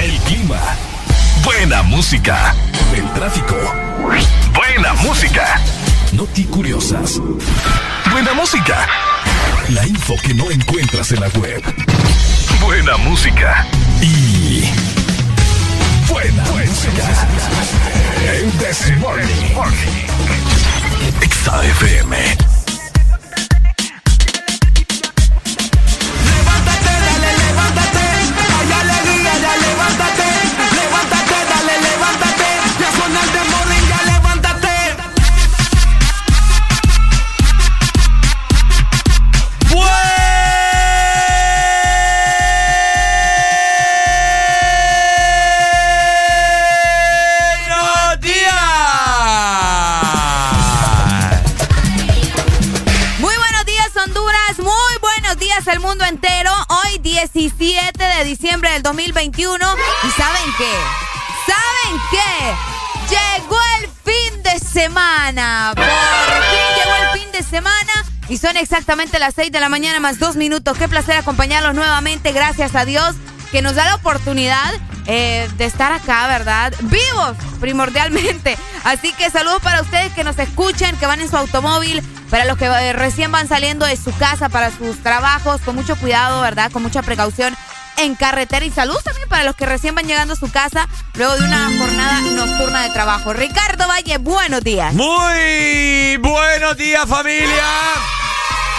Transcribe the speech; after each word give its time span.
El 0.00 0.16
clima. 0.20 0.60
Buena 1.42 1.82
música. 1.82 2.54
El 2.94 3.10
tráfico. 3.14 3.56
Buena 4.54 4.94
música. 4.94 5.60
Noti 6.12 6.44
curiosas. 6.44 7.20
Buena 8.10 8.32
música. 8.32 8.86
La 9.70 9.84
info 9.86 10.14
que 10.22 10.34
no 10.34 10.50
encuentras 10.50 11.10
en 11.10 11.20
la 11.20 11.28
web. 11.28 11.62
Buena 12.60 12.96
música. 12.98 13.66
Y. 14.00 14.70
Buena, 16.08 16.44
música. 16.44 17.26
El 18.24 18.56
Desmorning. 18.58 19.54
XAFM. 21.28 22.57
2021. 59.18 59.66
¿Y 60.04 60.10
saben 60.12 60.54
qué? 60.56 60.72
¿Saben 61.46 62.00
qué? 62.10 63.10
Llegó 63.10 63.58
el 63.80 63.88
fin 64.04 64.42
de 64.44 64.58
semana. 64.60 65.72
Por 65.74 65.84
fin 65.84 66.76
llegó 66.76 66.94
el 66.94 67.20
fin 67.20 67.32
de 67.32 67.42
semana. 67.42 67.92
Y 68.28 68.38
son 68.38 68.56
exactamente 68.56 69.18
las 69.18 69.34
6 69.34 69.50
de 69.50 69.58
la 69.58 69.68
mañana 69.68 69.98
más 69.98 70.20
dos 70.20 70.36
minutos. 70.36 70.78
Qué 70.78 70.86
placer 70.88 71.16
acompañarlos 71.16 71.74
nuevamente. 71.74 72.30
Gracias 72.30 72.76
a 72.76 72.84
Dios 72.84 73.16
que 73.50 73.60
nos 73.60 73.74
da 73.74 73.86
la 73.86 73.96
oportunidad 73.96 74.72
eh, 75.06 75.48
de 75.56 75.64
estar 75.64 75.90
acá, 75.90 76.28
¿verdad? 76.28 76.72
Vivos, 76.82 77.36
primordialmente. 77.58 78.56
Así 78.84 79.12
que 79.14 79.30
saludos 79.30 79.60
para 79.62 79.80
ustedes 79.80 80.12
que 80.12 80.22
nos 80.22 80.38
escuchen, 80.38 80.96
que 80.96 81.06
van 81.06 81.20
en 81.20 81.28
su 81.28 81.36
automóvil, 81.36 82.02
para 82.30 82.44
los 82.44 82.56
que 82.56 82.66
eh, 82.66 82.92
recién 82.92 83.32
van 83.32 83.48
saliendo 83.48 83.84
de 83.84 83.96
su 83.96 84.16
casa, 84.16 84.48
para 84.48 84.70
sus 84.70 85.02
trabajos, 85.02 85.60
con 85.62 85.74
mucho 85.74 85.96
cuidado, 85.96 86.40
¿verdad? 86.40 86.70
Con 86.70 86.84
mucha 86.84 87.02
precaución 87.02 87.56
en 87.98 88.14
carretera. 88.14 88.64
Y 88.64 88.70
saludos 88.70 89.02
para 89.38 89.46
los 89.46 89.54
que 89.54 89.66
recién 89.66 89.94
van 89.94 90.04
llegando 90.04 90.32
a 90.32 90.36
su 90.36 90.50
casa 90.50 90.88
luego 91.14 91.36
de 91.36 91.44
una 91.44 91.70
jornada 91.78 92.20
nocturna 92.22 92.82
de 92.82 92.90
trabajo. 92.90 93.32
Ricardo 93.32 93.86
Valle, 93.86 94.18
buenos 94.18 94.64
días. 94.64 94.92
Muy 94.94 96.16
buenos 96.16 96.76
días, 96.76 97.06
familia. 97.06 97.64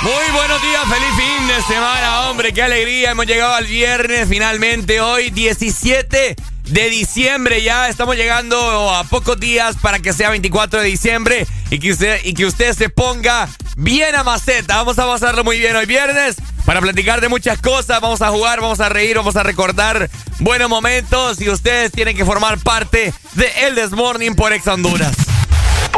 Muy 0.01 0.33
buenos 0.33 0.61
días, 0.61 0.81
feliz 0.83 1.15
fin 1.15 1.47
de 1.47 1.61
semana, 1.61 2.29
hombre, 2.29 2.51
qué 2.51 2.61
alegría. 2.61 3.11
Hemos 3.11 3.25
llegado 3.25 3.53
al 3.53 3.67
viernes 3.67 4.27
finalmente, 4.27 4.99
hoy 4.99 5.29
17 5.29 6.35
de 6.65 6.89
diciembre 6.89 7.63
ya. 7.63 7.87
Estamos 7.87 8.17
llegando 8.17 8.93
a 8.93 9.05
pocos 9.05 9.39
días 9.39 9.77
para 9.81 9.99
que 9.99 10.11
sea 10.11 10.29
24 10.29 10.81
de 10.81 10.87
diciembre 10.87 11.47
y 11.71 11.79
que 11.79 11.93
usted, 11.93 12.19
y 12.25 12.33
que 12.33 12.45
usted 12.45 12.73
se 12.73 12.89
ponga 12.89 13.47
bien 13.79 14.15
a 14.15 14.23
maceta. 14.23 14.75
Vamos 14.77 14.99
a 14.99 15.07
pasarlo 15.07 15.43
muy 15.43 15.57
bien 15.57 15.75
hoy 15.75 15.85
viernes 15.85 16.35
para 16.65 16.81
platicar 16.81 17.21
de 17.21 17.29
muchas 17.29 17.59
cosas. 17.59 18.01
Vamos 18.01 18.21
a 18.21 18.29
jugar, 18.29 18.61
vamos 18.61 18.79
a 18.79 18.89
reír, 18.89 19.15
vamos 19.17 19.35
a 19.35 19.43
recordar 19.43 20.09
buenos 20.39 20.69
momentos 20.69 21.41
y 21.41 21.49
ustedes 21.49 21.91
tienen 21.91 22.15
que 22.15 22.25
formar 22.25 22.59
parte 22.59 23.13
de 23.33 23.51
El 23.61 23.75
Desmorning 23.75 24.35
por 24.35 24.53
Ex 24.53 24.67
Honduras. 24.67 25.13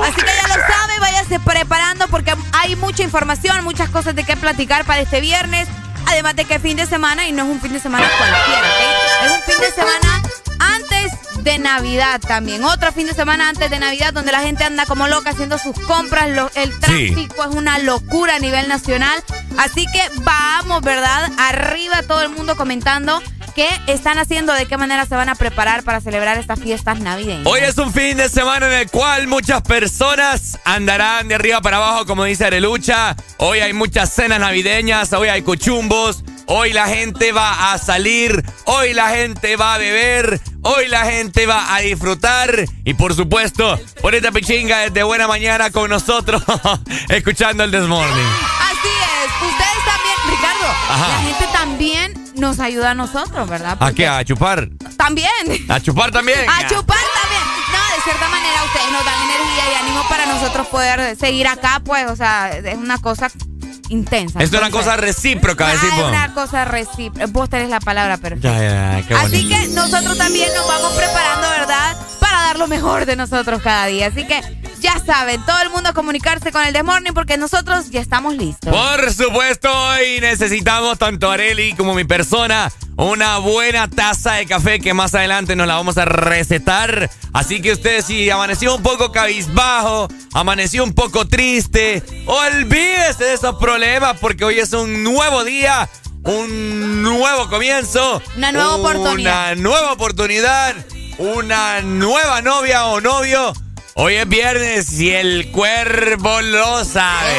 Así 0.01 0.21
que 0.21 0.25
ya 0.25 0.47
lo 0.47 0.53
sabe, 0.53 0.99
váyase 0.99 1.39
preparando 1.39 2.07
porque 2.07 2.33
hay 2.53 2.75
mucha 2.75 3.03
información, 3.03 3.63
muchas 3.63 3.89
cosas 3.89 4.15
de 4.15 4.23
qué 4.23 4.37
platicar 4.37 4.85
para 4.85 5.01
este 5.01 5.19
viernes. 5.19 5.67
Además 6.07 6.35
de 6.35 6.45
que 6.45 6.55
es 6.55 6.61
fin 6.61 6.77
de 6.77 6.85
semana 6.87 7.27
y 7.27 7.31
no 7.31 7.43
es 7.43 7.49
un 7.49 7.61
fin 7.61 7.73
de 7.73 7.79
semana 7.79 8.09
cualquiera, 8.17 8.59
¿ok? 8.59 9.25
Es 9.25 9.31
un 9.31 9.41
fin 9.43 9.61
de 9.61 9.71
semana 9.71 10.23
de 11.43 11.57
Navidad 11.59 12.19
también. 12.21 12.63
Otro 12.63 12.91
fin 12.91 13.07
de 13.07 13.13
semana 13.13 13.49
antes 13.49 13.69
de 13.69 13.79
Navidad 13.79 14.13
donde 14.13 14.31
la 14.31 14.41
gente 14.41 14.63
anda 14.63 14.85
como 14.85 15.07
loca 15.07 15.31
haciendo 15.31 15.57
sus 15.57 15.77
compras. 15.79 16.29
Lo- 16.29 16.49
el 16.55 16.77
tráfico 16.79 17.43
es 17.49 17.55
una 17.55 17.79
locura 17.79 18.35
a 18.35 18.39
nivel 18.39 18.67
nacional. 18.67 19.23
Así 19.57 19.85
que 19.91 20.01
vamos, 20.23 20.81
¿verdad? 20.81 21.31
Arriba 21.37 22.03
todo 22.03 22.21
el 22.21 22.29
mundo 22.29 22.55
comentando 22.55 23.21
qué 23.53 23.67
están 23.87 24.17
haciendo, 24.17 24.53
de 24.53 24.65
qué 24.65 24.77
manera 24.77 25.05
se 25.05 25.15
van 25.15 25.29
a 25.29 25.35
preparar 25.35 25.83
para 25.83 26.01
celebrar 26.01 26.37
estas 26.37 26.59
fiestas 26.59 26.99
navideñas. 26.99 27.45
Hoy 27.45 27.59
es 27.61 27.77
un 27.77 27.93
fin 27.93 28.17
de 28.17 28.29
semana 28.29 28.67
en 28.67 28.73
el 28.73 28.89
cual 28.89 29.27
muchas 29.27 29.61
personas 29.61 30.59
andarán 30.65 31.27
de 31.27 31.35
arriba 31.35 31.61
para 31.61 31.77
abajo, 31.77 32.05
como 32.05 32.23
dice 32.23 32.45
Arelucha. 32.45 33.15
Hoy 33.37 33.59
hay 33.59 33.73
muchas 33.73 34.13
cenas 34.13 34.39
navideñas, 34.39 35.11
hoy 35.13 35.29
hay 35.29 35.41
cochumbos, 35.41 36.23
hoy 36.45 36.73
la 36.73 36.87
gente 36.87 37.31
va 37.31 37.73
a 37.73 37.77
salir, 37.77 38.43
hoy 38.65 38.93
la 38.93 39.09
gente 39.09 39.55
va 39.55 39.75
a 39.75 39.77
beber, 39.77 40.39
hoy 40.63 40.87
la 40.87 41.05
gente 41.05 41.45
va 41.45 41.75
a 41.75 41.79
disfrutar. 41.79 42.65
Y 42.83 42.93
por 42.93 43.15
supuesto, 43.15 43.79
por 44.01 44.15
esta 44.15 44.31
pichinga 44.31 44.79
desde 44.79 45.03
buena 45.03 45.27
mañana 45.27 45.71
con 45.71 45.89
nosotros, 45.89 46.41
escuchando 47.09 47.63
el 47.63 47.71
Desmorning. 47.71 48.25
Así 48.59 48.87
es, 48.87 49.49
ustedes 49.49 49.85
también, 49.85 50.15
Ricardo, 50.29 50.67
Ajá. 50.89 51.07
la 51.07 51.21
gente 51.21 51.47
también 51.51 52.20
nos 52.41 52.59
ayuda 52.59 52.91
a 52.91 52.93
nosotros, 52.95 53.47
¿verdad? 53.47 53.77
¿A 53.79 53.93
qué? 53.93 54.07
¿A 54.07 54.25
chupar? 54.25 54.67
También. 54.97 55.29
¿A 55.69 55.79
chupar 55.79 56.11
también? 56.11 56.39
A 56.49 56.67
chupar 56.67 56.97
también. 57.21 57.43
No, 57.71 57.95
de 57.95 58.01
cierta 58.03 58.27
manera 58.27 58.63
ustedes 58.65 58.91
nos 58.91 59.05
dan 59.05 59.29
energía 59.29 59.63
y 59.71 59.83
ánimo 59.83 60.03
para 60.09 60.25
nosotros 60.25 60.67
poder 60.67 61.15
seguir 61.15 61.47
acá, 61.47 61.81
pues, 61.85 62.09
o 62.09 62.15
sea, 62.15 62.49
es 62.49 62.77
una 62.77 62.97
cosa 62.97 63.29
intensa. 63.89 64.41
Es 64.41 64.51
una 64.51 64.71
cosa 64.71 64.97
recíproca, 64.97 65.67
ah, 65.67 65.71
decimos. 65.71 65.99
Es 65.99 66.07
una 66.07 66.33
cosa 66.33 66.65
recíproca. 66.65 67.27
Vos 67.27 67.49
tenés 67.49 67.69
la 67.69 67.79
palabra 67.79 68.17
perfecta. 68.17 68.57
Ya, 68.57 68.59
ya, 68.59 68.99
ya, 68.99 69.07
qué 69.07 69.13
Así 69.13 69.47
que 69.47 69.67
nosotros 69.69 70.17
también 70.17 70.49
nos 70.55 70.67
vamos 70.67 70.93
preparando, 70.93 71.47
¿verdad? 71.49 71.95
Para 72.19 72.41
dar 72.41 72.57
lo 72.57 72.67
mejor 72.67 73.05
de 73.05 73.15
nosotros 73.15 73.61
cada 73.61 73.85
día. 73.85 74.07
Así 74.07 74.25
que 74.25 74.41
ya 74.81 74.99
saben, 75.05 75.41
todo 75.45 75.59
el 75.61 75.69
mundo 75.69 75.89
a 75.89 75.93
comunicarse 75.93 76.51
con 76.51 76.65
el 76.65 76.73
The 76.73 76.83
Morning 76.83 77.11
porque 77.13 77.37
nosotros 77.37 77.89
ya 77.89 78.01
estamos 78.01 78.35
listos. 78.35 78.73
Por 78.73 79.13
supuesto, 79.13 79.69
hoy 79.71 80.19
necesitamos 80.19 80.97
tanto 80.97 81.29
Areli 81.31 81.73
como 81.73 81.93
mi 81.93 82.03
persona 82.03 82.71
una 82.97 83.37
buena 83.37 83.87
taza 83.89 84.33
de 84.33 84.45
café 84.45 84.79
que 84.79 84.93
más 84.93 85.15
adelante 85.15 85.55
nos 85.55 85.65
la 85.67 85.75
vamos 85.75 85.97
a 85.97 86.05
recetar. 86.05 87.09
Así 87.33 87.61
que 87.61 87.71
usted 87.71 88.03
si 88.03 88.29
amaneció 88.29 88.75
un 88.75 88.83
poco 88.83 89.11
cabizbajo, 89.11 90.07
amaneció 90.33 90.83
un 90.83 90.93
poco 90.93 91.27
triste, 91.27 92.03
olvídese 92.25 93.23
de 93.23 93.33
esos 93.33 93.55
problemas 93.55 94.17
porque 94.19 94.43
hoy 94.45 94.59
es 94.59 94.73
un 94.73 95.03
nuevo 95.03 95.43
día, 95.43 95.89
un 96.23 97.01
nuevo 97.01 97.49
comienzo, 97.49 98.21
Una 98.37 98.51
nueva 98.51 98.75
oportunidad. 98.75 99.53
una 99.53 99.55
nueva 99.55 99.91
oportunidad, 99.93 100.75
una 101.17 101.81
nueva 101.81 102.41
novia 102.41 102.85
o 102.87 103.01
novio. 103.01 103.53
Hoy 103.93 104.15
es 104.15 104.27
viernes 104.27 104.99
y 104.99 105.11
el 105.11 105.51
cuervo 105.51 106.41
lo 106.41 106.85
sabe. 106.85 107.33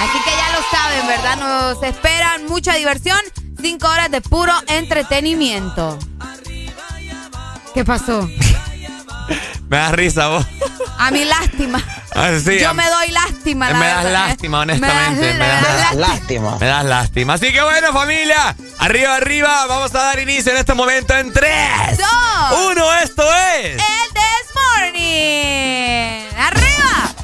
Así 0.00 0.18
que 0.24 0.30
ya 0.30 0.52
lo 0.52 0.62
saben, 0.70 1.06
¿verdad? 1.08 1.36
Nos 1.36 1.82
esperan 1.82 2.46
mucha 2.46 2.74
diversión, 2.74 3.18
cinco 3.60 3.88
horas 3.88 4.10
de 4.10 4.20
puro 4.20 4.52
entretenimiento. 4.68 5.98
¿Qué 7.74 7.84
pasó? 7.84 8.28
me 9.68 9.76
das 9.76 9.92
risa 9.92 10.28
vos. 10.28 10.46
A 10.98 11.10
mí 11.10 11.24
lástima. 11.24 11.82
Ah, 12.14 12.30
Yo 12.32 12.72
me 12.72 12.88
doy 12.88 13.10
lástima. 13.10 13.70
me 13.74 13.86
das 13.86 14.04
lástima, 14.04 14.60
honestamente. 14.60 15.32
Me 15.34 15.38
das, 15.38 15.94
lástima. 15.94 16.56
Me 16.58 16.66
das 16.66 16.84
lástima. 16.84 17.34
Así 17.34 17.52
que 17.52 17.60
bueno, 17.62 17.92
familia. 17.92 18.56
Arriba, 18.78 19.16
arriba. 19.16 19.66
Vamos 19.66 19.94
a 19.94 19.98
dar 20.02 20.18
inicio 20.18 20.52
en 20.52 20.58
este 20.58 20.72
momento 20.72 21.14
en 21.14 21.32
3, 21.32 21.98
2, 21.98 22.60
1. 22.70 22.94
Esto 23.02 23.22
es. 23.22 23.72
El 23.74 24.14
This 24.14 24.54
Morning. 24.54 26.38
Arriba. 26.38 27.14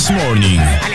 This 0.00 0.10
Morning. 0.12 0.89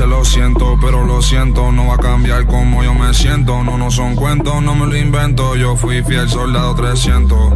Dice 0.00 0.06
lo 0.06 0.24
siento, 0.24 0.78
pero 0.80 1.04
lo 1.04 1.20
siento, 1.20 1.72
no 1.72 1.88
va 1.88 1.96
a 1.96 1.98
cambiar 1.98 2.46
como 2.46 2.82
yo 2.82 2.94
me 2.94 3.12
siento. 3.12 3.62
No, 3.62 3.76
no 3.76 3.90
son 3.90 4.16
cuentos, 4.16 4.62
no 4.62 4.74
me 4.74 4.86
lo 4.86 4.96
invento. 4.96 5.56
Yo 5.56 5.76
fui 5.76 6.02
fiel 6.02 6.28
soldado 6.28 6.74
300. 6.74 7.52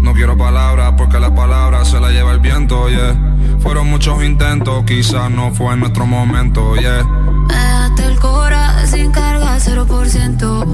No 0.00 0.12
quiero 0.14 0.36
palabras 0.36 0.94
porque 0.96 1.18
las 1.18 1.32
palabras 1.32 1.88
se 1.88 1.98
las 1.98 2.12
lleva 2.12 2.32
el 2.32 2.38
viento, 2.38 2.88
yeah. 2.88 3.16
Fueron 3.58 3.90
muchos 3.90 4.22
intentos, 4.22 4.84
quizás 4.84 5.30
no 5.32 5.52
fue 5.52 5.76
nuestro 5.76 6.06
momento, 6.06 6.76
yeah. 6.76 7.04
Me 7.48 8.04
el 8.04 8.20
cora 8.20 8.86
sin 8.86 9.10
carga, 9.10 9.58
0%. 9.58 10.66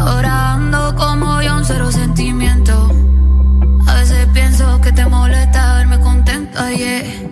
Ahora 0.00 0.54
ando 0.54 0.96
como 0.96 1.42
yo, 1.42 1.58
un 1.58 1.64
cero 1.64 1.92
sentimiento. 1.92 2.90
A 3.86 3.94
veces 3.94 4.26
pienso 4.32 4.80
que 4.80 4.90
te 4.90 5.06
molesta 5.06 5.74
verme 5.74 6.00
contento, 6.00 6.58
yeah. 6.70 7.31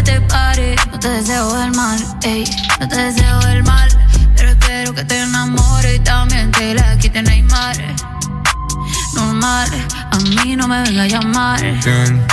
se 0.00 0.12
te 0.12 0.20
pare. 0.22 0.76
No 0.90 0.98
te 0.98 1.08
deseo 1.08 1.62
el 1.62 1.72
mal, 1.72 1.98
ey, 2.22 2.44
no 2.80 2.88
te 2.88 2.96
deseo 2.96 3.40
el 3.48 3.62
mal. 3.64 3.88
Pero 4.36 4.50
espero 4.50 4.94
que 4.94 5.04
te 5.04 5.18
enamore 5.20 5.96
y 5.96 5.98
también 6.00 6.50
te 6.52 6.74
la 6.74 6.96
quite 6.98 7.22
Neymar. 7.22 7.76
Normal, 9.14 9.68
a 10.10 10.16
mí 10.18 10.56
no 10.56 10.68
me 10.68 10.82
venga 10.82 11.02
a 11.02 11.06
llamar. 11.06 11.60
¿Quién 11.82 12.26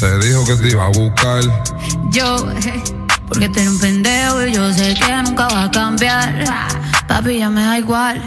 te 0.00 0.18
dijo 0.18 0.44
que 0.46 0.56
te 0.56 0.68
iba 0.68 0.86
a 0.86 0.88
buscar? 0.88 1.42
Yo, 2.10 2.46
porque 3.28 3.48
te 3.48 3.68
un 3.68 3.78
pendejo 3.78 4.46
y 4.46 4.52
yo 4.52 4.72
sé 4.72 4.94
que 4.94 5.12
nunca 5.22 5.48
va 5.48 5.64
a 5.64 5.70
cambiar. 5.70 6.44
Papi, 7.08 7.38
ya 7.38 7.50
me 7.50 7.62
da 7.62 7.78
igual. 7.78 8.22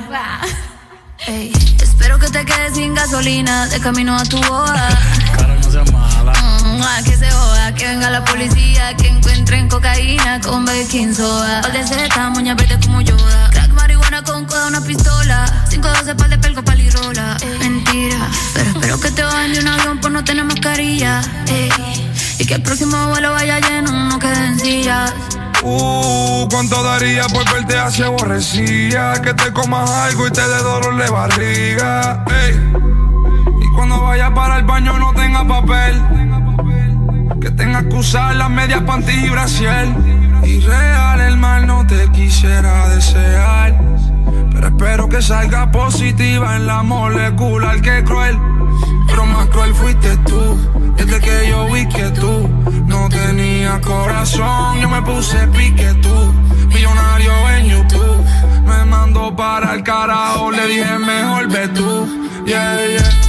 Ey. 1.28 1.52
Espero 1.82 2.18
que 2.18 2.30
te 2.30 2.46
quedes 2.46 2.76
sin 2.76 2.94
gasolina 2.94 3.68
de 3.68 3.80
camino 3.80 4.16
a 4.16 4.24
tu 4.24 4.38
boda. 4.44 4.90
Cara, 5.36 5.56
no 5.56 5.72
seas 5.72 5.92
mala. 5.92 6.49
Que 6.80 7.18
se 7.18 7.30
joda, 7.30 7.74
que 7.76 7.88
venga 7.88 8.10
la 8.10 8.24
policía, 8.24 8.96
que 8.96 9.08
encuentren 9.08 9.68
cocaína 9.68 10.40
con 10.40 10.64
baking 10.64 11.14
soda. 11.14 11.62
Pal 11.62 11.74
de 11.74 11.86
seta, 11.86 12.30
moña 12.30 12.56
verde 12.56 12.80
como 12.86 13.02
Yoda. 13.02 13.50
Crack, 13.52 13.74
marihuana 13.74 14.24
con 14.24 14.46
coda, 14.46 14.68
una 14.68 14.82
pistola. 14.82 15.46
512 15.70 16.16
pal 16.16 16.30
de 16.30 16.38
pelco, 16.38 16.64
palirola. 16.64 17.38
Mentira, 17.60 18.30
pero 18.54 18.70
espero 18.70 19.00
que 19.00 19.12
te 19.12 19.24
bajen 19.24 19.54
de 19.54 19.60
un 19.60 19.68
avión 19.68 20.00
por 20.00 20.12
no 20.12 20.24
tener 20.24 20.46
mascarilla. 20.46 21.22
Ey. 21.48 21.70
Y 22.40 22.46
que 22.46 22.54
el 22.54 22.62
próximo 22.62 23.10
vuelo 23.10 23.32
vaya 23.32 23.60
lleno, 23.60 23.92
no 23.92 24.18
queden 24.18 24.58
sillas. 24.58 25.14
Uh, 25.62 26.48
cuánto 26.50 26.82
daría 26.82 27.28
por 27.28 27.44
verte 27.52 27.78
así 27.78 28.04
aborrecida. 28.04 29.22
Que 29.22 29.34
te 29.34 29.52
comas 29.52 29.90
algo 29.90 30.28
y 30.28 30.32
te 30.32 30.48
dé 30.48 30.58
dolor 30.58 30.96
de 30.96 31.10
barriga. 31.10 32.24
Ey. 32.30 32.56
Y 33.62 33.76
cuando 33.76 34.02
vayas 34.02 34.32
para 34.32 34.58
el 34.60 34.64
baño 34.64 34.98
no 34.98 35.14
tenga 35.14 35.46
papel. 35.46 36.39
Que 37.42 37.52
tengas 37.52 37.84
que 37.86 37.96
usar 37.96 38.36
las 38.36 38.50
medias 38.50 38.82
panty 38.82 39.12
y 39.12 39.30
el 41.28 41.38
mal 41.38 41.68
no 41.68 41.86
te 41.86 42.10
quisiera 42.12 42.90
desear. 42.90 43.80
Pero 44.52 44.68
espero 44.68 45.10
que 45.10 45.22
salga 45.22 45.72
positiva 45.72 46.56
en 46.56 46.66
la 46.66 46.84
molecular 46.84 47.82
que 47.82 48.04
cruel. 48.04 48.38
Pero 49.08 49.26
más 49.26 49.48
cruel 49.48 49.74
fuiste 49.74 50.18
tú, 50.18 50.58
desde 50.96 51.20
que 51.20 51.50
yo 51.50 51.72
vi 51.72 51.88
que 51.88 52.10
tú 52.12 52.50
no 52.88 53.10
tenías 53.10 53.80
corazón. 53.80 54.80
Yo 54.80 54.90
me 54.90 55.02
puse 55.02 55.48
pique 55.48 55.94
tú, 56.02 56.34
millonario 56.74 57.50
en 57.58 57.66
YouTube. 57.68 58.26
Me 58.66 58.86
mandó 58.86 59.36
para 59.36 59.74
el 59.74 59.84
carajo, 59.84 60.52
le 60.52 60.68
dije 60.68 60.98
mejor 61.00 61.48
ve 61.50 61.68
tú, 61.70 62.08
yeah, 62.46 62.78
yeah. 62.86 63.29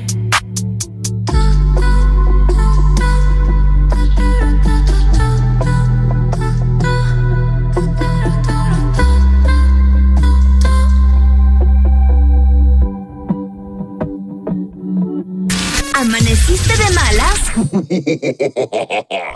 ¿Amaneciste 16.51 16.83
de 16.83 16.91
malas? 16.91 17.39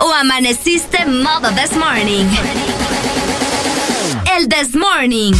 ¿O 0.00 0.12
amaneciste 0.12 1.06
modo 1.06 1.48
this 1.52 1.74
morning? 1.74 2.26
El 4.36 4.48
this 4.48 4.74
morning. 4.74 5.32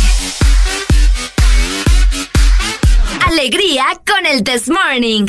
Alegría 3.26 3.85
con 4.06 4.25
el 4.25 4.42
this 4.42 4.71
morning. 4.71 5.26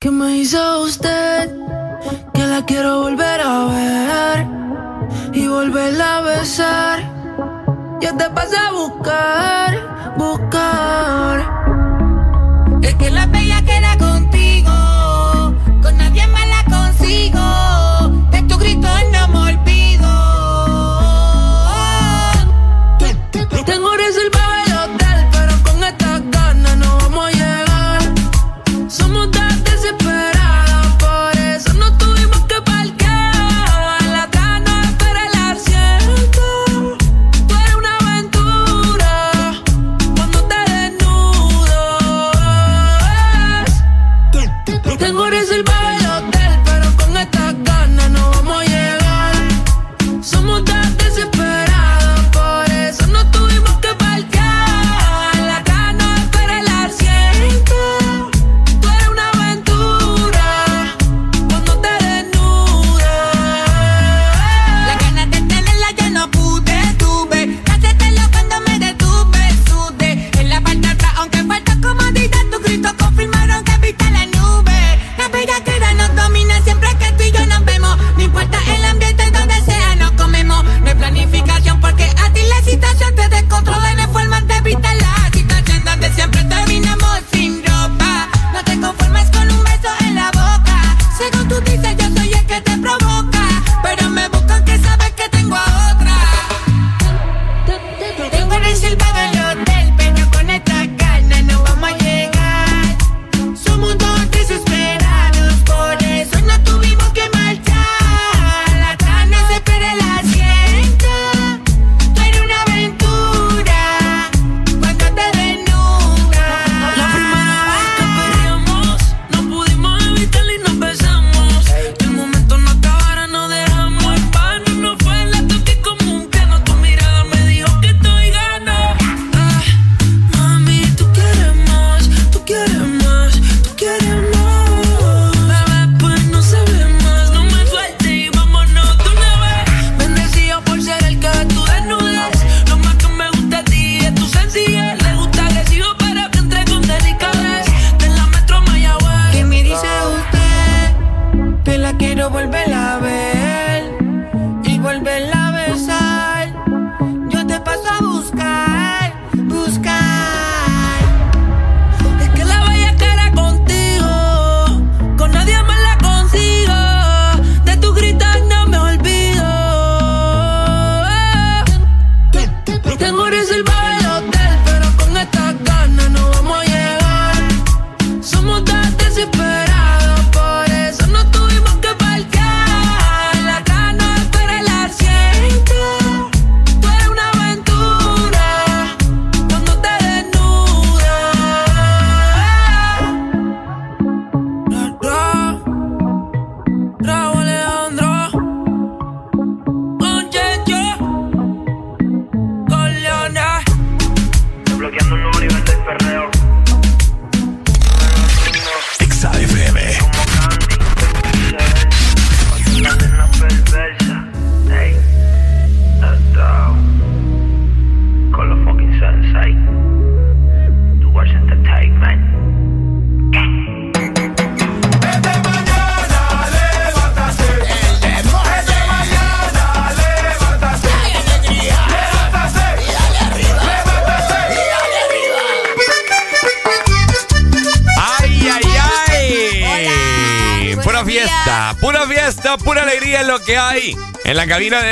¿Qué 0.00 0.10
me 0.10 0.36
hizo 0.36 0.82
usted? 0.82 1.48
Que 2.34 2.46
la 2.46 2.62
quiero 2.66 3.00
volver 3.00 3.40
a 3.40 3.64
ver 3.64 4.46
y 5.32 5.46
volverla 5.46 6.18
a 6.18 6.20
besar. 6.20 7.00
Ya 8.02 8.14
te 8.14 8.28
pasé 8.28 8.56
a 8.58 8.72
buscar, 8.72 10.14
buscar. 10.18 11.50
Es 12.82 12.94
que 12.96 13.10
la 13.10 13.24
bella 13.26 13.62
queda 13.62 13.96
contigo, 13.96 13.99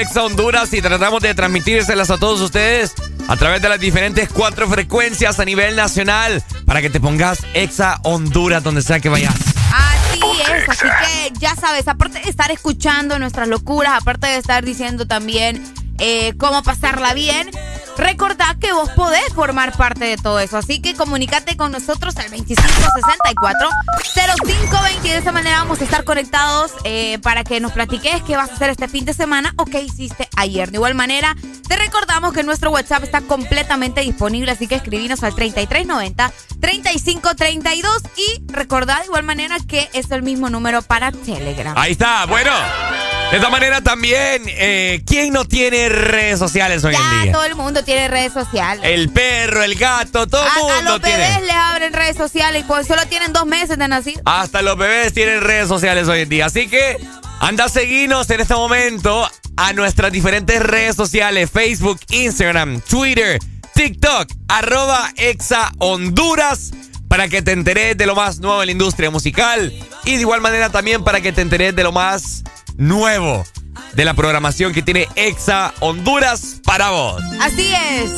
Exa 0.00 0.24
Honduras 0.24 0.72
y 0.72 0.80
tratamos 0.80 1.20
de 1.20 1.34
transmitírselas 1.34 2.10
a 2.10 2.18
todos 2.18 2.40
ustedes 2.40 2.94
a 3.26 3.36
través 3.36 3.60
de 3.60 3.68
las 3.68 3.80
diferentes 3.80 4.28
cuatro 4.28 4.68
frecuencias 4.68 5.40
a 5.40 5.44
nivel 5.44 5.74
nacional 5.74 6.42
para 6.66 6.80
que 6.80 6.88
te 6.88 7.00
pongas 7.00 7.40
Exa 7.52 7.98
Honduras 8.04 8.62
donde 8.62 8.82
sea 8.82 9.00
que 9.00 9.08
vayas. 9.08 9.34
Así 9.72 10.20
es, 10.52 10.68
así 10.68 10.86
que 10.86 11.32
ya 11.40 11.56
sabes, 11.56 11.88
aparte 11.88 12.20
de 12.20 12.30
estar 12.30 12.50
escuchando 12.52 13.18
nuestras 13.18 13.48
locuras, 13.48 13.92
aparte 14.00 14.28
de 14.28 14.36
estar 14.36 14.64
diciendo 14.64 15.06
también 15.06 15.62
eh, 15.98 16.34
cómo 16.38 16.62
pasarla 16.62 17.12
bien, 17.12 17.50
Recordad 17.98 18.56
que 18.60 18.72
vos 18.72 18.88
podés 18.90 19.34
formar 19.34 19.76
parte 19.76 20.04
de 20.04 20.16
todo 20.16 20.38
eso, 20.38 20.56
así 20.56 20.80
que 20.80 20.94
comunícate 20.94 21.56
con 21.56 21.72
nosotros 21.72 22.16
al 22.16 22.30
2564-0520. 22.30 25.02
De 25.02 25.16
esa 25.16 25.32
manera 25.32 25.58
vamos 25.58 25.80
a 25.80 25.84
estar 25.84 26.04
conectados 26.04 26.70
eh, 26.84 27.18
para 27.22 27.42
que 27.42 27.58
nos 27.58 27.72
platiques 27.72 28.22
qué 28.22 28.36
vas 28.36 28.50
a 28.50 28.54
hacer 28.54 28.70
este 28.70 28.86
fin 28.86 29.04
de 29.04 29.14
semana 29.14 29.52
o 29.56 29.64
qué 29.64 29.82
hiciste 29.82 30.28
ayer. 30.36 30.70
De 30.70 30.76
igual 30.76 30.94
manera, 30.94 31.34
te 31.66 31.74
recordamos 31.76 32.32
que 32.32 32.44
nuestro 32.44 32.70
WhatsApp 32.70 33.02
está 33.02 33.20
completamente 33.20 34.00
disponible, 34.02 34.52
así 34.52 34.68
que 34.68 34.76
escribinos 34.76 35.24
al 35.24 35.34
3390-3532 35.34 37.82
y 38.16 38.44
recordad 38.52 39.00
de 39.00 39.06
igual 39.06 39.24
manera 39.24 39.56
que 39.66 39.90
es 39.92 40.12
el 40.12 40.22
mismo 40.22 40.50
número 40.50 40.82
para 40.82 41.10
Telegram. 41.10 41.74
Ahí 41.76 41.90
está, 41.92 42.26
bueno. 42.26 42.52
De 43.30 43.36
esta 43.36 43.50
manera 43.50 43.82
también, 43.82 44.42
eh, 44.46 45.02
¿quién 45.06 45.34
no 45.34 45.44
tiene 45.44 45.90
redes 45.90 46.38
sociales 46.38 46.82
hoy 46.82 46.94
en 46.94 47.24
día? 47.24 47.32
todo 47.32 47.44
el 47.44 47.56
mundo 47.56 47.84
tiene 47.84 48.08
redes 48.08 48.32
sociales. 48.32 48.82
El 48.82 49.10
perro, 49.10 49.62
el 49.62 49.74
gato, 49.74 50.26
todo 50.26 50.42
el 50.46 50.62
mundo 50.62 50.72
A 50.72 50.82
los 50.82 51.00
bebés 51.02 51.42
les 51.42 51.52
abren 51.52 51.92
redes 51.92 52.16
sociales 52.16 52.62
y 52.62 52.64
pues 52.64 52.86
solo 52.86 53.04
tienen 53.06 53.34
dos 53.34 53.44
meses 53.44 53.78
de 53.78 53.86
nacido. 53.86 54.22
Hasta 54.24 54.62
los 54.62 54.78
bebés 54.78 55.12
tienen 55.12 55.42
redes 55.42 55.68
sociales 55.68 56.08
hoy 56.08 56.22
en 56.22 56.28
día. 56.30 56.46
Así 56.46 56.68
que 56.68 56.96
anda 57.40 57.64
a 57.64 57.68
seguirnos 57.68 58.30
en 58.30 58.40
este 58.40 58.54
momento 58.54 59.28
a 59.58 59.72
nuestras 59.74 60.10
diferentes 60.10 60.62
redes 60.62 60.96
sociales. 60.96 61.50
Facebook, 61.50 62.00
Instagram, 62.08 62.80
Twitter, 62.80 63.38
TikTok, 63.74 64.26
arroba 64.48 65.12
Exa 65.16 65.70
Honduras 65.78 66.70
para 67.08 67.28
que 67.28 67.42
te 67.42 67.52
enteres 67.52 67.96
de 67.98 68.06
lo 68.06 68.14
más 68.14 68.38
nuevo 68.38 68.62
en 68.62 68.66
la 68.66 68.72
industria 68.72 69.10
musical 69.10 69.70
y 70.04 70.14
de 70.14 70.20
igual 70.20 70.40
manera 70.40 70.70
también 70.70 71.04
para 71.04 71.20
que 71.20 71.32
te 71.32 71.42
enteres 71.42 71.76
de 71.76 71.82
lo 71.82 71.92
más 71.92 72.42
nuevo 72.78 73.44
de 73.92 74.04
la 74.04 74.14
programación 74.14 74.72
que 74.72 74.82
tiene 74.82 75.06
Exa 75.16 75.74
Honduras 75.80 76.60
para 76.64 76.90
vos. 76.90 77.22
Así 77.40 77.70
es. 77.74 78.12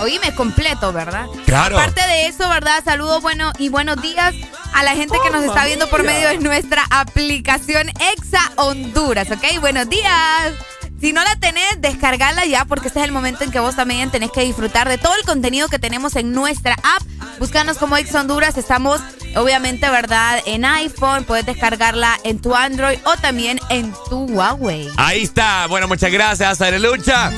Oíme 0.00 0.34
completo, 0.34 0.92
¿verdad? 0.92 1.26
Claro. 1.46 1.78
Aparte 1.78 2.06
de 2.06 2.26
eso, 2.26 2.48
¿verdad? 2.48 2.82
Saludos 2.84 3.22
bueno, 3.22 3.52
y 3.58 3.68
buenos 3.68 4.00
días 4.02 4.34
a 4.74 4.82
la 4.82 4.90
gente 4.94 5.16
que 5.22 5.30
nos 5.30 5.44
está 5.44 5.64
viendo 5.64 5.88
por 5.88 6.02
medio 6.02 6.28
de 6.28 6.38
nuestra 6.38 6.84
aplicación 6.90 7.88
Exa 8.12 8.52
Honduras, 8.56 9.30
¿ok? 9.30 9.60
Buenos 9.60 9.88
días. 9.88 10.52
Si 11.00 11.12
no 11.12 11.22
la 11.22 11.36
tenés, 11.36 11.80
descargala 11.80 12.46
ya 12.46 12.64
porque 12.64 12.88
este 12.88 13.00
es 13.00 13.04
el 13.04 13.12
momento 13.12 13.44
en 13.44 13.50
que 13.50 13.60
vos 13.60 13.76
también 13.76 14.10
tenés 14.10 14.30
que 14.30 14.40
disfrutar 14.42 14.88
de 14.88 14.96
todo 14.96 15.14
el 15.14 15.26
contenido 15.26 15.68
que 15.68 15.78
tenemos 15.78 16.16
en 16.16 16.32
nuestra 16.32 16.74
app. 16.74 17.02
Búscanos 17.38 17.76
como 17.76 17.96
Exa 17.96 18.20
Honduras, 18.22 18.56
estamos 18.56 19.00
obviamente, 19.36 19.88
¿verdad? 19.90 20.42
En 20.46 20.64
iPhone, 20.64 21.24
puedes 21.24 21.44
descargarla 21.44 22.18
en 22.24 22.40
tu 22.40 22.54
Android 22.54 22.98
o 23.04 23.16
también 23.20 23.60
en 23.68 23.92
tu 24.08 24.24
Huawei. 24.24 24.88
Ahí 24.96 25.22
está. 25.22 25.66
Bueno, 25.66 25.86
muchas 25.86 26.10
gracias, 26.10 26.58
Lucha. 26.80 27.30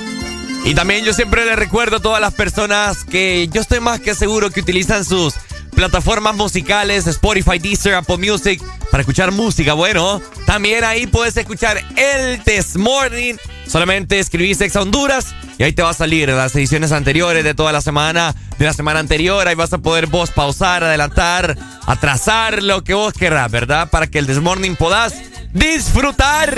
Y 0.65 0.75
también 0.75 1.05
yo 1.05 1.13
siempre 1.13 1.45
le 1.45 1.57
recuerdo 1.57 1.97
a 1.97 2.01
todas 2.01 2.21
las 2.21 2.35
personas 2.35 3.05
que 3.05 3.49
yo 3.49 3.61
estoy 3.61 3.81
más 3.81 4.01
que 4.01 4.15
seguro 4.15 4.51
que 4.51 4.61
utilizan 4.61 5.05
sus 5.05 5.35
plataformas 5.75 6.35
musicales, 6.35 7.07
Spotify, 7.07 7.59
Deezer, 7.59 7.95
Apple 7.95 8.19
Music, 8.19 8.63
para 8.91 9.03
escuchar 9.03 9.33
música. 9.33 9.75
Bueno, 9.75 10.21
también 10.47 10.85
ahí 10.85 11.07
puedes 11.07 11.37
escuchar 11.37 11.83
el 11.97 12.43
Test 12.43 12.77
Morning. 12.77 13.35
Solamente 13.69 14.19
escribís 14.19 14.61
Ex 14.61 14.75
Honduras 14.77 15.35
y 15.59 15.63
ahí 15.63 15.73
te 15.73 15.83
va 15.83 15.91
a 15.91 15.95
salir 15.95 16.29
las 16.31 16.55
ediciones 16.57 16.91
anteriores 16.91 17.45
de 17.45 17.55
toda 17.55 17.71
la 17.71 17.81
semana, 17.81 18.35
de 18.59 18.65
la 18.65 18.73
semana 18.73 19.01
anterior. 19.01 19.47
Ahí 19.47 19.55
vas 19.55 19.73
a 19.73 19.79
poder 19.79 20.07
vos 20.07 20.31
pausar, 20.31 20.83
adelantar, 20.83 21.57
atrasar 21.87 22.63
lo 22.63 22.83
que 22.83 22.95
vos 22.95 23.13
querrás, 23.13 23.51
¿verdad? 23.51 23.91
Para 23.91 24.07
que 24.07 24.19
el 24.19 24.27
This 24.27 24.41
Morning 24.41 24.75
podás 24.75 25.15
disfrutar. 25.53 26.57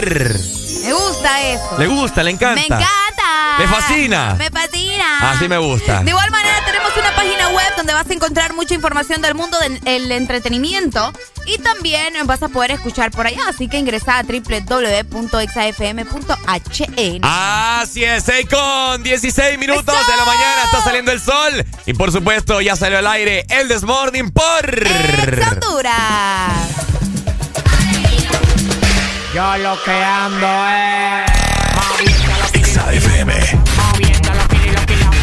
Me 0.84 0.92
gusta 0.92 1.42
eso. 1.42 1.78
Le 1.78 1.86
gusta, 1.88 2.22
le 2.22 2.30
encanta. 2.30 2.54
Me 2.54 2.66
encanta. 2.66 3.09
Le 3.58 3.68
fascina. 3.68 4.34
Me 4.38 4.50
fascina. 4.50 5.32
Así 5.32 5.48
me 5.48 5.58
gusta. 5.58 6.02
De 6.02 6.10
igual 6.10 6.30
manera 6.30 6.64
tenemos 6.64 6.96
una 6.96 7.14
página 7.14 7.48
web 7.50 7.72
donde 7.76 7.92
vas 7.92 8.08
a 8.08 8.12
encontrar 8.12 8.54
mucha 8.54 8.74
información 8.74 9.20
del 9.20 9.34
mundo 9.34 9.58
del 9.58 10.10
entretenimiento 10.12 11.12
y 11.46 11.58
también 11.58 12.14
vas 12.24 12.42
a 12.42 12.48
poder 12.48 12.70
escuchar 12.70 13.10
por 13.10 13.26
allá. 13.26 13.40
Así 13.48 13.68
que 13.68 13.78
ingresa 13.78 14.18
a 14.18 14.22
www.exafm.hn. 14.22 17.20
Así 17.22 18.04
es, 18.04 18.24
6 18.24 18.46
con 18.48 19.02
16 19.02 19.58
minutos 19.58 19.84
de 19.84 20.16
la 20.16 20.24
mañana 20.24 20.62
está 20.64 20.82
saliendo 20.82 21.12
el 21.12 21.20
sol. 21.20 21.64
Y 21.86 21.92
por 21.94 22.12
supuesto 22.12 22.60
ya 22.60 22.76
salió 22.76 22.98
al 22.98 23.06
aire 23.08 23.44
el 23.48 23.68
Desmorning 23.68 24.30
por... 24.30 24.44
Honduras. 25.52 26.70
Yo 29.34 29.56
lo 29.58 29.82
que 29.84 29.92
ando 29.92 30.68
es... 30.68 31.59
XAFM. 32.90 33.32
Moviendo 33.76 34.34
los 34.34 34.48
kilos, 34.48 34.82
los. 34.88 35.14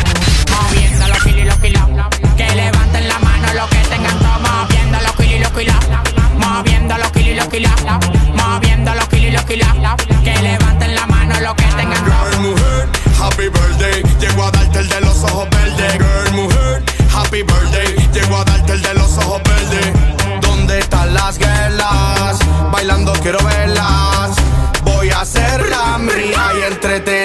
Moviendo 0.56 1.08
los 1.08 1.58
kilos, 1.58 1.89
los. 1.89 2.36
Que 2.38 2.56
levanten 2.56 3.08
la 3.10 3.19
mano 3.19 3.53
los 3.53 3.67
que 3.67 3.77
tengan 3.89 4.17
todo. 4.19 4.39
Moviendo 4.39 4.97
los 5.01 5.15
kilos, 5.17 5.51
los. 5.58 6.34
Moviendo 6.38 6.97
los 6.97 7.12
kilos, 7.12 7.47
los. 7.84 7.99
Moviendo 8.36 8.95
los 8.95 9.08
kilos, 9.10 9.43
los. 9.82 10.23
Que 10.23 10.41
levanten 10.41 10.95
la 10.95 11.08
mano 11.08 11.39
los 11.41 11.56
que 11.56 11.65
tengan 11.75 12.06
todo. 12.06 12.41
Mujer, 12.41 12.88
happy 13.21 13.49
birthday. 13.49 14.03
Llego 14.21 14.45
a 14.45 14.51
darte 14.51 14.80
el 14.80 14.88
de 14.88 15.01
los 15.01 15.23
ojos 15.25 15.49
verdes. 15.49 15.93
Girl, 15.93 16.34
mujer, 16.36 16.84
happy 17.13 17.43
birthday. 17.43 18.10
Llego 18.13 18.38
a 18.38 18.45
darte 18.45 18.73
el 18.73 18.82
de 18.82 18.93
los 18.93 19.17
ojos 19.17 19.41
verdes. 19.43 19.93
¿Dónde 20.41 20.80
están 20.80 21.13
las 21.13 21.38
guerras? 21.38 22.39
Bailando 22.71 23.12
quiero 23.21 23.39
verlas. 23.43 24.38
Voy 24.84 25.10
a 25.10 25.21
hacerla 25.21 25.97
mía 25.97 26.51
y 26.58 26.71
entretener. 26.71 27.16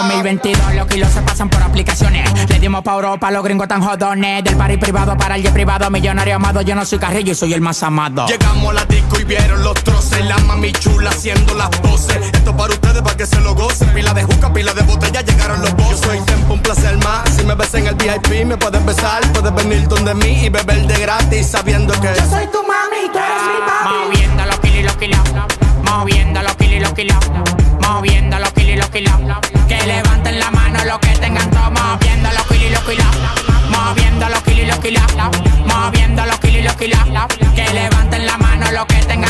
En 0.00 0.06
el 0.06 0.12
2022 0.12 0.74
los 0.76 0.86
kilos 0.86 1.10
se 1.12 1.20
pasan 1.20 1.50
por 1.50 1.62
aplicaciones. 1.62 2.48
Le 2.48 2.58
dimos 2.58 2.82
pa' 2.82 2.94
Europa, 2.94 3.30
los 3.30 3.44
gringos 3.44 3.68
tan 3.68 3.82
jodones. 3.82 4.42
Del 4.42 4.56
party 4.56 4.78
privado 4.78 5.16
para 5.16 5.36
el 5.36 5.42
jet 5.42 5.52
privado. 5.52 5.90
Millonario 5.90 6.36
amado, 6.36 6.62
yo 6.62 6.74
no 6.74 6.86
soy 6.86 6.98
carrillo 6.98 7.32
y 7.32 7.34
soy 7.34 7.52
el 7.52 7.60
más 7.60 7.82
amado. 7.82 8.26
Llegamos 8.26 8.70
a 8.70 8.72
la 8.72 8.84
disco 8.86 9.20
y 9.20 9.24
vieron 9.24 9.62
los 9.62 9.74
troces. 9.84 10.24
La 10.24 10.38
mami 10.38 10.72
chula 10.72 11.10
haciendo 11.10 11.54
las 11.54 11.68
poses. 11.80 12.16
Esto 12.32 12.56
para 12.56 12.72
ustedes, 12.72 13.02
para 13.02 13.16
que 13.16 13.26
se 13.26 13.40
lo 13.40 13.54
gocen. 13.54 13.92
Pila 13.92 14.14
de 14.14 14.22
juca, 14.22 14.52
pila 14.52 14.72
de 14.72 14.82
botella, 14.82 15.20
llegaron 15.20 15.60
los 15.60 15.74
bosses. 15.76 16.00
Yo 16.00 16.06
soy 16.06 16.20
tempo, 16.20 16.54
un 16.54 16.60
placer 16.62 16.96
más. 17.04 17.28
Si 17.36 17.44
me 17.44 17.54
ves 17.54 17.74
en 17.74 17.86
el 17.86 17.94
VIP, 17.94 18.46
me 18.46 18.56
puedes 18.56 18.84
besar. 18.86 19.20
Puedes 19.32 19.54
venir 19.54 19.86
donde 19.86 20.14
mí 20.14 20.44
y 20.46 20.48
beber 20.48 20.86
de 20.86 20.98
gratis 20.98 21.46
sabiendo 21.46 21.92
que 22.00 22.08
yo 22.08 22.30
soy 22.30 22.46
tu 22.46 22.62
mami 22.62 23.06
y 23.06 23.12
tú 23.12 23.18
eres 23.18 23.42
mi 23.44 23.66
papi. 23.66 23.94
Moviendo 24.06 24.46
los 24.46 24.60
kilos 24.60 24.78
y 24.78 24.82
los 24.82 24.96
kilos. 24.96 25.20
Moviendo 25.84 26.42
los 26.42 26.54
kilos 26.56 26.74
y 26.74 26.80
los 26.80 26.92
kilos. 26.94 27.59
Moviendo 27.92 28.38
los 28.38 28.52
kilos 28.52 28.70
y 28.70 28.76
los 28.76 28.88
kilos. 28.90 29.38
Que 29.66 29.84
levanten 29.84 30.38
la 30.38 30.50
mano 30.52 30.84
los 30.84 30.98
que 31.00 31.08
tengan. 31.18 31.50
Moviendo 31.50 32.30
los 32.30 32.46
kilos 32.46 32.62
y 32.62 32.70
los 32.70 32.82
kilos. 32.84 33.06
Moviendo 33.68 34.28
los 34.28 34.42
kilos 34.42 34.62
y 34.62 34.66
los 34.66 34.78
kilos. 34.78 35.02
Moviendo 35.66 36.24
los 36.24 36.38
kilos 36.38 36.60
y 36.60 36.62
los 36.62 36.76
kilos. 36.76 37.26
Que 37.56 37.74
levanten 37.74 38.26
la 38.26 38.38
mano 38.38 38.70
los 38.70 38.86
que 38.86 39.04
tengan 39.06 39.29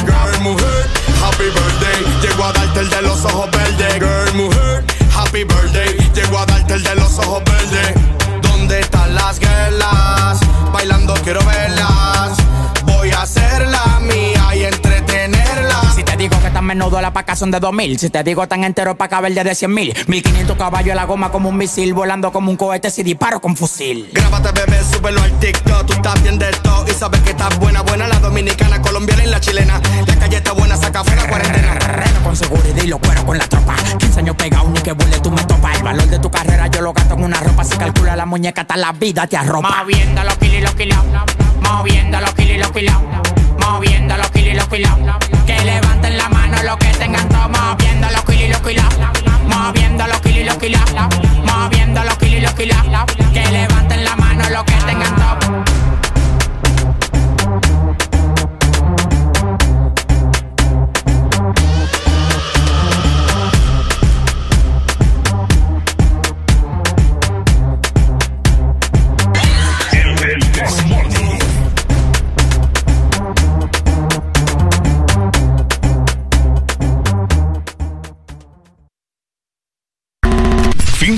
la 16.98 17.12
paca 17.12 17.36
son 17.36 17.50
de 17.50 17.60
2000 17.60 17.98
Si 17.98 18.10
te 18.10 18.24
digo 18.24 18.48
tan 18.48 18.64
entero 18.64 18.96
pa' 18.96 19.08
caber 19.08 19.32
de 19.32 19.54
100 19.54 19.72
mil. 19.72 19.94
1500 20.06 20.56
caballos 20.56 20.92
a 20.92 20.94
la 20.96 21.04
goma 21.04 21.30
como 21.30 21.50
un 21.50 21.56
misil 21.56 21.94
Volando 21.94 22.32
como 22.32 22.50
un 22.50 22.56
cohete 22.56 22.90
si 22.90 23.02
disparo 23.02 23.40
con 23.40 23.56
fusil. 23.56 24.10
Grábate 24.12 24.50
bebé, 24.52 24.80
súbelo 24.82 25.22
al 25.22 25.38
TikTok. 25.38 25.86
Tú 25.86 25.92
estás 25.92 26.22
bien 26.22 26.38
de 26.38 26.50
todo 26.62 26.84
y 26.88 26.92
sabes 26.92 27.20
que 27.20 27.30
estás 27.30 27.58
buena 27.58 27.82
Buena. 27.82 28.08
La 28.08 28.18
dominicana, 28.18 28.80
colombiana 28.82 29.24
y 29.24 29.28
la 29.28 29.40
chilena. 29.40 29.80
La 30.06 30.16
calle 30.16 30.36
está 30.38 30.52
buena, 30.52 30.76
saca 30.76 31.04
fuera 31.04 31.28
cuarentena. 31.28 31.74
Reno 31.74 32.22
con 32.24 32.34
seguridad 32.34 32.82
y 32.82 32.86
lo 32.86 32.98
cuero 32.98 33.24
con 33.24 33.38
la 33.38 33.46
tropa. 33.46 33.76
15 33.98 34.20
años 34.20 34.36
pegado, 34.36 34.68
ni 34.70 34.80
que 34.80 34.92
vuele 34.92 35.18
tú 35.20 35.30
me 35.30 35.44
topas. 35.44 35.76
El 35.76 35.82
valor 35.82 36.06
de 36.06 36.18
tu 36.18 36.30
carrera 36.30 36.66
yo 36.68 36.80
lo 36.80 36.92
gasto 36.92 37.14
en 37.14 37.24
una 37.24 37.38
ropa. 37.40 37.64
Si 37.64 37.76
calcula 37.76 38.16
la 38.16 38.26
muñeca 38.26 38.62
hasta 38.62 38.76
la 38.76 38.92
vida 38.92 39.26
te 39.26 39.36
arropa. 39.36 39.82
Moviendo 39.82 40.24
los 40.24 40.36
kilos 40.38 40.56
y 40.56 40.60
los 40.60 40.74
kilos. 40.74 40.98
Moviendo 41.62 42.20
los 42.20 42.34
kilos 42.34 42.56
y 42.56 42.58
los 42.58 42.70
kilos. 42.72 42.94
Moviendo 43.60 44.16
los 44.16 44.30
kilos 44.30 44.39
Que 44.50 45.64
levanten 45.64 46.18
la 46.18 46.28
mano 46.28 46.60
los 46.64 46.76
que 46.78 46.88
tengan 46.94 47.28
todo 47.28 47.48
Moviendo 47.50 48.08
los 48.10 48.34
y 48.34 48.48
los 48.48 48.60
kilos 48.60 48.84
Moviendo 49.46 50.06
los 50.08 50.26
y 50.26 50.42
los 50.42 50.56
Moviendo 51.44 52.02
los 52.02 52.22
y 52.24 52.40
los 52.40 52.52
Que 53.32 53.46
levanten 53.52 54.04
la 54.04 54.16
mano 54.16 54.50
los 54.50 54.64
que 54.64 54.74
tengan 54.86 55.09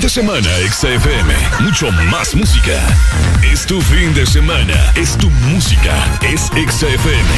de 0.03 0.09
semana, 0.09 0.49
XFM. 0.69 1.33
Mucho 1.61 1.89
más 2.11 2.35
música. 2.35 2.73
Es 3.41 3.65
tu 3.65 3.79
fin 3.79 4.13
de 4.13 4.25
semana. 4.25 4.91
Es 4.95 5.17
tu 5.17 5.29
música. 5.29 5.95
Es 6.21 6.47
XFM. 6.47 7.29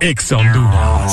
Ex 0.00 0.30
Honduras. 0.30 1.12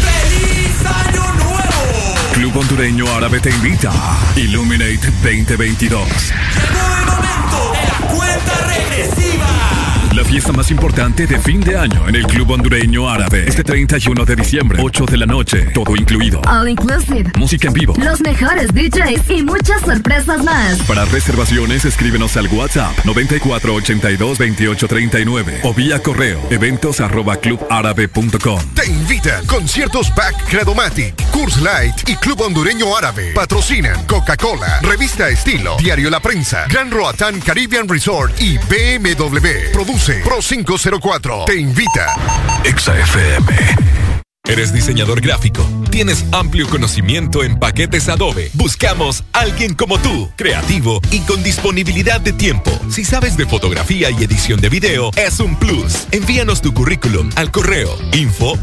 ¡Feliz 0.00 0.86
Año 0.86 1.34
Nuevo! 1.34 2.14
Club 2.32 2.56
Hondureño 2.56 3.14
Árabe 3.14 3.40
te 3.40 3.50
invita. 3.50 3.92
Illuminate 4.36 5.10
2022. 5.22 6.00
Llegó 6.00 6.96
el 6.96 7.06
momento 7.06 7.72
de 7.72 7.86
la 7.88 8.14
cuenta 8.14 8.54
regresiva. 8.66 9.75
La 10.16 10.24
fiesta 10.24 10.50
más 10.50 10.70
importante 10.70 11.26
de 11.26 11.38
fin 11.38 11.60
de 11.60 11.76
año 11.76 12.08
en 12.08 12.14
el 12.14 12.26
Club 12.26 12.52
Hondureño 12.52 13.06
Árabe. 13.06 13.44
Este 13.46 13.62
31 13.62 14.24
de 14.24 14.34
diciembre, 14.34 14.78
8 14.82 15.04
de 15.04 15.18
la 15.18 15.26
noche, 15.26 15.66
todo 15.74 15.94
incluido. 15.94 16.40
All 16.48 16.70
inclusive. 16.70 17.30
Música 17.36 17.68
en 17.68 17.74
vivo. 17.74 17.92
Los 17.98 18.22
mejores 18.22 18.72
DJs 18.72 19.28
y 19.28 19.42
muchas 19.42 19.82
sorpresas 19.82 20.42
más. 20.42 20.78
Para 20.84 21.04
reservaciones, 21.04 21.84
escríbenos 21.84 22.34
al 22.38 22.46
WhatsApp 22.46 22.96
94822839 23.04 25.60
o 25.64 25.74
vía 25.74 26.02
correo 26.02 26.40
eventos 26.48 27.02
arroba 27.02 27.36
clubárabe.com. 27.36 28.60
Te 28.74 28.86
invitan 28.86 29.44
conciertos 29.44 30.14
Back 30.14 30.48
Credomatic, 30.48 31.14
Curse 31.30 31.60
Light 31.60 32.08
y 32.08 32.16
Club 32.16 32.40
Hondureño 32.40 32.96
Árabe. 32.96 33.32
Patrocinan 33.34 34.06
Coca-Cola, 34.06 34.80
Revista 34.80 35.28
Estilo, 35.28 35.76
Diario 35.76 36.08
La 36.08 36.20
Prensa, 36.20 36.64
Gran 36.70 36.90
Roatán 36.90 37.38
Caribbean 37.40 37.86
Resort 37.86 38.32
y 38.40 38.56
BMW. 38.56 39.72
Produce 39.74 40.05
Pro 40.06 40.40
504. 40.40 41.44
Te 41.46 41.56
invita. 41.56 42.14
XFM. 42.62 44.05
¿Eres 44.48 44.72
diseñador 44.72 45.20
gráfico? 45.20 45.68
¿Tienes 45.90 46.24
amplio 46.30 46.68
conocimiento 46.68 47.42
en 47.42 47.58
paquetes 47.58 48.08
Adobe? 48.08 48.50
Buscamos 48.54 49.24
alguien 49.32 49.74
como 49.74 49.98
tú, 49.98 50.30
creativo 50.36 51.00
y 51.10 51.18
con 51.20 51.42
disponibilidad 51.42 52.20
de 52.20 52.32
tiempo. 52.32 52.70
Si 52.88 53.04
sabes 53.04 53.36
de 53.36 53.46
fotografía 53.46 54.08
y 54.10 54.22
edición 54.22 54.60
de 54.60 54.68
video, 54.68 55.10
es 55.16 55.40
un 55.40 55.56
plus. 55.56 56.06
Envíanos 56.12 56.62
tu 56.62 56.72
currículum 56.72 57.28
al 57.34 57.50
correo 57.50 57.90
info.as.hn. 58.12 58.54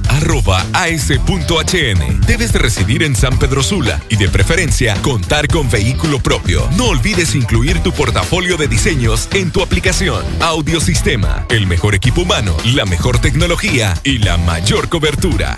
Debes 2.27 2.53
de 2.53 2.59
residir 2.59 3.03
en 3.03 3.15
San 3.15 3.37
Pedro 3.37 3.61
Sula 3.61 3.99
y 4.07 4.15
de 4.15 4.29
preferencia 4.29 4.95
contar 5.01 5.49
con 5.49 5.69
vehículo 5.69 6.19
propio. 6.19 6.69
No 6.77 6.85
olvides 6.85 7.35
incluir 7.35 7.79
tu 7.79 7.91
portafolio 7.91 8.55
de 8.55 8.69
diseños 8.69 9.27
en 9.33 9.51
tu 9.51 9.61
aplicación. 9.61 10.23
Audiosistema, 10.39 11.45
el 11.49 11.67
mejor 11.67 11.93
equipo 11.93 12.21
humano, 12.21 12.55
la 12.73 12.85
mejor 12.85 13.19
tecnología 13.19 13.93
y 14.05 14.19
la 14.19 14.37
mayor 14.37 14.87
cobertura 14.87 15.57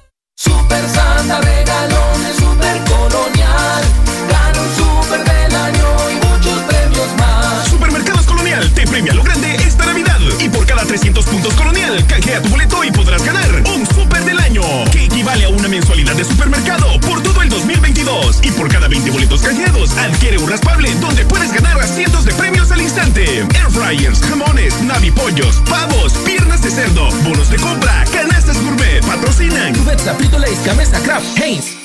Super 0.37 0.89
Santa 0.89 1.41
regalones, 1.41 2.35
super 2.37 2.81
colonial. 2.85 3.83
Gana 4.29 4.61
un 4.61 4.75
super 4.75 5.23
del 5.23 5.55
año 5.55 6.09
y 6.09 6.15
muchos 6.25 6.59
premios 6.63 7.07
más. 7.17 7.67
Supermercados 7.67 8.25
Colonial 8.25 8.71
te 8.73 8.87
premia 8.87 9.13
lo 9.13 9.23
grande 9.23 9.55
esta 9.55 9.85
Navidad. 9.85 10.19
Y 10.39 10.49
por 10.49 10.65
cada 10.65 10.85
300 10.85 11.25
puntos 11.25 11.53
Colonial, 11.53 12.05
canjea 12.07 12.41
tu 12.41 12.49
boleto 12.49 12.83
y 12.83 12.91
podrás 12.91 13.23
ganar 13.23 13.63
un 13.75 13.85
super 13.85 14.20
Que 14.91 15.05
equivale 15.05 15.45
a 15.45 15.49
una 15.49 15.67
mensualidad 15.67 16.15
de 16.15 16.23
supermercado 16.23 16.99
por 17.01 17.21
todo 17.21 17.41
el 17.41 17.49
2022. 17.49 18.39
Y 18.43 18.51
por 18.51 18.71
cada 18.71 18.87
20 18.87 19.11
boletos 19.11 19.41
canjeados, 19.41 19.97
adquiere 19.97 20.37
un 20.37 20.49
raspable 20.49 20.93
donde 20.95 21.25
puedes 21.25 21.51
ganar 21.51 21.81
cientos 21.87 22.25
de 22.25 22.33
premios 22.33 22.71
al 22.71 22.81
instante. 22.81 23.39
Air 23.39 23.71
fryers, 23.71 24.21
jamones, 24.21 24.81
navipollos, 24.81 25.57
pavos, 25.69 26.13
piernas 26.25 26.61
de 26.61 26.71
cerdo, 26.71 27.09
bonos 27.23 27.49
de 27.49 27.57
compra, 27.57 28.03
canastas 28.11 28.61
gourmet, 28.61 29.05
patrocinan. 29.05 29.73
Cubeta, 29.75 30.13
Frito 30.15 30.39
Lays, 30.39 30.63
Gamesa, 30.63 30.99
Kraft, 31.01 31.37
Heinz. 31.39 31.81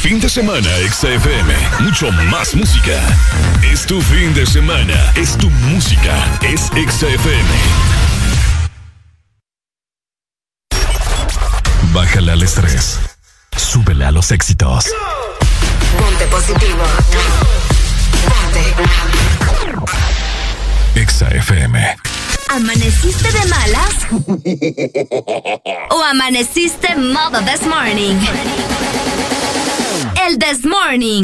Fin 0.00 0.18
de 0.18 0.28
semana, 0.28 0.68
XFM. 0.90 1.54
Mucho 1.80 2.10
más 2.30 2.54
música. 2.54 3.00
Es 3.70 3.86
tu 3.86 4.00
fin 4.00 4.34
de 4.34 4.44
semana. 4.44 5.12
Es 5.14 5.36
tu 5.36 5.48
música. 5.50 6.16
Es 6.42 6.62
XFM. 6.74 7.89
Bájale 12.00 12.32
al 12.32 12.42
estrés. 12.42 12.98
Súbele 13.54 14.06
a 14.06 14.10
los 14.10 14.32
éxitos. 14.32 14.86
Ponte 15.98 16.26
positivo. 16.28 16.82
Ponte. 18.26 18.74
XFM. 21.06 21.96
¿Amaneciste 22.48 23.30
de 23.30 23.44
malas? 23.48 24.06
¿O 25.90 26.02
amaneciste 26.02 26.96
modo 26.96 27.38
this 27.42 27.66
morning? 27.66 28.16
El 30.26 30.38
This 30.38 30.64
Morning. 30.64 31.22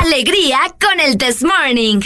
Alegría 0.00 0.60
con 0.80 0.98
el 0.98 1.18
This 1.18 1.42
Morning. 1.42 2.00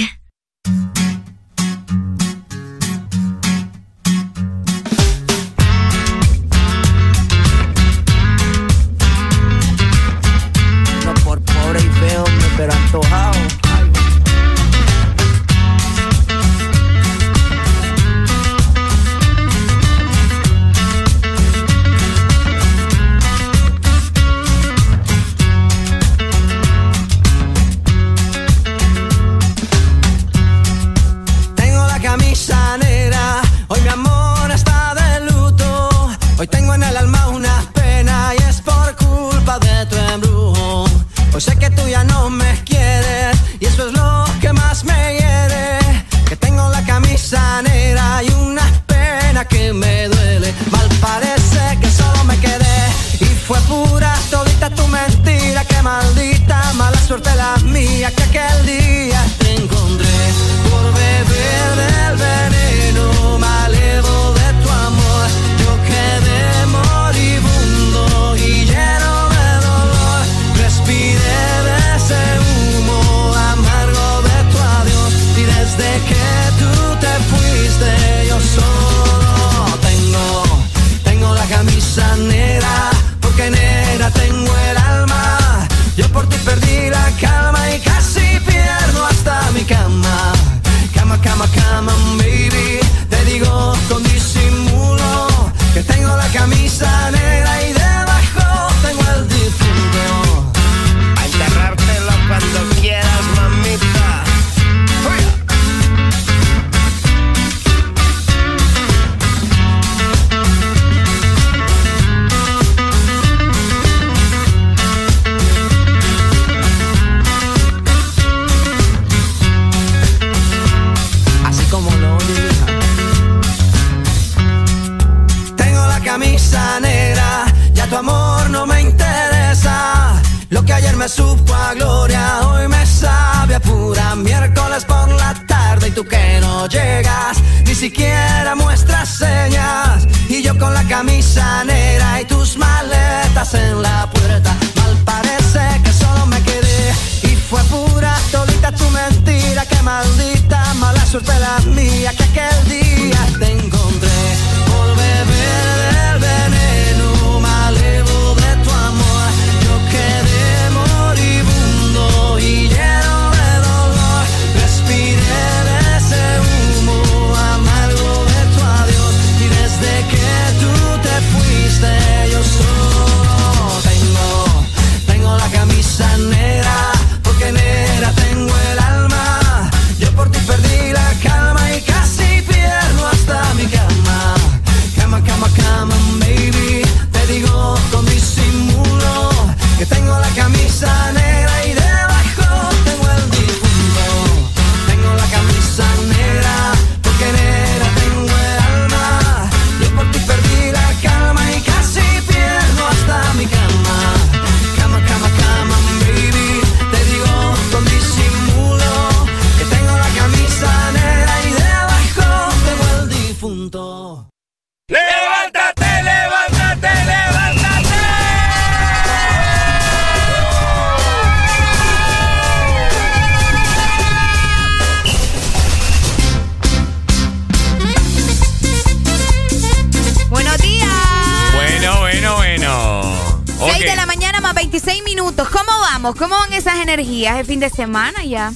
Semana 237.79 238.25
ya? 238.25 238.53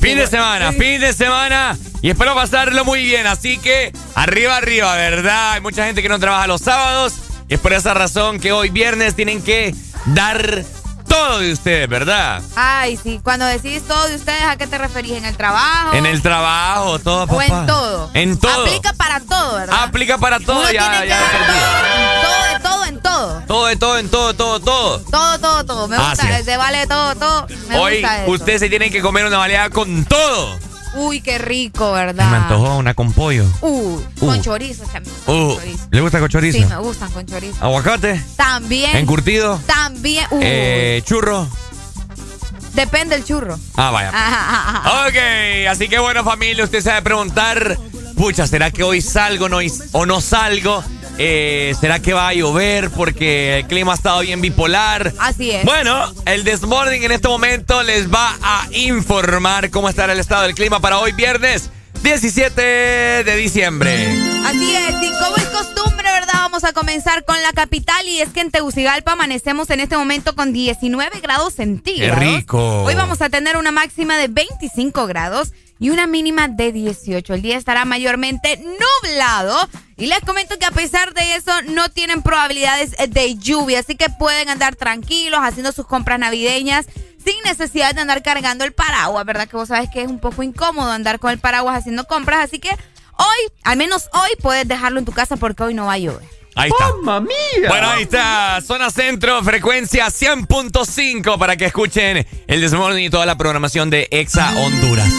Fin 0.00 0.16
de 0.18 0.28
semana, 0.28 0.70
fin 0.70 1.00
de 1.00 1.12
semana. 1.12 1.76
Y 2.00 2.10
espero 2.10 2.32
pasarlo 2.36 2.84
muy 2.84 3.02
bien. 3.02 3.26
Así 3.26 3.58
que 3.58 3.92
arriba, 4.14 4.56
arriba, 4.56 4.94
¿verdad? 4.94 5.54
Hay 5.54 5.60
mucha 5.60 5.84
gente 5.84 6.00
que 6.00 6.08
no 6.08 6.20
trabaja 6.20 6.46
los 6.46 6.60
sábados. 6.60 7.14
Y 7.48 7.54
es 7.54 7.60
por 7.60 7.72
esa 7.72 7.92
razón 7.92 8.38
que 8.38 8.52
hoy 8.52 8.68
viernes 8.70 9.16
tienen 9.16 9.42
que 9.42 9.74
dar 10.14 10.64
todo 11.16 11.38
de 11.38 11.52
ustedes, 11.52 11.88
¿verdad? 11.88 12.42
Ay, 12.54 12.98
sí. 13.02 13.20
Cuando 13.22 13.46
decís 13.46 13.82
todo 13.86 14.06
de 14.08 14.16
ustedes, 14.16 14.42
¿a 14.42 14.56
qué 14.56 14.66
te 14.66 14.76
referís? 14.78 15.12
¿En 15.12 15.24
el 15.24 15.36
trabajo? 15.36 15.94
En 15.94 16.04
el 16.06 16.20
trabajo, 16.22 16.98
todo, 16.98 17.26
papá. 17.26 17.36
¿O 17.38 17.42
en 17.42 17.66
todo? 17.66 18.10
En 18.14 18.38
todo. 18.38 18.62
Aplica 18.64 18.92
para 18.92 19.20
todo, 19.20 19.54
¿verdad? 19.56 19.76
Aplica 19.82 20.18
para 20.18 20.40
todo, 20.40 20.60
Uno 20.60 20.70
ya, 20.70 21.04
ya 21.04 21.20
todo, 22.22 22.70
todo, 22.70 22.84
en 22.84 23.00
todo. 23.00 23.42
Todo 23.46 23.66
de 23.66 23.76
todo, 23.76 23.98
en 23.98 24.08
todo, 24.10 24.34
todo, 24.34 24.60
todo. 24.60 25.00
Todo, 25.00 25.38
todo, 25.38 25.64
todo. 25.64 25.88
Me 25.88 25.96
gusta. 25.96 26.42
Se 26.42 26.56
vale 26.56 26.86
todo, 26.86 27.14
todo. 27.14 27.46
Me 27.68 27.78
Hoy 27.78 28.00
gusta 28.00 28.22
eso. 28.22 28.32
ustedes 28.32 28.60
se 28.60 28.68
tienen 28.68 28.92
que 28.92 29.00
comer 29.00 29.24
una 29.24 29.38
baleada 29.38 29.70
con 29.70 30.04
todo. 30.04 30.58
Uy, 30.96 31.20
qué 31.20 31.38
rico, 31.38 31.92
¿verdad? 31.92 32.30
Me 32.30 32.36
antojó 32.36 32.76
una 32.76 32.94
con 32.94 33.12
pollo. 33.12 33.44
Uh. 33.60 34.00
con 34.18 34.40
chorizo 34.40 34.84
también. 34.84 35.14
Uh, 35.26 35.56
¿Le 35.90 36.00
gusta 36.00 36.18
con 36.20 36.28
chorizo? 36.28 36.58
Sí, 36.58 36.64
me 36.64 36.76
gustan 36.78 37.10
con 37.10 37.26
chorizo. 37.26 37.56
Aguacate. 37.64 38.22
También. 38.36 38.96
Encurtido. 38.96 39.60
También. 39.66 40.26
Eh, 40.40 41.02
churro. 41.04 41.46
Depende 42.72 43.16
del 43.16 43.24
churro. 43.24 43.58
Ah, 43.74 43.90
vaya. 43.90 44.08
Ajá, 44.08 44.18
ajá, 44.18 44.78
ajá. 44.78 45.08
Ok, 45.08 45.68
así 45.70 45.88
que 45.88 45.98
bueno 45.98 46.24
familia, 46.24 46.64
usted 46.64 46.80
se 46.82 46.90
va 46.90 46.98
a 46.98 47.02
preguntar, 47.02 47.78
pucha, 48.16 48.46
¿será 48.46 48.70
que 48.70 48.82
hoy 48.82 49.00
salgo 49.00 49.48
no, 49.48 49.58
o 49.92 50.06
no 50.06 50.20
salgo? 50.20 50.82
Eh, 51.18 51.74
¿Será 51.80 51.98
que 52.00 52.12
va 52.12 52.28
a 52.28 52.34
llover 52.34 52.90
porque 52.90 53.58
el 53.58 53.66
clima 53.66 53.92
ha 53.92 53.94
estado 53.94 54.20
bien 54.20 54.40
bipolar? 54.40 55.12
Así 55.18 55.50
es. 55.50 55.64
Bueno, 55.64 56.12
el 56.26 56.44
Desmorning 56.44 57.04
en 57.04 57.12
este 57.12 57.28
momento 57.28 57.82
les 57.82 58.12
va 58.12 58.36
a 58.42 58.66
informar 58.72 59.70
cómo 59.70 59.88
estará 59.88 60.12
el 60.12 60.20
estado 60.20 60.42
del 60.42 60.54
clima 60.54 60.80
para 60.80 60.98
hoy 60.98 61.12
viernes 61.12 61.70
17 62.02 62.60
de 62.62 63.36
diciembre. 63.36 64.06
Así 64.44 64.74
es, 64.74 64.94
y 65.02 65.10
como 65.22 65.36
es 65.36 65.46
costumbre, 65.46 66.04
¿verdad? 66.04 66.34
Vamos 66.34 66.64
a 66.64 66.72
comenzar 66.72 67.24
con 67.24 67.40
la 67.42 67.52
capital 67.52 68.06
y 68.06 68.20
es 68.20 68.30
que 68.30 68.40
en 68.40 68.50
Tegucigalpa 68.50 69.12
amanecemos 69.12 69.70
en 69.70 69.80
este 69.80 69.96
momento 69.96 70.34
con 70.34 70.52
19 70.52 71.20
grados 71.20 71.54
centígrados. 71.54 72.18
¡Qué 72.18 72.36
rico! 72.36 72.82
Hoy 72.84 72.94
vamos 72.94 73.20
a 73.22 73.28
tener 73.28 73.56
una 73.56 73.72
máxima 73.72 74.16
de 74.16 74.28
25 74.28 75.06
grados 75.06 75.52
y 75.78 75.90
una 75.90 76.06
mínima 76.06 76.48
de 76.48 76.72
18. 76.72 77.34
El 77.34 77.42
día 77.42 77.58
estará 77.58 77.84
mayormente 77.84 78.56
nublado 78.56 79.68
y 79.96 80.06
les 80.06 80.20
comento 80.20 80.58
que 80.58 80.66
a 80.66 80.70
pesar 80.70 81.12
de 81.14 81.34
eso 81.34 81.52
no 81.68 81.90
tienen 81.90 82.22
probabilidades 82.22 82.92
de 83.08 83.34
lluvia, 83.36 83.80
así 83.80 83.96
que 83.96 84.08
pueden 84.10 84.48
andar 84.48 84.76
tranquilos 84.76 85.40
haciendo 85.42 85.72
sus 85.72 85.86
compras 85.86 86.18
navideñas 86.18 86.86
sin 87.26 87.42
necesidad 87.44 87.94
de 87.94 88.02
andar 88.02 88.22
cargando 88.22 88.64
el 88.64 88.72
paraguas, 88.72 89.24
¿verdad? 89.26 89.48
Que 89.48 89.56
vos 89.56 89.68
sabes 89.68 89.90
que 89.92 90.02
es 90.02 90.08
un 90.08 90.20
poco 90.20 90.44
incómodo 90.44 90.90
andar 90.92 91.18
con 91.18 91.32
el 91.32 91.38
paraguas 91.38 91.76
haciendo 91.76 92.06
compras, 92.06 92.44
así 92.44 92.60
que 92.60 92.70
hoy, 92.70 93.52
al 93.64 93.76
menos 93.76 94.08
hoy, 94.12 94.30
puedes 94.40 94.68
dejarlo 94.68 95.00
en 95.00 95.04
tu 95.04 95.12
casa 95.12 95.36
porque 95.36 95.64
hoy 95.64 95.74
no 95.74 95.86
va 95.86 95.94
a 95.94 95.98
llover. 95.98 96.36
Ahí 96.54 96.70
está. 96.70 96.92
Bueno, 97.68 97.88
ahí 97.90 98.04
está. 98.04 98.60
Zona 98.66 98.90
Centro, 98.90 99.42
frecuencia 99.42 100.06
100.5 100.06 101.38
para 101.38 101.56
que 101.56 101.66
escuchen 101.66 102.26
el 102.46 102.60
Desmorning 102.60 103.04
y 103.04 103.10
toda 103.10 103.26
la 103.26 103.36
programación 103.36 103.90
de 103.90 104.08
Exa 104.10 104.52
Honduras. 104.56 105.10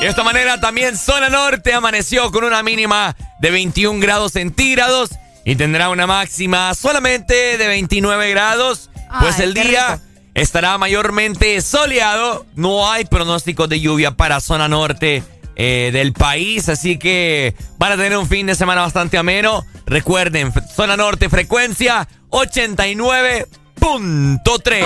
De 0.00 0.06
esta 0.06 0.22
manera 0.22 0.60
también 0.60 0.96
Zona 0.96 1.28
Norte 1.28 1.74
amaneció 1.74 2.32
con 2.32 2.44
una 2.44 2.62
mínima 2.62 3.14
de 3.40 3.50
21 3.50 4.00
grados 4.00 4.32
centígrados 4.32 5.10
y 5.44 5.56
tendrá 5.56 5.90
una 5.90 6.06
máxima 6.06 6.72
solamente 6.74 7.58
de 7.58 7.66
29 7.66 8.30
grados. 8.30 8.88
Pues 9.20 9.38
Ay, 9.38 9.44
el 9.44 9.54
día 9.54 9.96
rico. 9.96 10.11
Estará 10.34 10.76
mayormente 10.78 11.60
soleado. 11.60 12.46
No 12.54 12.90
hay 12.90 13.04
pronósticos 13.04 13.68
de 13.68 13.80
lluvia 13.80 14.12
para 14.12 14.40
Zona 14.40 14.68
Norte 14.68 15.22
eh, 15.56 15.90
del 15.92 16.12
país, 16.12 16.68
así 16.68 16.98
que 16.98 17.56
van 17.78 17.92
a 17.92 17.96
tener 17.96 18.16
un 18.16 18.28
fin 18.28 18.46
de 18.46 18.54
semana 18.54 18.82
bastante 18.82 19.18
ameno. 19.18 19.66
Recuerden, 19.86 20.52
Zona 20.74 20.96
Norte, 20.96 21.28
frecuencia 21.28 22.08
89.3. 22.30 24.84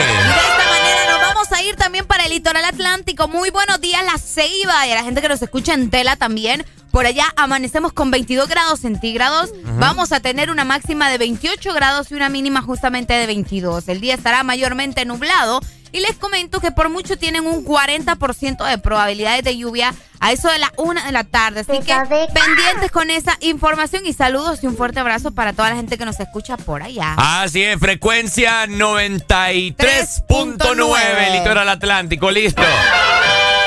Vamos 1.36 1.52
a 1.52 1.62
ir 1.62 1.76
también 1.76 2.06
para 2.06 2.24
el 2.24 2.30
litoral 2.30 2.64
atlántico. 2.64 3.28
Muy 3.28 3.50
buenos 3.50 3.78
días, 3.78 4.02
La 4.06 4.16
Ceiba 4.16 4.86
y 4.86 4.92
a 4.92 4.94
la 4.94 5.04
gente 5.04 5.20
que 5.20 5.28
nos 5.28 5.42
escucha 5.42 5.74
en 5.74 5.90
Tela 5.90 6.16
también. 6.16 6.64
Por 6.90 7.04
allá 7.04 7.26
amanecemos 7.36 7.92
con 7.92 8.10
22 8.10 8.48
grados 8.48 8.80
centígrados. 8.80 9.50
Vamos 9.78 10.12
a 10.12 10.20
tener 10.20 10.50
una 10.50 10.64
máxima 10.64 11.10
de 11.10 11.18
28 11.18 11.74
grados 11.74 12.10
y 12.10 12.14
una 12.14 12.30
mínima 12.30 12.62
justamente 12.62 13.12
de 13.12 13.26
22. 13.26 13.86
El 13.88 14.00
día 14.00 14.14
estará 14.14 14.44
mayormente 14.44 15.04
nublado. 15.04 15.60
Y 15.92 16.00
les 16.00 16.16
comento 16.16 16.60
que 16.60 16.72
por 16.72 16.88
mucho 16.88 17.16
tienen 17.16 17.46
un 17.46 17.64
40% 17.64 18.68
de 18.68 18.78
probabilidades 18.78 19.44
de 19.44 19.56
lluvia 19.56 19.94
a 20.20 20.32
eso 20.32 20.50
de 20.50 20.58
la 20.58 20.72
una 20.76 21.04
de 21.04 21.12
la 21.12 21.24
tarde. 21.24 21.60
Así 21.60 21.78
que 21.80 21.94
pendientes 22.32 22.90
con 22.90 23.10
esa 23.10 23.36
información 23.40 24.06
y 24.06 24.12
saludos 24.12 24.62
y 24.62 24.66
un 24.66 24.76
fuerte 24.76 25.00
abrazo 25.00 25.32
para 25.32 25.52
toda 25.52 25.70
la 25.70 25.76
gente 25.76 25.98
que 25.98 26.04
nos 26.04 26.20
escucha 26.20 26.56
por 26.56 26.82
allá. 26.82 27.14
Así 27.16 27.62
es, 27.62 27.78
frecuencia 27.78 28.66
93.9, 28.66 31.32
litoral 31.32 31.68
atlántico, 31.68 32.30
listo. 32.30 32.62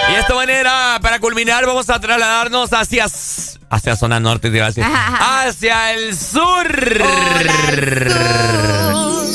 Y 0.10 0.14
de 0.14 0.20
esta 0.20 0.34
manera, 0.34 0.98
para 1.02 1.20
culminar, 1.20 1.66
vamos 1.66 1.90
a 1.90 2.00
trasladarnos 2.00 2.74
hacia, 2.74 3.06
hacia 3.70 3.96
zona 3.96 4.20
norte, 4.20 4.50
te 4.50 4.58
iba 4.58 4.66
a 4.66 4.70
decir. 4.70 4.84
Hacia 4.84 5.94
el 5.94 6.18
sur. 6.18 6.68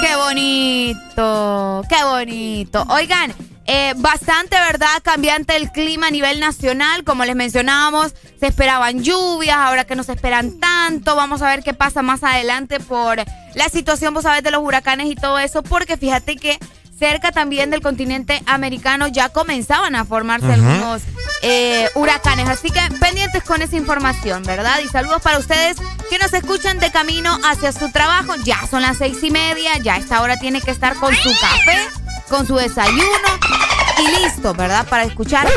Qué 0.00 0.16
bonito, 0.16 1.82
qué 1.88 2.04
bonito. 2.04 2.84
Oigan, 2.88 3.32
eh, 3.66 3.94
bastante, 3.96 4.56
¿verdad? 4.56 5.02
Cambiante 5.02 5.56
el 5.56 5.70
clima 5.72 6.08
a 6.08 6.10
nivel 6.10 6.40
nacional. 6.40 7.04
Como 7.04 7.24
les 7.24 7.36
mencionábamos, 7.36 8.14
se 8.38 8.46
esperaban 8.46 9.02
lluvias, 9.02 9.56
ahora 9.56 9.84
que 9.84 9.96
no 9.96 10.02
se 10.02 10.12
esperan 10.12 10.58
tanto. 10.60 11.16
Vamos 11.16 11.42
a 11.42 11.48
ver 11.48 11.62
qué 11.62 11.74
pasa 11.74 12.02
más 12.02 12.22
adelante 12.22 12.80
por 12.80 13.18
la 13.54 13.68
situación, 13.68 14.14
vos 14.14 14.22
sabés, 14.22 14.42
de 14.42 14.50
los 14.50 14.62
huracanes 14.62 15.08
y 15.08 15.16
todo 15.16 15.38
eso. 15.38 15.62
Porque 15.62 15.96
fíjate 15.96 16.36
que 16.36 16.58
cerca 16.98 17.30
también 17.30 17.70
del 17.70 17.82
continente 17.82 18.42
americano 18.46 19.06
ya 19.06 19.28
comenzaban 19.28 19.94
a 19.96 20.04
formarse 20.04 20.52
algunos 20.52 21.02
eh, 21.42 21.88
huracanes. 21.94 22.48
Así 22.48 22.70
que 22.70 22.80
pendientes 23.00 23.42
con 23.42 23.62
esa 23.62 23.76
información, 23.76 24.42
¿verdad? 24.44 24.78
Y 24.84 24.88
saludos 24.88 25.20
para 25.22 25.38
ustedes 25.38 25.76
que 26.08 26.18
nos 26.18 26.32
escuchan 26.32 26.78
de 26.78 26.90
camino 26.90 27.38
hacia 27.44 27.72
su 27.72 27.90
trabajo. 27.90 28.34
Ya 28.44 28.66
son 28.70 28.82
las 28.82 28.98
seis 28.98 29.22
y 29.22 29.30
media, 29.30 29.76
ya 29.78 29.94
a 29.94 29.98
esta 29.98 30.22
hora 30.22 30.38
tiene 30.38 30.60
que 30.60 30.70
estar 30.70 30.94
con 30.96 31.14
su 31.14 31.30
café, 31.40 31.78
con 32.28 32.46
su 32.46 32.56
desayuno 32.56 33.38
y 33.98 34.24
listo, 34.24 34.54
¿verdad? 34.54 34.86
Para 34.88 35.04
escuchar. 35.04 35.48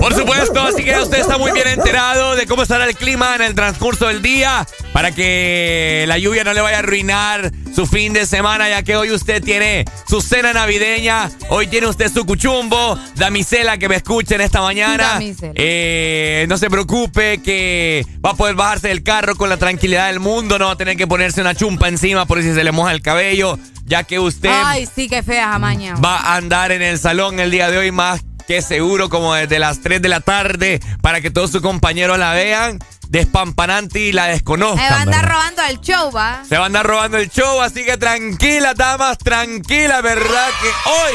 Por 0.00 0.14
supuesto, 0.14 0.60
así 0.60 0.84
que 0.84 0.98
usted 0.98 1.20
está 1.20 1.38
muy 1.38 1.52
bien 1.52 1.68
enterado 1.68 2.36
de 2.36 2.46
cómo 2.46 2.62
estará 2.62 2.84
el 2.84 2.96
clima 2.96 3.34
en 3.36 3.42
el 3.42 3.54
transcurso 3.54 4.08
del 4.08 4.22
día 4.22 4.66
para 4.92 5.12
que 5.12 6.04
la 6.08 6.18
lluvia 6.18 6.44
no 6.44 6.52
le 6.52 6.60
vaya 6.60 6.76
a 6.76 6.80
arruinar 6.80 7.52
su 7.74 7.86
fin 7.86 8.12
de 8.12 8.26
semana, 8.26 8.68
ya 8.68 8.82
que 8.82 8.96
hoy 8.96 9.10
usted 9.10 9.42
tiene 9.42 9.84
su 10.08 10.20
cena 10.20 10.52
navideña, 10.52 11.30
hoy 11.48 11.66
tiene 11.66 11.88
usted 11.88 12.12
su 12.12 12.24
cuchumbo, 12.24 12.98
damisela 13.16 13.78
que 13.78 13.88
me 13.88 13.96
escuchen 13.96 14.40
esta 14.40 14.60
mañana. 14.60 15.20
Eh, 15.54 16.46
no 16.48 16.56
se 16.56 16.70
preocupe 16.70 17.42
que 17.42 18.06
va 18.24 18.30
a 18.30 18.34
poder 18.34 18.54
bajarse 18.54 18.88
del 18.88 19.02
carro 19.02 19.34
con 19.34 19.48
la 19.48 19.56
tranquilidad 19.56 20.08
del 20.08 20.20
mundo, 20.20 20.58
no 20.58 20.66
va 20.66 20.72
a 20.72 20.76
tener 20.76 20.96
que 20.96 21.06
ponerse 21.06 21.40
una 21.40 21.54
chumpa 21.54 21.88
encima 21.88 22.26
por 22.26 22.40
si 22.42 22.54
se 22.54 22.62
le 22.62 22.70
moja 22.70 22.92
el 22.92 23.02
cabello, 23.02 23.58
ya 23.84 24.04
que 24.04 24.18
usted... 24.18 24.50
Ay, 24.52 24.88
sí, 24.92 25.08
qué 25.08 25.22
fea. 25.22 25.58
Va 25.58 26.16
a 26.16 26.36
andar 26.36 26.72
en 26.72 26.82
el 26.82 26.98
salón 26.98 27.40
el 27.40 27.50
día 27.50 27.70
de 27.70 27.78
hoy 27.78 27.92
más 27.92 28.22
que 28.46 28.60
seguro 28.62 29.08
como 29.08 29.34
desde 29.34 29.58
las 29.58 29.80
3 29.80 30.02
de 30.02 30.08
la 30.08 30.20
tarde 30.20 30.80
para 31.00 31.20
que 31.20 31.30
todos 31.30 31.50
sus 31.50 31.62
compañeros 31.62 32.18
la 32.18 32.32
vean 32.34 32.78
despampanante 33.08 34.00
y 34.00 34.12
la 34.12 34.26
desconozcan. 34.26 34.86
Se 34.86 34.90
va 34.90 34.98
a 34.98 35.02
andar 35.02 35.28
robando 35.28 35.62
el 35.62 35.80
show, 35.80 36.10
¿va? 36.10 36.42
Se 36.48 36.56
va 36.56 36.64
a 36.64 36.66
andar 36.66 36.86
robando 36.86 37.18
el 37.18 37.30
show, 37.30 37.60
así 37.60 37.84
que 37.84 37.96
tranquila, 37.96 38.74
damas, 38.74 39.18
tranquila, 39.18 40.00
¿verdad? 40.00 40.48
Que 40.60 40.68
hoy, 40.90 41.14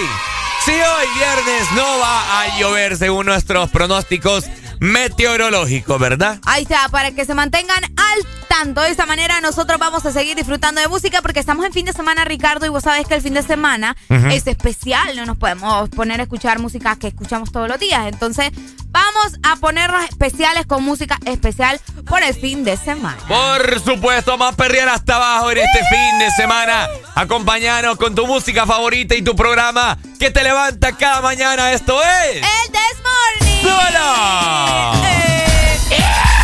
sí, 0.66 0.72
hoy 0.72 1.08
viernes 1.18 1.72
no 1.76 2.00
va 2.00 2.42
a 2.42 2.58
llover 2.58 2.98
según 2.98 3.26
nuestros 3.26 3.70
pronósticos 3.70 4.46
meteorológicos, 4.80 6.00
¿verdad? 6.00 6.40
Ahí 6.46 6.64
está, 6.64 6.88
para 6.90 7.12
que 7.12 7.26
se 7.26 7.36
mantengan 7.36 7.84
al 7.84 8.39
tanto. 8.50 8.82
De 8.82 8.90
esta 8.90 9.06
manera 9.06 9.40
nosotros 9.40 9.80
vamos 9.80 10.06
a 10.06 10.12
seguir 10.12 10.36
disfrutando 10.36 10.82
de 10.82 10.88
música 10.88 11.22
porque 11.22 11.40
estamos 11.40 11.66
en 11.66 11.72
fin 11.72 11.86
de 11.86 11.94
semana, 11.94 12.26
Ricardo, 12.26 12.66
y 12.66 12.70
vos 12.70 12.84
sabés 12.84 13.08
que 13.08 13.16
el 13.16 13.22
fin 13.22 13.34
de 13.34 13.44
semana 13.44 13.96
es 14.10 14.48
especial. 14.48 15.16
No 15.16 15.26
nos 15.26 15.38
podemos 15.38 15.90
poner 15.90 16.20
a 16.20 16.24
escuchar 16.24 16.60
música 16.60 16.98
que 16.98 17.08
escuchamos 17.08 17.52
todos 17.52 17.70
los 17.70 17.80
días. 17.80 18.08
Entonces, 18.08 18.52
vamos 18.88 19.40
a 19.44 19.56
ponernos 19.56 20.04
especiales 20.04 20.66
con 20.66 20.84
música 20.84 21.18
especial 21.26 21.80
por 22.08 22.24
el 22.24 22.34
fin 22.34 22.64
de 22.64 22.76
semana. 22.76 23.18
Por 23.28 23.80
supuesto, 23.80 24.38
más 24.38 24.56
perrear 24.56 24.90
hasta 24.90 25.16
abajo 25.16 25.52
en 25.52 25.60
este 25.60 25.80
fin 25.80 26.20
de 26.20 26.32
semana. 26.32 26.88
Acompañanos 27.16 27.98
con 27.98 28.16
tu 28.16 28.26
música 28.28 28.66
favorita 28.66 29.16
y 29.16 29.22
tu 29.22 29.36
programa 29.36 29.98
que 30.20 30.32
te 30.32 30.44
levanta 30.44 30.92
cada 30.98 31.22
mañana. 31.22 31.72
Esto 31.72 32.02
es... 32.02 32.38
El 32.38 32.72
Desmorning. 32.72 33.62
¡Súbelo! 33.62 35.00
Buenos 35.00 36.39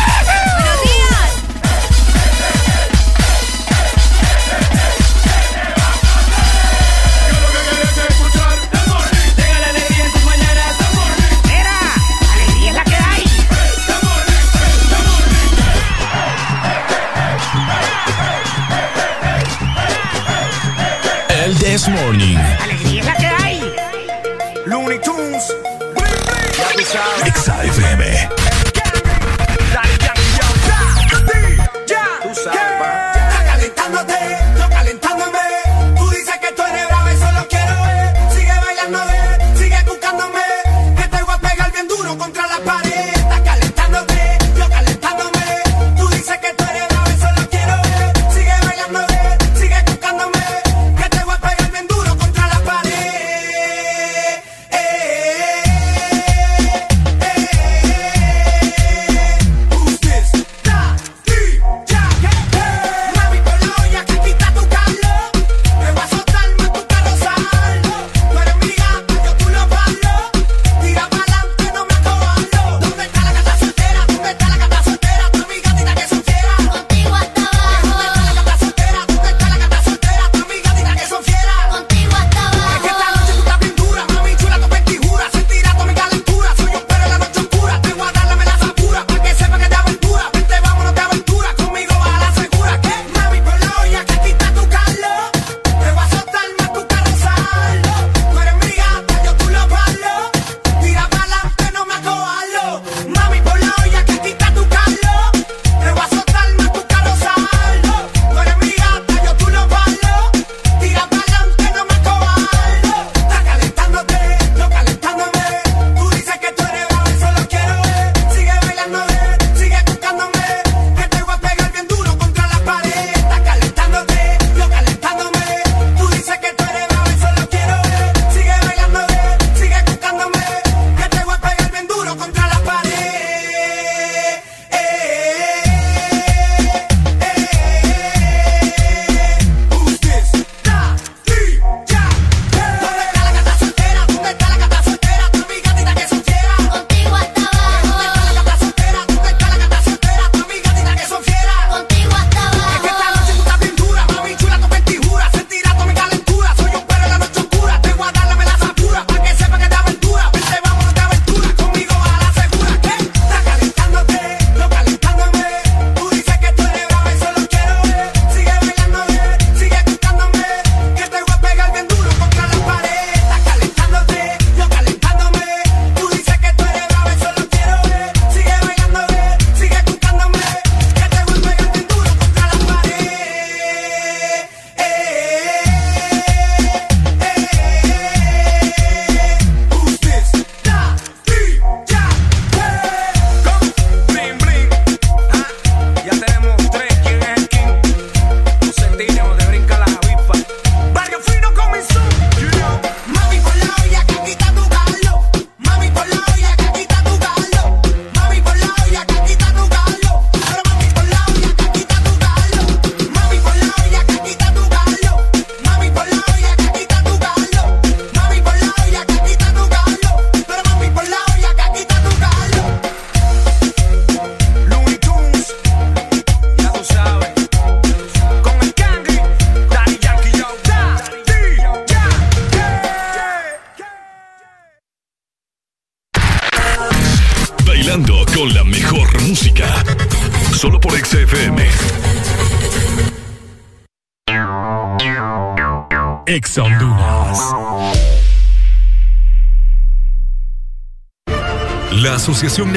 Morning. 21.88 22.55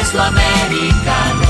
espresso 0.00 0.18
americano, 0.18 1.49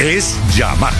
es 0.01 0.35
Yamaha. 0.55 0.91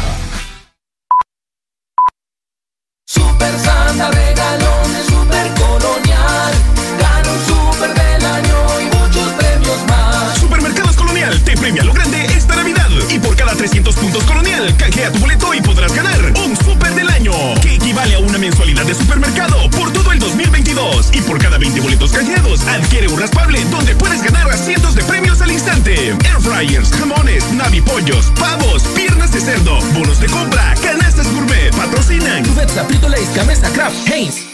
Super 3.07 3.59
Santa 3.59 4.11
regalones 4.11 5.05
Super 5.07 5.51
Colonial. 5.55 6.53
Gana 6.99 7.31
un 7.31 7.45
super 7.47 7.93
del 7.95 8.25
año 8.25 8.79
y 8.79 8.85
muchos 8.95 9.33
premios 9.33 9.87
más. 9.87 10.37
Supermercados 10.37 10.95
Colonial 10.95 11.43
te 11.43 11.57
premia 11.57 11.83
lo 11.83 11.93
grande 11.93 12.25
esta 12.25 12.55
Navidad. 12.55 12.90
Y 13.13 13.19
por 13.19 13.35
cada 13.35 13.53
300 13.53 13.93
puntos 13.95 14.23
Colonial, 14.23 14.73
canjea 14.77 15.11
tu 15.11 15.19
boleto 15.19 15.53
y 15.53 15.61
podrás 15.61 15.93
ganar 15.93 16.31
un 16.45 16.55
super 16.55 16.95
del 16.95 17.09
año. 17.09 17.33
Que 17.61 17.75
equivale 17.75 18.15
a 18.15 18.19
una 18.19 18.37
mensualidad 18.37 18.85
de 18.85 18.95
supermercado 18.95 19.69
por 19.71 19.91
todo 19.91 20.13
el 20.13 20.19
2022. 20.19 21.09
Y 21.13 21.21
por 21.21 21.37
cada 21.37 21.57
20 21.57 21.81
boletos 21.81 22.11
canjeados, 22.11 22.61
adquiere 22.67 23.09
un 23.09 23.19
raspable 23.19 23.65
donde 23.65 23.95
puedes 23.95 24.23
ganar 24.23 24.57
cientos 24.57 24.95
de 24.95 25.03
premios 25.03 25.41
al 25.41 25.51
instante. 25.51 26.09
Air 26.09 26.39
fryers, 26.39 26.89
jamones, 26.91 27.51
navipollos, 27.51 28.27
pavos, 28.39 28.83
piernas 28.95 29.33
de 29.33 29.41
cerdo, 29.41 29.79
bonos 29.93 30.21
de 30.21 30.27
compra, 30.27 30.73
canastas 30.81 31.29
gourmet, 31.33 31.75
patrocinan. 31.75 32.45
Cubeta, 32.45 32.85
Frito 32.85 33.09
Lays, 33.09 33.33
Gamesa, 33.35 33.69
Kraft, 33.73 34.07
Heinz. 34.07 34.50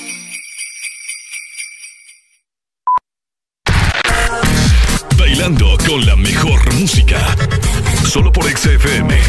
Bailando 5.30 5.78
con 5.86 6.05
la 6.05 6.15
mejor 6.15 6.73
música. 6.75 7.17
Solo 8.07 8.32
por 8.32 8.45
XFM. 8.45 9.19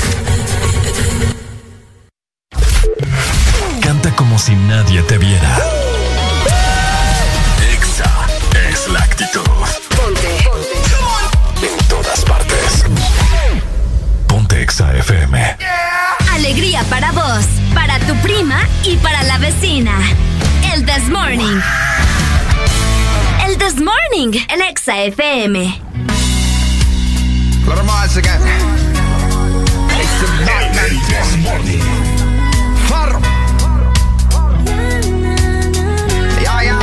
Canta 3.83 4.15
como 4.15 4.39
si 4.39 4.55
nadie 4.55 5.03
te 5.03 5.19
viera. 5.19 5.59
Exa 7.73 8.29
es 8.71 8.89
la 8.93 9.01
actitud. 9.01 9.41
Ponte. 9.97 10.39
En 11.67 11.89
todas 11.89 12.25
partes. 12.25 12.85
Ponte 14.29 14.63
Exa 14.63 14.97
FM. 14.99 15.57
Alegría 16.33 16.85
para 16.85 17.11
vos, 17.11 17.45
para 17.75 17.99
tu 17.99 18.15
prima 18.23 18.61
y 18.85 18.95
para 18.99 19.25
la 19.25 19.39
vecina. 19.39 19.99
El 20.73 20.87
This 20.87 21.09
Morning. 21.09 21.61
El 23.49 23.59
This 23.59 23.81
Morning, 23.81 24.39
el 24.49 24.63
Exa 24.63 25.03
FM. 25.03 25.88
Let 27.69 27.79
'em 27.79 27.87
rise 27.87 28.17
again. 28.17 28.41
It's 30.01 30.15
the 30.23 30.29
night, 30.49 30.73
morning. 31.45 31.83
Ya, 36.43 36.63
ya. 36.65 36.79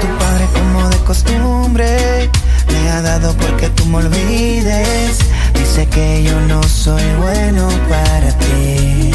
Tu 0.00 0.06
padre 0.18 0.46
como 0.52 0.88
de 0.90 0.98
costumbre 0.98 2.30
Me 2.68 2.90
ha 2.90 3.00
dado 3.00 3.34
porque 3.34 3.70
tú 3.70 3.86
me 3.86 3.98
olvides 3.98 5.18
Dice 5.54 5.88
que 5.88 6.22
yo 6.22 6.38
no 6.40 6.62
soy 6.62 7.02
bueno 7.18 7.68
para 7.88 8.30
ti 8.38 9.12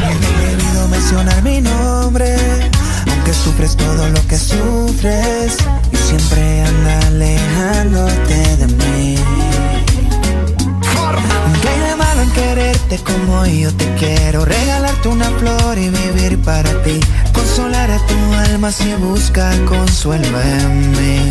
No 0.00 0.08
he 0.10 0.50
debido 0.50 0.88
mencionar 0.88 1.42
mi 1.42 1.60
nombre 1.60 2.71
Aunque 3.32 3.44
sufres 3.44 3.76
todo 3.76 4.08
lo 4.10 4.26
que 4.26 4.36
sufres 4.36 5.56
Y 5.90 5.96
siempre 5.96 6.60
anda 6.64 7.06
alejándote 7.06 8.56
de 8.58 8.66
mí 8.66 9.16
¿Qué 11.62 11.68
hay 11.68 11.80
de 11.80 11.96
malo 11.96 12.22
en 12.22 12.30
quererte 12.32 12.98
como 12.98 13.46
yo 13.46 13.74
te 13.74 13.86
quiero? 13.94 14.44
Regalarte 14.44 15.08
una 15.08 15.30
flor 15.30 15.78
y 15.78 15.88
vivir 15.88 16.42
para 16.42 16.70
ti. 16.82 17.00
Consolar 17.32 17.90
a 17.90 17.98
tu 18.06 18.34
alma 18.50 18.70
si 18.70 18.92
busca 18.94 19.50
consuelo 19.64 20.40
en 20.40 20.90
mí. 20.90 21.28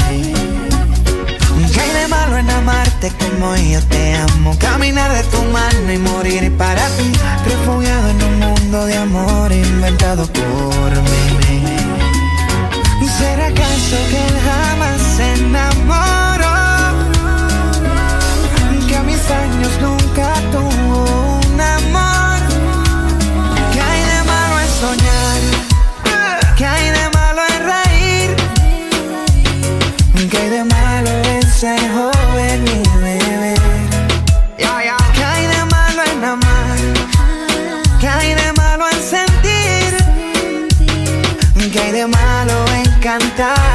¿Qué 1.73 1.79
hay 1.81 1.91
de 2.01 2.07
malo 2.07 2.37
en 2.37 2.49
amarte 2.49 3.11
como 3.19 3.55
yo 3.55 3.79
te 3.87 4.15
amo? 4.15 4.57
Caminar 4.57 5.11
de 5.11 5.23
tu 5.23 5.43
mano 5.43 5.93
y 5.93 5.97
morir 5.97 6.51
para 6.57 6.87
ti. 6.97 7.11
Refugiado 7.45 8.09
en 8.09 8.23
un 8.23 8.39
mundo 8.39 8.85
de 8.85 8.97
amor 8.97 9.51
inventado 9.51 10.25
por 10.27 11.01
mí. 11.03 11.80
¿Será 13.21 13.47
acaso 13.47 13.97
que 14.09 14.19
él 14.29 14.37
jamás 14.47 15.01
se 15.15 15.33
enamoró? 15.33 16.57
Que 18.87 18.95
a 18.97 19.03
mis 19.03 19.23
años 19.43 19.71
nunca 19.79 19.90
cantar 43.11 43.70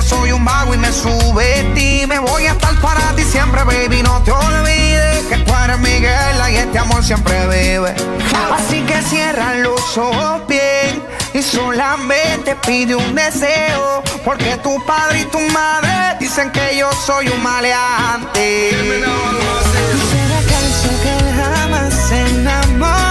que 0.00 0.08
soy 0.08 0.32
un 0.32 0.44
vago 0.44 0.74
y 0.74 0.78
me 0.78 0.92
sube 0.92 1.64
ti. 1.74 2.04
Me 2.06 2.18
voy 2.18 2.46
a 2.46 2.52
estar 2.52 2.74
para 2.80 3.14
ti 3.16 3.22
siempre, 3.22 3.62
baby. 3.64 4.02
No 4.02 4.22
te 4.22 4.30
olvides 4.32 5.24
que 5.28 5.36
tú 5.38 5.52
eres 5.64 5.78
Miguel 5.78 6.36
y 6.50 6.56
este 6.56 6.78
amor 6.78 7.02
siempre 7.04 7.34
vive. 7.46 7.94
Así 8.52 8.80
que 8.82 9.02
cierra 9.02 9.54
los 9.54 9.98
ojos 9.98 10.46
bien 10.48 11.02
y 11.34 11.42
solamente 11.42 12.56
pide 12.66 12.94
un 12.94 13.14
deseo. 13.14 14.02
Porque 14.24 14.56
tu 14.58 14.84
padre 14.84 15.20
y 15.20 15.24
tu 15.26 15.40
madre 15.52 16.16
dicen 16.18 16.50
que 16.50 16.76
yo 16.76 16.90
soy 17.06 17.28
un 17.28 17.42
maleante. 17.42 18.70
¿Será 20.10 20.40
que 20.48 21.32
jamás 21.42 21.94
se? 22.08 23.09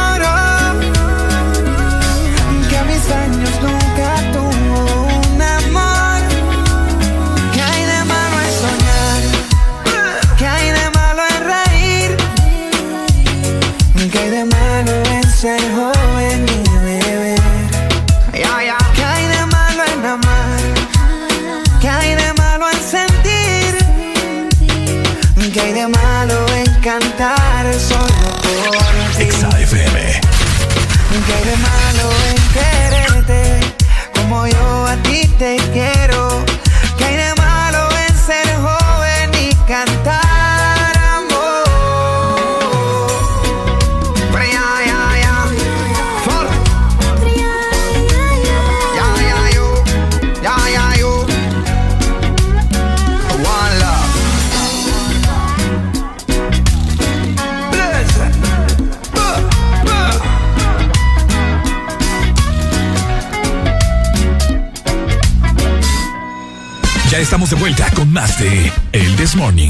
Estamos 67.29 67.51
de 67.51 67.57
vuelta 67.57 67.91
con 67.91 68.11
más 68.11 68.39
de 68.39 68.73
El 68.91 69.15
This 69.15 69.35
Morning. 69.35 69.69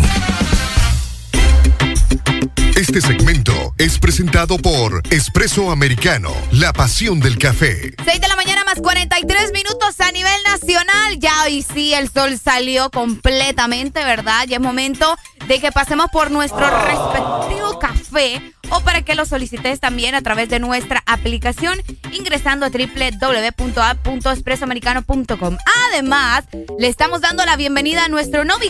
Este 2.77 3.01
segmento 3.01 3.73
es 3.77 3.99
presentado 3.99 4.57
por 4.57 5.01
Espresso 5.09 5.69
Americano, 5.69 6.31
la 6.53 6.71
pasión 6.71 7.19
del 7.19 7.37
café. 7.37 7.93
6 8.05 8.21
de 8.21 8.27
la 8.29 8.37
mañana 8.37 8.63
más 8.63 8.75
43 8.75 9.51
minutos 9.51 9.99
a 9.99 10.09
nivel 10.13 10.41
nacional. 10.45 11.19
Ya 11.19 11.33
hoy 11.43 11.61
sí 11.61 11.93
el 11.93 12.09
sol 12.09 12.39
salió 12.41 12.89
completamente, 12.91 14.05
¿verdad? 14.05 14.45
Ya 14.47 14.55
es 14.55 14.61
momento 14.61 15.17
de 15.45 15.59
que 15.59 15.73
pasemos 15.73 16.07
por 16.13 16.31
nuestro 16.31 16.61
respectivo 16.61 17.77
café 17.77 18.53
o 18.71 18.81
para 18.81 19.03
que 19.03 19.15
lo 19.15 19.25
solicites 19.25 19.79
también 19.79 20.13
a 20.15 20.21
través 20.21 20.49
de 20.49 20.59
nuestra 20.59 21.01
aplicación 21.05 21.79
ingresando 22.11 22.65
a 22.65 22.69
www.app.expresoamericano.com. 22.69 25.57
Además, 25.89 26.43
le 26.77 26.87
estamos 26.87 27.21
dando 27.21 27.45
la 27.45 27.55
bienvenida 27.55 28.05
a 28.05 28.09
nuestro 28.09 28.43
nuevo 28.45 28.61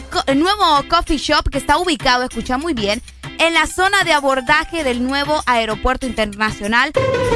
coffee 0.90 1.18
shop 1.18 1.50
que 1.50 1.58
está 1.58 1.78
ubicado, 1.78 2.24
escucha 2.24 2.58
muy 2.58 2.74
bien, 2.74 3.02
en 3.40 3.54
la 3.54 3.68
zona 3.68 4.04
de 4.04 4.14
abordaje 4.14 4.84
del 4.84 5.04
nuevo 5.04 5.42
aeropuerto 5.46 6.06
internacional 6.06 6.92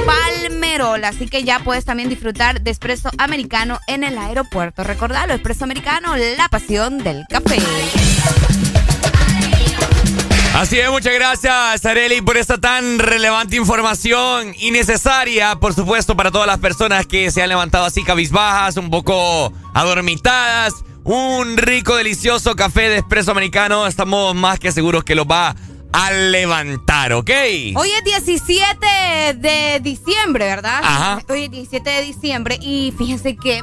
Palmerol. 0.06 1.04
Así 1.06 1.28
que 1.28 1.44
ya 1.44 1.60
puedes 1.60 1.86
también 1.86 2.10
disfrutar 2.10 2.62
de 2.62 2.72
espresso 2.72 3.10
americano 3.18 3.80
en 3.88 4.04
el 4.04 4.18
aeropuerto. 4.18 4.84
Recordalo, 4.84 5.34
espresso 5.34 5.64
americano, 5.64 6.16
la 6.16 6.50
pasión 6.50 7.00
del 7.00 7.26
café. 7.30 7.58
Así 10.54 10.80
es, 10.80 10.88
muchas 10.92 11.14
gracias, 11.16 11.84
Areli, 11.84 12.22
por 12.22 12.38
esta 12.38 12.60
tan 12.60 13.00
relevante 13.00 13.56
información 13.56 14.54
y 14.60 14.70
necesaria, 14.70 15.56
por 15.56 15.74
supuesto, 15.74 16.16
para 16.16 16.30
todas 16.30 16.46
las 16.46 16.60
personas 16.60 17.08
que 17.08 17.32
se 17.32 17.42
han 17.42 17.50
levantado 17.50 17.86
así 17.86 18.04
cabizbajas, 18.04 18.78
un 18.78 18.92
poco 18.92 19.52
adormitadas. 19.74 20.76
Un 21.04 21.58
rico, 21.58 21.96
delicioso 21.96 22.56
café 22.56 22.88
de 22.88 22.98
espresso 22.98 23.32
americano. 23.32 23.88
Estamos 23.88 24.36
más 24.36 24.60
que 24.60 24.72
seguros 24.72 25.04
que 25.04 25.16
lo 25.16 25.26
va 25.26 25.56
a 25.92 26.12
levantar, 26.12 27.14
¿ok? 27.14 27.30
Hoy 27.76 27.90
es 27.98 28.04
17 28.06 28.88
de 29.36 29.80
diciembre, 29.82 30.46
¿verdad? 30.46 30.82
Ajá. 30.82 31.20
Hoy 31.30 31.46
es 31.46 31.52
17 31.52 31.90
de 31.90 32.02
diciembre 32.04 32.58
y 32.62 32.94
fíjense 32.98 33.36
que 33.36 33.62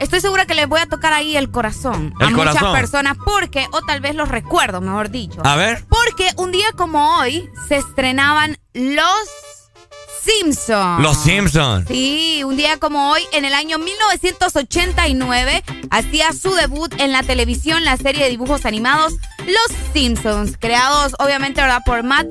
estoy 0.00 0.20
segura 0.20 0.46
que 0.46 0.54
les 0.54 0.68
voy 0.68 0.80
a 0.80 0.86
tocar 0.86 1.12
ahí 1.12 1.36
el 1.36 1.50
corazón 1.50 2.12
a 2.20 2.26
El 2.26 2.34
muchas 2.34 2.54
corazón. 2.54 2.74
personas 2.74 3.16
porque, 3.24 3.66
o 3.72 3.80
tal 3.82 4.00
vez 4.00 4.14
los 4.14 4.28
recuerdo, 4.28 4.80
mejor 4.80 5.10
dicho. 5.10 5.40
A 5.44 5.56
ver. 5.56 5.84
Porque 5.88 6.30
un 6.36 6.52
día 6.52 6.66
como 6.76 7.18
hoy 7.18 7.48
se 7.68 7.76
estrenaban 7.76 8.58
Los 8.74 9.04
Simpsons. 10.22 11.00
Los 11.02 11.16
Simpsons. 11.18 11.86
Sí, 11.88 12.42
un 12.44 12.56
día 12.56 12.76
como 12.78 13.10
hoy, 13.10 13.22
en 13.32 13.44
el 13.46 13.54
año 13.54 13.78
1989, 13.78 15.64
hacía 15.90 16.32
su 16.32 16.52
debut 16.54 16.92
en 16.98 17.12
la 17.12 17.22
televisión 17.22 17.84
la 17.84 17.96
serie 17.96 18.24
de 18.24 18.30
dibujos 18.30 18.66
animados 18.66 19.14
Los 19.46 19.76
Simpsons, 19.94 20.56
creados 20.58 21.14
obviamente 21.18 21.60
¿verdad? 21.62 21.82
por 21.86 22.02
Matt 22.02 22.26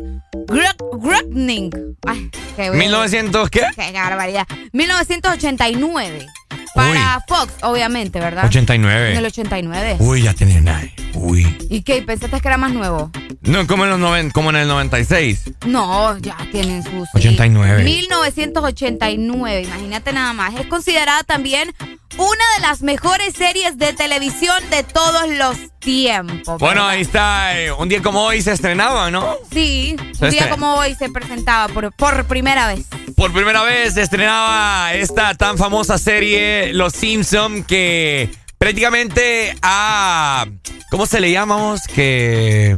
Gro- 0.47 0.75
Groening. 0.99 1.71
Ay, 2.05 2.29
qué 2.55 2.69
bueno. 2.69 2.75
1900, 2.83 3.49
¿qué? 3.49 3.63
Qué 3.75 3.91
barbaridad. 3.93 4.45
1989. 4.73 6.27
Para 6.73 7.23
Fox, 7.27 7.53
obviamente, 7.63 8.19
¿verdad? 8.19 8.45
89. 8.45 9.11
En 9.11 9.17
el 9.17 9.25
89. 9.25 9.97
Uy, 9.99 10.21
ya 10.23 10.33
tiene 10.33 10.61
nada. 10.61 10.83
Uy. 11.13 11.57
¿Y 11.69 11.81
qué? 11.81 12.01
¿Pensaste 12.01 12.39
que 12.39 12.47
era 12.47 12.57
más 12.57 12.73
nuevo? 12.73 13.11
No, 13.41 13.65
como 13.67 13.85
en 13.85 13.91
los 13.91 13.99
noven, 13.99 14.29
como 14.31 14.49
en 14.49 14.57
el 14.57 14.67
96. 14.67 15.51
No, 15.65 16.17
ya 16.17 16.37
tienen 16.51 16.83
sus. 16.83 17.07
89. 17.13 17.83
1989, 17.83 19.61
imagínate 19.63 20.13
nada 20.13 20.33
más. 20.33 20.55
Es 20.55 20.67
considerada 20.67 21.23
también 21.23 21.73
una 22.17 22.43
de 22.55 22.61
las 22.61 22.81
mejores 22.81 23.33
series 23.35 23.77
de 23.77 23.93
televisión 23.93 24.57
de 24.69 24.83
todos 24.83 25.27
los 25.29 25.57
tiempos. 25.79 26.57
Bueno, 26.59 26.81
¿verdad? 26.81 26.89
ahí 26.89 27.01
está. 27.01 27.59
eh, 27.59 27.71
Un 27.71 27.89
día 27.89 28.01
como 28.01 28.23
hoy 28.23 28.41
se 28.41 28.51
estrenaba, 28.53 29.11
¿no? 29.11 29.35
Sí, 29.51 29.95
Se 30.17 30.25
un 30.25 30.31
día 30.31 30.49
como 30.49 30.75
hoy 30.75 30.95
se 30.95 31.09
presentaba 31.09 31.71
por, 31.73 31.91
por 31.93 32.25
primera 32.25 32.67
vez. 32.67 32.85
Por 33.15 33.33
primera 33.33 33.61
vez 33.63 33.93
se 33.95 34.01
estrenaba 34.03 34.93
esta 34.93 35.33
tan 35.35 35.57
famosa 35.57 35.97
serie 35.97 36.71
Los 36.73 36.93
Simpson 36.93 37.63
que 37.63 38.29
prácticamente 38.57 39.55
ha 39.61 40.45
¿cómo 40.89 41.05
se 41.05 41.19
le 41.19 41.31
llamamos? 41.31 41.81
que 41.87 42.77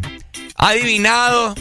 ha 0.55 0.67
adivinado 0.69 1.55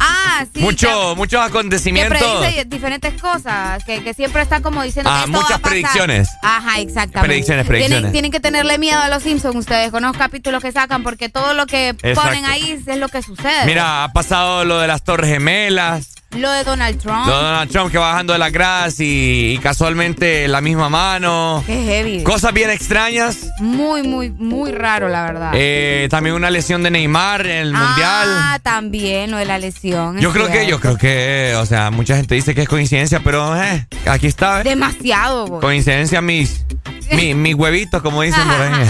Ah, 0.00 0.44
sí. 0.52 0.60
mucho, 0.60 1.14
muchos 1.16 1.40
que, 1.40 1.50
que 1.50 1.58
acontecimientos. 1.58 2.18
predice 2.40 2.64
diferentes 2.66 3.20
cosas, 3.20 3.82
que, 3.84 4.02
que 4.02 4.14
siempre 4.14 4.42
está 4.42 4.60
como 4.60 4.82
diciendo 4.82 5.10
Ah, 5.12 5.20
que 5.24 5.30
esto 5.30 5.32
va 5.32 5.38
muchas 5.42 5.56
a 5.56 5.58
pasar. 5.60 5.70
predicciones. 5.70 6.28
Ajá, 6.42 6.80
exactamente. 6.80 7.20
Predicciones, 7.28 7.66
predicciones. 7.66 7.98
Tienen, 7.98 8.12
tienen 8.12 8.30
que 8.30 8.40
tenerle 8.40 8.78
miedo 8.78 9.00
a 9.00 9.08
los 9.08 9.22
Simpsons 9.22 9.56
ustedes 9.56 9.90
con 9.90 10.02
los 10.02 10.16
capítulos 10.16 10.62
que 10.62 10.72
sacan 10.72 11.02
porque 11.02 11.28
todo 11.28 11.54
lo 11.54 11.66
que 11.66 11.90
Exacto. 11.90 12.22
ponen 12.22 12.44
ahí 12.44 12.82
es 12.86 12.96
lo 12.98 13.08
que 13.08 13.22
sucede. 13.22 13.66
Mira, 13.66 14.04
ha 14.04 14.12
pasado 14.12 14.64
lo 14.64 14.78
de 14.80 14.86
las 14.88 15.02
Torres 15.04 15.30
Gemelas, 15.30 16.13
Lo 16.36 16.50
de 16.50 16.64
Donald 16.64 17.00
Trump. 17.00 17.26
Lo 17.26 17.36
de 17.36 17.42
Donald 17.42 17.70
Trump 17.70 17.92
que 17.92 17.98
va 17.98 18.12
bajando 18.12 18.32
de 18.32 18.38
la 18.38 18.50
gradas 18.50 18.96
y, 18.98 19.58
casualmente 19.62 20.48
la 20.48 20.60
misma 20.60 20.88
mano. 20.88 21.62
Qué 21.66 21.82
heavy. 21.84 22.22
Cosas 22.22 22.52
bien 22.52 22.70
extrañas. 22.70 23.48
Muy, 23.60 24.02
muy, 24.02 24.30
muy 24.30 24.72
raro, 24.72 25.08
la 25.08 25.24
verdad. 25.24 25.52
Eh, 25.54 26.08
también 26.10 26.34
una 26.34 26.50
lesión 26.50 26.82
de 26.82 26.90
Neymar 26.90 27.46
en 27.46 27.56
el 27.58 27.72
Mundial. 27.72 28.28
Ah, 28.28 28.58
también 28.62 29.30
lo 29.30 29.36
de 29.36 29.44
la 29.44 29.58
lesión. 29.58 30.18
Yo 30.18 30.32
creo 30.32 30.48
que, 30.48 30.66
yo 30.66 30.80
creo 30.80 30.96
que, 30.96 31.54
o 31.56 31.66
sea, 31.66 31.90
mucha 31.90 32.16
gente 32.16 32.34
dice 32.34 32.54
que 32.54 32.62
es 32.62 32.68
coincidencia, 32.68 33.20
pero 33.20 33.56
eh, 33.60 33.86
aquí 34.06 34.26
está. 34.26 34.60
¿eh? 34.60 34.64
Demasiado, 34.64 35.60
Coincidencia 35.60 36.20
mis, 36.20 36.64
mis 37.12 37.54
huevitos, 37.54 38.02
como 38.02 38.22
dicen 38.22 38.42
por 38.46 38.60
ahí. 38.60 38.88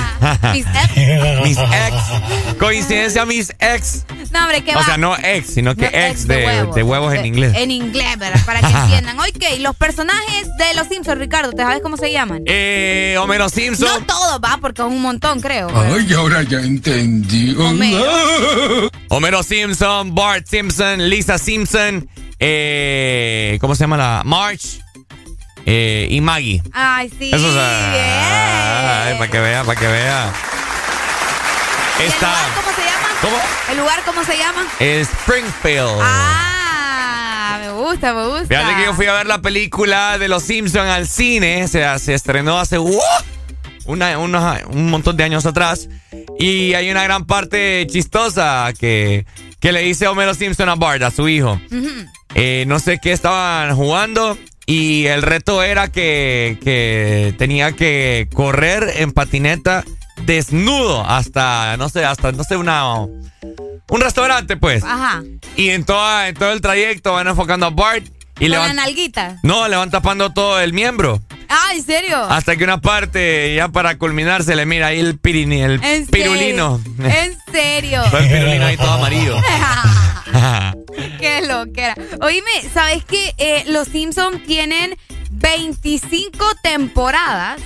mis 0.53 0.67
ex. 0.67 1.43
mis 1.45 1.59
ex. 1.59 2.59
Coincidencia 2.59 3.25
mis 3.25 3.51
ex. 3.59 4.05
No, 4.31 4.41
hombre, 4.41 4.63
¿qué 4.63 4.75
O 4.75 4.83
sea, 4.83 4.97
no 4.97 5.17
ex, 5.17 5.55
sino 5.55 5.75
que 5.75 5.87
ex, 5.87 6.27
de, 6.27 6.67
de, 6.75 6.83
huevos, 6.83 7.15
en 7.15 7.27
inglés. 7.27 7.53
En 7.57 7.71
inglés, 7.71 8.19
¿verdad? 8.19 8.45
Para 8.45 8.61
que 8.61 8.67
entiendan. 8.67 9.19
Ok, 9.21 9.61
los 9.61 9.77
personajes 9.77 10.49
de 10.59 10.75
los 10.75 10.89
Simpsons, 10.89 11.19
Ricardo, 11.19 11.53
¿te 11.53 11.63
sabes 11.63 11.81
cómo 11.83 11.97
se 11.97 12.11
llaman? 12.11 12.43
Eh, 12.47 13.17
Homero 13.21 13.49
Simpson. 13.49 13.89
No 13.89 14.07
todos, 14.07 14.41
va, 14.43 14.59
porque 14.61 14.83
es 14.83 14.89
un 14.89 15.03
montón, 15.03 15.41
creo. 15.41 15.69
Ay, 15.75 16.13
ahora 16.15 16.43
ya 16.43 16.59
entendí. 16.59 17.55
Homero. 17.55 18.91
Homero 19.09 19.43
Simpson, 19.43 20.15
Bart 20.15 20.47
Simpson, 20.47 21.09
Lisa 21.09 21.39
Simpson, 21.39 22.09
eh, 22.39 23.59
¿cómo 23.61 23.75
se 23.75 23.85
llama 23.85 23.97
la? 23.97 24.23
March. 24.25 24.84
Eh, 25.67 26.07
y 26.11 26.21
Maggie. 26.21 26.63
Ay, 26.73 27.11
sí. 27.19 27.31
Eso 27.33 27.49
es. 27.49 27.55
para 29.19 29.31
que 29.31 29.41
vea, 29.41 29.65
para 29.65 29.81
que 29.81 29.87
vea. 29.87 30.33
Está. 32.01 32.35
¿Cómo 32.57 32.77
se 32.77 32.83
llama? 32.83 33.09
¿Cómo? 33.21 33.37
¿El 33.71 33.79
lugar 33.79 34.03
cómo 34.05 34.25
se 34.25 34.37
llama? 34.37 34.67
Springfield. 34.81 36.01
Ah, 36.03 37.59
me 37.61 37.71
gusta, 37.71 38.13
me 38.13 38.27
gusta. 38.27 38.47
Fíjate 38.47 38.77
que 38.77 38.85
yo 38.85 38.95
fui 38.95 39.07
a 39.07 39.13
ver 39.15 39.27
la 39.27 39.41
película 39.41 40.19
de 40.19 40.29
Los 40.29 40.43
Simpsons 40.43 40.89
al 40.91 41.07
cine. 41.07 41.67
Se, 41.69 41.99
se 41.99 42.15
estrenó 42.15 42.59
hace 42.59 42.79
una, 43.87 44.19
un 44.19 44.91
montón 44.91 45.17
de 45.17 45.25
años 45.25 45.47
atrás. 45.47 45.89
Y 46.39 46.75
hay 46.75 46.91
una 46.91 47.05
gran 47.05 47.27
parte 47.27 47.87
chistosa 47.89 48.73
que, 48.79 49.25
que 49.61 49.73
le 49.73 49.81
dice 49.83 50.09
Homero 50.09 50.35
Simpson 50.35 50.69
a 50.69 50.75
Bart, 50.75 51.03
a 51.03 51.11
su 51.11 51.29
hijo. 51.29 51.61
Eh, 52.35 52.65
no 52.67 52.81
sé 52.81 52.99
qué 53.01 53.13
estaban 53.13 53.75
jugando. 53.77 54.37
Y 54.67 55.07
el 55.07 55.23
reto 55.23 55.63
era 55.63 55.89
que, 55.89 56.59
que 56.63 57.35
tenía 57.39 57.73
que 57.73 58.29
correr 58.33 58.95
en 58.97 59.13
patineta 59.13 59.85
desnudo 60.25 61.05
hasta, 61.05 61.77
no 61.77 61.89
sé, 61.89 62.05
hasta, 62.05 62.33
no 62.33 62.45
sé, 62.45 62.57
una... 62.57 62.97
Un 62.97 64.01
restaurante, 64.01 64.57
pues. 64.57 64.83
Ajá. 64.83 65.23
Y 65.57 65.69
en, 65.69 65.85
toda, 65.85 66.29
en 66.29 66.35
todo 66.35 66.53
el 66.53 66.61
trayecto 66.63 67.13
van 67.13 67.29
enfocando 67.29 67.67
a 67.67 67.71
Bart. 67.71 68.05
Y 68.41 68.49
¿Con 68.49 68.59
la 68.59 68.73
nalguita? 68.73 69.39
No, 69.43 69.69
le 69.69 69.77
van 69.77 69.91
tapando 69.91 70.33
todo 70.33 70.59
el 70.61 70.73
miembro. 70.73 71.21
Ah, 71.49 71.69
¿en 71.75 71.85
serio? 71.85 72.17
Hasta 72.25 72.57
que 72.57 72.65
una 72.65 72.81
parte, 72.81 73.55
ya 73.55 73.69
para 73.69 73.97
culminar, 73.97 74.43
se 74.43 74.57
le 74.57 74.67
mira 74.67 74.89
ahí 74.89 74.99
el 74.99 75.19
pirini, 75.19 75.63
el 75.63 75.79
pirulino. 76.11 76.81
¿En 76.99 77.37
serio? 77.53 78.03
Todo 78.11 78.21
el 78.21 78.29
pirulino 78.29 78.67
ahí 78.67 78.77
todo 78.77 78.91
amarillo. 78.91 79.37
Qué 81.21 81.43
loquera. 81.47 81.95
Oíme, 82.21 82.51
¿sabes 82.73 83.05
qué? 83.05 83.35
Eh, 83.39 83.65
los 83.69 83.89
Simpsons 83.89 84.43
tienen 84.45 84.97
25 85.31 86.45
temporadas 86.63 87.61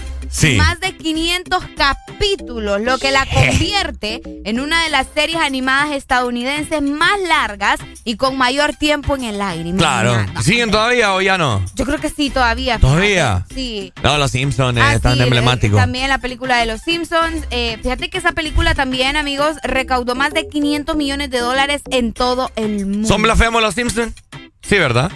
más 0.57 0.81
de 0.81 0.97
500 0.97 1.65
capítulos, 1.77 2.81
lo 2.81 2.99
que 2.99 3.11
la 3.11 3.27
convierte 3.33 4.21
en 4.45 4.61
una 4.61 4.85
de 4.85 4.91
las 4.91 5.07
series 5.15 5.39
animadas 5.39 5.93
estadounidenses 5.93 6.83
más 6.83 7.19
largas 7.27 7.81
y 8.05 8.17
con 8.17 8.37
mayor 8.37 8.75
tiempo 8.75 9.17
en 9.17 9.25
el 9.25 9.41
aire. 9.41 9.73
Claro. 9.77 10.15
¿Siguen 10.43 10.71
todavía 10.71 11.15
o 11.15 11.21
ya 11.21 11.39
no? 11.39 11.65
Yo 11.75 11.85
creo 11.85 11.99
que 11.99 12.11
sí, 12.11 12.31
todavía. 12.31 12.79
¿Todavía? 12.79 13.47
Sí. 13.55 13.93
No, 14.03 14.19
Los 14.19 14.33
Simpsons 14.33 14.79
ah, 14.81 14.95
están 14.95 15.21
emblemáticos. 15.21 15.79
También 15.79 16.09
la 16.09 16.19
película 16.19 16.59
de 16.59 16.67
Los 16.67 16.83
Simpsons. 16.83 17.47
Eh, 17.51 17.79
fíjate 17.83 18.11
que 18.11 18.19
esa 18.19 18.33
película 18.33 18.75
también, 18.75 19.17
amigos, 19.17 19.57
recaudó 19.63 20.15
más 20.15 20.33
de 20.33 20.49
500 20.49 20.97
millones 20.97 21.31
de 21.31 21.39
dólares 21.39 21.83
en 21.91 22.13
todo 22.13 22.51
el 22.57 22.87
mundo. 22.87 23.09
¿Son 23.09 23.23
blasfemos 23.23 23.63
Los 23.63 23.75
Simpsons? 23.75 24.15
Sí, 24.63 24.79
¿verdad? 24.79 25.11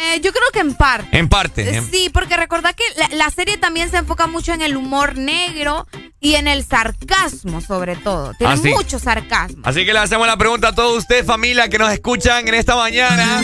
Eh, 0.00 0.20
yo 0.20 0.32
creo 0.32 0.44
que 0.52 0.60
en 0.60 0.74
parte. 0.74 1.18
En 1.18 1.28
parte. 1.28 1.76
Eh, 1.76 1.82
sí, 1.90 2.08
porque 2.12 2.36
recordad 2.36 2.74
que 2.74 2.84
la, 3.16 3.30
serie 3.30 3.56
también 3.56 3.90
se 3.90 3.96
enfoca 3.96 4.26
mucho 4.26 4.52
en 4.52 4.62
el 4.62 4.76
humor 4.76 5.16
negro 5.16 5.86
y 6.20 6.34
en 6.34 6.46
el 6.46 6.64
sarcasmo, 6.64 7.60
sobre 7.60 7.96
todo. 7.96 8.32
Tiene 8.34 8.56
mucho 8.56 8.98
sarcasmo. 8.98 9.62
Así 9.64 9.84
que 9.84 9.92
le 9.92 9.98
hacemos 9.98 10.26
la 10.26 10.36
pregunta 10.36 10.68
a 10.68 10.74
todos 10.74 10.98
ustedes, 10.98 11.26
familia, 11.26 11.68
que 11.68 11.78
nos 11.78 11.92
escuchan 11.92 12.46
en 12.46 12.54
esta 12.54 12.76
mañana. 12.76 13.42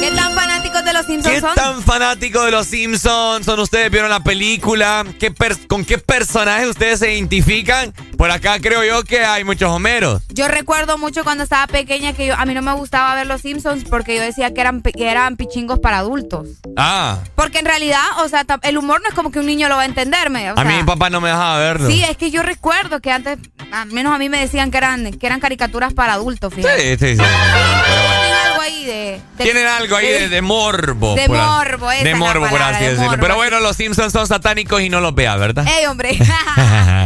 ¿Qué 0.00 0.10
tan 0.10 0.34
fanáticos 0.34 0.84
de 0.84 0.92
los 0.92 1.06
Simpsons 1.06 1.40
son? 1.40 1.54
¿Qué 1.54 1.60
tan 1.60 1.82
fanáticos 1.82 2.44
de 2.44 2.50
los 2.50 2.66
Simpsons 2.66 3.46
son 3.46 3.60
ustedes? 3.60 3.90
¿Vieron 3.90 4.10
la 4.10 4.20
película? 4.20 5.04
¿Qué 5.18 5.32
¿Con 5.66 5.84
qué 5.84 5.98
personajes 5.98 6.68
ustedes 6.68 6.98
se 6.98 7.14
identifican? 7.14 7.92
Por 8.16 8.30
acá 8.30 8.58
creo 8.60 8.84
yo 8.84 9.02
que 9.04 9.24
hay 9.24 9.44
muchos 9.44 9.70
Homeros. 9.70 10.22
Yo 10.28 10.48
recuerdo 10.48 10.98
mucho 10.98 11.24
cuando 11.24 11.44
estaba 11.44 11.66
pequeña 11.66 12.12
que 12.12 12.26
yo, 12.26 12.34
a 12.34 12.44
mí 12.44 12.54
no 12.54 12.62
me 12.62 12.72
gustaba 12.74 13.14
ver 13.14 13.26
los 13.26 13.40
Simpsons 13.40 13.84
porque 13.84 14.16
yo 14.16 14.22
decía 14.22 14.52
que 14.52 14.60
eran, 14.60 14.82
que 14.82 15.10
eran 15.10 15.36
pichingos 15.36 15.78
para 15.78 15.98
adultos. 15.98 16.48
Ah. 16.76 17.18
Porque 17.34 17.58
en 17.58 17.66
realidad, 17.66 18.02
o 18.24 18.28
sea, 18.28 18.44
el 18.62 18.78
humor 18.78 19.00
no 19.02 19.08
es 19.08 19.14
como 19.14 19.30
que 19.30 19.38
un 19.38 19.46
niño 19.46 19.68
lo 19.68 19.76
va 19.76 19.82
a 19.82 19.86
entenderme. 19.86 20.48
a 20.48 20.64
mí 20.64 20.74
mi 20.74 20.84
papá 20.84 21.10
no 21.10 21.20
me 21.20 21.28
dejaba 21.28 21.58
verlo. 21.58 21.88
Sí, 21.88 22.02
es 22.02 22.16
que 22.16 22.30
yo 22.30 22.42
recuerdo 22.42 23.00
que 23.00 23.10
antes, 23.10 23.38
al 23.72 23.88
menos 23.92 24.14
a 24.14 24.18
mí 24.18 24.28
me 24.28 24.40
decían 24.40 24.70
que 24.70 24.78
eran, 24.78 25.12
que 25.12 25.26
eran 25.26 25.40
caricaturas 25.40 25.94
para 25.94 26.14
adultos, 26.14 26.52
fíjate. 26.52 26.98
Sí, 26.98 27.06
sí, 27.06 27.16
sí. 27.16 27.22
Tienen 29.36 29.66
algo 29.66 29.96
ahí 29.96 30.28
de, 30.28 30.42
morbo. 30.42 31.14
De 31.14 31.28
morbo, 31.28 31.90
esa 31.90 32.04
De 32.04 32.14
morbo, 32.14 32.48
por 32.48 32.62
así 32.62 32.84
decirlo. 32.84 33.16
Pero 33.20 33.36
bueno, 33.36 33.60
los 33.60 33.76
Simpsons 33.76 34.12
son 34.12 34.26
satánicos 34.26 34.80
y 34.80 34.88
no 34.88 35.00
los 35.00 35.14
vea, 35.14 35.36
¿verdad? 35.36 35.66
¡Ey, 35.66 35.86
hombre! 35.86 36.10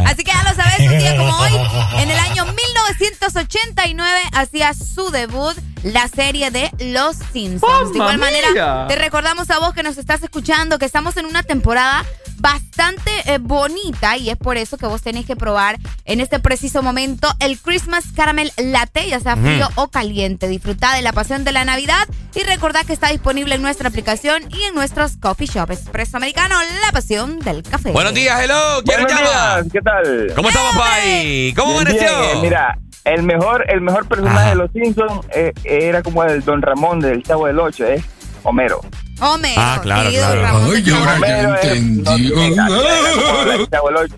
así 0.05 0.23
que 0.23 0.31
ya 0.31 0.43
lo 0.43 0.55
sabes, 0.55 0.79
un 0.79 0.97
día 0.97 1.17
como 1.17 1.35
hoy, 1.37 1.51
en 1.97 2.11
el 2.11 2.19
año 2.19 2.45
1989, 2.45 4.19
hacía 4.33 4.73
su 4.73 5.09
debut 5.11 5.57
la 5.83 6.07
serie 6.07 6.51
de 6.51 6.71
Los 6.79 7.17
Simpsons. 7.31 7.91
de 7.91 7.97
igual 7.97 8.17
manera, 8.17 8.87
te 8.87 8.95
recordamos 8.95 9.49
a 9.49 9.59
vos 9.59 9.73
que 9.73 9.83
nos 9.83 9.97
estás 9.97 10.21
escuchando 10.23 10.79
que 10.79 10.85
estamos 10.85 11.17
en 11.17 11.25
una 11.25 11.43
temporada 11.43 12.05
bastante 12.37 13.11
eh, 13.25 13.37
bonita 13.39 14.17
y 14.17 14.29
es 14.29 14.37
por 14.37 14.57
eso 14.57 14.77
que 14.77 14.87
vos 14.87 15.01
tenés 15.01 15.25
que 15.25 15.35
probar 15.35 15.77
en 16.05 16.19
este 16.19 16.39
preciso 16.39 16.81
momento 16.81 17.27
el 17.39 17.59
Christmas 17.59 18.05
Caramel 18.15 18.51
Latte, 18.57 19.07
ya 19.07 19.19
sea 19.19 19.35
frío 19.35 19.69
o 19.75 19.89
caliente. 19.89 20.47
Disfruta 20.47 20.95
de 20.95 21.03
la 21.03 21.13
pasión 21.13 21.43
de 21.43 21.51
la 21.51 21.65
Navidad 21.65 22.07
y 22.33 22.41
recordad 22.43 22.85
que 22.85 22.93
está 22.93 23.09
disponible 23.09 23.55
en 23.55 23.61
nuestra 23.61 23.89
aplicación 23.89 24.43
y 24.51 24.63
en 24.63 24.73
nuestros 24.73 25.17
coffee 25.17 25.47
shops. 25.47 25.73
Expreso 25.73 26.17
Americano, 26.17 26.55
la 26.83 26.91
pasión 26.91 27.39
del 27.39 27.61
café. 27.63 27.91
Buenos 27.91 28.13
días, 28.13 28.41
hello. 28.41 28.81
¿Quién 28.83 29.07
llama? 29.07 29.63
¿Qué 29.71 29.81
tal? 29.81 30.33
¿Cómo 30.35 30.49
estamos, 30.49 30.75
Pai? 30.75 31.53
¿Cómo 31.55 31.79
amaneció? 31.79 32.41
Mira, 32.41 32.77
el 33.05 33.23
mejor, 33.23 33.65
el 33.69 33.81
mejor 33.81 34.07
personaje 34.07 34.49
de 34.49 34.55
los 34.55 34.71
Simpsons 34.71 35.25
eh, 35.35 35.53
era 35.63 36.03
como 36.03 36.23
el 36.23 36.43
Don 36.43 36.61
Ramón 36.61 36.99
del 36.99 37.23
Chavo 37.23 37.47
del 37.47 37.59
Ocho, 37.59 37.85
¿eh? 37.85 38.03
Homero. 38.43 38.81
Homero. 39.19 39.53
Ah, 39.57 39.79
claro, 39.81 40.09
claro. 40.09 40.71
Ay, 40.73 40.83
ahora 40.91 41.19
ya 41.19 41.57
entendí. 41.73 42.33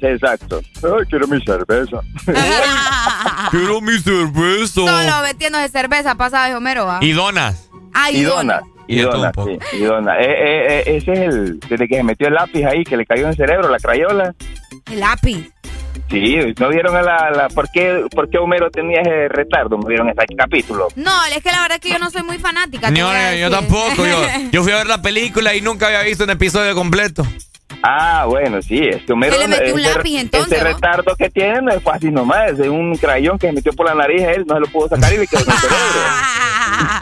exacto. 0.02 0.62
Ay, 0.82 1.06
quiero 1.10 1.28
mi 1.28 1.42
cerveza. 1.44 2.00
quiero 3.52 3.82
mi 3.82 4.00
cerveza. 4.00 4.74
Solo 4.74 5.22
metiéndose 5.24 5.68
cerveza 5.70 6.16
pasada 6.16 6.48
de 6.48 6.56
Homero, 6.56 6.86
¿va? 6.86 7.00
Y 7.02 7.12
donas. 7.12 7.70
Ah, 7.94 8.12
y, 8.12 8.24
donas. 8.24 8.64
Y 8.88 9.00
sí, 9.00 9.08
y 9.74 9.80
donas. 9.82 10.18
Eh, 10.20 10.26
eh, 10.26 10.84
eh, 10.86 10.98
ese 10.98 11.12
es 11.12 11.20
el, 11.20 11.60
desde 11.60 11.88
que 11.88 11.96
se 11.96 12.04
metió 12.04 12.28
el 12.28 12.34
lápiz 12.34 12.66
ahí, 12.66 12.84
que 12.84 12.98
le 12.98 13.06
cayó 13.06 13.24
en 13.24 13.30
el 13.30 13.36
cerebro, 13.36 13.70
la 13.70 13.80
crayola. 13.80 14.34
El 14.92 15.00
lápiz. 15.00 15.53
Sí, 16.10 16.38
¿no 16.60 16.70
vieron 16.70 16.96
a 16.96 17.02
la, 17.02 17.32
la 17.32 17.50
por, 17.50 17.70
qué, 17.72 18.06
por 18.14 18.30
qué 18.30 18.38
Homero 18.38 18.70
tenía 18.70 19.02
ese 19.02 19.28
retardo? 19.30 19.78
¿No 19.78 19.88
vieron 19.88 20.10
ese 20.10 20.36
capítulo? 20.36 20.88
No, 20.96 21.12
es 21.26 21.42
que 21.42 21.52
la 21.52 21.62
verdad 21.64 21.78
es 21.78 21.82
que 21.82 21.90
yo 21.90 22.00
no 22.00 22.10
soy 22.10 22.24
muy 22.24 22.38
fanática. 22.38 22.92
No, 22.92 23.12
yo, 23.36 23.50
tampoco. 23.50 24.06
Yo, 24.06 24.22
yo, 24.52 24.64
fui 24.64 24.72
a 24.72 24.78
ver 24.78 24.88
la 24.88 25.02
película 25.02 25.56
y 25.56 25.62
nunca 25.62 25.88
había 25.88 26.04
visto 26.04 26.24
un 26.24 26.30
episodio 26.30 26.76
completo. 26.76 27.26
Ah, 27.82 28.26
bueno, 28.28 28.62
sí, 28.62 28.80
es 28.80 29.04
que 29.04 29.12
Homero... 29.12 29.34
Se 29.34 29.40
le 29.40 29.48
metió 29.48 29.74
un 29.74 29.82
lápiz 29.82 30.18
entonces, 30.18 30.54
Ese 30.54 30.64
retardo 30.64 31.16
que 31.18 31.30
tiene 31.30 31.62
no 31.62 31.72
es 31.72 31.84
fácil 31.84 32.14
nomás, 32.14 32.52
es 32.52 32.68
un 32.68 32.96
crayón 32.96 33.38
que 33.38 33.48
se 33.48 33.54
metió 33.54 33.74
por 33.74 33.88
la 33.88 33.96
nariz 33.96 34.22
él, 34.22 34.46
no 34.48 34.56
se 34.56 34.62
lo 34.62 34.68
pudo 34.68 34.88
sacar 34.88 35.12
y 35.14 35.18
le 35.18 35.28
quedó 35.28 35.42
en 35.42 35.52
el 35.52 35.58
cerebro. 35.58 35.78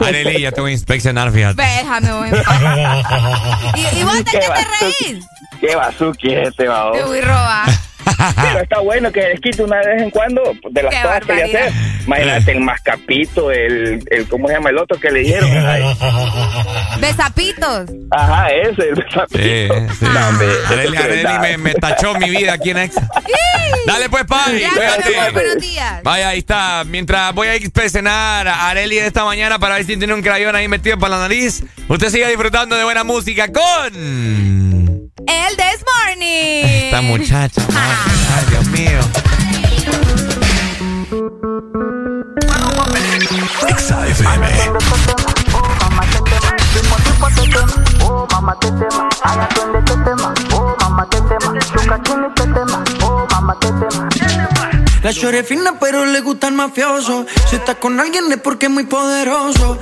Arely, 0.00 0.40
ya 0.40 0.50
te 0.50 0.60
voy 0.60 0.70
a 0.70 0.74
inspeccionar, 0.74 1.30
fíjate. 1.30 1.62
Déjame, 1.62 2.12
voy 2.12 2.30
a 2.30 3.72
¿Y, 3.76 4.00
y 4.00 4.02
vos 4.02 4.16
de 4.16 4.24
qué 4.24 4.38
te 4.40 5.06
reís? 5.08 5.24
Qué 5.60 5.76
bazuki 5.76 6.34
este, 6.34 6.66
va. 6.66 6.90
Te 6.92 7.04
voy 7.04 7.18
a 7.18 7.22
robar. 7.22 7.68
Pero 8.36 8.60
está 8.60 8.80
bueno 8.80 9.10
que 9.12 9.20
les 9.20 9.40
quite 9.40 9.62
una 9.62 9.78
vez 9.78 10.02
en 10.02 10.10
cuando 10.10 10.42
de 10.70 10.82
las 10.82 10.94
cosas 10.94 11.20
que 11.24 11.34
le 11.34 11.42
hacer. 11.44 11.72
Imagínate 12.06 12.52
el 12.52 12.60
mascapito, 12.60 13.50
el, 13.50 14.02
el, 14.10 14.28
¿cómo 14.28 14.48
se 14.48 14.54
llama 14.54 14.70
el 14.70 14.78
otro 14.78 14.98
que 14.98 15.10
le 15.10 15.20
dijeron? 15.20 15.50
Besapitos. 17.00 17.90
Ajá, 18.10 18.50
ese, 18.50 18.88
el 18.88 18.94
besapito. 18.94 19.38
Sí, 19.38 19.68
sí. 19.98 20.06
Areli, 20.68 20.96
Areli 20.96 21.38
me, 21.40 21.58
me, 21.58 21.74
tachó 21.74 22.14
mi 22.14 22.30
vida 22.30 22.54
aquí 22.54 22.70
en 22.70 22.78
Exa. 22.78 23.08
Dale 23.86 24.08
pues, 24.08 24.24
Pai. 24.24 24.62
Buenos 25.32 25.58
días. 25.60 26.02
Vaya, 26.02 26.28
ahí 26.28 26.38
está. 26.38 26.84
Mientras 26.84 27.32
voy 27.34 27.48
a 27.48 27.56
inspeccionar 27.56 28.46
a 28.48 28.68
Areli 28.68 28.98
esta 28.98 29.24
mañana 29.24 29.58
para 29.58 29.76
ver 29.76 29.84
si 29.84 29.96
tiene 29.96 30.14
un 30.14 30.22
crayón 30.22 30.54
ahí 30.54 30.68
metido 30.68 30.98
para 30.98 31.16
la 31.16 31.22
nariz, 31.22 31.64
usted 31.88 32.10
siga 32.10 32.28
disfrutando 32.28 32.76
de 32.76 32.84
buena 32.84 33.04
música 33.04 33.48
con... 33.50 34.81
El 35.26 35.56
This 35.56 35.84
Morning. 35.86 36.64
Esta 36.64 37.02
muchacha. 37.02 37.62
Ay, 37.74 38.44
Dios 38.50 38.66
mío. 38.68 39.00
Exa 43.68 44.06
FM. 44.08 44.46
Oh, 48.04 48.26
mamá 48.30 48.58
te 48.58 48.68
tema, 48.72 49.08
ay, 49.22 49.38
atiende 49.40 49.78
este 49.78 49.96
tema. 50.04 50.34
Oh, 50.54 50.76
mamá 50.80 51.08
te 51.08 51.20
tema, 51.20 51.58
chuca 51.60 52.02
chini 52.02 52.28
te 52.34 52.42
tema. 52.42 52.84
Oh, 53.02 53.26
mamá 53.30 53.58
te 53.60 53.68
tema. 53.68 54.08
La 55.02 55.12
chore 55.12 55.42
fina, 55.44 55.78
pero 55.80 56.04
le 56.06 56.20
gusta 56.20 56.48
el 56.48 56.54
mafioso. 56.54 57.26
Si 57.48 57.56
está 57.56 57.74
con 57.74 57.98
alguien 58.00 58.30
es 58.30 58.38
porque 58.38 58.66
es 58.66 58.72
muy 58.72 58.84
poderoso. 58.84 59.78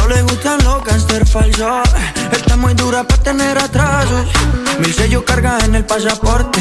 No 0.00 0.08
le 0.08 0.22
gustan 0.22 0.58
los 0.64 0.82
cáncer 0.82 1.26
falsos. 1.26 1.88
Está 2.32 2.56
muy 2.56 2.74
dura 2.74 3.04
para 3.04 3.22
tener 3.22 3.58
atrasos. 3.58 4.26
Mil 4.78 4.94
sellos 4.94 5.24
carga 5.24 5.58
en 5.64 5.74
el 5.74 5.84
pasaporte. 5.84 6.60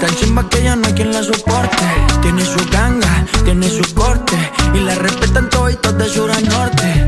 Tan 0.00 0.14
chimba 0.16 0.48
que 0.48 0.62
ya 0.64 0.74
no 0.74 0.86
hay 0.86 0.92
quien 0.92 1.12
la 1.12 1.22
soporte. 1.22 1.84
Tiene 2.20 2.44
su 2.44 2.58
ganga, 2.70 3.24
tiene 3.44 3.68
su 3.70 3.94
corte. 3.94 4.36
Y 4.74 4.80
la 4.80 4.96
respetan 4.96 5.48
todos 5.50 5.80
de 5.98 6.08
sur 6.08 6.30
a 6.30 6.40
norte. 6.40 7.06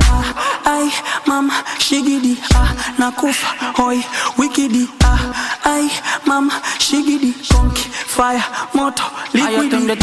Ay, 0.64 0.92
mama, 1.26 1.64
shigidi, 1.78 2.38
ah, 2.54 2.72
nakufa, 2.98 3.48
hoy, 3.78 4.04
wikidi, 4.36 4.88
ah, 5.04 5.32
ay, 5.64 5.90
mama, 6.24 6.60
shigidi, 6.78 7.34
conky, 7.52 7.82
fire, 8.06 8.44
moto, 8.72 9.02
liquidi. 9.32 9.98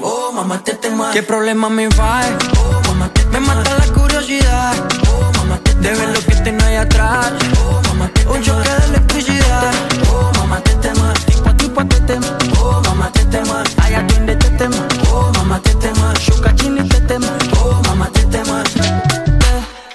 Oh, 0.00 0.32
mamá, 0.32 0.62
te 0.62 0.74
tema. 0.74 1.10
¿Qué 1.12 1.22
problema 1.22 1.68
me 1.68 1.88
va? 1.88 2.20
Oh, 2.58 2.80
mamá, 2.88 3.08
te 3.08 3.26
Me 3.26 3.40
mata 3.40 3.70
la 3.78 3.92
curiosidad. 4.26 4.74
Oh, 5.08 5.32
mamá, 5.38 5.58
te 5.62 5.74
De 5.74 5.90
ver 5.94 6.08
lo 6.08 6.20
que 6.20 6.34
tengo 6.42 6.64
ahí 6.64 6.76
atrás. 6.76 7.32
Oh, 7.64 7.80
mamá, 7.88 8.08
te 8.12 8.26
Un 8.26 8.42
choque 8.42 8.68
de 8.68 8.86
electricidad. 8.86 9.72
Oh, 10.10 10.30
mamá, 10.38 10.60
te 10.60 10.74
tema. 10.76 11.12
Tipo 11.26 11.48
a 11.48 11.56
tipo 11.56 11.86
te 11.86 12.00
tema. 12.00 12.38
Oh, 12.60 12.80
mamá, 12.84 13.10
te 13.12 13.24
tema. 13.26 13.62
Ay, 13.82 13.94
atiende 13.94 14.36
te 14.36 14.50
tema. 14.50 14.88
Oh, 15.10 15.30
mamá, 15.34 15.60
te 15.60 15.74
tema. 15.74 16.12
Shuka 16.18 16.54
chini 16.56 16.88
te 16.88 17.00
tema. 17.02 17.28
Oh, 17.62 17.80
mamá, 17.84 18.08
te 18.12 18.24
tema. 18.26 18.62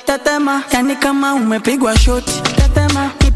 Tetema, 0.05 0.63
yani 0.71 0.95
kama 0.95 1.33
umepigwa 1.33 1.95
shoti. 1.95 2.31
Tetema, 2.55 2.80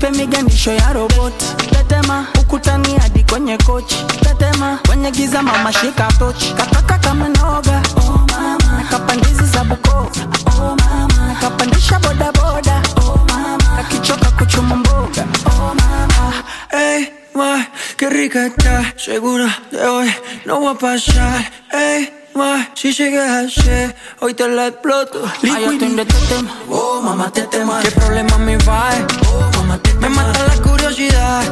ipe 0.05 0.17
miganisho 0.17 0.71
ya 0.71 0.93
roboti. 0.93 1.45
Tetema, 1.69 2.27
ukutani 2.41 2.97
hadi 2.97 3.23
kwenye 3.23 3.57
kochi. 3.57 3.95
Tetema, 4.21 4.79
kwenye 4.87 5.11
giza 5.11 5.41
mama 5.41 5.73
shika 5.73 6.07
tochi. 6.19 6.53
Kataka 6.53 6.97
kama 6.97 7.29
noga. 7.29 7.81
Oh 7.97 8.25
mama, 8.31 8.77
nakapandizi 8.77 9.45
za 9.45 9.63
buko 9.63 10.11
Oh 10.47 10.75
mama, 10.75 11.27
nakapandisha 11.27 11.99
boda 11.99 12.31
boda. 12.31 12.81
Oh 12.97 13.19
mama, 13.29 13.79
akichoka 13.79 14.31
kuchuma 14.31 14.75
mboga. 14.75 15.25
Oh 15.45 15.73
mama, 15.75 16.33
hey 16.71 17.07
ma, 17.33 17.65
qué 17.97 18.09
rica 18.09 18.45
está. 18.45 18.93
Segura 18.97 19.47
de 19.71 19.87
hoy 19.87 20.13
no 20.45 20.61
va 20.61 20.71
a 20.71 20.75
pasar. 20.75 21.51
hey 21.71 22.09
ma, 22.35 22.67
si 22.75 22.91
llegas 22.93 23.29
a 23.29 23.49
ser, 23.49 23.95
hoy 24.19 24.33
te 24.33 24.47
la 24.47 24.67
exploto. 24.67 25.21
Liquid 25.41 25.79
de 25.95 26.05
tema. 26.05 26.51
Oh, 26.69 27.01
mamá, 27.01 27.31
te 27.31 27.43
tema. 27.43 27.81
¿Qué 27.81 27.91
problema 27.91 28.37
me 28.37 28.57
va? 28.57 28.89
Oh, 29.27 29.54
Me 29.99 30.09
mata 30.09 30.39
la 30.47 30.55
curiosidad. 30.61 31.43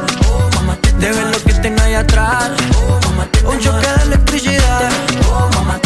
Mamá, 0.54 0.76
De 0.98 1.10
ver 1.10 1.26
lo 1.26 1.38
que 1.44 1.54
tengo 1.54 1.80
ahí 1.82 1.94
atrás. 1.94 2.50
Mamá, 3.04 3.28
Un 3.46 3.58
choque 3.60 3.86
de 3.86 4.02
electricidad. 4.04 4.90
Mamá. 5.54 5.80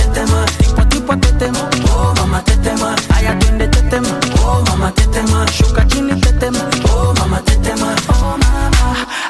Tipo 0.90 1.12
a 1.12 1.16
tema. 1.16 1.70
Oh, 1.94 2.12
mamá, 2.16 2.42
te 2.44 2.56
tema. 2.56 2.94
Ay, 3.14 3.26
atiende 3.26 3.68
te 3.68 3.82
tema. 3.82 4.18
Oh, 4.42 4.62
mamá, 4.66 4.92
te 4.92 5.06
tema. 5.06 5.46
Shuka 5.46 5.86
chini 5.86 6.20
te 6.20 6.32
tema. 6.34 6.68
Oh, 6.90 7.14
mamá, 7.18 7.40
te 7.42 7.56
tema. 7.56 7.94
Oh, 8.08 8.36
mama. 8.36 8.77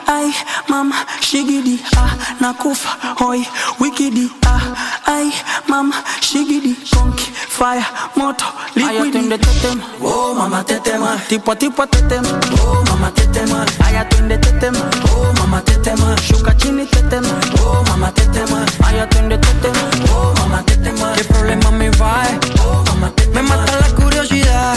Ay, 0.07 0.33
mama, 0.69 0.95
shigidi, 1.21 1.81
ah, 1.97 2.11
nakufa, 2.41 2.89
hoi, 3.19 3.47
wikidi, 3.81 4.31
ah, 4.47 4.61
ay, 5.07 5.31
mama, 5.69 5.95
shigidi, 6.21 6.75
konki, 6.95 7.31
fire, 7.49 7.85
moto, 8.17 8.45
liquidi. 8.75 9.19
Ay, 9.19 9.39
te 9.39 9.51
tema, 9.61 9.85
oh, 10.03 10.35
mama, 10.35 10.65
te 10.65 10.81
tema, 10.81 11.17
tipo 11.29 11.53
a 11.53 11.57
tipo 11.57 11.87
te 11.87 12.01
tema, 12.09 12.29
oh, 12.63 12.83
mama, 12.89 13.11
te 13.13 13.27
tema, 13.29 13.65
ay, 13.85 13.97
atiende 13.97 14.39
te 14.39 14.53
tema, 14.59 14.81
oh, 15.15 15.33
mama, 15.39 15.61
te 15.63 15.75
tema, 15.79 16.17
shuka 16.23 16.55
chini 16.57 16.87
te 16.87 17.03
tema, 17.03 17.29
oh, 17.65 17.83
mama, 17.89 18.11
te 18.13 18.25
tema, 18.27 18.65
ay, 18.87 19.01
atiende 19.01 19.39
te 19.39 19.53
tema, 19.61 19.91
oh, 20.13 20.33
mama, 20.39 20.63
te 20.65 20.77
tema, 20.77 21.13
qué 21.15 21.25
problema 21.25 21.71
me 21.71 21.91
va, 21.91 22.23
oh, 22.65 22.83
mama, 22.87 23.11
te 23.15 23.27
tema, 23.27 23.43
me 23.43 23.49
mata 23.49 23.73
la 23.81 23.89
curiosidad, 23.95 24.77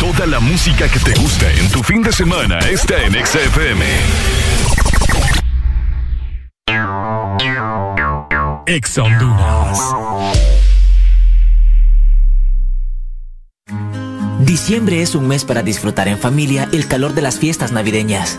Toda 0.00 0.26
la 0.26 0.40
música 0.40 0.88
que 0.88 0.98
te 0.98 1.12
gusta 1.20 1.52
en 1.52 1.70
tu 1.70 1.82
fin 1.82 2.02
de 2.02 2.10
semana 2.10 2.58
está 2.60 3.04
en 3.04 3.12
XFM. 3.12 3.84
Ex 8.64 8.96
Honduras. 8.96 9.78
Diciembre 14.40 15.02
es 15.02 15.14
un 15.14 15.28
mes 15.28 15.44
para 15.44 15.62
disfrutar 15.62 16.08
en 16.08 16.16
familia 16.16 16.66
el 16.72 16.88
calor 16.88 17.12
de 17.12 17.20
las 17.20 17.38
fiestas 17.38 17.70
navideñas. 17.70 18.38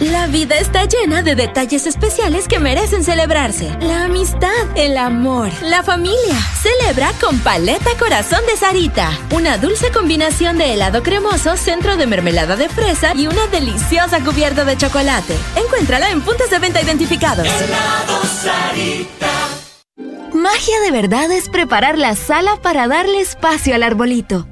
La 0.00 0.28
vida 0.28 0.56
está 0.56 0.84
llena 0.84 1.22
de 1.22 1.34
detalles 1.34 1.84
especiales 1.84 2.46
que 2.46 2.60
merecen 2.60 3.02
celebrarse. 3.02 3.76
La 3.80 4.04
amistad, 4.04 4.48
el 4.76 4.96
amor, 4.96 5.50
la 5.60 5.82
familia. 5.82 6.36
Celebra 6.62 7.10
con 7.20 7.40
Paleta 7.40 7.90
Corazón 7.98 8.38
de 8.46 8.56
Sarita. 8.56 9.10
Una 9.32 9.58
dulce 9.58 9.90
combinación 9.90 10.56
de 10.56 10.74
helado 10.74 11.02
cremoso, 11.02 11.56
centro 11.56 11.96
de 11.96 12.06
mermelada 12.06 12.54
de 12.54 12.68
fresa 12.68 13.12
y 13.16 13.26
una 13.26 13.48
deliciosa 13.48 14.20
cubierta 14.20 14.64
de 14.64 14.76
chocolate. 14.76 15.34
Encuéntrala 15.56 16.10
en 16.10 16.20
puntos 16.20 16.48
de 16.48 16.60
venta 16.60 16.80
identificados. 16.80 17.48
Helado 17.48 18.22
Sarita. 18.24 19.32
Magia 20.32 20.80
de 20.80 20.92
verdad 20.92 21.32
es 21.32 21.48
preparar 21.48 21.98
la 21.98 22.14
sala 22.14 22.54
para 22.62 22.86
darle 22.86 23.20
espacio 23.20 23.74
al 23.74 23.82
arbolito 23.82 24.46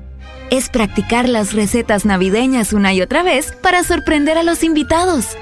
es 0.50 0.68
practicar 0.68 1.28
las 1.28 1.52
recetas 1.52 2.04
navideñas 2.04 2.72
una 2.72 2.92
y 2.92 3.02
otra 3.02 3.22
vez 3.22 3.52
para 3.62 3.82
sorprender 3.82 4.38
a 4.38 4.42
los 4.42 4.62
invitados. 4.62 5.36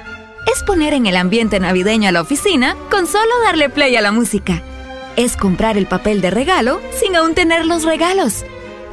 Es 0.53 0.63
poner 0.63 0.93
en 0.93 1.05
el 1.05 1.15
ambiente 1.15 1.59
navideño 1.59 2.09
a 2.09 2.11
la 2.11 2.21
oficina 2.21 2.75
con 2.89 3.07
solo 3.07 3.31
darle 3.43 3.69
play 3.69 3.95
a 3.95 4.01
la 4.01 4.11
música. 4.11 4.61
Es 5.15 5.37
comprar 5.37 5.77
el 5.77 5.87
papel 5.87 6.21
de 6.21 6.31
regalo 6.31 6.81
sin 6.99 7.15
aún 7.15 7.35
tener 7.35 7.65
los 7.65 7.83
regalos. 7.83 8.43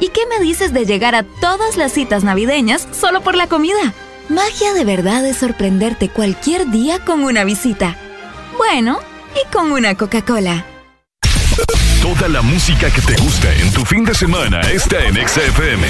¿Y 0.00 0.08
qué 0.08 0.22
me 0.26 0.42
dices 0.42 0.72
de 0.72 0.86
llegar 0.86 1.14
a 1.14 1.22
todas 1.22 1.76
las 1.76 1.92
citas 1.92 2.24
navideñas 2.24 2.88
solo 2.92 3.22
por 3.22 3.34
la 3.34 3.46
comida? 3.46 3.92
Magia 4.28 4.72
de 4.72 4.84
verdad 4.84 5.26
es 5.26 5.38
sorprenderte 5.38 6.08
cualquier 6.08 6.70
día 6.70 7.04
con 7.04 7.22
una 7.22 7.44
visita. 7.44 7.96
Bueno, 8.56 8.98
y 9.34 9.52
con 9.52 9.72
una 9.72 9.94
Coca-Cola. 9.94 10.71
Toda 12.02 12.28
la 12.28 12.42
música 12.42 12.90
que 12.90 13.00
te 13.00 13.14
gusta 13.22 13.48
en 13.54 13.72
tu 13.72 13.84
fin 13.84 14.04
de 14.04 14.12
semana 14.12 14.60
está 14.62 14.98
en 15.04 15.14
XFM. 15.14 15.84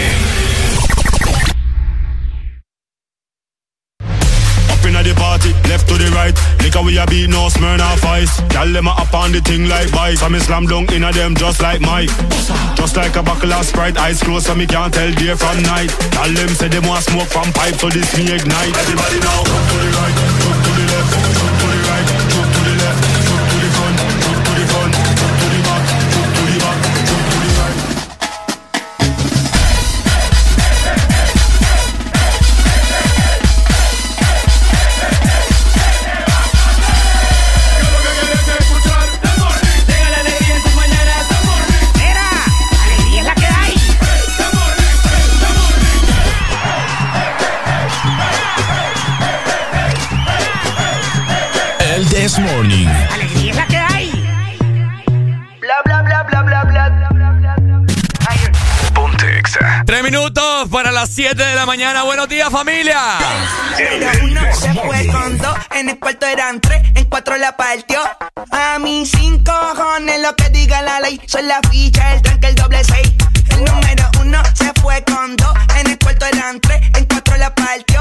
Up 4.69 4.87
inna 4.87 5.03
the 5.03 5.15
party, 5.15 5.55
left 5.71 5.89
to 5.89 5.97
the 5.97 6.11
right. 6.11 6.37
Liquor 6.61 6.83
we 6.83 6.99
a 6.99 7.07
beat, 7.07 7.31
no 7.31 7.49
Smirnoff 7.49 8.05
Ice. 8.05 8.41
Gyal 8.51 8.75
them 8.75 8.89
a 8.89 8.91
up 8.91 9.15
on 9.15 9.33
the 9.33 9.41
thing 9.41 9.71
like 9.71 9.89
vice. 9.89 10.21
So 10.21 10.29
me 10.29 10.39
slam 10.39 10.67
dunk 10.67 10.93
inna 10.93 11.13
them 11.13 11.35
just 11.35 11.63
like 11.63 11.81
Mike. 11.81 12.11
Just 12.77 12.95
like 12.95 13.17
a 13.17 13.23
buckle 13.23 13.51
of 13.51 13.65
Sprite, 13.65 13.97
eyes 13.97 14.23
closed 14.23 14.47
so 14.47 14.55
me 14.55 14.67
can't 14.67 14.93
tell 14.93 15.11
day 15.13 15.35
from 15.35 15.63
night. 15.63 15.89
Gyal 16.13 16.35
them 16.35 16.49
say 16.51 16.69
them 16.69 16.87
want 16.87 17.05
smoke 17.05 17.29
from 17.29 17.51
pipe, 17.55 17.77
so 17.77 17.89
this 17.89 18.15
me 18.19 18.25
ignite. 18.31 18.77
Everybody 18.77 19.19
now, 19.21 19.41
up 19.41 19.65
to 19.71 19.77
the 19.81 19.89
right, 19.97 20.17
up 20.45 20.59
to 20.63 20.71
the 20.77 20.85
left, 20.93 21.52
This 52.33 52.41
Morning. 52.51 52.89
Alegría 53.11 53.51
es 53.51 53.57
la 53.57 53.67
que 53.67 53.77
hay. 53.77 54.11
Bla 55.61 55.83
bla 55.85 56.01
bla 56.01 56.23
bla 56.23 56.43
bla 56.43 56.65
bla. 56.65 57.85
Ponte 58.95 59.39
Exa. 59.39 59.83
Tres 59.85 60.03
minutos 60.03 60.71
para 60.71 60.91
las 60.93 61.11
7 61.11 61.35
de 61.35 61.55
la 61.55 61.67
mañana. 61.67 62.05
Buenos 62.05 62.31
días, 62.31 62.49
familia. 62.49 62.99
Pero 63.77 64.07
uno 64.25 64.41
se 64.55 64.73
fue 64.73 65.07
con 65.09 65.37
dos, 65.37 65.59
en 65.73 65.91
el 65.91 65.99
cuarto 65.99 66.25
eran 66.25 66.59
tres, 66.63 66.81
en 66.95 67.05
cuatro 67.05 67.37
la 67.37 67.55
partió. 67.55 68.01
A 68.51 68.79
mí 68.79 69.05
cinco 69.05 69.53
cojones 69.53 70.23
lo 70.23 70.35
que 70.35 70.49
diga 70.49 70.81
la 70.81 71.01
ley, 71.01 71.21
soy 71.27 71.43
la 71.43 71.61
ficha, 71.71 72.15
el 72.15 72.23
tranque, 72.23 72.47
el 72.47 72.55
doble 72.55 72.83
seis. 72.83 73.13
El 73.51 73.65
número 73.65 74.11
uno 74.23 74.43
se 74.55 74.73
fue 74.81 75.05
con 75.05 75.37
dos, 75.37 75.53
en 75.81 75.91
el 75.91 75.99
cuarto 75.99 76.25
eran 76.25 76.59
tres, 76.61 76.81
en 76.97 77.05
cuatro 77.05 77.37
la 77.37 77.55
partió. 77.55 78.01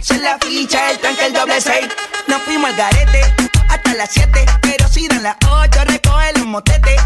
ley, 0.00 0.02
soy 0.02 0.18
la 0.18 0.38
ficha, 0.38 0.90
el 0.90 0.98
tranque, 0.98 1.26
el 1.26 1.32
doble 1.32 1.60
seis. 1.60 1.88
Nos 2.26 2.42
fuimos 2.42 2.70
al 2.70 2.76
garete 2.76 3.22
hasta 3.68 3.94
las 3.94 4.10
siete, 4.10 4.44
pero 4.62 4.88
si 4.88 5.08
dan 5.08 5.22
las 5.22 5.36
ocho, 5.48 5.84
recoge 5.84 6.32
los 6.36 6.46
motetes. 6.46 7.00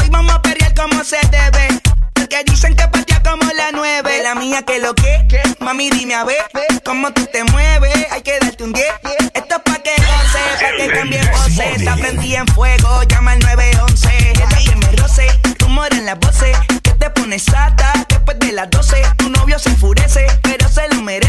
Hoy 0.00 0.08
vamos 0.10 0.34
a 0.34 0.42
perrear 0.42 0.74
como 0.74 1.02
se 1.04 1.18
debe. 1.30 1.80
Porque 2.14 2.42
dicen 2.44 2.74
que 2.74 2.88
patea 2.88 3.22
como 3.22 3.50
la 3.52 3.70
nueve. 3.72 4.22
La 4.22 4.34
mía 4.34 4.62
que 4.62 4.78
lo 4.78 4.94
que, 4.94 5.26
mami 5.60 5.90
dime 5.90 6.14
a 6.14 6.24
ver 6.24 6.44
cómo 6.84 7.12
tú 7.12 7.26
te 7.26 7.44
mueves. 7.44 8.06
Hay 8.10 8.22
que 8.22 8.38
darte 8.40 8.64
un 8.64 8.72
10. 8.72 8.86
Esto 9.34 9.56
es 9.56 9.62
pa' 9.62 9.78
que 9.82 9.94
goce, 9.96 10.38
pa' 10.60 10.76
que 10.76 10.92
cambie 10.92 11.20
voces. 11.30 11.76
Está 11.76 11.96
prendida 11.96 12.38
en 12.38 12.46
fuego, 12.48 13.02
llama 13.04 13.32
al 13.32 13.40
911. 13.40 14.08
Ella 14.30 14.46
que 14.64 14.76
me 14.76 14.92
roce, 14.92 15.26
rumor 15.58 15.92
en 15.92 16.06
las 16.06 16.18
voces. 16.18 16.56
Que 16.82 16.92
te 16.92 17.10
pones 17.10 17.44
sata 17.44 17.92
después 18.08 18.38
de 18.38 18.52
las 18.52 18.70
12. 18.70 18.96
Tu 19.18 19.28
novio 19.30 19.58
se 19.58 19.68
enfurece, 19.70 20.26
pero 20.42 20.68
se 20.68 20.88
lo 20.88 21.02
merece. 21.02 21.25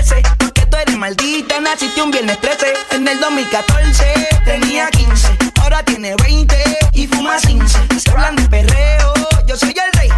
Maldita, 1.07 1.61
naciste 1.61 2.01
un 2.01 2.11
viernes 2.11 2.37
13. 2.41 2.73
En 2.91 3.07
el 3.07 3.17
2014 3.21 4.27
tenía 4.43 4.89
15, 4.89 5.37
ahora 5.61 5.81
tiene 5.81 6.13
20 6.17 6.57
y 6.91 7.07
fuma 7.07 7.37
15. 7.37 7.79
Se 7.97 8.09
hablan 8.11 8.35
de 8.35 8.43
perreo, 8.49 9.13
yo 9.45 9.55
soy 9.55 9.69
el 9.69 9.99
rey. 9.99 10.09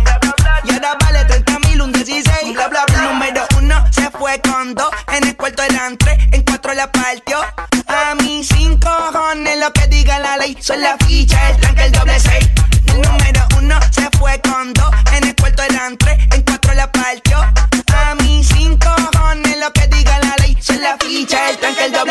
Y 0.63 0.73
ahora 0.73 0.97
vale 0.99 1.25
30 1.25 1.59
mil, 1.59 1.81
un 1.83 1.91
16. 1.91 2.53
Bla, 2.55 2.69
bla, 2.69 2.85
bla. 2.87 3.01
Número 3.03 3.45
uno 3.59 3.85
se 3.91 4.09
fue 4.09 4.41
con 4.41 4.73
dos. 4.73 4.89
En 5.13 5.27
el 5.27 5.37
cuarto 5.37 5.61
eran 5.61 5.95
tres, 5.95 6.17
en 6.31 6.41
cuatro 6.41 6.73
la 6.73 6.91
partió. 6.91 7.37
A 7.85 8.15
mí 8.15 8.43
cinco 8.43 8.89
cojones 9.11 9.59
lo 9.59 9.71
que 9.71 9.85
diga 9.89 10.17
la 10.17 10.37
ley. 10.37 10.57
Soy 10.59 10.79
la 10.79 10.97
ficha, 11.05 11.51
el 11.51 11.57
tranque, 11.57 11.83
el 11.83 11.91
doble 11.91 12.19
seis. 12.19 12.49
El 12.87 13.01
número 13.01 13.47
uno 13.59 13.79
se 13.91 14.09
fue 14.17 14.41
con 14.41 14.73
dos. 14.73 14.89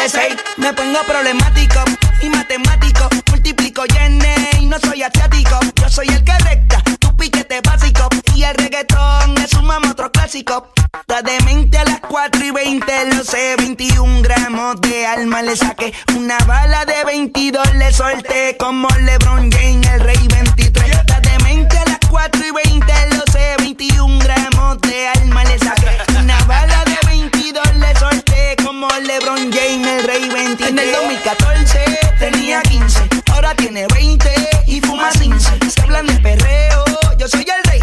Seis. 0.07 0.37
Me 0.57 0.73
pongo 0.73 1.01
problemático 1.07 1.81
y 2.23 2.29
matemático. 2.29 3.09
Multiplico 3.31 3.83
y 3.87 4.63
y 4.63 4.67
no 4.67 4.79
soy 4.79 5.03
asiático. 5.03 5.59
Yo 5.81 5.89
soy 5.89 6.09
el 6.09 6.23
que 6.23 6.37
recta, 6.39 6.83
tu 7.01 7.17
piquete 7.17 7.61
básico. 7.63 8.09
Y 8.35 8.45
el 8.45 8.55
reggaetón 8.55 9.37
es 9.39 9.53
un 9.55 9.67
mamo 9.67 9.91
otro 9.91 10.13
clásico. 10.13 10.73
Está 11.01 11.23
demente 11.23 11.79
a 11.79 11.85
las 11.85 12.01
4 12.01 12.45
y 12.45 12.51
20, 12.51 13.15
lo 13.15 13.25
sé. 13.25 13.57
21 13.57 14.23
gramos 14.23 14.81
de 14.83 15.07
alma 15.07 15.43
le 15.43 15.57
saqué. 15.57 15.93
Una 16.17 16.39
bala 16.47 16.85
de 16.85 17.05
22 17.05 17.75
le 17.75 17.93
solté. 17.93 18.57
Como 18.59 18.89
LeBron 18.89 19.51
James, 19.51 19.87
el 19.89 20.01
rey 20.01 20.29
23. 20.29 20.91
Está 20.91 21.21
demente 21.21 21.77
a 21.79 21.85
las 21.87 21.99
4 22.09 22.41
y 22.47 22.51
20, 22.51 22.93
lo 23.17 23.25
sé. 23.33 23.57
21 23.59 24.19
gramos 24.21 24.81
de 24.83 25.09
alma 25.09 25.45
le 25.45 25.59
saqué. 25.59 25.91
Una 26.19 26.39
bala 26.45 26.57
de 26.57 26.57
22 26.57 26.67
le 26.67 26.77
solté. 26.77 26.88
Como 28.81 28.97
LeBron 28.97 29.51
James, 29.51 29.89
el 29.89 30.05
rey 30.05 30.29
23. 30.29 30.71
En 30.71 30.79
el 30.79 30.93
2014 30.93 31.99
tenía 32.21 32.63
15, 32.63 33.09
ahora 33.33 33.53
tiene 33.57 33.89
20 33.89 34.31
y 34.67 34.81
fuma 34.81 35.11
15. 35.11 35.59
Se 35.69 35.81
hablan 35.81 36.07
de 36.07 36.15
perreo, 36.21 36.85
yo 37.17 37.27
soy 37.27 37.41
el 37.41 37.71
rey. 37.73 37.81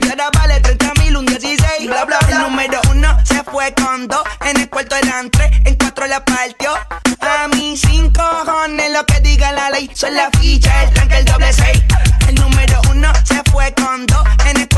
Y 0.00 0.08
ahora 0.10 0.30
vale 0.32 0.60
30 0.60 0.92
mil, 1.00 1.16
un 1.16 1.26
16. 1.26 1.88
Bla, 1.88 2.04
bla, 2.04 2.20
bla. 2.20 2.36
El 2.36 2.38
número 2.38 2.80
uno 2.92 3.18
se 3.24 3.42
fue 3.42 3.74
con 3.74 4.06
dos. 4.06 4.22
En 4.42 4.60
el 4.60 4.70
cuarto 4.70 4.94
eran 4.94 5.28
tres, 5.28 5.50
en 5.64 5.74
cuatro 5.74 6.06
la 6.06 6.24
partió. 6.24 6.72
A 7.18 7.48
mí 7.48 7.76
cinco 7.76 8.22
cojones 8.44 8.92
lo 8.92 9.04
que 9.04 9.18
diga 9.22 9.50
la 9.50 9.70
ley. 9.70 9.90
Soy 9.92 10.12
la 10.12 10.30
ficha, 10.38 10.84
el 10.84 10.90
tranque, 10.90 11.18
el 11.18 11.24
doble 11.24 11.52
seis. 11.52 11.82
El 12.28 12.36
número 12.36 12.80
uno 12.90 13.12
se 13.24 13.42
fue 13.50 13.74
con 13.74 14.06
dos. 14.06 14.22
En 14.46 14.60
el 14.60 14.68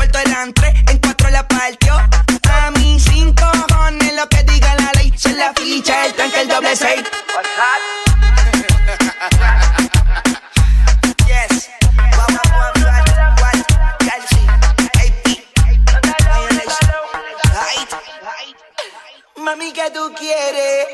Mami, 19.37 19.71
¿qué 19.73 19.91
tú 19.91 20.11
quieres? 20.17 20.87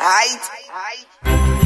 Ay, 0.00 0.40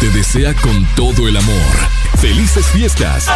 te 0.00 0.08
desea 0.08 0.54
con 0.54 0.86
todo 0.96 1.28
el 1.28 1.36
amor. 1.36 1.76
¡Felices 2.18 2.64
fiestas! 2.66 3.26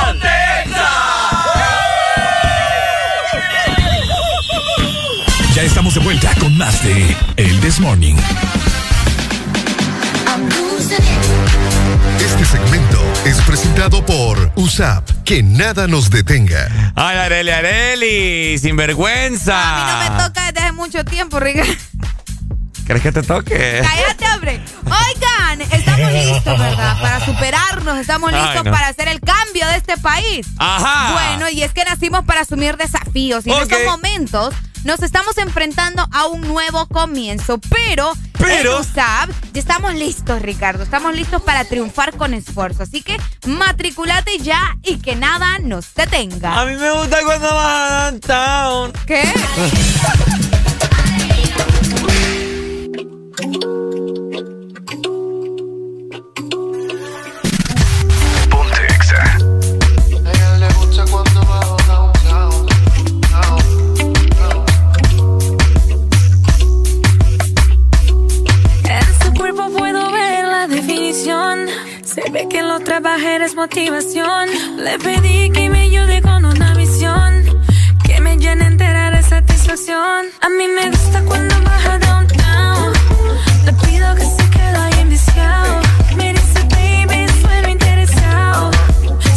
Ya 5.54 5.62
estamos 5.62 5.94
de 5.94 6.00
vuelta 6.00 6.34
con 6.40 6.56
más 6.56 6.82
de 6.82 7.14
El 7.36 7.60
This 7.60 7.80
Morning. 7.80 8.16
Este 12.18 12.44
segmento 12.46 13.00
es 13.26 13.36
presentado 13.42 14.04
por 14.04 14.50
USAP. 14.56 15.08
Que 15.24 15.42
nada 15.42 15.86
nos 15.86 16.08
detenga. 16.08 16.92
Ay, 16.96 17.18
Areli, 17.18 17.50
Areli, 17.50 18.58
sin 18.58 18.76
vergüenza. 18.76 19.54
A 19.58 20.02
mí 20.02 20.08
no 20.08 20.16
me 20.16 20.22
toca 20.24 20.46
desde 20.46 20.60
hace 20.60 20.72
mucho 20.72 21.04
tiempo, 21.04 21.38
Ricardo. 21.40 21.74
¿Crees 22.86 23.02
que 23.02 23.12
te 23.12 23.22
toque? 23.22 23.80
Cállate, 23.82 24.26
hombre. 24.34 24.60
Oigan, 24.84 25.60
estamos 25.72 26.12
listos, 26.12 26.58
¿verdad? 26.58 27.00
Para 27.00 27.24
superarnos, 27.24 27.96
estamos 27.98 28.30
listos 28.32 28.50
Ay, 28.56 28.62
no. 28.64 28.70
para 28.70 28.88
hacer 28.88 29.08
el 29.08 29.20
cambio 29.20 29.66
de 29.68 29.76
este 29.76 29.96
país. 29.96 30.46
Ajá. 30.58 31.12
Bueno, 31.12 31.48
y 31.50 31.62
es 31.62 31.72
que 31.72 31.84
nacimos 31.84 32.24
para 32.24 32.42
asumir 32.42 32.76
desafíos 32.76 33.46
y 33.46 33.50
en 33.52 33.62
estos 33.62 33.84
momentos 33.86 34.54
nos 34.84 35.00
estamos 35.02 35.38
enfrentando 35.38 36.06
a 36.12 36.26
un 36.26 36.42
nuevo 36.42 36.86
comienzo, 36.88 37.58
pero, 37.70 38.12
Pero- 38.36 38.74
en 38.76 38.80
USAP 38.80 39.30
ya 39.54 39.60
estamos 39.60 39.94
listos, 39.94 40.42
Ricardo. 40.42 40.82
Estamos 40.82 41.14
listos 41.14 41.40
para 41.40 41.64
triunfar 41.64 42.14
con 42.18 42.34
esfuerzo. 42.34 42.82
Así 42.82 43.00
que 43.00 43.16
matriculate 43.46 44.38
ya 44.40 44.76
y 44.82 44.98
que 44.98 45.16
nada 45.16 45.58
nos 45.60 45.94
detenga. 45.94 46.60
A 46.60 46.66
mí 46.66 46.76
me 46.76 46.90
gusta 46.92 47.16
cuando 47.24 47.54
vas 47.54 47.92
a 47.92 48.10
downtown. 48.10 48.92
¿Qué? 49.06 49.22
Se 71.14 72.28
ve 72.32 72.48
que 72.50 72.60
lo 72.60 72.80
trabajar 72.80 73.40
es 73.42 73.54
motivación. 73.54 74.48
Le 74.78 74.98
pedí 74.98 75.48
que 75.52 75.68
me 75.70 75.82
ayude 75.82 76.20
con 76.20 76.44
una 76.44 76.74
visión. 76.74 77.44
Que 78.04 78.20
me 78.20 78.36
llene 78.36 78.66
entera 78.66 79.12
de 79.12 79.22
satisfacción. 79.22 80.26
A 80.42 80.48
mí 80.48 80.66
me 80.66 80.90
gusta 80.90 81.22
cuando 81.24 81.54
baja 81.62 81.98
downtown. 82.00 82.92
Le 83.64 83.72
pido 83.74 84.12
que 84.16 84.24
se 84.24 84.50
quede 84.50 84.76
ahí 84.76 84.94
enviciado. 85.02 85.80
Me 86.16 86.32
dice, 86.32 86.60
baby, 86.74 87.28
sueno 87.42 87.68
interesado. 87.68 88.70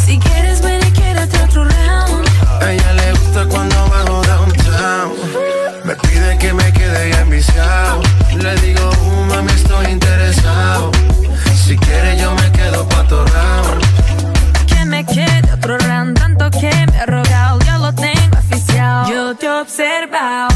Si 0.04 0.18
quieres, 0.18 0.60
ven 0.60 0.80
y 0.84 0.90
quédate 0.90 1.38
otro 1.44 1.62
round. 1.62 2.28
A 2.60 2.72
ella 2.72 2.92
le 2.94 3.12
gusta 3.12 3.46
cuando 3.46 3.76
bajo 3.88 4.20
downtown. 4.22 5.12
Me 5.84 5.94
pide 5.94 6.38
que 6.38 6.52
me 6.52 6.72
quede 6.72 7.10
ya 7.12 7.20
enviciado. 7.20 8.02
Le 8.36 8.54
digo, 8.62 8.90
uh, 8.90 9.24
mami, 9.26 9.52
estoy 9.52 9.86
interesado. 9.86 10.07
Si 11.68 11.76
quiere, 11.76 12.16
yo 12.16 12.34
me 12.34 12.50
quedo 12.52 12.88
pa' 12.88 13.04
tu 13.08 13.16
round. 13.16 13.84
Que 14.66 14.86
me 14.86 15.04
quede 15.04 15.52
otro 15.52 15.76
round, 15.76 16.18
tanto 16.18 16.50
que 16.50 16.70
me 16.90 16.98
ha 16.98 17.04
rogado, 17.04 17.58
ya 17.58 17.76
lo 17.76 17.92
tengo 17.92 18.38
oficial. 18.38 19.06
Yo 19.06 19.34
te 19.34 19.44
he 19.44 19.50
observado, 19.50 20.48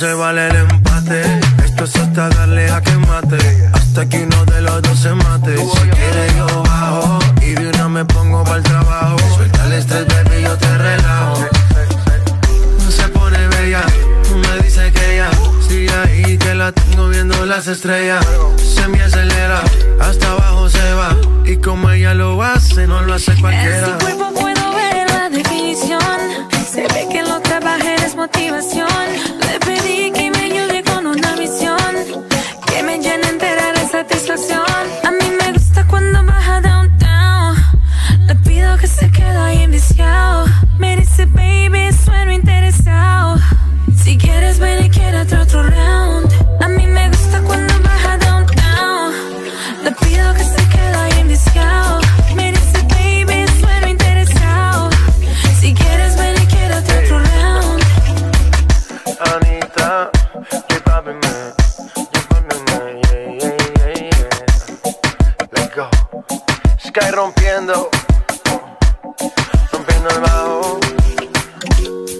se 0.00 0.14
vale 0.14 0.48
el 0.48 0.56
empate. 0.56 1.20
Esto 1.62 1.84
es 1.84 1.94
hasta 1.96 2.30
darle 2.30 2.70
a 2.70 2.80
que 2.80 2.96
mate. 2.96 3.36
Hasta 3.70 4.08
que 4.08 4.22
uno 4.22 4.46
de 4.46 4.62
los 4.62 4.80
dos 4.80 4.98
se 4.98 5.12
mate. 5.12 5.54
Si 5.58 5.88
quieres, 5.90 6.36
yo 6.36 6.62
bajo. 6.62 7.18
Y 7.42 7.50
de 7.50 7.68
una 7.68 7.86
me 7.90 8.04
pongo 8.06 8.42
para 8.42 8.56
el 8.56 8.62
trabajo. 8.62 9.18
Suelta 9.36 9.66
el 9.66 9.72
estrés, 9.72 10.06
baby, 10.08 10.42
yo 10.42 10.56
te 10.56 10.78
relajo. 10.78 11.44
Se 12.88 13.08
pone 13.08 13.46
bella. 13.48 13.84
Me 14.36 14.62
dice 14.64 14.90
que 14.90 15.16
ya. 15.18 15.30
Sigue 15.68 15.92
ahí 15.92 16.38
que 16.38 16.54
la 16.54 16.72
tengo 16.72 17.08
viendo 17.08 17.44
las 17.44 17.66
estrellas. 17.66 18.26
Se 18.56 18.88
me 18.88 19.02
acelera. 19.02 19.60
Hasta 20.00 20.32
abajo 20.32 20.70
se 20.70 20.94
va. 20.94 21.14
Y 21.44 21.58
como 21.58 21.90
ella 21.90 22.14
lo 22.14 22.42
hace, 22.42 22.86
no 22.86 23.02
lo 23.02 23.12
hace 23.12 23.32
En 23.32 23.40
cualquiera. 23.42 23.86
su 23.86 24.04
cuerpo 24.06 24.32
puedo 24.32 24.74
ver 24.74 25.10
la 25.10 25.28
definición. 25.28 26.00
Se 26.72 26.82
ve 26.84 27.06
que 27.12 27.22
lo 27.22 27.38
trabajar 27.42 27.96
es 27.96 27.99
motivación. 28.20 29.06
Le 29.46 29.58
pedí 29.66 30.10
que 30.10 30.30
me 30.30 30.42
ayude 30.48 30.82
con 30.84 31.06
una 31.06 31.32
visión. 31.36 31.92
Que 32.66 32.82
me 32.82 32.98
llene 32.98 33.26
entera 33.28 33.72
de 33.72 33.88
satisfacción. 33.88 35.19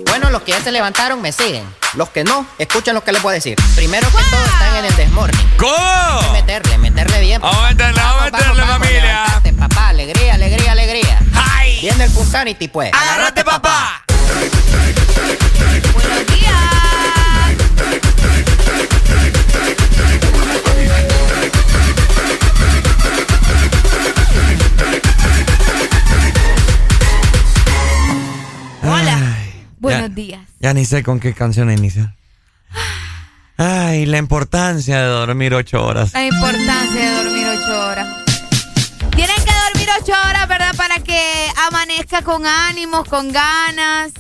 Bueno, 0.07 0.31
los 0.31 0.43
que 0.43 0.53
ya 0.53 0.63
se 0.63 0.71
levantaron 0.71 1.23
me 1.23 1.33
siguen. 1.33 1.65
Los 1.95 2.11
que 2.11 2.25
no, 2.25 2.47
escuchen 2.59 2.95
lo 2.95 3.03
que 3.03 3.13
les 3.13 3.23
voy 3.23 3.33
a 3.33 3.35
decir. 3.35 3.57
Primero 3.75 4.07
que 4.09 4.23
todo 4.31 4.45
están 4.45 4.77
en 4.77 4.85
el 4.85 4.97
desmorning. 4.97 5.51
¿Cómo? 5.57 5.75
Hay 5.75 6.27
que 6.27 6.33
meterle, 6.33 6.79
meterle 6.79 7.21
bien. 7.21 7.41
Vamos 7.41 7.65
a 7.65 7.69
meterle, 7.71 8.01
vamos 8.01 8.23
a 8.23 8.25
meterle, 8.27 8.63
familia. 8.63 9.25
papá, 9.59 9.89
alegría, 9.89 10.35
alegría, 10.35 10.73
alegría. 10.73 11.21
Viene 11.81 12.05
el 12.05 12.11
Punsanity, 12.11 12.69
pues. 12.69 12.91
¡Agárrate, 12.93 13.43
papá! 13.43 14.05
Buenos 15.95 16.27
días. 16.27 16.81
Buenos 29.91 30.09
Ya- 30.11 30.15
días. 30.15 30.41
Ya 30.61 30.75
ni 30.75 30.85
sé 30.85 31.03
con 31.03 31.21
qué 31.21 31.35
canción 31.35 31.71
iniciar. 31.71 32.15
Ay, 33.57 34.07
la 34.07 34.19
importancia 34.19 35.01
de 35.01 35.07
dormir 35.07 35.53
ocho 35.55 35.85
horas. 35.85 36.13
La 36.15 36.25
importancia 36.25 37.01
de 37.11 37.25
dormir 37.25 37.47
ocho 37.47 37.87
horas. 37.89 38.07
Tienen 39.15 39.37
que 39.37 39.53
dormir 39.69 39.89
ocho 40.01 40.13
horas, 40.29 40.49
¿verdad? 40.49 40.75
Para 40.77 40.99
que 41.01 41.47
amanezca 41.69 42.23
con 42.23 42.47
ánimos, 42.47 43.07
con 43.07 43.31
ganas. 43.33 44.13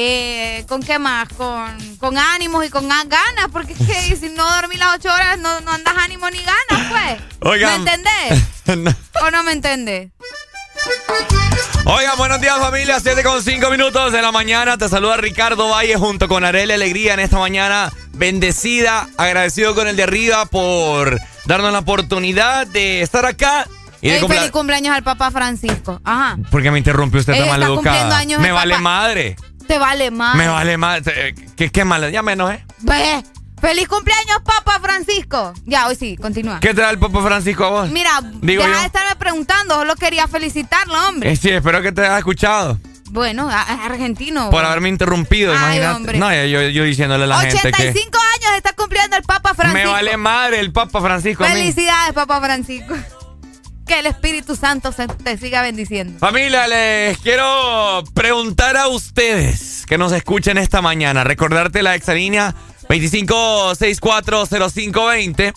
Eh, 0.00 0.64
¿Con 0.68 0.80
qué 0.84 1.00
más? 1.00 1.28
Con, 1.30 1.96
con 1.96 2.16
ánimos 2.18 2.64
y 2.64 2.68
con 2.68 2.88
ganas. 2.88 3.48
Porque 3.52 3.72
es 3.72 3.78
que 3.80 4.16
si 4.20 4.28
no 4.28 4.48
dormís 4.48 4.78
las 4.78 4.94
ocho 4.94 5.12
horas, 5.12 5.38
no, 5.40 5.60
no 5.62 5.72
andas 5.72 5.94
ánimo 5.98 6.30
ni 6.30 6.38
ganas, 6.38 6.88
pues. 6.90 7.20
Oigan. 7.40 7.82
¿Me 7.82 7.90
entendés? 7.90 8.94
¿O 9.26 9.30
no 9.32 9.42
me 9.42 9.52
entendés? 9.52 10.10
Oigan, 11.84 12.16
buenos 12.18 12.40
días 12.40 12.58
familia, 12.58 13.00
7 13.00 13.22
con 13.22 13.42
5 13.42 13.70
minutos 13.70 14.12
de 14.12 14.20
la 14.20 14.30
mañana. 14.30 14.76
Te 14.76 14.88
saluda 14.88 15.16
Ricardo 15.16 15.68
Valle 15.70 15.96
junto 15.96 16.28
con 16.28 16.44
Arele 16.44 16.74
Alegría 16.74 17.14
en 17.14 17.20
esta 17.20 17.38
mañana 17.38 17.90
bendecida. 18.12 19.08
Agradecido 19.16 19.74
con 19.74 19.88
el 19.88 19.96
de 19.96 20.02
arriba 20.02 20.44
por 20.46 21.18
darnos 21.46 21.72
la 21.72 21.78
oportunidad 21.78 22.66
de 22.66 23.00
estar 23.00 23.24
acá. 23.24 23.66
Y 24.00 24.10
de 24.10 24.20
feliz 24.20 24.50
cumpleaños 24.50 24.94
al 24.94 25.02
Papá 25.02 25.30
Francisco. 25.30 26.00
Ajá. 26.04 26.36
¿Por 26.50 26.62
qué 26.62 26.70
me 26.70 26.78
interrumpió 26.78 27.20
usted 27.20 27.38
tan 27.38 27.48
mal 27.48 27.62
educada? 27.62 28.24
Me 28.38 28.52
vale 28.52 28.78
madre. 28.78 29.36
Te 29.66 29.78
vale 29.78 30.10
madre. 30.10 30.38
Me 30.38 30.48
vale 30.48 30.76
madre. 30.76 31.34
¿Qué, 31.56 31.70
qué 31.70 31.84
mal? 31.84 32.10
Ya 32.12 32.22
menos, 32.22 32.52
¿eh? 32.52 32.64
Ve. 32.80 33.24
¡Feliz 33.60 33.88
cumpleaños, 33.88 34.38
Papa 34.44 34.78
Francisco! 34.80 35.52
Ya, 35.64 35.88
hoy 35.88 35.96
sí, 35.96 36.16
continúa. 36.16 36.60
¿Qué 36.60 36.74
trae 36.74 36.92
el 36.92 36.98
Papa 36.98 37.22
Francisco 37.22 37.64
a 37.64 37.70
vos? 37.70 37.90
Mira, 37.90 38.20
Digo 38.40 38.62
deja 38.62 38.80
de 38.80 38.86
estarme 38.86 39.16
preguntando, 39.16 39.74
solo 39.74 39.94
quería 39.96 40.28
felicitarlo, 40.28 41.08
hombre. 41.08 41.32
Eh, 41.32 41.36
sí, 41.36 41.50
espero 41.50 41.82
que 41.82 41.92
te 41.92 42.02
haya 42.02 42.18
escuchado. 42.18 42.78
Bueno, 43.10 43.48
argentino. 43.50 44.50
Por 44.50 44.64
haberme 44.64 44.88
interrumpido, 44.88 45.52
Ay, 45.52 45.58
imagínate. 45.58 45.96
Hombre. 45.96 46.18
No, 46.18 46.44
yo, 46.46 46.62
yo, 46.68 46.84
diciéndole 46.84 47.24
a 47.24 47.26
la 47.26 47.40
gente 47.40 47.72
que... 47.72 47.88
85 47.88 48.18
años 48.18 48.56
está 48.56 48.72
cumpliendo 48.74 49.16
el 49.16 49.22
Papa 49.22 49.54
Francisco. 49.54 49.86
Me 49.86 49.86
vale 49.86 50.16
madre 50.16 50.60
el 50.60 50.72
Papa 50.72 51.00
Francisco 51.00 51.44
Felicidades, 51.44 52.12
Papa 52.12 52.40
Francisco. 52.40 52.94
Que 53.86 54.00
el 54.00 54.06
Espíritu 54.06 54.54
Santo 54.54 54.92
se 54.92 55.06
te 55.06 55.38
siga 55.38 55.62
bendiciendo. 55.62 56.18
Familia, 56.18 56.68
les 56.68 57.16
quiero 57.18 58.04
preguntar 58.12 58.76
a 58.76 58.88
ustedes 58.88 59.86
que 59.86 59.96
nos 59.96 60.12
escuchen 60.12 60.58
esta 60.58 60.82
mañana. 60.82 61.24
Recordarte 61.24 61.82
la 61.82 61.94
exalínea 61.94 62.54
25640520. 62.88 65.52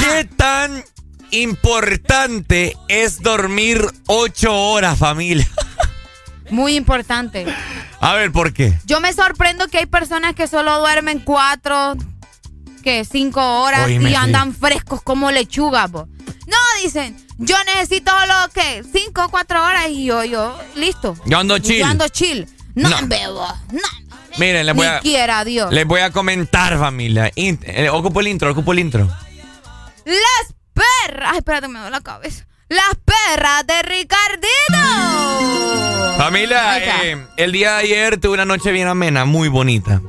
¿Qué 0.00 0.24
tan 0.36 0.84
importante 1.30 2.76
es 2.88 3.20
dormir 3.20 3.80
ocho 4.06 4.54
horas, 4.54 4.98
familia? 4.98 5.48
Muy 6.50 6.76
importante. 6.76 7.46
A 8.00 8.14
ver, 8.14 8.32
¿por 8.32 8.52
qué? 8.52 8.78
Yo 8.84 9.00
me 9.00 9.12
sorprendo 9.12 9.68
que 9.68 9.78
hay 9.78 9.86
personas 9.86 10.34
que 10.34 10.46
solo 10.46 10.78
duermen 10.78 11.20
cuatro, 11.20 11.96
que 12.82 13.04
cinco 13.04 13.62
horas 13.62 13.88
y 13.90 14.14
andan 14.14 14.54
frescos 14.54 15.02
como 15.02 15.30
lechuga, 15.30 15.88
No, 15.88 16.06
dicen, 16.82 17.16
yo 17.38 17.56
necesito 17.64 18.10
solo 18.10 18.34
que 18.54 18.82
cinco 18.92 19.26
o 19.26 19.28
cuatro 19.28 19.62
horas 19.62 19.88
y 19.90 20.04
yo, 20.04 20.24
yo, 20.24 20.58
listo. 20.76 21.16
Yo 21.26 21.38
ando 21.38 21.58
chill. 21.58 21.80
Yo 21.80 21.86
ando 21.86 22.08
chill. 22.08 22.48
No, 22.78 22.90
bebo. 23.06 23.46
No. 23.72 23.80
Miren, 24.38 24.66
les 24.66 24.74
voy 24.74 24.86
a. 24.86 25.00
quiera, 25.00 25.44
Dios. 25.44 25.72
Les 25.72 25.84
voy 25.84 26.00
a 26.00 26.10
comentar, 26.10 26.78
familia. 26.78 27.32
Eh, 27.34 27.88
ocupo 27.90 28.20
el 28.20 28.28
intro, 28.28 28.50
ocupo 28.50 28.72
el 28.72 28.78
intro. 28.78 29.08
Las 30.04 30.54
perras. 30.72 31.30
Ay, 31.32 31.38
espérate, 31.38 31.68
me 31.68 31.80
da 31.80 31.90
la 31.90 32.00
cabeza. 32.00 32.46
Las 32.68 32.94
perras 33.04 33.66
de 33.66 33.82
Ricardito. 33.82 34.48
Familia, 36.18 37.04
eh, 37.04 37.26
el 37.36 37.52
día 37.52 37.72
de 37.74 37.78
ayer 37.78 38.20
tuve 38.20 38.34
una 38.34 38.44
noche 38.44 38.70
bien 38.72 38.88
amena, 38.88 39.24
muy 39.24 39.48
bonita. 39.48 40.00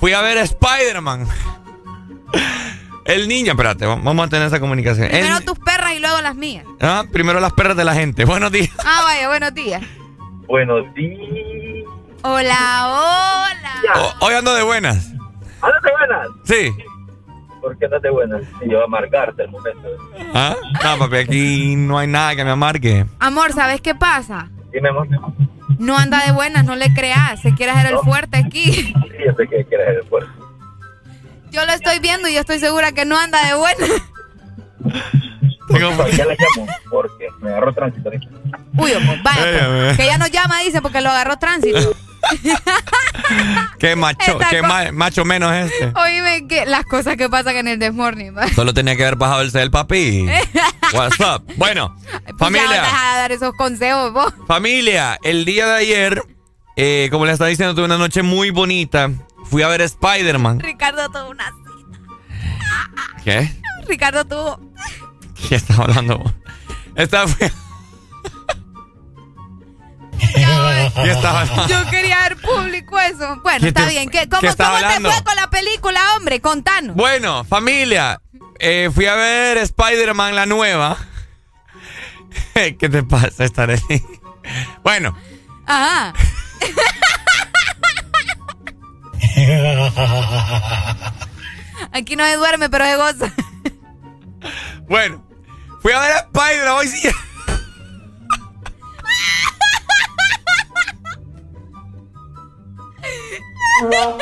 Fui 0.00 0.12
a 0.12 0.20
ver 0.20 0.38
a 0.38 0.42
Spider-Man. 0.42 1.26
El 3.04 3.26
niño, 3.26 3.52
espérate, 3.52 3.86
vamos 3.86 4.26
a 4.26 4.28
tener 4.28 4.48
esa 4.48 4.60
comunicación. 4.60 5.08
Primero 5.08 5.40
tus 5.40 5.58
perras 5.58 5.94
y 5.94 5.98
luego 5.98 6.20
las 6.20 6.34
mías. 6.34 6.66
Ah, 6.78 7.04
primero 7.10 7.40
las 7.40 7.54
perras 7.54 7.74
de 7.74 7.84
la 7.84 7.94
gente. 7.94 8.24
Buenos 8.26 8.52
días. 8.52 8.68
Ah, 8.84 9.00
vaya, 9.04 9.28
buenos 9.28 9.54
días. 9.54 9.82
Buenos 10.46 10.92
días. 10.94 11.67
Hola, 12.22 13.46
hola. 13.84 14.16
hoy 14.20 14.34
ando 14.34 14.54
de 14.54 14.62
buenas. 14.62 15.12
¿Andas 15.62 15.82
de 15.82 15.90
buenas? 15.92 16.28
Sí. 16.44 16.84
¿Por 17.60 17.78
qué 17.78 17.84
andas 17.84 18.02
de 18.02 18.10
buenas? 18.10 18.42
Si 18.60 18.68
yo 18.68 18.80
a 18.80 18.84
amargarte 18.84 19.44
el 19.44 19.50
momento. 19.50 19.88
¿Ah? 20.34 20.56
No, 20.82 20.98
papi, 20.98 21.16
aquí 21.16 21.76
no 21.76 21.98
hay 21.98 22.08
nada 22.08 22.34
que 22.34 22.44
me 22.44 22.50
amargue. 22.50 23.06
Amor, 23.20 23.52
¿sabes 23.52 23.80
qué 23.80 23.94
pasa? 23.94 24.50
Dime, 24.72 24.88
amor. 24.88 25.06
No 25.78 25.96
anda 25.96 26.24
de 26.26 26.32
buenas, 26.32 26.64
no 26.64 26.74
le 26.74 26.92
creas. 26.92 27.40
Se 27.40 27.54
quiere 27.54 27.72
hacer 27.72 27.92
el 27.92 27.98
fuerte 27.98 28.36
aquí. 28.36 28.72
Sí, 28.72 28.94
yo 29.24 29.32
sé 29.36 29.46
que 29.46 29.64
quiere 29.64 29.84
hacer 29.84 29.96
el 29.98 30.04
fuerte. 30.04 30.30
Yo 31.50 31.64
lo 31.64 31.72
estoy 31.72 32.00
viendo 32.00 32.28
y 32.28 32.34
yo 32.34 32.40
estoy 32.40 32.58
segura 32.58 32.92
que 32.92 33.04
no 33.04 33.16
anda 33.16 33.46
de 33.46 33.54
buenas. 33.54 33.90
¿Por 35.68 36.10
qué 36.10 36.24
le 36.24 36.36
llamo? 36.36 36.66
Porque 36.90 37.28
me 37.40 37.50
agarró 37.50 37.72
tránsito. 37.72 38.10
Uy, 38.76 38.92
vaya, 39.22 39.96
que 39.96 40.06
ya 40.06 40.18
no 40.18 40.26
llama, 40.26 40.60
dice, 40.60 40.80
porque 40.82 41.00
lo 41.00 41.10
agarró 41.10 41.38
tránsito. 41.38 41.94
qué 43.78 43.96
macho, 43.96 44.38
qué 44.50 44.62
macho 44.92 45.24
menos 45.24 45.54
este. 45.54 45.92
Oíme 45.94 46.46
que 46.48 46.66
las 46.66 46.84
cosas 46.84 47.16
que 47.16 47.28
pasan 47.28 47.56
en 47.56 47.68
el 47.68 47.78
Desmorning. 47.78 48.34
Solo 48.54 48.74
tenía 48.74 48.96
que 48.96 49.02
haber 49.02 49.16
bajado 49.16 49.42
el 49.42 49.50
cel, 49.50 49.70
papi. 49.70 50.26
What's 50.92 51.20
up? 51.20 51.44
Bueno, 51.56 51.96
familia. 52.38 52.82
Deja 52.82 53.12
de 53.12 53.18
dar 53.20 53.32
esos 53.32 53.52
consejos, 53.54 54.12
vos. 54.12 54.32
Familia, 54.46 55.18
el 55.22 55.44
día 55.44 55.66
de 55.66 55.74
ayer, 55.74 56.22
eh, 56.76 57.08
como 57.10 57.26
le 57.26 57.32
estaba 57.32 57.48
diciendo, 57.48 57.74
tuve 57.74 57.84
una 57.84 57.98
noche 57.98 58.22
muy 58.22 58.50
bonita. 58.50 59.10
Fui 59.44 59.62
a 59.62 59.68
ver 59.68 59.80
Spider-Man. 59.80 60.60
Ricardo 60.60 61.08
tuvo 61.08 61.30
una 61.30 61.46
cita. 61.46 61.68
¿Qué? 63.24 63.50
Ricardo 63.86 64.24
tuvo. 64.24 64.60
¿Qué 65.48 65.54
estás 65.54 65.78
hablando? 65.78 66.22
Esta 66.94 67.26
fue. 67.26 67.50
Yo 71.68 71.90
quería 71.90 72.20
ver 72.22 72.36
público 72.36 72.98
eso. 72.98 73.40
Bueno, 73.42 73.66
está 73.66 73.86
bien. 73.86 74.10
¿Cómo, 74.10 74.30
¿cómo 74.30 74.40
te 74.40 75.00
fue 75.00 75.24
con 75.24 75.36
la 75.36 75.50
película, 75.50 76.00
hombre? 76.16 76.40
Contanos. 76.40 76.96
Bueno, 76.96 77.44
familia, 77.44 78.20
eh, 78.58 78.90
fui 78.94 79.06
a 79.06 79.14
ver 79.14 79.58
Spider-Man 79.58 80.34
la 80.34 80.46
nueva. 80.46 80.96
¿Qué 82.54 82.88
te 82.88 83.02
pasa, 83.02 83.44
estaré? 83.44 83.80
bueno. 84.82 85.16
Ajá. 85.66 86.14
Aquí 91.92 92.16
no 92.16 92.24
se 92.24 92.36
duerme, 92.36 92.68
pero 92.68 92.84
se 92.84 92.96
goza. 92.96 93.32
bueno, 94.88 95.24
fui 95.80 95.92
a 95.92 96.00
ver 96.00 96.12
Spider-Man 96.32 96.68
hoy 96.68 96.88
sí. 96.88 97.08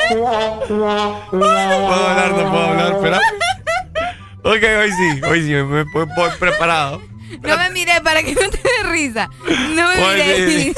puedo 0.09 0.27
hablar, 2.07 2.31
no 2.31 2.51
puedo 2.51 2.65
hablar, 2.65 2.91
espera. 2.93 3.19
Ok, 4.43 4.63
hoy 4.79 4.91
sí, 4.91 5.21
hoy 5.23 5.41
sí, 5.41 5.53
me, 5.53 5.83
voy 5.83 6.31
preparado. 6.39 7.01
No 7.41 7.57
me 7.57 7.69
miré 7.71 7.99
para 8.01 8.23
que 8.23 8.33
no 8.33 8.49
te 8.49 8.57
dé 8.57 8.89
risa. 8.89 9.29
No 9.75 9.89
me 9.89 9.95
miré. 10.15 10.75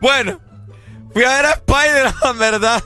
bueno, 0.00 0.40
fui 1.12 1.24
a 1.24 1.36
ver 1.36 1.46
a 1.46 1.52
Spider-Man, 1.52 2.38
¿verdad? 2.38 2.84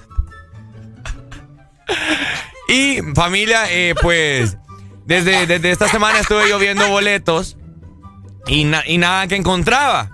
Y 2.68 3.02
familia, 3.14 3.64
eh, 3.68 3.94
pues 4.00 4.56
desde, 5.04 5.48
desde 5.48 5.72
esta 5.72 5.88
semana 5.88 6.20
estuve 6.20 6.48
yo 6.48 6.58
viendo 6.60 6.88
boletos 6.88 7.56
y, 8.46 8.60
y 8.86 8.98
nada 8.98 9.26
que 9.26 9.34
encontraba. 9.34 10.08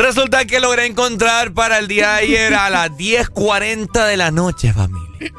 Resulta 0.00 0.46
que 0.46 0.60
logré 0.60 0.86
encontrar 0.86 1.52
para 1.52 1.78
el 1.78 1.86
día 1.86 2.14
de 2.14 2.22
ayer 2.22 2.54
a 2.54 2.70
las 2.70 2.90
10.40 2.98 4.06
de 4.06 4.16
la 4.16 4.30
noche, 4.30 4.72
familia. 4.72 5.30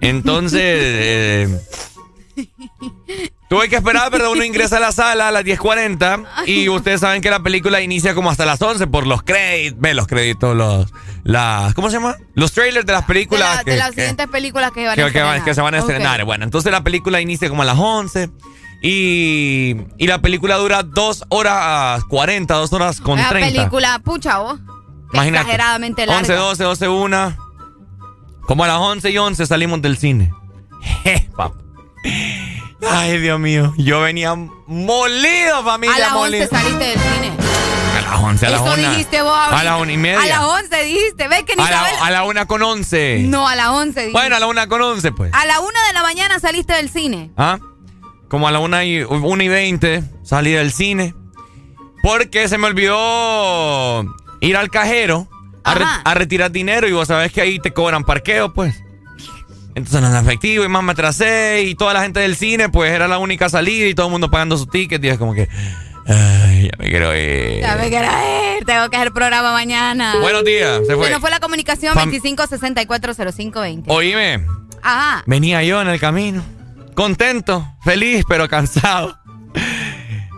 Entonces, 0.00 0.60
eh, 0.62 1.60
tuve 3.48 3.68
que 3.68 3.76
esperar, 3.76 4.12
pero 4.12 4.30
uno 4.30 4.44
ingresa 4.44 4.76
a 4.76 4.80
la 4.80 4.92
sala 4.92 5.26
a 5.28 5.32
las 5.32 5.44
10.40 5.44 6.46
y 6.46 6.68
ustedes 6.68 7.00
saben 7.00 7.20
que 7.20 7.30
la 7.30 7.40
película 7.40 7.80
inicia 7.80 8.14
como 8.14 8.30
hasta 8.30 8.46
las 8.46 8.62
11 8.62 8.86
por 8.86 9.08
los 9.08 9.24
créditos, 9.24 9.80
ve 9.80 9.92
los 9.92 10.06
créditos, 10.06 10.56
los, 10.56 10.86
las, 11.24 11.74
¿cómo 11.74 11.90
se 11.90 11.96
llama? 11.96 12.16
Los 12.34 12.52
trailers 12.52 12.86
de 12.86 12.92
las 12.92 13.04
películas. 13.06 13.64
De, 13.64 13.76
las 13.76 13.90
siguientes 13.90 14.28
películas 14.28 14.70
que, 14.70 14.86
van 14.86 14.98
a 15.00 15.02
estrenar. 15.04 15.44
que, 15.44 15.52
se 15.54 15.60
van 15.60 15.74
a 15.74 15.78
estrenar. 15.78 16.24
Bueno, 16.24 16.44
entonces 16.44 16.70
la 16.70 16.84
película 16.84 17.20
inicia 17.20 17.48
como 17.48 17.62
a 17.62 17.66
las 17.66 17.76
11. 17.76 18.30
Y, 18.82 19.76
y 19.98 20.06
la 20.06 20.20
película 20.22 20.56
dura 20.56 20.82
2 20.82 21.24
horas 21.28 22.02
40, 22.04 22.54
2 22.54 22.72
horas 22.72 23.00
con 23.00 23.16
30. 23.18 23.40
La 23.40 23.46
película, 23.46 23.98
pucha 23.98 24.38
vos. 24.38 24.58
Imagínate, 25.12 25.42
exageradamente 25.42 26.06
larga. 26.06 26.20
11, 26.20 26.32
12, 26.34 26.64
12, 26.64 26.88
1. 26.88 27.36
Como 28.46 28.64
a 28.64 28.68
las 28.68 28.78
11 28.78 29.10
y 29.10 29.18
11 29.18 29.46
salimos 29.46 29.82
del 29.82 29.98
cine. 29.98 30.32
Ay, 32.88 33.18
Dios 33.18 33.38
mío. 33.38 33.74
Yo 33.76 34.00
venía 34.00 34.34
molido, 34.66 35.62
familia. 35.64 35.96
A 35.96 35.98
las 35.98 36.12
11 36.12 36.46
saliste 36.48 36.84
del 36.84 36.98
cine. 36.98 37.32
A 37.98 38.00
las 38.02 38.20
11, 38.20 38.46
a 38.46 38.50
las 38.50 38.60
Eso 38.62 38.72
1. 38.74 38.90
dijiste 38.90 39.22
vos 39.22 39.36
A 39.36 39.62
las 39.64 39.80
1 39.80 39.92
y 39.92 39.96
media. 39.96 40.22
A 40.22 40.26
las 40.26 40.40
11 40.40 40.82
dijiste. 40.84 41.28
¿Ves 41.28 41.42
que 41.44 41.56
ni 41.56 41.62
a 41.62 41.70
la, 41.70 41.84
a 42.02 42.10
la 42.10 42.24
1 42.24 42.46
con 42.46 42.62
11. 42.62 43.24
No, 43.26 43.46
a 43.46 43.54
las 43.56 43.68
11 43.68 44.00
dijiste. 44.00 44.12
Bueno, 44.12 44.36
a 44.36 44.40
la 44.40 44.46
1 44.46 44.68
con 44.68 44.80
11, 44.80 45.12
pues. 45.12 45.34
A 45.34 45.44
la 45.44 45.60
1 45.60 45.68
de 45.88 45.92
la 45.92 46.02
mañana 46.02 46.38
saliste 46.38 46.72
del 46.72 46.88
cine. 46.88 47.30
¿Ah? 47.36 47.58
Como 48.30 48.48
a 48.48 48.50
la 48.52 48.60
1 48.60 48.82
y, 48.84 49.02
1 49.02 49.42
y 49.42 49.48
20 49.48 50.02
salí 50.22 50.52
del 50.52 50.72
cine. 50.72 51.14
Porque 52.02 52.48
se 52.48 52.56
me 52.56 52.66
olvidó 52.68 54.04
ir 54.40 54.56
al 54.56 54.70
cajero 54.70 55.28
a, 55.64 55.74
re- 55.74 55.84
Ajá. 55.84 56.00
a 56.02 56.14
retirar 56.14 56.50
dinero 56.50 56.88
y 56.88 56.92
vos 56.92 57.08
sabés 57.08 57.30
que 57.32 57.42
ahí 57.42 57.58
te 57.58 57.72
cobran 57.72 58.04
parqueo, 58.04 58.54
pues. 58.54 58.82
Entonces 59.74 60.00
no 60.00 60.08
es 60.16 60.22
efectivo 60.22 60.64
y 60.64 60.68
más 60.68 60.82
me 60.82 60.92
atrasé 60.92 61.62
y 61.66 61.74
toda 61.74 61.92
la 61.92 62.02
gente 62.02 62.20
del 62.20 62.34
cine 62.36 62.68
pues 62.70 62.90
era 62.92 63.06
la 63.06 63.18
única 63.18 63.48
salida 63.48 63.86
y 63.86 63.94
todo 63.94 64.06
el 64.06 64.12
mundo 64.12 64.30
pagando 64.30 64.56
su 64.56 64.66
ticket 64.66 65.04
y 65.04 65.08
es 65.08 65.18
como 65.18 65.34
que... 65.34 65.48
Ay, 66.06 66.64
ya 66.64 66.70
me 66.78 66.88
quiero 66.88 67.14
ir. 67.16 67.60
Ya 67.60 67.76
me 67.76 67.88
quiero 67.88 68.06
ir. 68.06 68.64
Tengo 68.64 68.88
que 68.90 68.96
hacer 68.96 69.12
programa 69.12 69.52
mañana. 69.52 70.16
Buenos 70.20 70.44
días, 70.44 70.78
se 70.80 70.86
fue. 70.86 70.96
Bueno, 70.96 71.20
fue 71.20 71.30
la 71.30 71.38
comunicación 71.40 71.94
Fam- 71.96 72.10
25640520. 72.10 73.84
Oíme, 73.88 74.44
Ajá. 74.82 75.22
venía 75.26 75.62
yo 75.62 75.80
en 75.82 75.88
el 75.88 76.00
camino, 76.00 76.42
contento, 77.00 77.66
feliz, 77.80 78.26
pero 78.28 78.46
cansado. 78.46 79.18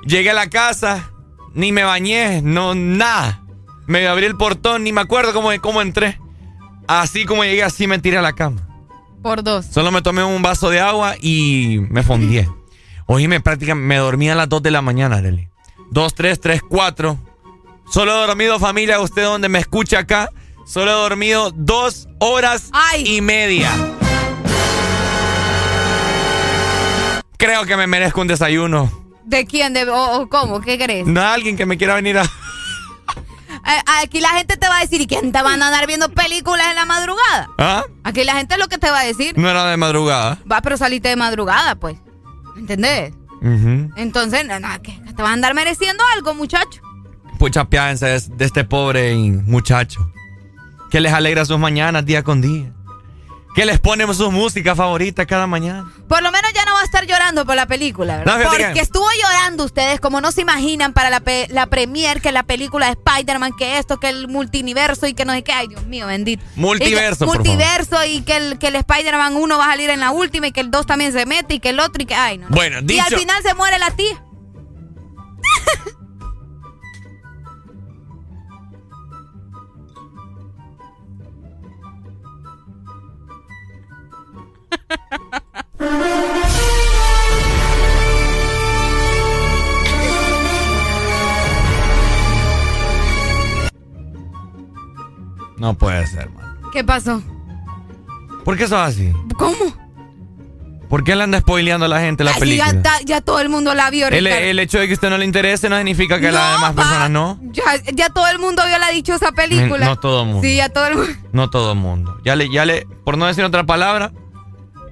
Llegué 0.07 0.31
a 0.31 0.35
la 0.35 0.49
casa, 0.49 1.11
ni 1.55 1.73
me 1.73 1.83
bañé, 1.83 2.41
no, 2.41 2.77
nada. 2.77 3.43
Me 3.89 4.07
abrí 4.07 4.27
el 4.27 4.37
portón, 4.37 4.85
ni 4.85 4.93
me 4.93 5.01
acuerdo 5.01 5.33
cómo, 5.33 5.51
cómo 5.61 5.83
entré. 5.83 6.21
Así 6.87 7.25
como 7.25 7.43
llegué, 7.43 7.65
así 7.65 7.89
me 7.89 7.99
tiré 7.99 8.19
a 8.19 8.23
la 8.23 8.35
cama. 8.35 8.63
Por 9.25 9.43
dos. 9.43 9.67
Solo 9.67 9.91
me 9.91 10.03
tomé 10.03 10.23
un 10.23 10.41
vaso 10.41 10.71
de 10.71 10.79
agua 10.79 11.17
y 11.21 11.81
me 11.91 12.05
fondié. 12.05 12.49
Oíme, 13.07 13.41
prácticamente 13.41 13.89
me 13.89 13.97
dormí 13.97 14.31
a 14.31 14.37
las 14.37 14.49
2 14.49 14.63
de 14.63 14.71
la 14.71 14.83
mañana, 14.83 15.17
Arely. 15.17 15.49
2, 15.91 16.15
3, 16.15 16.41
3, 16.41 16.63
4. 16.63 17.19
Solo 17.91 18.13
he 18.13 18.27
dormido, 18.29 18.61
familia, 18.61 19.01
usted 19.01 19.25
donde 19.25 19.49
me 19.49 19.59
escucha 19.59 19.99
acá. 19.99 20.31
Solo 20.65 20.93
he 20.93 20.95
dormido 20.95 21.51
dos 21.51 22.07
horas 22.21 22.71
y 23.05 23.21
media. 23.21 23.69
Creo 27.43 27.67
que 27.67 27.77
me 27.77 27.89
merezco 27.89 28.21
un 28.21 28.29
desayuno. 28.29 28.89
¿De 29.25 29.45
quién? 29.47 29.73
De, 29.73 29.83
o, 29.91 30.21
o 30.21 30.29
cómo? 30.29 30.61
¿Qué 30.61 30.79
crees? 30.79 31.09
No 31.09 31.21
alguien 31.21 31.57
que 31.57 31.67
me 31.67 31.77
quiera 31.77 31.97
venir 31.97 32.17
a... 32.17 32.23
Eh, 32.23 33.83
aquí 34.01 34.21
la 34.21 34.29
gente 34.29 34.57
te 34.57 34.69
va 34.69 34.79
a 34.79 34.81
decir, 34.83 35.01
¿y 35.01 35.09
quién 35.09 35.33
te 35.33 35.43
van 35.43 35.61
a 35.61 35.67
andar 35.67 35.89
viendo 35.89 36.09
películas 36.09 36.69
en 36.71 36.77
la 36.77 36.87
madrugada? 36.87 37.49
¿Ah? 37.59 37.83
Aquí 38.05 38.23
la 38.23 38.35
gente 38.35 38.55
es 38.55 38.61
lo 38.61 38.69
que 38.69 38.79
te 38.79 38.89
va 38.91 39.01
a 39.01 39.05
decir. 39.05 39.37
No 39.37 39.51
era 39.51 39.65
de 39.65 39.77
madrugada. 39.77 40.39
Va, 40.51 40.61
pero 40.63 40.77
saliste 40.77 41.09
de 41.09 41.17
madrugada, 41.17 41.75
pues. 41.75 41.97
¿Entendés? 42.57 43.13
Entonces, 43.97 44.47
no, 44.47 44.61
no, 44.61 44.69
que 44.81 44.93
te 44.93 45.23
van 45.23 45.33
a 45.33 45.35
andar 45.35 45.55
mereciendo 45.55 46.05
algo, 46.15 46.35
muchacho. 46.35 46.81
Pucha 47.41 47.65
piensa 47.65 48.07
de 48.07 48.45
este 48.45 48.63
pobre 48.63 49.17
muchacho. 49.17 50.13
Que 50.93 51.01
les 51.01 51.13
alegra 51.13 51.45
sus 51.45 51.59
mañanas 51.59 52.07
día 52.07 52.23
con 52.23 52.41
día. 52.41 52.73
Que 53.55 53.67
les 53.67 53.79
pone 53.81 54.07
sus 54.15 54.33
músicas 54.33 54.77
favoritas 54.77 55.27
cada 55.27 55.47
mañana. 55.47 55.85
Por 56.09 56.23
lo 56.23 56.33
menos 56.33 56.51
ya 56.55 56.65
no 56.65 56.73
va 56.73 56.81
a 56.81 56.85
estar 56.85 57.07
llorando 57.07 57.45
por 57.45 57.55
la 57.55 57.67
película, 57.67 58.19
¿verdad? 58.19 58.39
No, 58.39 58.49
Porque 58.49 58.73
que- 58.73 58.81
estuvo 58.81 59.07
llorando 59.23 59.65
ustedes, 59.65 60.01
como 60.01 60.21
no 60.23 60.33
se 60.33 60.41
imaginan, 60.41 60.93
para 60.95 61.11
la, 61.11 61.21
pe- 61.21 61.49
la 61.51 61.67
premier, 61.67 62.23
que 62.23 62.33
la 62.33 62.45
película 62.45 62.87
de 62.87 62.93
Spider-Man, 62.93 63.53
que 63.59 63.77
esto, 63.79 63.99
que 64.01 64.09
el 64.09 64.29
multiverso 64.29 65.07
y 65.07 65.13
que 65.15 65.25
no 65.27 65.33
sé 65.35 65.43
qué. 65.45 65.53
Ay, 65.53 65.69
Dios 65.69 65.85
mío, 65.85 66.07
bendito. 66.07 66.43
Multiverso, 66.57 67.25
Y 67.25 67.29
que- 67.29 67.33
por 67.33 67.37
favor. 67.37 67.47
Multiverso 67.47 68.05
y 68.05 68.23
que 68.23 68.37
el, 68.37 68.59
que 68.59 68.69
el 68.69 68.77
Spider-Man 68.77 69.37
1 69.37 69.59
va 69.59 69.65
a 69.67 69.69
salir 69.71 69.91
en 69.91 70.01
la 70.01 70.13
última 70.13 70.47
y 70.47 70.53
que 70.53 70.61
el 70.61 70.71
2 70.71 70.87
también 70.87 71.13
se 71.13 71.27
mete 71.27 71.55
y 71.55 71.61
que 71.61 71.69
el 71.71 71.81
otro 71.81 72.03
y 72.03 72.07
que. 72.07 72.15
Ay, 72.15 72.39
no. 72.39 72.49
no. 72.49 72.55
Bueno, 72.57 72.79
Y 72.79 72.83
dicho- 72.85 73.05
al 73.05 73.19
final 73.19 73.43
se 73.43 73.53
muere 73.55 73.79
la 73.79 73.91
tía. 73.91 74.23
No 95.57 95.75
puede 95.75 96.07
ser, 96.07 96.31
man. 96.31 96.57
¿Qué 96.73 96.83
pasó? 96.85 97.23
¿Por 98.45 98.57
qué 98.57 98.65
sos 98.67 98.79
así? 98.79 99.13
¿Cómo? 99.37 99.57
¿Por 100.89 101.05
qué 101.05 101.17
le 101.17 101.23
anda 101.23 101.41
spoileando 101.41 101.87
a 101.87 101.89
la 101.89 102.01
gente 102.01 102.23
la 102.25 102.33
Ay, 102.33 102.41
película? 102.41 102.73
ya, 102.73 102.83
ta- 102.83 103.01
ya 103.05 103.21
todo 103.23 103.41
el 103.41 103.49
mundo 103.49 103.75
la 103.75 103.89
vio, 103.89 104.09
el, 104.09 104.27
el 104.27 104.59
hecho 104.59 104.79
de 104.79 104.89
que 104.89 104.93
usted 104.93 105.09
no 105.09 105.17
le 105.17 105.25
interese 105.25 105.71
no 105.71 105.77
significa 105.77 106.21
que 106.21 106.29
a 106.29 106.33
las 106.33 106.43
No, 106.49 106.53
demás 106.55 106.73
pa. 106.75 106.83
personas 106.83 107.11
no. 107.11 107.39
Ya, 107.53 107.63
ya 107.95 108.11
todo 108.11 108.27
el 108.29 108.39
mundo 108.39 108.63
vio 108.67 108.79
la 108.79 108.91
dichosa 108.91 109.33
película. 109.33 109.87
No 109.87 109.97
todo 109.97 110.23
el 110.23 110.27
mundo. 110.29 110.43
Sí, 110.43 110.57
ya 110.57 110.69
todo 110.69 110.87
el 110.89 110.97
mundo. 110.97 111.13
No 111.33 111.49
todo 111.49 111.73
el 111.73 111.79
mundo. 111.79 112.19
Ya 112.25 112.37
le, 112.37 112.51
ya 112.51 112.67
le, 112.67 112.87
por 113.05 113.17
no 113.17 113.25
decir 113.27 113.43
otra 113.45 113.65
palabra, 113.65 114.13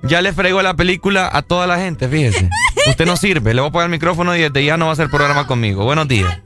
ya 0.03 0.23
le 0.23 0.33
fregó 0.33 0.63
la 0.63 0.75
película 0.75 1.29
a 1.33 1.43
toda 1.43 1.67
la 1.67 1.79
gente, 1.79 2.09
fíjese. 2.09 2.49
Usted 2.89 3.07
no 3.07 3.17
sirve. 3.17 3.55
Le 3.55 3.61
voy 3.61 3.69
a 3.69 3.73
poner 3.73 3.87
el 3.87 3.91
micrófono 3.91 4.35
y 4.37 4.41
desde 4.41 4.65
ya 4.65 4.77
no 4.77 4.87
va 4.87 4.91
a 4.91 4.95
hacer 4.95 5.09
programa 5.11 5.47
conmigo. 5.47 5.85
Buenos 5.85 6.09
días. 6.09 6.41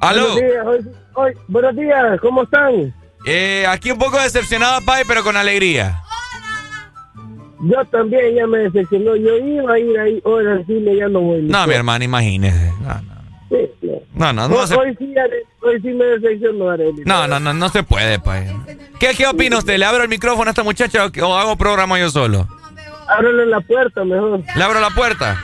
¿Aló? 0.00 0.32
Buenos 0.32 0.36
días, 0.40 0.66
hoy- 0.66 0.86
hoy- 1.14 1.34
buenos 1.48 1.76
días, 1.76 2.20
¿cómo 2.20 2.42
están? 2.42 2.94
Eh, 3.24 3.64
aquí 3.68 3.90
un 3.92 3.98
poco 3.98 4.20
decepcionado, 4.20 4.80
Pai, 4.84 5.04
pero 5.06 5.22
con 5.22 5.36
alegría. 5.36 6.00
Yo 7.64 7.84
también 7.92 8.34
ya 8.34 8.44
me 8.48 8.58
decepcionó. 8.58 9.14
Yo 9.14 9.36
iba 9.38 9.74
a 9.74 9.78
ir 9.78 9.96
ahí 10.00 10.20
al 10.26 10.66
cine, 10.66 10.96
ya 10.96 11.08
no 11.08 11.20
voy. 11.20 11.42
No, 11.42 11.64
mi 11.68 11.74
hermano, 11.74 12.04
imagínese. 12.04 12.72
No, 12.82 12.94
no. 13.00 13.11
No. 13.52 13.92
No, 14.14 14.32
no, 14.32 14.48
no 14.48 14.56
hoy, 14.56 14.66
se, 14.66 14.74
hoy 14.74 14.96
sí, 14.98 15.14
hoy 15.62 15.80
sí 15.82 15.88
me 15.88 16.04
decepcionó, 16.04 16.70
Arely. 16.70 17.02
no, 17.04 17.26
no, 17.28 17.38
no, 17.40 17.52
no 17.52 17.68
se 17.68 17.82
puede, 17.82 18.18
Pai. 18.18 18.46
¿Qué, 18.98 19.14
¿Qué 19.14 19.26
opina 19.26 19.58
usted? 19.58 19.76
¿Le 19.78 19.84
abro 19.84 20.02
el 20.02 20.08
micrófono 20.08 20.48
a 20.48 20.50
esta 20.52 20.62
muchacha 20.62 21.06
o, 21.06 21.26
o 21.26 21.34
hago 21.36 21.56
programa 21.56 21.98
yo 21.98 22.10
solo? 22.10 22.46
Ábrele 23.08 23.46
la 23.46 23.60
puerta 23.60 24.04
mejor. 24.04 24.42
¿Le 24.54 24.62
abro 24.62 24.80
la 24.80 24.90
puerta? 24.90 25.42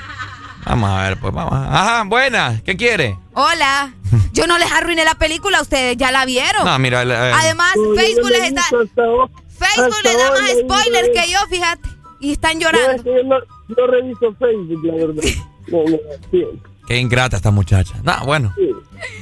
Vamos 0.64 0.90
a 0.90 1.08
ver, 1.08 1.18
pues 1.20 1.32
vamos. 1.34 1.52
Ajá, 1.54 2.04
buena. 2.04 2.60
¿Qué 2.64 2.76
quiere? 2.76 3.16
Hola. 3.34 3.92
Yo 4.32 4.46
no 4.46 4.58
les 4.58 4.70
arruiné 4.72 5.04
la 5.04 5.14
película, 5.14 5.60
ustedes 5.60 5.96
ya 5.96 6.10
la 6.12 6.24
vieron. 6.24 6.64
No, 6.64 6.78
mira. 6.78 7.02
eh, 7.02 7.32
Además, 7.34 7.72
No, 7.76 7.94
Facebook 7.94 8.24
no 8.24 8.30
les 8.30 8.42
está. 8.44 8.62
Facebook 8.62 9.94
hasta 9.94 10.08
les 10.08 10.18
da 10.18 10.30
hoy 10.30 10.40
más 10.40 10.50
spoilers 10.82 11.08
que 11.08 11.32
yo, 11.32 11.38
fíjate. 11.50 11.88
Y 12.20 12.32
están 12.32 12.58
No, 12.58 12.68
es 12.68 12.72
llorando. 12.72 13.02
que 13.02 13.10
yo 13.10 13.22
no, 13.24 13.36
no 13.76 13.86
reviso 13.86 14.34
Facebook, 14.38 14.84
la 14.84 14.94
verdad. 14.94 15.22
No, 15.68 15.84
no, 15.84 15.98
sí. 16.30 16.46
Qué 16.88 16.96
ingrata 16.96 17.36
esta 17.36 17.50
muchacha. 17.50 17.94
No, 18.02 18.24
bueno. 18.24 18.52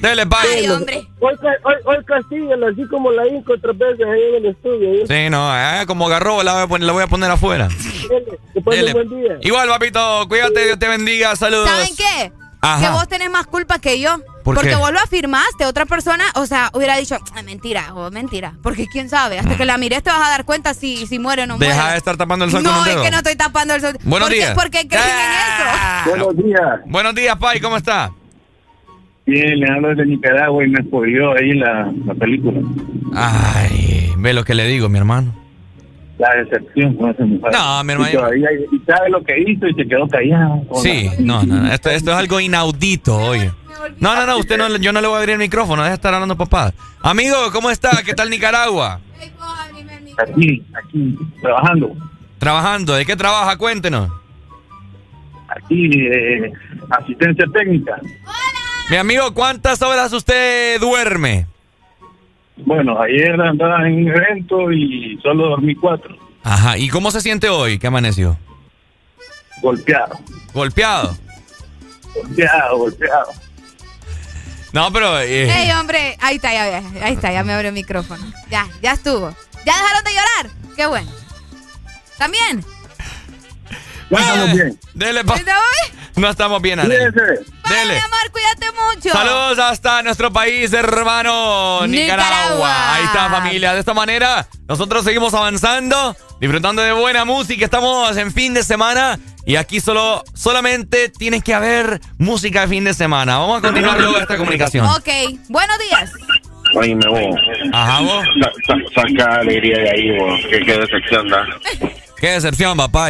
Dele, 0.00 0.24
Pai. 0.26 0.46
Ay, 0.58 0.68
hombre. 0.68 1.06
Hoy, 1.20 1.34
ca- 1.36 1.58
hoy, 1.68 1.74
hoy 1.84 2.04
castíguenla, 2.04 2.68
así 2.68 2.86
como 2.88 3.10
la 3.10 3.26
Inco 3.26 3.52
otras 3.54 3.76
veces 3.76 4.06
ahí 4.06 4.20
en 4.30 4.44
el 4.44 4.46
estudio. 4.52 4.92
¿eh? 4.94 5.04
Sí, 5.06 5.28
no, 5.30 5.52
eh, 5.54 5.84
como 5.86 6.06
agarró, 6.06 6.42
la 6.42 6.54
voy 6.54 6.62
a 6.62 6.66
poner, 6.68 6.86
la 6.86 6.92
voy 6.92 7.02
a 7.02 7.06
poner 7.08 7.30
afuera. 7.30 7.68
Dele, 8.08 8.38
Dele. 8.76 8.92
buen 8.92 9.08
día. 9.10 9.38
Igual, 9.42 9.68
papito, 9.68 10.26
cuídate, 10.28 10.64
Dios 10.64 10.78
te 10.78 10.88
bendiga, 10.88 11.34
saludos. 11.36 11.68
¿Saben 11.68 11.96
qué? 11.96 12.32
Ajá. 12.60 12.86
Que 12.86 12.92
vos 12.94 13.08
tenés 13.08 13.30
más 13.30 13.46
culpa 13.48 13.78
que 13.80 14.00
yo. 14.00 14.16
¿Por 14.46 14.54
porque 14.54 14.70
qué? 14.70 14.76
vos 14.76 14.90
lo 14.92 14.98
afirmaste. 15.00 15.66
Otra 15.66 15.84
persona, 15.86 16.24
o 16.36 16.46
sea, 16.46 16.70
hubiera 16.72 16.96
dicho, 16.96 17.16
"Ay, 17.34 17.42
mentira, 17.44 17.92
o 17.94 18.10
mentira. 18.10 18.54
Porque 18.62 18.86
quién 18.86 19.08
sabe, 19.10 19.38
hasta 19.38 19.56
que 19.56 19.64
la 19.66 19.76
mires 19.76 20.02
te 20.02 20.08
vas 20.10 20.26
a 20.26 20.30
dar 20.30 20.44
cuenta 20.46 20.72
si, 20.72 21.06
si 21.06 21.18
muere 21.18 21.42
o 21.42 21.46
no 21.46 21.58
muere. 21.58 21.72
Deja 21.74 21.90
de 21.92 21.98
estar 21.98 22.16
tapando 22.16 22.44
el 22.46 22.50
sol 22.50 22.62
con 22.62 22.72
No, 22.72 22.86
es 22.86 22.96
que 22.96 23.10
no 23.10 23.16
estoy 23.18 23.34
tapando 23.36 23.74
el 23.74 23.80
sol. 23.82 23.98
Buenos 24.04 24.28
¿Por 24.28 24.34
qué- 24.34 24.40
días. 24.42 24.54
¿Por 24.54 24.70
qué 24.70 24.88
creen 24.88 25.02
en 25.04 25.32
eso? 25.32 26.10
Buenos 26.10 26.36
días. 26.44 26.80
Buenos 26.86 27.14
días, 27.14 27.36
Pai, 27.36 27.60
¿cómo 27.60 27.76
está? 27.76 28.10
Bien, 29.26 29.58
le 29.58 29.66
hablo 29.72 29.88
desde 29.88 30.06
Nicaragua 30.06 30.64
y 30.64 30.68
me 30.68 30.82
spoileó 30.84 31.32
ahí 31.36 31.52
la, 31.54 31.92
la 32.06 32.14
película. 32.14 32.60
Ay, 33.14 34.12
ve 34.16 34.32
lo 34.32 34.44
que 34.44 34.54
le 34.54 34.66
digo, 34.66 34.88
mi 34.88 34.98
hermano. 34.98 35.34
La 36.18 36.28
decepción 36.36 36.94
con 36.94 37.10
esa 37.10 37.24
mujer. 37.24 37.52
No, 37.52 37.84
mi 37.84 37.92
hermano. 37.92 38.10
Y, 38.10 38.14
todavía- 38.16 38.48
y 38.72 38.78
sabe 38.86 39.10
lo 39.10 39.22
que 39.24 39.34
hizo 39.38 39.66
y 39.66 39.74
se 39.74 39.86
quedó 39.86 40.08
callado. 40.08 40.62
Sí, 40.82 41.10
no, 41.18 41.42
no, 41.42 41.70
esto, 41.72 41.90
esto 41.90 42.12
es 42.12 42.16
algo 42.16 42.38
inaudito, 42.40 43.16
oye. 43.16 43.50
No, 43.98 44.14
no, 44.14 44.26
no, 44.26 44.38
usted 44.38 44.58
no, 44.58 44.76
yo 44.78 44.92
no 44.92 45.00
le 45.00 45.06
voy 45.06 45.16
a 45.16 45.18
abrir 45.20 45.34
el 45.34 45.38
micrófono, 45.38 45.82
deja 45.82 45.90
de 45.90 45.94
estar 45.96 46.14
hablando 46.14 46.36
papá. 46.36 46.72
Amigo, 47.02 47.36
¿cómo 47.52 47.70
está? 47.70 48.02
¿Qué 48.04 48.14
tal 48.14 48.30
Nicaragua? 48.30 49.00
Aquí, 50.18 50.64
aquí, 50.74 51.18
trabajando. 51.40 51.94
Trabajando, 52.38 52.94
¿de 52.94 53.04
qué 53.04 53.16
trabaja? 53.16 53.56
Cuéntenos. 53.56 54.10
Aquí, 55.48 55.90
eh, 55.92 56.52
asistencia 56.90 57.46
técnica. 57.52 58.00
Mi 58.90 58.96
amigo, 58.96 59.34
¿cuántas 59.34 59.82
horas 59.82 60.12
usted 60.12 60.80
duerme? 60.80 61.46
Bueno, 62.56 63.00
ayer 63.00 63.38
andaba 63.40 63.86
en 63.86 63.94
un 63.94 64.08
evento 64.08 64.72
y 64.72 65.18
solo 65.22 65.48
dormí 65.48 65.74
cuatro. 65.74 66.16
Ajá, 66.42 66.78
¿y 66.78 66.88
cómo 66.88 67.10
se 67.10 67.20
siente 67.20 67.48
hoy? 67.48 67.78
¿Qué 67.78 67.88
amaneció? 67.88 68.38
Golpeado. 69.60 70.18
¿Golpeado? 70.54 71.16
Golpeado, 72.14 72.78
golpeado. 72.78 73.32
No, 74.76 74.92
pero... 74.92 75.18
eh, 75.20 75.50
Ey, 75.50 75.70
hombre, 75.72 76.18
ahí 76.20 76.36
está, 76.36 76.52
ya, 76.52 76.82
ahí 77.02 77.14
está, 77.14 77.32
ya 77.32 77.42
me 77.42 77.54
abrió 77.54 77.68
el 77.70 77.74
micrófono. 77.74 78.22
Ya, 78.50 78.68
ya 78.82 78.92
estuvo. 78.92 79.34
¿Ya 79.64 79.72
dejaron 79.74 80.04
de 80.04 80.10
llorar? 80.10 80.50
Qué 80.76 80.84
bueno. 80.84 81.10
¿También? 82.18 82.62
Ya 84.10 84.18
estamos 84.18 84.52
bien. 84.52 84.78
Dele, 84.94 85.24
pa-. 85.24 85.34
No 86.16 86.30
estamos 86.30 86.62
bien, 86.62 86.80
Ale. 86.80 86.96
Dele. 86.96 87.12
mi 87.12 87.98
amor, 87.98 88.30
cuídate 88.32 88.66
mucho. 88.72 89.10
Saludos 89.10 89.58
hasta 89.58 90.02
nuestro 90.02 90.32
país, 90.32 90.72
hermano 90.72 91.86
Nicaragua. 91.86 92.24
Nicaragua. 92.26 92.94
Ahí 92.94 93.04
está, 93.04 93.28
familia. 93.28 93.74
De 93.74 93.80
esta 93.80 93.92
manera, 93.92 94.48
nosotros 94.66 95.04
seguimos 95.04 95.34
avanzando, 95.34 96.16
disfrutando 96.40 96.80
de 96.80 96.92
buena 96.92 97.26
música. 97.26 97.66
Estamos 97.66 98.16
en 98.16 98.32
fin 98.32 98.54
de 98.54 98.62
semana 98.62 99.18
y 99.44 99.56
aquí 99.56 99.78
solo, 99.78 100.24
solamente 100.34 101.10
tienes 101.10 101.44
que 101.44 101.52
haber 101.52 102.00
música 102.16 102.62
de 102.62 102.68
fin 102.68 102.84
de 102.84 102.94
semana. 102.94 103.36
Vamos 103.36 103.58
a 103.58 103.60
continuar 103.60 104.00
luego 104.00 104.16
esta 104.16 104.38
comunicación. 104.38 104.86
Ok, 104.86 105.08
buenos 105.50 105.78
días. 105.80 106.12
Oíme 106.76 107.06
vos. 107.10 107.36
Ajá, 107.74 108.00
vos. 108.00 108.24
Sa- 108.40 108.52
sa- 108.66 109.02
saca 109.02 109.40
alegría 109.40 109.80
de 109.82 109.90
ahí, 109.90 110.18
vos. 110.18 110.40
Qué, 110.50 110.60
qué 110.64 110.78
decepción 110.78 111.28
da. 111.28 111.44
Qué 112.18 112.30
decepción, 112.30 112.76
papá. 112.76 113.08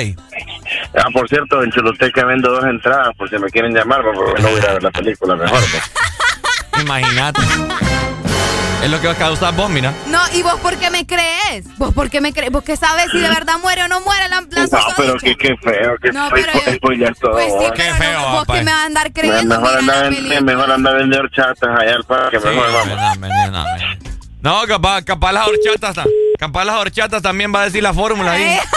Ah, 0.99 1.09
por 1.12 1.28
cierto, 1.28 1.62
en 1.62 1.70
Choluteca 1.70 2.24
vendo 2.24 2.51
dos 2.51 2.65
entradas 2.65 3.15
por 3.16 3.28
si 3.31 3.39
me 3.39 3.49
quieren 3.51 3.73
llamar, 3.74 4.03
porque 4.03 4.43
no 4.43 4.49
voy 4.49 4.57
a 4.57 4.62
ir 4.62 4.69
a 4.69 4.73
ver 4.74 4.83
la 4.83 4.91
película 4.91 5.37
mejor. 5.37 5.61
pues. 5.70 5.83
Imagínate. 6.83 7.41
Es 8.83 8.91
lo 8.91 9.01
que 9.01 9.07
va 9.07 9.15
a 9.15 9.16
causar 9.16 9.55
vos, 9.55 9.70
mira. 9.70 9.93
No, 10.09 10.20
¿y 10.35 10.43
vos 10.43 10.61
por 10.61 10.77
qué 10.77 10.91
me 10.91 11.07
crees? 11.07 11.65
¿Vos 11.78 11.95
por 11.95 12.11
qué 12.11 12.20
me 12.20 12.33
crees? 12.33 12.53
¿Vos 12.53 12.62
qué 12.62 12.77
sabes 12.77 13.11
si 13.11 13.19
de 13.19 13.28
verdad 13.28 13.55
muere 13.62 13.85
o 13.85 13.89
no 13.89 14.01
muere 14.03 14.28
la, 14.28 14.43
la 14.51 14.66
No, 14.66 14.78
pero 14.97 15.15
qué, 15.16 15.35
qué 15.37 15.57
feo, 15.57 15.97
qué 16.03 16.12
No, 16.12 16.28
feo. 16.31 16.45
todo. 17.19 17.33
Pues 17.33 17.47
sí, 17.47 17.53
vos. 17.55 17.73
pero 17.99 18.20
no, 18.20 18.31
vos 18.33 18.45
que 18.47 18.53
me 18.62 18.65
vas 18.73 18.83
a 18.83 18.85
andar 18.85 19.12
creyendo. 19.12 19.59
mejor 19.61 19.78
andar 19.78 20.09
película. 20.09 20.35
en, 20.37 20.45
mejor 20.45 20.70
andar 20.73 20.95
a 20.95 20.99
vender 20.99 21.31
chatas 21.31 21.70
allá 21.81 21.95
al 21.95 22.05
parque, 22.05 22.39
mejor 22.39 22.73
vamos. 22.73 23.81
No, 24.43 24.62
capaz, 24.69 25.03
capaz 25.03 25.33
las 25.33 25.49
horchatas, 25.49 25.95
ta- 25.95 26.05
capaz 26.37 26.65
las 26.65 26.77
horchatas 26.77 27.23
también 27.23 27.53
va 27.55 27.63
a 27.63 27.65
decir 27.65 27.83
la 27.83 27.93
fórmula 27.95 28.33
ahí. 28.33 28.59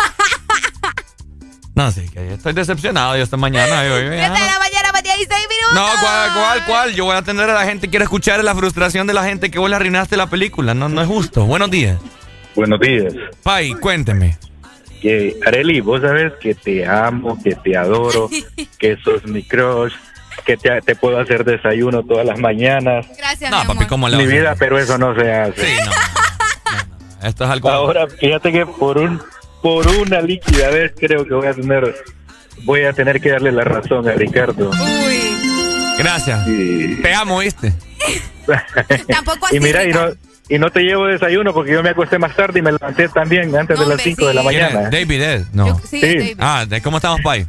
No, 1.76 1.92
sí, 1.92 2.10
que 2.10 2.34
estoy 2.34 2.52
decepcionado 2.52 3.16
yo 3.16 3.24
esta 3.24 3.38
mañana. 3.38 3.86
yo- 3.88 4.02
yo- 4.02 4.10
de 4.10 4.18
la 4.18 4.28
mañana, 4.30 4.90
para 4.92 5.02
16 5.02 5.30
minutos. 5.30 5.74
No, 5.76 5.88
¿cuál, 6.02 6.34
cuál, 6.34 6.66
cuál? 6.66 6.94
Yo 6.94 7.06
voy 7.06 7.16
a 7.16 7.20
atender 7.20 7.50
a 7.50 7.54
la 7.54 7.64
gente. 7.64 7.90
Quiero 7.90 8.04
escuchar 8.04 8.44
la 8.44 8.54
frustración 8.54 9.08
de 9.08 9.14
la 9.14 9.24
gente 9.24 9.50
que 9.50 9.60
vos 9.60 9.70
le 9.70 9.78
arruinaste 9.78 10.18
la 10.18 10.28
película. 10.28 10.74
No, 10.74 10.90
no 10.90 11.02
es 11.02 11.08
justo. 11.08 11.46
Buenos 11.46 11.72
días. 11.72 11.98
Buenos 12.54 12.82
días. 12.82 13.14
Pai, 13.44 13.72
cuénteme. 13.76 14.38
Que, 15.02 15.38
Areli, 15.46 15.80
vos 15.80 16.02
sabes 16.02 16.34
que 16.42 16.54
te 16.54 16.86
amo, 16.86 17.42
que 17.42 17.56
te 17.56 17.78
adoro, 17.78 18.30
que 18.78 18.98
sos 19.02 19.24
mi 19.26 19.44
crush, 19.44 19.94
que 20.46 20.58
te, 20.58 20.82
te 20.82 20.96
puedo 20.98 21.18
hacer 21.18 21.46
desayuno 21.46 22.04
todas 22.04 22.26
las 22.26 22.38
mañanas. 22.40 23.06
Gracias, 23.18 23.50
No, 23.52 23.64
papi, 23.64 23.86
¿cómo 23.86 24.10
le 24.10 24.18
Mi 24.18 24.26
vas 24.26 24.34
a 24.34 24.36
vida, 24.38 24.56
pero 24.60 24.78
eso 24.78 24.98
no 24.98 25.16
se 25.16 25.32
hace. 25.32 25.78
Esto 27.24 27.44
es 27.44 27.50
algo. 27.50 27.70
Ahora, 27.70 28.08
fíjate 28.08 28.52
que 28.52 28.66
por 28.66 28.98
un 28.98 29.22
por 29.62 29.88
una 29.88 30.22
líquida 30.22 30.70
vez 30.70 30.94
creo 30.98 31.26
que 31.26 31.34
voy 31.34 31.48
a 31.48 31.54
tener 31.54 31.96
voy 32.64 32.84
a 32.84 32.94
tener 32.94 33.20
que 33.20 33.30
darle 33.32 33.52
la 33.52 33.64
razón 33.64 34.08
a 34.08 34.14
Ricardo. 34.14 34.72
Gracias. 35.98 36.46
Te 37.02 37.14
amo, 37.14 37.40
¿viste? 37.40 37.74
Tampoco 39.08 39.48
así. 39.48 39.58
y 39.58 39.60
mira, 39.60 39.84
y 39.84 39.92
no, 39.92 40.08
y 40.48 40.58
no 40.58 40.70
te 40.72 40.82
llevo 40.82 41.06
desayuno 41.06 41.54
porque 41.54 41.74
yo 41.74 41.84
me 41.84 41.90
acosté 41.90 42.18
más 42.18 42.36
tarde 42.36 42.60
y 42.60 42.62
me 42.62 42.72
levanté 42.72 43.10
también 43.10 43.56
antes 43.56 43.78
de 43.80 43.86
las 43.86 44.02
5 44.02 44.28
de 44.28 44.34
la 44.34 44.44
mañana. 44.44 44.90
David 44.90 45.22
Ed. 45.22 45.46
No. 45.54 45.78
sí, 45.80 46.00
Sí. 46.00 46.02
David. 46.02 46.38
Ah, 46.40 46.66
¿de 46.68 46.82
¿cómo 46.82 46.98
estamos, 46.98 47.22
Pai? 47.22 47.46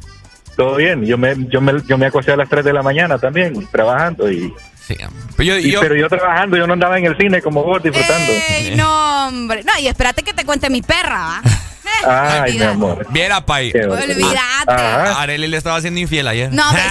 Todo 0.57 0.77
bien, 0.77 1.03
yo 1.07 1.17
me, 1.17 1.35
yo 1.49 1.61
me, 1.61 1.81
yo 1.87 1.97
me 1.97 2.07
acosté 2.07 2.33
a 2.33 2.37
las 2.37 2.49
3 2.49 2.65
de 2.65 2.73
la 2.73 2.83
mañana 2.83 3.19
también, 3.19 3.67
trabajando 3.71 4.31
y... 4.31 4.53
Pero 4.97 5.45
yo, 5.45 5.59
y- 5.59 5.71
yo- 5.71 5.81
pero 5.81 5.95
yo 5.97 6.09
trabajando, 6.09 6.57
yo 6.57 6.67
no 6.67 6.73
andaba 6.75 6.99
en 6.99 7.07
el 7.07 7.17
cine 7.17 7.41
como 7.43 7.63
vos 7.63 7.83
disfrutando. 7.83 8.33
Ey, 8.51 8.75
no, 8.77 9.29
hombre. 9.29 9.63
No, 9.65 9.73
y 9.81 9.89
espérate 9.89 10.23
que 10.23 10.33
te 10.35 10.45
cuente 10.45 10.69
mi 10.71 10.83
perra, 10.83 11.19
¿va? 11.19 11.43
Ay, 12.07 12.59
mi 12.59 12.63
amor. 12.65 13.07
Viera, 13.11 13.41
Pai. 13.45 13.73
Olvídate. 13.73 14.73
A 14.73 15.21
Arely 15.21 15.49
le 15.49 15.57
estaba 15.57 15.77
haciendo 15.77 16.01
infiel 16.01 16.27
ayer. 16.29 16.53
No, 16.53 16.67
hombre. 16.69 16.83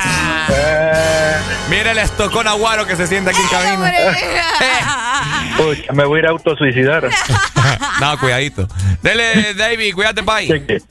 Mira 1.70 1.92
el 1.92 1.98
estocón 2.00 2.48
aguaro 2.48 2.86
que 2.88 2.96
se 2.96 3.08
siente 3.08 3.30
aquí 3.30 3.40
en 3.42 3.48
cabina. 3.48 3.94
Uy, 5.60 5.86
me 5.94 6.06
voy 6.06 6.18
a 6.18 6.20
ir 6.22 6.28
a 6.28 6.30
autosuicidar. 6.32 7.10
no, 8.02 8.20
cuidadito. 8.20 8.68
Dele, 9.04 9.54
David, 9.54 9.94
cuídate, 9.94 10.24
Pai. 10.24 10.48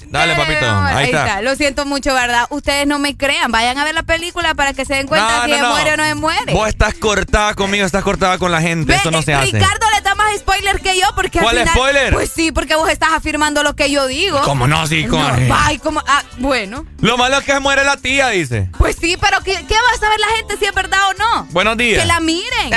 Dale, 0.09 0.35
papito. 0.37 0.67
Ahí 0.71 1.07
está. 1.07 1.41
Lo 1.43 1.57
siento 1.57 1.85
mucho, 1.87 2.15
¿verdad? 2.15 2.47
Ustedes 2.51 2.87
no 2.87 2.99
me 2.99 3.17
crean. 3.17 3.51
Vayan 3.51 3.79
a 3.79 3.85
ver 3.85 3.95
la 3.95 4.03
película 4.03 4.55
para 4.55 4.73
que 4.75 4.85
se 4.85 4.95
den 4.95 5.07
cuenta 5.09 5.39
No, 5.39 5.45
si 5.45 5.51
no, 5.51 5.57
se 5.57 5.63
no. 5.63 5.71
muere 5.71 5.93
o 5.95 5.97
no 5.97 6.05
se 6.05 6.15
muere. 6.15 6.53
Vos 6.53 6.69
estás 6.69 6.95
cortada 6.95 7.55
conmigo, 7.55 7.85
estás 7.85 8.05
cortada 8.05 8.39
con 8.39 8.53
la 8.53 8.61
gente. 8.61 8.95
Eso 8.95 9.11
no 9.11 9.23
se 9.23 9.35
hace. 9.35 9.47
Ricardo 9.53 9.87
le 9.95 10.01
da 10.03 10.15
más 10.15 10.37
spoiler 10.39 10.81
que 10.81 10.99
yo 10.99 11.07
porque 11.17 11.39
al 11.39 11.45
¿Cuál 11.45 11.59
final- 11.59 11.75
spoiler? 11.75 12.13
Pues 12.13 12.31
sí, 12.35 12.53
porque 12.53 12.77
vos 12.77 12.89
estás 12.89 13.11
afirmando 13.15 13.63
lo 13.63 13.75
que 13.75 13.91
yo 13.91 13.98
digo. 14.07 14.41
¿Cómo 14.45 14.66
no? 14.66 14.87
Sí, 14.87 15.05
No, 15.07 15.20
ay, 15.53 15.79
como, 15.79 16.01
ah, 16.07 16.23
bueno. 16.39 16.87
Lo 17.01 17.16
malo 17.19 17.39
es 17.39 17.45
que 17.45 17.53
se 17.53 17.61
muere 17.61 17.85
la 17.85 17.97
tía, 17.97 18.29
dice. 18.29 18.69
Pues 18.79 18.97
sí, 18.97 19.16
pero 19.20 19.41
¿qué, 19.43 19.55
qué 19.66 19.75
va 19.75 19.91
a 19.95 19.99
saber 19.99 20.20
la 20.20 20.29
gente 20.37 20.57
si 20.57 20.65
es 20.66 20.75
verdad 20.75 21.01
o 21.11 21.15
no? 21.15 21.45
Buenos 21.51 21.77
días. 21.77 22.01
Que 22.03 22.07
la 22.07 22.20
miren. 22.20 22.70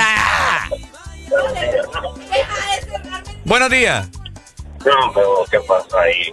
Buenos 3.45 3.69
días. 3.69 4.07
No, 4.85 5.11
pero 5.14 5.45
¿qué 5.52 5.60
pasa 5.68 6.02
ahí? 6.02 6.31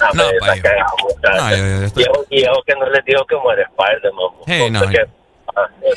Ah, 0.00 0.10
No, 0.14 0.24
pa, 0.40 0.54
la 0.56 0.86
puta. 0.98 1.30
No, 1.36 1.50
yo- 1.50 1.56
yo 1.56 1.84
estoy- 1.86 2.02
Y 2.04 2.06
ojo- 2.08 2.26
Y 2.30 2.44
ojo 2.46 2.62
que 2.66 2.74
no 2.74 2.90
les 2.90 3.04
digo 3.04 3.24
que 3.26 3.36
muere 3.36 3.62
Spider-Man. 3.62 4.30
Hey, 4.46 4.70
no, 4.70 4.80
Porque- 4.80 5.04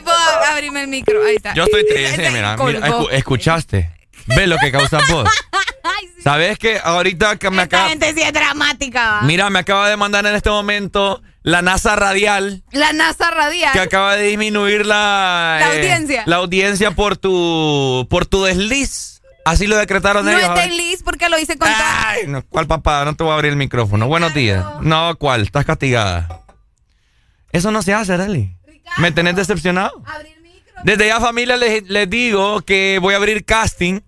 Vos 0.03 0.13
abrime 0.49 0.81
el 0.81 0.87
micro. 0.87 1.23
Ahí 1.23 1.35
está. 1.35 1.53
Yo 1.53 1.63
estoy 1.63 1.85
triste, 1.87 2.29
mira, 2.31 2.57
mira, 2.57 2.79
escu- 2.79 3.07
escuchaste. 3.11 3.89
Ve 4.27 4.47
lo 4.47 4.57
que 4.57 4.71
causa 4.71 4.99
vos. 5.09 5.29
¿Sabes 6.23 6.57
que 6.57 6.79
ahorita 6.81 7.35
que 7.37 7.49
me 7.49 7.63
Esta 7.63 7.77
acaba... 7.77 7.89
gente 7.89 8.13
sí 8.13 8.21
es 8.21 8.31
dramática. 8.31 9.11
¿va? 9.15 9.21
Mira, 9.23 9.49
me 9.49 9.59
acaba 9.59 9.89
de 9.89 9.97
mandar 9.97 10.25
en 10.25 10.35
este 10.35 10.49
momento 10.49 11.21
la 11.41 11.61
NASA 11.61 11.97
radial 11.97 12.63
La 12.71 12.93
NASA 12.93 13.29
radial. 13.31 13.73
que 13.73 13.81
acaba 13.81 14.15
de 14.15 14.23
disminuir 14.27 14.85
la... 14.85 15.57
La 15.59 15.67
audiencia. 15.73 16.23
La 16.25 16.37
audiencia 16.37 16.91
por 16.91 17.17
tu... 17.17 18.07
por 18.09 18.25
tu 18.25 18.43
desliz. 18.43 19.21
Así 19.43 19.67
lo 19.67 19.75
decretaron 19.75 20.23
no 20.23 20.31
ellos. 20.31 20.43
es 20.43 20.49
ahora. 20.49 20.61
desliz 20.61 21.03
porque 21.03 21.27
lo 21.27 21.37
hice 21.37 21.57
con. 21.57 21.67
Ay, 21.69 22.27
no, 22.27 22.45
¿Cuál 22.45 22.65
papá? 22.65 23.03
No 23.03 23.13
te 23.13 23.25
voy 23.25 23.31
a 23.31 23.35
abrir 23.35 23.51
el 23.51 23.57
micrófono. 23.57 24.07
Buenos 24.07 24.33
días. 24.33 24.63
No, 24.79 25.17
¿cuál? 25.17 25.41
Estás 25.41 25.65
castigada. 25.65 26.39
Eso 27.51 27.69
no 27.69 27.81
se 27.81 27.93
hace, 27.93 28.13
Arely. 28.13 28.55
¿Me 28.99 29.11
tenés 29.11 29.35
decepcionado? 29.35 30.01
Desde 30.85 31.07
ya, 31.07 31.19
familia, 31.19 31.57
les, 31.57 31.83
les 31.89 32.09
digo 32.09 32.61
que 32.61 32.99
voy 33.01 33.15
a 33.15 33.17
abrir 33.17 33.43
casting 33.43 33.99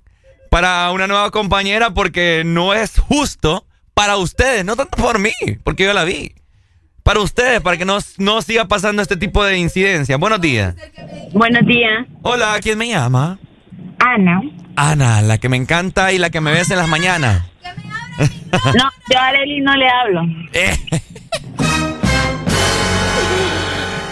para 0.56 0.90
una 0.91 1.06
nueva 1.06 1.32
compañera 1.32 1.90
porque 1.90 2.44
no 2.45 2.73
es 2.73 2.98
justo 2.98 3.65
para 3.94 4.15
ustedes, 4.15 4.64
no 4.64 4.77
tanto 4.77 4.95
por 4.95 5.19
mí, 5.19 5.34
porque 5.65 5.84
yo 5.84 5.91
la 5.91 6.06
vi. 6.06 6.32
Para 7.03 7.19
ustedes, 7.19 7.60
para 7.60 7.76
que 7.76 7.84
no, 7.84 7.98
no 8.19 8.41
siga 8.41 8.64
pasando 8.64 9.02
este 9.02 9.18
tipo 9.18 9.44
de 9.44 9.57
incidencias. 9.57 10.18
Buenos 10.18 10.40
días. 10.40 10.73
Buenos 11.34 11.65
días. 11.65 12.06
Hola, 12.22 12.57
¿quién 12.61 12.77
me 12.77 12.88
llama? 12.88 13.38
Ana. 13.99 14.41
Ana, 14.77 15.22
la 15.22 15.40
que 15.40 15.49
me 15.49 15.57
encanta 15.57 16.14
y 16.14 16.19
la 16.19 16.30
que 16.30 16.40
me 16.40 16.52
ves 16.52 16.72
en 16.72 16.77
las 16.77 16.88
mañanas. 16.88 17.52
No, 18.53 18.90
yo 19.11 19.19
a 19.19 19.27
Arely 19.27 19.60
no 19.60 19.76
le 19.76 19.90
hablo. 19.90 20.22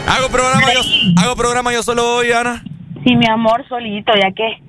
Hago 0.06 0.28
programa, 0.28 0.74
yo, 0.74 0.82
hago 1.22 1.36
programa 1.38 1.72
yo 1.72 1.82
solo 1.82 2.18
hoy, 2.18 2.34
Ana. 2.34 2.62
Sí, 3.06 3.16
mi 3.16 3.30
amor, 3.30 3.66
solito, 3.70 4.12
ya 4.22 4.30
que. 4.34 4.62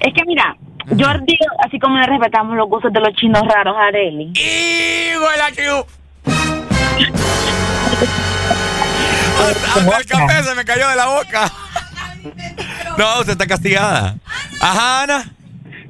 Es 0.00 0.14
que 0.14 0.24
mira, 0.24 0.56
yo 0.90 1.06
digo, 1.22 1.46
así 1.64 1.78
como 1.78 1.98
le 1.98 2.06
respetamos 2.06 2.56
los 2.56 2.68
gustos 2.68 2.92
de 2.92 3.00
los 3.00 3.14
chinos 3.14 3.42
raros 3.46 3.76
a 3.76 3.86
Arely. 3.86 4.32
Hasta 9.40 9.98
el 9.98 10.06
café 10.06 10.42
se 10.42 10.54
me 10.54 10.64
cayó 10.64 10.88
de 10.88 10.96
la 10.96 11.06
boca. 11.06 11.50
No, 12.98 13.20
usted 13.20 13.32
está 13.32 13.46
castigada. 13.46 14.16
Ajá, 14.60 15.04
Ana. 15.04 15.24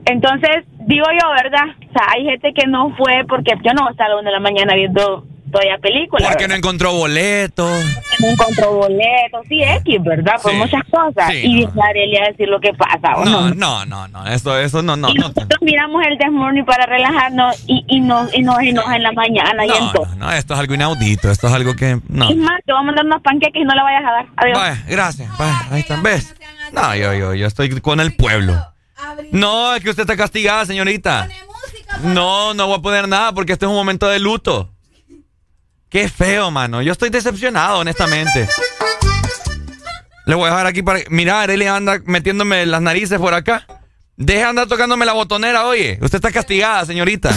Entonces, 0.06 0.64
digo 0.86 1.06
yo, 1.20 1.30
¿verdad? 1.42 1.66
O 1.88 1.92
sea, 1.92 2.06
hay 2.14 2.24
gente 2.24 2.52
que 2.54 2.66
no 2.66 2.94
fue 2.96 3.24
porque 3.28 3.52
yo 3.64 3.72
no 3.74 3.82
voy 3.82 3.88
a 3.88 3.92
estar 3.92 4.06
a 4.06 4.10
la 4.10 4.16
una 4.16 4.30
de 4.30 4.36
la 4.36 4.40
mañana 4.40 4.74
viendo 4.74 5.26
todavía 5.50 5.78
películas. 5.78 6.28
Porque 6.30 6.48
no 6.48 6.54
encontró 6.54 6.92
boletos. 6.94 7.84
No 8.20 8.26
encontró 8.28 8.72
boletos, 8.74 9.46
sí, 9.48 9.62
X, 9.62 10.02
¿verdad? 10.02 10.34
Por 10.42 10.52
Sí. 10.52 10.56
muchas 10.58 10.82
cosas. 10.90 11.30
Sí, 11.30 11.40
y 11.44 11.64
Arely 11.80 12.16
a 12.18 12.24
decir 12.30 12.48
lo 12.48 12.60
que 12.60 12.72
pasa, 12.74 13.16
¿o 13.16 13.24
No, 13.24 13.48
no? 13.50 13.54
no, 13.54 13.86
no, 13.86 14.08
no. 14.08 14.26
Eso, 14.26 14.58
eso 14.58 14.82
no, 14.82 14.96
no. 14.96 15.08
y 15.10 15.14
no. 15.14 15.28
nosotros 15.28 15.58
miramos 15.62 16.02
el 16.06 16.18
Desmorning 16.18 16.64
para 16.64 16.86
relajarnos 16.86 17.56
y, 17.66 17.84
y, 17.88 18.00
nos, 18.00 18.32
y 18.34 18.42
nos 18.42 18.58
enoja 18.60 18.96
en 18.96 19.02
la 19.02 19.12
mañana 19.12 19.64
y 19.64 19.68
No, 19.68 19.76
entonces. 19.76 20.16
no, 20.16 20.32
esto 20.32 20.54
es 20.54 20.60
algo 20.60 20.74
inaudito. 20.74 21.30
Esto 21.30 21.46
es 21.48 21.52
algo 21.52 21.74
que. 21.74 22.00
No. 22.08 22.28
Es 22.30 22.36
más, 22.36 22.60
te 22.64 22.72
voy 22.72 22.80
a 22.80 22.84
mandar 22.84 23.04
unos 23.06 23.22
panqueques 23.22 23.62
y 23.62 23.64
no 23.64 23.74
le 23.74 23.82
vayas 23.82 24.02
a 24.04 24.10
dar. 24.12 24.26
Adiós. 24.36 24.58
Vaya, 24.58 24.84
gracias. 24.88 25.38
Vaya, 25.38 25.58
ahí 25.70 25.80
están, 25.80 26.02
¿ves? 26.02 26.34
No, 26.72 26.94
yo, 26.94 27.14
yo, 27.14 27.34
yo 27.34 27.46
estoy 27.46 27.80
con 27.80 28.00
el 28.00 28.14
pueblo. 28.14 28.54
No, 29.32 29.74
es 29.74 29.82
que 29.82 29.90
usted 29.90 30.02
está 30.02 30.16
castigada, 30.16 30.66
señorita. 30.66 31.28
No, 32.02 32.54
no 32.54 32.66
voy 32.66 32.78
a 32.78 32.82
poner 32.82 33.08
nada 33.08 33.32
porque 33.32 33.52
este 33.52 33.64
es 33.64 33.68
un 33.70 33.74
momento 33.76 34.08
de 34.08 34.18
luto. 34.20 34.70
Qué 35.90 36.08
feo, 36.08 36.52
mano. 36.52 36.82
Yo 36.82 36.92
estoy 36.92 37.10
decepcionado, 37.10 37.80
honestamente. 37.80 38.48
Le 40.24 40.34
voy 40.36 40.46
a 40.46 40.50
dejar 40.50 40.66
aquí 40.68 40.82
para. 40.82 41.00
Mira, 41.10 41.42
Arely 41.42 41.66
anda 41.66 42.00
metiéndome 42.04 42.64
las 42.64 42.80
narices 42.80 43.18
por 43.18 43.34
acá. 43.34 43.66
Deja 44.16 44.50
andar 44.50 44.68
tocándome 44.68 45.04
la 45.04 45.14
botonera, 45.14 45.66
oye. 45.66 45.98
Usted 46.00 46.16
está 46.16 46.30
castigada, 46.30 46.86
señorita. 46.86 47.30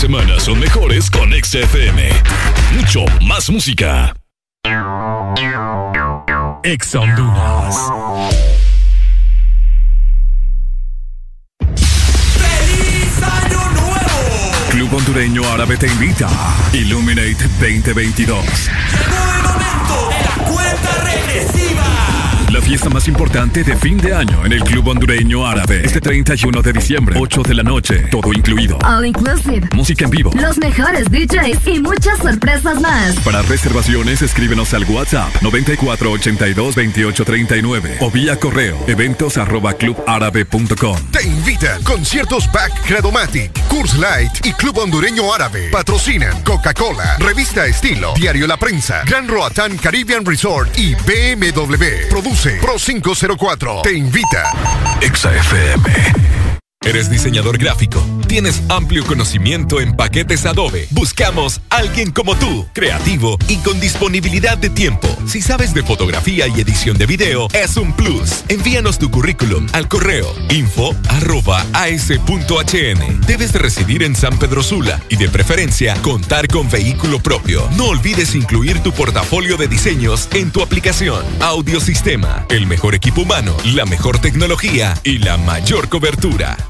semanas 0.00 0.44
son 0.44 0.58
mejores 0.58 1.10
con 1.10 1.30
XFM. 1.30 2.08
Mucho 2.72 3.04
más 3.26 3.50
música. 3.50 4.14
Ex 6.64 6.94
Honduras. 6.94 7.76
¡Feliz 12.38 13.22
Año 13.22 13.70
Nuevo! 13.72 14.70
Club 14.70 14.94
Hondureño 14.94 15.42
Árabe 15.52 15.76
te 15.76 15.86
invita. 15.86 16.30
Illuminate 16.72 17.36
2022. 17.60 18.26
Llegó 18.26 19.32
el 19.36 19.42
momento 19.42 20.08
de 20.08 20.24
la 20.24 20.50
cuenta 20.50 20.90
regresiva 21.04 21.99
la 22.52 22.60
fiesta 22.60 22.88
más 22.88 23.06
importante 23.06 23.62
de 23.62 23.76
fin 23.76 23.96
de 23.98 24.12
año 24.12 24.44
en 24.44 24.50
el 24.52 24.64
Club 24.64 24.88
Hondureño 24.88 25.46
Árabe. 25.46 25.82
Este 25.84 26.00
31 26.00 26.60
de 26.62 26.72
diciembre, 26.72 27.14
8 27.18 27.42
de 27.42 27.54
la 27.54 27.62
noche, 27.62 27.98
todo 28.10 28.32
incluido. 28.32 28.76
All 28.84 29.06
inclusive. 29.06 29.68
Música 29.72 30.06
en 30.06 30.10
vivo. 30.10 30.32
Los 30.34 30.58
mejores 30.58 31.08
DJs 31.10 31.64
y 31.66 31.78
muchas 31.80 32.18
sorpresas 32.18 32.80
más. 32.80 33.14
Para 33.20 33.42
reservaciones, 33.42 34.20
escríbenos 34.22 34.74
al 34.74 34.82
WhatsApp 34.84 35.32
94822839 35.42 37.98
o 38.00 38.10
vía 38.10 38.40
correo 38.40 38.76
eventos 38.88 39.36
arroba 39.36 39.76
Te 39.76 39.86
invita 41.24 41.78
conciertos 41.84 42.50
Back 42.50 42.72
Gradomatic, 42.88 43.52
Curse 43.68 43.96
Light 43.98 44.44
y 44.44 44.52
Club 44.54 44.78
Hondureño 44.78 45.32
Árabe. 45.32 45.68
Patrocinan 45.70 46.42
Coca-Cola, 46.42 47.16
Revista 47.18 47.66
Estilo, 47.66 48.12
Diario 48.14 48.48
La 48.48 48.56
Prensa, 48.56 49.02
Gran 49.06 49.28
Roatán 49.28 49.76
Caribbean 49.76 50.24
Resort 50.24 50.76
y 50.78 50.94
BMW. 50.94 52.08
Produce 52.08 52.39
Pro 52.40 52.78
504. 52.78 53.82
Te 53.82 53.92
invita. 53.92 54.50
Exa 55.00 55.30
FM. 55.30 56.49
Eres 56.90 57.10
diseñador 57.10 57.58
gráfico. 57.58 58.02
Tienes 58.26 58.62
amplio 58.70 59.04
conocimiento 59.04 59.82
en 59.82 59.94
paquetes 59.94 60.46
Adobe. 60.46 60.88
Buscamos 60.90 61.60
alguien 61.68 62.10
como 62.10 62.34
tú, 62.36 62.66
creativo 62.72 63.38
y 63.48 63.58
con 63.58 63.78
disponibilidad 63.78 64.56
de 64.56 64.70
tiempo. 64.70 65.06
Si 65.26 65.42
sabes 65.42 65.74
de 65.74 65.82
fotografía 65.82 66.48
y 66.48 66.58
edición 66.58 66.96
de 66.96 67.04
video, 67.04 67.48
es 67.52 67.76
un 67.76 67.92
plus. 67.92 68.44
Envíanos 68.48 68.98
tu 68.98 69.10
currículum 69.10 69.66
al 69.74 69.88
correo 69.88 70.34
info.as.hn. 70.48 70.96
Debes 73.26 73.52
residir 73.52 74.02
en 74.02 74.16
San 74.16 74.38
Pedro 74.38 74.62
Sula 74.62 75.02
y 75.10 75.16
de 75.16 75.28
preferencia 75.28 75.94
contar 76.00 76.48
con 76.48 76.70
vehículo 76.70 77.20
propio. 77.20 77.68
No 77.76 77.88
olvides 77.88 78.34
incluir 78.34 78.82
tu 78.82 78.90
portafolio 78.92 79.58
de 79.58 79.68
diseños 79.68 80.30
en 80.32 80.50
tu 80.50 80.62
aplicación. 80.62 81.26
Audiosistema, 81.40 82.46
el 82.48 82.66
mejor 82.66 82.94
equipo 82.94 83.20
humano, 83.20 83.54
la 83.66 83.84
mejor 83.84 84.18
tecnología 84.18 84.98
y 85.04 85.18
la 85.18 85.36
mayor 85.36 85.90
cobertura. 85.90 86.69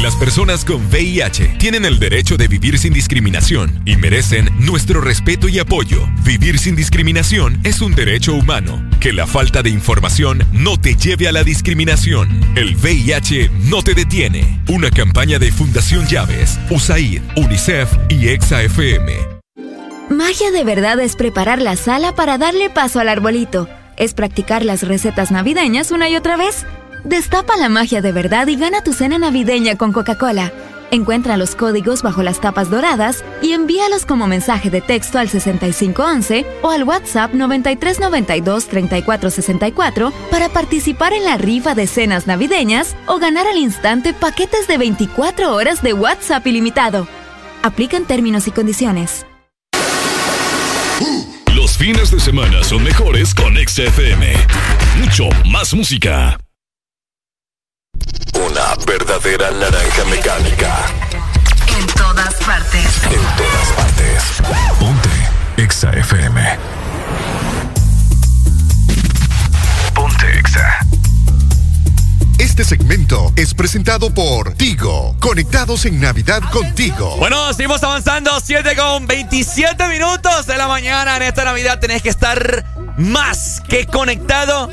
Las 0.00 0.16
personas 0.16 0.64
con 0.64 0.86
VIH 0.86 1.56
tienen 1.58 1.84
el 1.84 2.00
derecho 2.00 2.36
de 2.36 2.48
vivir 2.48 2.78
sin 2.78 2.92
discriminación 2.92 3.82
y 3.84 3.96
merecen 3.96 4.48
nuestro 4.58 5.00
respeto 5.00 5.48
y 5.48 5.60
apoyo. 5.60 6.08
Vivir 6.24 6.58
sin 6.58 6.74
discriminación 6.74 7.60
es 7.62 7.80
un 7.80 7.94
derecho 7.94 8.34
humano. 8.34 8.82
Que 8.98 9.12
la 9.12 9.26
falta 9.26 9.62
de 9.62 9.70
información 9.70 10.44
no 10.52 10.76
te 10.76 10.96
lleve 10.96 11.28
a 11.28 11.32
la 11.32 11.44
discriminación. 11.44 12.28
El 12.56 12.74
VIH 12.74 13.50
no 13.64 13.82
te 13.82 13.94
detiene. 13.94 14.60
Una 14.68 14.90
campaña 14.90 15.38
de 15.38 15.52
Fundación 15.52 16.06
Llaves, 16.08 16.58
USAID, 16.70 17.20
UNICEF 17.36 17.92
y 18.08 18.28
EXA-FM. 18.28 19.12
Magia 20.10 20.50
de 20.50 20.64
verdad 20.64 20.98
es 21.00 21.14
preparar 21.14 21.62
la 21.62 21.76
sala 21.76 22.14
para 22.14 22.38
darle 22.38 22.70
paso 22.70 22.98
al 22.98 23.08
arbolito. 23.08 23.68
Es 23.96 24.14
practicar 24.14 24.64
las 24.64 24.82
recetas 24.82 25.30
navideñas 25.30 25.92
una 25.92 26.08
y 26.08 26.16
otra 26.16 26.36
vez 26.36 26.66
Destapa 27.04 27.56
la 27.56 27.68
magia 27.68 28.00
de 28.00 28.12
verdad 28.12 28.46
y 28.46 28.54
gana 28.56 28.84
tu 28.84 28.92
cena 28.92 29.18
navideña 29.18 29.74
con 29.76 29.92
Coca-Cola. 29.92 30.52
Encuentra 30.92 31.36
los 31.36 31.56
códigos 31.56 32.02
bajo 32.02 32.22
las 32.22 32.40
tapas 32.40 32.70
doradas 32.70 33.24
y 33.40 33.50
envíalos 33.52 34.06
como 34.06 34.28
mensaje 34.28 34.70
de 34.70 34.80
texto 34.82 35.18
al 35.18 35.28
6511 35.28 36.46
o 36.62 36.70
al 36.70 36.84
WhatsApp 36.84 37.34
9392-3464 37.34 40.12
para 40.30 40.48
participar 40.50 41.12
en 41.12 41.24
la 41.24 41.38
rifa 41.38 41.74
de 41.74 41.88
cenas 41.88 42.28
navideñas 42.28 42.94
o 43.06 43.18
ganar 43.18 43.48
al 43.48 43.56
instante 43.56 44.12
paquetes 44.12 44.68
de 44.68 44.78
24 44.78 45.52
horas 45.54 45.82
de 45.82 45.94
WhatsApp 45.94 46.46
ilimitado. 46.46 47.08
Aplican 47.62 48.04
términos 48.04 48.46
y 48.46 48.52
condiciones. 48.52 49.26
Los 51.54 51.78
fines 51.78 52.10
de 52.10 52.20
semana 52.20 52.62
son 52.62 52.84
mejores 52.84 53.34
con 53.34 53.56
XFM. 53.56 54.34
Mucho 55.00 55.30
más 55.50 55.72
música. 55.74 56.38
Una 58.34 58.74
verdadera 58.86 59.50
naranja 59.50 60.04
mecánica. 60.10 60.86
En 61.78 61.86
todas 61.86 62.34
partes. 62.34 62.84
En 63.04 63.22
todas 63.36 63.68
partes. 63.76 64.22
Ponte 64.78 65.62
Exa 65.62 65.90
FM. 65.92 66.58
Ponte 69.94 70.38
Exa. 70.38 70.78
Este 72.38 72.64
segmento 72.64 73.32
es 73.36 73.54
presentado 73.54 74.12
por 74.12 74.54
Tigo, 74.54 75.16
conectados 75.20 75.86
en 75.86 76.00
Navidad 76.00 76.42
contigo. 76.50 77.16
Bueno, 77.16 77.52
seguimos 77.54 77.82
avanzando, 77.82 78.32
7 78.40 78.76
con 78.76 79.06
27 79.06 79.88
minutos 79.88 80.46
de 80.46 80.56
la 80.58 80.66
mañana. 80.68 81.16
En 81.16 81.22
esta 81.22 81.44
Navidad 81.44 81.78
tenés 81.78 82.02
que 82.02 82.08
estar 82.08 82.64
más 82.98 83.62
que 83.68 83.86
conectado 83.86 84.68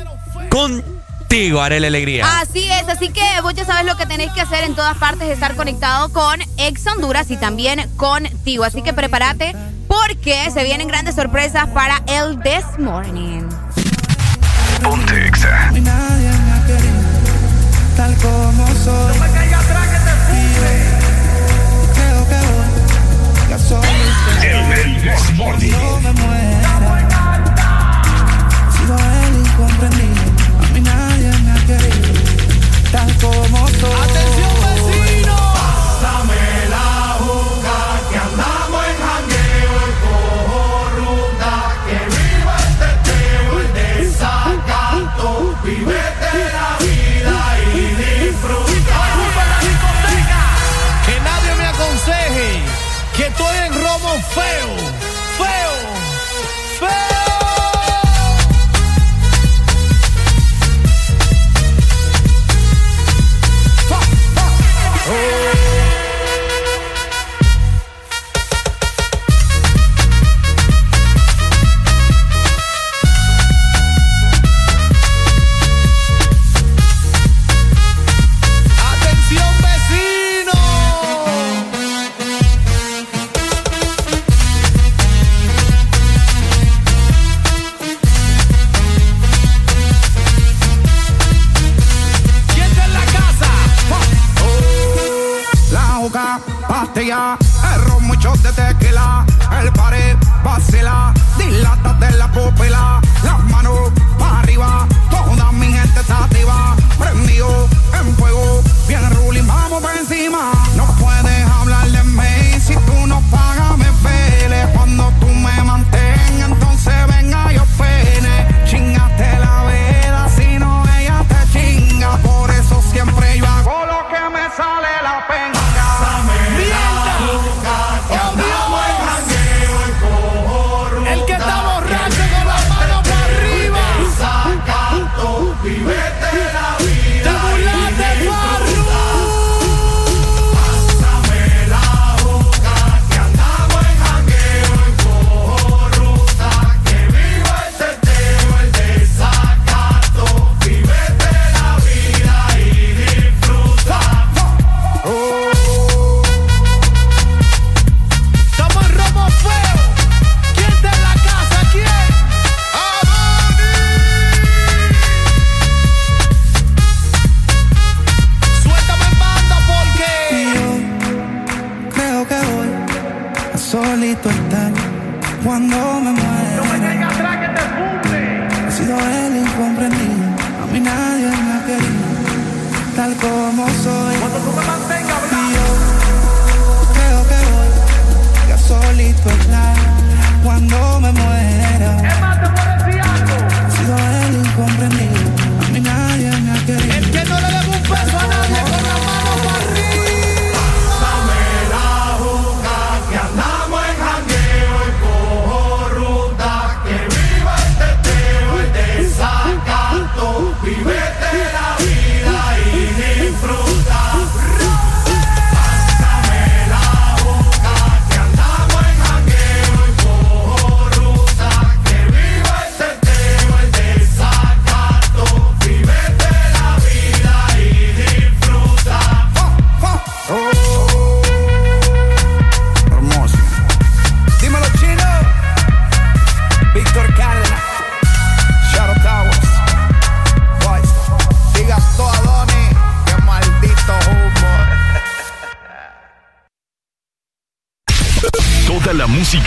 con 0.50 0.99
contigo, 1.30 1.62
haré 1.62 1.78
la 1.78 1.86
alegría. 1.86 2.40
Así 2.40 2.68
es, 2.68 2.88
así 2.88 3.08
que 3.10 3.22
vos 3.42 3.54
ya 3.54 3.64
sabes 3.64 3.86
lo 3.86 3.96
que 3.96 4.04
tenéis 4.04 4.32
que 4.32 4.40
hacer 4.40 4.64
en 4.64 4.74
todas 4.74 4.96
partes, 4.98 5.28
estar 5.28 5.54
conectado 5.54 6.12
con 6.12 6.40
Ex 6.56 6.84
Honduras 6.88 7.30
y 7.30 7.36
también 7.36 7.88
contigo. 7.96 8.64
Así 8.64 8.82
que 8.82 8.92
prepárate 8.92 9.54
porque 9.86 10.50
se 10.52 10.64
vienen 10.64 10.88
grandes 10.88 11.14
sorpresas 11.14 11.68
para 11.68 12.02
el 12.08 12.40
This 12.40 12.80
Morning. 12.80 13.42
Ponte 14.82 15.28
Exa. 15.28 15.70
Tal 17.96 18.14
como 18.16 18.66
soy. 18.82 19.16
No 19.16 19.24
me 19.24 19.32
caigas 19.32 19.64
atrás 19.64 19.86
que 19.86 19.98
te 19.98 20.14
fume. 20.26 20.74
Creo 21.94 22.28
que 22.28 22.38
voy. 22.50 23.50
Ya 23.50 23.58
soy. 23.58 23.86
El, 24.42 24.78
el 24.78 25.02
This 25.02 25.36
Morning. 25.36 25.70
No 25.70 26.00
me 26.00 26.12
muera. 26.12 26.69
Tal 32.90 33.08
como 33.18 33.68
soy. 33.68 34.19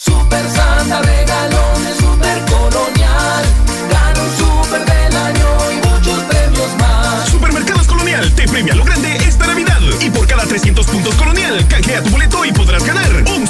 Super 0.00 0.44
Santa 0.54 1.02
regalones, 1.02 1.96
super 1.98 2.38
colonial. 2.44 3.44
Gana 3.90 4.22
un 4.22 4.36
super 4.36 4.84
del 4.84 5.16
año 5.16 5.72
y 5.72 5.88
muchos 5.88 6.22
premios 6.22 6.76
más. 6.78 7.28
Supermercados 7.28 7.88
Colonial 7.88 8.32
te 8.32 8.46
premia 8.46 8.76
lo 8.76 8.84
grande 8.84 9.16
esta 9.16 9.48
Navidad. 9.48 9.80
Y 10.00 10.10
por 10.10 10.24
cada 10.28 10.44
300 10.44 10.86
puntos 10.86 11.16
Colonial, 11.16 11.66
canjea 11.66 12.00
tu 12.00 12.10
boleto 12.10 12.44
y 12.44 12.52
podrás 12.52 12.84
ganar 12.84 13.10
un 13.26 13.44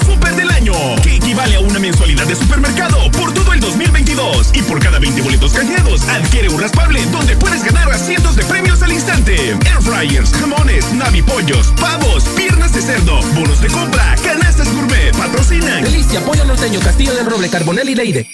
que 1.03 1.17
equivale 1.17 1.57
a 1.57 1.61
una 1.61 1.79
mensualidad 1.79 2.27
de 2.27 2.37
supermercado 2.37 3.11
por 3.13 3.33
todo 3.35 3.53
el 3.53 3.61
2022. 3.61 4.51
Y 4.55 4.63
por 4.63 4.81
cada 4.81 4.99
20 4.99 5.23
boletos 5.23 5.53
canjeados, 5.53 6.03
adquiere 6.09 6.49
un 6.49 6.61
raspable 6.61 7.05
donde 7.07 7.37
puedes 7.37 7.65
ganar 7.65 7.91
a 7.91 7.99
cientos 7.99 8.37
de 8.37 8.45
premios 8.45 8.83
al 8.83 8.93
instante. 8.93 9.51
Air 9.51 9.83
fryers, 9.83 10.33
jamones, 10.33 10.93
navipollos, 10.93 11.73
pavos, 11.81 12.25
piernas 12.37 12.73
de 12.73 12.83
cerdo, 12.83 13.21
bonos 13.35 13.61
de 13.61 13.69
compra, 13.69 14.15
canastas 14.23 14.73
gourmet, 14.73 15.17
patrocinan. 15.17 15.85
Delicia, 15.85 16.21
pollo 16.25 16.45
norteño, 16.45 16.81
Castillo 16.81 17.15
del 17.15 17.27
Roble, 17.27 17.49
Carbonel 17.49 17.89
y 17.89 17.95
Leire. 17.95 18.27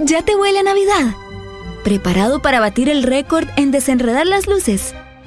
¿Ya 0.00 0.22
te 0.22 0.34
huele 0.34 0.60
a 0.60 0.62
Navidad? 0.62 1.14
¿Preparado 1.82 2.40
para 2.40 2.60
batir 2.60 2.88
el 2.88 3.02
récord 3.02 3.46
en 3.56 3.70
desenredar 3.70 4.26
las 4.26 4.46
luces? 4.46 4.94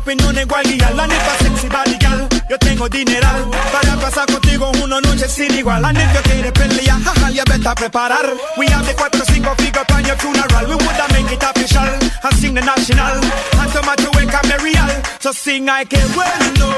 Opinión 0.00 0.36
igual 0.38 0.64
guía, 0.64 0.90
la 0.94 1.06
neta 1.06 1.32
sexy 1.42 1.68
body 1.68 1.96
gal. 2.00 2.28
Yo 2.48 2.58
tengo 2.58 2.88
dineral 2.88 3.48
para 3.72 3.96
pasar 3.96 4.26
contigo 4.26 4.70
una 4.82 5.00
noche 5.00 5.28
sin 5.28 5.52
igual. 5.54 5.82
La 5.82 5.92
neta 5.92 6.20
quiere 6.22 6.50
pelear, 6.52 6.98
jaja, 7.02 7.30
ya 7.30 7.44
vete 7.44 7.68
a 7.68 7.74
preparar. 7.74 8.26
We 8.56 8.66
have 8.68 8.86
the 8.86 8.94
4-5 8.94 9.56
figure 9.56 9.84
on 9.94 10.04
your 10.04 10.16
funeral. 10.16 10.66
We 10.66 10.74
woulda 10.74 11.06
make 11.12 11.32
it 11.32 11.42
official 11.42 11.88
and 12.24 12.36
sing 12.38 12.54
the 12.54 12.62
national. 12.62 13.20
And 13.60 13.72
tomorrow 13.72 13.96
to 13.96 14.10
wake 14.16 14.32
real. 14.62 14.90
So 15.20 15.32
sing 15.32 15.68
ay 15.68 15.86
que 15.86 16.00
bueno. 16.14 16.68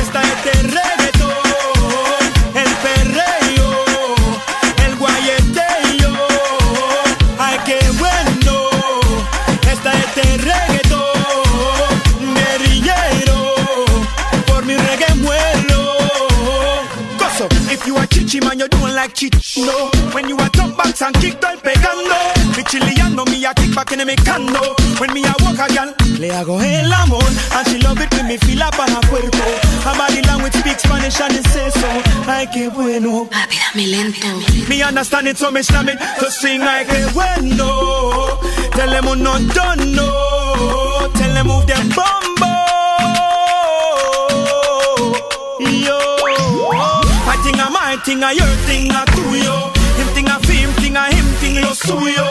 Está 0.00 0.22
este 0.22 0.52
reggaetón, 0.62 1.15
chichi 18.26 18.40
man, 18.44 18.58
you 18.58 18.68
don't 18.68 18.94
like 18.94 19.14
chichi. 19.14 19.62
No, 19.62 19.90
when 20.12 20.28
you 20.28 20.36
are 20.36 20.48
top 20.50 20.76
box 20.76 21.02
and 21.02 21.14
kick 21.16 21.40
down 21.40 21.58
pegando. 21.58 22.18
Mi 22.56 22.62
chileando, 22.64 23.24
me 23.26 23.44
a 23.44 23.54
kick 23.54 23.74
back 23.74 23.92
in 23.92 24.06
mi 24.06 24.16
cando. 24.16 24.60
When 25.00 25.12
me 25.14 25.24
a 25.24 25.34
walk 25.40 25.58
again, 25.58 25.94
le 26.18 26.28
hago 26.30 26.60
el 26.60 26.92
amor. 26.92 27.22
And 27.54 27.66
she 27.68 27.78
love 27.78 28.00
it 28.00 28.12
when 28.14 28.26
me 28.26 28.36
feel 28.38 28.62
up 28.62 28.74
para 28.74 29.00
cuerpo. 29.08 29.46
Her 29.86 29.94
body 29.96 30.22
language 30.22 30.54
speaks 30.54 30.82
Spanish 30.82 31.20
and 31.20 31.34
it 31.34 31.46
says 31.48 31.74
so. 31.74 31.88
Ay, 32.26 32.46
qué 32.52 32.68
bueno. 32.72 33.26
Papi, 33.26 33.56
dame 33.56 33.86
lento. 33.86 34.28
Me 34.68 34.82
understand 34.82 35.28
it, 35.28 35.36
so 35.38 35.50
me 35.50 35.62
slam 35.62 35.88
it. 35.88 35.98
So 36.18 36.28
sing 36.28 36.62
ay, 36.62 36.84
qué 36.84 37.06
bueno. 37.14 38.38
Tell 38.72 38.90
them 38.90 39.08
I'm 39.08 39.22
not 39.22 39.54
done, 39.54 39.92
no. 39.94 41.10
Tell 41.14 41.34
them 41.34 41.46
move 41.46 41.66
them 41.66 41.88
bumbo. 41.90 42.35
Thing, 48.06 48.22
I 48.22 48.32
your 48.32 48.46
thing, 48.70 48.90
I 48.92 49.04
tuyo. 49.10 49.74
Him 49.98 50.08
thing, 50.14 50.28
I 50.30 50.38
him 50.46 50.70
thing, 50.78 50.96
I 50.96 51.10
him 51.10 51.26
thing, 51.42 51.60
lo 51.60 51.74
suyo. 51.74 52.26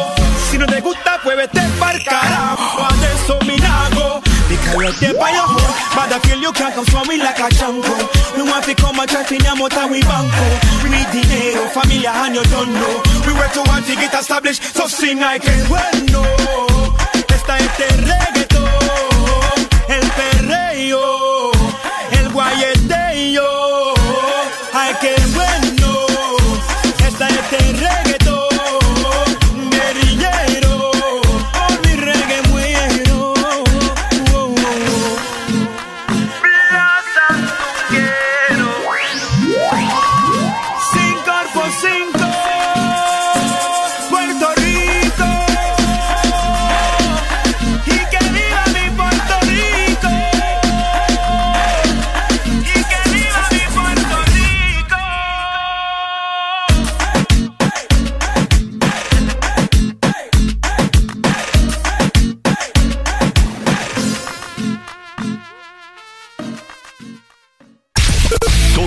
Si 0.48 0.58
no 0.58 0.66
te 0.66 0.80
gusta, 0.80 1.20
pues 1.22 1.36
vete 1.36 1.62
pa'l 1.80 2.02
carajo. 2.04 2.88
De 3.02 3.12
eso 3.14 3.38
me 3.46 3.58
hago. 3.60 4.22
Because 4.48 5.02
you're 5.02 5.20
by 5.20 5.32
your 5.36 5.44
home. 5.44 5.74
But 5.96 6.14
I 6.14 6.20
feel 6.24 6.40
you 6.40 6.54
can't 6.54 6.74
come 6.74 6.86
from 6.86 7.08
me 7.10 7.18
like 7.18 7.40
a 7.40 7.50
chango. 7.52 7.96
We 8.38 8.44
want 8.44 8.64
to 8.66 8.76
come 8.76 9.00
and 9.00 9.10
to 9.10 9.38
name 9.38 9.62
out 9.62 9.76
and 9.76 9.92
we 9.92 10.00
banco. 10.02 10.48
We 10.82 10.90
need 10.96 11.10
dinero, 11.12 11.68
familia, 11.76 12.12
and 12.24 12.36
you 12.36 12.44
don't 12.46 12.72
know. 12.72 12.96
We 13.28 13.34
work 13.34 13.52
to 13.54 13.64
want 13.68 13.86
to 13.88 13.96
get 13.96 14.14
established. 14.14 14.64
So 14.64 14.88
sing 14.88 15.22
I 15.24 15.40
can 15.40 15.60
well 15.70 15.96
know. 16.08 16.96
Esta 17.28 17.58
este 17.58 17.96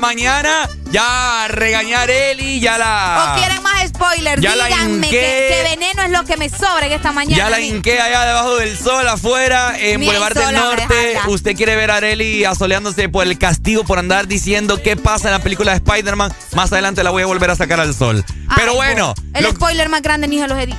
mañana. 0.00 0.68
Ya 0.90 1.46
regañar 1.48 2.10
Eli, 2.10 2.60
ya 2.60 2.78
la. 2.78 3.34
¿O 3.34 3.38
quieren 3.38 3.62
más 3.62 3.88
spoilers? 3.88 4.40
Ya 4.40 4.54
Díganme 4.54 5.08
que, 5.08 5.16
que, 5.20 5.76
veneno 5.76 6.02
es 6.02 6.10
lo 6.10 6.24
que 6.24 6.36
me 6.36 6.48
sobra 6.48 6.86
en 6.86 6.92
esta 6.92 7.12
mañana. 7.12 7.36
Ya 7.36 7.50
la 7.50 7.60
hinqué 7.60 8.00
allá 8.00 8.24
debajo 8.24 8.56
del 8.56 8.76
sol, 8.76 9.06
afuera, 9.06 9.74
en 9.78 10.00
Boulevard 10.00 10.34
del 10.34 10.54
Norte. 10.54 11.18
Usted 11.26 11.54
quiere 11.56 11.76
ver 11.76 11.90
a 11.90 11.96
Areli 11.96 12.44
asoleándose 12.44 13.08
por 13.08 13.26
el 13.26 13.38
castigo 13.38 13.84
por 13.84 13.98
andar 13.98 14.28
diciendo 14.28 14.82
qué 14.82 14.96
pasa 14.96 15.28
en 15.28 15.32
la 15.32 15.40
película 15.40 15.72
de 15.72 15.78
Spider-Man. 15.78 16.32
Más 16.54 16.72
adelante 16.72 17.02
la 17.04 17.10
voy 17.10 17.22
a 17.22 17.26
volver 17.26 17.50
a 17.50 17.56
sacar 17.56 17.80
al 17.80 17.94
sol. 17.94 18.24
Pero 18.56 18.74
bueno. 18.74 19.14
el 19.34 19.46
spoiler 19.46 19.88
más 19.88 20.02
grande, 20.02 20.28
ni 20.28 20.38
se 20.38 20.48
los 20.48 20.58
he 20.58 20.66
dicho. 20.66 20.78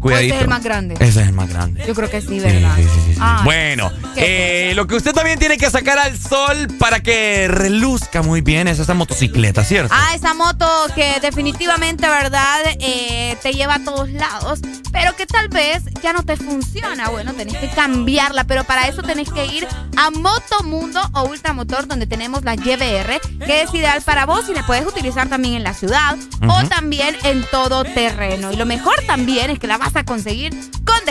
Cuidadito. 0.00 0.34
Ese 0.34 0.36
es 0.36 0.42
el 0.42 0.48
más 0.48 0.62
grande. 0.62 0.94
Ese 0.94 1.20
es 1.20 1.28
el 1.28 1.32
más 1.32 1.48
grande. 1.48 1.84
Yo 1.86 1.94
creo 1.94 2.10
que 2.10 2.20
sí, 2.20 2.38
¿verdad? 2.38 2.76
Sí, 2.76 2.82
sí, 2.82 3.12
sí, 3.14 3.18
ah. 3.20 3.40
Bueno, 3.44 3.90
eh, 4.16 4.72
lo 4.74 4.86
que 4.86 4.94
usted 4.94 5.12
también 5.12 5.38
tiene 5.38 5.58
que 5.58 5.70
sacar 5.70 5.98
al 5.98 6.18
sol 6.18 6.68
para 6.78 7.00
que 7.00 7.48
reluzca 7.48 8.22
muy 8.22 8.40
bien 8.40 8.68
es 8.68 8.78
esa 8.78 8.94
motocicleta, 8.94 9.64
¿cierto? 9.64 9.94
Ah, 9.94 10.14
esa 10.14 10.34
moto 10.34 10.66
que 10.94 11.18
definitivamente, 11.20 12.08
¿verdad? 12.08 12.60
Eh, 12.80 13.36
te 13.42 13.52
lleva 13.52 13.76
a 13.76 13.84
todos 13.84 14.10
lados, 14.10 14.60
pero 14.92 15.14
que 15.16 15.26
tal 15.26 15.48
vez 15.48 15.82
ya 16.02 16.12
no 16.12 16.22
te 16.24 16.36
funciona. 16.36 17.08
Bueno, 17.08 17.34
tenés 17.34 17.56
que 17.56 17.68
cambiarla, 17.68 18.44
pero 18.44 18.64
para 18.64 18.88
eso 18.88 19.02
tenés 19.02 19.30
que 19.30 19.46
ir 19.46 19.66
a 19.96 20.10
Motomundo 20.10 21.00
o 21.14 21.24
Ultramotor, 21.24 21.86
donde 21.86 22.06
tenemos 22.06 22.44
la 22.44 22.54
YBR, 22.54 23.20
que 23.44 23.62
es 23.62 23.74
ideal 23.74 24.02
para 24.02 24.26
vos 24.26 24.48
y 24.48 24.54
la 24.54 24.66
puedes 24.66 24.86
utilizar 24.86 25.28
también 25.28 25.54
en 25.54 25.62
la 25.62 25.74
ciudad 25.74 26.16
o 26.48 26.64
también 26.68 27.16
en 27.24 27.44
todo 27.50 27.84
terreno. 27.84 28.52
Y 28.52 28.56
lo 28.56 28.66
mejor 28.66 28.94
también 29.06 29.50
es 29.50 29.58
que 29.58 29.66
la 29.66 29.78
vas 29.78 29.96
a 29.96 30.04
conseguir 30.04 30.54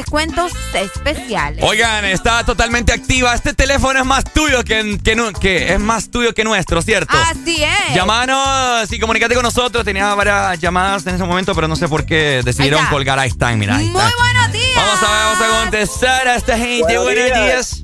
descuentos 0.05 0.51
especiales. 0.73 1.63
Oigan, 1.63 2.05
está 2.05 2.43
totalmente 2.43 2.93
activa. 2.93 3.33
Este 3.33 3.53
teléfono 3.53 3.99
es 3.99 4.05
más 4.05 4.23
tuyo 4.23 4.63
que, 4.63 4.99
que, 5.41 5.73
es 5.73 5.79
más 5.79 6.11
tuyo 6.11 6.33
que 6.33 6.43
nuestro, 6.43 6.81
¿cierto? 6.83 7.17
Así 7.17 7.63
es. 7.63 7.95
Llamanos 7.95 8.91
y 8.91 8.99
comunicate 8.99 9.33
con 9.33 9.43
nosotros. 9.43 9.83
Tenía 9.83 10.13
varias 10.13 10.59
llamadas 10.59 11.07
en 11.07 11.15
ese 11.15 11.23
momento, 11.23 11.55
pero 11.55 11.67
no 11.67 11.75
sé 11.75 11.87
por 11.87 12.05
qué 12.05 12.41
decidieron 12.45 12.85
colgar. 12.87 13.17
Ahí 13.17 13.29
están, 13.29 13.57
mira. 13.57 13.73
Muy 13.73 13.89
buenos 13.89 14.51
días. 14.51 14.75
Vamos 14.75 15.01
a 15.01 15.11
ver, 15.11 15.25
vamos 15.25 15.41
a 15.41 15.61
contestar 15.61 16.27
a 16.27 16.35
esta 16.35 16.57
gente. 16.57 16.97
Buenos, 16.99 17.25
días. 17.25 17.83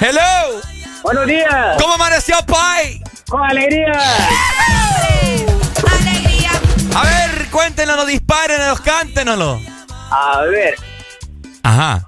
Hello. 0.00 0.60
Buenos 1.02 1.26
días. 1.26 1.76
¿Cómo 1.78 1.94
amaneció, 1.94 2.36
Pai? 2.46 3.02
Con 3.28 3.42
alegría. 3.42 3.92
¡Alegría! 6.00 6.50
A 6.94 7.04
ver, 7.04 7.48
cuéntenos, 7.50 8.06
disparenos, 8.06 8.80
cántenoslo. 8.80 9.60
A 10.10 10.42
ver, 10.42 10.74
Ajá. 11.70 12.06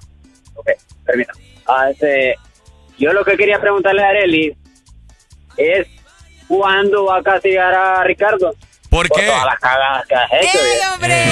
ok, 0.55 0.69
permítame. 1.05 1.41
Ah, 1.67 1.91
este, 1.91 2.35
yo 2.99 3.13
lo 3.13 3.25
que 3.25 3.37
quería 3.37 3.61
preguntarle 3.61 4.03
a 4.05 4.09
Areli 4.09 4.57
es 5.57 5.87
cuándo 6.49 7.05
va 7.07 7.19
a 7.19 7.23
castigar 7.23 7.73
a 7.75 8.05
Ricardo. 8.05 8.55
¿Por 8.91 9.09
Por 9.09 9.19
qué? 9.21 9.27
todas 9.27 9.45
las 9.47 9.59
cagadas 9.61 10.07
que 10.07 10.15
has 10.15 10.33
hecho. 10.33 10.59
¡Ey, 10.59 10.71
viejo. 10.77 10.95
hombre! 10.95 11.25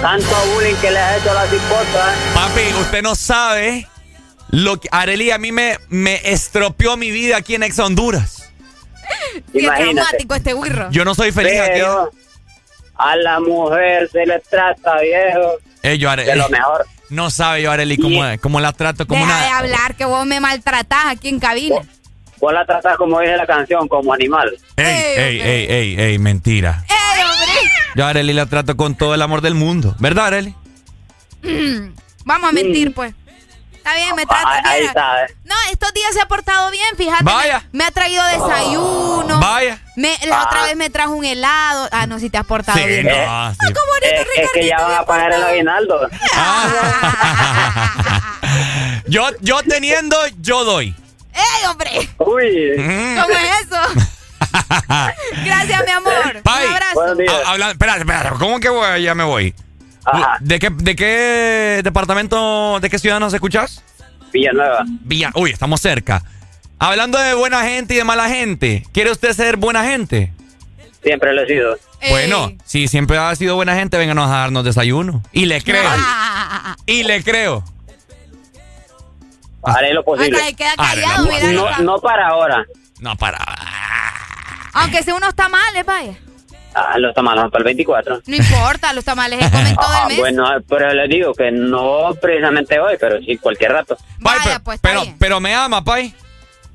Tanto 0.00 0.34
bullying 0.54 0.74
que 0.76 0.90
le 0.90 0.98
has 0.98 1.20
hecho 1.20 1.30
a 1.30 1.34
las 1.34 1.52
esposas. 1.52 2.16
Papi, 2.34 2.60
usted 2.80 3.02
no 3.02 3.14
sabe 3.14 3.86
lo 4.50 4.80
que 4.80 4.88
Arely 4.90 5.30
a 5.30 5.38
mí 5.38 5.52
me, 5.52 5.76
me 5.88 6.20
estropeó 6.24 6.96
mi 6.96 7.10
vida 7.10 7.36
aquí 7.36 7.54
en 7.54 7.62
Ex 7.64 7.78
Honduras. 7.78 8.50
Qué 9.52 9.60
Imagínate. 9.60 9.94
traumático 9.94 10.34
este 10.34 10.54
wirro. 10.54 10.90
Yo 10.90 11.04
no 11.04 11.14
soy 11.14 11.32
feliz 11.32 11.58
aquí. 11.60 11.70
Pero 11.74 12.10
a 12.96 13.16
la 13.16 13.40
mujer 13.40 14.08
se 14.10 14.26
le 14.26 14.40
trata, 14.40 14.98
viejo, 15.00 15.58
yo, 15.98 16.10
Arely, 16.10 16.28
de 16.30 16.36
lo 16.36 16.48
mejor. 16.48 16.84
No 17.10 17.30
sabe 17.30 17.62
yo, 17.62 17.70
Arely, 17.70 17.96
cómo, 17.96 18.20
cómo 18.40 18.60
la 18.60 18.72
trato 18.72 19.06
como 19.06 19.24
Deja 19.24 19.40
de 19.40 19.46
una... 19.48 19.58
hablar 19.58 19.94
que 19.96 20.04
vos 20.04 20.26
me 20.26 20.40
maltratás 20.40 21.06
aquí 21.06 21.28
en 21.28 21.40
cabina. 21.40 21.76
Vos 22.40 22.52
la 22.52 22.64
tratás 22.64 22.96
como 22.96 23.20
dice 23.20 23.36
la 23.36 23.46
canción, 23.46 23.88
como 23.88 24.12
animal. 24.12 24.56
Ey, 24.76 24.86
ey, 24.86 25.40
ey, 25.40 25.66
ey, 25.68 26.00
ey, 26.00 26.18
mentira. 26.18 26.84
¡Ey, 26.88 27.22
hombre! 27.24 27.70
Yo 27.96 28.06
a 28.06 28.10
Arely 28.10 28.32
la 28.32 28.46
trato 28.46 28.76
con 28.76 28.94
todo 28.94 29.14
el 29.14 29.22
amor 29.22 29.40
del 29.40 29.54
mundo. 29.54 29.96
¿Verdad, 29.98 30.26
Arely? 30.28 30.54
Mm, 31.42 31.94
Vamos 32.24 32.50
a 32.50 32.52
mentir, 32.52 32.92
pues. 32.94 33.14
Está 33.88 34.00
bien, 34.04 34.14
me 34.16 34.26
trata 34.26 34.48
Ah, 34.48 34.60
ahí 34.64 34.84
está, 34.84 35.24
eh. 35.24 35.34
No, 35.44 35.54
estos 35.72 35.94
días 35.94 36.12
se 36.12 36.20
ha 36.20 36.26
portado 36.26 36.70
bien, 36.70 36.94
fíjate. 36.96 37.24
Vaya. 37.24 37.60
Me, 37.72 37.78
me 37.78 37.84
ha 37.84 37.90
traído 37.90 38.22
desayuno. 38.26 39.40
Vaya. 39.40 39.78
Me, 39.96 40.14
la 40.26 40.42
Ah. 40.42 40.44
otra 40.46 40.62
vez 40.64 40.76
me 40.76 40.90
trajo 40.90 41.12
un 41.12 41.24
helado. 41.24 41.88
Ah, 41.90 42.06
no, 42.06 42.18
si 42.18 42.28
te 42.28 42.36
has 42.36 42.44
portado 42.44 42.76
Sí, 42.78 42.84
bien. 42.84 43.06
no, 43.06 43.10
Eh, 43.12 43.52
sí. 43.52 43.66
Qué 43.66 43.80
bonito, 43.90 44.30
Es, 44.36 44.44
es 44.44 44.50
que 44.52 44.66
ya 44.66 44.78
van 44.80 44.92
a 44.98 45.04
pagar 45.06 45.32
el 45.32 45.42
aguinaldo. 45.42 46.06
yo, 49.06 49.26
yo 49.40 49.62
teniendo, 49.62 50.16
yo 50.40 50.64
doy. 50.64 50.94
¡Ey, 51.32 51.66
hombre! 51.66 52.08
Uy. 52.18 52.72
¿Cómo 52.76 53.38
es 53.38 53.66
eso? 53.66 53.80
Gracias, 55.44 55.84
mi 55.86 55.92
amor. 55.92 56.42
Pai. 56.42 56.66
Un 56.66 56.72
abrazo. 56.72 56.94
Buenos 56.94 57.18
días. 57.18 57.34
Ah, 57.46 57.50
habla- 57.52 57.70
espera, 57.70 57.96
espera, 57.96 58.30
¿cómo 58.38 58.60
que 58.60 58.68
voy? 58.68 59.02
Ya 59.02 59.14
me 59.14 59.24
voy. 59.24 59.54
Ajá. 60.12 60.36
¿De 60.40 60.58
qué, 60.58 60.70
¿De 60.70 60.96
qué 60.96 61.80
departamento, 61.84 62.80
de 62.80 62.90
qué 62.90 62.98
ciudad 62.98 63.20
nos 63.20 63.32
escuchás? 63.34 63.82
Villanueva. 64.32 64.84
Villa. 64.86 65.30
Uy, 65.34 65.50
estamos 65.50 65.80
cerca. 65.80 66.22
Hablando 66.78 67.18
de 67.18 67.34
buena 67.34 67.62
gente 67.62 67.94
y 67.94 67.96
de 67.96 68.04
mala 68.04 68.28
gente, 68.28 68.84
¿quiere 68.92 69.10
usted 69.10 69.32
ser 69.32 69.56
buena 69.56 69.84
gente? 69.84 70.32
Siempre 71.02 71.32
lo 71.32 71.42
he 71.42 71.46
sido. 71.46 71.76
Ey. 72.00 72.10
Bueno, 72.10 72.52
si 72.64 72.86
siempre 72.88 73.18
ha 73.18 73.34
sido 73.34 73.56
buena 73.56 73.74
gente, 73.74 73.96
vénganos 73.96 74.28
a 74.30 74.38
darnos 74.38 74.64
desayuno. 74.64 75.22
Y 75.32 75.46
le 75.46 75.60
creo. 75.62 75.82
Ah, 75.86 76.76
Y 76.86 77.02
le 77.02 77.22
creo. 77.22 77.64
Haré 79.62 79.92
lo 79.92 80.04
posible. 80.04 80.38
Se 80.38 80.54
queda 80.54 80.74
callado, 80.76 81.28
no. 81.52 81.78
No, 81.80 81.98
para 82.00 82.28
ahora. 82.28 82.64
No, 83.00 83.16
para. 83.16 83.38
Aunque 84.72 85.02
si 85.02 85.10
uno 85.10 85.28
está 85.28 85.48
mal, 85.48 85.76
eh, 85.76 85.82
vaya. 85.82 86.16
Ah, 86.80 86.98
los 86.98 87.12
tamales 87.14 87.42
van 87.42 87.50
para 87.50 87.60
el 87.60 87.64
24. 87.64 88.20
No 88.26 88.36
importa, 88.36 88.92
los 88.92 89.04
tamales 89.04 89.42
se 89.44 89.50
comen 89.50 89.74
todo 89.74 89.86
Ah, 89.88 90.02
el 90.02 90.08
mes. 90.08 90.18
bueno, 90.18 90.46
pero 90.68 90.92
les 90.94 91.08
digo 91.08 91.32
que 91.34 91.50
no 91.50 92.14
precisamente 92.20 92.78
hoy, 92.78 92.96
pero 93.00 93.18
sí 93.20 93.36
cualquier 93.38 93.72
rato. 93.72 93.96
Pai, 94.22 94.38
Vaya, 94.38 94.58
pe- 94.58 94.64
pues, 94.64 94.80
pero, 94.80 95.02
pero 95.18 95.40
me 95.40 95.54
ama, 95.54 95.82
Pai. 95.82 96.14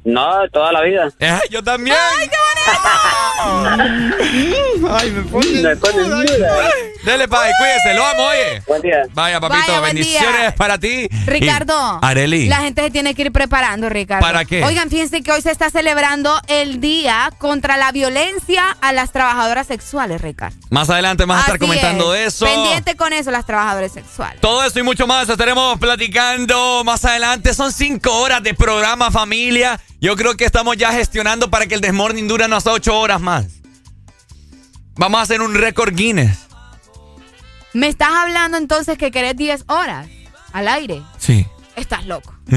No, 0.03 0.49
toda 0.51 0.71
la 0.73 0.81
vida. 0.81 1.09
Eh, 1.19 1.39
yo 1.49 1.63
también. 1.63 1.95
¡Ay, 2.19 2.27
qué 2.27 2.35
Ay, 4.89 5.11
me 5.11 5.21
pone. 5.23 5.47
Me 5.47 5.75
duda. 5.75 6.69
Dele, 7.03 7.27
Pai, 7.27 7.51
cuídese, 7.59 7.93
lo 7.95 8.05
amo, 8.05 8.23
oye. 8.23 8.61
Buen 8.65 8.81
día. 8.81 9.01
Vaya, 9.13 9.39
papito, 9.41 9.59
Vaya, 9.67 9.80
bendiciones 9.81 10.39
día. 10.39 10.55
para 10.55 10.77
ti. 10.77 11.09
Ricardo, 11.25 11.99
Y- 12.01 12.05
Areli. 12.05 12.47
la 12.47 12.57
gente 12.61 12.81
se 12.81 12.91
tiene 12.91 13.13
que 13.13 13.23
ir 13.23 13.31
preparando, 13.34 13.89
Ricardo. 13.89 14.25
¿Para 14.25 14.45
qué? 14.45 14.63
Oigan, 14.63 14.89
fíjense 14.89 15.21
que 15.21 15.31
hoy 15.34 15.41
se 15.41 15.51
está 15.51 15.69
celebrando 15.69 16.39
el 16.47 16.80
Día 16.80 17.30
contra 17.39 17.75
la 17.75 17.91
Violencia 17.91 18.77
a 18.80 18.93
las 18.93 19.11
Trabajadoras 19.11 19.67
Sexuales, 19.67 20.21
Ricardo. 20.21 20.55
Más 20.69 20.89
adelante 20.89 21.25
vamos 21.25 21.38
a 21.43 21.45
estar 21.45 21.59
comentando 21.59 22.15
es. 22.15 22.35
eso. 22.35 22.45
Pendiente 22.45 22.95
con 22.95 23.11
eso, 23.11 23.31
las 23.31 23.45
trabajadoras 23.45 23.91
sexuales. 23.91 24.39
Todo 24.39 24.63
eso 24.63 24.80
y 24.80 24.84
mucho 24.84 25.05
más 25.05 25.27
estaremos 25.27 25.77
platicando 25.80 26.84
más 26.85 27.03
adelante. 27.03 27.53
Son 27.53 27.73
cinco 27.73 28.13
horas 28.21 28.41
de 28.43 28.53
programa 28.53 29.11
familia. 29.11 29.80
Yo 29.99 30.15
creo 30.15 30.35
que 30.38 30.45
estamos 30.45 30.77
ya 30.77 30.91
gestionando 30.93 31.49
para 31.49 31.65
que 31.67 31.75
el 31.75 31.81
Desmorning 31.81 32.27
dure 32.30 32.45
unas 32.45 32.65
ocho 32.65 32.97
horas 32.97 33.19
más. 33.19 33.45
Vamos 34.95 35.19
a 35.19 35.23
hacer 35.23 35.41
un 35.41 35.55
récord 35.55 35.93
Guinness. 35.95 36.43
¿Me 37.73 37.87
estás 37.87 38.09
hablando 38.11 38.57
entonces 38.57 38.97
que 38.97 39.11
querés 39.11 39.35
10 39.35 39.65
horas 39.67 40.07
al 40.51 40.67
aire? 40.67 41.01
Sí. 41.17 41.45
Estás 41.75 42.05
loco. 42.05 42.33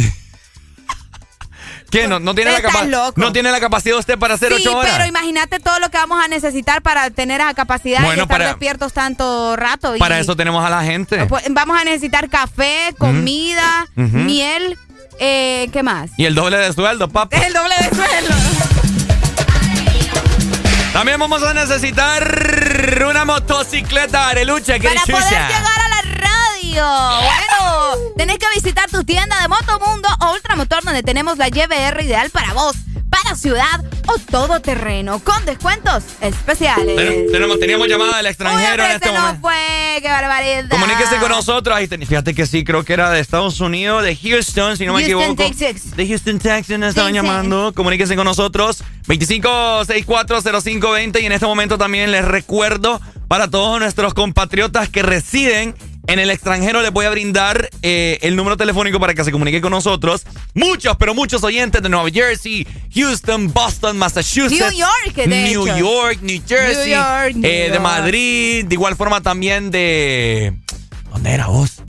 ¿Qué? 1.90 2.08
¿No, 2.08 2.18
no, 2.18 2.34
tiene, 2.34 2.50
la 2.50 2.60
capa- 2.60 2.84
loco. 2.84 3.20
¿No 3.20 3.32
tiene 3.32 3.50
la 3.52 3.60
capacidad 3.60 3.96
usted 3.96 4.18
para 4.18 4.34
hacer 4.34 4.52
Sí, 4.52 4.64
ocho 4.66 4.76
horas? 4.76 4.92
pero 4.96 5.06
imagínate 5.06 5.60
todo 5.60 5.78
lo 5.78 5.88
que 5.88 5.96
vamos 5.98 6.22
a 6.22 6.26
necesitar 6.26 6.82
para 6.82 7.10
tener 7.10 7.40
esa 7.40 7.54
capacidad 7.54 8.00
Bueno, 8.00 8.16
de 8.16 8.22
estar 8.22 8.38
para- 8.38 8.46
despiertos 8.48 8.92
tanto 8.92 9.54
rato. 9.56 9.94
y- 9.94 9.98
Para 10.00 10.18
eso 10.18 10.34
tenemos 10.36 10.64
a 10.64 10.68
la 10.70 10.82
gente. 10.82 11.24
Pues, 11.26 11.44
vamos 11.50 11.80
a 11.80 11.84
necesitar 11.84 12.28
café, 12.28 12.92
comida, 12.98 13.86
miel, 13.94 14.76
eh, 15.20 15.68
¿qué 15.72 15.82
más? 15.84 16.10
Y 16.18 16.24
el 16.24 16.34
doble 16.34 16.56
de 16.58 16.72
sueldo, 16.72 17.08
papá. 17.08 17.36
El 17.36 17.52
doble 17.52 17.74
de 17.76 17.88
sueldo. 17.96 18.34
También 20.96 21.20
vamos 21.20 21.42
a 21.42 21.52
necesitar 21.52 23.04
una 23.06 23.26
motocicleta 23.26 24.30
arelucha 24.30 24.78
que 24.78 24.88
Para 24.88 25.02
chucha. 25.02 25.12
poder 25.12 25.28
llegar 25.28 25.78
a 25.78 25.88
la 25.90 26.02
radio. 26.16 27.20
Bueno, 27.20 28.14
tenés 28.16 28.38
que 28.38 28.46
visitar 28.54 28.90
tu 28.90 29.04
tienda 29.04 29.38
de 29.42 29.48
Motomundo 29.48 30.08
o 30.22 30.32
Ultramotor 30.32 30.84
donde 30.84 31.02
tenemos 31.02 31.36
la 31.36 31.48
YBR 31.48 32.02
ideal 32.02 32.30
para 32.30 32.54
vos, 32.54 32.76
para 33.10 33.34
ciudad 33.36 33.84
o 34.08 34.18
todo 34.30 34.60
terreno 34.60 35.18
con 35.20 35.44
descuentos 35.46 36.04
especiales. 36.20 36.96
Ten- 36.96 37.26
tenemos, 37.32 37.58
teníamos 37.58 37.88
llamada 37.88 38.18
del 38.18 38.26
extranjero 38.26 38.84
en 38.84 38.90
este 38.92 39.06
ese 39.08 39.14
no 39.14 39.20
momento. 39.22 39.40
fue, 39.42 39.98
qué 40.02 40.08
barbaridad. 40.08 40.68
Comuníquese 40.68 41.16
con 41.16 41.30
nosotros. 41.30 41.74
Ahí 41.76 41.88
ten- 41.88 42.06
fíjate 42.06 42.34
que 42.34 42.46
sí, 42.46 42.62
creo 42.64 42.84
que 42.84 42.92
era 42.92 43.10
de 43.10 43.18
Estados 43.20 43.58
Unidos, 43.60 44.02
de 44.04 44.14
Houston, 44.16 44.76
si 44.76 44.84
no 44.86 44.92
me 44.94 45.00
Houston, 45.04 45.22
equivoco. 45.32 45.42
Texas. 45.56 45.96
De 45.96 46.06
Houston, 46.06 46.38
Texas, 46.38 46.78
nos 46.78 46.90
estaban 46.90 47.12
Texas. 47.12 47.26
llamando. 47.26 47.72
Comuníquese 47.74 48.14
con 48.16 48.24
nosotros. 48.26 48.82
25640520. 49.06 51.20
Y 51.20 51.26
en 51.26 51.32
este 51.32 51.46
momento 51.46 51.78
también 51.78 52.10
les 52.12 52.24
recuerdo 52.24 53.00
para 53.28 53.48
todos 53.48 53.78
nuestros 53.80 54.14
compatriotas 54.14 54.88
que 54.88 55.02
residen 55.02 55.74
en 56.06 56.18
el 56.18 56.30
extranjero, 56.30 56.82
les 56.82 56.92
voy 56.92 57.06
a 57.06 57.10
brindar 57.10 57.68
eh, 57.82 58.18
el 58.22 58.36
número 58.36 58.56
telefónico 58.56 59.00
para 59.00 59.14
que 59.14 59.24
se 59.24 59.32
comuniquen 59.32 59.60
con 59.60 59.70
nosotros. 59.72 60.22
Muchos, 60.54 60.96
pero 60.96 61.14
muchos 61.14 61.42
oyentes 61.44 61.82
de 61.82 61.88
Nueva 61.88 62.08
Jersey, 62.10 62.66
Houston, 62.94 63.52
Boston, 63.52 63.98
Massachusetts, 63.98 64.60
New 64.72 64.78
York, 64.78 65.14
de 65.14 65.26
New 65.26 65.66
hecho. 65.66 65.78
York, 65.78 66.18
New 66.22 66.42
Jersey, 66.46 66.90
New 66.90 66.96
York, 66.96 67.34
New 67.36 67.44
eh, 67.50 67.62
de 67.64 67.68
York. 67.68 67.80
Madrid, 67.80 68.64
de 68.66 68.74
igual 68.74 68.96
forma 68.96 69.20
también 69.20 69.70
de. 69.70 70.54
¿Dónde 71.10 71.30
era 71.32 71.46
vos? 71.46 71.82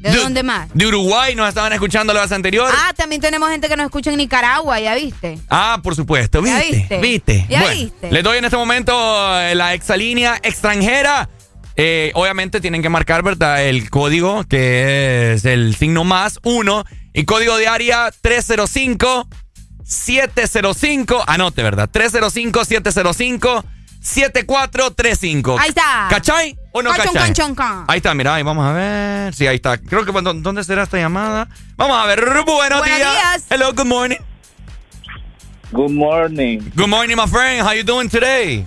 ¿De 0.00 0.10
dónde 0.18 0.42
más? 0.42 0.68
De 0.74 0.86
Uruguay 0.86 1.34
nos 1.34 1.48
estaban 1.48 1.72
escuchando 1.72 2.12
la 2.12 2.20
vez 2.20 2.32
anterior. 2.32 2.70
Ah, 2.70 2.92
también 2.94 3.22
tenemos 3.22 3.48
gente 3.50 3.68
que 3.68 3.76
nos 3.76 3.86
escucha 3.86 4.10
en 4.10 4.18
Nicaragua, 4.18 4.78
¿ya 4.78 4.94
viste? 4.94 5.38
Ah, 5.48 5.80
por 5.82 5.94
supuesto, 5.96 6.44
Ya 6.44 6.58
viste, 6.58 6.76
viste. 6.76 6.98
viste. 7.00 7.46
Ya 7.48 7.60
Bueno, 7.62 7.80
viste. 7.80 8.12
Les 8.12 8.22
doy 8.22 8.36
en 8.36 8.44
este 8.44 8.56
momento 8.58 8.92
eh, 9.40 9.54
la 9.54 9.72
exalínea 9.72 10.38
extranjera. 10.42 11.30
Eh, 11.76 12.12
obviamente 12.14 12.60
tienen 12.60 12.82
que 12.82 12.88
marcar, 12.88 13.22
¿verdad? 13.22 13.64
El 13.64 13.90
código 13.90 14.44
que 14.44 15.32
es 15.34 15.44
el 15.44 15.74
signo 15.74 16.04
más 16.04 16.38
uno 16.44 16.84
y 17.12 17.24
código 17.24 17.56
de 17.56 17.66
área 17.68 18.10
305 18.20 19.28
705. 19.84 21.24
Anote, 21.26 21.62
¿verdad? 21.62 21.88
305 21.90 22.64
705 22.64 23.64
7435. 24.00 25.56
Ahí 25.58 25.68
está. 25.70 26.06
¿Cachai 26.10 26.56
o 26.72 26.82
no 26.82 26.90
Conchon, 26.90 27.14
cachai? 27.14 27.34
conchon. 27.34 27.84
Ahí 27.88 27.96
está, 27.98 28.14
mira, 28.14 28.34
ahí 28.34 28.42
vamos 28.42 28.66
a 28.66 28.72
ver. 28.72 29.34
Sí, 29.34 29.46
ahí 29.46 29.56
está. 29.56 29.78
Creo 29.78 30.04
que 30.04 30.12
¿dónde 30.12 30.62
será 30.62 30.82
esta 30.82 30.98
llamada? 30.98 31.48
Vamos 31.76 31.96
a 31.96 32.06
ver. 32.06 32.20
Buenos, 32.22 32.44
Buenos 32.44 32.84
días. 32.84 32.98
días. 32.98 33.44
Hello, 33.50 33.72
good 33.72 33.86
morning. 33.86 34.18
Good 35.72 35.90
morning. 35.90 36.60
Good 36.76 36.88
morning, 36.88 37.16
my 37.16 37.26
friend. 37.26 37.66
How 37.66 37.72
you 37.72 37.82
doing 37.82 38.08
today? 38.08 38.66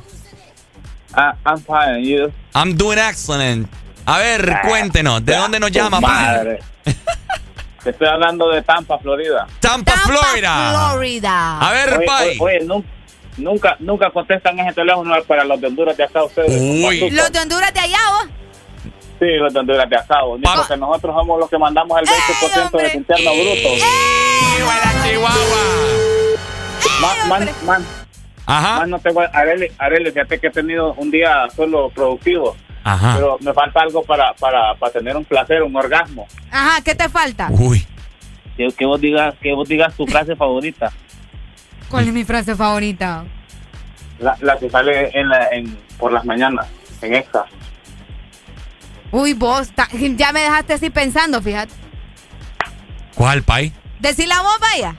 I, 1.17 1.33
I'm 1.45 1.57
fine. 1.59 1.95
and 1.95 2.05
You? 2.05 2.31
I'm 2.53 2.75
doing 2.77 2.99
excellent. 2.99 3.67
A 4.05 4.19
ver, 4.19 4.49
Ah, 4.53 4.61
cuéntenos, 4.67 5.25
¿de 5.25 5.35
dónde 5.35 5.59
nos 5.59 5.71
llama, 5.71 5.99
madre. 5.99 6.59
Te 7.83 7.89
estoy 7.91 8.07
hablando 8.07 8.49
de 8.49 8.61
Tampa, 8.61 8.97
Florida. 8.99 9.47
Tampa, 9.59 9.93
Florida. 9.93 10.91
Florida. 10.91 11.59
A 11.59 11.71
ver, 11.71 11.97
Oye, 11.97 12.05
pai. 12.05 12.27
oye, 12.39 12.57
oye, 12.57 12.65
nu- 12.65 12.83
nunca, 13.37 13.75
nunca 13.79 14.09
contestan 14.11 14.59
ese 14.59 14.73
teléfono 14.73 15.13
para 15.25 15.43
los 15.45 15.59
de 15.59 15.67
Honduras 15.67 15.95
de 15.97 16.03
acá 16.03 16.23
ustedes. 16.23 16.51
Uy. 16.61 17.09
Los 17.11 17.31
de 17.31 17.39
Honduras 17.39 17.73
de 17.73 17.79
allá, 17.79 17.97
vos. 18.11 18.29
Sí, 19.19 19.25
los 19.39 19.53
de 19.53 19.59
Honduras 19.59 19.89
de 19.89 19.95
asado. 19.95 20.37
Ni 20.37 20.43
porque 20.43 20.77
nosotros 20.77 21.15
somos 21.15 21.39
los 21.39 21.49
que 21.49 21.57
mandamos 21.57 21.97
el 21.99 22.05
20% 22.07 22.77
de 22.77 22.97
interno 22.97 23.31
bruto. 23.33 23.69
Chihuahua! 25.03 25.61
Man, 27.01 27.29
man, 27.29 27.49
man. 27.65 27.85
Ajá. 28.47 28.79
Man, 28.79 28.89
no 28.89 28.99
tengo, 28.99 29.21
Arely, 29.33 29.71
Arely, 29.77 30.09
fíjate 30.11 30.39
que 30.39 30.47
he 30.47 30.51
tenido 30.51 30.93
un 30.93 31.11
día 31.11 31.47
solo 31.55 31.89
productivo. 31.89 32.55
Ajá. 32.83 33.15
Pero 33.15 33.37
me 33.41 33.53
falta 33.53 33.81
algo 33.81 34.01
para, 34.03 34.33
para, 34.35 34.73
para 34.75 34.93
tener 34.93 35.15
un 35.17 35.25
placer, 35.25 35.61
un 35.61 35.75
orgasmo. 35.75 36.25
Ajá, 36.49 36.81
¿qué 36.81 36.95
te 36.95 37.09
falta? 37.09 37.49
Uy. 37.51 37.85
Que, 38.55 38.69
que 38.71 38.85
vos 38.85 38.99
digas, 39.01 39.35
que 39.41 39.53
vos 39.53 39.67
digas 39.67 39.93
tu 39.95 40.07
frase 40.07 40.35
favorita. 40.35 40.91
¿Cuál 41.89 42.07
es 42.07 42.13
mi 42.13 42.23
frase 42.23 42.55
favorita? 42.55 43.25
La, 44.19 44.35
la 44.41 44.57
que 44.57 44.69
sale 44.69 45.11
en 45.13 45.27
la, 45.29 45.49
en, 45.51 45.77
por 45.99 46.11
las 46.13 46.23
mañanas, 46.25 46.65
en 47.01 47.13
esta. 47.15 47.45
Uy, 49.11 49.33
vos, 49.33 49.69
ta- 49.71 49.89
ya 49.91 50.31
me 50.31 50.39
dejaste 50.41 50.73
así 50.73 50.89
pensando, 50.89 51.41
fíjate. 51.41 51.73
¿Cuál, 53.15 53.43
Pai? 53.43 53.73
Decí 53.99 54.25
la 54.25 54.41
voz, 54.41 54.57
vaya. 54.59 54.95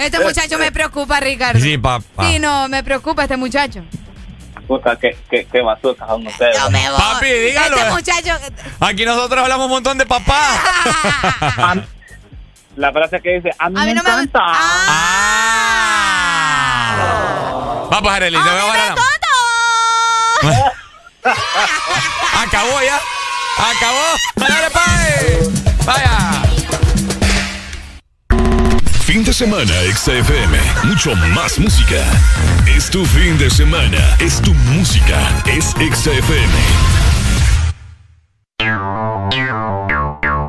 Este 0.00 0.20
muchacho 0.20 0.58
me 0.58 0.72
preocupa, 0.72 1.20
Ricardo. 1.20 1.60
Sí, 1.60 1.78
papá. 1.78 2.28
Sí, 2.28 2.38
no, 2.38 2.68
me 2.68 2.82
preocupa 2.82 3.22
este 3.22 3.36
muchacho. 3.36 3.84
Puta, 4.66 4.96
que, 4.96 5.16
que, 5.30 5.44
que 5.44 5.60
bazookas 5.60 6.08
son 6.08 6.26
ustedes. 6.26 6.56
Yo 6.58 6.70
me 6.70 6.88
voy. 6.90 6.98
Papi, 6.98 7.26
dígalo. 7.26 7.76
Este 7.76 7.88
eh. 7.88 7.92
muchacho. 7.92 8.38
Aquí 8.80 9.04
nosotros 9.04 9.42
hablamos 9.42 9.66
un 9.66 9.72
montón 9.72 9.98
de 9.98 10.06
papá. 10.06 10.40
La 12.76 12.90
frase 12.92 13.20
que 13.20 13.34
dice, 13.34 13.50
a 13.58 13.68
mí, 13.68 13.78
A 13.78 13.84
mí 13.84 13.88
me 13.88 13.94
no 13.94 14.02
me 14.02 14.08
encanta. 14.08 14.40
Ah. 14.42 15.52
Vamos, 17.90 18.12
Arely, 18.12 18.36
a 18.36 18.40
bajar 18.40 18.96
la- 18.96 18.96
Acabó 22.42 22.80
ya. 22.82 22.98
Acabó. 23.58 24.16
Dale, 24.36 24.70
Pai. 24.70 25.38
Vaya. 25.84 26.41
Fin 29.12 29.24
de 29.24 29.32
semana, 29.34 29.74
XFM. 29.94 30.58
Mucho 30.84 31.14
más 31.34 31.58
música. 31.58 32.02
Es 32.66 32.88
tu 32.88 33.04
fin 33.04 33.36
de 33.36 33.50
semana. 33.50 34.16
Es 34.18 34.40
tu 34.40 34.54
música. 34.54 35.42
Es 35.46 35.66
XFM. 35.66 36.54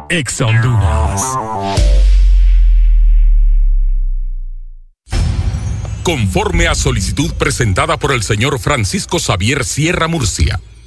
Ex 0.08 0.40
Honduras. 0.40 1.22
Conforme 6.04 6.70
a 6.70 6.76
solicitud 6.76 7.34
presentada 7.34 7.98
por 7.98 8.14
el 8.14 8.24
señor 8.24 8.60
Francisco 8.60 9.20
Xavier 9.20 9.66
Sierra 9.66 10.08
Murcia 10.08 10.62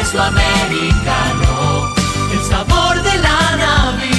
Espresso 0.00 0.22
Americano, 0.22 1.94
el 2.32 2.40
sabor 2.44 3.02
de 3.02 3.18
la 3.18 3.56
Navidad. 3.56 4.14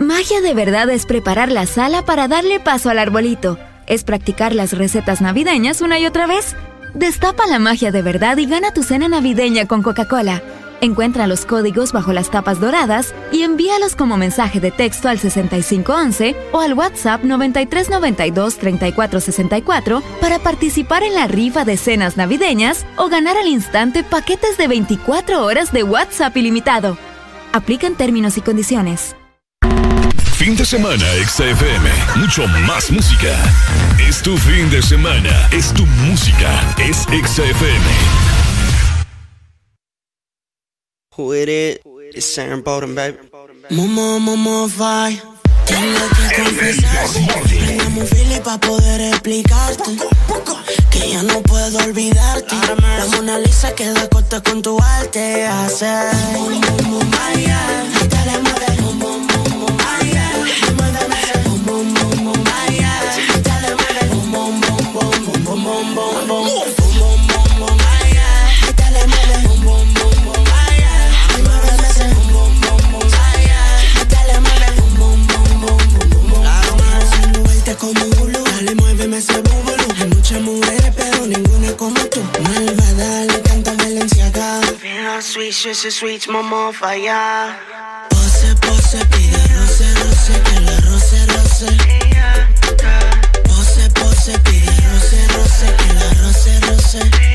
Magia 0.00 0.40
de 0.40 0.54
verdad 0.54 0.90
es 0.90 1.06
preparar 1.06 1.52
la 1.52 1.66
sala 1.66 2.04
para 2.04 2.26
darle 2.26 2.58
paso 2.58 2.90
al 2.90 2.98
arbolito. 2.98 3.56
Es 3.86 4.02
practicar 4.02 4.52
las 4.52 4.72
recetas 4.72 5.20
navideñas 5.20 5.80
una 5.80 6.00
y 6.00 6.06
otra 6.06 6.26
vez. 6.26 6.56
Destapa 6.92 7.46
la 7.46 7.60
magia 7.60 7.92
de 7.92 8.02
verdad 8.02 8.36
y 8.38 8.46
gana 8.46 8.74
tu 8.74 8.82
cena 8.82 9.06
navideña 9.08 9.66
con 9.66 9.82
Coca-Cola. 9.82 10.42
Encuentra 10.82 11.26
los 11.28 11.46
códigos 11.46 11.92
bajo 11.92 12.12
las 12.12 12.30
tapas 12.32 12.60
doradas 12.60 13.14
y 13.30 13.42
envíalos 13.42 13.94
como 13.94 14.16
mensaje 14.16 14.58
de 14.58 14.72
texto 14.72 15.08
al 15.08 15.20
6511 15.20 16.34
o 16.50 16.58
al 16.58 16.74
WhatsApp 16.74 17.22
9392-3464 17.22 20.02
para 20.20 20.40
participar 20.40 21.04
en 21.04 21.14
la 21.14 21.28
rifa 21.28 21.64
de 21.64 21.76
cenas 21.76 22.16
navideñas 22.16 22.84
o 22.96 23.08
ganar 23.08 23.36
al 23.36 23.46
instante 23.46 24.02
paquetes 24.02 24.58
de 24.58 24.66
24 24.66 25.44
horas 25.44 25.72
de 25.72 25.84
WhatsApp 25.84 26.36
ilimitado. 26.36 26.98
Aplican 27.52 27.94
términos 27.94 28.36
y 28.36 28.40
condiciones. 28.40 29.14
Fin 30.34 30.56
de 30.56 30.64
semana, 30.64 31.06
XFM. 31.24 31.88
Mucho 32.16 32.48
más 32.66 32.90
música. 32.90 33.28
Es 34.00 34.20
tu 34.20 34.36
fin 34.36 34.68
de 34.68 34.82
semana. 34.82 35.48
Es 35.52 35.72
tu 35.72 35.86
música. 35.86 36.74
Es 36.80 37.02
XFM. 37.02 38.31
Who 41.16 41.32
it 41.32 41.50
is? 41.50 41.78
It's 42.14 42.34
Sharon 42.34 42.62
Bowden, 42.62 42.94
baby. 42.94 43.18
Momo, 43.70 44.18
momo, 44.18 44.66
fire. 44.66 45.20
Tengo 45.66 46.08
que 46.16 46.42
confesar. 46.42 47.06
Prendamos 47.48 47.98
un 47.98 48.06
fili 48.06 48.40
pa' 48.40 48.58
poder 48.58 49.00
explicarte. 49.12 49.90
Que 50.90 51.10
ya 51.10 51.22
no 51.22 51.42
puedo 51.42 51.78
olvidarte. 51.80 52.56
La 52.98 53.04
Mona 53.14 53.38
Lisa 53.38 53.74
queda 53.74 54.08
corta 54.08 54.42
con 54.42 54.62
tu 54.62 54.78
arte. 54.80 55.44
Hace. 55.44 55.92
Mom, 56.32 56.50
mom, 56.50 56.90
mom, 56.90 57.10
Maya. 57.10 57.60
Mueve. 58.40 58.80
Mom, 58.80 58.98
mom, 58.98 59.26
mom, 59.60 59.76
Maya. 59.76 60.30
Muéveme. 60.78 61.22
Sweet, 85.82 85.90
sweet, 85.90 86.22
sweet, 86.22 86.32
mamá 86.32 86.72
falla. 86.72 87.58
Pose, 88.10 88.54
pose, 88.60 89.04
pide 89.10 89.42
roce, 89.54 89.94
roce, 89.94 90.40
que 90.44 90.60
la 90.60 90.76
roce, 90.86 91.26
roce. 91.26 91.66
Pose, 93.42 93.90
pose, 93.90 94.38
pide 94.44 94.70
roce, 94.86 95.26
roce, 95.34 95.74
que 95.76 95.94
la 95.94 96.08
roce, 96.22 96.60
roce. 96.60 97.31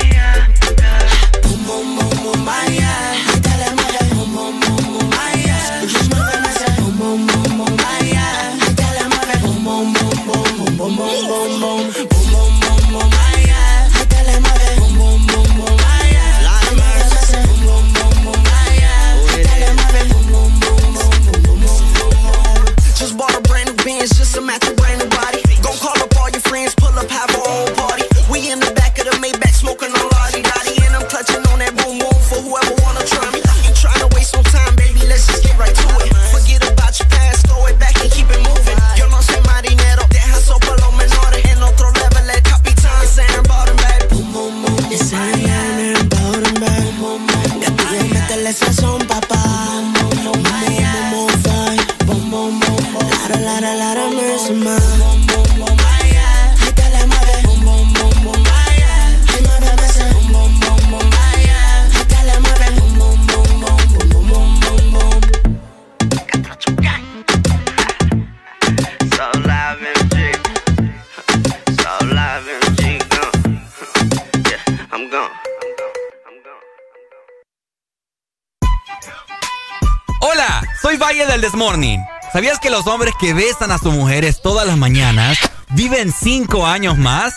Hombres 82.88 83.14
que 83.20 83.34
besan 83.34 83.70
a 83.70 83.78
sus 83.78 83.92
mujeres 83.92 84.40
todas 84.42 84.66
las 84.66 84.76
mañanas 84.76 85.38
viven 85.70 86.12
cinco 86.12 86.66
años 86.66 86.96
más? 86.96 87.34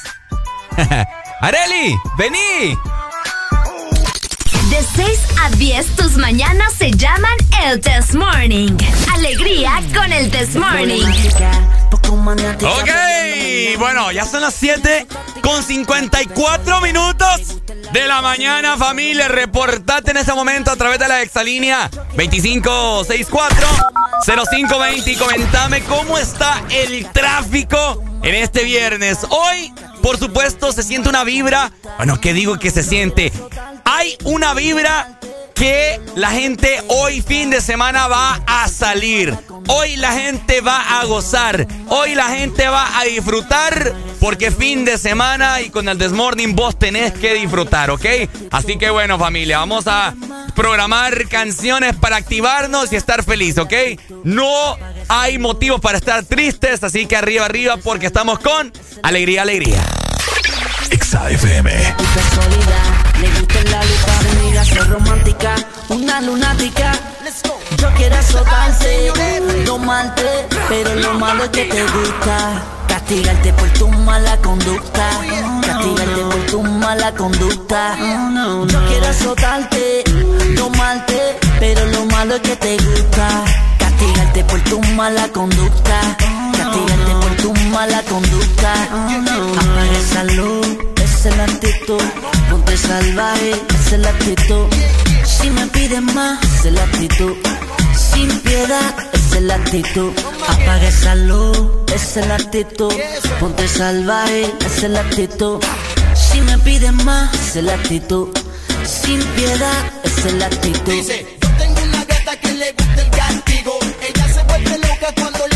¡Areli! 1.42 1.98
¡Vení! 2.18 2.78
De 4.70 4.86
6 4.96 5.20
a 5.42 5.50
10 5.50 5.96
tus 5.98 6.16
mañanas 6.18 6.74
se 6.74 6.92
llaman 6.92 7.34
el 7.66 7.82
Test 7.82 8.14
Morning. 8.14 8.78
Alegría 9.14 9.82
con 9.94 10.14
el 10.14 10.32
Test 10.32 10.56
Morning. 10.56 11.06
Ok, 12.04 13.78
bueno, 13.78 14.12
ya 14.12 14.26
son 14.26 14.42
las 14.42 14.54
7 14.54 15.08
con 15.42 15.64
54 15.64 16.82
minutos 16.82 17.62
de 17.92 18.08
la 18.08 18.22
mañana, 18.22 18.78
familia. 18.78 19.28
Reportate 19.28 20.12
en 20.12 20.18
ese 20.18 20.34
momento 20.34 20.72
a 20.72 20.76
través 20.76 21.00
de 21.00 21.08
la 21.08 21.22
exalínea 21.22 21.90
2564-0520 24.26 25.08
y 25.08 25.16
comentame 25.16 25.84
cómo 25.84 26.18
está 26.18 26.64
el 26.70 27.10
tráfico 27.12 28.04
en 28.24 28.36
este 28.36 28.64
viernes. 28.64 29.20
Hoy, 29.30 29.74
por 30.02 30.18
supuesto, 30.18 30.72
se 30.72 30.84
siente 30.84 31.10
una 31.10 31.24
vibra. 31.24 31.72
Bueno, 31.98 32.20
¿qué 32.22 32.34
digo 32.34 32.60
que 32.60 32.72
se 32.72 32.84
siente? 32.84 33.32
Hay 33.86 34.18
una 34.24 34.54
vibra 34.54 35.20
que 35.62 36.02
la 36.16 36.32
gente 36.32 36.82
hoy 36.88 37.22
fin 37.22 37.52
de 37.52 37.62
semana 37.62 38.08
va 38.08 38.42
a 38.48 38.68
salir. 38.68 39.38
Hoy 39.68 39.96
la 39.96 40.12
gente 40.12 40.60
va 40.60 41.00
a 41.00 41.06
gozar. 41.06 41.68
Hoy 41.88 42.16
la 42.16 42.30
gente 42.30 42.68
va 42.68 42.98
a 42.98 43.04
disfrutar 43.04 43.94
porque 44.20 44.50
fin 44.50 44.86
de 44.86 44.98
semana 44.98 45.62
y 45.62 45.70
con 45.70 45.88
el 45.88 46.00
Desmorning 46.00 46.56
vos 46.56 46.80
tenés 46.80 47.12
que 47.12 47.36
disfrutar, 47.36 47.92
¿ok? 47.92 48.06
Así 48.50 48.80
que 48.80 48.90
bueno 48.90 49.20
familia, 49.20 49.60
vamos 49.60 49.86
a 49.86 50.16
programar 50.56 51.28
canciones 51.28 51.96
para 51.96 52.16
activarnos 52.16 52.92
y 52.92 52.96
estar 52.96 53.24
feliz, 53.24 53.60
¿ok? 53.60 53.74
No 54.24 54.80
hay 55.10 55.38
motivos 55.38 55.80
para 55.80 56.00
estar 56.00 56.24
tristes, 56.26 56.84
así 56.84 57.06
que 57.06 57.18
arriba, 57.18 57.46
arriba 57.46 57.78
porque 57.78 58.08
estamos 58.08 58.40
con 58.40 58.74
alegría, 59.04 59.44
alegría. 59.44 59.84
XAFM. 60.90 61.70
Soy 64.64 64.88
romántica, 64.88 65.56
una 65.90 66.22
lunática. 66.22 66.92
Yo 67.78 67.90
quiero 67.96 68.16
azotarte, 68.16 69.12
domarte, 69.66 70.48
pero 70.70 70.96
lo 70.96 71.14
malo 71.16 71.46
es 71.46 71.50
que 71.50 71.66
te 71.66 71.82
gusta. 71.82 72.62
Castigarte 72.88 73.54
por 73.54 73.70
tu 73.70 73.88
mala 73.88 74.38
conducta, 74.38 75.10
castigarte 75.66 76.22
por 76.22 76.46
tu 76.46 76.64
mala 76.64 77.12
conducta. 77.14 77.98
Yo 77.98 78.86
quiero 78.88 79.08
azotarte, 79.08 80.04
domarte, 80.56 81.40
pero 81.60 81.86
lo 81.88 82.06
malo 82.06 82.36
es 82.36 82.42
que 82.42 82.56
te 82.56 82.78
gusta. 82.78 83.44
Castigarte 83.80 84.44
por 84.44 84.62
tu 84.62 84.80
mala 84.96 85.28
conducta, 85.30 86.02
castigarte 86.56 87.12
por 87.22 87.36
tu 87.38 87.54
mala 87.72 88.02
conducta. 88.04 88.74
Apaga 88.84 89.92
esa 90.00 90.24
luz, 90.26 90.68
es 91.26 91.38
la 91.38 91.44
actitud. 91.44 92.02
Ponte 92.50 92.78
salvaje, 92.78 93.52
es 93.52 94.00
la 94.00 94.10
actitud. 94.10 94.68
Si 95.24 95.50
me 95.50 95.68
pides 95.68 96.02
más, 96.02 96.40
es 96.66 96.74
la 96.74 96.84
actitud. 96.84 97.36
Sin 97.96 98.30
piedad, 98.40 98.96
es 99.14 99.42
la 99.42 99.56
actitud. 99.56 100.12
Apaga 100.48 100.88
esa 100.88 101.16
luz, 101.16 101.58
es 101.94 102.16
la 102.28 102.36
actitud. 102.36 102.94
Ponte 103.40 103.68
salvaje, 103.68 104.52
es 104.66 104.84
la 104.90 105.02
actitud. 105.02 105.60
Si 106.16 106.42
me 106.42 106.58
pides 106.60 106.94
más, 106.94 107.56
es 107.56 107.64
la 107.64 107.74
actitud. 107.74 108.30
Sin 108.84 109.20
piedad, 109.36 109.84
es 110.04 110.34
la 110.34 110.46
actitud. 110.48 110.92
Dice, 110.92 111.38
yo 111.42 111.50
tengo 111.58 111.82
una 111.84 112.04
gata 112.06 112.36
que 112.38 112.52
le 112.54 112.72
gusta 112.72 113.02
el 113.02 113.10
castigo. 113.12 113.80
Ella 114.02 114.34
se 114.34 114.44
vuelve 114.44 114.78
loca 114.78 115.14
cuando 115.20 115.51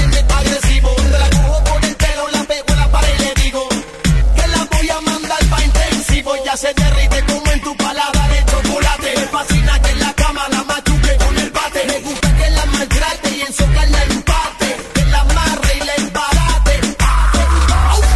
se 6.57 6.73
derrite 6.73 7.21
como 7.25 7.51
en 7.51 7.61
tu 7.61 7.75
palabra 7.75 8.27
de 8.29 8.45
chocolate. 8.45 9.13
Me 9.17 9.27
fascina 9.27 9.81
que 9.81 9.91
en 9.91 9.99
la 9.99 10.13
cama 10.13 10.41
la 10.49 10.63
machuque 10.63 11.17
con 11.17 11.37
el 11.37 11.51
bate. 11.51 11.83
Me 11.87 11.99
gusta 11.99 12.37
que 12.37 12.49
la 12.49 12.65
maltrate 12.65 13.29
y 13.35 13.41
en 13.41 13.53
socar 13.53 13.89
la 13.89 14.03
empate. 14.03 14.77
Que 14.93 15.05
la 15.05 15.19
amarre 15.19 15.71
y 15.75 15.85
la 15.85 15.95
embarate. 15.95 16.75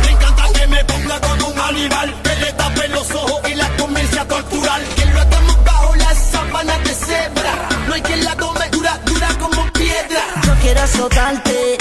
Me 0.03 0.11
encanta 0.11 0.43
que 0.53 0.67
me 0.67 0.85
ponga 0.85 1.19
con 1.19 1.43
un 1.43 1.59
animal. 1.59 2.21
Que 2.23 2.35
le 2.35 2.53
tape 2.53 2.87
los 2.87 3.11
ojos 3.11 3.49
y 3.49 3.55
la 3.55 3.67
comience 3.77 4.19
a. 4.19 4.25
Que 4.25 5.05
lo 5.05 5.19
hagamos 5.19 5.63
bajo 5.65 5.95
las 5.95 6.17
sábanas 6.31 6.83
de 6.85 6.93
cebra. 6.93 7.69
No 7.87 7.93
hay 7.93 8.01
quien 8.01 8.23
la 8.23 8.35
tome 8.37 8.69
dura, 8.69 8.99
dura 9.05 9.29
como 9.37 9.73
piedra. 9.73 10.23
Yo 10.45 10.53
quiero 10.61 10.81
azotarte, 10.81 11.77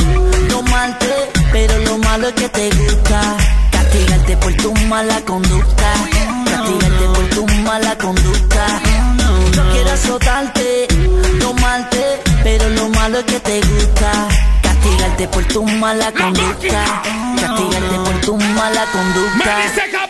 domarte, 0.48 1.30
pero 1.52 1.78
lo 1.78 1.98
malo 1.98 2.28
es 2.28 2.34
que 2.34 2.48
te 2.48 2.70
gusta. 2.70 3.36
Castigarte 3.70 4.36
por 4.38 4.54
tu 4.54 4.74
mala 4.88 5.20
conducta. 5.20 6.27
Tu 7.38 7.46
mala 7.62 7.96
conducta. 7.96 8.66
Yo 9.54 9.62
quiero 9.70 9.92
azotarte, 9.92 10.88
domarte, 11.38 12.20
pero 12.42 12.68
lo 12.70 12.88
malo 12.88 13.20
es 13.20 13.26
que 13.26 13.38
te 13.38 13.60
gusta. 13.60 14.10
Castigarte 14.60 15.28
por 15.28 15.44
tu 15.44 15.62
mala 15.62 16.10
conducta. 16.10 16.84
Castigarte 17.40 17.94
por 18.04 18.20
tu 18.22 18.36
mala 18.36 18.84
conducta. 18.86 20.07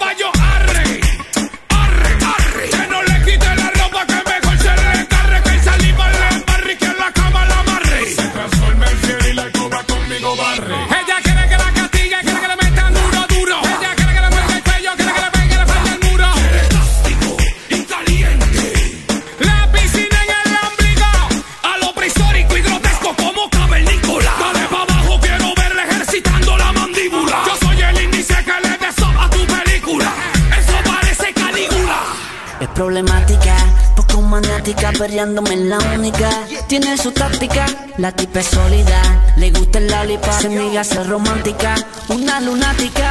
Poco 33.96 34.22
maniática, 34.22 34.92
perreándome 34.92 35.52
en 35.52 35.68
la 35.68 35.78
única. 35.96 36.30
Tiene 36.68 36.96
su 36.96 37.10
táctica, 37.10 37.66
la 37.96 38.12
tipa 38.12 38.38
es 38.38 38.46
sólida. 38.46 39.02
Le 39.36 39.50
gusta 39.50 39.78
el 39.78 39.88
lollipop, 39.88 40.32
se 40.40 40.48
niega 40.48 40.82
a 40.82 40.84
ser 40.84 41.08
romántica. 41.08 41.74
Una 42.08 42.40
lunática. 42.40 43.10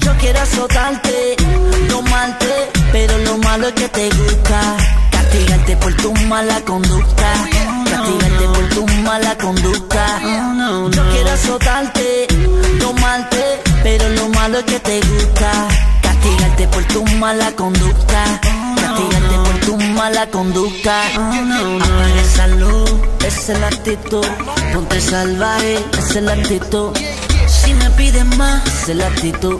Yo 0.00 0.12
quiero 0.18 0.40
azotarte, 0.40 1.36
domarte, 1.88 2.70
pero 2.90 3.18
lo 3.18 3.38
malo 3.38 3.68
es 3.68 3.74
que 3.74 3.88
te 3.88 4.08
gusta. 4.08 4.76
Castigarte 5.12 5.76
por 5.76 5.94
tu 5.94 6.12
mala 6.26 6.60
conducta. 6.62 7.32
Castigarte 7.88 8.44
por 8.54 8.68
tu 8.70 8.86
mala 9.04 9.38
conducta. 9.38 10.20
Yo 10.90 11.02
quiero 11.12 11.30
azotarte, 11.30 12.26
domarte, 12.80 13.62
pero 13.84 14.08
lo 14.08 14.28
malo 14.30 14.58
es 14.58 14.64
que 14.64 14.80
te 14.80 15.00
gusta. 15.00 15.68
Castigarte 16.22 16.68
por 16.68 16.84
tu 16.84 17.04
mala 17.18 17.50
conducta. 17.56 18.40
Castigarte 18.76 19.36
por 19.44 19.60
tu 19.66 19.76
mala 19.76 20.24
conducta. 20.28 21.02
Apaga 21.08 22.22
esa 22.22 22.46
luz, 22.46 22.92
es 23.26 23.48
la 23.48 23.66
actitud. 23.66 24.24
Ponte 24.72 25.00
salvaje, 25.00 25.84
es 25.98 26.22
la 26.22 26.34
actitud. 26.34 26.96
Si 27.48 27.74
me 27.74 27.90
pides 27.90 28.24
más, 28.36 28.88
es 28.88 28.94
la 28.94 29.08
actitud. 29.08 29.58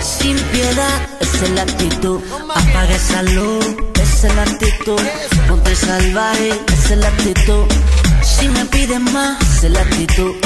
Sin 0.00 0.38
piedad, 0.52 1.08
es 1.20 1.50
la 1.50 1.62
actitud. 1.62 2.20
Apaga 2.54 2.94
esa 2.94 3.22
luz, 3.24 3.66
es 4.00 4.34
la 4.36 4.42
actitud. 4.42 5.00
Ponte 5.48 5.74
salvaje, 5.74 6.50
es 6.72 6.96
la 6.96 7.08
actitud. 7.08 7.64
Si 8.22 8.48
me 8.48 8.64
pides 8.66 9.00
más, 9.00 9.64
es 9.64 9.70
la 9.72 9.80
actitud. 9.80 10.36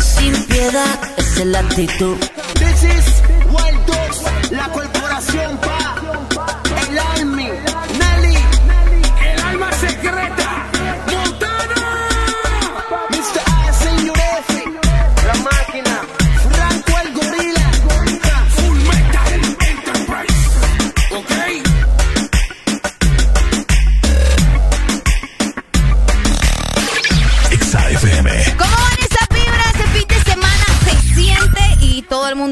Sin 0.00 0.32
piedad, 0.44 0.98
es 1.18 1.44
la 1.44 1.58
actitud. 1.58 2.16
This 2.54 2.82
is 2.84 3.22
Wild 3.50 3.86
Dogs, 3.86 4.22
la 4.50 4.68
corporación 4.68 4.91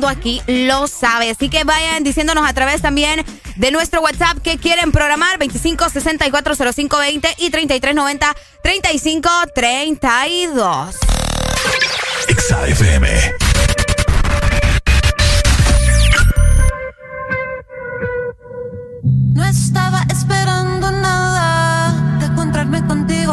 mundo 0.00 0.08
aquí 0.08 0.40
lo 0.46 0.86
sabe. 0.86 1.30
Así 1.30 1.50
que 1.50 1.64
vayan 1.64 2.02
diciéndonos 2.02 2.48
a 2.48 2.54
través 2.54 2.80
también 2.80 3.22
de 3.56 3.70
nuestro 3.70 4.00
WhatsApp 4.00 4.38
que 4.42 4.56
quieren 4.56 4.92
programar 4.92 5.38
25 5.38 5.90
64 5.90 6.54
05 6.72 6.98
20 6.98 7.28
y 7.38 7.50
33 7.50 7.94
90 7.94 8.34
35 8.62 9.30
32. 9.54 10.96
XAFM. 12.28 13.06
No 19.34 19.44
estaba 19.44 20.06
esperando 20.10 20.90
nada 20.92 22.18
de 22.20 22.26
encontrarme 22.26 22.86
contigo 22.86 23.32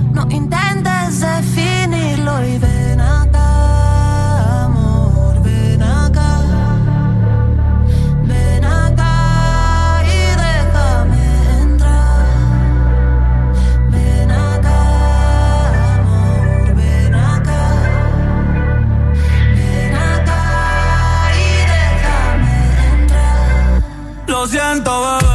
no 0.13 0.27
intentes 0.29 1.19
definirlo 1.21 2.45
y 2.45 2.57
ven 2.57 2.99
acá, 2.99 4.65
amor, 4.65 5.41
ven 5.43 5.81
acá, 5.81 6.39
ven 8.25 8.63
acá 8.65 10.03
y 10.03 10.19
déjame 10.43 11.61
entrar, 11.61 12.25
ven 13.89 14.31
acá, 14.31 14.79
amor, 15.99 16.75
ven 16.75 17.15
acá, 17.15 17.63
ven 19.55 19.95
acá 19.95 20.43
y 21.35 21.49
déjame 21.73 22.53
entrar. 22.93 23.81
Lo 24.27 24.45
siento, 24.47 24.91
bebé. 25.01 25.30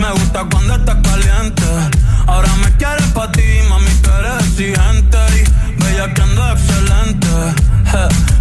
Me 0.00 0.10
gusta 0.12 0.46
cuando 0.50 0.74
estás 0.76 0.96
caliente. 1.02 1.62
Ahora 2.26 2.48
me 2.62 2.74
quieres 2.78 3.06
pa' 3.08 3.30
ti, 3.32 3.42
mami, 3.68 3.90
tú 4.02 4.10
eres 4.10 4.46
exigente. 4.46 5.18
Y 5.36 5.82
bella 5.82 6.14
que 6.14 6.22
ando 6.22 6.52
excelente. 6.52 7.28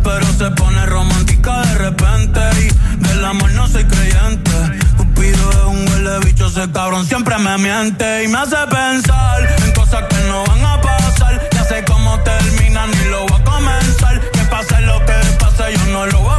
Pero 0.02 0.26
se 0.38 0.50
pone 0.52 0.86
romántica 0.86 1.62
de 1.64 1.76
repente. 1.76 2.40
Y 2.62 3.04
del 3.06 3.26
amor 3.26 3.52
no 3.52 3.68
soy 3.68 3.84
creyente. 3.84 4.52
Cupido 4.96 5.50
es 5.52 5.66
un 5.66 5.88
huele 5.90 6.20
bicho, 6.26 6.48
ese 6.48 6.72
cabrón 6.72 7.06
siempre 7.06 7.38
me 7.38 7.58
miente. 7.58 8.24
Y 8.24 8.30
me 8.30 8.38
hace 8.38 8.56
pensar 8.72 9.56
en 9.66 9.74
cosas 9.74 10.06
que 10.10 10.18
no 10.30 10.46
van 10.46 10.66
a 10.66 10.82
pasar. 10.82 11.50
Ya 11.52 11.66
sé 11.66 11.84
cómo 11.84 12.18
termina, 12.20 12.88
ni 12.88 13.10
lo 13.10 13.28
voy 13.28 13.38
a 13.38 13.44
comenzar. 13.44 14.22
Que 14.32 14.40
pase 14.46 14.80
lo 14.82 15.06
que 15.06 15.14
pase, 15.38 15.74
yo 15.76 15.86
no 15.92 16.06
lo 16.06 16.20
voy 16.20 16.34
a 16.34 16.39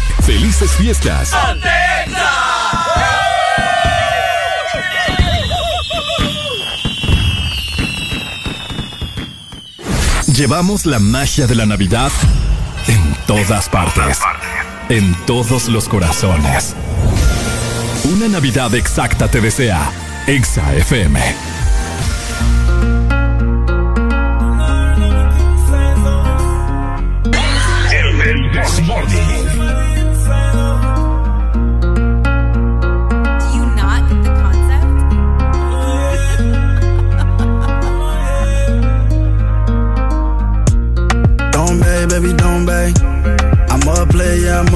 ¡Felices 0.23 0.71
fiestas! 0.71 1.31
Llevamos 10.27 10.85
la 10.85 10.99
magia 10.99 11.47
de 11.47 11.55
la 11.55 11.65
Navidad 11.65 12.11
en 12.87 13.15
todas 13.27 13.67
partes. 13.69 14.19
En 14.89 15.13
todos 15.25 15.67
los 15.67 15.87
corazones. 15.87 16.75
Una 18.05 18.27
Navidad 18.27 18.73
exacta 18.75 19.29
te 19.29 19.41
desea. 19.41 19.91
Exa 20.27 20.73
FM. 20.75 21.50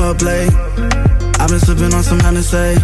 Up 0.06 0.20
play. 0.20 0.48
I've 1.40 1.50
been 1.50 1.60
sipping 1.60 1.94
on 1.94 2.04
some 2.04 2.20
Hennessy. 2.20 2.78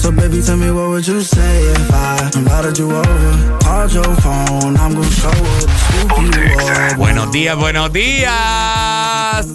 So 0.00 0.10
baby, 0.10 0.40
tell 0.42 0.56
me 0.56 0.70
what 0.70 0.88
would 0.90 1.06
you 1.06 1.20
say 1.20 1.62
if 1.62 1.92
I 1.92 2.30
invited 2.34 2.78
you 2.78 2.90
over? 2.90 3.58
Called 3.62 3.92
your 3.92 4.12
phone, 4.24 4.76
I'm 4.76 4.94
gonna 4.94 5.10
show 5.10 5.28
up, 5.28 5.70
scoop. 5.84 6.96
Buenos 6.96 7.30
días, 7.32 7.56
buenos 7.56 7.92
días. 7.92 9.46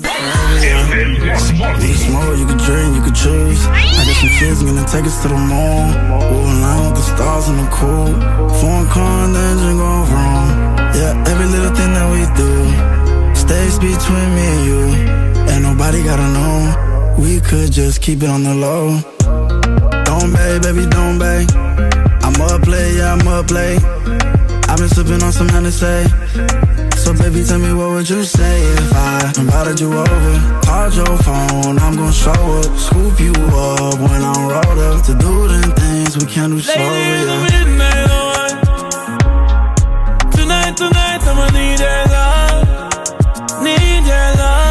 Smoke, 2.05 2.37
you 2.37 2.45
can 2.45 2.57
drink, 2.57 2.95
you 2.95 3.01
can 3.01 3.13
choose. 3.13 3.65
I 3.67 4.03
got 4.05 4.15
some 4.15 4.29
kids, 4.39 4.63
gonna 4.63 4.85
take 4.85 5.05
us 5.05 5.21
to 5.23 5.27
the 5.27 5.35
moon. 5.35 5.87
We'll 6.29 6.45
align 6.45 6.79
with 6.85 6.95
the 6.95 7.05
stars 7.11 7.49
in 7.49 7.57
the 7.57 7.67
cool. 7.71 8.13
Foreign 8.59 8.87
car 8.87 9.25
and 9.25 9.35
the 9.35 9.39
engine 9.51 9.77
go 9.77 9.91
wrong. 10.13 10.47
Yeah, 10.95 11.31
every 11.31 11.47
little 11.47 11.73
thing 11.75 11.93
that 11.93 12.07
we 12.13 12.21
do 12.37 12.51
stays 13.35 13.77
between 13.79 14.29
me 14.35 14.45
and 14.55 14.65
you. 14.65 15.26
Ain't 15.49 15.63
nobody 15.63 16.03
gotta 16.03 16.27
know. 16.37 17.15
We 17.19 17.39
could 17.41 17.71
just 17.71 18.01
keep 18.01 18.21
it 18.23 18.29
on 18.29 18.43
the 18.43 18.53
low. 18.55 18.99
Don't 20.05 20.31
bay, 20.33 20.59
baby, 20.59 20.85
don't 20.89 21.17
bay. 21.19 21.45
I'm 22.25 22.39
up 22.41 22.67
late, 22.67 22.95
yeah, 22.97 23.13
I'm 23.13 23.27
up 23.27 23.49
late. 23.51 23.81
I've 24.69 24.77
been 24.77 24.89
sipping 24.89 25.23
on 25.23 25.31
some 25.31 25.49
Hennessy. 25.49 26.07
So 26.97 27.13
baby, 27.13 27.43
tell 27.43 27.59
me 27.59 27.73
what 27.73 27.89
would 27.91 28.09
you 28.09 28.23
say 28.23 28.61
if 28.61 28.93
I 28.93 29.33
invited 29.37 29.79
you 29.79 29.93
over? 29.93 30.61
Called 30.65 30.93
your 30.93 31.17
phone, 31.25 31.79
I'm 31.79 31.95
gonna 31.95 32.11
show 32.11 32.31
up, 32.31 32.77
scoop 32.77 33.19
you 33.19 33.31
up 33.33 33.97
when 33.99 34.21
I'm 34.21 34.47
rolled 34.49 34.79
up 34.89 35.03
to 35.05 35.13
do 35.15 35.47
them 35.47 35.71
things 35.73 36.17
we 36.17 36.25
can't 36.25 36.51
do 36.53 36.59
slow. 36.59 36.75
Lady 36.75 37.21
in 37.21 37.27
the 37.27 37.33
Yeah. 37.33 37.65
midnight 37.65 38.09
hour. 38.11 38.47
Tonight, 40.31 40.75
tonight, 40.77 41.21
I'ma 41.29 41.47
need 41.57 41.79
your 41.79 42.01
love. 42.15 43.63
Need 43.63 44.03
your 44.05 44.29
love. 44.41 44.66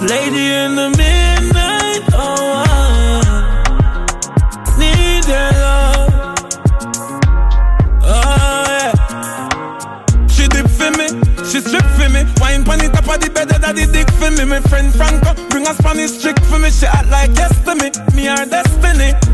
Lady 0.00 0.52
in 0.52 0.76
the 0.76 0.90
midnight 0.90 2.04
oh, 2.12 2.62
hour. 2.62 3.24
Need 4.78 5.26
your 5.26 5.50
love. 5.58 6.38
Oh, 8.04 8.64
yeah. 8.68 10.26
She 10.28 10.46
dip 10.46 10.68
for 10.70 10.92
me, 10.92 11.08
she 11.50 11.60
strip 11.60 11.82
for 11.98 12.08
me. 12.10 12.22
Wine 12.40 12.62
pon 12.64 12.78
the 12.78 12.88
top 12.94 13.08
of 13.08 13.20
the 13.20 13.28
bed, 13.34 13.48
that 13.48 13.74
the 13.74 13.86
dick 13.86 14.08
for 14.12 14.30
me. 14.30 14.44
My 14.44 14.60
friend 14.60 14.94
Franco 14.94 15.34
bring 15.48 15.66
a 15.66 15.74
Spanish 15.74 16.22
chick 16.22 16.38
for 16.44 16.60
me. 16.60 16.70
She 16.70 16.86
act 16.86 17.08
like 17.10 17.34
yes 17.34 17.58
to 17.64 17.74
me, 17.74 17.90
me 18.14 18.26
her 18.26 18.46
destiny. 18.46 19.27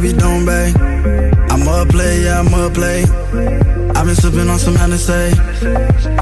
Baby, 0.00 0.16
don't 0.16 0.44
bay. 0.44 0.72
I'm 1.50 1.68
up 1.68 1.88
play, 1.88 2.24
yeah, 2.24 2.40
I'm 2.40 2.52
up 2.54 2.74
play. 2.74 3.02
I've 3.94 4.06
been 4.06 4.16
sipping 4.16 4.48
on 4.48 4.58
some 4.58 4.74
Hennessy. 4.74 5.30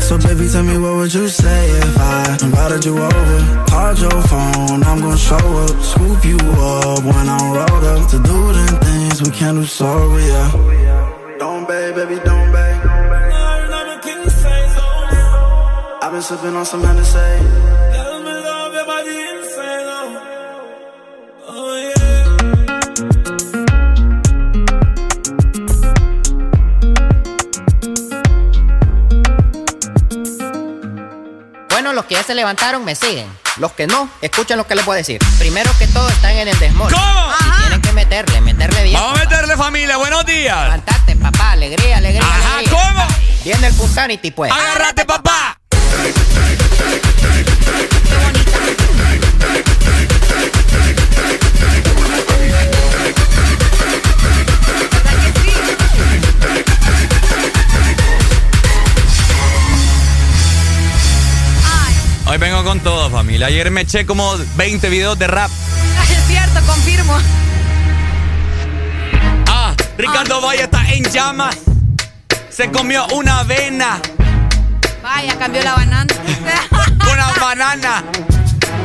So 0.07 0.19
baby, 0.19 0.49
tell 0.53 0.63
me 0.63 0.77
what 0.79 0.95
would 0.97 1.15
you 1.15 1.29
say 1.29 1.71
if 1.71 1.99
I 1.99 2.39
invited 2.43 2.85
you 2.85 2.99
over? 2.99 3.39
Called 3.71 3.99
your 3.99 4.21
phone, 4.31 4.83
I'm 4.85 5.01
gonna 5.01 5.17
show 5.17 5.47
up, 5.65 5.77
scoop 5.81 6.25
you 6.25 6.39
up 6.39 7.03
when 7.05 7.27
I'm 7.35 7.53
rolled 7.57 7.85
up 7.93 8.11
to 8.11 8.19
do 8.31 8.39
them 8.57 8.75
things 8.87 9.23
we 9.23 9.31
can't 9.31 9.57
do 9.57 9.65
so 9.65 10.17
yeah. 10.19 10.49
Don't 11.39 11.67
bay, 11.67 11.93
baby, 11.93 12.17
don't 12.25 12.53
bay. 12.53 12.73
I've 16.05 16.13
been 16.13 16.23
sipping 16.23 16.55
on 16.55 16.67
some 16.67 16.83
Hennessy. 16.83 17.82
Ya 32.23 32.27
se 32.27 32.35
levantaron 32.35 32.85
me 32.85 32.95
siguen. 32.95 33.27
Los 33.57 33.73
que 33.73 33.87
no, 33.87 34.09
escuchen 34.21 34.57
lo 34.57 34.67
que 34.67 34.75
les 34.75 34.85
voy 34.85 34.95
a 34.95 34.97
decir. 34.99 35.19
Primero 35.39 35.71
que 35.79 35.87
todo, 35.89 36.09
están 36.09 36.37
en 36.37 36.49
el 36.49 36.59
desmor. 36.59 36.93
¿Cómo? 36.93 37.33
Y 37.41 37.61
tienen 37.61 37.83
que 37.83 37.93
meterle, 37.93 38.41
meterle 38.41 38.85
bien. 38.85 39.01
Vamos 39.01 39.19
a 39.21 39.25
meterle 39.25 39.57
familia, 39.57 39.97
buenos 39.97 40.25
días. 40.25 40.63
Levantate, 40.65 41.17
papá, 41.17 41.53
alegría, 41.53 41.99
alegría. 41.99 42.23
Ajá, 42.23 42.59
alegría. 42.59 42.79
¿cómo? 42.79 43.07
Viene 43.45 43.67
el 43.67 43.75
Punsanity, 43.75 44.31
pues. 44.31 44.53
Agárrate, 44.53 45.05
papá. 45.05 45.52
Familia. 63.33 63.47
Ayer 63.47 63.71
me 63.71 63.81
eché 63.81 64.05
como 64.05 64.37
20 64.57 64.91
videos 64.91 65.19
de 65.19 65.27
rap. 65.27 65.51
Es 66.11 66.27
cierto, 66.27 66.61
confirmo. 66.67 67.17
Ah, 69.49 69.75
Ricardo 69.97 70.43
Valle 70.43 70.65
está 70.65 70.85
en 70.93 71.05
llamas. 71.05 71.57
Se 72.51 72.71
comió 72.71 73.07
una 73.15 73.41
avena, 73.41 74.01
Vaya, 75.03 75.39
cambió 75.39 75.63
la 75.63 75.75
banana. 75.75 76.15
una 77.13 77.33
banana. 77.41 78.05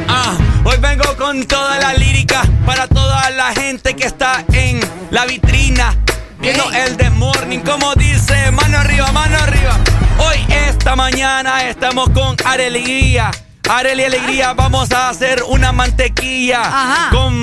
Ah, 0.08 0.38
hoy 0.64 0.78
vengo 0.78 1.18
con 1.18 1.46
toda 1.46 1.78
la 1.80 1.94
lírica 1.94 2.44
para 2.66 2.88
toda 2.88 3.30
la 3.32 3.54
gente 3.54 3.96
que 3.98 4.06
está 4.06 4.46
en 4.54 4.80
la 5.12 5.26
vitrina. 5.26 5.94
Viendo 6.40 6.72
el 6.72 6.96
The 6.96 7.10
Morning, 7.10 7.60
como 7.60 7.94
dice, 7.96 8.52
mano 8.52 8.78
arriba, 8.78 9.12
mano 9.12 9.38
arriba. 9.38 9.78
Hoy, 10.20 10.38
esta 10.50 10.96
mañana, 10.96 11.68
estamos 11.68 12.10
con 12.12 12.38
Alegría. 12.46 13.32
Areli 13.70 14.04
Alegría, 14.04 14.54
vamos 14.54 14.92
a 14.92 15.10
hacer 15.10 15.44
una 15.48 15.72
mantequilla 15.72 16.62
Ajá. 16.62 17.10
con 17.12 17.42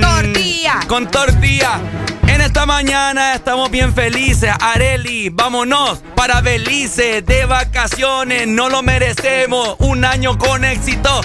Tortilla. 0.00 0.80
con 0.86 1.10
tortilla. 1.10 1.80
En 2.28 2.40
esta 2.40 2.66
mañana 2.66 3.34
estamos 3.34 3.70
bien 3.70 3.94
felices. 3.94 4.52
Areli, 4.60 5.28
vámonos 5.30 6.02
para 6.14 6.40
Belice 6.40 7.22
de 7.22 7.46
vacaciones. 7.46 8.46
No 8.46 8.68
lo 8.68 8.82
merecemos. 8.82 9.76
Un 9.78 10.04
año 10.04 10.38
con 10.38 10.64
éxito. 10.64 11.20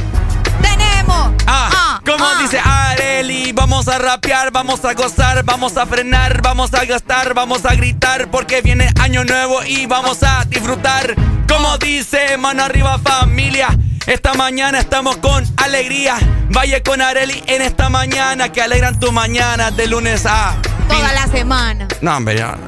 Tenemos. 0.62 1.32
Ah, 1.46 2.02
como 2.06 2.26
ah. 2.26 2.38
dice 2.42 2.60
Areli, 2.60 3.52
vamos 3.52 3.88
a 3.88 3.98
rapear, 3.98 4.52
vamos 4.52 4.84
a 4.86 4.94
gozar, 4.94 5.44
vamos 5.44 5.78
a 5.78 5.86
frenar, 5.86 6.42
vamos 6.42 6.74
a 6.74 6.84
gastar, 6.86 7.34
vamos 7.34 7.66
a 7.66 7.76
gritar, 7.76 8.30
porque 8.30 8.62
viene 8.62 8.90
año 9.00 9.24
nuevo 9.24 9.64
y 9.64 9.86
vamos 9.86 10.24
a 10.24 10.44
disfrutar. 10.46 11.16
Como 11.48 11.78
dice, 11.78 12.38
mano 12.38 12.64
arriba 12.64 13.00
familia, 13.00 13.70
Esta 14.08 14.34
mañana 14.36 14.80
estamos 14.80 15.18
con 15.18 15.44
alegría. 15.58 16.18
Vaya 16.50 16.82
con 16.82 17.02
Areli 17.02 17.44
en 17.46 17.62
esta 17.62 17.90
mañana 17.90 18.54
que 18.54 18.62
alegran 18.62 19.02
tu 19.02 19.12
mañana 19.12 19.70
de 19.70 19.86
lunes 19.86 20.26
a. 20.26 20.56
Toda 20.88 21.12
la 21.12 21.28
semana. 21.28 21.90
No, 22.00 22.16
hombre, 22.16 22.38
ya. 22.38 22.58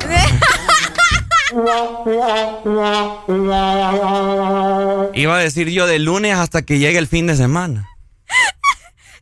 Iba 5.14 5.38
a 5.38 5.40
decir 5.40 5.70
yo 5.70 5.88
de 5.88 5.99
lunes 5.99 6.36
hasta 6.36 6.64
que 6.64 6.78
llegue 6.78 6.98
el 6.98 7.07
fin 7.07 7.28
de 7.28 7.38
semana. 7.38 7.88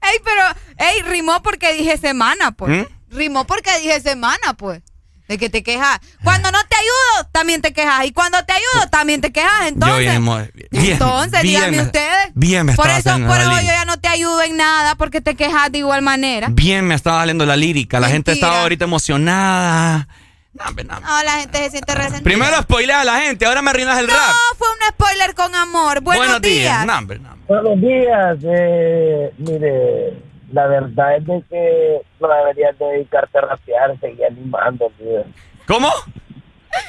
Ey, 0.02 0.20
pero, 0.24 0.42
ey, 0.90 1.04
rimó 1.04 1.44
porque 1.44 1.74
dije 1.74 1.98
semana, 1.98 2.52
pues. 2.52 2.80
¿Mm? 2.80 3.16
Rimó 3.16 3.46
porque 3.46 3.78
dije 3.78 4.02
semana, 4.02 4.56
pues. 4.58 4.82
De 5.28 5.38
que 5.38 5.50
te 5.50 5.62
quejas. 5.64 6.00
Cuando 6.24 6.52
no 6.52 6.60
te 6.70 6.76
ayudo, 6.76 7.30
también 7.32 7.62
te 7.62 7.74
quejas. 7.74 8.06
Y 8.06 8.12
cuando 8.14 8.44
te 8.46 8.54
ayudo, 8.54 8.88
también 8.90 9.20
te 9.22 9.32
quejas. 9.32 9.68
Entonces, 9.68 9.98
yo 10.06 10.12
bien, 10.12 10.22
mo- 10.22 10.38
bien, 10.72 10.94
entonces 10.94 11.42
bien 11.42 11.56
díganme 11.62 11.78
me- 11.78 11.84
ustedes. 11.84 12.30
Bien 12.34 12.66
me 12.66 12.74
por 12.76 12.90
eso, 12.90 13.10
por 13.28 13.38
eso 13.40 13.52
yo 13.62 13.68
ya 13.68 13.86
no 13.86 13.98
te 14.00 14.08
ayudo 14.08 14.42
en 14.44 14.56
nada 14.58 14.96
porque 14.96 15.20
te 15.22 15.36
quejas 15.36 15.72
de 15.72 15.80
igual 15.80 16.02
manera. 16.02 16.48
Bien 16.52 16.86
me 16.86 16.96
estaba 16.96 17.20
saliendo 17.20 17.46
la 17.46 17.58
lírica. 17.58 18.00
La 18.00 18.08
gente 18.10 18.32
estaba 18.32 18.62
ahorita 18.62 18.86
emocionada. 18.86 20.08
No, 20.54 21.24
la 21.24 21.32
gente 21.42 21.58
se 21.60 21.70
siente 21.72 21.94
resentida. 21.94 22.24
Primero 22.24 22.60
spoilea 22.64 23.02
a 23.02 23.04
la 23.04 23.20
gente, 23.22 23.46
ahora 23.46 23.62
me 23.62 23.70
arruinas 23.70 24.00
el 24.00 24.08
No, 24.08 24.14
rap. 24.14 24.34
fue 24.58 24.68
un 24.70 24.78
spoiler 24.90 25.36
con 25.36 25.54
amor. 25.54 26.02
Buenos, 26.02 26.42
días. 26.42 26.84
No, 26.86 26.98
hombre, 26.98 27.20
no. 27.20 27.36
Buenos 27.48 27.80
días. 27.80 28.38
Eh, 28.44 29.32
mire, 29.38 30.14
la 30.52 30.68
verdad 30.68 31.18
es 31.18 31.26
de 31.26 31.44
que 31.50 32.02
no 32.20 32.28
deberías 32.28 32.78
de 32.80 32.86
dedicarte 32.86 33.38
a 33.38 33.42
rapear, 33.42 34.00
seguí 34.00 34.24
animando. 34.24 34.92
tío. 34.98 35.24
¿Cómo? 35.68 35.90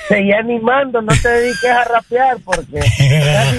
Seguí 0.08 0.32
animando, 0.32 1.00
no 1.00 1.12
te 1.22 1.28
dediques 1.28 1.70
a 1.70 1.84
rapear 1.84 2.36
porque 2.44 2.78
casi, 2.78 3.58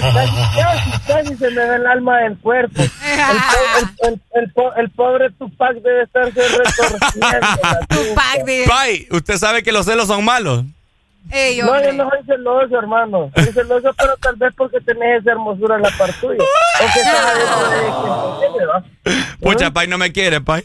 casi, 0.60 1.06
casi 1.06 1.36
se 1.36 1.50
me 1.50 1.64
ve 1.68 1.76
el 1.76 1.86
alma 1.86 2.18
del 2.20 2.38
cuerpo. 2.38 2.80
El, 2.82 2.88
po- 2.88 3.78
el- 4.06 4.12
el- 4.12 4.20
el 4.42 4.52
po- 4.52 4.74
el 4.76 4.90
pobre 4.90 5.30
Tupac 5.38 5.74
debe 5.76 6.02
estarse 6.02 6.40
retorciendo. 6.40 7.48
Tupac, 7.88 8.68
Pai, 8.68 9.06
usted 9.10 9.36
sabe 9.36 9.62
que 9.62 9.72
los 9.72 9.86
celos 9.86 10.06
son 10.06 10.24
malos. 10.24 10.64
Ey, 11.32 11.58
no, 11.60 11.80
yo 11.82 11.92
no 11.92 12.08
soy 12.10 12.24
celoso, 12.26 12.78
hermano. 12.78 13.30
Soy 13.34 13.52
celoso, 13.52 13.92
pero 13.96 14.16
tal 14.16 14.36
vez 14.36 14.52
porque 14.56 14.80
tenés 14.80 15.20
esa 15.20 15.32
hermosura 15.32 15.76
en 15.76 15.82
la 15.82 15.90
par 15.96 16.12
tuya. 16.14 16.42
Pucha, 19.40 19.70
Pai 19.70 19.86
no 19.86 19.98
me 19.98 20.12
quiere, 20.12 20.40
Pai. 20.40 20.64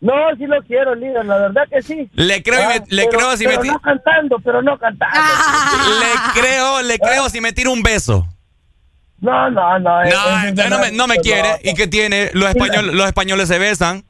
No, 0.00 0.12
sí 0.36 0.46
lo 0.46 0.62
quiero, 0.62 0.94
líder, 0.94 1.24
la 1.24 1.38
verdad 1.38 1.62
que 1.68 1.82
sí. 1.82 2.08
Le 2.14 2.40
creo, 2.42 2.62
y 2.62 2.66
me- 2.66 2.74
Ah, 2.76 2.84
le 2.88 3.04
pero- 3.06 3.18
creo 3.18 3.36
si 3.36 3.44
me 3.46 3.50
pero 3.50 3.62
ti- 3.62 3.68
no 3.68 3.80
cantando, 3.80 4.38
pero 4.38 4.62
no 4.62 4.78
cantando. 4.78 5.18
Le 6.00 6.40
creo, 6.40 6.82
le 6.82 6.98
creo 7.00 7.28
si 7.28 7.40
me 7.40 7.52
tira 7.52 7.70
un 7.70 7.82
beso. 7.82 8.26
No, 9.20 9.50
no, 9.50 9.78
no. 9.80 10.04
No, 10.04 10.44
entonces 10.44 10.70
no 10.70 10.78
me, 10.78 10.92
no 10.92 11.06
me 11.08 11.16
no. 11.16 11.22
quiere. 11.22 11.48
¿Y 11.64 11.74
qué 11.74 11.88
tiene? 11.88 12.30
Los 12.34 12.48
españoles, 12.50 12.94
los 12.94 13.06
españoles 13.06 13.48
se 13.48 13.58
besan. 13.58 14.04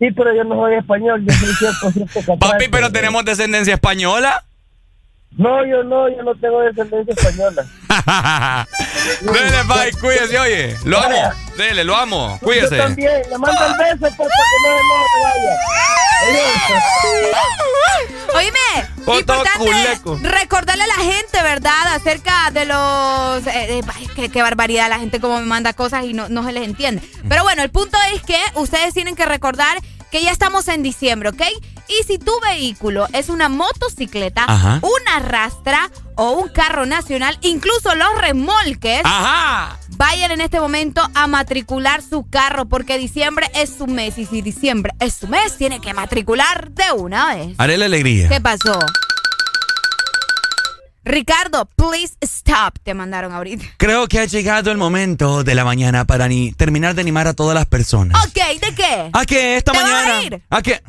Sí, 0.00 0.10
pero 0.10 0.34
yo 0.34 0.42
no 0.42 0.56
soy 0.56 0.74
español, 0.74 1.24
yo 1.24 1.32
soy 1.32 1.48
100% 1.92 2.08
catalán. 2.12 2.38
Papi, 2.40 2.66
pero 2.68 2.90
tenemos 2.90 3.24
descendencia 3.24 3.74
española. 3.74 4.42
No, 5.36 5.66
yo 5.66 5.82
no, 5.82 6.08
yo 6.08 6.22
no 6.22 6.32
tengo 6.36 6.60
descendencia 6.60 7.12
española. 7.12 7.66
Dele, 9.20 9.64
Pai, 9.66 9.90
cuídese, 9.92 10.38
oye. 10.38 10.76
Lo 10.84 10.96
amo. 10.98 11.32
Dele, 11.56 11.82
lo 11.82 11.96
amo. 11.96 12.38
Cuídese. 12.40 12.76
Yo 12.76 12.82
también, 12.84 13.20
le 13.28 13.36
mando 13.38 13.66
el 13.66 13.72
beso 13.72 13.98
pues, 13.98 14.14
para 14.14 14.28
que 14.28 14.34
no, 14.62 14.76
no 14.76 15.24
vaya. 15.24 15.58
Oíme, 18.34 18.88
importante 19.18 19.50
culeco. 19.58 20.18
recordarle 20.22 20.82
a 20.84 20.86
la 20.86 20.94
gente, 20.94 21.42
¿verdad? 21.42 21.94
Acerca 21.94 22.50
de 22.52 22.64
los... 22.64 23.46
eh, 23.46 23.78
eh, 23.78 23.82
ay, 23.94 24.08
qué, 24.16 24.28
qué 24.28 24.42
barbaridad, 24.42 24.88
la 24.88 24.98
gente 24.98 25.20
como 25.20 25.38
me 25.38 25.46
manda 25.46 25.72
cosas 25.72 26.04
y 26.04 26.12
no, 26.14 26.28
no 26.28 26.44
se 26.44 26.52
les 26.52 26.64
entiende. 26.64 27.02
Pero 27.28 27.42
bueno, 27.44 27.62
el 27.62 27.70
punto 27.70 27.96
es 28.12 28.22
que 28.22 28.38
ustedes 28.54 28.92
tienen 28.94 29.14
que 29.14 29.24
recordar 29.26 29.78
que 30.14 30.22
ya 30.22 30.30
estamos 30.30 30.68
en 30.68 30.84
diciembre, 30.84 31.30
¿ok? 31.30 31.42
Y 31.88 32.04
si 32.04 32.18
tu 32.18 32.30
vehículo 32.48 33.08
es 33.12 33.28
una 33.28 33.48
motocicleta, 33.48 34.44
Ajá. 34.46 34.78
una 34.80 35.18
rastra 35.18 35.90
o 36.14 36.30
un 36.34 36.50
carro 36.50 36.86
nacional, 36.86 37.36
incluso 37.42 37.96
los 37.96 38.06
remolques, 38.20 39.00
Ajá. 39.02 39.76
vayan 39.96 40.30
en 40.30 40.40
este 40.40 40.60
momento 40.60 41.02
a 41.14 41.26
matricular 41.26 42.00
su 42.00 42.30
carro 42.30 42.66
porque 42.66 42.96
diciembre 42.96 43.50
es 43.56 43.74
su 43.76 43.88
mes 43.88 44.16
y 44.16 44.24
si 44.24 44.40
diciembre 44.40 44.92
es 45.00 45.14
su 45.14 45.26
mes, 45.26 45.56
tiene 45.58 45.80
que 45.80 45.92
matricular 45.94 46.70
de 46.70 46.92
una 46.96 47.34
vez. 47.34 47.56
Haré 47.58 47.76
la 47.76 47.86
alegría. 47.86 48.28
¿Qué 48.28 48.40
pasó? 48.40 48.78
Ricardo, 51.04 51.66
please 51.76 52.14
stop. 52.22 52.78
Te 52.82 52.94
mandaron 52.94 53.32
ahorita. 53.32 53.64
Creo 53.76 54.08
que 54.08 54.20
ha 54.20 54.24
llegado 54.24 54.70
el 54.70 54.78
momento 54.78 55.44
de 55.44 55.54
la 55.54 55.64
mañana 55.64 56.04
para 56.06 56.28
ni 56.28 56.52
terminar 56.52 56.94
de 56.94 57.02
animar 57.02 57.26
a 57.28 57.34
todas 57.34 57.54
las 57.54 57.66
personas. 57.66 58.24
Ok, 58.26 58.34
¿de 58.60 58.74
qué? 58.74 59.10
A 59.12 59.24
que 59.26 59.56
esta 59.56 59.72
¿Te 59.72 59.78
vas 59.78 59.90
a 59.90 59.92
mañana. 59.92 60.22
ir? 60.22 60.42
A 60.50 60.62
que. 60.62 60.82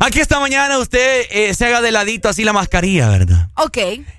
A 0.00 0.10
que 0.10 0.20
esta 0.20 0.40
mañana 0.40 0.78
usted 0.78 1.26
eh, 1.30 1.54
se 1.54 1.66
haga 1.66 1.80
de 1.80 1.92
ladito 1.92 2.28
así 2.28 2.42
la 2.44 2.52
mascarilla, 2.52 3.08
¿verdad? 3.08 3.48
Ok, 3.56 3.78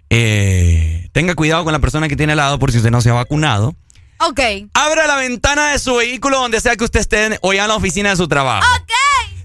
Eh, 0.09 1.09
tenga 1.11 1.35
cuidado 1.35 1.63
con 1.63 1.73
la 1.73 1.79
persona 1.79 2.07
que 2.07 2.15
tiene 2.15 2.31
al 2.33 2.37
lado 2.37 2.59
por 2.59 2.71
si 2.71 2.77
usted 2.77 2.91
no 2.91 3.01
se 3.01 3.09
ha 3.09 3.13
vacunado. 3.13 3.75
ok. 4.19 4.39
Abra 4.73 5.05
la 5.07 5.17
ventana 5.17 5.71
de 5.71 5.79
su 5.79 5.95
vehículo 5.95 6.39
donde 6.39 6.61
sea 6.61 6.75
que 6.77 6.85
usted 6.85 7.01
esté 7.01 7.37
o 7.41 7.53
ya 7.53 7.63
en 7.63 7.67
la 7.69 7.75
oficina 7.75 8.09
de 8.11 8.15
su 8.15 8.27
trabajo. 8.27 8.65
Ok. 8.81 8.91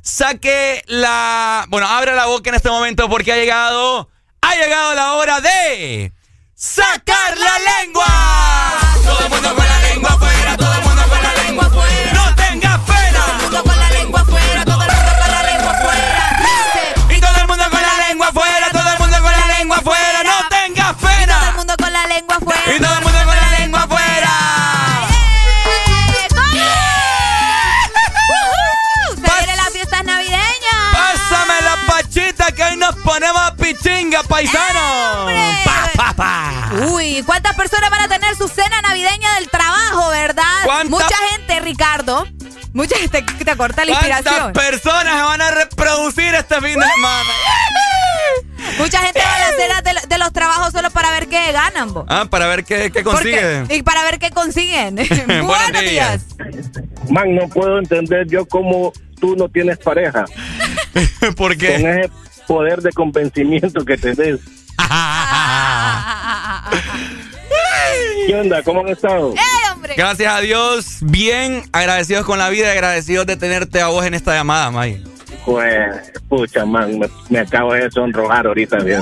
Saque 0.03 0.83
la. 0.87 1.67
Bueno, 1.69 1.87
abra 1.89 2.15
la 2.15 2.27
boca 2.27 2.49
en 2.51 2.57
este 2.57 2.71
momento 2.71 3.09
porque 3.09 3.33
ha 3.33 3.37
llegado. 3.37 4.09
Ha 4.43 4.55
llegado 4.55 4.95
la 4.95 5.13
hora 5.15 5.41
de. 5.41 6.13
¡Sacar 6.55 7.39
la 7.39 7.59
lengua! 7.59 8.05
Todo 9.05 9.21
el 9.21 9.31
mundo 9.31 9.55
con 9.55 9.67
la 9.67 9.81
lengua 9.81 10.11
afuera, 10.11 10.57
todo 10.57 10.75
el 10.75 10.81
mundo 10.83 10.90
pichinga, 34.23 34.29
paisano. 34.29 35.27
Pa, 35.65 35.91
pa, 35.97 36.13
pa. 36.15 36.71
Uy, 36.93 37.23
¿cuántas 37.25 37.55
personas 37.57 37.91
van 37.91 38.03
a 38.03 38.09
tener 38.09 38.35
su 38.37 38.49
cena 38.49 38.81
navideña 38.83 39.35
del 39.37 39.49
trabajo, 39.49 40.09
verdad? 40.11 40.43
¿Cuánta- 40.65 40.89
Mucha 40.91 41.17
gente, 41.33 41.61
Ricardo. 41.61 42.27
Mucha 42.73 42.97
gente 42.99 43.25
que 43.27 43.45
te 43.45 43.57
corta 43.57 43.85
la 43.85 43.93
¿Cuántas 43.99 44.19
inspiración. 44.21 44.53
personas 44.53 45.17
se 45.17 45.23
van 45.23 45.41
a 45.43 45.51
reproducir 45.51 46.35
este 46.35 46.55
fin 46.61 46.79
de 46.79 46.87
semana? 46.95 47.31
Mucha 48.79 48.99
gente 49.01 49.21
va 49.21 49.35
a 49.35 49.39
la 49.51 49.57
cena 49.57 49.83
de, 49.83 50.07
de 50.09 50.19
los 50.19 50.33
trabajos 50.33 50.73
solo 50.73 50.91
para 50.91 51.11
ver 51.11 51.27
qué 51.29 51.51
ganan. 51.51 51.93
Ah, 52.09 52.27
para 52.31 52.47
ver 52.47 52.65
qué, 52.65 52.93
qué 52.93 53.03
Porque- 53.03 53.33
consigue. 53.65 53.77
y 53.77 53.83
para 53.83 54.03
ver 54.05 54.19
qué 54.21 54.31
consiguen. 54.31 54.95
Buenos 55.27 55.47
Buenos 55.47 55.81
días. 55.83 56.21
Man, 57.09 57.35
no 57.35 57.49
puedo 57.49 57.79
entender 57.79 58.27
yo 58.29 58.47
cómo 58.47 58.93
tú 59.21 59.35
no 59.37 59.49
tienes 59.49 59.79
pareja. 59.79 60.25
¿Por 61.37 61.57
qué? 61.57 61.73
Con 61.73 61.87
ese 61.91 62.11
poder 62.51 62.83
de 62.83 62.91
convencimiento 62.91 63.85
que 63.85 63.97
tenés. 63.97 64.41
¿Qué 68.27 68.35
onda? 68.35 68.61
¿Cómo 68.65 68.81
han 68.81 68.89
estado? 68.89 69.35
Gracias 69.97 70.35
a 70.35 70.41
Dios, 70.41 70.97
bien 71.01 71.63
agradecidos 71.71 72.27
con 72.27 72.41
la 72.41 72.49
vida 72.49 72.67
y 72.67 72.71
agradecidos 72.73 73.27
de 73.27 73.37
tenerte 73.37 73.81
a 73.81 73.87
vos 73.87 74.05
en 74.05 74.15
esta 74.15 74.35
llamada, 74.35 74.73
May. 74.73 75.01
Pues, 75.45 76.13
pucha, 76.29 76.67
man, 76.67 76.99
me, 76.99 77.09
me 77.29 77.39
acabo 77.39 77.73
de 77.73 77.89
sonrojar 77.89 78.49
ahorita 78.49 78.79
bien. 78.79 79.01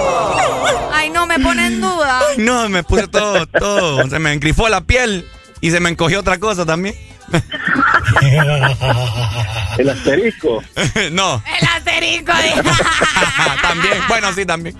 Ay, 0.90 1.10
no 1.10 1.26
me 1.26 1.38
pone 1.38 1.66
en 1.66 1.82
duda. 1.82 2.22
No, 2.38 2.70
me 2.70 2.82
puse 2.82 3.08
todo, 3.08 3.46
todo, 3.46 4.08
se 4.08 4.18
me 4.18 4.32
engrifó 4.32 4.70
la 4.70 4.80
piel 4.80 5.28
y 5.60 5.70
se 5.70 5.80
me 5.80 5.90
encogió 5.90 6.20
otra 6.20 6.38
cosa 6.38 6.64
también. 6.64 6.94
El 9.78 9.88
asterisco. 9.90 10.62
no, 11.12 11.42
El 11.60 11.68
asterisco. 11.68 12.32
también, 13.62 13.94
bueno, 14.08 14.32
sí, 14.32 14.44
también. 14.46 14.76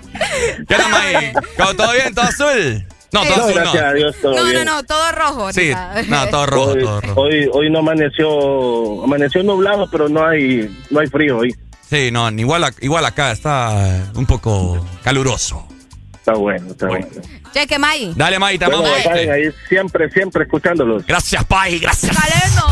¿Qué 0.67 0.75
onda, 0.75 0.87
May? 0.89 1.33
¿Todo 1.75 1.91
bien? 1.93 2.13
¿Todo 2.15 2.25
azul? 2.25 2.85
No, 3.11 3.23
todo 3.23 3.37
No, 3.37 3.43
azul, 3.43 3.53
gracias 3.55 3.83
a 3.83 3.87
no. 3.87 3.93
Dios, 3.93 4.15
todo 4.21 4.35
No, 4.35 4.43
no, 4.43 4.49
bien. 4.49 4.65
no, 4.65 4.83
todo 4.83 5.11
rojo. 5.11 5.53
Sí, 5.53 5.71
no, 6.07 6.27
todo 6.27 6.45
rojo, 6.45 6.71
hoy, 6.71 6.81
todo 6.83 7.01
rojo. 7.01 7.21
Hoy, 7.21 7.49
hoy 7.53 7.69
no 7.69 7.79
amaneció, 7.79 9.03
amaneció 9.03 9.43
nublado, 9.43 9.89
pero 9.89 10.09
no 10.09 10.25
hay, 10.25 10.83
no 10.89 10.99
hay 10.99 11.07
frío 11.07 11.37
hoy. 11.37 11.55
Sí, 11.89 12.09
no, 12.11 12.29
igual, 12.31 12.63
a- 12.63 12.73
igual 12.81 13.05
acá 13.05 13.31
está 13.31 14.03
un 14.15 14.25
poco 14.25 14.85
caluroso. 15.03 15.67
Está 16.25 16.39
bueno, 16.39 16.71
está 16.71 16.87
bueno. 16.87 17.05
Cheque, 17.53 17.77
May. 17.77 18.11
Dale, 18.15 18.39
May, 18.39 18.57
te 18.57 18.65
Bueno, 18.65 18.79
amamos. 18.83 19.05
ahí 19.05 19.53
siempre, 19.69 20.09
siempre 20.09 20.45
escuchándolos. 20.45 21.05
Gracias, 21.05 21.45
Pai, 21.45 21.77
gracias. 21.77 22.15
Galeno. 22.17 22.67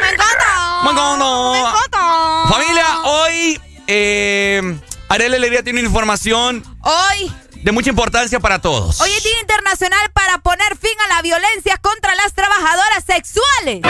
Me 0.00 0.12
encanta. 0.12 0.82
Me 0.84 1.58
encanta. 1.58 2.48
Familia, 2.48 3.00
hoy 3.02 3.60
eh, 3.88 4.78
Arely 5.08 5.34
Alegría 5.34 5.64
tiene 5.64 5.80
una 5.80 5.88
información 5.88 6.62
Hoy. 6.82 7.32
de 7.64 7.72
mucha 7.72 7.90
importancia 7.90 8.38
para 8.38 8.60
todos. 8.60 9.00
Hoy 9.00 9.10
es 9.10 9.24
Día 9.24 9.40
Internacional 9.40 10.08
para 10.12 10.38
poner 10.38 10.76
fin 10.76 10.94
a 11.06 11.14
la 11.16 11.22
violencia 11.22 11.78
contra 11.78 12.14
las 12.14 12.34
trabajadoras 12.34 13.02
sexuales. 13.04 13.80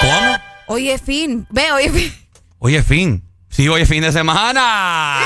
¿Cómo? 0.00 0.38
Hoy 0.68 0.90
es 0.90 1.02
fin. 1.02 1.46
Ve, 1.50 1.70
hoy 1.72 1.84
es 1.84 1.92
fin. 1.92 2.28
Hoy 2.60 2.76
es 2.76 2.86
fin. 2.86 3.22
Sí, 3.50 3.68
hoy 3.68 3.82
es 3.82 3.88
fin 3.90 4.00
de 4.00 4.10
semana. 4.10 5.18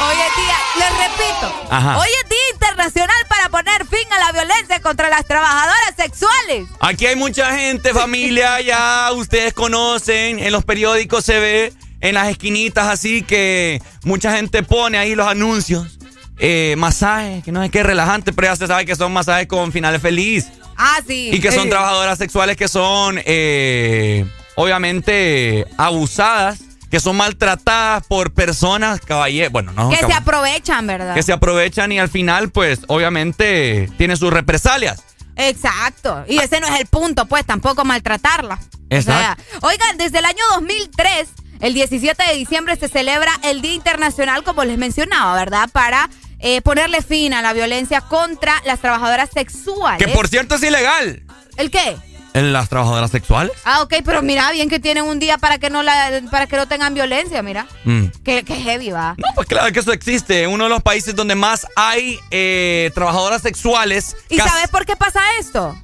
Hoy 0.00 0.14
es 0.14 0.36
día, 0.36 0.57
les 0.78 0.90
repito, 1.08 1.66
Ajá. 1.70 1.98
hoy 1.98 2.08
es 2.22 2.28
Día 2.28 2.38
Internacional 2.54 3.16
para 3.28 3.48
poner 3.48 3.86
fin 3.86 4.06
a 4.12 4.18
la 4.26 4.32
violencia 4.32 4.80
contra 4.80 5.08
las 5.08 5.24
trabajadoras 5.26 5.94
sexuales. 5.96 6.68
Aquí 6.80 7.06
hay 7.06 7.16
mucha 7.16 7.52
gente, 7.56 7.92
familia, 7.92 8.60
ya 8.62 9.10
ustedes 9.12 9.52
conocen, 9.54 10.38
en 10.38 10.52
los 10.52 10.64
periódicos 10.64 11.24
se 11.24 11.38
ve, 11.40 11.72
en 12.00 12.14
las 12.14 12.28
esquinitas 12.28 12.86
así 12.88 13.22
que 13.22 13.82
mucha 14.04 14.34
gente 14.36 14.62
pone 14.62 14.98
ahí 14.98 15.14
los 15.14 15.26
anuncios. 15.26 15.98
Eh, 16.40 16.76
masajes, 16.78 17.42
que 17.42 17.50
no 17.50 17.64
es 17.64 17.70
que 17.72 17.82
relajante, 17.82 18.32
pero 18.32 18.46
ya 18.46 18.54
se 18.56 18.68
sabe 18.68 18.86
que 18.86 18.94
son 18.94 19.12
masajes 19.12 19.48
con 19.48 19.72
finales 19.72 20.00
feliz. 20.00 20.46
Ah, 20.76 21.00
sí. 21.04 21.30
Y 21.32 21.40
que 21.40 21.50
son 21.50 21.66
Eh, 21.66 21.70
trabajadoras 21.70 22.16
sexuales 22.16 22.56
que 22.56 22.68
son, 22.68 23.20
eh, 23.24 24.24
obviamente, 24.54 25.66
abusadas, 25.76 26.60
que 26.90 27.00
son 27.00 27.16
maltratadas 27.16 28.06
por 28.06 28.32
personas, 28.32 29.00
caballeros, 29.00 29.52
bueno, 29.52 29.72
no. 29.72 29.90
Que 29.90 29.98
se 29.98 30.12
aprovechan, 30.12 30.86
¿verdad? 30.86 31.14
que 31.14 31.22
se 31.22 31.32
aprovechan 31.32 31.92
y 31.92 31.98
al 31.98 32.08
final, 32.08 32.50
pues, 32.50 32.80
obviamente, 32.88 33.90
tiene 33.98 34.16
sus 34.16 34.32
represalias. 34.32 35.02
Exacto. 35.36 36.24
Y 36.26 36.38
ese 36.38 36.60
no 36.60 36.66
es 36.66 36.80
el 36.80 36.86
punto, 36.86 37.26
pues, 37.26 37.46
tampoco 37.46 37.84
maltratarla. 37.84 38.58
Exacto. 38.90 39.42
O 39.60 39.60
sea, 39.60 39.68
oigan, 39.68 39.98
desde 39.98 40.18
el 40.18 40.24
año 40.24 40.42
2003, 40.54 41.28
el 41.60 41.74
17 41.74 42.22
de 42.24 42.34
diciembre 42.34 42.76
se 42.76 42.88
celebra 42.88 43.32
el 43.42 43.60
Día 43.62 43.74
Internacional, 43.74 44.42
como 44.42 44.64
les 44.64 44.78
mencionaba, 44.78 45.34
¿verdad? 45.34 45.68
Para 45.70 46.08
eh, 46.40 46.60
ponerle 46.62 47.02
fin 47.02 47.34
a 47.34 47.42
la 47.42 47.52
violencia 47.52 48.00
contra 48.00 48.62
las 48.64 48.80
trabajadoras 48.80 49.30
sexuales. 49.32 50.04
Que 50.04 50.12
por 50.12 50.28
cierto 50.28 50.54
es 50.54 50.62
ilegal. 50.62 51.22
¿El 51.56 51.70
qué? 51.70 51.96
¿En 52.34 52.52
las 52.52 52.68
trabajadoras 52.68 53.10
sexuales? 53.10 53.52
Ah, 53.64 53.82
ok, 53.82 53.94
pero 54.04 54.22
mira, 54.22 54.50
bien 54.52 54.68
que 54.68 54.78
tienen 54.78 55.04
un 55.04 55.18
día 55.18 55.38
para 55.38 55.58
que 55.58 55.70
no 55.70 55.82
la, 55.82 56.22
para 56.30 56.46
que 56.46 56.56
no 56.56 56.68
tengan 56.68 56.94
violencia, 56.94 57.42
mira. 57.42 57.66
Mm. 57.84 58.06
Que, 58.24 58.44
que 58.44 58.56
heavy 58.56 58.90
va. 58.90 59.14
No, 59.16 59.26
pues 59.34 59.48
claro 59.48 59.72
que 59.72 59.80
eso 59.80 59.92
existe. 59.92 60.46
Uno 60.46 60.64
de 60.64 60.70
los 60.70 60.82
países 60.82 61.16
donde 61.16 61.34
más 61.34 61.66
hay 61.74 62.18
eh, 62.30 62.90
trabajadoras 62.94 63.42
sexuales. 63.42 64.16
¿Y 64.28 64.36
sabes 64.36 64.68
por 64.68 64.84
qué 64.84 64.94
pasa 64.96 65.20
esto? 65.38 65.76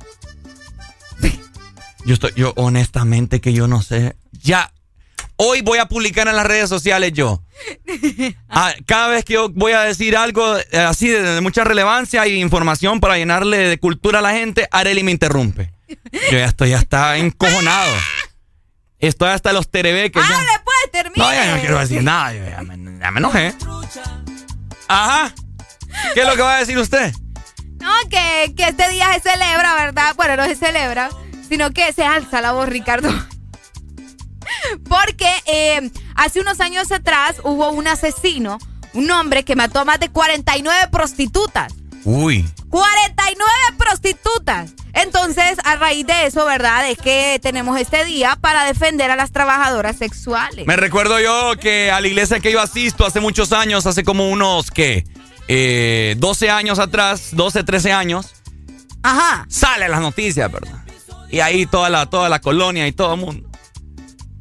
Yo 2.04 2.14
estoy, 2.14 2.32
yo 2.36 2.52
honestamente 2.56 3.40
que 3.40 3.54
yo 3.54 3.66
no 3.66 3.80
sé. 3.80 4.14
Ya, 4.42 4.70
hoy 5.36 5.62
voy 5.62 5.78
a 5.78 5.86
publicar 5.86 6.28
en 6.28 6.36
las 6.36 6.46
redes 6.46 6.68
sociales 6.68 7.12
yo. 7.14 7.42
Ah, 8.56 8.72
cada 8.86 9.08
vez 9.08 9.24
que 9.24 9.32
yo 9.32 9.48
voy 9.48 9.72
a 9.72 9.80
decir 9.80 10.16
algo 10.16 10.56
eh, 10.56 10.78
así 10.78 11.08
de, 11.08 11.22
de 11.22 11.40
mucha 11.40 11.64
relevancia 11.64 12.24
y 12.28 12.40
información 12.40 13.00
para 13.00 13.16
llenarle 13.16 13.56
de 13.56 13.78
cultura 13.78 14.20
a 14.20 14.22
la 14.22 14.32
gente, 14.32 14.68
Areli 14.70 15.02
me 15.02 15.10
interrumpe. 15.10 15.72
Yo 15.88 16.38
ya 16.38 16.46
estoy 16.46 16.72
hasta 16.72 17.16
encojonado. 17.16 17.92
Estoy 18.98 19.30
hasta 19.30 19.52
los 19.52 19.70
terebeques 19.70 20.22
que 20.22 20.28
ya. 20.28 20.38
¡Hable 20.38 20.50
pues, 20.64 20.90
termine! 20.92 21.24
No, 21.24 21.32
ya 21.32 21.54
no 21.54 21.60
quiero 21.60 21.78
decir 21.78 22.02
nada. 22.02 22.32
yo 22.32 22.44
ya, 22.44 22.62
me, 22.62 22.98
ya 22.98 23.10
me 23.10 23.18
enojé. 23.18 23.54
Ajá. 24.88 25.34
¿Qué 26.14 26.20
es 26.20 26.26
lo 26.26 26.36
que 26.36 26.42
va 26.42 26.56
a 26.56 26.60
decir 26.60 26.78
usted? 26.78 27.12
No, 27.80 27.92
que, 28.08 28.54
que 28.56 28.68
este 28.68 28.88
día 28.88 29.12
se 29.14 29.30
celebra, 29.30 29.74
¿verdad? 29.74 30.14
Bueno, 30.16 30.36
no 30.36 30.44
se 30.44 30.56
celebra, 30.56 31.10
sino 31.48 31.70
que 31.72 31.92
se 31.92 32.04
alza 32.04 32.40
la 32.40 32.52
voz, 32.52 32.68
Ricardo. 32.68 33.10
Porque 34.88 35.30
eh, 35.46 35.90
hace 36.14 36.40
unos 36.40 36.60
años 36.60 36.90
atrás 36.92 37.36
hubo 37.44 37.70
un 37.70 37.86
asesino, 37.86 38.58
un 38.94 39.10
hombre 39.10 39.44
que 39.44 39.56
mató 39.56 39.80
a 39.80 39.84
más 39.84 40.00
de 40.00 40.08
49 40.08 40.88
prostitutas. 40.90 41.72
Uy. 42.04 42.48
49 42.70 43.50
prostitutas. 43.78 44.72
Entonces, 44.92 45.56
a 45.64 45.76
raíz 45.76 46.06
de 46.06 46.26
eso, 46.26 46.44
¿verdad? 46.44 46.88
Es 46.88 46.98
que 46.98 47.38
tenemos 47.42 47.78
este 47.80 48.04
día 48.04 48.36
para 48.40 48.64
defender 48.64 49.10
a 49.10 49.16
las 49.16 49.32
trabajadoras 49.32 49.96
sexuales. 49.96 50.66
Me 50.66 50.76
recuerdo 50.76 51.18
yo 51.20 51.52
que 51.58 51.90
a 51.90 52.00
la 52.00 52.06
iglesia 52.06 52.40
que 52.40 52.52
yo 52.52 52.60
asisto 52.60 53.06
hace 53.06 53.20
muchos 53.20 53.52
años, 53.52 53.86
hace 53.86 54.04
como 54.04 54.28
unos, 54.30 54.70
¿qué? 54.70 55.04
Eh, 55.48 56.14
12 56.18 56.50
años 56.50 56.78
atrás, 56.78 57.28
12, 57.32 57.64
13 57.64 57.92
años, 57.92 58.26
Ajá. 59.02 59.46
sale 59.48 59.88
las 59.88 60.00
noticias, 60.00 60.50
¿verdad? 60.50 60.78
Y 61.30 61.40
ahí 61.40 61.66
toda 61.66 61.90
la, 61.90 62.06
toda 62.06 62.28
la 62.28 62.40
colonia 62.40 62.86
y 62.86 62.92
todo 62.92 63.14
el 63.14 63.20
mundo. 63.20 63.48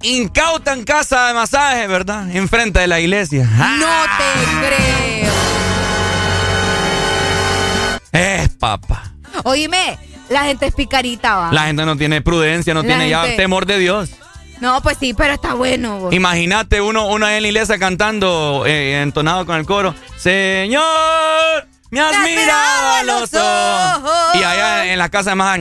Incautan 0.03 0.83
casa 0.83 1.27
de 1.27 1.33
masaje, 1.33 1.87
¿verdad? 1.87 2.29
Enfrente 2.35 2.79
de 2.81 2.87
la 2.87 2.99
iglesia. 2.99 3.49
¡Ah! 3.57 3.77
No 3.79 4.03
te 4.17 4.67
creo. 4.67 5.33
Es 8.13 8.49
papa. 8.49 9.11
Oíme, 9.43 9.97
la 10.29 10.43
gente 10.43 10.67
es 10.67 10.75
picarita, 10.75 11.35
va. 11.35 11.51
La 11.51 11.63
gente 11.65 11.85
no 11.85 11.97
tiene 11.97 12.21
prudencia, 12.21 12.73
no 12.73 12.81
La 12.81 12.87
tiene 12.87 13.09
ya 13.09 13.35
temor 13.35 13.65
de 13.65 13.79
Dios. 13.79 14.11
No, 14.61 14.81
pues 14.81 14.97
sí, 14.99 15.13
pero 15.13 15.33
está 15.33 15.55
bueno. 15.55 16.09
Imagínate 16.11 16.79
uno, 16.79 17.07
uno 17.07 17.27
en 17.27 17.41
la 17.41 17.47
iglesia 17.47 17.77
cantando, 17.79 18.63
eh, 18.65 19.01
entonado 19.01 19.45
con 19.45 19.57
el 19.57 19.65
coro, 19.65 19.93
Señor, 20.15 21.67
me 21.89 21.99
has 21.99 22.17
mirado 22.19 22.89
a 22.93 23.03
los 23.03 23.33
ojos. 23.33 24.35
Y 24.35 24.43
allá 24.43 24.85
en 24.93 24.99
la 24.99 25.09
casa 25.09 25.31
de 25.31 25.35
más 25.35 25.59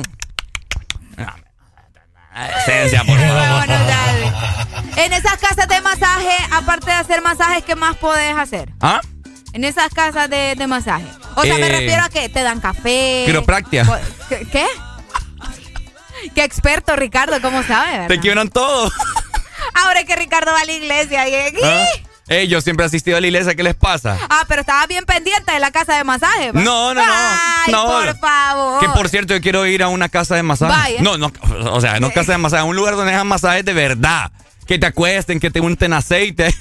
Esencia, 2.65 3.03
por 3.05 3.19
favor. 3.19 3.65
En 4.97 5.13
esas 5.13 5.37
casas 5.37 5.69
de 5.69 5.81
masaje, 5.81 6.37
aparte 6.51 6.87
de 6.87 6.93
hacer 6.93 7.23
masajes, 7.23 7.65
¿qué 7.65 7.75
más 7.77 7.97
podés 7.97 8.37
hacer? 8.37 8.71
¿Ah? 8.81 9.01
En 9.53 9.65
esas 9.65 9.93
casas 9.93 10.31
de, 10.31 10.55
de 10.55 10.67
masaje. 10.67 11.07
O 11.37 11.43
sea, 11.43 11.55
me 11.59 11.67
Eh, 11.67 11.81
refiero 11.81 12.03
a 12.03 12.09
que 12.09 12.29
te 12.29 12.43
dan 12.43 12.61
café. 12.61 13.23
Quiropractia. 13.27 13.87
¿Qué? 14.29 14.47
¿Qué? 14.51 14.67
Qué 16.35 16.45
experto, 16.45 16.95
Ricardo, 16.97 17.41
¿cómo 17.43 17.63
sabe, 17.63 17.93
verdad? 17.93 18.09
Te 18.09 18.21
quiebran 18.21 18.49
todo. 18.49 18.91
Ahora 19.75 20.01
es 20.01 20.07
que 20.07 20.17
Ricardo 20.17 20.53
va 20.53 20.61
a 20.61 20.65
la 20.65 20.73
iglesia. 20.73 21.29
y- 21.29 21.35
¿Ah? 21.65 21.87
Yo 22.49 22.61
siempre 22.61 22.85
he 22.85 22.87
asistido 22.87 23.17
a 23.17 23.21
la 23.21 23.27
iglesia, 23.27 23.55
¿qué 23.55 23.63
les 23.63 23.75
pasa? 23.75 24.17
Ah, 24.31 24.45
pero 24.49 24.61
estaba 24.61 24.87
bien 24.87 25.05
pendiente 25.05 25.53
de 25.53 25.59
la 25.59 25.71
casa 25.71 25.97
de 25.97 26.05
masaje. 26.05 26.53
¿va? 26.53 26.61
No, 26.61 26.95
no, 26.95 27.05
no. 27.05 27.13
Ay, 27.13 27.73
no. 27.73 27.87
por 27.87 28.19
favor. 28.19 28.81
Que 28.81 28.89
por 28.89 29.09
cierto, 29.09 29.35
yo 29.35 29.41
quiero 29.41 29.67
ir 29.67 29.83
a 29.83 29.89
una 29.89 30.09
casa 30.09 30.37
de 30.37 30.43
masaje. 30.43 30.73
Vaya. 30.73 31.03
No, 31.03 31.19
no, 31.19 31.31
o 31.73 31.81
sea, 31.81 32.01
no 32.01 32.11
casa 32.13 32.33
de 32.33 32.39
masaje, 32.39 32.63
un 32.63 32.77
lugar 32.77 32.95
donde 32.97 33.13
hagan 33.13 33.27
masajes 33.27 33.65
de 33.65 33.75
verdad. 33.75 34.31
Que 34.67 34.79
te 34.79 34.87
acuesten, 34.87 35.41
que 35.41 35.51
te 35.51 35.61
unten 35.61 35.93
aceite. 35.93 36.55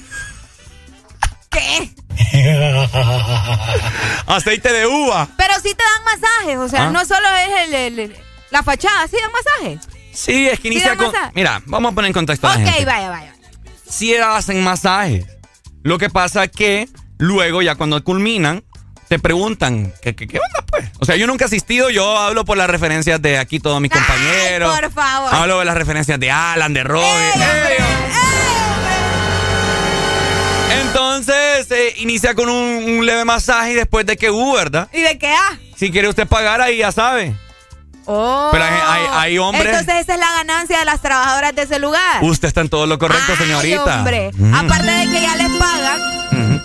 ¿Qué? 1.52 1.92
aceite 4.28 4.72
de 4.74 4.88
uva. 4.88 5.28
Pero 5.38 5.54
sí 5.56 5.74
te 5.76 5.84
dan 5.84 6.04
masajes, 6.06 6.58
o 6.58 6.70
sea, 6.70 6.88
¿Ah? 6.88 6.92
no 6.92 7.06
solo 7.06 7.28
es 7.38 7.68
el, 7.68 7.74
el- 7.74 8.00
el- 8.00 8.16
la 8.52 8.64
fachada, 8.64 9.08
sí 9.08 9.18
dan 9.22 9.32
masajes. 9.32 9.88
Sí, 10.14 10.48
es 10.48 10.60
que 10.60 10.68
¿Sí 10.70 10.74
inicia 10.76 10.96
con. 10.98 11.08
masaje? 11.08 11.32
Mira, 11.36 11.62
vamos 11.66 11.92
a 11.92 11.96
poner 11.96 12.08
en 12.10 12.14
contexto 12.14 12.48
a 12.48 12.52
Ok, 12.54 12.60
la 12.60 12.72
gente. 12.72 12.86
vaya, 12.86 13.10
vaya. 13.10 13.34
Sí 13.90 14.14
hacen 14.16 14.64
masajes. 14.64 15.26
Lo 15.84 15.98
que 15.98 16.10
pasa 16.10 16.44
es 16.46 16.52
que 16.52 16.88
luego, 17.18 17.62
ya 17.62 17.76
cuando 17.76 18.02
culminan, 18.04 18.64
te 19.08 19.20
preguntan, 19.20 19.94
¿qué, 20.02 20.16
qué, 20.16 20.28
qué 20.28 20.38
onda, 20.40 20.66
pues? 20.70 20.90
O 21.00 21.06
sea, 21.06 21.16
yo 21.16 21.28
nunca 21.28 21.46
he 21.46 21.48
asistido, 21.48 21.90
yo 21.90 22.18
hablo 22.18 22.46
por 22.46 22.58
las 22.58 22.70
referencias 22.70 23.22
de 23.22 23.38
aquí 23.38 23.60
todos 23.60 23.80
mis 23.82 23.92
compañeros. 23.92 24.78
por 24.80 24.92
favor. 24.92 25.34
Hablo 25.34 25.60
de 25.60 25.66
las 25.66 25.76
referencias 25.76 26.20
de 26.20 26.30
Alan, 26.32 26.74
de 26.74 26.84
Robbie. 26.84 27.32
Entonces, 30.96 31.72
eh, 31.72 31.94
inicia 32.00 32.36
con 32.36 32.50
un, 32.50 32.84
un 32.84 33.06
leve 33.06 33.24
masaje 33.24 33.72
y 33.72 33.76
después 33.76 34.06
de 34.06 34.18
que 34.18 34.30
hubo, 34.30 34.54
¿verdad? 34.56 34.90
¿Y 34.92 35.00
de 35.02 35.18
qué? 35.18 35.32
Ah. 35.34 35.58
Si 35.78 35.90
quiere 35.90 36.10
usted 36.10 36.28
pagar, 36.28 36.60
ahí 36.62 36.78
ya 36.80 36.92
sabe. 36.92 37.34
Oh. 38.06 38.50
Pero 38.52 38.64
hay, 38.66 38.72
hay- 38.86 39.08
hay 39.14 39.38
hombres. 39.38 39.66
Entonces 39.68 40.02
esa 40.02 40.14
es 40.16 40.20
la 40.20 40.32
ganancia 40.34 40.80
de 40.80 40.86
las 40.86 41.02
trabajadoras 41.02 41.56
de 41.56 41.62
ese 41.62 41.80
lugar. 41.80 42.22
Usted 42.24 42.50
está 42.50 42.60
en 42.62 42.68
todo 42.70 42.86
lo 42.88 43.00
correcto, 43.00 43.32
Ay, 43.32 43.38
señorita. 43.38 44.00
hombre. 44.00 44.32
Mm. 44.34 44.54
Aparte 44.54 44.92
de 44.92 45.06
que 45.12 45.22
ya 45.22 45.36
les 45.38 45.50
pagan. 45.58 46.62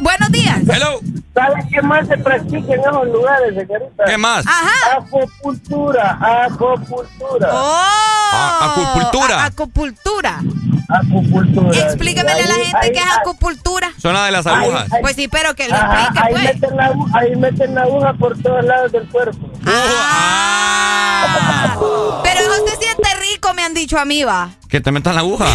Buenos 0.00 0.30
días. 0.32 0.58
Hello. 0.68 1.00
¿Sabes 1.38 1.64
qué 1.70 1.82
más 1.82 2.06
se 2.08 2.16
practica 2.18 2.74
en 2.74 2.80
esos 2.80 3.06
lugares, 3.08 3.54
señorita? 3.54 4.04
¿Qué 4.06 4.18
más? 4.18 4.44
Ajá. 4.46 4.96
Acupuntura, 4.98 6.18
acupuntura. 6.46 7.48
Oh. 7.52 7.82
Ah, 8.32 8.72
acupuntura. 8.72 9.44
Acupuntura. 9.44 10.40
Acupuntura. 10.88 11.78
Explíquemele 11.78 12.42
a 12.42 12.46
la 12.48 12.54
gente 12.54 12.76
ahí- 12.80 12.92
qué 12.92 12.98
es 12.98 13.10
acupuntura. 13.20 13.90
Son 14.00 14.14
las 14.14 14.24
de 14.26 14.30
las 14.32 14.46
agujas. 14.46 14.88
Pues 15.00 15.16
sí, 15.16 15.28
pero 15.28 15.54
que 15.54 15.68
lo 15.68 15.76
Ajá, 15.76 16.02
explique, 16.08 16.26
ahí, 16.26 16.32
pues. 16.32 16.44
meten 16.44 16.76
la, 16.76 16.92
ahí 17.14 17.36
meten 17.36 17.74
la 17.74 17.82
aguja 17.82 18.12
por 18.14 18.38
todos 18.42 18.64
lados 18.64 18.92
del 18.92 19.06
cuerpo. 19.08 19.50
Ah. 19.66 21.76
Pero 22.22 22.40
no 22.48 22.54
se 22.68 22.76
siente 22.76 23.08
rico, 23.32 23.54
me 23.54 23.62
han 23.62 23.74
dicho 23.74 23.98
a 23.98 24.04
mí, 24.04 24.24
va. 24.24 24.50
Que 24.68 24.80
te 24.80 24.90
metan 24.92 25.14
la 25.14 25.20
aguja. 25.20 25.46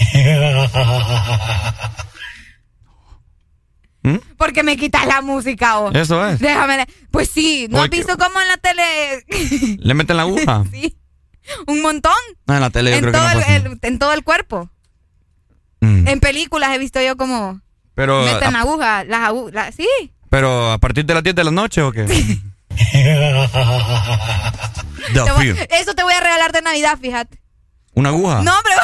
Porque 4.36 4.62
me 4.62 4.76
quitas 4.76 5.06
la 5.06 5.20
música, 5.20 5.76
vos. 5.76 5.94
Eso 5.94 6.26
es. 6.26 6.38
Déjame. 6.40 6.86
Pues 7.10 7.28
sí, 7.28 7.66
¿no 7.70 7.78
Oye, 7.78 7.84
has 7.84 7.90
visto 7.90 8.16
cómo 8.16 8.40
en 8.40 8.48
la 8.48 8.56
tele 8.56 9.26
¿Le 9.78 9.94
meten 9.94 10.16
la 10.16 10.22
aguja? 10.22 10.64
sí. 10.72 10.96
un 11.66 11.82
montón? 11.82 12.12
No, 12.46 12.54
en 12.54 12.60
la 12.60 12.70
tele 12.70 12.90
yo 12.90 12.96
En 12.96 13.02
creo 13.02 13.12
que 13.12 13.18
todo, 13.18 13.34
no 13.34 13.46
el, 13.46 13.78
en 13.82 13.98
todo 13.98 14.12
el 14.14 14.24
cuerpo. 14.24 14.70
Mm. 15.80 16.08
En 16.08 16.20
películas 16.20 16.74
he 16.74 16.78
visto 16.78 17.00
yo 17.00 17.16
como... 17.16 17.60
Pero, 17.94 18.22
Meten 18.24 18.56
a, 18.56 18.60
agujas, 18.60 19.06
las 19.06 19.20
agujas, 19.28 19.74
sí. 19.74 19.86
pero 20.30 20.70
a 20.72 20.78
partir 20.78 21.04
de 21.04 21.12
las 21.12 21.22
10 21.22 21.34
de 21.36 21.44
la 21.44 21.50
noche 21.50 21.82
o 21.82 21.92
qué? 21.92 22.06
Te 25.12 25.32
voy- 25.32 25.56
eso 25.70 25.94
te 25.94 26.02
voy 26.02 26.14
a 26.14 26.20
regalar 26.20 26.52
de 26.52 26.62
Navidad, 26.62 26.98
fíjate. 27.00 27.40
¿Una 27.94 28.10
aguja? 28.10 28.42
No, 28.42 28.52
pero, 28.62 28.80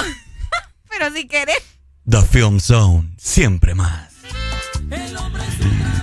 pero 0.90 1.14
si 1.14 1.26
quieres. 1.28 1.56
The 2.08 2.22
Film 2.22 2.60
Zone. 2.60 3.10
Siempre 3.16 3.74
más. 3.74 4.05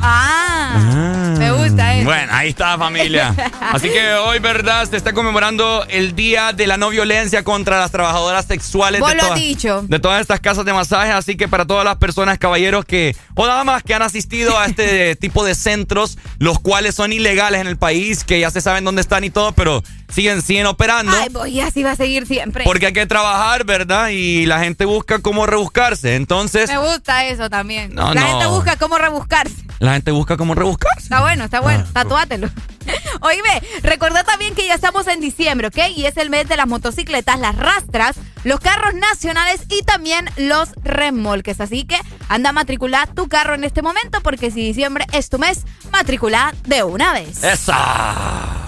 Ah, 0.06 1.36
me 1.38 1.52
gusta 1.52 1.96
eso. 1.96 2.06
Bueno, 2.06 2.32
ahí 2.34 2.50
está 2.50 2.78
familia. 2.78 3.34
Así 3.72 3.90
que 3.90 4.14
hoy, 4.16 4.40
¿verdad? 4.40 4.88
Se 4.90 4.98
está 4.98 5.14
conmemorando 5.14 5.86
el 5.90 6.14
Día 6.16 6.52
de 6.52 6.68
la 6.68 6.76
No 6.78 6.90
Violencia 6.90 7.44
contra 7.44 7.80
las 7.80 7.92
Trabajadoras 7.92 8.46
Sexuales 8.46 9.00
Vos 9.00 9.10
de, 9.10 9.16
lo 9.16 9.24
todas- 9.24 9.40
dicho. 9.40 9.82
de 9.88 10.00
todas 10.00 10.20
estas 10.22 10.40
casas 10.42 10.66
de 10.66 10.74
masaje. 10.74 11.12
Así 11.12 11.38
que 11.38 11.48
para 11.48 11.66
todas 11.66 11.86
las 11.86 11.96
personas, 11.98 12.38
caballeros 12.38 12.84
que 12.86 13.16
o 13.36 13.48
damas 13.48 13.82
que 13.84 13.94
han 13.94 14.02
asistido 14.02 14.58
a 14.60 14.66
este 14.66 15.16
tipo 15.20 15.44
de 15.46 15.56
centros, 15.56 16.18
los 16.38 16.60
cuales 16.60 16.96
son 16.96 17.14
ilegales 17.14 17.62
en 17.62 17.68
el 17.68 17.78
país, 17.78 18.24
que 18.24 18.40
ya 18.42 18.52
se 18.52 18.60
saben 18.62 18.84
dónde 18.84 19.02
están 19.02 19.24
y 19.24 19.30
todo, 19.30 19.54
pero 19.54 19.82
siguen, 20.14 20.42
siguen 20.42 20.66
operando. 20.66 21.14
Ay, 21.18 21.30
pues 21.30 21.52
y 21.52 21.62
así 21.62 21.82
va 21.82 21.92
a 21.92 21.96
seguir 21.96 22.28
siempre. 22.28 22.66
Porque 22.66 22.88
hay 22.88 22.94
que 22.94 23.06
trabajar, 23.06 23.64
¿verdad? 23.64 24.10
Y 24.10 24.46
la 24.48 24.60
gente 24.60 24.84
busca 24.86 25.20
cómo 25.20 25.46
rebuscarse. 25.46 26.16
Entonces, 26.16 26.70
Me 26.70 26.78
gusta 26.78 27.26
eso 27.26 27.50
también. 27.50 27.96
No, 27.96 28.14
La 28.14 28.22
no. 28.22 28.28
gente 28.28 28.46
busca 28.48 28.76
cómo 28.76 28.98
rebuscarse. 28.98 29.56
La 29.84 29.94
gente 29.94 30.12
busca 30.12 30.38
cómo 30.38 30.56
rebuscarse. 30.56 31.03
Está 31.03 31.22
bueno, 31.22 31.44
está 31.45 31.60
bueno. 31.60 31.84
Ah, 31.90 32.03
Tatúatelo. 32.03 32.50
Oíme, 33.22 33.62
recordá 33.82 34.24
también 34.24 34.56
que 34.56 34.66
ya 34.66 34.76
estamos 34.76 35.08
en 35.08 35.20
diciembre, 35.20 35.68
¿ok? 35.68 35.78
Y 35.95 36.06
es 36.06 36.18
el 36.18 36.30
mes 36.30 36.48
de 36.48 36.58
las 36.58 36.68
motocicletas, 36.68 37.40
las 37.40 37.56
rastras, 37.56 38.16
los 38.44 38.60
carros 38.60 38.94
nacionales 38.94 39.62
y 39.70 39.82
también 39.84 40.30
los 40.38 40.70
remolques. 40.84 41.60
Así 41.60 41.84
que 41.84 41.98
anda 42.30 42.50
a 42.50 42.53
matricular 42.53 43.14
tu 43.14 43.28
carro 43.28 43.56
en 43.56 43.64
este 43.66 43.82
momento 43.82 44.22
porque 44.22 44.52
si 44.52 44.62
diciembre 44.62 45.06
es 45.12 45.30
tu 45.30 45.38
mes, 45.38 45.66
matricula 45.92 46.53
de 46.66 46.84
una 46.84 47.14
vez. 47.14 47.44
¡Esa! 47.44 48.64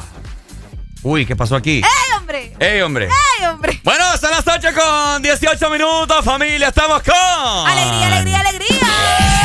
Uy, 1.02 1.26
¿qué 1.26 1.36
pasó 1.36 1.56
aquí? 1.56 1.78
¡Ey, 1.78 2.18
hombre! 2.18 2.54
¡Ey, 2.60 2.82
hombre! 2.82 3.06
¡Ey, 3.40 3.46
hombre! 3.46 3.80
Bueno, 3.84 4.04
son 4.18 4.32
las 4.32 4.46
8 4.46 4.68
con 4.74 5.22
18 5.22 5.70
minutos, 5.70 6.26
familia. 6.26 6.70
Estamos 6.70 7.04
con. 7.04 7.14
¡Alegría, 7.16 8.08
alegría, 8.08 8.40
alegría! 8.40 9.45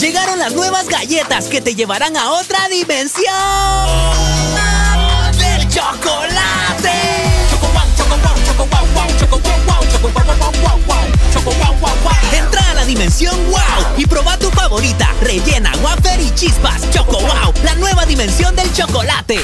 Llegaron 0.00 0.38
las 0.38 0.52
nuevas 0.52 0.88
galletas 0.88 1.46
que 1.46 1.62
te 1.62 1.74
llevarán 1.74 2.18
a 2.18 2.32
otra 2.32 2.68
dimensión 2.68 3.24
del 5.38 5.68
chocolate. 5.68 6.92
Choco 7.50 7.66
wow, 7.72 7.82
choco 7.96 8.16
wow, 8.16 8.36
choco 8.46 8.66
wow, 8.66 8.86
wow, 8.94 9.18
choco 9.18 9.38
wow, 9.38 9.56
wow, 9.66 9.88
choco 9.90 10.08
wow, 10.08 10.26
wow, 10.26 10.52
wow, 10.62 10.80
wow, 10.86 11.32
choco 11.32 11.50
wow, 11.50 11.74
wow, 11.80 11.90
wow. 12.02 12.12
Entra 12.38 12.70
a 12.70 12.74
la 12.74 12.84
dimensión 12.84 13.34
wow 13.50 13.94
y 13.96 14.04
proba 14.04 14.36
tu 14.36 14.50
favorita, 14.50 15.08
rellena, 15.22 15.72
wafer 15.82 16.20
y 16.20 16.30
chispas. 16.34 16.90
Choco 16.90 17.18
wow, 17.18 17.54
la 17.64 17.74
nueva 17.76 18.04
dimensión 18.04 18.54
del 18.54 18.70
chocolate. 18.74 19.40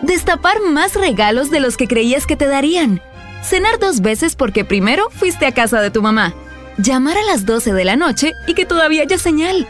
Destapar 0.00 0.62
más 0.62 0.94
regalos 0.94 1.50
de 1.50 1.60
los 1.60 1.76
que 1.76 1.86
creías 1.86 2.26
que 2.26 2.36
te 2.36 2.46
darían. 2.46 3.02
Cenar 3.42 3.78
dos 3.78 4.00
veces 4.00 4.36
porque 4.36 4.64
primero 4.64 5.10
fuiste 5.10 5.46
a 5.46 5.52
casa 5.52 5.82
de 5.82 5.90
tu 5.90 6.00
mamá. 6.00 6.34
Llamar 6.78 7.16
a 7.16 7.22
las 7.24 7.46
12 7.46 7.72
de 7.72 7.84
la 7.84 7.96
noche 7.96 8.34
y 8.46 8.52
que 8.52 8.66
todavía 8.66 9.02
haya 9.02 9.16
señal. 9.16 9.66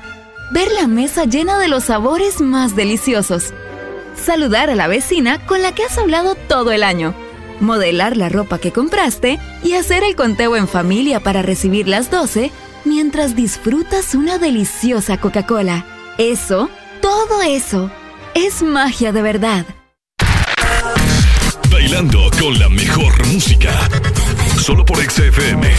Ver 0.50 0.68
la 0.72 0.88
mesa 0.88 1.24
llena 1.24 1.58
de 1.58 1.68
los 1.68 1.84
sabores 1.84 2.40
más 2.40 2.74
deliciosos. 2.74 3.52
Saludar 4.16 4.70
a 4.70 4.74
la 4.74 4.88
vecina 4.88 5.44
con 5.46 5.62
la 5.62 5.72
que 5.72 5.84
has 5.84 5.98
hablado 5.98 6.34
todo 6.34 6.72
el 6.72 6.82
año. 6.82 7.14
Modelar 7.60 8.16
la 8.16 8.28
ropa 8.28 8.58
que 8.58 8.72
compraste 8.72 9.38
y 9.62 9.74
hacer 9.74 10.02
el 10.02 10.16
conteo 10.16 10.56
en 10.56 10.66
familia 10.66 11.20
para 11.20 11.42
recibir 11.42 11.86
las 11.86 12.10
12 12.10 12.50
mientras 12.84 13.36
disfrutas 13.36 14.14
una 14.14 14.38
deliciosa 14.38 15.18
Coca-Cola. 15.18 15.84
Eso, 16.18 16.68
todo 17.00 17.42
eso, 17.42 17.90
es 18.34 18.62
magia 18.62 19.12
de 19.12 19.22
verdad. 19.22 19.64
Bailando 21.70 22.30
con 22.40 22.58
la 22.58 22.68
mejor 22.68 23.26
música. 23.28 23.88
Solo 24.60 24.84
por 24.84 24.98
XFM. 24.98 25.70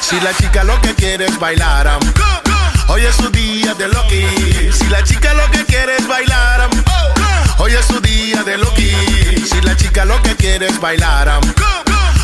Si 0.00 0.20
la 0.20 0.34
chica 0.34 0.64
lo 0.64 0.80
que 0.80 0.94
quiere 0.94 1.26
es 1.26 1.38
bailar, 1.38 1.98
hoy 2.88 3.04
es 3.04 3.14
su 3.14 3.28
día 3.30 3.74
de 3.74 3.86
Loki. 3.88 4.26
Si 4.72 4.86
la 4.88 5.04
chica 5.04 5.32
lo 5.34 5.48
que 5.52 5.64
quiere 5.64 5.96
es 5.96 6.08
bailar, 6.08 6.68
hoy 7.58 7.72
es 7.72 7.84
su 7.86 8.00
día 8.00 8.42
de 8.42 8.58
Loki. 8.58 8.90
Si 9.46 9.60
la 9.60 9.76
chica 9.76 10.04
lo 10.04 10.20
que 10.22 10.34
quiere 10.34 10.66
es 10.66 10.80
bailar, 10.80 11.38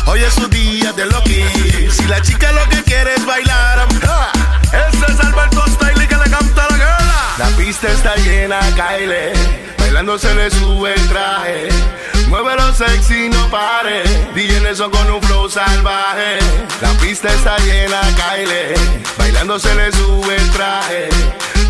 hoy 0.07 0.23
es 0.23 0.33
su 0.33 0.47
día 0.47 0.91
de 0.91 1.05
Loki. 1.05 1.43
Si 1.89 2.03
la 2.07 2.21
chica 2.21 2.51
lo 2.51 2.67
que 2.67 2.83
quiere 2.83 3.13
es 3.13 3.25
bailar, 3.25 3.87
la 7.37 7.47
pista 7.57 7.87
está 7.87 8.15
llena, 8.15 8.59
Kyle. 8.75 9.33
Bailando 9.77 10.17
se 10.17 10.33
le 10.35 10.49
sube 10.51 10.93
el 10.93 11.07
traje. 11.09 11.69
Muévelo 12.27 12.73
sexy, 12.73 13.29
no 13.29 13.49
pare. 13.49 14.03
DJ 14.33 14.61
Nelson 14.61 14.91
con 14.91 15.09
un 15.09 15.21
flow 15.21 15.49
salvaje. 15.49 16.39
La 16.81 16.89
pista 16.99 17.27
está 17.29 17.57
llena, 17.59 18.01
Kyle. 18.15 18.73
Bailando 19.17 19.59
se 19.59 19.73
le 19.75 19.91
sube 19.91 20.35
el 20.35 20.51
traje. 20.51 21.09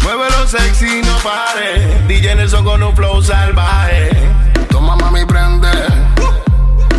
Muévelo 0.03 0.48
sexy, 0.48 1.02
no 1.03 1.18
pare. 1.19 2.03
DJ 2.08 2.35
Nelson 2.35 2.64
con 2.64 2.82
un 2.84 2.95
flow 2.95 3.22
salvaje. 3.22 4.10
Toma 4.69 4.95
mami, 4.95 5.26
prende. 5.26 5.72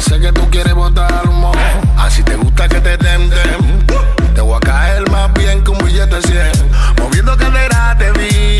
Sé 0.01 0.21
que 0.21 0.33
tú 0.33 0.49
quieres 0.51 0.75
botar 0.75 1.29
humo. 1.29 1.53
Así 1.97 2.23
te 2.23 2.37
gusta 2.37 2.69
que 2.69 2.81
te 2.81 2.97
den 2.97 3.31
dem. 3.31 4.06
Voy 4.47 4.55
a 4.55 4.61
caer 4.61 5.11
más 5.11 5.33
bien 5.33 5.65
que 5.65 5.73
un 5.73 5.79
billete 5.79 6.23
100. 6.23 6.71
Moviendo 7.03 7.37
cadera 7.37 7.97
te 7.99 8.13
vi. 8.13 8.59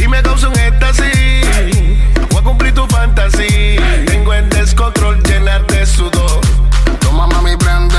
Y 0.00 0.06
me 0.06 0.22
causa 0.22 0.48
un 0.48 0.56
éxtasis. 0.56 1.44
Voy 2.30 2.38
a 2.38 2.44
cumplir 2.44 2.72
tu 2.72 2.86
fantasía. 2.86 4.04
Tengo 4.06 4.32
el 4.32 4.48
descontrol, 4.50 5.20
llenarte 5.24 5.80
de 5.80 5.86
sudor. 5.86 6.40
Toma 7.00 7.26
mami, 7.26 7.56
prende. 7.56 7.98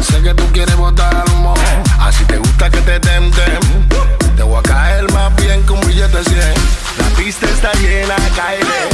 Sé 0.00 0.22
que 0.22 0.34
tú 0.34 0.44
quieres 0.52 0.76
botar 0.76 1.24
humo. 1.32 1.54
Así 1.98 2.24
te 2.26 2.38
gusta 2.38 2.70
que 2.70 2.80
te 2.82 3.00
den 3.00 3.32
dem. 3.32 3.88
Te 4.36 4.44
voy 4.44 4.60
a 4.60 4.62
caer 4.62 5.12
más 5.12 5.34
bien 5.34 5.66
que 5.66 5.72
un 5.72 5.80
billete 5.80 6.22
100. 6.22 6.38
La 6.98 7.08
pista 7.16 7.46
está 7.46 7.72
llena, 7.80 8.14
caile. 8.36 8.88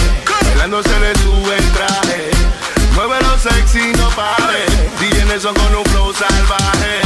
Bailando 0.47 0.83
se 0.83 1.01
le 1.01 1.15
sube 1.17 1.55
el 1.55 1.68
traje. 1.73 2.31
Muévelo 2.94 3.36
sexy, 3.36 3.92
no 3.99 4.09
pare. 4.17 4.72
DJ 4.99 5.25
Nelson 5.27 5.55
con 5.55 5.75
un 5.75 5.85
flow 5.85 6.12
salvaje. 6.12 7.02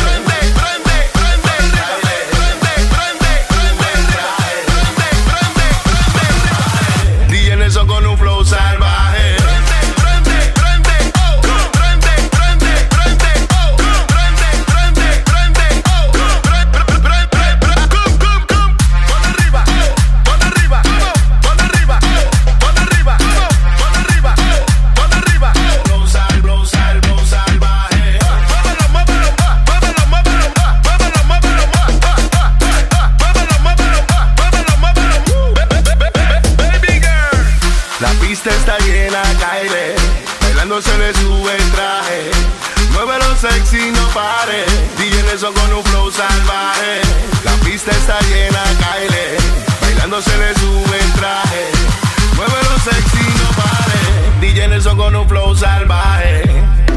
Con 55.07 55.15
un 55.15 55.29
flow 55.29 55.55
salvaje. 55.55 56.43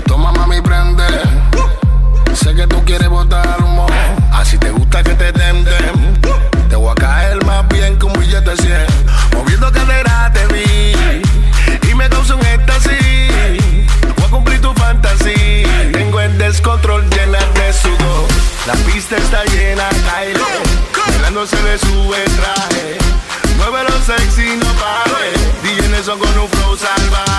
Toma 0.08 0.32
mami, 0.32 0.60
prende. 0.62 1.06
Sé 2.34 2.56
que 2.56 2.66
tú 2.66 2.84
quieres 2.84 3.08
botar 3.08 3.62
humo. 3.64 3.86
Así 4.34 4.58
te 4.58 4.72
gusta 4.72 5.04
que 5.04 5.14
te 5.14 5.32
tenten. 5.32 6.20
Te 6.70 6.76
voy 6.76 6.90
a 6.90 6.96
caer 6.96 7.46
más 7.46 7.68
bien 7.68 8.00
que 8.00 8.06
un 8.08 8.14
billete 8.14 8.56
100. 8.58 8.88
Moviendo 9.34 9.72
cadera 9.72 10.32
te 10.34 10.44
vi. 10.48 10.94
Y 11.88 11.94
me 11.94 12.10
causa 12.10 12.34
un 12.34 12.44
éxtasis. 12.48 13.86
Voy 14.18 14.26
a 14.26 14.30
cumplir 14.32 14.60
tu 14.60 14.74
fantasía. 14.74 15.92
Tengo 15.92 16.20
el 16.20 16.36
descontrol 16.40 17.08
llena 17.12 17.38
de 17.60 17.74
sudor. 17.74 18.28
La 18.66 18.74
pista 18.88 19.18
está 19.18 19.46
llena, 19.54 19.88
caile. 20.08 20.40
Bailando 21.12 21.46
se 21.46 21.62
le 21.62 21.78
sube 21.78 22.24
el 22.26 22.32
traje. 22.38 22.98
Muévelo 23.58 23.94
sexy, 24.04 24.58
no 24.58 24.72
pare. 24.82 25.30
DJ 25.62 26.18
con 26.18 26.40
un 26.40 26.50
flow 26.50 26.76
salvaje. 26.76 27.39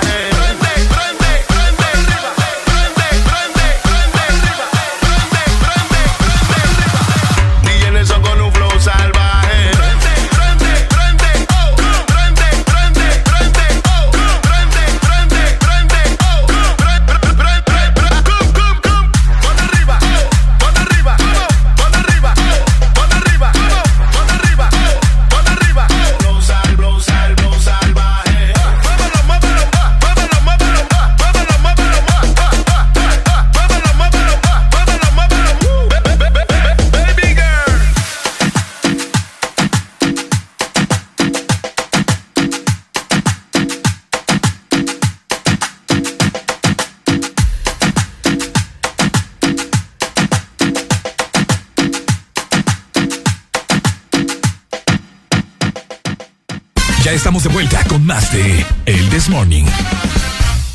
Estamos 57.13 57.43
de 57.43 57.49
vuelta 57.49 57.83
con 57.89 58.07
más 58.07 58.33
de 58.33 58.65
El 58.87 59.11
This 59.11 59.29
Morning. 59.29 59.65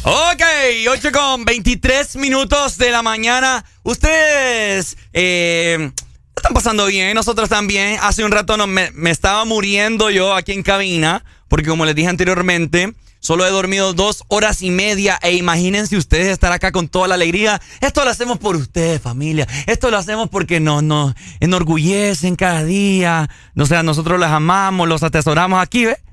Ok, 0.03 0.41
8 0.89 1.11
con 1.13 1.45
23 1.45 2.17
minutos 2.17 2.77
de 2.77 2.91
la 2.91 3.01
mañana. 3.01 3.63
Ustedes 3.83 4.97
eh, 5.13 5.91
están 6.35 6.53
pasando 6.53 6.87
bien, 6.87 7.15
nosotros 7.15 7.47
también. 7.47 7.97
Hace 8.01 8.25
un 8.25 8.31
rato 8.33 8.57
no, 8.57 8.67
me, 8.67 8.91
me 8.91 9.11
estaba 9.11 9.45
muriendo 9.45 10.09
yo 10.09 10.35
aquí 10.35 10.51
en 10.51 10.61
cabina, 10.61 11.23
porque 11.47 11.69
como 11.69 11.85
les 11.85 11.95
dije 11.95 12.09
anteriormente, 12.09 12.93
solo 13.21 13.45
he 13.45 13.49
dormido 13.49 13.93
dos 13.93 14.25
horas 14.27 14.61
y 14.61 14.71
media. 14.71 15.17
E 15.21 15.35
imagínense 15.35 15.95
ustedes 15.95 16.27
estar 16.27 16.51
acá 16.51 16.73
con 16.73 16.89
toda 16.89 17.07
la 17.07 17.15
alegría. 17.15 17.61
Esto 17.79 18.03
lo 18.03 18.11
hacemos 18.11 18.39
por 18.39 18.57
ustedes, 18.57 19.01
familia. 19.01 19.47
Esto 19.67 19.89
lo 19.89 19.97
hacemos 19.97 20.27
porque 20.29 20.59
nos, 20.59 20.83
nos 20.83 21.15
enorgullecen 21.39 22.35
cada 22.35 22.65
día. 22.65 23.29
O 23.55 23.65
sea, 23.65 23.83
nosotros 23.83 24.19
los 24.19 24.29
amamos, 24.29 24.89
los 24.89 25.01
atesoramos 25.01 25.63
aquí, 25.63 25.85
¿ve? 25.85 26.04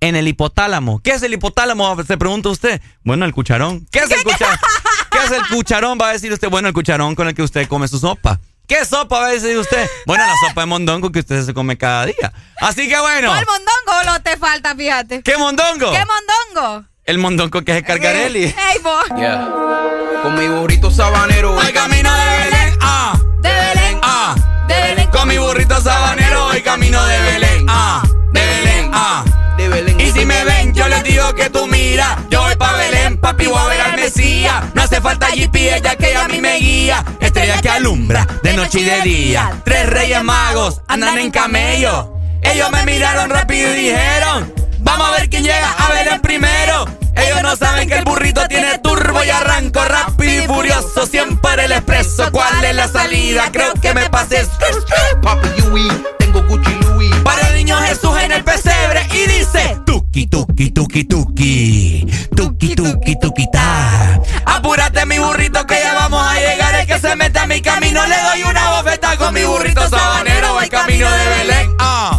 En 0.00 0.16
el 0.16 0.28
hipotálamo. 0.28 1.00
¿Qué 1.02 1.12
es 1.12 1.22
el 1.22 1.32
hipotálamo? 1.34 2.02
Se 2.04 2.16
pregunta 2.16 2.48
usted. 2.48 2.80
Bueno, 3.04 3.24
el 3.24 3.32
cucharón. 3.32 3.86
¿Qué 3.90 4.00
es 4.00 4.10
el 4.10 4.22
cucharón? 4.22 4.58
¿Qué 5.10 5.18
es 5.24 5.30
el 5.30 5.46
cucharón? 5.48 5.98
Va 6.00 6.10
a 6.10 6.12
decir 6.12 6.32
usted, 6.32 6.48
bueno, 6.48 6.68
el 6.68 6.74
cucharón 6.74 7.14
con 7.14 7.28
el 7.28 7.34
que 7.34 7.42
usted 7.42 7.66
come 7.68 7.88
su 7.88 7.98
sopa. 7.98 8.38
¿Qué 8.66 8.84
sopa 8.84 9.20
va 9.20 9.26
a 9.26 9.30
decir 9.30 9.56
usted? 9.56 9.88
Bueno, 10.06 10.24
la 10.26 10.34
sopa 10.48 10.62
de 10.62 10.66
mondongo 10.66 11.12
que 11.12 11.20
usted 11.20 11.44
se 11.44 11.54
come 11.54 11.78
cada 11.78 12.06
día. 12.06 12.32
Así 12.60 12.88
que 12.88 12.98
bueno. 12.98 13.28
¿Cuál 13.28 13.46
mondongo 13.46 14.12
lo 14.12 14.22
te 14.22 14.36
falta, 14.36 14.74
fíjate? 14.74 15.22
¿Qué 15.22 15.36
mondongo? 15.36 15.92
¿Qué 15.92 16.04
mondongo? 16.04 16.84
El 17.04 17.18
mondongo 17.18 17.62
que 17.62 17.70
es 17.70 17.78
el 17.78 17.84
cargarelli. 17.84 18.44
Ey, 18.44 18.78
vos. 18.82 19.04
Con 20.22 20.34
mi 20.34 20.48
burrito 20.48 20.90
sabanero. 20.90 21.52
Voy 21.52 21.72
camino 21.72 22.12
de 22.12 22.38
Belén, 22.38 22.78
ah. 22.80 23.16
De 23.40 23.48
Belén. 23.48 24.00
Ah. 24.02 24.34
De 24.66 24.74
Belén. 24.74 25.10
Con 25.10 25.28
mi 25.28 25.38
burrito 25.38 25.80
sabanero 25.80 26.46
voy 26.46 26.62
camino 26.62 27.04
de 27.04 27.20
Belén, 27.20 27.66
ah. 27.68 28.02
Yo 30.76 30.86
les 30.88 31.02
digo 31.02 31.34
que 31.34 31.50
tú 31.50 31.66
mira. 31.66 32.18
Yo 32.30 32.42
voy 32.42 32.54
pa' 32.54 32.72
Belén, 32.74 33.18
papi, 33.18 33.46
voy 33.46 33.58
a 33.58 33.66
ver 33.66 33.80
al 33.80 33.96
Mesías. 33.96 34.62
No 34.74 34.82
hace 34.82 35.00
falta 35.00 35.26
jippy, 35.28 35.70
ella 35.70 35.96
que 35.96 36.14
a 36.14 36.28
mí 36.28 36.40
me 36.40 36.58
guía. 36.58 37.04
Estrella 37.18 37.60
que 37.60 37.70
alumbra 37.70 38.26
de 38.42 38.52
noche 38.52 38.80
y 38.80 38.84
de 38.84 39.00
día. 39.00 39.60
Tres 39.64 39.88
reyes 39.88 40.22
magos 40.22 40.82
andan 40.86 41.18
en 41.18 41.30
camello. 41.30 42.12
Ellos 42.42 42.70
me 42.70 42.84
miraron 42.84 43.30
rápido 43.30 43.72
y 43.72 43.90
dijeron: 43.90 44.52
Vamos 44.80 45.08
a 45.08 45.10
ver 45.12 45.30
quién 45.30 45.42
llega 45.42 45.72
a 45.72 45.92
Belén 45.92 46.20
primero. 46.20 46.84
Ellos 47.16 47.42
no 47.42 47.56
saben 47.56 47.88
que 47.88 47.96
el 47.96 48.04
burrito 48.04 48.46
tiene 48.46 48.78
turbo 48.78 49.24
y 49.24 49.30
arranco 49.30 49.82
rápido 49.82 50.44
y 50.44 50.46
furioso. 50.46 51.06
Siempre 51.06 51.64
el 51.64 51.72
expreso. 51.72 52.30
¿Cuál 52.30 52.64
es 52.64 52.76
la 52.76 52.88
salida? 52.88 53.50
Creo 53.50 53.72
que 53.80 53.94
me 53.94 54.08
pasé. 54.10 54.46
Papi 55.22 55.48
Yui, 55.62 55.88
tengo 56.18 56.42
Gucci 56.42 56.74
Louis. 56.82 57.14
Para 57.24 57.48
el 57.48 57.56
niño 57.56 57.78
Jesús 57.78 58.16
en 58.20 58.32
el 58.32 58.44
pesebre 58.44 59.08
y 59.12 59.26
dice 59.26 59.85
Tuki, 60.16 60.28
tuki, 60.30 60.70
tuki, 60.72 61.04
tuki 61.04 62.06
Tuki, 62.34 62.74
tuki, 62.74 63.16
tuki, 63.20 63.46
ta 63.52 64.18
Apúrate 64.46 65.04
mi 65.04 65.18
burrito 65.18 65.66
que 65.66 65.74
ya 65.74 65.92
vamos 65.92 66.26
a 66.26 66.40
llegar. 66.40 66.74
El 66.74 66.86
que 66.86 66.98
se 66.98 67.14
mete 67.16 67.38
a 67.38 67.46
mi 67.46 67.60
camino. 67.60 68.00
Le 68.06 68.16
doy 68.22 68.42
una 68.50 68.70
bofeta 68.70 69.14
Con 69.18 69.34
mi 69.34 69.44
burrito 69.44 69.86
sabanero. 69.90 70.54
Voy 70.54 70.70
camino 70.70 71.10
de 71.10 71.28
Belén. 71.28 71.70
Ah, 71.78 72.18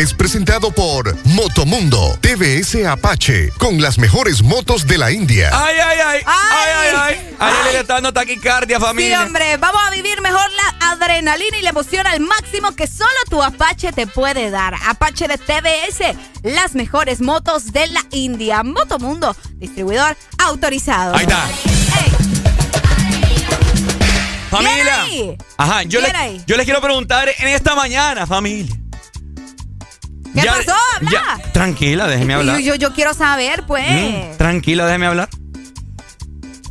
es 0.00 0.14
presentado 0.14 0.70
por 0.70 1.14
Motomundo 1.26 2.16
TVS 2.22 2.86
Apache 2.86 3.50
con 3.58 3.82
las 3.82 3.98
mejores 3.98 4.42
motos 4.42 4.86
de 4.86 4.96
la 4.96 5.10
India. 5.10 5.50
Ay, 5.52 5.76
ay, 5.78 5.98
ay 6.06 6.20
Ay, 6.24 6.70
ay, 6.74 6.96
ay 6.96 7.34
Ay, 7.38 7.54
Ay. 7.66 7.72
le 7.74 7.80
está 7.80 7.94
dando 7.94 8.10
taquicardia, 8.10 8.78
Sí, 8.78 8.82
familia 8.82 9.22
hombre, 9.24 9.58
vamos 9.58 9.78
a 9.86 9.90
vivir 9.90 10.22
mejor 10.22 10.40
la 10.56 10.88
adrenalina 10.92 11.58
y 11.58 11.62
la 11.62 11.68
emoción 11.70 12.06
al 12.06 12.20
máximo 12.20 12.72
que 12.74 12.86
solo 12.86 13.10
tu 13.28 13.42
Apache 13.42 13.92
te 13.92 14.06
puede 14.06 14.48
dar. 14.48 14.74
Apache 14.88 15.28
de 15.28 15.36
TBS, 15.36 16.16
las 16.44 16.74
mejores 16.74 17.20
motos 17.20 17.70
de 17.72 17.86
la 17.88 18.00
India. 18.10 18.62
Motomundo, 18.62 19.36
distribuidor 19.56 20.16
autorizado. 20.38 21.14
Ahí 21.14 21.24
está 21.24 21.46
Familia. 24.50 25.02
ahí. 25.02 25.36
Ajá, 25.58 25.82
yo, 25.82 26.00
yo 26.46 26.56
les 26.56 26.64
quiero 26.64 26.80
preguntar 26.80 27.28
en 27.38 27.48
esta 27.48 27.74
mañana, 27.74 28.26
familia. 28.26 28.74
¿Qué 30.34 30.42
pasó? 30.46 30.74
Habla. 30.96 31.10
ya- 31.10 31.52
tranquila, 31.52 32.06
déjeme 32.06 32.34
hablar. 32.34 32.58
Yo, 32.58 32.74
yo, 32.74 32.74
yo 32.76 32.94
quiero 32.94 33.14
saber, 33.14 33.64
pues. 33.66 33.84
Mm, 33.88 34.36
tranquila, 34.36 34.86
déjeme 34.86 35.06
hablar. 35.06 35.28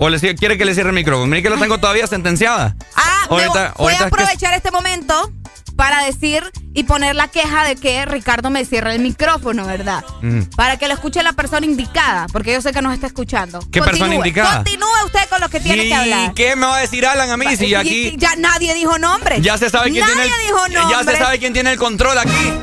¿O 0.02 0.10
le, 0.10 0.18
quiere 0.36 0.58
que 0.58 0.64
le 0.66 0.74
cierre 0.74 0.90
el 0.90 0.96
micrófono? 0.96 1.28
Mire 1.28 1.44
que 1.44 1.50
lo 1.50 1.58
tengo 1.58 1.78
todavía 1.78 2.08
sentenciada. 2.08 2.76
Ah, 2.96 3.26
Ahorita- 3.30 3.74
voy- 3.78 3.86
ahorita 3.86 4.04
a 4.04 4.08
es 4.08 4.14
que- 4.14 4.22
aprovechar 4.22 4.54
este 4.54 4.72
momento 4.72 5.32
para 5.76 6.06
decir 6.06 6.44
y 6.74 6.84
poner 6.84 7.16
la 7.18 7.28
queja 7.28 7.66
de 7.66 7.76
que 7.76 8.06
Ricardo 8.06 8.50
me 8.50 8.64
cierre 8.64 8.96
el 8.96 9.02
micrófono, 9.02 9.66
¿verdad? 9.66 10.04
Mm. 10.22 10.44
Para 10.56 10.78
que 10.78 10.88
lo 10.88 10.94
escuche 10.94 11.22
la 11.22 11.34
persona 11.34 11.66
indicada, 11.66 12.28
porque 12.32 12.54
yo 12.54 12.62
sé 12.62 12.72
que 12.72 12.82
nos 12.82 12.94
está 12.94 13.08
escuchando. 13.08 13.60
¿Qué 13.72 13.82
persona 13.82 14.16
indicada? 14.16 14.58
Continúe 14.64 14.88
usted 15.06 15.28
con 15.30 15.42
lo 15.42 15.50
que 15.50 15.60
tiene 15.60 15.82
que 15.84 15.88
¿Y 15.90 15.94
hablar. 15.94 16.34
qué 16.34 16.56
me 16.56 16.66
va 16.66 16.78
a 16.78 16.80
decir 16.82 17.06
Alan 17.06 17.30
a 17.32 17.36
mí 17.38 17.56
si 17.58 17.66
Y- 17.68 17.76
aquí 17.76 18.08
y- 18.10 18.18
ya 18.18 18.36
nadie 18.38 18.74
dijo 18.76 18.98
nombre. 19.00 19.42
ya 19.42 19.58
se 19.58 19.70
sabe 19.70 19.92
quién 19.92 20.06
nadie 20.06 20.16
tiene 20.16 20.36
el, 20.36 20.42
dijo 20.48 20.68
nombre. 20.70 20.96
ya 20.98 21.04
se 21.12 21.18
sabe 21.18 21.40
quién 21.40 21.52
tiene 21.52 21.72
el 21.74 21.78
control 21.78 22.18
aquí? 22.18 22.54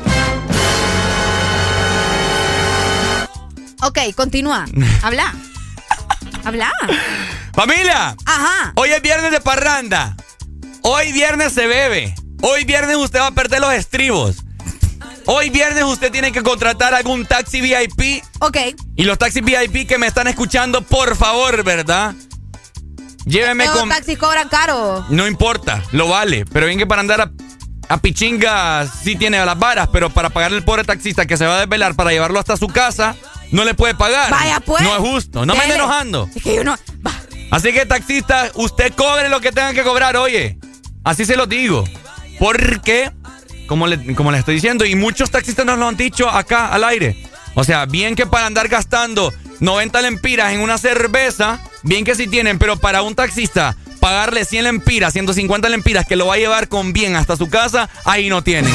Ok, 3.81 3.99
continúa. 4.15 4.65
Habla. 5.01 5.33
Habla. 6.43 6.71
Familia, 7.53 8.15
Ajá. 8.25 8.73
hoy 8.75 8.89
es 8.89 9.01
viernes 9.01 9.31
de 9.31 9.41
parranda. 9.41 10.15
Hoy 10.81 11.11
viernes 11.11 11.53
se 11.53 11.67
bebe. 11.67 12.15
Hoy 12.41 12.63
viernes 12.65 12.97
usted 12.97 13.19
va 13.19 13.27
a 13.27 13.31
perder 13.31 13.61
los 13.61 13.73
estribos. 13.73 14.37
Hoy 15.25 15.49
viernes 15.49 15.83
usted 15.83 16.11
tiene 16.11 16.31
que 16.31 16.41
contratar 16.41 16.93
algún 16.93 17.25
taxi 17.25 17.59
VIP. 17.59 18.23
Ok. 18.39 18.57
Y 18.95 19.03
los 19.03 19.17
taxis 19.17 19.43
VIP 19.43 19.87
que 19.87 19.97
me 19.97 20.07
están 20.07 20.27
escuchando, 20.27 20.81
por 20.81 21.17
favor, 21.17 21.63
¿verdad? 21.63 22.15
Lléveme 23.25 23.65
Esos 23.65 23.79
con... 23.79 23.89
taxis 23.89 24.17
cobran 24.17 24.47
caro. 24.47 25.05
No 25.09 25.27
importa, 25.27 25.83
lo 25.91 26.07
vale. 26.07 26.45
Pero 26.45 26.67
bien 26.67 26.79
que 26.79 26.87
para 26.87 27.01
andar 27.01 27.21
a 27.21 27.31
a 27.89 27.97
Pichinga 27.97 28.85
sí 28.85 29.15
tiene 29.15 29.43
las 29.45 29.57
varas, 29.57 29.89
pero 29.91 30.09
para 30.09 30.29
pagarle 30.29 30.57
al 30.57 30.63
pobre 30.63 30.83
taxista 30.83 31.25
que 31.25 31.37
se 31.37 31.45
va 31.45 31.55
a 31.57 31.59
desvelar 31.61 31.95
para 31.95 32.11
llevarlo 32.11 32.39
hasta 32.39 32.57
su 32.57 32.67
casa, 32.67 33.15
no 33.51 33.63
le 33.63 33.73
puede 33.73 33.95
pagar. 33.95 34.31
Vaya, 34.31 34.59
pues. 34.59 34.83
No 34.83 34.93
es 34.93 34.99
justo. 34.99 35.45
No 35.45 35.55
me 35.55 35.61
ande 35.61 35.75
enojando. 35.75 36.29
Es 36.35 36.43
que 36.43 36.55
yo 36.55 36.63
no. 36.63 36.77
Así 37.51 37.71
que 37.71 37.85
taxista, 37.85 38.51
usted 38.55 38.93
cobre 38.93 39.29
lo 39.29 39.39
que 39.39 39.51
tenga 39.51 39.73
que 39.73 39.83
cobrar, 39.83 40.17
oye. 40.17 40.57
Así 41.03 41.25
se 41.25 41.37
lo 41.37 41.47
digo. 41.47 41.83
Porque, 42.39 43.11
como 43.67 43.87
le, 43.87 44.15
como 44.15 44.31
le 44.31 44.39
estoy 44.39 44.55
diciendo, 44.55 44.85
y 44.85 44.95
muchos 44.95 45.31
taxistas 45.31 45.65
nos 45.65 45.79
lo 45.79 45.87
han 45.87 45.95
dicho 45.95 46.29
acá 46.29 46.67
al 46.67 46.83
aire. 46.83 47.15
O 47.55 47.63
sea, 47.63 47.85
bien 47.85 48.15
que 48.15 48.25
para 48.25 48.45
andar 48.45 48.67
gastando 48.67 49.33
90 49.61 50.01
lempiras 50.01 50.53
en 50.53 50.59
una 50.59 50.77
cerveza, 50.77 51.59
bien 51.83 52.03
que 52.03 52.15
sí 52.15 52.27
tienen, 52.27 52.59
pero 52.59 52.77
para 52.77 53.01
un 53.01 53.15
taxista 53.15 53.75
pagarle 53.99 54.45
100 54.45 54.63
lempiras, 54.65 55.13
150 55.13 55.69
lempiras 55.69 56.05
que 56.05 56.15
lo 56.15 56.27
va 56.27 56.35
a 56.35 56.37
llevar 56.37 56.67
con 56.67 56.93
bien 56.93 57.15
hasta 57.15 57.35
su 57.35 57.49
casa, 57.49 57.89
ahí 58.05 58.29
no 58.29 58.43
tienen. 58.43 58.73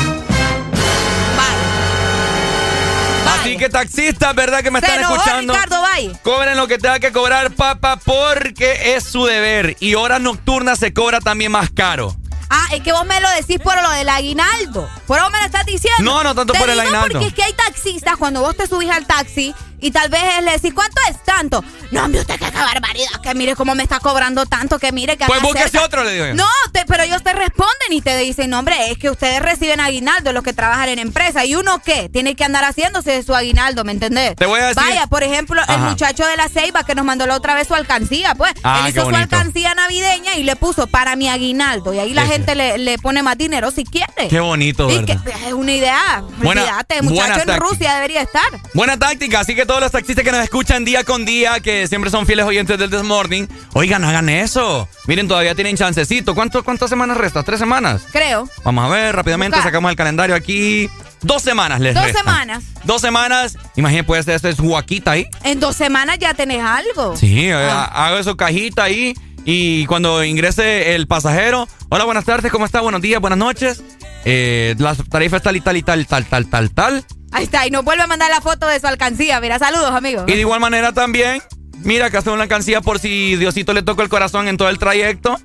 Así 3.27 3.57
que 3.57 3.69
taxistas, 3.69 4.35
¿verdad 4.35 4.63
que 4.63 4.71
me 4.71 4.79
están 4.79 5.01
escuchando? 5.01 5.55
Ricardo, 5.55 5.83
bye. 5.83 6.13
Cobren 6.23 6.57
lo 6.57 6.69
que 6.69 6.79
tenga 6.79 7.01
que 7.01 7.13
cobrar, 7.13 7.51
papá, 7.53 7.97
porque 7.97 8.95
es 8.97 9.05
su 9.05 9.25
deber. 9.25 9.77
Y 9.81 9.95
horas 9.95 10.21
nocturnas 10.21 10.79
se 10.79 10.93
cobra 10.93 11.21
también 11.21 11.53
más 11.53 11.71
caro. 11.71 12.17
Ah, 12.51 12.67
es 12.73 12.83
que 12.83 12.93
vos 12.93 13.07
me 13.07 13.19
lo 13.21 13.31
decís 13.31 13.59
por 13.61 13.81
lo 13.81 13.91
del 13.93 14.09
aguinaldo. 14.09 14.89
Por 15.07 15.19
eso 15.19 15.31
me 15.31 15.39
lo 15.39 15.45
estás 15.47 15.65
diciendo. 15.65 16.03
No, 16.03 16.23
no 16.23 16.35
tanto 16.35 16.53
Te 16.53 16.59
por 16.59 16.69
el 16.69 16.79
aguinaldo. 16.79 17.13
Porque 17.13 17.29
es 17.29 17.35
que 17.35 17.43
hay 17.43 17.55
taxistas, 17.55 18.17
cuando 18.19 18.43
vos 18.43 18.55
te 18.57 18.67
subís 18.67 18.91
al 18.91 19.07
taxi 19.07 19.55
y 19.83 19.91
tal 19.91 20.09
vez 20.09 20.23
le 20.43 20.53
decís, 20.53 20.73
¿cuánto 20.73 20.99
es 21.11 21.23
tanto? 21.25 21.63
No, 21.91 22.05
hombre, 22.05 22.21
usted 22.23 22.39
qué 22.39 22.51
barbaridad, 22.51 23.21
que 23.23 23.35
mire 23.35 23.55
cómo 23.55 23.75
me 23.75 23.83
está 23.83 24.01
cobrando 24.01 24.47
tanto, 24.47 24.79
que 24.79 24.93
mire 24.93 25.17
que 25.19 25.27
Pues 25.27 25.43
búsquese 25.43 25.69
cerca". 25.71 25.85
otro, 25.87 26.05
le 26.05 26.13
digo 26.13 26.27
yo. 26.29 26.35
No, 26.35 26.47
te- 26.73 26.87
pero 26.87 27.03
ellos 27.03 27.23
te 27.23 27.33
responden 27.35 27.93
y 27.93 28.01
te 28.01 28.17
dicen, 28.19 28.49
no, 28.51 28.61
hombre, 28.61 28.91
es 28.91 28.97
que 28.99 29.11
ustedes 29.11 29.43
reciben 29.43 29.81
aguinaldo, 29.81 30.33
los 30.33 30.43
que 30.43 30.53
trabajan 30.55 30.89
en 30.89 30.99
empresa. 30.99 31.45
¿Y 31.45 31.55
uno 31.57 31.81
qué? 31.85 32.09
Tiene 32.11 32.35
que 32.35 32.45
andar 32.45 32.65
haciéndose 32.65 33.11
de 33.13 33.23
su 33.23 33.35
aguinaldo, 33.35 33.85
¿me 33.85 33.93
entendés? 33.93 34.37
Te 34.37 34.47
voy 34.47 34.61
a 34.61 34.69
decir- 34.69 34.83
Vaya, 34.83 35.07
por 35.09 35.23
ejemplo, 35.23 35.61
el 35.69 35.79
muchacho 35.79 36.27
de 36.27 36.37
la 36.37 36.49
Ceiba 36.49 36.85
que 36.85 36.95
nos 36.95 37.05
mandó 37.05 37.27
la 37.27 37.35
otra 37.37 37.55
vez 37.55 37.69
su 37.69 37.75
alcancía, 37.75 38.35
pues. 38.35 38.53
Ah, 38.63 38.83
Él 38.85 38.91
hizo 38.91 39.09
su 39.09 39.15
alcancía 39.15 39.75
navideña 39.75 40.37
y 40.37 40.45
le 40.45 40.57
puso 40.57 40.87
para 40.87 41.17
mi 41.17 41.29
aguinaldo. 41.29 41.93
Y 41.93 41.99
ahí 41.99 42.15
la 42.15 42.27
gente 42.27 42.55
le, 42.55 42.79
le 42.79 42.99
pone 42.99 43.23
más 43.23 43.37
dinero 43.37 43.71
si 43.71 43.85
quiere. 43.85 44.29
Qué 44.29 44.41
bonito, 44.41 44.91
Y 44.91 45.05
que- 45.05 45.17
¿verdad? 45.17 45.41
es 45.49 45.53
una 45.53 45.73
idea. 45.73 46.23
Buena- 46.39 46.63
Olvídate, 46.63 47.03
muchacho 47.03 47.23
en 47.41 47.47
táctica. 47.47 47.57
Rusia 47.59 47.95
debería 47.97 48.23
estar. 48.23 48.43
Buena 48.75 48.97
táctica, 48.99 49.41
así 49.41 49.55
que 49.55 49.67
todos 49.73 49.85
los 49.85 49.93
taxistas 49.93 50.23
que 50.23 50.31
nos 50.33 50.43
escuchan 50.45 50.85
día 50.85 51.03
con 51.03 51.25
día, 51.25 51.59
que 51.61 51.87
siempre 51.87 52.11
son 52.11 52.27
fieles 52.27 52.45
oyentes 52.45 52.79
del 52.79 52.91
This 52.91 53.03
Morning, 53.05 53.47
oigan, 53.73 54.05
hagan 54.05 54.29
eso. 54.29 54.87
Miren, 55.07 55.29
todavía 55.29 55.55
tienen 55.55 55.79
chancecito. 55.79 56.35
¿Cuánto, 56.35 56.63
¿Cuántas 56.63 56.91
semanas 56.91 57.17
resta? 57.17 57.43
¿Tres 57.43 57.59
semanas? 57.59 58.03
Creo. 58.13 58.47
Vamos 58.65 58.85
a 58.85 58.89
ver, 58.89 59.17
rápidamente 59.17 59.57
Busca. 59.57 59.71
sacamos 59.71 59.91
el 59.91 59.97
calendario 59.97 60.35
aquí. 60.35 60.91
Dos 61.23 61.41
semanas 61.41 61.81
les 61.81 61.95
Dos 61.95 62.05
semanas. 62.13 62.65
Dos 62.85 63.01
semanas. 63.01 63.57
Imagínate, 63.77 64.07
puede 64.07 64.23
ser, 64.23 64.35
esto 64.35 64.49
es 64.51 64.61
guaquita 64.61 65.13
ahí. 65.13 65.27
En 65.43 65.59
dos 65.59 65.75
semanas 65.75 66.19
ya 66.19 66.35
tenés 66.35 66.63
algo. 66.63 67.17
Sí, 67.17 67.49
eh, 67.49 67.55
Ah. 67.55 68.09
hago 68.09 68.23
su 68.23 68.37
cajita 68.37 68.83
ahí 68.83 69.15
y 69.47 69.87
cuando 69.87 70.23
ingrese 70.23 70.95
el 70.95 71.07
pasajero, 71.07 71.67
hola, 71.89 72.05
buenas 72.05 72.27
tardes, 72.27 72.53
¿cómo 72.53 72.67
está? 72.67 72.83
Buenos 72.83 73.01
días, 73.01 73.23
buenas 73.23 73.39
noches. 73.39 73.83
Eh, 74.27 74.75
la 74.77 74.95
tarifa 74.97 75.39
es 75.39 75.43
tal 75.43 75.57
y 75.57 75.63
tal 75.63 75.79
y 75.79 75.83
tal, 75.83 76.07
tal, 76.07 76.27
tal, 76.27 76.47
tal, 76.51 76.71
tal. 76.75 77.05
Ahí 77.33 77.45
está, 77.45 77.67
y 77.67 77.71
nos 77.71 77.85
vuelve 77.85 78.03
a 78.03 78.07
mandar 78.07 78.31
la 78.31 78.41
foto 78.41 78.67
de 78.67 78.79
su 78.79 78.87
alcancía. 78.87 79.41
Mira, 79.41 79.59
saludos, 79.59 79.91
amigos. 79.91 80.25
Y 80.27 80.33
de 80.33 80.41
igual 80.41 80.61
manera 80.61 80.93
también, 80.93 81.43
mira, 81.79 82.07
acá 82.07 82.19
está 82.19 82.31
una 82.31 82.43
alcancía 82.43 82.83
por 82.83 82.99
si 82.99 83.37
Diosito 83.37 83.73
le 83.73 83.83
toca 83.83 84.03
el 84.03 84.09
corazón 84.09 84.49
en 84.49 84.57
todo 84.57 84.69
el 84.69 84.79
trayecto. 84.79 85.41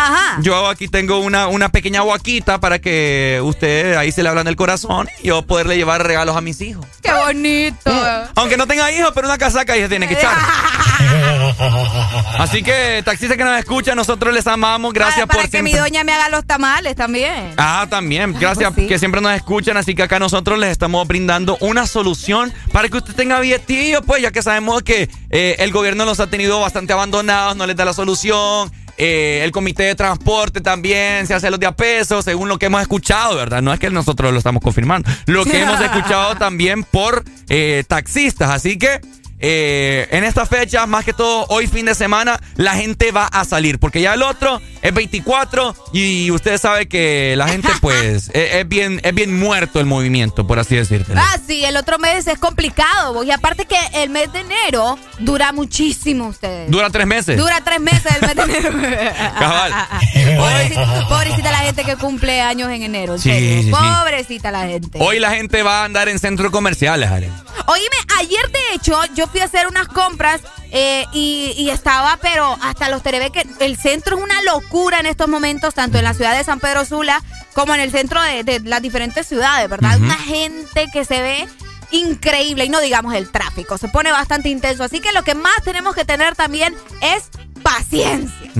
Ajá. 0.00 0.38
Yo 0.42 0.68
aquí 0.68 0.86
tengo 0.86 1.18
una, 1.18 1.48
una 1.48 1.70
pequeña 1.70 2.02
guaquita 2.02 2.60
para 2.60 2.78
que 2.78 3.40
usted 3.42 3.96
ahí 3.96 4.12
se 4.12 4.22
le 4.22 4.28
hablan 4.28 4.44
del 4.44 4.54
corazón 4.54 5.08
y 5.22 5.28
yo 5.28 5.42
poderle 5.42 5.76
llevar 5.76 6.06
regalos 6.06 6.36
a 6.36 6.40
mis 6.40 6.60
hijos. 6.60 6.86
Qué 7.02 7.12
bonito. 7.12 7.90
Aunque 8.36 8.56
no 8.56 8.68
tenga 8.68 8.92
hijos, 8.92 9.10
pero 9.12 9.26
una 9.26 9.38
casaca 9.38 9.72
ahí 9.72 9.80
se 9.80 9.88
tiene 9.88 10.06
que 10.06 10.14
echar. 10.14 10.36
Así 12.38 12.62
que, 12.62 13.02
taxistas 13.04 13.36
que 13.36 13.44
nos 13.44 13.58
escuchan, 13.58 13.96
nosotros 13.96 14.32
les 14.32 14.46
amamos. 14.46 14.92
Gracias 14.92 15.24
Ah, 15.24 15.26
para 15.26 15.42
por 15.42 15.50
que 15.50 15.62
mi 15.62 15.72
doña 15.72 16.04
me 16.04 16.12
haga 16.12 16.28
los 16.28 16.46
tamales 16.46 16.94
también. 16.94 17.54
Ah, 17.56 17.86
también. 17.90 18.34
Gracias 18.38 18.72
que 18.74 18.98
siempre 19.00 19.20
nos 19.20 19.32
escuchan. 19.32 19.76
Así 19.76 19.94
que 19.96 20.04
acá 20.04 20.20
nosotros 20.20 20.58
les 20.58 20.70
estamos 20.70 21.06
brindando 21.08 21.56
una 21.60 21.86
solución 21.88 22.52
para 22.72 22.88
que 22.88 22.98
usted 22.98 23.14
tenga 23.14 23.40
billetillo, 23.40 24.02
pues 24.02 24.22
ya 24.22 24.30
que 24.30 24.42
sabemos 24.42 24.82
que 24.82 25.10
eh, 25.30 25.56
el 25.58 25.72
gobierno 25.72 26.04
los 26.04 26.20
ha 26.20 26.28
tenido 26.28 26.60
bastante 26.60 26.92
abandonados, 26.92 27.56
no 27.56 27.66
les 27.66 27.74
da 27.74 27.84
la 27.84 27.94
solución. 27.94 28.70
Eh, 28.98 29.42
el 29.44 29.52
comité 29.52 29.84
de 29.84 29.94
transporte 29.94 30.60
también 30.60 31.26
se 31.26 31.32
hace 31.32 31.50
los 31.50 31.60
de 31.60 31.66
a 31.66 31.72
peso, 31.72 32.20
según 32.20 32.48
lo 32.48 32.58
que 32.58 32.66
hemos 32.66 32.82
escuchado, 32.82 33.36
¿verdad? 33.36 33.62
No 33.62 33.72
es 33.72 33.78
que 33.78 33.90
nosotros 33.90 34.32
lo 34.32 34.38
estamos 34.38 34.60
confirmando. 34.60 35.08
Lo 35.26 35.44
que 35.44 35.60
hemos 35.60 35.80
escuchado 35.84 36.34
también 36.34 36.82
por 36.82 37.24
eh, 37.48 37.84
taxistas. 37.86 38.50
Así 38.50 38.76
que 38.76 39.00
eh, 39.40 40.08
en 40.10 40.24
esta 40.24 40.46
fecha, 40.46 40.86
más 40.86 41.04
que 41.04 41.12
todo 41.12 41.46
hoy 41.48 41.68
fin 41.68 41.86
de 41.86 41.94
semana, 41.94 42.40
la 42.56 42.74
gente 42.74 43.12
va 43.12 43.26
a 43.26 43.44
salir. 43.44 43.78
Porque 43.78 44.00
ya 44.00 44.14
el 44.14 44.22
otro 44.22 44.60
es 44.82 44.94
24 44.94 45.74
y 45.92 46.30
usted 46.30 46.58
sabe 46.58 46.86
que 46.88 47.34
la 47.36 47.48
gente 47.48 47.68
pues 47.80 48.28
es, 48.28 48.54
es 48.54 48.68
bien, 48.68 49.00
es 49.04 49.14
bien 49.14 49.38
muerto 49.38 49.80
el 49.80 49.86
movimiento, 49.86 50.46
por 50.46 50.58
así 50.58 50.76
decirte. 50.76 51.12
Ah, 51.16 51.36
sí, 51.46 51.64
el 51.64 51.76
otro 51.76 51.98
mes 51.98 52.26
es 52.26 52.38
complicado. 52.38 53.14
vos. 53.14 53.26
Y 53.26 53.30
aparte 53.30 53.66
que 53.66 53.76
el 54.02 54.10
mes 54.10 54.32
de 54.32 54.40
enero 54.40 54.98
dura 55.18 55.52
muchísimo 55.52 56.26
ustedes. 56.28 56.70
Dura 56.70 56.90
tres 56.90 57.06
meses. 57.06 57.36
Dura 57.38 57.60
tres 57.64 57.80
meses 57.80 58.12
el 58.20 58.26
mes 58.26 58.36
de 58.36 58.42
enero. 58.42 58.72
Cabal. 59.38 59.72
pobrecita, 60.36 61.08
pobrecita 61.08 61.50
la 61.52 61.58
gente 61.58 61.84
que 61.84 61.96
cumple 61.96 62.40
años 62.40 62.70
en 62.70 62.82
enero. 62.82 63.14
en 63.14 63.18
Sí, 63.20 63.30
serio. 63.30 63.48
sí, 63.58 63.62
sí. 63.64 63.70
Pobrecita 63.70 64.50
la 64.50 64.66
gente. 64.66 64.98
Hoy 65.00 65.18
la 65.18 65.30
gente 65.32 65.62
va 65.62 65.82
a 65.82 65.84
andar 65.84 66.08
en 66.08 66.18
centros 66.18 66.50
comerciales, 66.50 67.10
Ale. 67.10 67.30
Oíme, 67.66 67.96
ayer 68.18 68.50
de 68.50 68.74
hecho 68.74 68.98
yo 69.14 69.26
fui 69.26 69.40
a 69.40 69.44
hacer 69.44 69.66
unas 69.66 69.88
compras 69.88 70.40
eh, 70.70 71.04
y, 71.12 71.54
y 71.56 71.70
estaba, 71.70 72.18
pero 72.20 72.56
hasta 72.62 72.88
los 72.88 73.02
terebe 73.02 73.30
que 73.30 73.46
el 73.60 73.76
centro 73.76 74.16
es 74.16 74.22
una 74.22 74.42
locura 74.42 75.00
en 75.00 75.06
estos 75.06 75.28
momentos, 75.28 75.74
tanto 75.74 75.98
en 75.98 76.04
la 76.04 76.14
ciudad 76.14 76.36
de 76.36 76.44
San 76.44 76.60
Pedro 76.60 76.84
Sula 76.84 77.22
como 77.54 77.74
en 77.74 77.80
el 77.80 77.90
centro 77.90 78.22
de, 78.22 78.44
de 78.44 78.60
las 78.60 78.82
diferentes 78.82 79.26
ciudades, 79.26 79.68
¿verdad? 79.68 79.98
Una 79.98 80.16
gente 80.16 80.86
que 80.92 81.04
se 81.04 81.20
ve 81.20 81.48
increíble 81.90 82.64
y 82.64 82.68
no 82.68 82.80
digamos 82.80 83.14
el 83.14 83.30
tráfico, 83.30 83.78
se 83.78 83.88
pone 83.88 84.12
bastante 84.12 84.48
intenso. 84.48 84.84
Así 84.84 85.00
que 85.00 85.12
lo 85.12 85.22
que 85.24 85.34
más 85.34 85.56
tenemos 85.64 85.94
que 85.94 86.04
tener 86.04 86.36
también 86.36 86.74
es 87.00 87.30
paciencia. 87.62 88.52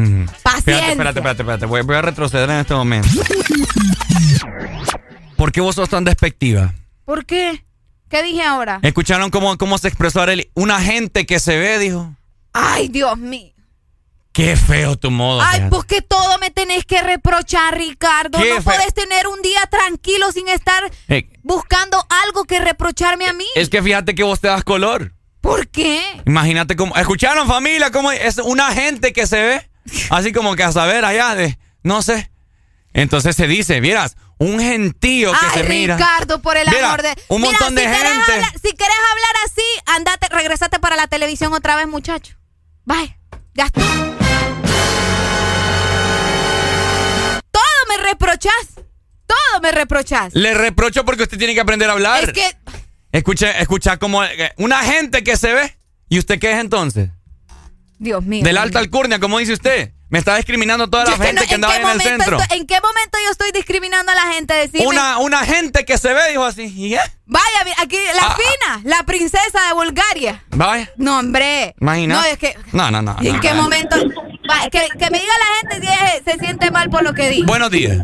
Paciencia. 0.43 0.89
Espérate, 0.89 0.91
espérate, 0.91 1.19
espérate, 1.19 1.43
espérate. 1.43 1.67
Voy, 1.67 1.83
voy 1.83 1.97
a 1.97 2.03
retroceder 2.03 2.49
en 2.51 2.57
este 2.57 2.75
momento. 2.75 3.09
¿Por 5.37 5.53
qué 5.53 5.61
vos 5.61 5.75
sos 5.75 5.89
tan 5.89 6.05
despectiva? 6.05 6.75
¿Por 7.05 7.25
qué? 7.25 7.65
¿Qué 8.09 8.23
dije 8.23 8.43
ahora? 8.43 8.81
¿Escucharon 8.83 9.31
cómo, 9.31 9.57
cómo 9.59 9.79
se 9.79 9.89
expresó 9.89 10.21
Arely? 10.23 10.51
Una 10.55 10.81
gente 10.81 11.27
que 11.27 11.41
se 11.41 11.57
ve, 11.59 11.79
dijo. 11.79 12.15
Ay, 12.53 12.89
Dios 12.89 13.17
mío. 13.19 13.53
Qué 14.33 14.57
feo 14.57 14.97
tu 14.97 15.11
modo. 15.11 15.41
Ay, 15.43 15.57
fíjate. 15.57 15.71
pues 15.71 15.85
que 15.85 16.03
todo 16.03 16.39
me 16.39 16.51
tenés 16.51 16.85
que 16.85 17.03
reprochar, 17.03 17.77
Ricardo. 17.77 18.39
Qué 18.39 18.51
No 18.55 18.63
podés 18.63 18.95
tener 18.95 19.27
un 19.27 19.43
día 19.43 19.61
tranquilo 19.71 20.31
sin 20.33 20.49
estar 20.49 20.83
Eh, 21.09 21.29
buscando 21.43 21.99
algo 22.25 22.45
que 22.45 22.61
reprocharme 22.61 23.27
a 23.27 23.33
mí. 23.33 23.45
es 23.57 23.69
que 23.69 23.83
fíjate 23.83 24.15
que 24.15 24.23
vos 24.23 24.41
te 24.41 24.49
das 24.49 24.63
color. 24.65 25.13
¿Por 25.41 25.69
qué? 25.69 26.03
Imagínate 26.27 26.77
cómo. 26.77 26.95
¿Escucharon, 26.97 27.49
familia? 27.49 27.91
¿Cómo 27.91 28.13
es 28.13 28.39
una 28.39 28.71
gente 28.73 29.13
que 29.13 29.27
se 29.27 29.41
ve? 29.43 29.71
Así 30.11 30.33
como 30.33 30.55
que 30.57 30.63
a 30.63 30.73
saber 30.73 31.05
allá 31.05 31.35
de. 31.35 31.59
No 31.83 32.03
sé. 32.03 32.31
Entonces 32.93 33.35
se 33.37 33.47
dice, 33.49 33.81
vieras, 33.81 34.17
un 34.39 34.61
gentío 34.61 35.33
que 35.33 35.39
Ay, 35.53 35.63
se 35.63 35.69
mira. 35.69 35.97
Ricardo, 35.97 36.41
por 36.41 36.57
el 36.57 36.69
Mira, 36.69 36.87
amor 36.89 37.03
de. 37.03 37.15
un 37.29 37.41
Mira, 37.43 37.51
montón 37.53 37.75
de 37.75 37.83
si 37.83 37.87
querés 37.89 38.03
gente. 38.13 38.33
hablar- 38.33 38.53
si 38.55 38.71
querés 38.73 38.97
hablar 39.13 39.35
así, 39.45 39.63
andate, 39.87 40.29
regresate 40.31 40.79
para 40.79 40.97
la 40.97 41.07
televisión 41.09 41.53
otra 41.53 41.75
vez, 41.77 41.87
muchacho. 41.89 42.37
Bye. 42.85 43.17
Ya 43.55 43.67
está. 43.67 43.81
Todo 47.51 47.63
me 47.89 47.97
reprochás. 48.05 48.53
Todo 49.27 49.61
me 49.63 49.73
reprochás. 49.73 50.35
Le 50.35 50.55
reprocho 50.55 51.05
porque 51.05 51.25
usted 51.25 51.39
tiene 51.39 51.55
que 51.55 51.61
aprender 51.61 51.89
a 51.91 51.93
hablar. 51.93 52.25
Es 52.25 52.33
que. 52.33 52.57
Escucha, 53.13 53.51
escucha 53.59 53.97
como 53.97 54.23
eh, 54.25 54.53
una 54.59 54.79
gente 54.83 55.23
que 55.25 55.37
se 55.37 55.53
ve. 55.53 55.77
¿Y 56.09 56.19
usted 56.19 56.39
qué 56.39 56.53
es 56.53 56.59
entonces? 56.59 57.11
Dios 57.99 58.23
mío. 58.25 58.45
De 58.45 58.53
la 58.53 58.63
alta 58.63 58.79
alcurnia, 58.79 59.19
como 59.19 59.39
dice 59.39 59.53
usted. 59.55 59.93
Me 60.11 60.19
está 60.21 60.37
discriminando 60.37 60.89
toda 60.89 61.05
la 61.05 61.11
Yo 61.11 61.15
es 61.17 61.21
que 61.21 61.27
gente 61.27 61.43
no- 61.43 61.49
que 61.49 61.55
andaba 61.55 61.77
en 61.77 61.89
el 61.89 62.01
centro. 62.01 62.39
estoy- 62.41 62.59
¿En 62.59 62.67
qué 62.67 62.75
momento 62.81 63.19
yo 63.25 63.31
estoy 63.31 63.51
discriminando 63.53 64.11
a 64.11 64.15
la 64.15 64.33
gente? 64.33 64.55
Decime. 64.55 64.87
Una, 64.87 65.19
una 65.19 65.45
gente 65.45 65.85
que 65.85 65.99
se 65.99 66.15
ve, 66.15 66.31
dijo 66.31 66.45
así. 66.45 66.63
¿Y 66.75 66.91
qué? 66.91 67.01
Vaya, 67.27 67.75
aquí 67.83 67.97
la 68.15 68.23
Ah, 68.27 68.37
fina, 68.37 68.81
la 68.97 69.03
princesa 69.05 69.67
de 69.69 69.75
Bulgaria. 69.75 70.43
Vaya. 70.51 70.89
No, 70.97 71.19
hombre. 71.19 71.75
Imagina. 71.79 72.15
No, 72.15 72.25
es 72.25 72.39
que. 72.39 72.55
No, 72.73 72.91
no, 72.91 73.03
no. 73.03 73.17
¿En 73.21 73.35
no, 73.37 73.41
qué 73.43 73.51
no. 73.53 73.63
momento? 73.65 73.97
Va, 74.51 74.71
que, 74.71 74.81
que 74.99 75.11
me 75.11 75.19
diga 75.21 75.33
la 75.39 75.69
gente 75.77 75.87
si 75.87 75.93
es- 75.93 76.23
se 76.25 76.39
siente 76.39 76.71
mal 76.71 76.89
por 76.89 77.03
lo 77.03 77.13
que 77.13 77.29
digo. 77.29 77.47
Buenos 77.47 77.71
días. 77.71 77.99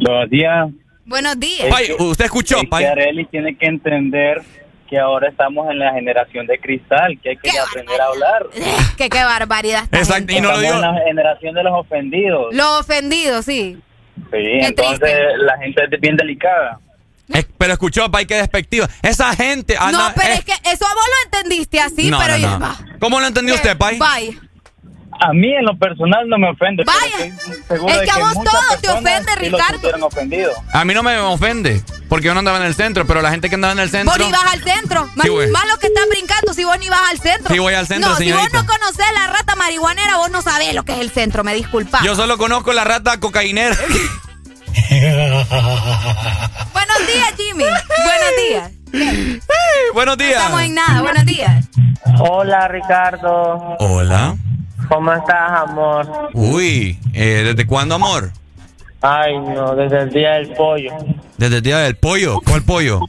Buenos 0.00 0.30
días. 0.30 0.68
Buenos 1.06 1.40
días. 1.40 1.66
Pai, 1.68 1.90
usted 1.98 2.24
escuchó, 2.26 2.58
Es 2.58 2.68
Pai. 2.68 2.84
que 2.84 2.88
Arely 2.90 3.26
tiene 3.26 3.56
que 3.56 3.66
entender 3.66 4.42
que 4.86 4.98
ahora 4.98 5.28
estamos 5.28 5.70
en 5.70 5.78
la 5.78 5.92
generación 5.92 6.46
de 6.46 6.58
cristal, 6.58 7.18
que 7.22 7.30
hay 7.30 7.36
que 7.36 7.50
aprender 7.58 8.00
a 8.00 8.06
hablar. 8.06 8.46
Que 8.96 9.10
qué 9.10 9.22
barbaridad. 9.24 9.84
Exacto, 9.92 10.32
y 10.32 10.40
no 10.40 10.52
lo 10.52 10.60
Estamos 10.60 10.62
digo. 10.62 10.74
en 10.74 10.94
la 10.94 11.04
generación 11.04 11.54
de 11.54 11.62
los 11.62 11.72
ofendidos. 11.74 12.54
Lo 12.54 12.78
ofendido, 12.78 13.42
sí. 13.42 13.78
Sí, 14.30 14.38
entonces 14.62 15.12
la 15.38 15.58
gente 15.58 15.82
es 15.90 16.00
bien 16.00 16.16
delicada. 16.16 16.80
Pero 17.58 17.72
escuchó, 17.72 18.10
pa, 18.10 18.24
que 18.24 18.36
despectiva. 18.36 18.88
Esa 19.02 19.34
gente. 19.34 19.74
no, 19.92 20.10
pero 20.14 20.32
es 20.34 20.44
que 20.44 20.52
eso 20.52 20.86
a 20.86 20.94
vos 20.94 21.06
lo 21.06 21.38
entendiste 21.38 21.80
así, 21.80 22.10
no, 22.10 22.18
pero 22.18 22.38
no. 22.38 22.76
¿Cómo 23.00 23.20
lo 23.20 23.26
entendió 23.26 23.54
usted, 23.54 23.76
Pai? 23.76 23.98
Bye. 23.98 24.38
A 25.20 25.32
mí 25.32 25.52
en 25.54 25.64
lo 25.64 25.76
personal 25.78 26.28
no 26.28 26.38
me 26.38 26.50
ofende. 26.50 26.84
Vaya. 26.84 27.26
Es 27.26 28.00
que 28.02 28.10
a 28.10 28.18
vos 28.18 28.34
todo 28.34 28.78
te 28.80 28.88
ofende, 28.88 29.34
Ricardo. 29.36 29.90
A 30.72 30.84
mí 30.84 30.94
no 30.94 31.02
me 31.02 31.18
ofende, 31.18 31.82
porque 32.08 32.26
yo 32.26 32.34
no 32.34 32.40
andaba 32.40 32.58
en 32.58 32.64
el 32.64 32.74
centro, 32.74 33.06
pero 33.06 33.22
la 33.22 33.30
gente 33.30 33.48
que 33.48 33.54
andaba 33.54 33.72
en 33.72 33.78
el 33.80 33.90
centro. 33.90 34.12
Vos 34.16 34.26
ni 34.26 34.32
vas 34.32 34.52
al 34.52 34.62
centro. 34.62 35.08
Más, 35.14 35.26
Sí, 35.26 35.32
más 35.50 35.66
los 35.68 35.78
que 35.78 35.86
están 35.88 36.08
brincando 36.08 36.54
si 36.54 36.64
vos 36.64 36.78
ni 36.78 36.88
vas 36.88 37.00
al 37.10 37.18
centro. 37.18 37.52
Sí, 37.52 37.58
voy 37.58 37.74
al 37.74 37.86
centro, 37.86 38.10
No, 38.10 38.16
si 38.16 38.30
vos 38.32 38.52
no 38.52 38.66
conocés 38.66 39.06
la 39.14 39.26
rata 39.28 39.54
marihuanera, 39.56 40.16
vos 40.18 40.30
no 40.30 40.42
sabés 40.42 40.74
lo 40.74 40.84
que 40.84 40.92
es 40.92 41.00
el 41.00 41.10
centro, 41.10 41.44
me 41.44 41.54
disculpa. 41.54 42.00
Yo 42.04 42.14
solo 42.14 42.38
conozco 42.38 42.72
la 42.72 42.84
rata 42.84 43.18
cocainera. 43.20 43.76
Buenos 46.72 46.98
días, 47.06 47.32
Jimmy. 47.36 47.64
Buenos 47.64 48.36
días. 48.48 48.70
Buenos 49.94 50.18
días. 50.18 50.34
No 50.34 50.40
estamos 50.40 50.62
en 50.62 50.74
nada. 50.74 51.02
Buenos 51.02 51.24
días. 51.26 51.64
Hola, 52.18 52.68
Ricardo. 52.68 53.76
Hola. 53.78 54.36
¿Cómo 54.88 55.12
estás, 55.12 55.60
amor? 55.68 56.30
Uy, 56.32 56.98
eh, 57.14 57.42
¿desde 57.44 57.66
cuándo, 57.66 57.96
amor? 57.96 58.30
Ay, 59.02 59.38
no, 59.38 59.74
desde 59.74 60.02
el 60.02 60.10
día 60.10 60.32
del 60.34 60.52
pollo. 60.52 60.92
Desde 61.36 61.56
el 61.56 61.62
día 61.62 61.78
del 61.78 61.96
pollo. 61.96 62.40
¿Cuál 62.44 62.62
pollo? 62.62 63.00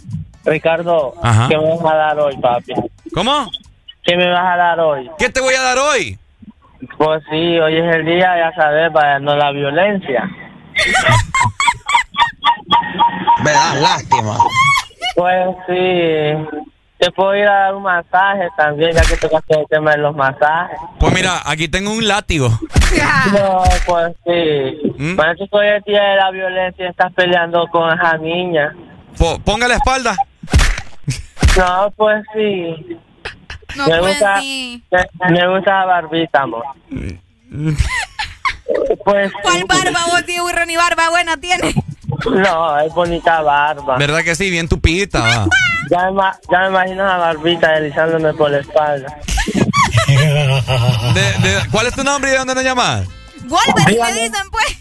Ricardo, 0.45 1.13
Ajá. 1.21 1.47
¿qué 1.49 1.57
me 1.57 1.75
vas 1.75 1.93
a 1.93 1.95
dar 1.95 2.19
hoy, 2.19 2.37
papi? 2.37 2.73
¿Cómo? 3.13 3.49
¿Qué 4.03 4.15
me 4.15 4.29
vas 4.29 4.53
a 4.53 4.57
dar 4.57 4.79
hoy? 4.79 5.09
¿Qué 5.17 5.29
te 5.29 5.41
voy 5.41 5.53
a 5.53 5.61
dar 5.61 5.77
hoy? 5.77 6.17
Pues 6.97 7.21
sí, 7.29 7.59
hoy 7.59 7.77
es 7.77 7.95
el 7.95 8.05
día, 8.05 8.37
ya 8.37 8.51
sabes, 8.55 8.91
para 8.91 9.19
no 9.19 9.35
la 9.35 9.51
violencia. 9.51 10.23
Me 13.43 13.51
da 13.51 13.75
lástima. 13.75 14.37
Pues 15.15 15.47
sí. 15.67 16.59
Te 16.99 17.11
puedo 17.11 17.35
ir 17.35 17.45
a 17.47 17.53
dar 17.53 17.75
un 17.75 17.83
masaje 17.83 18.47
también, 18.57 18.91
ya 18.93 19.01
que 19.03 19.17
tocaste 19.17 19.59
el 19.59 19.67
tema 19.69 19.91
de 19.91 19.97
los 19.99 20.15
masajes. 20.15 20.77
Pues 20.99 21.13
mira, 21.13 21.41
aquí 21.45 21.67
tengo 21.67 21.91
un 21.91 22.07
látigo. 22.07 22.49
No, 23.33 23.63
pues 23.85 24.15
sí. 24.25 24.93
¿Mm? 24.97 25.15
Bueno, 25.17 25.33
que 25.35 25.47
hoy 25.51 25.67
el 25.67 25.81
día 25.83 26.01
de 26.01 26.15
la 26.15 26.31
violencia 26.31 26.85
y 26.85 26.89
estás 26.89 27.11
peleando 27.13 27.67
con 27.67 27.91
esa 27.93 28.17
niña. 28.17 28.73
Po- 29.17 29.37
ponga 29.39 29.67
la 29.67 29.75
espalda. 29.75 30.15
No, 31.57 31.91
pues 31.97 32.23
sí. 32.33 32.97
No, 33.75 33.85
me 33.87 33.97
pues 33.99 34.11
gusta, 34.13 34.39
sí. 34.39 34.81
me, 34.89 35.31
me 35.39 35.47
gusta 35.55 35.79
la 35.79 35.85
barbita, 35.85 36.41
amor. 36.43 36.63
Pues 39.03 39.31
¿Cuál 39.41 39.63
barba 39.65 39.99
vos, 40.11 40.25
tío 40.25 40.43
burro, 40.43 40.65
ni 40.65 40.75
barba 40.75 41.09
buena 41.09 41.37
tiene? 41.37 41.73
no, 42.31 42.79
es 42.79 42.93
bonita 42.93 43.41
barba. 43.41 43.97
¿Verdad 43.97 44.23
que 44.23 44.35
sí? 44.35 44.49
Bien 44.49 44.67
tupidita. 44.67 45.19
va. 45.19 45.47
Ya 45.89 46.11
me, 46.11 46.21
ya 46.51 46.59
me 46.61 46.67
imagino 46.67 47.03
a 47.03 47.07
la 47.07 47.17
barbita 47.17 47.71
deslizándome 47.71 48.33
por 48.33 48.51
la 48.51 48.59
espalda. 48.59 49.15
De- 51.13 51.21
de- 51.49 51.69
¿Cuál 51.71 51.87
es 51.87 51.93
tu 51.95 52.03
nombre 52.03 52.29
y 52.29 52.33
de 52.33 52.37
dónde 52.39 52.55
nos 52.55 52.63
llamas? 52.63 53.07
Wolverine, 53.45 54.03
me 54.03 54.13
dicen, 54.13 54.49
pues. 54.51 54.77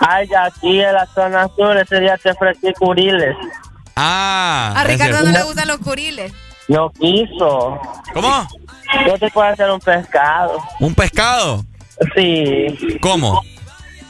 Ay, 0.00 0.28
ya 0.28 0.44
aquí 0.44 0.80
en 0.80 0.92
la 0.92 1.06
zona 1.14 1.48
sur 1.56 1.76
ese 1.76 2.00
día 2.00 2.16
te 2.18 2.30
ofrecí 2.30 2.72
curiles. 2.78 3.34
Ah. 3.96 4.74
A 4.76 4.84
Ricardo 4.84 5.22
no 5.22 5.30
le 5.32 5.42
gustan 5.42 5.68
los 5.68 5.78
curiles. 5.78 6.32
No 6.68 6.90
quiso. 6.90 7.80
¿Cómo? 8.12 8.46
Yo 9.06 9.18
te 9.18 9.30
puedo 9.30 9.48
hacer 9.48 9.70
un 9.70 9.80
pescado. 9.80 10.58
¿Un 10.80 10.94
pescado? 10.94 11.64
Sí. 12.14 12.98
¿Cómo? 13.00 13.42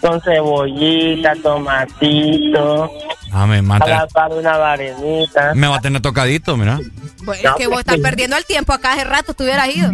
Con 0.01 0.21
cebollita, 0.23 1.35
tomatito. 1.43 2.91
Ah, 3.33 3.47
me 3.47 3.59
A 3.59 3.63
mata. 3.63 3.87
la 3.87 4.07
par 4.07 4.33
una 4.33 4.57
varenita. 4.57 5.55
Me 5.55 5.67
va 5.67 5.77
a 5.77 5.81
tener 5.81 6.01
tocadito, 6.01 6.57
mira. 6.57 6.79
Bueno, 7.25 7.51
es 7.51 7.57
que 7.57 7.67
vos 7.67 7.81
estás 7.81 7.99
perdiendo 7.99 8.37
el 8.37 8.45
tiempo 8.45 8.73
acá 8.73 8.93
hace 8.93 9.05
rato, 9.05 9.33
estuvieras 9.33 9.69
ido. 9.75 9.91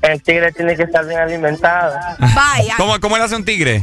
El 0.00 0.20
tigre 0.22 0.50
tiene 0.52 0.74
que 0.76 0.82
estar 0.84 1.06
bien 1.06 1.20
alimentado. 1.20 1.94
Vaya. 2.18 2.74
¿Cómo, 2.76 2.98
cómo 2.98 3.16
le 3.18 3.24
hace 3.24 3.36
un 3.36 3.44
tigre? 3.44 3.82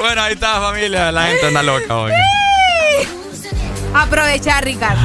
bueno, 0.00 0.22
ahí 0.22 0.32
está, 0.34 0.60
familia. 0.60 1.12
La 1.12 1.26
gente 1.26 1.46
anda 1.46 1.62
loca 1.62 1.96
hoy. 1.96 2.12
Aprovecha, 3.94 4.60
Ricardo. 4.60 5.00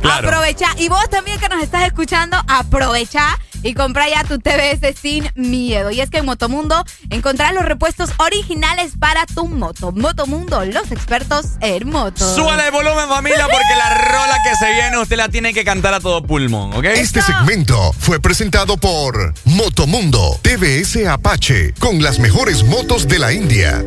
Claro. 0.00 0.28
Aprovecha. 0.28 0.66
Y 0.78 0.88
vos 0.88 1.08
también 1.10 1.38
que 1.38 1.48
nos 1.48 1.62
estás 1.62 1.84
escuchando, 1.86 2.36
aprovecha 2.48 3.38
y 3.62 3.74
compra 3.74 4.08
ya 4.08 4.24
tu 4.24 4.38
TBS 4.38 4.98
sin 5.00 5.30
miedo. 5.34 5.90
Y 5.90 6.00
es 6.00 6.10
que 6.10 6.18
en 6.18 6.26
Motomundo 6.26 6.84
encontrarás 7.10 7.54
los 7.54 7.64
repuestos 7.64 8.10
originales 8.18 8.92
para 8.98 9.26
tu 9.26 9.46
moto. 9.46 9.92
Motomundo, 9.92 10.64
los 10.64 10.90
expertos 10.92 11.46
en 11.60 11.88
moto. 11.88 12.34
Súbale 12.34 12.66
el 12.66 12.70
volumen, 12.72 13.08
familia, 13.08 13.46
porque 13.50 13.76
la 13.76 13.94
rola 13.94 14.36
que 14.44 14.56
se 14.56 14.72
viene 14.72 14.98
usted 14.98 15.16
la 15.16 15.28
tiene 15.28 15.52
que 15.52 15.64
cantar 15.64 15.94
a 15.94 16.00
todo 16.00 16.22
pulmón, 16.22 16.74
¿ok? 16.74 16.84
Este 16.84 17.22
segmento 17.22 17.92
fue 17.98 18.20
presentado 18.20 18.76
por 18.76 19.34
Motomundo 19.44 20.38
TVS 20.42 21.06
Apache 21.06 21.74
con 21.78 22.02
las 22.02 22.18
mejores 22.18 22.64
motos 22.64 23.08
de 23.08 23.18
la 23.18 23.32
India. 23.32 23.84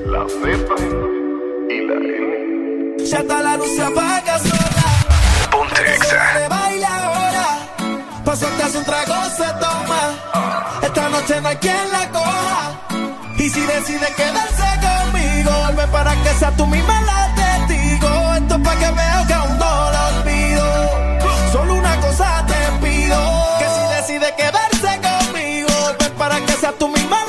Ya 3.10 3.18
está 3.18 3.42
la 3.42 3.58
luz 3.58 3.76
se 3.76 3.82
apaga 3.82 4.40
Se 6.00 6.48
baila 6.48 6.88
ahora. 7.04 7.48
Pa' 8.24 8.36
soltarse 8.36 8.78
un 8.78 8.86
trago 8.86 9.16
se 9.36 9.48
toma. 9.60 10.02
Esta 10.82 11.10
noche 11.10 11.42
no 11.42 11.50
hay 11.50 11.56
quien 11.58 11.92
la 11.92 12.10
coja. 12.10 12.80
Y 13.38 13.50
si 13.50 13.62
decide 13.62 14.08
quedarse 14.16 14.68
conmigo, 14.88 15.52
vuelve 15.64 15.88
para 15.88 16.12
que 16.24 16.30
sea 16.40 16.52
tú 16.52 16.66
misma 16.68 17.02
la 17.02 17.36
testigo. 17.36 18.34
Esto 18.36 18.56
es 18.56 18.62
pa' 18.62 18.76
que 18.76 18.92
veas 18.92 19.28
que 19.28 19.34
aún 19.34 19.58
no 19.58 19.92
la 19.92 20.08
olvido. 20.08 20.66
Solo 21.52 21.76
una 21.76 22.00
cosa 22.00 22.46
te 22.48 22.88
pido. 22.88 23.20
Que 23.60 23.66
si 23.66 23.96
decide 23.96 24.36
quedarse 24.36 25.02
conmigo, 25.02 25.70
vuelve 25.82 26.10
para 26.18 26.40
que 26.46 26.54
sea 26.54 26.72
tú 26.74 26.88
misma 26.88 27.21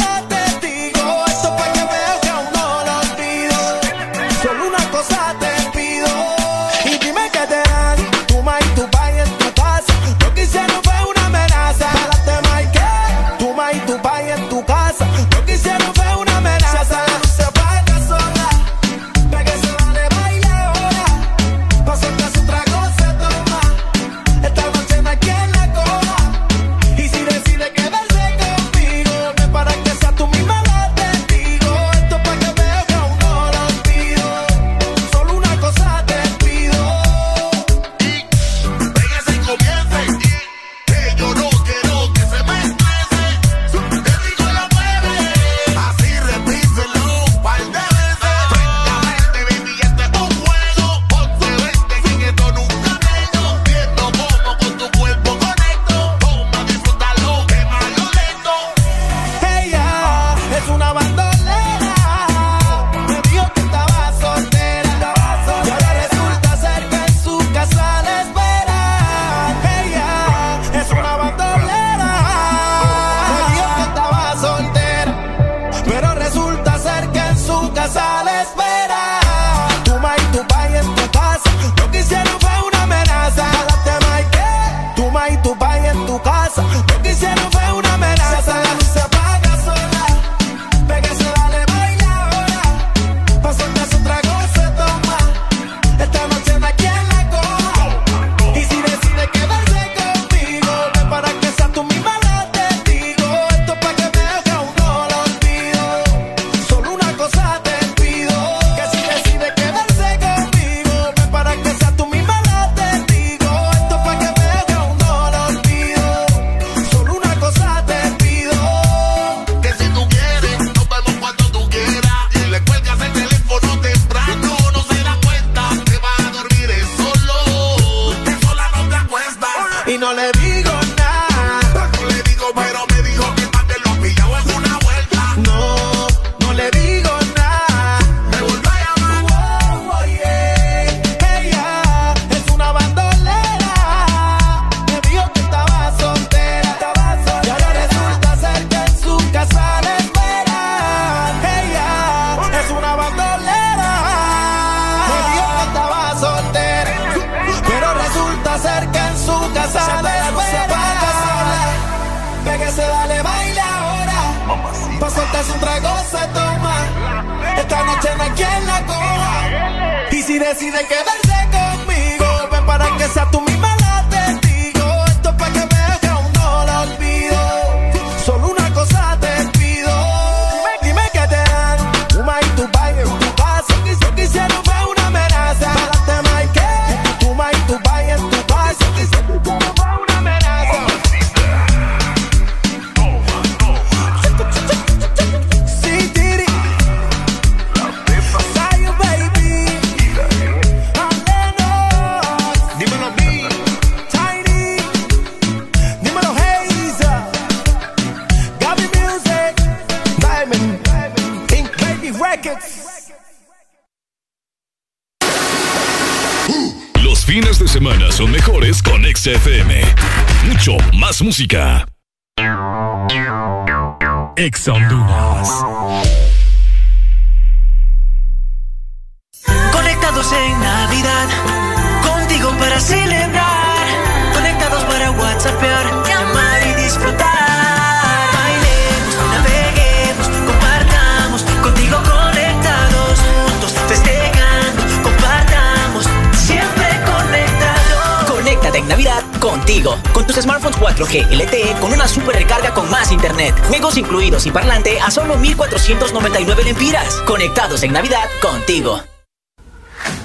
Con 250.12 250.27
tus 250.27 250.36
smartphones 250.36 250.78
4G 250.78 251.28
LTE 251.31 251.77
con 251.81 251.93
una 251.93 252.07
super 252.07 252.36
recarga 252.36 252.73
con 252.73 252.89
más 252.91 253.11
internet. 253.11 253.55
Juegos 253.69 253.97
incluidos 253.97 254.47
y 254.47 254.52
parlante 254.52 255.01
a 255.01 255.11
solo 255.11 255.36
1499 255.36 256.65
lempiras. 256.65 257.15
Conectados 257.27 257.83
en 257.83 257.93
Navidad 257.93 258.28
contigo. 258.41 259.02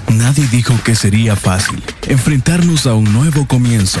Nadie 0.08 0.46
dijo 0.48 0.74
que 0.84 0.94
sería 0.94 1.36
fácil 1.36 1.82
enfrentarnos 2.06 2.86
a 2.86 2.94
un 2.94 3.12
nuevo 3.12 3.46
comienzo, 3.46 4.00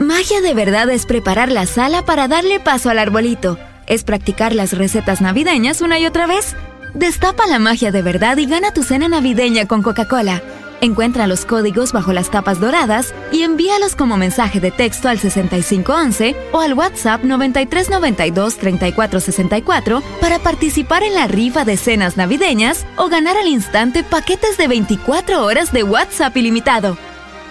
Magia 0.00 0.40
de 0.40 0.54
verdad 0.54 0.88
es 0.90 1.06
preparar 1.06 1.50
la 1.50 1.66
sala 1.66 2.04
para 2.04 2.28
darle 2.28 2.60
paso 2.60 2.88
al 2.88 3.00
arbolito. 3.00 3.58
Es 3.86 4.04
practicar 4.04 4.54
las 4.54 4.72
recetas 4.72 5.20
navideñas 5.20 5.80
una 5.80 5.98
y 5.98 6.06
otra 6.06 6.28
vez. 6.28 6.54
Destapa 6.94 7.48
la 7.48 7.58
magia 7.58 7.90
de 7.90 8.02
verdad 8.02 8.36
y 8.36 8.46
gana 8.46 8.72
tu 8.72 8.84
cena 8.84 9.08
navideña 9.08 9.66
con 9.66 9.82
Coca-Cola. 9.82 10.40
Encuentra 10.80 11.26
los 11.26 11.44
códigos 11.44 11.92
bajo 11.92 12.12
las 12.12 12.30
tapas 12.30 12.60
doradas 12.60 13.12
y 13.32 13.42
envíalos 13.42 13.96
como 13.96 14.16
mensaje 14.16 14.60
de 14.60 14.70
texto 14.70 15.08
al 15.08 15.18
6511 15.18 16.36
o 16.52 16.60
al 16.60 16.74
WhatsApp 16.74 17.24
9392-3464 17.24 20.00
para 20.20 20.38
participar 20.38 21.02
en 21.02 21.16
la 21.16 21.26
rifa 21.26 21.64
de 21.64 21.76
cenas 21.76 22.16
navideñas 22.16 22.86
o 22.96 23.08
ganar 23.08 23.36
al 23.36 23.48
instante 23.48 24.04
paquetes 24.04 24.56
de 24.58 24.68
24 24.68 25.44
horas 25.44 25.72
de 25.72 25.82
WhatsApp 25.82 26.36
ilimitado. 26.36 26.96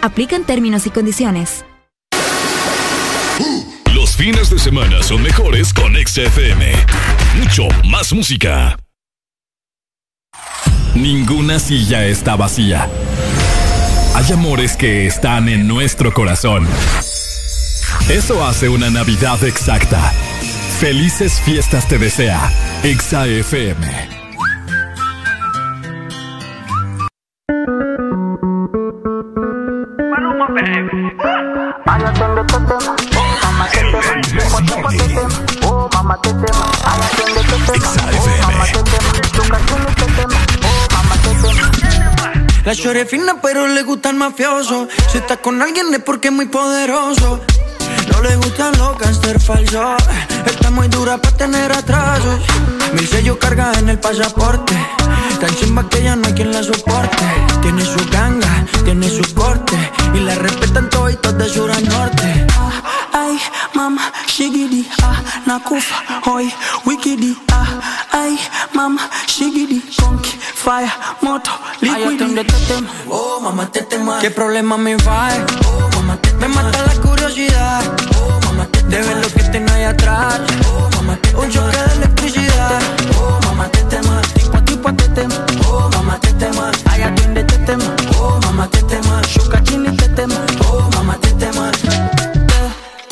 Aplican 0.02 0.46
términos 0.46 0.88
y 0.88 0.92
condiciones. 0.92 1.66
Fines 4.18 4.50
de 4.50 4.58
semana 4.58 5.04
son 5.04 5.22
mejores 5.22 5.72
con 5.72 5.94
XFM. 5.96 6.72
Mucho 7.38 7.68
más 7.86 8.12
música. 8.14 8.76
Ninguna 10.96 11.60
silla 11.60 12.04
está 12.04 12.36
vacía. 12.36 12.90
Hay 14.16 14.34
amores 14.34 14.76
que 14.76 15.06
están 15.06 15.48
en 15.50 15.68
nuestro 15.68 16.12
corazón. 16.16 16.68
Eso 18.10 18.44
hace 18.44 18.70
una 18.70 18.90
Navidad 18.90 19.44
exacta. 19.44 20.12
Felices 20.80 21.40
fiestas 21.40 21.88
te 21.88 22.00
desea. 22.00 22.52
XFM. 22.82 24.18
La 42.68 42.76
chore 42.76 43.02
es 43.02 43.10
fina, 43.10 43.40
pero 43.42 43.66
le 43.68 43.82
gusta 43.84 44.10
el 44.10 44.18
mafioso. 44.18 44.90
Si 45.10 45.18
está 45.20 45.38
con 45.38 45.62
alguien 45.62 45.94
es 45.94 46.02
porque 46.02 46.28
es 46.28 46.34
muy 46.34 46.48
poderoso. 46.48 47.40
No 48.12 48.22
le 48.22 48.36
gustan 48.36 48.78
los 48.78 48.98
gangster 48.98 49.40
falsos. 49.40 50.04
Está 50.46 50.70
muy 50.70 50.90
dura 50.90 51.18
para 51.18 51.38
tener 51.38 51.72
atrasos. 51.72 52.42
Mil 52.94 53.08
sellos 53.08 53.38
carga 53.38 53.72
en 53.80 53.88
el 53.88 54.00
pasaporte. 54.00 54.74
Tan 55.40 55.56
chimba 55.56 55.88
que 55.88 56.04
ya 56.04 56.16
no 56.18 56.28
hay 56.28 56.34
quien 56.34 56.52
la 56.52 56.62
soporte. 56.62 57.24
Tiene 57.62 57.86
su 57.86 58.06
ganga, 58.12 58.66
tiene 58.84 59.10
su 59.10 59.34
corte. 59.34 59.78
Y 60.14 60.20
la 60.20 60.36
respetan 60.36 60.90
todos 60.90 61.38
de 61.38 61.50
sur 61.50 61.72
a 61.72 61.80
norte. 61.80 62.48
Ay, 63.18 63.40
mama, 63.74 64.02
shigidi, 64.28 64.86
ah, 65.02 65.18
nakufa, 65.48 65.96
hoy, 66.26 66.54
wikidi, 66.86 67.36
ah, 67.52 67.66
ay, 68.12 68.38
mama, 68.74 69.10
shigidi, 69.26 69.82
conky, 69.98 70.38
fire, 70.54 70.92
moto, 71.22 71.50
liquidi. 71.82 72.38
Oh, 73.10 73.40
mamá, 73.42 73.66
te 73.72 73.82
tema. 73.82 74.20
¿Qué 74.20 74.30
problema 74.30 74.78
me 74.78 74.96
va? 74.98 75.30
Oh, 75.66 75.90
mamá, 75.96 76.16
te 76.22 76.32
Me 76.34 76.48
mata 76.48 76.80
la 76.86 76.94
curiosidad. 77.02 77.82
Oh, 78.22 78.40
mamá, 78.46 78.68
te 78.68 78.84
De 78.84 79.02
ver 79.02 79.18
lo 79.18 79.28
que 79.34 79.44
tengo 79.52 79.74
ahí 79.74 79.86
atrás. 79.86 80.40
Oh, 80.72 80.88
mamá, 80.96 81.18
te 81.18 81.36
Un 81.36 81.50
choque 81.50 81.76
de 81.76 81.94
electricidad. 81.96 82.82
Oh, 83.20 83.40
mamá, 83.46 83.68
te 83.70 83.82
tema. 83.86 84.22
Tipo 84.36 84.58
a 84.58 84.62
tipo 84.64 84.94
te 84.94 85.08
tema. 85.10 85.36
Oh, 85.68 85.90
mamá, 85.92 86.20
te 86.20 86.32
tema. 86.34 86.72
Ay, 86.86 87.02
atiende 87.02 87.44
te 87.46 87.58
tema. 87.66 87.96
Oh, 88.20 88.40
mamá, 88.44 88.68
te 88.68 88.84
tema. 88.84 89.22
Shuka 89.24 89.64
chini 89.64 89.96
te 89.98 90.08
tema. 90.10 90.36
Oh, 90.70 90.88
mamá, 90.94 91.18
te 91.20 91.32
tema. 91.32 91.72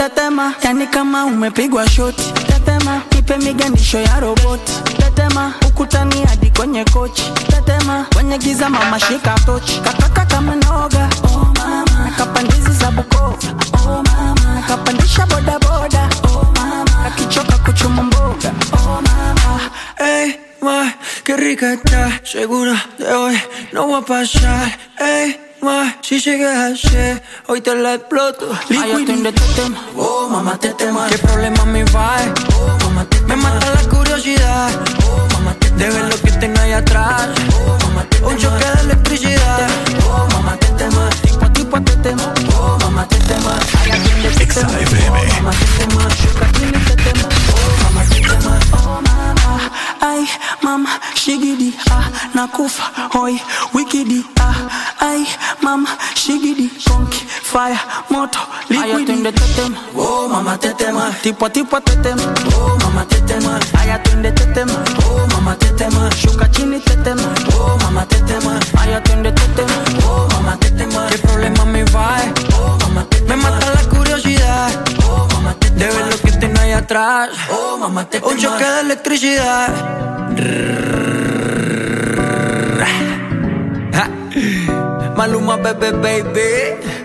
Tetema, 0.10 0.54
yani 0.64 0.88
kama 0.88 1.26
umepigwa 1.26 1.90
shoti. 1.90 2.34
Tetema 2.48 3.02
nipe 3.16 3.38
miganisho 3.38 4.00
ya 4.00 4.20
roboti. 4.20 4.72
Tetema 4.98 5.54
ukutani 5.68 6.26
hadi 6.26 6.52
kwenye 6.52 6.84
kochi. 6.86 7.24
Tetema 7.48 8.06
kwenye 8.14 8.38
giza 8.38 8.70
mama 8.70 9.00
shika 9.00 9.36
tochi. 9.46 9.80
Kakaka 9.80 10.26
kama 10.26 10.56
noga 10.56 11.10
oh 11.24 11.54
mama. 11.58 12.06
Nakapandizi 12.06 12.72
za 12.72 12.92
bukova 12.92 13.38
oh 13.74 14.04
mama. 14.04 14.56
Nakapandisha 14.56 15.26
bodaboda 15.26 16.10
oh 16.24 16.46
mama. 16.56 17.04
Nakichoka 17.04 17.58
kuchuma 17.58 18.04
mboga. 18.04 18.52
Oh 18.74 19.02
mama. 19.02 19.60
Hey, 19.98 20.34
ma, 20.62 20.94
qué 21.24 21.36
rica 21.36 21.74
está, 21.74 22.20
segura 22.24 22.76
de 23.00 23.12
hoy 23.12 23.38
no 23.74 23.88
va 23.88 23.98
a 23.98 24.02
pasar. 24.02 24.78
Ey, 25.00 25.40
ma, 25.66 25.98
si 26.02 26.20
llegas 26.20 26.56
a 26.58 26.76
ser, 26.76 27.24
hoy 27.48 27.60
te 27.60 27.76
la 27.76 27.96
exploto. 27.96 28.48
Liquid 28.70 29.24
de 29.24 29.32
tetema 29.32 29.80
Oh, 29.98 30.30
mamá, 30.30 30.58
te 30.60 30.70
tema. 30.76 31.08
¿Qué 31.10 31.18
problema 31.18 31.66
me 31.66 31.84
va? 31.86 32.18
Oh, 32.60 32.78
mamá, 32.84 33.04
te 33.10 33.20
Me 33.22 33.36
mata 33.36 33.68
la 33.74 33.84
curiosidad. 33.90 34.70
Oh, 35.10 35.28
mamá, 35.34 35.56
te 35.60 35.70
De 35.72 35.90
ver 35.90 36.06
lo 36.12 36.18
que 36.22 36.32
tengo 36.42 36.60
ahí 36.62 36.74
atrás. 36.74 37.30
Oh, 37.58 37.78
mamá, 37.84 38.04
te 38.10 38.24
Un 38.24 38.38
choque 38.38 38.66
de 38.76 38.82
electricidad. 38.82 39.68
Oh, 40.08 40.28
mamá, 40.34 40.56
te 40.58 40.68
tema. 40.82 41.10
tipo 41.24 41.50
tipo 41.52 41.82
tetema 41.82 42.34
Oh, 42.60 42.78
mamá, 42.82 43.08
te 43.08 43.18
tema. 43.30 43.54
Ay, 43.82 43.92
atiende 43.92 44.30
tetema 44.30 44.70
Oh, 44.70 45.34
mamá, 45.36 45.52
te 45.60 45.66
tema. 45.78 46.02
Shuka 46.22 46.46
chini 46.54 46.80
tetema 46.90 47.28
Oh, 47.58 47.84
mamá, 47.84 48.02
te 48.12 48.22
tema. 48.22 48.60
Oh 48.74 49.02
mama, 49.02 49.15
ay 50.10 50.24
mama, 50.62 50.90
shigidi 51.16 51.74
ah 51.92 52.06
nakufa 52.36 52.84
hoi 53.14 53.40
wikidi 53.74 54.24
ah. 54.40 54.56
Ay 55.00 55.26
mama, 55.62 55.90
shigidi 56.16 56.70
konki 56.88 57.22
fire 57.52 57.80
moto 58.10 58.40
liquidi. 58.70 59.06
twende 59.06 59.32
tetema 59.32 59.78
Oh, 59.98 60.28
mamá, 60.30 60.58
te 60.58 60.74
tema. 60.74 61.12
tipo 61.24 61.50
tipo 61.50 61.80
tetema 61.82 62.24
Oh, 62.58 62.78
mamá, 62.84 63.06
te 63.06 63.20
tema. 63.28 63.60
aya 63.80 63.98
twende 64.04 64.32
tetema 64.32 64.74
Oh, 65.10 65.28
mamá, 65.34 65.56
te 65.56 65.68
tema. 65.78 66.10
shuka 66.12 66.48
chini 66.52 66.80
tetema 66.80 67.24
Oh, 67.58 67.78
mamá, 67.84 68.06
te 68.06 68.18
tema. 68.28 68.60
aya 68.82 69.02
twende 69.02 69.32
tetema 69.32 69.78
Oh, 70.08 70.28
mamá, 70.34 70.58
te 70.58 70.70
tema. 70.72 71.08
qué 71.10 71.18
problema 71.18 71.66
me 71.66 71.84
va 71.86 72.18
Oh, 72.60 72.78
mamá, 72.82 73.06
te 73.10 73.22
me 73.28 73.36
mata 73.36 73.68
la 73.76 73.84
curiosidad. 73.90 74.72
Oh, 75.10 75.28
mamá, 75.34 75.54
te 75.60 75.70
de 75.70 75.86
ver 75.86 76.06
lo 76.12 76.18
que 76.22 76.32
tengo 76.32 76.55
atrás. 76.76 77.30
Oh, 77.52 77.78
mamá, 77.78 78.10
te 78.10 78.20
un 78.20 78.38
choque 78.38 78.64
de 78.64 78.82
electricidad. 78.82 79.70
Maluma, 85.16 85.58
bebé, 85.58 85.92
baby. 85.92 86.96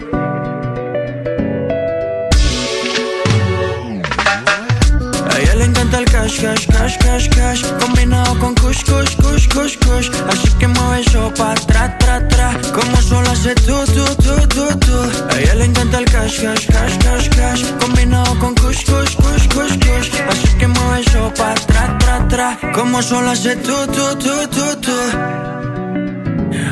Le 5.60 5.66
encanta 5.66 5.99
el 5.99 6.07
cash, 6.07 6.40
cash, 6.40 6.66
cash, 6.68 6.97
cash, 6.97 7.28
cash. 7.28 7.62
Combinado 7.81 8.39
con 8.39 8.55
kush, 8.55 8.82
kush, 8.84 9.15
kush, 9.16 9.47
kush, 9.49 9.76
kush. 9.84 10.08
Así 10.32 10.49
que 10.58 10.66
mueve 10.66 11.02
eso 11.02 11.31
pa' 11.36 11.55
tra, 11.66 11.99
tra, 11.99 12.26
tra. 12.28 12.58
Como 12.73 12.97
solo 13.02 13.31
hace 13.31 13.55
tú, 13.57 13.76
tú, 13.94 14.05
tú, 14.24 14.34
tú, 14.49 14.78
tú 14.78 14.97
A 15.31 15.39
ella 15.39 15.57
le 15.57 15.65
encanta 15.66 15.99
el 15.99 16.07
cash, 16.07 16.40
cash, 16.40 16.66
cash, 16.66 16.97
cash, 17.05 17.28
cash. 17.36 17.62
Combinado 17.78 18.39
con 18.39 18.55
kush, 18.55 18.86
kush, 18.86 19.15
kush, 19.16 19.40
kush, 19.54 19.76
kush 19.78 20.10
Así 20.30 20.48
que 20.58 20.66
mueve 20.66 21.00
eso 21.00 21.32
pa' 21.36 21.54
tra, 21.54 21.98
tra, 21.98 22.28
tra. 22.28 22.72
Como 22.72 23.02
solo 23.02 23.30
hace 23.30 23.56
tú, 23.56 23.76
tú, 23.86 24.16
tú, 24.18 24.48
tú, 24.54 24.80
tú 24.80 24.96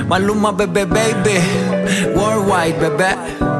Maluma, 0.08 0.52
bebé, 0.52 0.84
baby. 0.86 1.38
Worldwide, 2.14 2.78
bebé 2.78 3.57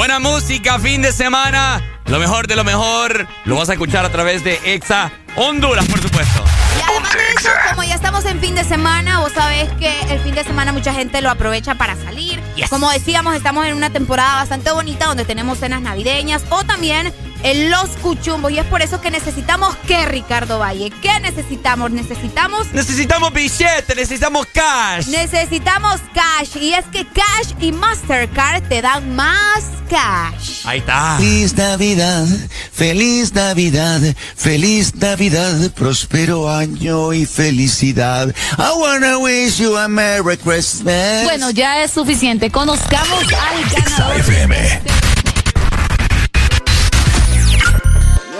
Buena 0.00 0.18
música, 0.18 0.78
fin 0.78 1.02
de 1.02 1.12
semana. 1.12 1.84
Lo 2.06 2.18
mejor 2.18 2.46
de 2.46 2.56
lo 2.56 2.64
mejor 2.64 3.26
lo 3.44 3.56
vas 3.56 3.68
a 3.68 3.74
escuchar 3.74 4.02
a 4.06 4.08
través 4.08 4.42
de 4.42 4.58
Exa 4.64 5.12
Honduras, 5.36 5.86
por 5.88 6.00
supuesto. 6.00 6.42
Y 6.78 6.80
además 6.80 7.12
de 7.12 7.18
eso, 7.38 7.50
como 7.68 7.84
ya 7.84 7.96
estamos 7.96 8.24
en 8.24 8.40
fin 8.40 8.54
de 8.54 8.64
semana, 8.64 9.20
vos 9.20 9.32
sabés 9.32 9.68
que 9.78 9.92
el 10.10 10.18
fin 10.20 10.34
de 10.34 10.42
semana 10.42 10.72
mucha 10.72 10.94
gente 10.94 11.20
lo 11.20 11.28
aprovecha 11.28 11.74
para 11.74 11.96
salir. 11.96 12.40
Como 12.70 12.90
decíamos, 12.90 13.34
estamos 13.34 13.66
en 13.66 13.74
una 13.74 13.90
temporada 13.90 14.36
bastante 14.36 14.70
bonita 14.70 15.04
donde 15.04 15.26
tenemos 15.26 15.58
cenas 15.58 15.82
navideñas 15.82 16.44
o 16.48 16.64
también 16.64 17.12
en 17.42 17.70
los 17.70 17.90
cuchumbos. 18.02 18.52
Y 18.52 18.58
es 18.58 18.66
por 18.66 18.82
eso 18.82 19.00
que 19.00 19.10
necesitamos 19.10 19.76
que 19.86 20.06
Ricardo 20.06 20.58
Valle. 20.58 20.90
¿Qué 21.02 21.20
necesitamos? 21.20 21.90
Necesitamos 21.90 22.72
Necesitamos 22.72 23.32
billete, 23.32 23.94
necesitamos 23.94 24.46
cash. 24.52 25.06
Necesitamos 25.08 26.00
cash 26.14 26.56
y 26.60 26.72
es 26.74 26.84
que 26.86 27.06
Cash 27.06 27.54
y 27.60 27.72
Mastercard 27.72 28.62
te 28.68 28.82
dan 28.82 29.14
más 29.14 29.64
cash. 29.88 30.64
Ahí 30.64 30.78
está. 30.78 31.16
Feliz 31.18 31.54
Navidad, 31.56 32.26
feliz 32.72 33.34
Navidad, 33.34 34.00
feliz 34.36 34.94
Navidad, 34.94 35.70
próspero 35.72 36.50
año 36.50 37.12
y 37.12 37.26
felicidad. 37.26 38.34
I 38.58 38.72
wanna 38.76 39.18
wish 39.18 39.58
you 39.58 39.76
a 39.76 39.88
Merry 39.88 40.36
Christmas. 40.36 41.24
Bueno, 41.24 41.50
ya 41.50 41.82
es 41.82 41.90
suficiente. 41.90 42.50
Conozcamos 42.50 43.24
al 43.32 43.64
ganador. 43.70 45.09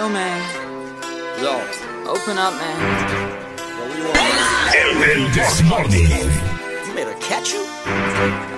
Yo 0.01 0.09
man 0.09 0.41
Yo 1.43 1.61
Open 2.09 2.39
up 2.39 2.55
man 2.57 2.79
El 4.73 5.29
This 5.29 5.61
Morning. 5.69 6.09
You 6.09 6.93
made 6.95 7.07
her 7.07 7.21
catch 7.21 7.53
you? 7.53 7.63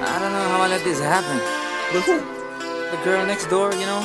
I 0.07 0.19
don't 0.23 0.31
know 0.31 0.47
how 0.53 0.63
I 0.63 0.69
let 0.69 0.85
this 0.85 1.01
happen. 1.01 1.39
But 1.91 2.03
who? 2.07 2.23
The 2.93 2.99
girl 3.03 3.27
next 3.27 3.47
door, 3.47 3.75
you 3.75 3.87
know? 3.91 4.03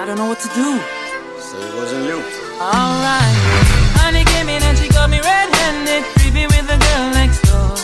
I 0.00 0.04
don't 0.06 0.16
know 0.16 0.24
what 0.24 0.40
to 0.40 0.48
do. 0.56 0.80
So 1.38 1.60
it 1.60 1.74
wasn't 1.74 2.06
you. 2.08 2.16
Alright. 2.56 3.36
Honey 4.00 4.24
came 4.32 4.48
in 4.48 4.62
and 4.62 4.78
she 4.78 4.88
got 4.88 5.10
me 5.10 5.20
red-handed, 5.20 6.02
creepy 6.16 6.46
with 6.46 6.64
the 6.64 6.78
girl 6.80 7.10
next 7.12 7.44
door. 7.44 7.76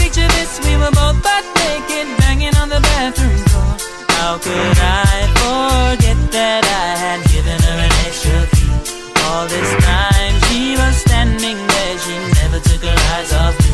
Picture 0.00 0.28
this, 0.40 0.64
we 0.64 0.80
were 0.80 0.94
both 0.96 1.20
butt 1.20 1.44
naked, 1.60 2.08
banging 2.24 2.56
on 2.56 2.70
the 2.70 2.80
bathroom 2.80 3.36
door. 3.52 3.76
How 4.16 4.38
could 4.38 4.78
I 4.80 5.28
forget 5.28 5.41
that 6.32 6.64
I 6.64 6.96
had 6.96 7.20
given 7.28 7.60
her 7.60 7.78
an 7.78 7.92
extra 8.08 8.40
key? 8.56 8.72
All 9.28 9.44
this 9.46 9.70
time 9.84 10.34
she 10.48 10.74
was 10.80 10.96
standing 11.04 11.60
there, 11.60 11.94
she 12.00 12.16
never 12.40 12.58
took 12.58 12.82
her 12.82 12.98
eyes 13.14 13.32
off 13.36 13.54
me. 13.60 13.72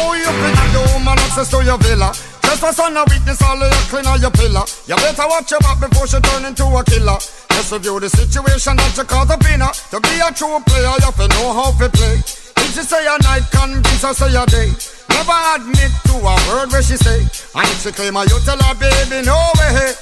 Oh, 0.00 0.16
you 0.16 0.24
think 0.24 0.56
the 0.72 0.82
woman 0.96 1.16
access 1.20 1.48
to 1.52 1.60
your 1.62 1.78
villa? 1.78 2.12
Just 2.42 2.64
a 2.64 2.72
son 2.72 2.96
of 2.96 3.06
weakness, 3.08 3.40
all 3.44 3.60
of 3.60 3.68
your 3.68 3.86
clean 3.92 4.06
on 4.08 4.20
your 4.20 4.32
pillar. 4.32 4.64
You 4.88 4.96
better 4.96 5.28
watch 5.28 5.52
your 5.52 5.60
back 5.60 5.78
before 5.78 6.08
she 6.08 6.18
turn 6.18 6.44
into 6.44 6.66
a 6.66 6.82
killer. 6.82 7.20
Just 7.54 7.70
review 7.70 8.00
the 8.00 8.10
situation 8.10 8.74
that 8.74 8.96
you 8.96 9.04
call 9.04 9.24
the 9.24 9.38
winner. 9.44 9.70
To 9.94 10.00
be 10.00 10.18
a 10.18 10.32
true 10.34 10.58
player, 10.66 10.90
you 10.98 11.04
have 11.04 11.16
to 11.20 11.28
know 11.36 11.52
how 11.54 11.70
to 11.76 11.86
play. 11.92 12.18
If 12.18 12.74
she 12.74 12.82
say 12.82 13.06
a 13.06 13.14
night, 13.22 13.46
convince 13.52 14.02
her 14.02 14.14
say 14.16 14.34
a 14.34 14.44
day. 14.50 14.72
Never 15.14 15.38
admit 15.54 15.92
to 16.10 16.16
a 16.16 16.34
word 16.50 16.72
where 16.72 16.82
she 16.82 16.96
say. 16.96 17.22
And 17.54 17.68
if 17.70 17.86
she 17.86 17.92
claim 17.92 18.18
her, 18.18 18.24
you 18.24 18.40
tell 18.42 18.58
her, 18.58 18.74
baby, 18.74 19.22
no 19.22 19.38
way. 19.60 19.94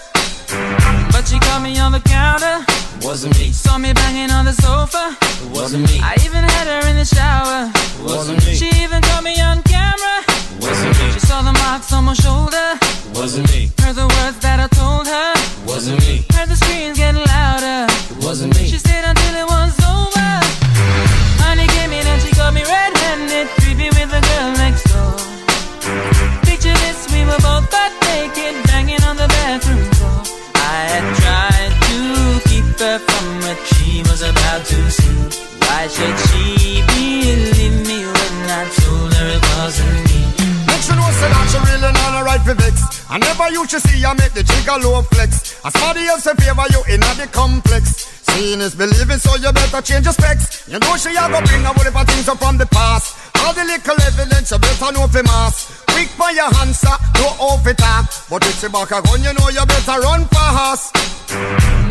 But 0.48 1.28
she 1.28 1.38
caught 1.38 1.62
me 1.62 1.78
on 1.78 1.92
the 1.92 2.00
counter. 2.00 2.64
Wasn't 3.04 3.38
me. 3.38 3.52
Saw 3.52 3.78
me 3.78 3.92
banging 3.92 4.30
on 4.30 4.44
the 4.44 4.52
sofa. 4.52 5.16
It 5.44 5.50
wasn't 5.52 5.84
me. 5.90 6.00
I 6.02 6.14
even 6.24 6.42
had 6.42 6.66
her 6.66 6.88
in 6.88 6.96
the 6.96 7.04
shower. 7.04 7.70
Wasn't 8.02 8.44
me. 8.46 8.54
She 8.54 8.68
even 8.82 9.02
caught 9.02 9.22
me 9.22 9.40
on 9.40 9.62
camera. 9.62 10.24
Wasn't 10.60 10.98
me. 10.98 11.12
She 11.12 11.20
saw 11.20 11.42
the 11.42 11.52
marks 11.52 11.92
on 11.92 12.04
my 12.04 12.14
shoulder. 12.14 12.78
It 12.80 13.12
wasn't 13.14 13.50
me. 13.52 13.70
Heard 13.80 13.96
the 13.96 14.08
words 14.08 14.38
that 14.40 14.58
I 14.60 14.68
told 14.68 15.06
her. 15.06 15.32
Wasn't 15.66 16.00
me. 16.00 16.24
Heard 16.32 16.48
the 16.48 16.56
screams 16.56 16.96
getting 16.96 17.24
louder. 17.24 17.86
It 18.10 18.24
wasn't 18.24 18.56
me. 18.56 18.66
She 18.66 18.78
stayed 18.78 19.04
until 19.04 19.34
it 19.36 19.46
was 19.46 19.76
over. 19.84 20.28
Honey 21.44 21.66
came 21.76 21.92
in 21.92 22.06
and 22.06 22.22
she 22.22 22.32
got 22.34 22.54
me 22.54 22.62
red-handed, 22.64 22.87
was 34.18 34.30
about 34.30 34.64
to 34.66 34.90
see. 34.90 35.14
Why 35.62 35.86
should 35.86 36.18
she 36.26 36.82
believe 36.82 37.86
me 37.86 38.02
when 38.02 38.50
I 38.50 38.66
told 38.82 39.14
her 39.14 39.28
it 39.30 39.44
wasn't 39.54 39.94
me? 40.10 40.20
She 40.82 40.94
know 40.94 41.10
say 41.10 41.28
that 41.30 41.46
she 41.50 41.58
really 41.70 41.92
not 41.92 42.18
a 42.18 42.24
right 42.24 42.42
for 42.42 42.54
vex. 42.54 43.06
I 43.10 43.18
never 43.18 43.50
used 43.50 43.70
to 43.70 43.80
see 43.80 44.02
her 44.02 44.14
make 44.14 44.32
the 44.32 44.42
jigger 44.42 44.78
low 44.82 45.02
flex. 45.02 45.60
As 45.64 45.72
somebody 45.74 46.06
else 46.06 46.26
in 46.26 46.34
favor 46.36 46.66
you 46.70 46.82
in 46.94 47.00
the 47.00 47.28
complex. 47.30 48.10
Seeing 48.34 48.60
is 48.60 48.74
believing, 48.74 49.18
so 49.18 49.36
you 49.36 49.52
better 49.52 49.82
change 49.82 50.06
your 50.06 50.14
specs. 50.14 50.66
You 50.66 50.78
know 50.78 50.96
she 50.96 51.14
a 51.14 51.26
go 51.30 51.38
bring 51.46 51.62
a 51.62 51.70
of 51.70 52.06
things 52.08 52.28
up 52.28 52.38
from 52.38 52.58
the 52.58 52.66
past. 52.66 53.14
All 53.42 53.52
the 53.54 53.62
little 53.62 53.98
evidence 54.02 54.50
you 54.50 54.58
better 54.58 54.90
know 54.94 55.06
for 55.06 55.22
mass. 55.22 55.84
Quick 55.94 56.10
for 56.18 56.30
your 56.34 56.50
answer, 56.58 56.94
no 57.22 57.28
off 57.38 57.66
it. 57.66 57.78
But 58.30 58.42
if 58.46 58.58
she 58.58 58.68
back 58.68 58.90
a 58.90 58.98
gun, 59.02 59.22
you 59.22 59.34
know 59.34 59.48
you 59.50 59.62
better 59.66 59.98
run 60.02 60.26
fast. 60.26 61.27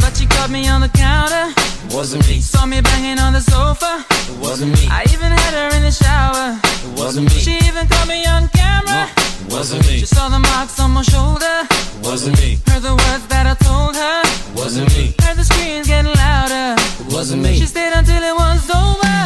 But 0.01 0.17
she 0.17 0.25
caught 0.25 0.49
me 0.49 0.67
on 0.67 0.81
the 0.81 0.89
counter. 0.89 1.53
It 1.85 1.93
wasn't 1.93 2.27
me. 2.27 2.41
Saw 2.41 2.65
me 2.65 2.81
banging 2.81 3.19
on 3.19 3.33
the 3.33 3.41
sofa. 3.41 4.03
It 4.31 4.37
wasn't 4.39 4.71
me. 4.73 4.87
I 4.89 5.03
even 5.13 5.31
had 5.31 5.53
her 5.53 5.69
in 5.77 5.83
the 5.83 5.91
shower. 5.91 6.57
It 6.63 6.99
wasn't 6.99 7.29
me. 7.29 7.39
She 7.39 7.57
even 7.67 7.87
caught 7.87 8.07
me 8.07 8.25
on 8.25 8.49
camera. 8.49 9.09
It 9.45 9.53
wasn't 9.53 9.85
me. 9.87 9.99
She 9.99 10.05
saw 10.05 10.29
the 10.29 10.39
marks 10.39 10.79
on 10.79 10.91
my 10.91 11.03
shoulder. 11.03 11.67
It 11.69 12.01
wasn't 12.01 12.37
me. 12.41 12.57
Heard 12.67 12.81
the 12.81 12.95
words 12.95 13.27
that 13.27 13.45
I 13.45 13.55
told 13.61 13.95
her. 13.95 14.21
It 14.25 14.55
wasn't 14.55 14.89
me. 14.97 15.13
Heard 15.21 15.37
the 15.37 15.45
screams 15.45 15.87
getting 15.87 16.13
louder. 16.13 16.81
It 16.81 17.13
wasn't 17.13 17.43
me. 17.43 17.59
She 17.59 17.67
stayed 17.67 17.93
until 17.93 18.23
it 18.23 18.35
was 18.35 18.69
over. 18.73 19.17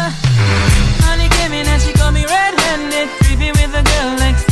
Honey 1.08 1.30
came 1.40 1.54
in 1.54 1.66
and 1.68 1.82
she 1.82 1.94
caught 1.94 2.14
me 2.14 2.26
red-handed, 2.26 3.08
creepy 3.24 3.52
with 3.52 3.72
the 3.72 3.84
girl 3.84 4.12
next 4.20 4.51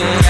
How 0.00 0.29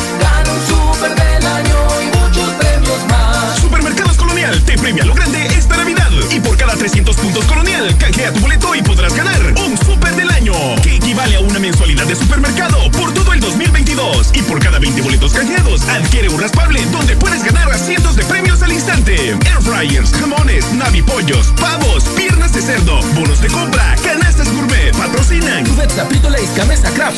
Te 4.65 4.77
premia 4.77 5.05
lo 5.05 5.13
grande 5.13 5.45
esta 5.47 5.77
Navidad. 5.77 6.09
Y 6.29 6.39
por 6.39 6.57
cada 6.57 6.75
300 6.75 7.15
puntos 7.15 7.45
Colonial, 7.45 7.95
canjea 7.97 8.33
tu 8.33 8.39
boleto 8.39 8.75
y 8.75 8.81
podrás 8.81 9.13
ganar 9.15 9.39
un 9.65 9.77
super 9.77 10.15
del 10.15 10.29
año, 10.29 10.53
que 10.81 10.95
equivale 10.95 11.35
a 11.35 11.39
una 11.39 11.59
mensualidad 11.59 12.05
de 12.05 12.15
supermercado 12.15 12.91
por 12.91 13.13
todo 13.13 13.33
el 13.33 13.39
2022. 13.39 14.31
Y 14.33 14.41
por 14.43 14.59
cada 14.59 14.79
20 14.79 15.01
boletos 15.01 15.33
canjeados, 15.33 15.81
adquiere 15.87 16.29
un 16.29 16.39
raspable 16.39 16.85
donde 16.91 17.15
puedes 17.15 17.43
ganar 17.43 17.71
a 17.71 17.77
cientos 17.77 18.15
de 18.15 18.23
premios 18.25 18.61
al 18.61 18.71
instante. 18.71 19.15
Air 19.29 19.61
fryers, 19.61 20.11
jamones, 20.11 20.71
navipollos, 20.73 21.47
pavos, 21.59 22.03
piernas 22.15 22.53
de 22.53 22.61
cerdo, 22.61 22.99
bonos 23.15 23.41
de 23.41 23.47
compra, 23.47 23.95
canastas 24.03 24.51
gourmet, 24.53 24.95
patrocinan. 24.95 25.65
Cubeta, 25.65 26.05
Frito 26.05 26.29
Lays, 26.29 26.55
Gamesa, 26.55 26.91
Kraft, 26.91 27.17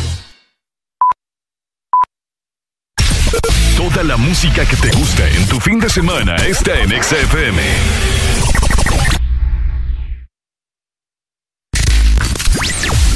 Toda 3.89 4.03
la 4.03 4.15
música 4.15 4.63
que 4.63 4.75
te 4.75 4.91
gusta 4.91 5.27
en 5.27 5.47
tu 5.47 5.59
fin 5.59 5.79
de 5.79 5.89
semana 5.89 6.35
está 6.35 6.79
en 6.81 6.89
XFM. 7.01 7.59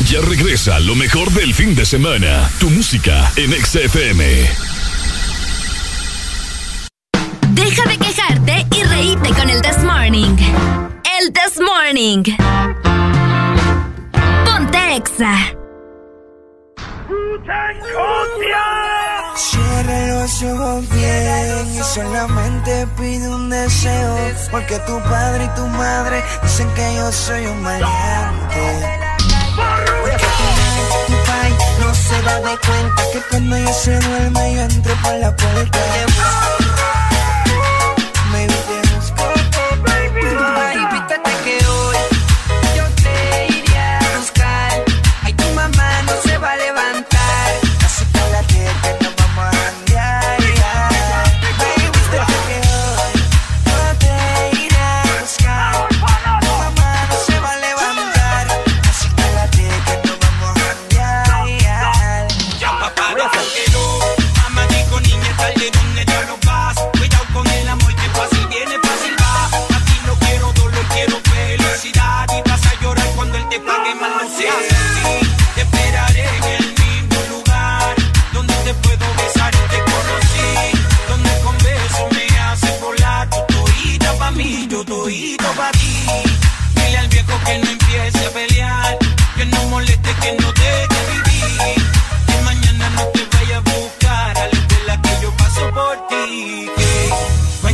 Ya 0.09 0.21
regresa 0.21 0.79
lo 0.79 0.95
mejor 0.95 1.29
del 1.33 1.53
fin 1.53 1.75
de 1.75 1.85
semana. 1.85 2.49
Tu 2.59 2.71
música 2.71 3.31
en 3.35 3.51
XFM. 3.51 4.49
Deja 7.51 7.83
de 7.87 7.97
quejarte 7.99 8.65
y 8.75 8.83
reíte 8.85 9.29
con 9.35 9.47
el 9.51 9.61
This 9.61 9.83
Morning. 9.83 10.35
El 11.19 11.31
This 11.31 11.59
Morning. 11.59 12.23
Ponte 14.43 14.95
Exa. 14.95 15.55
Cierra 19.35 20.07
los 20.07 20.43
ojos 20.43 20.89
bien 20.89 21.75
y 21.77 21.83
solamente 21.83 22.87
pide 22.97 23.27
un 23.27 23.49
deseo 23.49 24.15
Porque 24.49 24.79
tu 24.79 24.97
padre 25.03 25.43
y 25.43 25.47
tu 25.55 25.67
madre 25.67 26.23
dicen 26.41 26.69
que 26.73 26.95
yo 26.95 27.11
soy 27.11 27.45
un 27.45 27.61
maleante. 27.61 29.05
No 31.81 31.93
se 31.93 32.21
da 32.21 32.35
de 32.39 32.57
cuenta 32.57 33.03
que 33.11 33.21
cuando 33.29 33.57
yo 33.57 33.73
se 33.73 33.99
duerme 33.99 34.55
yo 34.55 34.61
entro 34.61 34.95
por 35.03 35.13
la 35.15 35.35
puerta. 35.35 35.79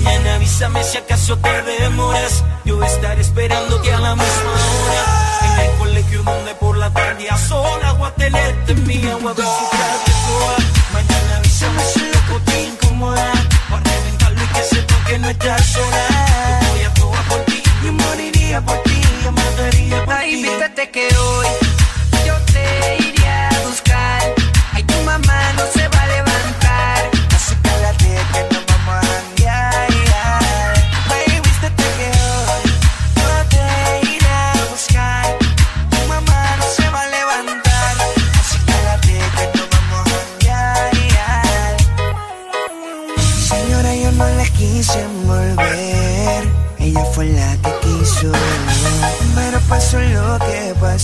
mañana 0.03 0.35
avísame 0.35 0.83
si 0.83 0.97
acaso 0.97 1.37
te 1.37 1.61
demoras. 1.79 2.43
Yo 2.65 2.83
estaré 2.83 3.21
esperándote 3.21 3.93
a 3.93 3.99
la 3.99 4.15
misma 4.15 4.51
hora. 4.51 5.03
En 5.43 5.59
el 5.69 5.77
colegio 5.77 6.23
donde 6.23 6.55
por 6.55 6.77
la 6.77 6.89
tarde 6.91 7.29
a 7.29 7.37
sola 7.37 7.93
voy 7.93 8.07
mía, 8.85 9.17
voy 9.21 9.31
a 9.31 9.35
visitarte 9.35 10.11
toda. 10.27 10.57
Mañana 10.93 11.37
avísame 11.37 11.83
si 11.83 11.99
loco 11.99 12.41
te 12.45 12.63
incomoda. 12.63 13.31
Para 13.69 13.83
reventarlo 13.83 14.43
y 14.43 14.47
que 14.47 14.63
sepa 14.63 15.03
que 15.07 15.19
no 15.19 15.29
estás 15.29 15.65
sola. 15.65 16.07
Yo 16.61 16.69
voy 16.69 16.83
a 16.83 16.93
probar 16.93 17.23
por 17.25 17.39
ti, 17.45 17.63
yo 17.83 17.93
moriría 17.93 18.61
por 18.61 18.77
ti, 18.83 19.01
yo 19.23 19.31
mataría 19.31 20.05
por 20.05 20.15
ti. 20.15 20.21
Ay, 20.21 20.89
que 20.91 21.07
hoy. 21.15 21.60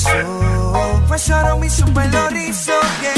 beso. 0.04 1.04
Pasaron 1.08 1.60
mi 1.60 1.70
super 1.70 2.10
yeah. 3.02 3.17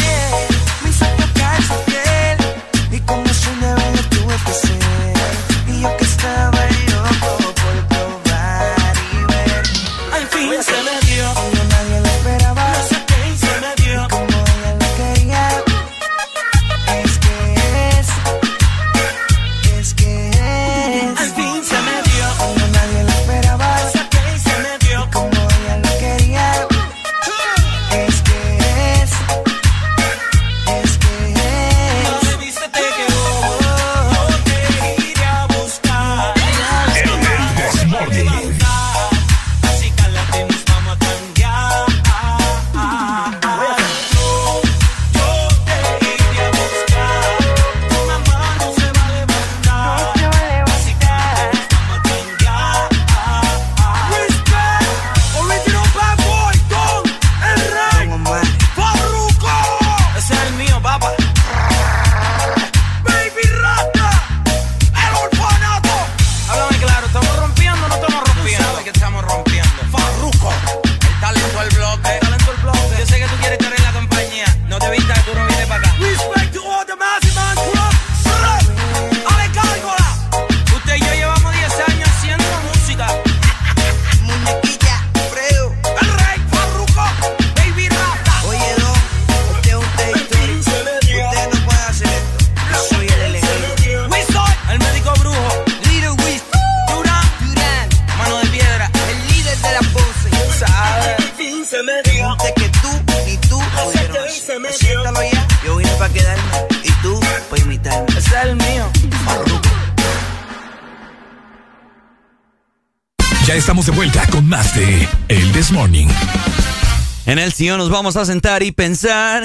reflexión 117.60 117.78
nos 117.78 117.90
vamos 117.90 118.16
a 118.16 118.24
sentar 118.24 118.64
y 118.64 118.72
pensar, 118.72 119.44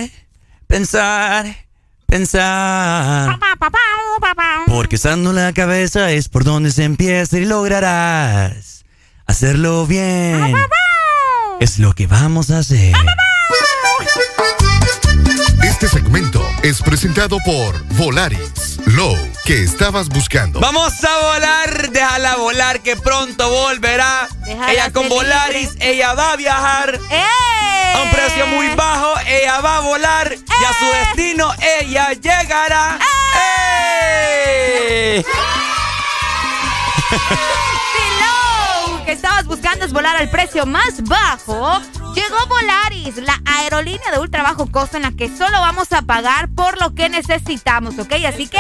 pensar, 0.69 1.47
pensar. 2.07 3.41
Porque 4.69 4.95
estando 4.95 5.33
la 5.33 5.53
cabeza 5.53 6.13
es 6.13 6.29
por 6.29 6.45
donde 6.45 6.71
se 6.71 6.85
empieza 6.85 7.39
y 7.39 7.45
lograrás 7.45 8.85
hacerlo 9.27 9.85
bien. 9.89 10.55
Es 11.59 11.81
lo 11.81 11.93
que 11.95 12.07
vamos 12.07 12.53
a 12.53 12.59
hacer. 12.59 12.95
Este 15.75 15.89
segmento 15.89 16.41
es 16.63 16.81
presentado 16.81 17.39
por 17.45 17.83
Volaris, 17.97 18.79
Low, 18.87 19.19
que 19.45 19.65
estabas 19.65 20.09
buscando. 20.09 20.61
Vamos 20.61 20.93
a 21.03 21.33
volar, 21.33 21.91
déjala 21.91 22.37
volar, 22.37 22.81
que 22.81 22.97
pronto 22.97 23.51
volverá. 23.51 24.29
Ella 24.69 24.93
con 24.93 25.09
Volaris, 25.09 25.71
ella 25.81 26.15
va 26.15 26.31
a 26.31 26.37
viajar. 26.37 27.01
¡Eh! 27.11 27.93
A 27.93 28.03
un 28.03 28.11
precio 28.13 28.47
muy 28.47 28.69
bajo, 28.77 29.15
ella 29.27 29.61
va 29.63 29.79
a 29.79 29.81
volar 29.81 30.33
y 30.33 30.65
a 30.65 30.73
su 30.79 30.85
¡Eh! 30.85 30.99
destino 31.07 31.53
ella 31.81 32.13
llegará. 32.13 33.01
¡Eh! 33.37 35.17
¡Eh! 35.19 35.25
Si 37.93 38.91
Low, 38.93 39.05
que 39.05 39.13
estabas 39.13 39.45
buscando 39.45 39.85
es 39.85 39.93
volar 39.93 40.15
al 40.17 40.31
precio 40.31 40.67
más 40.67 41.03
bajo 41.03 41.83
llegó 42.15 42.37
Volaris, 42.49 43.17
la 43.19 43.41
aerolínea 43.45 44.11
de 44.13 44.19
ultra 44.19 44.43
bajo 44.43 44.71
costo 44.71 44.97
en 44.97 45.03
la 45.03 45.13
que 45.13 45.29
solo 45.29 45.61
vamos 45.61 45.93
a 45.93 46.03
pagar 46.03 46.49
por 46.49 46.81
lo 46.81 46.95
que 46.95 47.09
necesitamos, 47.09 47.99
¿ok? 47.99 48.13
Así 48.27 48.47
que 48.49 48.59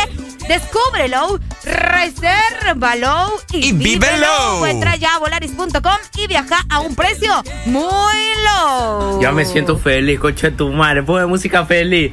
descúbrelo, 0.49 1.41
resérvalo 1.62 3.33
y, 3.52 3.68
Y 3.68 3.73
vívelo. 3.73 4.66
Entra 4.66 4.97
ya 4.97 5.15
a 5.15 5.18
volaris.com 5.18 5.99
y 6.16 6.26
viaja 6.26 6.58
a 6.68 6.81
un 6.81 6.94
precio 6.94 7.33
muy 7.66 8.15
low. 8.44 9.20
Ya 9.20 9.33
me 9.33 9.44
siento 9.44 9.78
feliz, 9.78 10.18
coche 10.18 10.50
de 10.50 10.57
tu 10.57 10.73
madre. 10.73 11.02
Pone 11.02 11.26
música 11.26 11.65
feliz. 11.65 12.12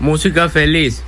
Música 0.00 0.48
feliz. 0.48 1.02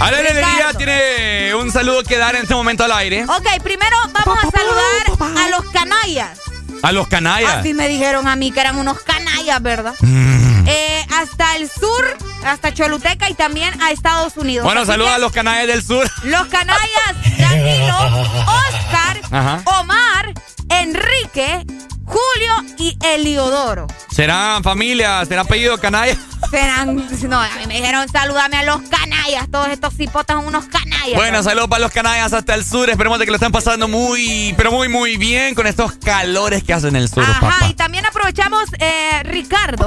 Ale 0.00 0.16
Alegría 0.16 0.72
tiene 0.76 1.54
un 1.54 1.70
saludo 1.70 2.02
que 2.02 2.16
dar 2.16 2.34
en 2.34 2.42
este 2.42 2.54
momento 2.54 2.84
al 2.84 2.92
aire. 2.92 3.24
Ok, 3.24 3.62
primero 3.62 3.96
vamos 4.12 4.38
a 4.38 4.50
saludar 4.50 5.38
a 5.38 5.48
los 5.50 5.70
canallas. 5.70 6.38
A 6.82 6.92
los 6.92 7.06
canallas. 7.08 7.56
Así 7.56 7.74
me 7.74 7.86
dijeron 7.88 8.26
a 8.26 8.36
mí 8.36 8.50
que 8.50 8.60
eran 8.60 8.76
unos 8.78 9.00
canallas, 9.00 9.60
¿verdad? 9.60 9.94
Mm. 10.00 10.66
Eh, 10.66 11.06
hasta 11.14 11.56
el 11.56 11.68
sur, 11.70 12.16
hasta 12.44 12.72
Choluteca 12.72 13.28
y 13.28 13.34
también 13.34 13.80
a 13.82 13.90
Estados 13.90 14.36
Unidos. 14.36 14.64
Bueno, 14.64 14.86
que 14.86 14.92
a 14.92 15.18
los 15.18 15.32
canallas 15.32 15.66
del 15.66 15.84
sur. 15.84 16.10
Los 16.22 16.46
canallas, 16.46 17.38
Danilo, 17.38 17.96
Oscar, 18.46 19.20
Ajá. 19.30 19.62
Omar, 19.80 20.32
Enrique, 20.70 21.66
Julio 22.10 22.74
y 22.78 22.98
Eliodoro. 23.04 23.86
¿Serán 24.10 24.62
familia? 24.62 25.24
¿Será 25.24 25.42
apellido 25.42 25.78
canalla? 25.78 26.16
Serán, 26.50 26.96
no, 27.28 27.40
a 27.40 27.48
mí 27.60 27.66
me 27.68 27.74
dijeron 27.74 28.08
salúdame 28.08 28.56
a 28.56 28.64
los 28.64 28.82
canallas. 28.82 29.48
Todos 29.50 29.68
estos 29.68 29.94
cipotas 29.94 30.36
son 30.36 30.46
unos 30.46 30.64
canallas. 30.66 31.14
Bueno, 31.14 31.42
saludos 31.42 31.68
para 31.68 31.80
los 31.80 31.92
canallas 31.92 32.32
hasta 32.32 32.54
el 32.54 32.64
sur. 32.64 32.90
Esperemos 32.90 33.18
de 33.18 33.24
que 33.24 33.30
lo 33.30 33.36
estén 33.36 33.52
pasando 33.52 33.86
muy, 33.86 34.52
pero 34.56 34.72
muy, 34.72 34.88
muy 34.88 35.16
bien 35.16 35.54
con 35.54 35.66
estos 35.66 35.92
calores 35.92 36.64
que 36.64 36.72
hacen 36.72 36.90
en 36.96 37.02
el 37.02 37.08
sur, 37.08 37.22
Ajá, 37.22 37.40
papá. 37.40 37.68
y 37.68 37.74
también 37.74 38.04
aprovechamos, 38.04 38.64
eh, 38.80 39.22
Ricardo, 39.22 39.86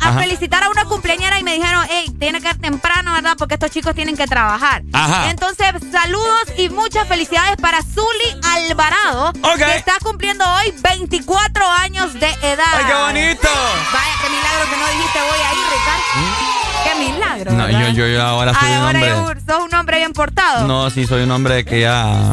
a 0.00 0.12
felicitar 0.18 0.62
a 0.62 0.70
una 0.70 0.84
cumpleañera 0.84 1.38
y 1.38 1.42
me 1.42 1.54
dijeron, 1.54 1.84
hey, 1.88 2.14
tiene 2.18 2.40
que 2.40 2.48
ir 2.48 2.60
temprano, 2.60 3.12
¿verdad? 3.12 3.34
Porque 3.38 3.54
estos 3.54 3.70
chicos 3.70 3.94
tienen 3.94 4.16
que 4.16 4.26
trabajar. 4.26 4.82
Ajá. 4.92 5.30
Entonces, 5.30 5.66
saludos 5.90 6.44
y 6.56 6.68
muchas 6.68 7.06
felicidades 7.08 7.56
para 7.56 7.82
Zuli 7.82 8.40
Alvarado, 8.42 9.32
que 9.66 9.76
está 9.76 9.94
cumpliendo 10.02 10.44
hoy 10.44 10.74
24 10.82 11.66
años 11.70 12.12
de 12.14 12.26
edad. 12.42 12.64
¡Ay, 12.74 12.84
qué 12.86 12.94
bonito! 12.94 13.48
Vaya, 13.92 14.14
qué 14.22 14.28
milagro 14.30 14.70
que 14.70 14.76
no 14.76 14.86
dijiste 14.86 15.18
voy 15.20 15.38
a 15.38 15.52
ir, 15.52 15.66
Ricardo. 15.72 16.46
Qué 16.84 16.94
milagro. 17.12 17.52
No, 17.52 17.68
yo, 17.70 17.88
yo, 17.94 18.06
yo 18.06 18.22
ahora 18.22 18.52
soy 18.54 18.68
Ay, 18.68 18.76
un 18.76 18.82
ahora 18.84 19.16
hombre. 19.18 19.40
sos 19.46 19.64
un 19.64 19.74
hombre 19.74 19.96
bien 19.98 20.12
portado. 20.12 20.66
No, 20.66 20.90
sí, 20.90 21.06
soy 21.06 21.22
un 21.22 21.30
hombre 21.30 21.64
que 21.64 21.80
ya. 21.80 22.32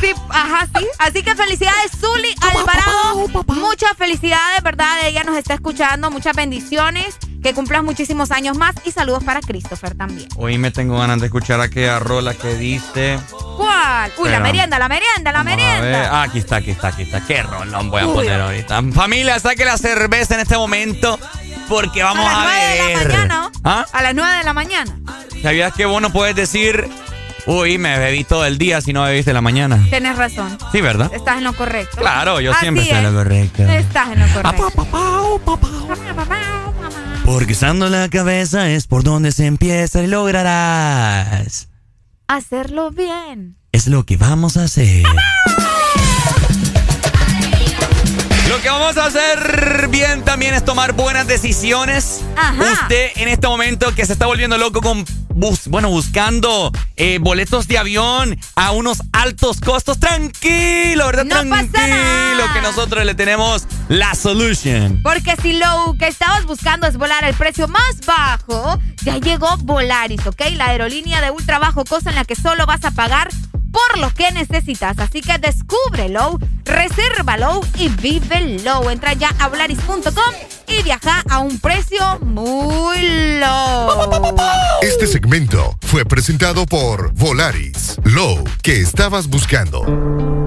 Sí, 0.00 0.12
ajá, 0.30 0.68
sí. 0.78 0.86
Así 0.98 1.22
que 1.22 1.34
felicidades, 1.34 1.90
Zuli 2.00 2.34
Alvarado. 2.40 3.28
Muchas 3.54 3.92
felicidades, 3.96 4.62
¿verdad? 4.62 4.98
Ella 5.04 5.24
nos 5.24 5.36
está 5.36 5.54
escuchando. 5.54 6.10
Muchas 6.10 6.34
bendiciones. 6.36 7.16
Que 7.42 7.54
cumplas 7.54 7.84
muchísimos 7.84 8.30
años 8.32 8.56
más. 8.56 8.74
Y 8.84 8.90
saludos 8.90 9.22
para 9.24 9.40
Christopher 9.40 9.94
también. 9.96 10.28
Hoy 10.36 10.58
me 10.58 10.70
tengo 10.72 10.98
ganas 10.98 11.20
de 11.20 11.26
escuchar 11.26 11.60
aquella 11.60 11.98
rola 12.00 12.34
que 12.34 12.54
dice. 12.56 13.18
¿Cuál? 13.56 14.12
Uy, 14.18 14.28
la 14.28 14.40
merienda, 14.40 14.78
la 14.78 14.88
merienda, 14.88 15.30
la 15.32 15.42
ver, 15.44 15.56
merienda. 15.56 16.08
ah, 16.12 16.22
aquí 16.24 16.38
está, 16.38 16.56
aquí 16.56 16.72
está, 16.72 16.88
aquí 16.88 17.02
está. 17.02 17.24
Qué 17.24 17.42
rolón 17.42 17.90
voy 17.90 18.02
a 18.02 18.06
Uy. 18.06 18.14
poner 18.14 18.40
ahorita. 18.40 18.82
Familia, 18.92 19.38
saque 19.38 19.64
la 19.64 19.78
cerveza 19.78 20.34
en 20.34 20.40
este 20.40 20.56
momento 20.56 21.18
porque 21.68 22.02
vamos 22.02 22.24
a 22.26 22.42
a, 22.42 22.44
las 22.44 22.44
nueve 22.44 22.66
de 22.66 22.78
la 22.78 22.98
ver. 22.98 23.08
mañana. 23.08 23.50
¿Ah? 23.64 23.86
A 23.92 24.02
las 24.02 24.14
9 24.14 24.36
de 24.38 24.44
la 24.44 24.52
mañana. 24.54 24.98
¿Sabías 25.42 25.72
que 25.74 25.86
vos 25.86 26.00
no 26.02 26.10
puedes 26.10 26.34
decir, 26.34 26.88
uy, 27.48 27.78
me 27.78 27.98
bebí 27.98 28.24
todo 28.24 28.44
el 28.44 28.58
día 28.58 28.80
si 28.80 28.92
no 28.92 29.02
bebiste 29.02 29.32
la 29.32 29.40
mañana? 29.40 29.84
Tienes 29.88 30.16
razón. 30.16 30.56
Sí, 30.70 30.80
¿verdad? 30.80 31.10
Estás 31.12 31.38
en 31.38 31.44
lo 31.44 31.54
correcto. 31.54 31.96
Claro, 31.96 32.40
yo 32.40 32.52
Así 32.52 32.60
siempre 32.60 32.84
estoy 32.84 32.98
en 32.98 33.04
lo 33.04 33.12
correcto. 33.12 33.62
Estás 33.64 34.12
en 34.12 34.20
lo 34.20 34.26
correcto. 34.28 34.70
Porque 37.24 37.52
usando 37.52 37.88
la 37.88 38.08
cabeza 38.08 38.70
es 38.70 38.86
por 38.86 39.02
donde 39.02 39.32
se 39.32 39.46
empieza 39.46 40.02
y 40.02 40.06
lograrás. 40.06 41.68
Hacerlo 42.26 42.90
bien. 42.90 43.56
Es 43.72 43.86
lo 43.86 44.04
que 44.04 44.16
vamos 44.16 44.56
a 44.56 44.64
hacer. 44.64 45.04
Lo 48.48 48.62
que 48.62 48.70
vamos 48.70 48.96
a 48.96 49.06
hacer 49.06 49.88
bien 49.90 50.22
también 50.24 50.54
es 50.54 50.64
tomar 50.64 50.92
buenas 50.92 51.26
decisiones. 51.26 52.22
Ajá. 52.36 52.72
Usted 52.72 53.10
en 53.16 53.28
este 53.28 53.46
momento 53.46 53.94
que 53.94 54.06
se 54.06 54.14
está 54.14 54.26
volviendo 54.26 54.56
loco 54.56 54.80
con 54.80 55.04
bus, 55.38 55.68
bueno, 55.68 55.88
buscando 55.88 56.72
eh, 56.96 57.18
boletos 57.20 57.68
de 57.68 57.78
avión 57.78 58.38
a 58.56 58.72
unos 58.72 59.02
altos 59.12 59.60
costos, 59.60 59.98
tranquilo, 60.00 61.06
¿verdad? 61.06 61.24
No 61.44 61.50
pasa 61.50 61.68
tranquilo, 61.70 62.44
que 62.52 62.60
nosotros 62.60 63.04
le 63.04 63.14
tenemos 63.14 63.66
la 63.88 64.14
solution. 64.14 65.00
Porque 65.02 65.36
si 65.40 65.52
lo 65.54 65.94
que 65.98 66.08
estabas 66.08 66.44
buscando 66.46 66.86
es 66.86 66.96
volar 66.96 67.24
al 67.24 67.34
precio 67.34 67.68
más 67.68 68.00
bajo, 68.06 68.78
ya 69.02 69.18
llegó 69.18 69.56
Volaris, 69.58 70.26
¿ok? 70.26 70.42
La 70.56 70.66
aerolínea 70.66 71.20
de 71.20 71.30
ultra 71.30 71.58
bajo 71.58 71.84
costo 71.84 72.08
en 72.08 72.16
la 72.16 72.24
que 72.24 72.34
solo 72.34 72.66
vas 72.66 72.84
a 72.84 72.90
pagar 72.90 73.28
por 73.70 73.98
lo 73.98 74.12
que 74.12 74.30
necesitas. 74.32 74.98
Así 74.98 75.20
que 75.20 75.38
descúbrelo, 75.38 76.38
resérvalo 76.64 77.60
y 77.76 77.88
vívelo. 77.88 78.90
Entra 78.90 79.14
ya 79.14 79.34
a 79.38 79.48
volaris.com 79.48 80.34
y 80.66 80.82
viaja 80.82 81.22
a 81.28 81.38
un 81.38 81.58
precio 81.58 82.18
muy 82.20 83.38
low. 83.40 84.80
Este 84.82 85.06
segmento 85.06 85.76
fue 85.82 86.04
presentado 86.04 86.66
por 86.66 87.12
Volaris. 87.14 87.96
Low 88.04 88.44
que 88.62 88.80
estabas 88.80 89.28
buscando. 89.28 90.37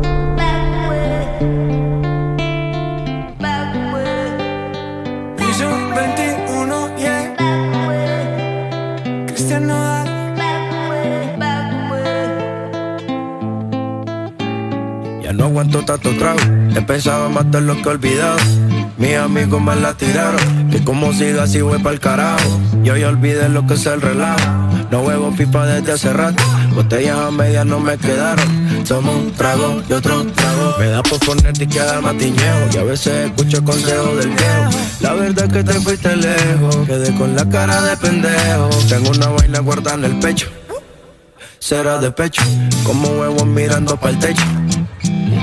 No 15.34 15.46
aguanto 15.46 15.84
tanto 15.84 16.10
trago. 16.18 16.40
He 16.76 16.82
pensado 16.82 17.28
en 17.28 17.34
matar 17.34 17.62
lo 17.62 17.76
que 17.76 17.84
he 17.84 17.88
olvidado. 17.88 18.38
Mis 18.98 19.16
amigos 19.16 19.62
me 19.62 19.76
la 19.76 19.94
tiraron. 19.94 20.70
Que 20.70 20.84
como 20.84 21.14
siga 21.14 21.44
así 21.44 21.62
voy 21.62 21.80
pa'l 21.80 22.00
carajo. 22.00 22.60
Yo 22.84 22.98
ya 22.98 23.08
olvidé 23.08 23.48
lo 23.48 23.66
que 23.66 23.76
es 23.76 23.86
el 23.86 24.02
relajo. 24.02 24.40
No 24.92 25.02
huevo 25.02 25.32
pipa 25.32 25.66
desde 25.66 25.94
hace 25.94 26.12
rato. 26.12 26.44
Botellas 26.76 27.18
a 27.18 27.32
medias 27.32 27.66
no 27.66 27.80
me 27.80 27.98
quedaron. 27.98 28.84
Tomo 28.86 29.14
un 29.14 29.32
trago 29.32 29.82
y 29.90 29.94
otro 29.94 30.26
trago. 30.26 30.76
Me 30.80 30.88
da 30.88 31.02
por 31.02 31.20
ponerte 31.20 31.64
y 31.64 31.68
quedar 31.68 32.02
matiñeo. 32.02 32.68
Y 32.74 32.78
a 32.78 32.84
veces 32.84 33.30
escucho 33.30 33.64
consejos 33.64 34.18
del 34.18 34.30
viejo. 34.30 34.70
La 35.00 35.14
verdad 35.14 35.46
es 35.46 35.54
que 35.54 35.64
te 35.64 35.74
fuiste 35.80 36.16
lejos. 36.16 36.76
Quedé 36.86 37.16
con 37.16 37.36
la 37.36 37.48
cara 37.48 37.82
de 37.82 37.96
pendejo. 37.98 38.70
Tengo 38.90 39.12
una 39.12 39.28
vaina 39.30 39.60
guardada 39.60 39.96
en 39.96 40.06
el 40.06 40.20
pecho. 40.20 40.50
Será 41.58 42.00
de 42.00 42.12
pecho. 42.12 42.44
Como 42.84 43.08
huevos 43.08 43.46
mirando 43.46 43.96
para 43.96 44.12
el 44.12 44.20
techo. 44.20 44.44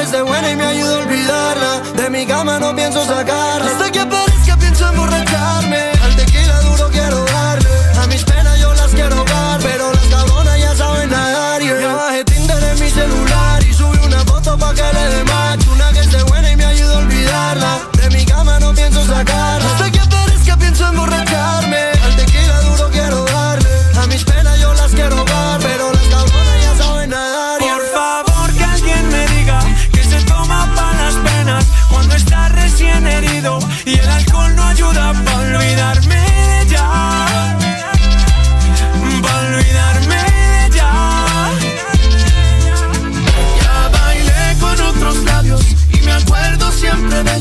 Que 0.00 0.06
esté 0.06 0.22
buena 0.22 0.50
y 0.50 0.56
me 0.56 0.64
ayude 0.64 0.94
a 0.94 0.98
olvidarla. 0.98 1.80
De 1.94 2.10
mi 2.10 2.26
cama 2.26 2.58
no 2.58 2.74
pienso 2.74 3.04
sacarla 3.04 3.59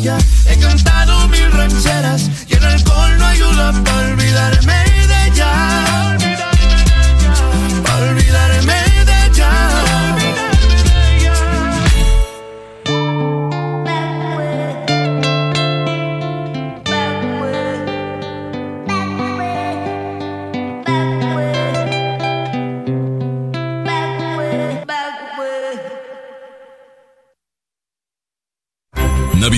siempre 0.09 0.38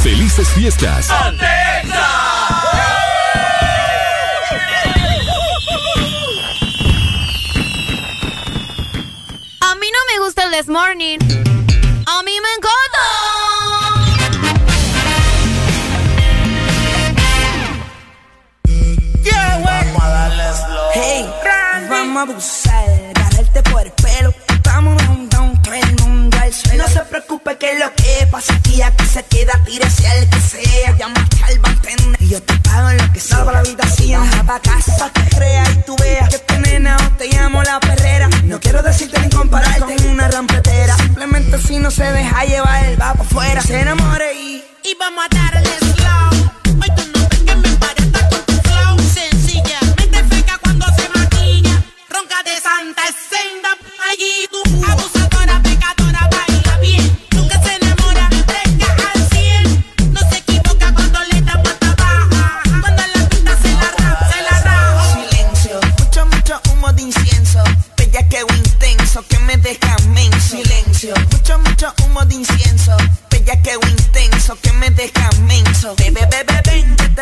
¡Felices 0.00 0.48
fiestas! 0.48 1.10
A 1.10 1.30
mí 9.76 9.86
no 9.90 9.98
me 10.12 10.18
gusta 10.24 10.44
el 10.44 10.50
This 10.52 10.68
Morning. 10.68 11.18
A 12.06 12.22
mí 12.22 12.32
me 12.40 12.52
encanta. 12.56 13.02
Vamos 19.64 20.02
a 20.02 20.08
darle 20.08 20.44
slow. 20.54 20.90
Hey, 20.94 21.30
vamos 21.88 22.16
a 22.16 22.22
abusar, 22.22 22.88
agarrarte 23.14 23.62
por 23.64 23.82
el 23.82 23.92
pelo. 23.92 24.32
El. 26.52 26.78
No 26.78 26.88
se 26.88 27.00
preocupe 27.00 27.56
que 27.56 27.78
lo 27.78 27.92
que 27.94 28.26
pasa 28.30 28.54
aquí, 28.54 28.82
aquí 28.82 29.06
se 29.06 29.22
queda, 29.24 29.52
tírese 29.64 30.06
al 30.06 30.28
que 30.28 30.40
sea. 30.40 30.96
Llama 30.96 31.28
al 31.46 31.58
bartender 31.58 32.22
y 32.22 32.28
yo 32.28 32.42
te 32.42 32.54
pago 32.58 32.90
lo 32.92 33.12
que 33.12 33.20
sea. 33.20 33.44
Para 33.44 33.52
la 33.52 33.58
habitación, 33.60 34.28
pa' 34.46 34.60
casa, 34.60 34.96
pa' 34.98 35.10
que 35.12 35.36
creas 35.36 35.70
y 35.70 35.82
tú 35.82 35.96
veas 35.96 36.28
que 36.28 36.38
tu 36.38 36.58
nena 36.60 36.96
o 36.96 37.16
te 37.16 37.28
llamo 37.28 37.62
la 37.62 37.80
perrera. 37.80 38.28
No 38.44 38.60
quiero 38.60 38.82
decirte 38.82 39.20
ni 39.20 39.28
compararte 39.30 39.80
con 39.80 40.06
una 40.08 40.28
rampetera. 40.28 40.96
Simplemente 40.96 41.58
si 41.58 41.78
no 41.78 41.90
se 41.90 42.04
deja 42.04 42.44
llevar, 42.44 43.00
va 43.00 43.14
pa' 43.14 43.22
afuera, 43.22 43.62
se 43.62 43.80
enamore 43.80 44.34
y... 44.34 44.64
Y 44.84 44.96
vamos 44.98 45.24
a 45.24 45.34
darle 45.34 45.70
slow. 45.78 46.41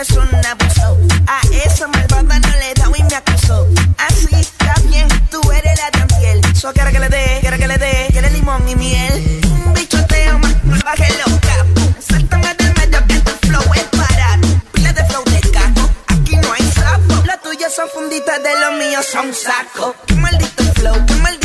Es 0.01 0.11
un 0.12 0.35
abuso. 0.47 0.99
A 1.27 1.41
esa 1.65 1.87
malvada 1.89 2.23
no 2.23 2.49
le 2.59 2.73
da 2.75 2.91
y 2.97 3.03
me 3.03 3.15
acusó. 3.15 3.67
Así 3.99 4.29
está 4.35 4.75
bien, 4.85 5.07
tú 5.31 5.41
eres 5.53 5.79
la 5.79 5.91
de 5.91 6.01
antiel. 6.01 6.57
So 6.57 6.73
quiere 6.73 6.93
que 6.93 7.01
le 7.01 7.09
dé, 7.09 7.39
quiere 7.41 7.59
que 7.59 7.69
le 7.69 7.77
dé, 7.77 8.09
quiere 8.11 8.31
limón 8.31 8.67
y 8.69 8.77
miel. 8.77 9.41
Un 9.67 9.75
bichoteo 9.75 10.39
más, 10.39 10.83
baje 10.85 11.09
los 11.19 11.39
capos. 11.41 12.05
Sáltame 12.09 12.55
del 12.55 12.75
medio 12.77 13.07
que 13.09 13.19
tu 13.20 13.47
flow 13.47 13.75
es 13.75 13.91
barato. 13.99 14.49
Pila 14.73 14.93
de 14.93 15.05
flow 15.05 15.25
de 15.25 15.41
caco, 15.51 15.91
aquí 16.07 16.37
no 16.37 16.53
hay 16.53 16.73
sapo. 16.73 17.27
Las 17.27 17.43
tuyas 17.43 17.75
son 17.75 17.89
funditas 17.93 18.43
de 18.43 18.59
los 18.59 18.73
míos 18.79 19.07
son 19.12 19.35
saco. 19.35 19.95
Qué 20.07 20.15
maldito 20.15 20.65
flow, 20.75 21.07
qué 21.07 21.15
maldito 21.17 21.40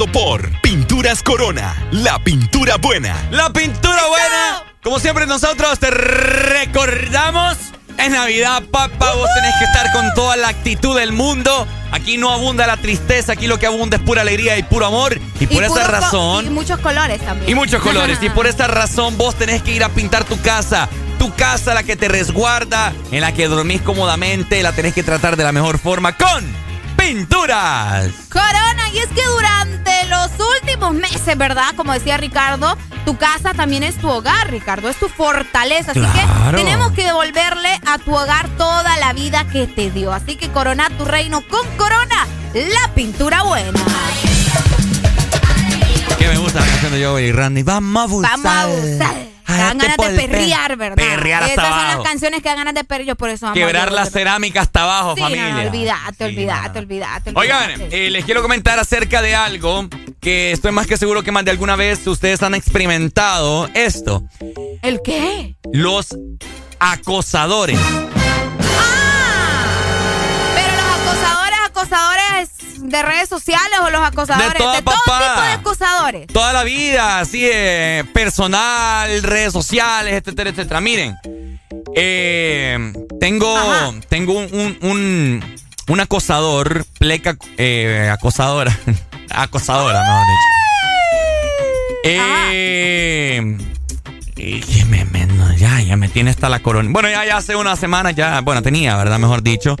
presentado 0.00 0.06
por 0.12 0.60
Pinturas 0.60 1.22
Corona, 1.22 1.74
la 1.92 2.18
pintura 2.20 2.76
buena. 2.76 3.14
La 3.30 3.50
pintura 3.52 4.06
buena. 4.08 4.62
Como 4.82 4.98
siempre 4.98 5.26
nosotros 5.26 5.78
te 5.78 5.90
recordamos. 5.90 7.56
Es 7.98 8.10
Navidad, 8.10 8.62
papá. 8.70 9.12
Vos 9.14 9.28
tenés 9.34 9.54
que 9.58 9.64
estar 9.64 9.92
con 9.92 10.14
toda 10.14 10.36
la 10.36 10.48
actitud 10.48 10.96
del 10.98 11.12
mundo. 11.12 11.66
Aquí 11.92 12.16
no 12.16 12.30
abunda 12.30 12.66
la 12.66 12.76
tristeza. 12.78 13.32
Aquí 13.32 13.46
lo 13.46 13.58
que 13.58 13.66
abunda 13.66 13.96
es 13.98 14.02
pura 14.02 14.22
alegría 14.22 14.56
y 14.56 14.62
puro 14.62 14.86
amor. 14.86 15.20
Y 15.38 15.46
por 15.46 15.62
esa 15.62 15.74
puro 15.74 15.84
co- 15.84 15.90
razón. 15.92 16.46
Y 16.46 16.50
muchos 16.50 16.78
colores 16.80 17.20
también. 17.20 17.50
Y 17.50 17.54
muchos 17.54 17.82
colores. 17.82 18.18
y 18.22 18.30
por 18.30 18.46
esta 18.46 18.66
razón 18.68 19.18
vos 19.18 19.34
tenés 19.34 19.62
que 19.62 19.72
ir 19.72 19.84
a 19.84 19.90
pintar 19.90 20.24
tu 20.24 20.40
casa. 20.40 20.88
Tu 21.18 21.34
casa, 21.34 21.74
la 21.74 21.82
que 21.82 21.96
te 21.96 22.08
resguarda, 22.08 22.94
en 23.12 23.20
la 23.20 23.32
que 23.32 23.46
dormís 23.48 23.82
cómodamente, 23.82 24.62
la 24.62 24.72
tenés 24.72 24.94
que 24.94 25.02
tratar 25.02 25.36
de 25.36 25.44
la 25.44 25.52
mejor 25.52 25.78
forma 25.78 26.16
con 26.16 26.42
pinturas. 26.96 28.06
Corona, 28.32 28.88
y 28.94 28.98
es 28.98 29.06
que 29.08 29.22
durante 29.26 29.59
meses, 30.92 31.36
¿verdad? 31.36 31.74
Como 31.76 31.92
decía 31.92 32.16
Ricardo, 32.16 32.76
tu 33.04 33.16
casa 33.16 33.52
también 33.54 33.82
es 33.82 33.96
tu 33.96 34.08
hogar, 34.08 34.50
Ricardo, 34.50 34.88
es 34.88 34.96
tu 34.96 35.08
fortaleza. 35.08 35.90
Así 35.92 36.00
Claro. 36.00 36.56
que 36.56 36.64
tenemos 36.64 36.92
que 36.92 37.04
devolverle 37.04 37.80
a 37.86 37.98
tu 37.98 38.14
hogar 38.14 38.48
toda 38.56 38.96
la 38.98 39.12
vida 39.12 39.44
que 39.52 39.66
te 39.66 39.90
dio. 39.90 40.12
Así 40.12 40.36
que 40.36 40.48
corona 40.50 40.88
tu 40.98 41.04
reino 41.04 41.42
con 41.48 41.66
Corona, 41.76 42.26
la 42.54 42.94
pintura 42.94 43.42
buena. 43.42 43.80
Que 46.18 46.28
me 46.28 46.38
gusta 46.38 46.60
la 46.60 46.66
canción 46.66 46.92
de 46.92 47.04
Joey 47.04 47.24
y 47.26 47.32
Randy. 47.32 47.62
Vamos 47.62 48.00
a 48.00 48.04
abusar. 48.04 48.30
Vamos 48.32 48.46
a 48.46 48.62
abusar. 48.62 49.14
Te 49.50 49.56
dan 49.56 49.80
Hágate 49.80 49.96
ganas 49.96 50.12
de 50.16 50.28
perrear, 50.28 50.76
¿verdad? 50.76 50.94
perrear 50.96 51.42
hasta 51.42 51.52
Esas 51.54 51.64
son 51.66 51.74
abajo. 51.80 51.98
las 51.98 52.08
canciones 52.08 52.40
que 52.42 52.48
dan 52.50 52.58
ganas 52.58 52.74
de 52.74 52.84
perrear, 52.84 53.08
yo 53.08 53.16
por 53.16 53.30
eso 53.30 53.46
amo 53.46 53.54
Quebrar 53.54 53.90
la 53.90 54.06
cerámica 54.06 54.60
hasta 54.60 54.82
abajo, 54.82 55.14
Sí, 55.16 55.22
no, 55.22 55.26
familia. 55.28 55.50
no, 55.54 55.60
olvídate, 55.62 56.24
olvídate, 56.24 56.78
olvídate, 56.78 57.32
Oigan, 57.34 57.70
olvídate. 57.72 58.06
eh, 58.06 58.10
les 58.10 58.24
quiero 58.24 58.42
comentar 58.42 58.78
acerca 58.78 59.20
de 59.22 59.34
algo 59.34 59.88
que 60.20 60.52
estoy 60.52 60.72
más 60.72 60.86
que 60.86 60.96
seguro 60.96 61.22
que 61.22 61.32
más 61.32 61.44
de 61.44 61.50
alguna 61.50 61.76
vez 61.76 62.06
ustedes 62.06 62.42
han 62.42 62.54
experimentado 62.54 63.68
esto. 63.74 64.22
¿El 64.82 65.00
qué? 65.02 65.54
Los 65.72 66.08
acosadores. 66.78 67.78
Pero 70.54 70.72
los 70.76 70.84
acosadores, 71.00 71.58
acosadores 71.66 72.50
de 72.90 73.02
redes 73.02 73.28
sociales 73.28 73.78
o 73.82 73.90
los 73.90 74.00
acosadores 74.02 74.52
De 74.52 74.58
todo, 74.58 74.72
tipo 74.76 74.90
de 74.90 75.52
acosadores. 75.52 76.26
Toda 76.28 76.52
la 76.52 76.64
vida, 76.64 77.20
así 77.20 77.40
eh, 77.50 78.04
personal, 78.12 79.22
redes 79.22 79.52
sociales, 79.52 80.14
etcétera, 80.14 80.50
etcétera. 80.50 80.80
Miren, 80.80 81.16
eh, 81.94 82.92
tengo, 83.20 83.54
tengo 84.08 84.32
un, 84.38 84.48
un, 84.52 84.78
un- 84.90 85.56
un 85.88 85.98
acosador, 86.00 86.84
pleca, 87.00 87.36
eh, 87.58 88.08
acosadora, 88.12 88.76
acosadora, 89.30 90.00
mejor 90.02 90.26
dicho. 90.26 90.48
Eh, 92.04 93.56
y 94.36 94.60
que 94.60 94.84
me- 94.86 95.04
me- 95.04 95.26
no, 95.26 95.54
ya, 95.56 95.80
ya 95.82 95.96
me 95.96 96.08
tiene 96.08 96.30
hasta 96.30 96.48
la 96.48 96.60
corona. 96.60 96.88
Bueno, 96.90 97.10
ya, 97.10 97.24
ya 97.26 97.36
hace 97.36 97.56
una 97.56 97.76
semana 97.76 98.10
ya, 98.10 98.40
bueno, 98.40 98.62
tenía, 98.62 98.96
¿verdad? 98.96 99.18
Mejor 99.18 99.42
dicho. 99.42 99.76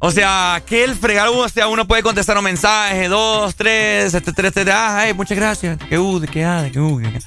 O 0.00 0.10
sea, 0.10 0.62
que 0.66 0.84
el 0.84 0.94
fregar, 0.94 1.28
o 1.28 1.48
sea, 1.48 1.68
uno 1.68 1.86
puede 1.86 2.02
contestar 2.02 2.38
un 2.38 2.44
mensaje, 2.44 3.08
dos, 3.08 3.54
tres, 3.56 4.14
etcétera, 4.14 4.48
etcétera. 4.48 4.76
Ah, 4.88 4.98
ay, 5.00 5.14
muchas 5.14 5.36
gracias. 5.36 5.78
Que 5.88 5.98
uh, 5.98 6.20
que 6.20 6.44
ah, 6.44 6.64
que 6.64 6.72
que- 6.72 7.20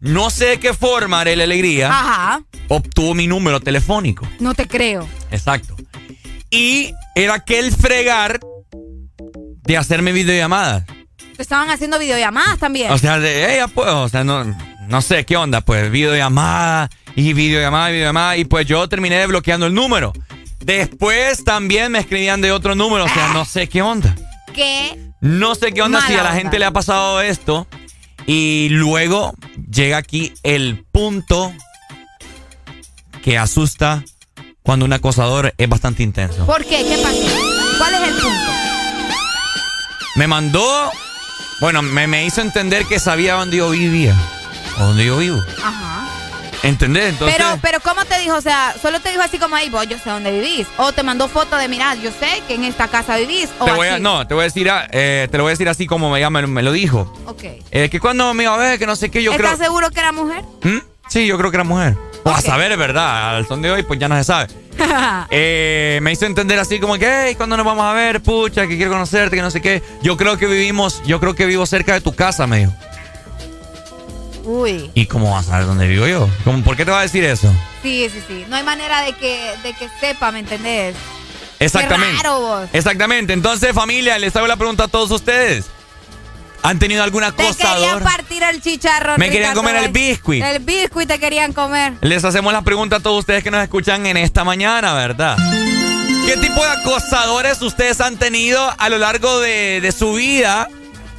No 0.00 0.30
sé 0.30 0.46
de 0.46 0.60
qué 0.60 0.72
forma, 0.74 1.20
Arely 1.20 1.42
Alegría, 1.42 1.88
Ajá, 1.90 2.42
obtuvo 2.68 3.14
mi 3.14 3.26
número 3.26 3.60
telefónico. 3.60 4.26
no 4.40 4.54
te 4.54 4.66
creo. 4.68 5.06
Exacto. 5.30 5.76
Y 6.50 6.92
era 7.14 7.34
aquel 7.34 7.72
fregar 7.74 8.40
de 9.64 9.76
hacerme 9.76 10.12
videollamadas. 10.12 10.84
Estaban 11.38 11.70
haciendo 11.70 11.98
videollamadas 11.98 12.58
también. 12.58 12.90
O 12.92 12.98
sea, 12.98 13.18
de 13.18 13.54
ella, 13.54 13.68
pues, 13.68 13.88
o 13.88 14.08
sea, 14.08 14.22
no, 14.24 14.44
no 14.88 15.02
sé 15.02 15.24
qué 15.24 15.36
onda, 15.36 15.60
pues, 15.62 15.90
videollamada 15.90 16.90
y 17.16 17.32
videollamada 17.32 17.90
y 17.90 17.92
videollamada. 17.94 18.36
Y 18.36 18.44
pues 18.44 18.66
yo 18.66 18.88
terminé 18.88 19.18
desbloqueando 19.18 19.66
el 19.66 19.74
número. 19.74 20.12
Después 20.60 21.44
también 21.44 21.92
me 21.92 21.98
escribían 21.98 22.40
de 22.40 22.52
otro 22.52 22.74
número, 22.74 23.04
o 23.04 23.08
sea, 23.08 23.28
no 23.32 23.44
sé 23.44 23.68
qué 23.68 23.82
onda. 23.82 24.14
¿Qué? 24.54 24.98
No 25.20 25.54
sé 25.54 25.72
qué 25.72 25.82
onda 25.82 26.00
si 26.06 26.12
a 26.14 26.18
la 26.18 26.30
onda. 26.30 26.34
gente 26.34 26.58
le 26.58 26.64
ha 26.64 26.70
pasado 26.70 27.20
esto. 27.20 27.66
Y 28.26 28.68
luego 28.70 29.34
llega 29.70 29.98
aquí 29.98 30.32
el 30.42 30.84
punto 30.90 31.52
que 33.22 33.36
asusta 33.36 34.04
cuando 34.62 34.86
un 34.86 34.92
acosador 34.92 35.52
es 35.58 35.68
bastante 35.68 36.02
intenso. 36.02 36.46
¿Por 36.46 36.64
qué? 36.64 36.84
¿Qué 36.84 36.98
pasó? 37.02 37.78
¿Cuál 37.78 37.94
es 37.94 38.08
el 38.08 38.14
punto? 38.14 38.63
Me 40.16 40.26
mandó, 40.26 40.90
bueno, 41.60 41.82
me, 41.82 42.06
me 42.06 42.24
hizo 42.24 42.40
entender 42.40 42.86
que 42.86 42.98
sabía 42.98 43.34
dónde 43.34 43.56
yo 43.58 43.70
vivía. 43.70 44.14
O 44.78 44.84
dónde 44.84 45.04
yo 45.06 45.16
vivo. 45.18 45.42
Ajá. 45.62 46.06
¿Entendés? 46.62 47.10
Entonces, 47.10 47.36
pero, 47.36 47.58
pero 47.60 47.80
¿cómo 47.80 48.04
te 48.06 48.18
dijo? 48.20 48.36
O 48.36 48.40
sea, 48.40 48.74
solo 48.80 48.98
te 49.00 49.10
dijo 49.10 49.20
así 49.22 49.38
como, 49.38 49.54
ahí, 49.54 49.68
vos, 49.68 49.86
yo 49.86 49.98
sé 49.98 50.08
dónde 50.08 50.30
vivís. 50.32 50.66
O 50.78 50.92
te 50.92 51.02
mandó 51.02 51.28
foto 51.28 51.56
de, 51.56 51.68
mirad, 51.68 51.98
yo 51.98 52.10
sé 52.10 52.42
que 52.48 52.54
en 52.54 52.64
esta 52.64 52.88
casa 52.88 53.16
vivís. 53.16 53.50
O 53.58 53.66
te 53.66 53.72
voy 53.72 53.88
a, 53.88 53.98
no, 53.98 54.26
te 54.26 54.32
voy 54.32 54.42
a 54.42 54.44
decir, 54.44 54.70
a- 54.70 54.88
eh, 54.90 55.28
te 55.30 55.36
lo 55.36 55.44
voy 55.44 55.50
a 55.50 55.52
decir 55.54 55.68
así 55.68 55.86
como 55.86 56.10
me, 56.10 56.30
me, 56.30 56.46
me 56.46 56.62
lo 56.62 56.72
dijo. 56.72 57.12
Ok. 57.26 57.42
Eh, 57.70 57.90
que 57.90 58.00
cuando 58.00 58.32
me 58.32 58.44
iba 58.44 58.54
a 58.54 58.58
ver, 58.58 58.78
que 58.78 58.86
no 58.86 58.96
sé 58.96 59.10
qué, 59.10 59.22
yo 59.22 59.32
creo... 59.34 59.50
¿Estás 59.50 59.66
seguro 59.66 59.90
que 59.90 60.00
era 60.00 60.12
mujer? 60.12 60.42
¿Mm? 60.62 60.78
Sí, 61.08 61.26
yo 61.26 61.38
creo 61.38 61.50
que 61.50 61.56
era 61.56 61.64
mujer. 61.64 61.96
O 62.24 62.30
a 62.30 62.40
saber, 62.40 62.72
es 62.72 62.78
verdad. 62.78 63.36
Al 63.36 63.46
son 63.46 63.62
de 63.62 63.70
hoy, 63.70 63.82
pues 63.82 64.00
ya 64.00 64.08
no 64.08 64.16
se 64.16 64.24
sabe. 64.24 64.48
Eh, 65.30 65.98
me 66.02 66.12
hizo 66.12 66.26
entender 66.26 66.58
así 66.58 66.78
como 66.78 66.98
que, 66.98 67.06
hey, 67.06 67.34
¿cuándo 67.34 67.56
nos 67.56 67.66
vamos 67.66 67.84
a 67.84 67.92
ver? 67.92 68.22
Pucha, 68.22 68.66
que 68.66 68.76
quiero 68.76 68.92
conocerte, 68.92 69.34
que 69.34 69.42
no 69.42 69.50
sé 69.50 69.60
qué. 69.60 69.82
Yo 70.02 70.16
creo 70.16 70.36
que 70.38 70.46
vivimos, 70.46 71.02
yo 71.04 71.18
creo 71.20 71.34
que 71.34 71.46
vivo 71.46 71.66
cerca 71.66 71.94
de 71.94 72.00
tu 72.00 72.14
casa, 72.14 72.46
me 72.46 72.60
dijo. 72.60 72.72
Uy. 74.44 74.90
¿Y 74.94 75.06
cómo 75.06 75.32
vas 75.32 75.46
a 75.48 75.50
saber 75.52 75.66
dónde 75.66 75.88
vivo 75.88 76.06
yo? 76.06 76.28
¿Cómo, 76.44 76.62
¿Por 76.62 76.76
qué 76.76 76.84
te 76.84 76.90
va 76.90 77.00
a 77.00 77.02
decir 77.02 77.24
eso? 77.24 77.52
Sí, 77.82 78.08
sí, 78.12 78.22
sí. 78.28 78.44
No 78.48 78.56
hay 78.56 78.62
manera 78.62 79.00
de 79.02 79.14
que, 79.14 79.54
de 79.62 79.72
que 79.72 79.88
sepa, 80.00 80.30
¿me 80.30 80.40
entendés? 80.40 80.94
Exactamente. 81.58 82.16
Qué 82.16 82.22
raro 82.22 82.40
vos. 82.40 82.68
Exactamente. 82.72 83.32
Entonces, 83.32 83.72
familia, 83.72 84.18
les 84.18 84.34
hago 84.36 84.46
la 84.46 84.56
pregunta 84.56 84.84
a 84.84 84.88
todos 84.88 85.10
ustedes. 85.10 85.66
¿Han 86.64 86.78
tenido 86.78 87.04
algún 87.04 87.22
Te 87.36 87.44
querían 87.54 88.00
partir 88.02 88.42
el 88.42 88.60
chicharrón. 88.62 89.16
Me 89.18 89.28
querían 89.30 89.54
comer 89.54 89.76
el 89.76 89.88
biscuit. 89.90 90.42
El 90.42 90.60
biscuit 90.60 91.06
te 91.06 91.18
querían 91.20 91.52
comer. 91.52 91.92
Les 92.00 92.24
hacemos 92.24 92.52
la 92.54 92.62
pregunta 92.62 92.96
a 92.96 93.00
todos 93.00 93.18
ustedes 93.20 93.44
que 93.44 93.50
nos 93.50 93.62
escuchan 93.62 94.06
en 94.06 94.16
esta 94.16 94.44
mañana, 94.44 94.94
¿verdad? 94.94 95.36
¿Qué 96.26 96.38
tipo 96.38 96.64
de 96.64 96.70
acosadores 96.70 97.60
ustedes 97.60 98.00
han 98.00 98.16
tenido 98.16 98.72
a 98.78 98.88
lo 98.88 98.96
largo 98.96 99.40
de, 99.40 99.80
de 99.82 99.92
su 99.92 100.14
vida? 100.14 100.68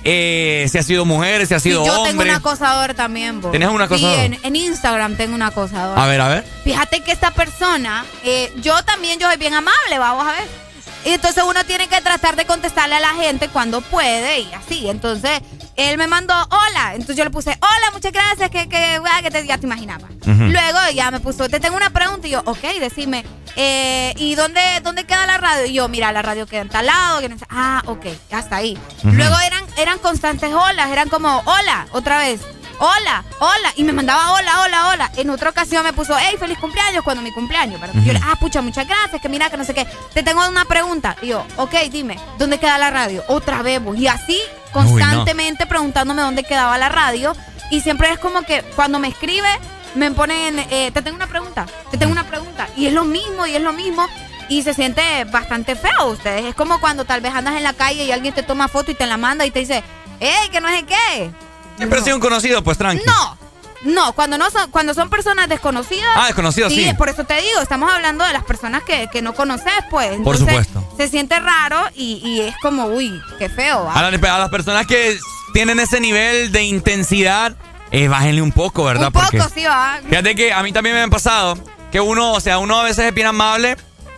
Eh, 0.03 0.67
si 0.72 0.77
ha 0.80 0.83
sido 0.83 1.06
mujeres, 1.06 1.48
si 1.48 1.53
ha 1.53 1.59
Sí, 1.59 1.69
sido 1.69 1.85
yo 1.85 1.93
tengo 1.93 2.09
hombre. 2.09 2.30
un 2.30 2.35
acosador 2.35 2.93
también, 2.95 3.40
vos. 3.41 3.51
¿Tenés 3.51 3.69
un 3.69 3.82
acosador? 3.82 4.15
Sí, 4.15 4.22
en, 4.25 4.40
en 4.43 4.56
Instagram 4.56 5.15
tengo 5.15 5.35
un 5.35 5.41
acosador. 5.43 5.98
A 5.98 6.06
ver, 6.07 6.22
a 6.22 6.27
ver. 6.27 6.45
Fíjate 6.64 7.01
que 7.01 7.11
esta 7.11 7.32
persona, 7.32 8.03
eh, 8.24 8.51
yo 8.64 8.83
también, 8.83 9.19
yo 9.19 9.27
soy 9.27 9.38
bien 9.38 9.53
amable, 9.53 9.98
vamos 9.99 10.27
a 10.27 10.32
ver. 10.32 10.65
Y 11.06 11.11
entonces 11.14 11.43
uno 11.48 11.64
tiene 11.66 11.88
que 11.88 12.01
tratar 12.01 12.35
de 12.35 12.45
contestarle 12.45 12.95
a 12.95 13.00
la 13.00 13.14
gente 13.14 13.48
cuando 13.50 13.82
puede 13.82 14.40
y 14.40 14.51
así. 14.53 14.90
Entonces, 14.90 15.40
él 15.75 15.98
me 16.00 16.08
mandó 16.08 16.34
hola. 16.34 16.93
Entonces 16.93 17.16
yo 17.16 17.24
le 17.24 17.30
puse, 17.30 17.51
hola, 17.51 17.92
muchas 17.93 18.11
gracias, 18.11 18.50
que, 18.50 18.67
que, 18.67 19.00
ah, 19.09 19.22
que 19.22 19.30
te, 19.30 19.45
ya 19.45 19.58
te 19.59 19.66
imaginaba. 19.67 20.08
Luego 20.51 20.80
ya 20.95 21.11
me 21.11 21.19
puso, 21.19 21.48
te 21.48 21.59
tengo 21.59 21.77
una 21.77 21.92
pregunta. 21.92 22.27
Y 22.27 22.32
yo, 22.32 22.42
ok, 22.45 22.59
decime, 22.80 23.24
eh, 23.56 24.14
¿y 24.17 24.34
dónde, 24.35 24.59
dónde 24.82 25.03
queda 25.06 25.25
la 25.27 25.38
radio? 25.38 25.66
Y 25.67 25.74
yo, 25.74 25.88
mira, 25.88 26.11
la 26.11 26.24
radio 26.24 26.48
queda 26.48 26.61
en 26.61 26.69
tal 26.69 26.88
lado. 26.88 27.22
que 27.22 27.30
no 27.30 27.38
sé- 27.38 27.45
Ah, 27.51 27.84
ok, 27.85 28.08
hasta 28.32 28.56
ahí. 28.56 28.75
Luego 29.03 29.35
eran, 29.45 29.64
eran 29.77 30.00
constantes 30.00 30.51
olas, 30.53 30.90
eran 30.90 31.09
como, 31.09 31.43
hola, 31.45 31.85
otra 31.92 32.17
vez. 32.17 32.42
Hola, 32.78 33.24
hola, 33.40 33.74
y 33.76 33.84
me 33.86 33.94
mandaba 33.94 34.34
hola, 34.34 34.62
hola, 34.62 34.90
hola. 34.90 35.12
En 35.16 35.30
otra 35.30 35.50
ocasión 35.50 35.84
me 35.84 35.94
puso, 35.94 36.14
hey, 36.20 36.36
feliz 36.38 36.58
cumpleaños, 36.58 37.04
cuando 37.04 37.24
mi 37.24 37.32
cumpleaños. 37.32 37.80
¿verdad? 37.80 38.02
Yo 38.04 38.12
le, 38.12 38.20
ah, 38.22 38.36
pucha, 38.40 38.62
muchas 38.62 38.86
gracias, 38.88 39.22
que 39.22 39.30
mira, 39.30 39.50
que 39.50 39.58
no 39.58 39.64
sé 39.64 39.74
qué. 39.74 39.88
Te 40.14 40.24
tengo 40.24 40.45
una 40.48 40.66
pregunta. 40.66 41.16
Y 41.22 41.28
yo, 41.28 41.45
ok, 41.58 41.74
dime, 41.90 42.20
¿dónde 42.38 42.58
queda 42.58 42.78
la 42.78 42.90
radio? 42.90 43.24
Otra 43.28 43.62
vez, 43.62 43.82
vos. 43.82 43.98
Y 43.98 44.08
así, 44.08 44.40
constantemente 44.74 45.66
preguntándome 45.66 46.22
dónde 46.22 46.44
quedaba 46.44 46.78
la 46.78 46.90
radio. 46.90 47.34
Y 47.72 47.80
siempre 47.80 48.12
es 48.12 48.20
como 48.20 48.42
que 48.42 48.62
cuando 48.76 49.00
me 49.00 49.08
escribe, 49.08 49.50
me 49.95 50.12
ponen, 50.12 50.60
eh, 50.70 50.92
te 50.94 51.02
tengo 51.02 51.16
una 51.16 51.28
pregunta, 51.28 51.66
te 51.92 51.98
tengo 51.98 52.12
una 52.12 52.28
pregunta. 52.28 52.68
Y 52.76 52.88
es 52.88 52.94
lo 52.94 53.06
mismo, 53.06 53.45
y 53.45 53.56
es 53.56 53.62
lo 53.62 53.72
mismo. 53.72 54.06
Y 54.50 54.64
se 54.64 54.74
siente 54.74 55.24
bastante 55.26 55.76
feo 55.76 56.08
ustedes. 56.08 56.45
Es 56.45 56.56
como 56.56 56.80
cuando 56.82 57.06
tal 57.06 57.22
vez 57.22 57.34
andas 57.34 57.56
en 57.56 57.64
la 57.64 57.74
calle 57.74 58.04
y 58.04 58.12
alguien 58.12 58.34
te 58.34 58.44
toma 58.44 58.68
foto 58.68 58.92
y 58.92 58.95
te 58.95 59.08
la 59.08 59.18
manda 59.18 59.45
y 59.45 59.52
te 59.52 59.60
dice, 59.60 59.82
hey, 60.20 60.50
que 60.52 60.60
no 60.60 60.68
sé 60.68 60.84
qué. 60.84 61.32
Ha 61.80 62.04
sido 62.04 62.16
un 62.16 62.22
conocido, 62.22 62.64
pues 62.64 62.78
tranqui. 62.78 63.04
No, 63.06 63.38
no, 63.84 64.14
cuando 64.14 64.38
no 64.38 64.50
son, 64.50 64.72
cuando 64.72 64.94
son 64.94 65.10
personas 65.10 65.48
desconocidas. 65.50 66.10
Ah, 66.16 66.26
desconocidas, 66.28 66.72
sí. 66.74 66.92
por 66.98 67.10
eso 67.10 67.24
te 67.26 67.36
digo, 67.36 67.60
estamos 67.62 67.92
hablando 67.92 68.24
de 68.26 68.34
las 68.34 68.44
personas 68.44 68.84
que, 68.84 69.08
que 69.12 69.22
no 69.22 69.34
conoces, 69.34 69.74
pues. 69.92 70.18
Por 70.24 70.38
supuesto. 70.38 70.84
Se 70.98 71.08
siente 71.08 71.40
raro 71.40 71.78
y, 71.95 72.22
y 72.24 72.42
es 72.42 72.56
como, 72.62 72.86
uy, 72.88 73.22
qué 73.38 73.50
feo. 73.50 73.90
A, 73.94 74.02
la- 74.10 74.36
a 74.36 74.40
las 74.40 74.50
personas 74.50 74.88
que 74.88 75.18
tienen 75.54 75.80
ese 75.80 76.00
nivel 76.00 76.52
de 76.52 76.64
intensidad, 76.64 77.56
eh, 77.92 78.08
bájenle 78.08 78.42
un 78.42 78.52
poco, 78.52 78.84
¿verdad? 78.86 79.08
Un 79.08 79.14
poco, 79.14 79.26
Porque 79.32 79.44
sí, 79.54 79.64
va. 79.66 80.00
fíjate 80.10 80.36
que 80.36 80.52
a 80.52 80.64
mí 80.64 80.72
también 80.74 80.95
me 80.95 81.02
ha 81.04 81.08
pasado 81.08 81.58
que 81.92 82.00
uno, 82.00 82.34
o 82.34 82.40
sea, 82.40 82.58
uno 82.58 82.80
a 82.80 82.84
veces 82.84 83.06
es 83.06 83.14
bien 83.14 83.28
amable. 83.28 83.78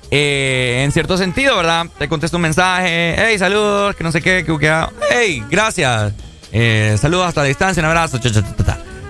eh, 0.09 0.83
en 0.85 0.91
cierto 0.93 1.17
sentido, 1.17 1.57
¿verdad? 1.57 1.87
Te 1.99 2.07
contesto 2.07 2.37
un 2.37 2.43
mensaje, 2.43 3.15
hey, 3.17 3.37
saludos, 3.37 3.93
que 3.95 4.03
no 4.05 4.11
sé 4.13 4.21
qué, 4.21 4.45
que, 4.45 4.57
que 4.57 4.85
hey, 5.11 5.43
gracias, 5.49 6.13
eh, 6.51 6.97
saludos 6.99 7.27
hasta 7.27 7.41
la 7.41 7.47
distancia, 7.47 7.81
un 7.81 7.87
abrazo. 7.87 8.19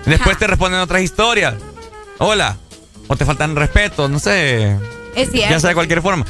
Después 0.06 0.38
te 0.38 0.48
responden 0.48 0.80
otras 0.80 1.02
historias, 1.02 1.56
hola, 2.18 2.58
o 3.08 3.16
te 3.16 3.26
faltan 3.26 3.56
respeto, 3.56 4.08
no 4.08 4.20
sé, 4.20 4.72
Es 5.16 5.32
cierto. 5.32 5.50
ya 5.52 5.60
sea 5.60 5.70
de 5.70 5.76
cualquier 5.76 6.02
forma. 6.02 6.26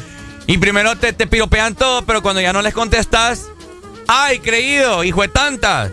Y 0.47 0.57
primero 0.57 0.95
te, 0.97 1.13
te 1.13 1.27
piropean 1.27 1.75
todo, 1.75 2.03
pero 2.05 2.21
cuando 2.21 2.41
ya 2.41 2.53
no 2.53 2.61
les 2.61 2.73
contestas, 2.73 3.45
¡ay, 4.07 4.39
creído, 4.39 5.03
hijo 5.03 5.21
de 5.21 5.27
tantas! 5.27 5.91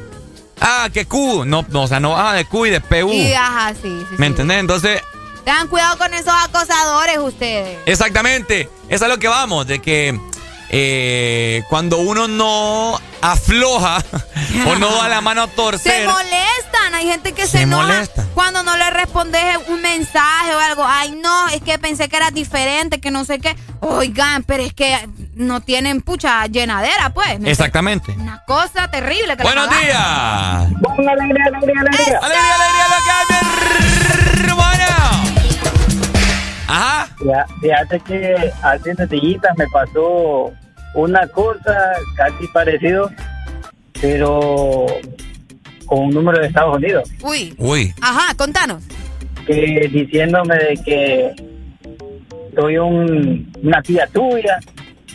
Ah, 0.60 0.89
que 0.93 1.05
Q. 1.05 1.44
No, 1.44 1.67
no, 1.70 1.83
o 1.83 1.89
sea, 1.89 1.99
no 2.01 2.10
baja 2.12 2.33
de 2.34 2.44
Q 2.47 2.67
y 2.67 2.70
de 2.70 2.81
PU. 2.81 3.12
Y 3.12 3.33
ajá, 3.34 3.75
sí, 3.75 3.81
sí, 3.83 4.07
¿Me 4.12 4.17
sí. 4.18 4.25
entendés? 4.25 4.59
Entonces, 4.60 5.01
Tengan 5.44 5.68
cuidado 5.68 5.99
con 5.99 6.15
esos 6.15 6.33
acosadores 6.33 7.18
ustedes. 7.18 7.76
exactamente, 7.84 8.70
es 8.89 9.02
a 9.02 9.09
lo 9.09 9.18
que 9.18 9.28
vamos, 9.28 9.67
de 9.67 9.81
que 9.81 10.18
eh, 10.70 11.62
cuando 11.68 11.99
uno 11.99 12.26
no 12.28 13.01
afloja 13.20 14.02
o 14.67 14.75
no 14.76 14.97
da 14.97 15.09
la 15.09 15.20
mano 15.20 15.43
a 15.43 15.47
Se 15.47 15.52
torcer, 15.55 16.07
molestan, 16.07 16.94
hay 16.94 17.07
gente 17.07 17.33
que 17.33 17.43
se, 17.47 17.52
Se 17.59 17.62
enoja 17.62 17.86
molesta. 17.86 18.26
cuando 18.34 18.62
no 18.62 18.76
le 18.76 18.91
respondes 18.91 19.43
un 19.68 19.81
mensaje 19.81 20.55
o 20.55 20.59
algo. 20.59 20.84
Ay, 20.86 21.12
no, 21.23 21.49
es 21.49 21.62
que 21.62 21.78
pensé 21.78 22.09
que 22.09 22.17
era 22.17 22.31
diferente, 22.31 23.01
que 23.01 23.10
no 23.10 23.25
sé 23.25 23.39
qué. 23.39 23.57
Oigan, 23.81 24.43
pero 24.44 24.62
es 24.62 24.73
que 24.75 25.09
no 25.34 25.60
tienen 25.60 26.01
pucha 26.01 26.47
llenadera, 26.47 27.10
pues. 27.15 27.39
¿me 27.41 27.51
exactamente. 27.51 28.12
Una 28.12 28.43
cosa 28.44 28.89
terrible. 28.91 29.36
Que 29.36 29.43
Buenos 29.43 29.68
días. 29.70 29.97
alegría, 29.97 31.44
alegría, 31.47 31.81
alegría. 31.81 32.20
Ajá. 36.75 37.09
Ya, 37.25 37.47
fíjate 37.61 38.01
que 38.01 38.35
hace 38.62 39.07
días 39.07 39.41
me 39.57 39.67
pasó 39.69 40.53
una 40.94 41.27
cosa 41.28 41.93
casi 42.17 42.49
parecido, 42.49 43.11
pero 44.01 44.86
con 45.86 45.99
un 46.01 46.11
número 46.11 46.41
de 46.41 46.49
Estados 46.49 46.77
Unidos, 46.77 47.09
Uy. 47.23 47.55
Uy. 47.59 47.94
Ajá, 48.01 48.35
contanos. 48.35 48.83
que 49.47 49.89
diciéndome 49.93 50.57
de 50.57 50.75
que 50.85 51.35
soy 52.57 52.78
un, 52.78 53.53
una 53.62 53.83
tía 53.83 54.07
tuya 54.12 54.59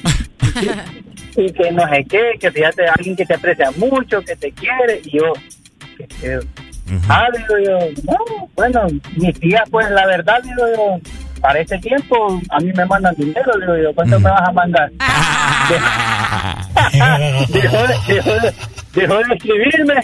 y 1.36 1.52
que 1.52 1.72
no 1.72 1.88
sé 1.90 2.06
qué, 2.10 2.22
que 2.40 2.52
fíjate 2.52 2.88
alguien 2.88 3.16
que 3.16 3.26
te 3.26 3.34
aprecia 3.34 3.72
mucho, 3.78 4.22
que 4.22 4.36
te 4.36 4.52
quiere, 4.54 5.02
y 5.04 5.18
yo, 5.18 5.34
que, 5.98 6.08
que- 6.08 6.40
ah, 7.10 7.28
digo 7.36 7.56
yo, 7.66 7.80
no, 8.06 8.48
bueno, 8.56 8.88
mi 9.18 9.34
tía, 9.34 9.64
pues 9.70 9.90
la 9.92 10.06
verdad, 10.06 10.42
digo 10.44 10.64
yo, 10.76 11.00
para 11.40 11.60
este 11.60 11.78
tiempo 11.80 12.40
a 12.50 12.60
mí 12.60 12.72
me 12.76 12.86
mandan 12.86 13.16
dinero, 13.16 13.52
digo 13.60 13.78
yo, 13.78 13.94
¿cuánto 13.96 14.20
me 14.20 14.30
vas 14.30 14.48
a 14.48 14.52
mandar? 14.52 14.92
dejó, 17.50 17.78
de- 17.88 18.14
dejó 18.14 18.32
de- 18.40 18.54
dejó 18.94 19.18
de 19.18 19.34
escribirme 19.36 19.96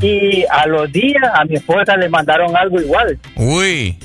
y 0.00 0.44
a 0.50 0.66
los 0.66 0.90
días 0.92 1.22
a 1.34 1.44
mi 1.44 1.54
esposa 1.54 1.96
le 1.96 2.08
mandaron 2.08 2.54
algo 2.56 2.80
igual. 2.80 3.18
Uy. 3.36 3.98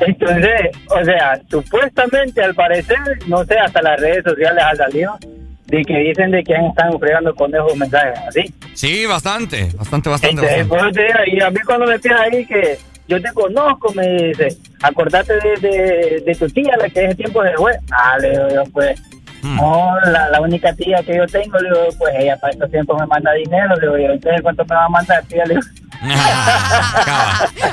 Entonces, 0.00 0.70
o 0.88 1.04
sea, 1.04 1.40
supuestamente 1.50 2.42
al 2.42 2.54
parecer, 2.54 2.98
no 3.26 3.44
sé, 3.44 3.58
hasta 3.58 3.82
las 3.82 4.00
redes 4.00 4.22
sociales 4.24 4.62
ha 4.64 4.76
salido 4.76 5.18
de 5.66 5.84
que 5.84 5.98
dicen 5.98 6.30
de 6.30 6.42
que 6.44 6.54
están 6.54 6.98
fregando 6.98 7.34
con 7.34 7.52
esos 7.54 7.76
mensajes 7.76 8.18
así. 8.28 8.54
Sí, 8.74 9.06
bastante, 9.06 9.70
bastante, 9.76 10.08
bastante. 10.08 10.40
Entonces, 10.42 10.68
bastante. 10.68 11.06
y 11.32 11.40
a 11.40 11.50
mí 11.50 11.58
cuando 11.66 11.86
me 11.86 11.98
piden 11.98 12.16
ahí 12.16 12.46
que 12.46 12.78
yo 13.08 13.20
te 13.20 13.32
conozco, 13.32 13.92
me 13.94 14.06
dice, 14.28 14.56
acordate 14.82 15.32
de, 15.34 15.68
de, 15.68 16.22
de 16.26 16.34
tu 16.34 16.46
tía, 16.50 16.76
la 16.80 16.88
que 16.88 17.04
ese 17.06 17.14
tiempo 17.14 17.42
se 17.42 17.52
fue. 17.54 17.72
Ah, 17.90 18.16
le 18.20 18.30
digo 18.30 18.48
yo, 18.54 18.62
pues, 18.72 19.00
no, 19.42 19.92
la, 20.06 20.28
la 20.30 20.40
única 20.40 20.72
tía 20.74 21.02
que 21.02 21.16
yo 21.16 21.26
tengo, 21.26 21.58
le 21.58 21.68
digo, 21.70 21.88
pues 21.98 22.14
ella 22.18 22.36
para 22.40 22.52
estos 22.52 22.70
tiempos 22.70 23.00
me 23.00 23.06
manda 23.06 23.32
dinero, 23.32 23.74
le 23.76 23.80
digo 23.86 23.98
yo, 23.98 24.12
entonces 24.14 24.42
¿cuánto 24.42 24.64
me 24.64 24.74
va 24.74 24.84
a 24.84 24.88
mandar, 24.88 25.22
tía? 25.24 25.44
Le 25.46 25.54
digo, 25.54 25.66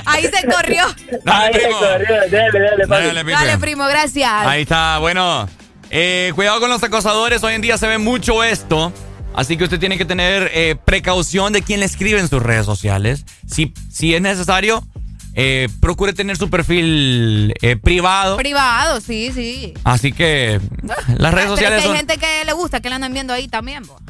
Ahí 0.06 0.24
se 0.28 0.48
corrió. 0.48 0.84
Ahí 1.26 1.54
se 1.54 1.70
corrió, 1.70 2.16
dale, 2.32 2.60
dale. 2.60 2.86
Dale, 2.88 3.20
Pipe. 3.26 3.32
Dale, 3.32 3.58
primo, 3.58 3.86
gracias. 3.88 4.32
Ahí 4.32 4.62
está, 4.64 4.98
bueno. 5.00 5.48
eh, 5.90 6.32
cuidado 6.36 6.60
con 6.60 6.70
los 6.70 6.84
acosadores, 6.84 7.44
hoy 7.44 7.54
en 7.56 7.62
día 7.62 7.78
se 7.78 7.88
ve 7.88 7.98
mucho 7.98 8.44
esto. 8.44 8.92
Así 9.34 9.58
que 9.58 9.66
usted 9.66 9.80
tiene 9.80 9.98
que 9.98 10.06
tener 10.06 10.50
eh, 10.54 10.78
precaución 10.86 11.52
de 11.52 11.62
quién 11.62 11.82
le 11.82 11.86
escribe 11.86 12.20
en 12.20 12.30
sus 12.30 12.42
redes 12.42 12.66
sociales. 12.66 13.26
Si, 13.46 13.74
si 13.92 14.16
es 14.16 14.22
necesario, 14.22 14.82
eh, 15.36 15.68
procure 15.82 16.14
tener 16.14 16.38
su 16.38 16.50
perfil 16.50 17.54
eh, 17.62 17.76
privado. 17.76 18.38
Privado, 18.38 19.02
sí, 19.02 19.32
sí. 19.34 19.74
Así 19.84 20.12
que 20.14 20.60
las 21.18 21.34
redes 21.34 21.34
Pero 21.34 21.42
es 21.42 21.50
sociales 21.50 21.78
que 21.80 21.84
hay 21.84 21.88
son... 21.90 21.96
gente 21.98 22.18
que 22.18 22.46
le 22.46 22.54
gusta, 22.54 22.80
que 22.80 22.90
la 22.90 22.96
andan 22.96 23.14
viendo 23.14 23.34
ahí 23.34 23.48
también. 23.48 23.84
vos. 23.86 24.02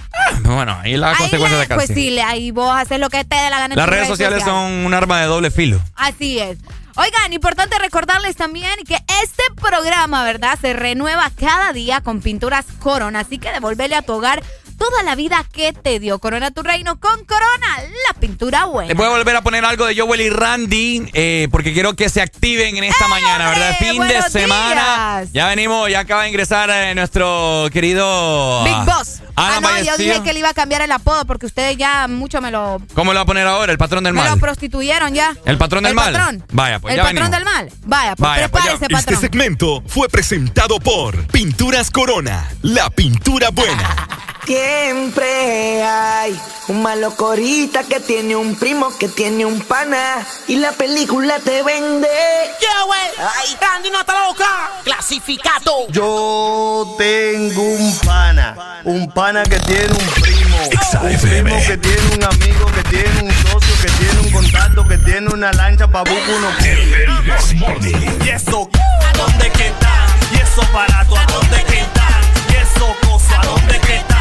Bueno, 0.43 0.77
ahí 0.81 0.95
la 0.97 1.09
Ahí 1.11 1.15
consecuencia 1.17 1.57
le- 1.59 1.67
de 1.67 1.75
Pues 1.75 1.87
sí, 1.93 2.19
ahí 2.19 2.51
vos 2.51 2.75
haces 2.75 2.99
lo 2.99 3.09
que 3.09 3.23
te 3.25 3.35
dé 3.35 3.49
la 3.49 3.59
gana. 3.59 3.75
Las 3.75 3.89
redes 3.89 4.07
sociales 4.07 4.43
son 4.43 4.71
un 4.85 4.93
arma 4.93 5.19
de 5.19 5.25
doble 5.27 5.51
filo. 5.51 5.81
Así 5.95 6.39
es. 6.39 6.57
Oigan, 6.97 7.33
importante 7.33 7.77
recordarles 7.77 8.37
también 8.37 8.71
que 8.87 8.95
este 9.21 9.43
programa, 9.59 10.23
¿verdad? 10.23 10.57
Se 10.61 10.71
renueva 10.71 11.29
cada 11.37 11.73
día 11.73 11.99
con 11.99 12.21
pinturas 12.21 12.65
Corona. 12.79 13.19
Así 13.19 13.37
que 13.37 13.51
devolverle 13.51 13.95
a 13.97 14.01
tu 14.01 14.13
hogar 14.13 14.41
toda 14.77 15.03
la 15.03 15.15
vida 15.15 15.43
que 15.51 15.73
te 15.73 15.99
dio. 15.99 16.19
Corona 16.19 16.51
tu 16.51 16.63
reino 16.63 16.99
con 16.99 17.25
Corona, 17.25 17.67
la 18.07 18.19
pintura 18.19 18.65
buena. 18.65 18.89
Les 18.89 18.97
voy 18.97 19.05
a 19.05 19.09
volver 19.09 19.35
a 19.35 19.41
poner 19.41 19.65
algo 19.65 19.85
de 19.85 19.99
Joel 19.99 20.21
y 20.21 20.29
Randy 20.29 21.09
eh, 21.13 21.47
porque 21.51 21.73
quiero 21.73 21.95
que 21.95 22.09
se 22.09 22.21
activen 22.21 22.77
en 22.77 22.83
esta 22.83 23.07
mañana, 23.07 23.49
¿verdad? 23.49 23.75
Fin 23.79 24.01
de 24.07 24.21
semana. 24.23 25.19
días. 25.21 25.33
Ya 25.33 25.47
venimos, 25.47 25.89
ya 25.89 25.99
acaba 26.01 26.23
de 26.23 26.29
ingresar 26.29 26.69
eh, 26.69 26.95
nuestro 26.95 27.67
querido 27.71 28.63
Big 28.63 28.73
ah, 28.73 28.85
Boss. 28.85 29.21
Ah, 29.35 29.59
no, 29.61 29.83
yo 29.83 29.97
dije 29.97 30.23
que 30.23 30.33
le 30.33 30.39
iba 30.39 30.49
a 30.49 30.53
cambiar 30.53 30.81
el 30.81 30.91
apodo 30.91 31.25
porque 31.25 31.45
ustedes 31.45 31.77
ya 31.77 32.07
mucho 32.07 32.41
me 32.41 32.51
lo, 32.51 32.81
¿Cómo 32.93 33.11
lo 33.13 33.17
va 33.17 33.23
a 33.23 33.25
poner 33.25 33.47
ahora? 33.47 33.71
El 33.71 33.77
patrón 33.77 34.03
del 34.03 34.13
me 34.13 34.23
lo 34.23 34.29
mal. 34.31 34.39
prostituyeron 34.39 35.13
ya. 35.13 35.35
¿El 35.45 35.57
patrón 35.57 35.83
del 35.83 35.91
el 35.91 35.95
mal? 35.95 36.13
Patrón. 36.13 36.43
Vaya, 36.51 36.79
pues 36.79 36.93
el 36.93 36.97
ya 36.97 37.03
patrón 37.03 37.31
venimos. 37.31 37.31
del 37.31 37.45
mal. 37.45 37.71
Vaya, 37.85 38.15
pues 38.15 38.29
Vaya, 38.29 38.47
pues 38.49 38.63
ya. 38.63 38.69
prepárese, 38.69 38.93
patrón. 38.93 39.13
Este 39.13 39.27
segmento 39.27 39.83
fue 39.87 40.09
presentado 40.09 40.79
por 40.79 41.27
Pinturas 41.27 41.91
Corona, 41.91 42.49
la 42.61 42.89
pintura 42.89 43.49
buena. 43.49 44.07
Siempre 44.45 45.83
hay 45.83 46.39
un 46.67 46.83
malo 46.83 47.15
corita 47.15 47.83
que 47.83 47.99
tiene 47.99 48.35
un 48.35 48.55
primo 48.55 48.95
que 48.97 49.07
tiene 49.07 49.43
un 49.43 49.59
pana 49.59 50.25
y 50.47 50.57
la 50.57 50.71
película 50.71 51.39
te 51.39 51.63
vende. 51.63 52.07
Yeah, 52.59 52.85
wey. 52.87 53.09
Ay, 53.17 53.57
Randy 53.59 53.89
no 53.89 54.01
está 54.01 54.27
loca. 54.27 54.45
Clasificado. 54.83 55.87
Yo 55.89 56.95
tengo 56.95 57.63
un 57.63 57.97
pana, 58.05 58.81
un 58.83 59.11
pana 59.11 59.41
que 59.43 59.59
tiene 59.61 59.91
un 59.91 60.07
primo, 60.21 60.57
un 61.01 61.17
primo 61.17 61.57
que 61.65 61.77
tiene 61.77 62.15
un 62.15 62.23
amigo, 62.23 62.65
que 62.67 62.83
tiene 62.83 63.21
un 63.23 63.31
socio, 63.49 63.75
que 63.81 63.89
tiene 63.89 64.19
un 64.21 64.31
contacto, 64.31 64.87
que 64.87 64.97
tiene 64.99 65.27
una 65.33 65.51
lancha 65.53 65.87
pa' 65.87 66.03
buscar 66.03 66.35
uno. 66.37 66.49
Y 68.23 68.29
eso, 68.29 68.69
¿a 68.73 69.17
dónde 69.17 69.49
que 69.51 69.67
están? 69.67 70.07
Y 70.31 70.35
eso 70.37 70.61
barato, 70.71 71.17
¿a 71.17 71.25
dónde 71.25 71.63
que 71.63 71.79
están? 71.79 72.21
Y 72.51 72.55
eso 72.57 72.95
cosa, 73.07 73.41
¿a 73.41 73.45
dónde 73.45 73.79
que 73.79 73.95
están? 73.95 74.14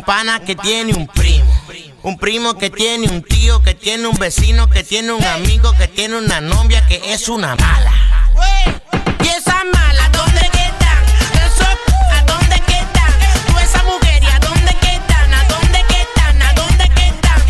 Un 0.00 0.06
pana 0.06 0.40
que 0.40 0.56
tiene 0.56 0.94
un 0.94 1.06
primo. 1.06 1.44
Un 2.02 2.16
primo 2.16 2.56
que 2.56 2.70
tiene 2.70 3.06
un 3.08 3.22
tío, 3.22 3.62
que 3.62 3.74
tiene 3.74 4.06
un 4.08 4.16
vecino, 4.16 4.70
que 4.70 4.82
tiene 4.82 5.12
un 5.12 5.22
amigo, 5.22 5.74
que 5.76 5.88
tiene 5.88 6.16
una 6.16 6.40
novia 6.40 6.86
que 6.86 7.12
es 7.12 7.28
una 7.28 7.54
mala. 7.54 7.92
Y 9.22 9.28
esas 9.28 9.62
malas, 9.70 10.10
¿dónde 10.10 10.40
que 10.40 10.64
están? 10.64 11.04
Eso, 11.44 11.66
¿a 12.14 12.24
dónde 12.24 12.56
que 12.66 12.78
están? 12.78 13.12
Tú 13.46 13.58
esa 13.58 13.82
mujer, 13.82 14.22
¿y 14.22 14.26
a 14.26 14.38
dónde 14.38 14.74
que 14.80 14.94
están? 14.94 15.34
¿A 15.34 15.44
dónde 15.44 15.84
que 15.86 16.00
están? 16.00 16.42
¿A 16.42 16.52
dónde 16.54 16.88
que 16.94 17.08
están? 17.08 17.42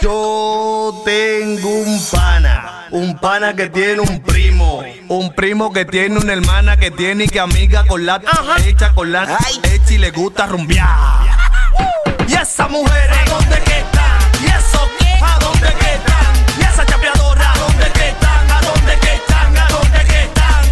Yo 0.00 1.02
tengo 1.04 1.70
un 1.70 2.04
pana, 2.12 2.86
un 2.92 3.18
pana 3.18 3.56
que 3.56 3.68
tiene 3.68 3.98
un 3.98 4.20
primo, 4.22 4.84
un 5.08 5.34
primo 5.34 5.72
que 5.72 5.84
tiene 5.84 6.18
una 6.18 6.34
hermana 6.34 6.76
que 6.76 6.92
tiene 6.92 7.26
que 7.26 7.40
amiga 7.40 7.84
con 7.84 8.06
la 8.06 8.22
hecha 8.64 8.94
con 8.94 9.10
la 9.10 9.24
hecha 9.24 9.92
y 9.92 9.98
le 9.98 10.12
gusta 10.12 10.46
rumbear. 10.46 11.33
Y 12.44 12.46
esa 12.46 12.68
mujer, 12.68 13.10
¿a 13.10 13.24
dónde 13.24 13.56
que 13.62 13.78
están? 13.78 14.20
Y 14.42 14.46
eso, 14.48 14.86
¿a 15.22 15.38
dónde 15.38 15.66
que 15.80 15.94
están? 15.94 16.60
Y 16.60 16.62
esa 16.62 16.84
chapeadora, 16.84 17.50
¿a 17.50 17.58
dónde 17.58 17.90
que 17.92 18.08
están? 18.10 18.50
¿A 18.50 18.60
dónde 18.60 18.98
que 18.98 19.14
están? 19.14 19.56
¿A 19.56 19.66
dónde 19.68 20.04
que 20.04 20.22
están? 20.24 20.62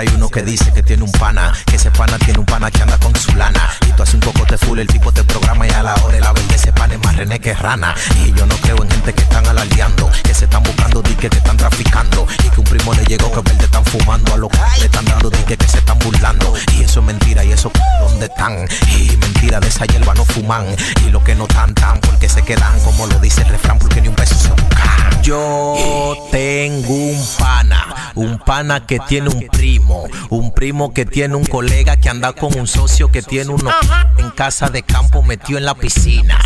Hay 0.00 0.08
uno 0.14 0.28
que 0.28 0.42
dice 0.42 0.72
que 0.72 0.82
tiene 0.82 1.04
un 1.04 1.12
pana, 1.12 1.52
que 1.66 1.76
ese 1.76 1.90
pana 1.92 2.18
tiene 2.18 2.40
un 2.40 2.46
pana 2.46 2.70
que 2.70 2.82
anda 2.82 2.98
con 2.98 3.14
su 3.14 3.32
lana. 3.36 3.70
Y 3.86 3.92
tú 3.92 4.02
haces 4.02 4.14
un 4.14 4.20
cocote 4.20 4.58
full, 4.58 4.78
el 4.78 4.88
tipo 4.88 5.12
te 5.12 5.22
programa 5.22 5.66
y 5.66 5.70
a 5.70 5.82
la 5.82 5.94
hora 5.94 6.18
la 6.18 6.32
verde 6.32 6.54
ese 6.54 6.72
pan 6.72 6.90
es 6.92 6.98
más 7.04 7.16
rené 7.16 7.38
que 7.38 7.54
rana. 7.54 7.94
Y 8.24 8.32
yo 8.32 8.44
no 8.46 8.56
creo 8.56 8.82
en 8.82 8.90
gente 8.90 9.12
que 9.12 9.22
están 9.22 9.46
alardeando, 9.46 10.10
que 10.22 10.34
se 10.34 10.44
están 10.44 10.62
buscando 10.64 11.00
diques 11.02 11.30
que 11.30 11.36
están 11.36 11.56
traficando. 11.56 12.26
Y 12.44 12.48
que 12.50 12.60
un 12.60 12.64
primo 12.64 12.92
le 12.94 13.04
llegó 13.04 13.30
que 13.30 13.40
verde 13.40 13.64
están 13.64 13.84
fumando, 13.84 14.34
a 14.34 14.36
los 14.36 14.50
le 14.78 14.86
están 14.86 15.04
dando 15.04 15.30
diques 15.30 15.56
que 15.56 15.68
se 15.68 15.78
están 15.78 15.98
burlando. 16.00 16.54
Y 16.72 16.82
eso 16.82 17.00
es 17.00 17.06
mentira, 17.06 17.44
y 17.44 17.52
eso 17.52 17.70
¿dónde 18.00 18.26
están? 18.26 18.66
Y 18.98 19.16
mentira, 19.16 19.60
de 19.60 19.68
esa 19.68 19.84
hierba 19.86 20.14
no 20.14 20.24
fuman. 20.24 20.66
Y 21.06 21.10
lo 21.10 21.22
que 21.22 21.34
no 21.34 21.46
tan 21.46 21.74
tan, 21.74 22.00
porque 22.00 22.28
se 22.28 22.42
quedan, 22.42 22.80
como 22.80 23.06
lo 23.06 23.18
dice 23.20 23.42
el 23.42 23.48
refrán, 23.48 23.78
porque 23.78 24.00
ni 24.00 24.08
un 24.08 24.14
peso 24.14 24.34
se 24.34 24.50
buscan. 24.50 25.22
Yo 25.22 26.14
tengo 26.30 26.94
un 26.94 27.26
pana, 27.38 28.12
un 28.14 28.38
pana 28.38 28.86
que 28.86 28.98
tiene 29.00 29.30
un 29.30 29.48
primo, 29.48 29.83
un 30.30 30.52
primo 30.52 30.92
que 30.92 31.04
tiene 31.04 31.34
un 31.36 31.44
colega 31.44 31.96
que 31.96 32.08
anda 32.08 32.32
con 32.32 32.58
un 32.58 32.66
socio 32.66 33.10
que 33.10 33.22
tiene 33.22 33.50
uno 33.50 33.70
en 34.18 34.30
casa 34.30 34.68
de 34.68 34.82
campo 34.82 35.22
metido 35.22 35.58
en 35.58 35.64
la 35.64 35.74
piscina. 35.74 36.38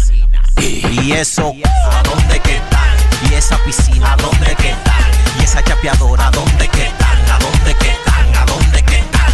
Y 0.61 1.13
eso, 1.13 1.53
¿a 1.91 2.03
dónde 2.03 2.41
que 2.41 2.57
están? 2.57 2.97
Y 3.31 3.35
esa 3.35 3.57
piscina, 3.65 4.13
¿a 4.13 4.17
dónde 4.17 4.55
que 4.57 4.71
están? 4.71 5.11
Y 5.41 5.45
esa 5.45 5.63
chapeadora, 5.63 6.29
¿a 6.29 6.31
dónde 6.31 6.69
que 6.69 6.87
están? 6.87 7.31
¿A 7.31 7.39
dónde 7.39 7.75
que 7.75 7.89
están? 7.91 8.37
¿A 8.37 8.45
dónde 8.47 8.83
que 8.83 8.99
están? 8.99 9.33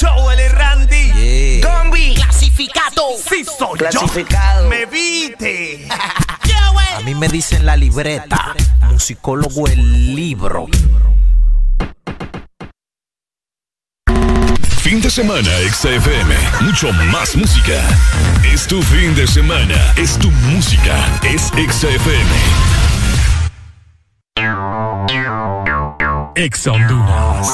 Joel 0.00 0.40
y 0.40 0.48
Randy, 0.48 1.60
Gombi, 1.60 2.14
clasificado. 2.14 3.02
Sí 3.28 3.44
soy 3.58 3.78
Clasificado. 3.78 4.64
yo. 4.64 4.68
Me 4.68 4.86
viste. 4.86 5.88
A 6.96 7.00
mí 7.02 7.14
me 7.14 7.28
dicen 7.28 7.64
la 7.64 7.76
libreta, 7.76 8.54
musicólogo 8.90 9.66
el 9.68 10.14
libro. 10.16 10.66
Fin 14.88 15.02
de 15.02 15.10
semana, 15.10 15.50
XFM. 15.70 16.34
Mucho 16.62 16.90
más 17.12 17.36
música. 17.36 17.74
Es 18.42 18.66
tu 18.66 18.80
fin 18.80 19.14
de 19.14 19.26
semana. 19.26 19.74
Es 19.96 20.18
tu 20.18 20.30
música. 20.30 20.96
Es 21.22 21.48
XFM. 21.48 22.30
Ex 26.36 26.66
Honduras. 26.68 27.48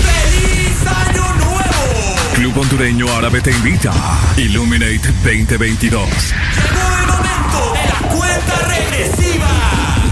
¡Feliz 0.00 0.86
Año 0.86 1.34
Nuevo! 1.34 2.16
Club 2.34 2.58
Hondureño 2.60 3.14
Árabe 3.14 3.42
te 3.42 3.50
invita. 3.50 3.92
Illuminate 4.38 5.12
2022. 5.22 6.08
Llegó 6.08 6.96
el 6.98 7.06
momento 7.06 7.74
de 7.74 7.88
la 7.90 8.08
cuenta 8.08 8.56
regresiva. 8.68 9.69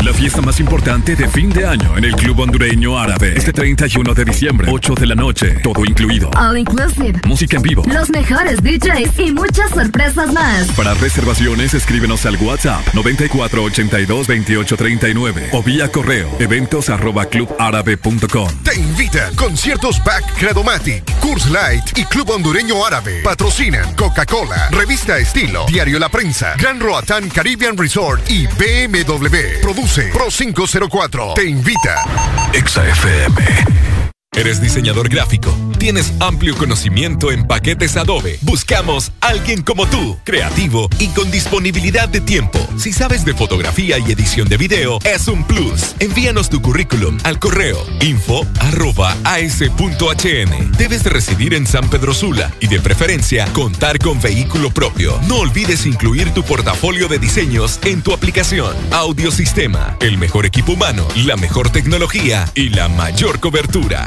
La 0.08 0.14
fiesta 0.14 0.40
más 0.40 0.58
importante 0.58 1.14
de 1.14 1.28
fin 1.28 1.50
de 1.50 1.66
año 1.66 1.98
en 1.98 2.04
el 2.04 2.16
Club 2.16 2.40
Hondureño 2.40 2.98
Árabe. 2.98 3.34
Este 3.36 3.52
31 3.52 4.14
de 4.14 4.24
diciembre, 4.24 4.68
8 4.72 4.94
de 4.94 5.06
la 5.06 5.14
noche, 5.14 5.56
todo 5.62 5.84
incluido. 5.84 6.30
All 6.30 6.56
inclusive. 6.56 7.20
Música 7.26 7.58
en 7.58 7.62
vivo. 7.62 7.82
Los 7.86 8.08
mejores 8.08 8.62
DJs 8.62 9.18
y 9.18 9.32
muchas 9.32 9.68
sorpresas 9.68 10.32
más. 10.32 10.68
Para 10.68 10.94
reservaciones, 10.94 11.74
escríbenos 11.74 12.24
al 12.24 12.36
WhatsApp 12.36 12.80
94822839 12.94 15.48
o 15.52 15.62
vía 15.62 15.92
correo 15.92 16.34
eventos 16.38 16.88
arroba 16.88 17.26
clubárabe.com. 17.26 18.48
Te 18.64 18.76
invita 18.76 19.30
Conciertos 19.36 20.02
Back 20.04 20.24
Credomatic, 20.38 21.04
Curse 21.20 21.50
Light 21.50 21.98
y 21.98 22.04
Club 22.04 22.30
Hondureño 22.30 22.86
Árabe. 22.86 23.20
Patrocinan 23.22 23.94
Coca-Cola, 23.94 24.70
Revista 24.70 25.18
Estilo, 25.18 25.66
Diario 25.66 25.98
La 25.98 26.08
Prensa, 26.08 26.54
Gran 26.56 26.80
Roatán 26.80 27.28
Caribbean 27.28 27.76
Resort 27.76 28.22
y 28.30 28.46
BMW. 28.46 29.60
Produce 29.60 29.97
Pro 30.06 30.30
504. 30.30 31.34
Te 31.34 31.44
invita. 31.44 32.04
¿Eres 34.38 34.60
diseñador 34.60 35.08
gráfico? 35.08 35.52
¿Tienes 35.80 36.12
amplio 36.20 36.56
conocimiento 36.56 37.32
en 37.32 37.44
paquetes 37.48 37.96
Adobe? 37.96 38.38
Buscamos 38.42 39.10
alguien 39.20 39.62
como 39.62 39.88
tú, 39.88 40.16
creativo 40.22 40.88
y 41.00 41.08
con 41.08 41.28
disponibilidad 41.32 42.08
de 42.08 42.20
tiempo. 42.20 42.60
Si 42.76 42.92
sabes 42.92 43.24
de 43.24 43.34
fotografía 43.34 43.98
y 43.98 44.12
edición 44.12 44.48
de 44.48 44.56
video, 44.56 45.00
es 45.02 45.26
un 45.26 45.42
plus. 45.42 45.96
Envíanos 45.98 46.50
tu 46.50 46.62
currículum 46.62 47.18
al 47.24 47.40
correo 47.40 47.84
info 48.00 48.46
arroba 48.60 49.16
as.hn. 49.24 50.72
Debes 50.78 51.02
de 51.02 51.10
residir 51.10 51.52
en 51.52 51.66
San 51.66 51.90
Pedro 51.90 52.14
Sula 52.14 52.52
y 52.60 52.68
de 52.68 52.78
preferencia 52.78 53.44
contar 53.52 53.98
con 53.98 54.20
vehículo 54.20 54.70
propio. 54.70 55.18
No 55.26 55.38
olvides 55.38 55.84
incluir 55.84 56.30
tu 56.30 56.44
portafolio 56.44 57.08
de 57.08 57.18
diseños 57.18 57.80
en 57.82 58.02
tu 58.02 58.12
aplicación. 58.12 58.76
Audiosistema, 58.92 59.96
el 59.98 60.16
mejor 60.16 60.46
equipo 60.46 60.74
humano, 60.74 61.08
la 61.16 61.34
mejor 61.34 61.70
tecnología 61.70 62.48
y 62.54 62.68
la 62.68 62.88
mayor 62.88 63.40
cobertura. 63.40 64.06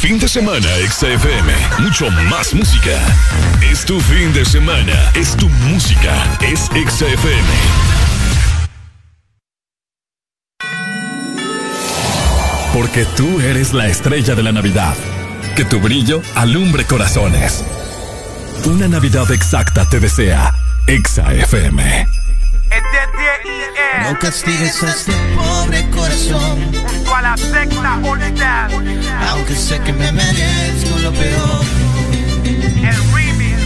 Fin 0.00 0.18
de 0.18 0.26
semana, 0.26 0.66
XFM. 0.88 1.52
Mucho 1.80 2.10
más 2.30 2.54
música. 2.54 2.98
Es 3.70 3.84
tu 3.84 4.00
fin 4.00 4.32
de 4.32 4.46
semana. 4.46 4.94
Es 5.14 5.36
tu 5.36 5.46
música. 5.68 6.14
Es 6.40 6.70
XFM. 6.72 7.46
Porque 12.72 13.04
tú 13.14 13.40
eres 13.40 13.74
la 13.74 13.88
estrella 13.88 14.34
de 14.34 14.42
la 14.42 14.52
Navidad. 14.52 14.94
Que 15.54 15.66
tu 15.66 15.78
brillo 15.80 16.22
alumbre 16.34 16.86
corazones. 16.86 17.62
Una 18.64 18.88
Navidad 18.88 19.30
exacta 19.30 19.86
te 19.86 20.00
desea. 20.00 20.54
XFM. 20.86 22.19
No 24.04 24.18
castigues 24.18 24.82
a 24.82 24.88
este 24.88 25.12
pobre 25.36 25.88
corazón. 25.90 26.72
Junto 26.72 27.14
a 27.14 27.22
la 27.22 27.36
secta 27.36 28.00
All-Star. 28.02 28.70
Aunque 29.28 29.54
sé 29.54 29.80
que 29.80 29.92
me 29.92 30.10
merezco 30.12 30.98
lo 30.98 31.12
peor. 31.12 31.64
El 32.44 33.12
remix. 33.12 33.60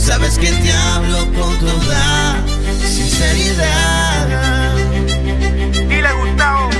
Sabes 0.00 0.38
que 0.38 0.50
te 0.52 0.72
hablo 0.72 1.26
con 1.32 1.58
toda 1.58 2.36
sinceridad. 2.86 4.28
Dile 5.88 6.12
Gustavo. 6.12 6.70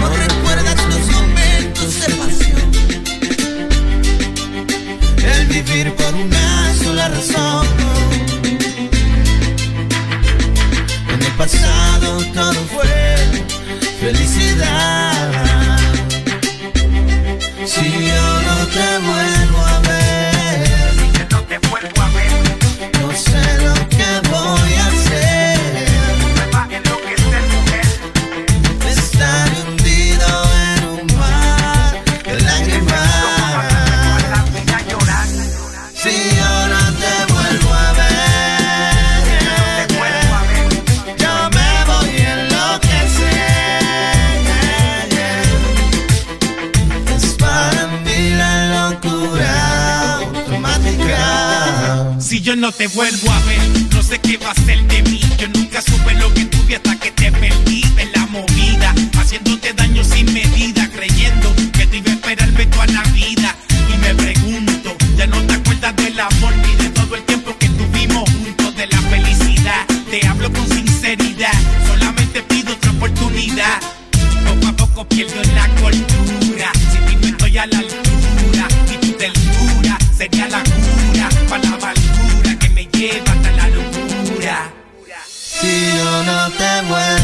No 0.00 0.08
recuerdas 0.08 0.76
los 0.88 1.06
momentos 1.12 2.00
de 2.00 2.14
pasión. 2.14 2.72
El 5.22 5.46
vivir 5.46 5.94
por 5.94 6.14
una 6.14 6.74
sola 6.82 7.08
razón. 7.08 7.73
Pasado 11.44 12.24
todo 12.32 12.60
fue 12.72 13.16
felicidad. 14.00 15.30
Si 17.66 18.06
yo 18.08 18.42
no 18.48 18.66
te 18.74 18.98
vuelvo 19.06 19.33
no 52.64 52.72
te 52.72 52.86
vuelvo 52.86 53.30
a 53.30 53.40
ver, 53.40 53.60
no 53.92 54.02
sé 54.02 54.18
qué 54.20 54.38
va 54.38 54.50
a 54.50 54.54
ser 54.54 54.82
de 54.84 55.02
mí. 55.02 55.20
Yo 55.36 55.46
nunca 55.48 55.82
supe 55.82 56.14
lo 56.14 56.32
que 56.32 56.46
tuve 56.46 56.76
hasta 56.76 56.98
que 56.98 57.10
te 57.10 57.30
perdí 57.30 57.84
en 57.98 58.10
la 58.12 58.24
movida, 58.28 58.94
haciéndote 59.18 59.74
daño 59.74 60.02
sin 60.02 60.32
medida, 60.32 60.88
creyendo 60.88 61.54
que 61.74 61.86
te 61.86 61.98
iba 61.98 62.10
a 62.10 62.14
esperarme 62.14 62.64
toda 62.64 62.86
la 62.86 63.02
vida. 63.12 63.54
Y 63.92 63.98
me 63.98 64.14
pregunto, 64.14 64.96
ya 65.14 65.26
no 65.26 65.42
te 65.42 65.52
acuerdas 65.52 65.94
del 65.96 66.18
amor 66.18 66.56
ni 66.56 66.83
no 86.24 86.50
te 86.52 86.82
vuelvo 86.88 87.23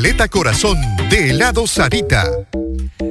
Paleta 0.00 0.28
Corazón 0.28 0.78
de 1.10 1.28
helado 1.28 1.66
Sarita. 1.66 2.24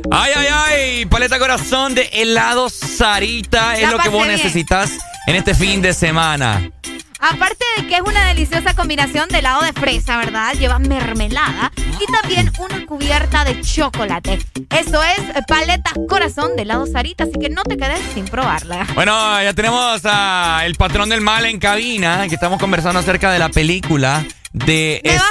Ay, 0.09 0.32
ay, 0.35 0.48
ay, 0.51 1.06
paleta 1.06 1.38
corazón 1.38 1.93
de 1.93 2.09
helado 2.11 2.68
Sarita 2.68 3.77
es 3.77 3.92
lo 3.92 4.00
que 4.00 4.09
vos 4.09 4.26
bien. 4.26 4.38
necesitas 4.38 4.93
en 5.27 5.35
este 5.35 5.53
fin 5.53 5.84
de 5.84 5.93
semana. 5.93 6.72
Aparte 7.19 7.64
de 7.77 7.85
que 7.85 7.93
es 7.98 8.01
una 8.01 8.26
deliciosa 8.30 8.74
combinación 8.74 9.30
de 9.30 9.38
helado 9.38 9.61
de 9.61 9.72
fresa, 9.74 10.18
¿verdad? 10.18 10.53
Lleva 10.56 10.80
mermelada 10.80 11.72
y 11.77 12.11
también 12.11 12.51
una 12.58 12.84
cubierta 12.88 13.45
de 13.45 13.61
chocolate. 13.61 14.40
Eso 14.72 15.03
es 15.03 15.19
paleta 15.48 15.92
corazón 16.08 16.56
de 16.56 16.64
helado 16.64 16.88
Sarita, 16.88 17.26
así 17.26 17.34
que 17.40 17.50
no 17.51 17.61
te 17.66 17.77
quedes 17.77 18.00
sin 18.16 18.26
probarla. 18.26 18.88
Bueno, 18.95 19.14
ya 19.43 19.53
tenemos 19.53 20.01
a 20.06 20.64
el 20.66 20.74
patrón 20.74 21.09
del 21.09 21.22
mal 21.22 21.45
en 21.45 21.59
cabina, 21.59 22.26
que 22.27 22.34
estamos 22.34 22.59
conversando 22.59 23.00
acerca 23.00 23.32
de 23.32 23.38
la 23.38 23.50
película 23.50 24.26
de... 24.53 25.00
¿Me 25.03 25.11
es- 25.14 25.22
vas 25.22 25.30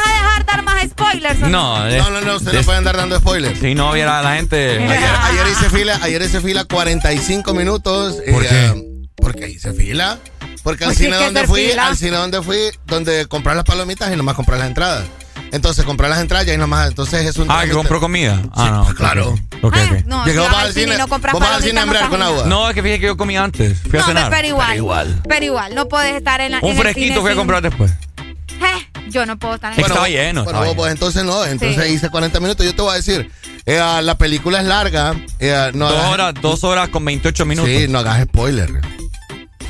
No, 1.41 1.85
de- 1.85 1.99
No, 1.99 2.11
no, 2.11 2.21
no, 2.21 2.37
ustedes 2.37 2.53
de- 2.53 2.59
no 2.61 2.65
pueden 2.65 2.79
andar 2.79 2.97
dando 2.97 3.19
spoilers. 3.19 3.59
Si 3.59 3.75
no 3.75 3.93
viera 3.93 4.21
la 4.23 4.35
gente... 4.37 4.79
Ayer, 4.79 5.11
ayer 5.23 5.47
hice 5.53 5.71
fila, 5.71 5.99
ayer 6.03 6.23
hice 6.23 6.41
fila 6.41 6.65
45 6.65 7.55
minutos. 7.55 8.17
¿Por 8.31 8.45
eh, 8.45 8.49
qué? 8.49 8.85
porque 9.17 9.49
hice 9.49 9.73
fila. 9.73 10.19
Porque 10.63 10.85
al 10.85 10.89
Pues 10.89 10.99
cine 10.99 11.17
donde 11.17 11.47
fui, 11.47 11.69
fila. 11.69 11.87
al 11.89 11.97
cine 11.97 12.17
donde 12.17 12.43
fui, 12.43 12.59
donde 12.87 13.27
comprar 13.27 13.57
las 13.57 13.65
palomitas 13.65 14.13
y 14.13 14.17
nomás 14.17 14.35
comprar 14.35 14.59
las 14.59 14.69
entradas. 14.69 15.05
Entonces 15.51 15.85
comprar 15.85 16.11
las 16.11 16.21
entradas 16.21 16.47
y 16.47 16.51
ahí 16.51 16.59
nomás, 16.59 16.89
entonces 16.89 17.25
es 17.25 17.37
un 17.39 17.51
Ah, 17.51 17.63
que 17.65 17.71
compró 17.71 18.01
comida. 18.01 18.43
Ah, 18.55 18.85
no. 18.89 18.95
claro. 18.95 19.31
Ok, 19.63 19.75
Ah, 19.77 19.89
ok. 19.91 20.05
no, 20.05 20.25
Llegó 20.27 20.47
si 20.49 20.55
al 20.55 20.73
cine 20.73 20.95
y 20.95 20.99
no 20.99 21.07
vos 21.07 21.21
vas 21.23 21.51
al 21.53 21.63
cine 21.63 21.81
a 21.81 21.87
no 21.87 21.93
hembrar 21.93 22.11
con 22.11 22.23
agua. 22.23 22.45
No, 22.47 22.69
es 22.69 22.75
que 22.75 22.83
fíjate 22.83 23.01
que 23.01 23.07
yo 23.07 23.17
comí 23.17 23.37
antes. 23.37 23.81
Fui 23.89 23.99
a 23.99 24.03
No, 24.03 24.09
cenar. 24.09 24.31
pero 24.31 24.47
igual. 24.49 24.67
Pero 24.69 24.77
igual. 24.79 25.23
Pero 25.27 25.45
igual, 25.47 25.75
no 25.75 25.89
puedes 25.89 26.15
estar 26.17 26.41
en 26.43 26.53
la. 26.53 26.59
Un 26.59 26.65
en 26.73 26.77
el 26.77 26.83
fresquito 26.83 27.07
cine 27.09 27.21
fui 27.21 27.31
a 27.33 27.35
comprar 27.35 27.63
después. 27.63 27.93
Eh, 28.21 28.98
yo 29.09 29.27
no 29.27 29.39
puedo 29.39 29.55
estar 29.57 29.73
en 29.73 29.79
Es 29.79 29.85
que 29.85 29.87
el 29.87 29.93
estaba 29.93 30.09
lleno. 30.09 30.45
Bueno, 30.45 30.51
estaba 30.51 30.59
vos, 30.59 30.67
lleno. 30.69 30.77
pues 30.83 30.93
entonces 30.93 31.25
no, 31.25 31.45
entonces 31.45 31.87
Sí. 31.87 31.93
hice 31.95 32.09
40 32.11 32.41
minutos. 32.41 32.65
Yo 32.67 32.75
te 32.75 32.83
voy 32.83 32.93
a 32.93 32.97
decir, 32.97 33.31
eh, 33.67 33.79
ah, 33.79 34.01
la 34.03 34.17
película 34.17 34.61
es 34.61 34.67
larga. 34.67 35.15
eh, 35.41 35.71
no 35.75 35.89
Dos 35.89 35.99
hagas- 35.99 36.13
horas, 36.13 36.35
dos 36.41 36.65
horas 36.65 36.89
con 36.89 37.05
28 37.05 37.45
minutos. 37.47 37.71
Sí, 37.71 37.87
no 37.89 37.99
hagas 37.99 38.23
spoiler. 38.25 38.71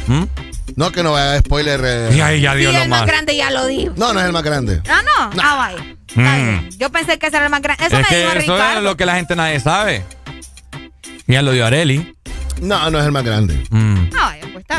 ¿Mm? 0.07 0.25
No, 0.77 0.93
que 0.93 1.03
no 1.03 1.17
hagas 1.17 1.41
spoiler. 1.41 1.81
eh. 1.85 2.11
Y 2.17 2.21
ahí 2.21 2.41
ya 2.41 2.53
Sí, 2.53 2.59
dio 2.59 2.73
lo 2.73 2.79
el 2.83 2.89
más 2.89 3.01
más. 3.01 3.07
grande 3.09 3.37
ya 3.37 3.51
lo 3.51 3.67
dijo. 3.67 3.93
No, 3.97 4.13
no 4.13 4.21
es 4.21 4.27
el 4.27 4.33
más 4.33 4.43
grande. 4.43 4.81
Ah, 4.89 5.01
no. 5.03 5.31
Ah, 5.43 5.57
vaya. 5.57 5.85
Mm. 6.15 6.69
Yo 6.79 6.91
pensé 6.91 7.19
que 7.19 7.27
ese 7.27 7.37
era 7.37 7.47
el 7.47 7.51
más 7.51 7.63
grande. 7.63 7.85
Eso 7.85 7.97
Es 7.99 8.11
me 8.11 8.17
dijo 8.19 8.33
que 8.33 8.39
eso 8.39 8.53
Ricardo. 8.55 8.79
es 8.79 8.85
lo 8.85 8.97
que 8.97 9.07
la 9.07 9.15
gente 9.17 9.37
nadie 9.37 9.61
sabe. 9.61 10.05
Ya 11.27 11.43
lo 11.43 11.53
dio 11.53 11.67
Areli. 11.67 12.15
No, 12.61 12.91
no 12.91 12.99
es 12.99 13.05
el 13.07 13.13
más 13.13 13.25
grande. 13.25 13.63
Mm. 13.71 14.11
Ah, 14.19 14.28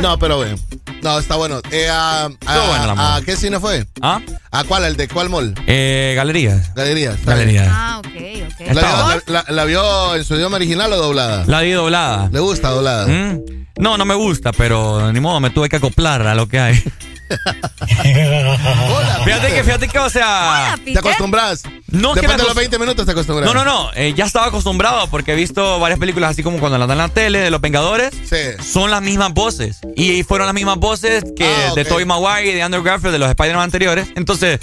No, 0.02 0.18
pero 0.20 0.38
bueno. 0.38 0.58
No, 1.02 1.20
está 1.20 1.36
bueno. 1.36 1.62
Eh, 1.72 1.88
a, 1.90 2.26
a- 2.26 2.30
Estuvo 2.30 2.68
buena 2.68 2.86
la 2.88 2.92
a- 2.92 2.96
moda. 2.96 3.16
¿A 3.18 3.22
qué 3.22 3.36
cine 3.36 3.60
fue? 3.60 3.86
¿Ah? 4.02 4.20
¿A 4.52 4.64
cuál? 4.64 4.84
¿El 4.86 4.98
de 4.98 5.08
cuál 5.08 5.30
mall? 5.30 5.54
Eh, 5.68 6.14
galerías. 6.16 6.74
Galerías. 6.76 7.24
Galerías. 7.26 7.68
Ah, 7.70 8.00
ok, 8.00 8.08
ok. 8.20 8.74
¿La, 8.74 8.82
vio, 8.82 8.82
la- 8.82 9.22
la- 9.28 9.46
la 9.50 9.66
vio 9.66 10.16
en 10.16 10.24
su 10.24 10.36
idioma 10.36 10.56
original 10.58 10.92
o 10.94 10.98
doblada? 10.98 11.44
La 11.48 11.62
di 11.62 11.72
doblada. 11.72 12.30
¿Le 12.32 12.40
gusta 12.40 12.70
doblada? 12.70 13.08
¿Mm? 13.08 13.40
No, 13.78 13.98
no 13.98 14.06
me 14.06 14.16
gusta, 14.16 14.52
pero 14.52 15.12
ni 15.14 15.20
modo, 15.20 15.40
me 15.40 15.50
tuve 15.52 15.70
que 15.70 15.78
acoplar 15.78 16.26
a 16.28 16.36
lo 16.36 16.48
que 16.48 16.60
hay. 16.60 16.84
Hola, 18.04 19.22
Fíjate 19.24 19.54
que, 19.54 19.64
fíjate 19.64 19.88
que, 19.88 20.00
o 20.00 20.10
sea. 20.10 20.76
¿Te 20.84 20.98
acostumbras? 20.98 21.64
No, 21.88 22.14
Después 22.14 22.38
de 22.38 22.44
los 22.44 22.52
acos- 22.54 22.56
20 22.58 22.80
minutos 22.80 23.06
te 23.06 23.12
acostumbras. 23.12 23.46
No, 23.48 23.54
no, 23.54 23.66
no. 23.66 23.92
eh, 23.96 24.14
ya 24.16 24.26
estaba 24.26 24.48
acostumbrado 24.48 25.08
porque 25.10 25.34
he 25.34 25.36
visto 25.36 25.80
varias 25.80 26.00
películas 26.00 26.32
así 26.32 26.44
como 26.44 26.60
cuando 26.60 26.78
las 26.78 26.88
dan 26.88 26.98
en 26.98 27.04
la 27.04 27.10
tele 27.10 27.40
de 27.40 27.52
los 27.52 27.62
Vengadores. 27.62 28.12
Sí. 28.30 28.64
Son 28.64 28.92
las 28.92 29.02
mismas 29.02 29.34
voces. 29.34 29.80
Y 29.96 30.24
fueron 30.24 30.48
las 30.48 30.54
mismas 30.56 30.78
voces 30.78 31.24
que 31.36 31.46
Ah, 31.48 31.74
de 31.76 31.82
ok. 31.84 31.88
Tobey 31.88 32.06
Maguire 32.06 32.50
y 32.52 32.54
de 32.56 32.62
Andrew 32.64 32.84
Garfield 32.84 33.14
de 33.14 33.20
los 33.20 33.30
Spider-Man 33.30 33.64
anteriores. 33.64 34.08
Entonces, 34.16 34.60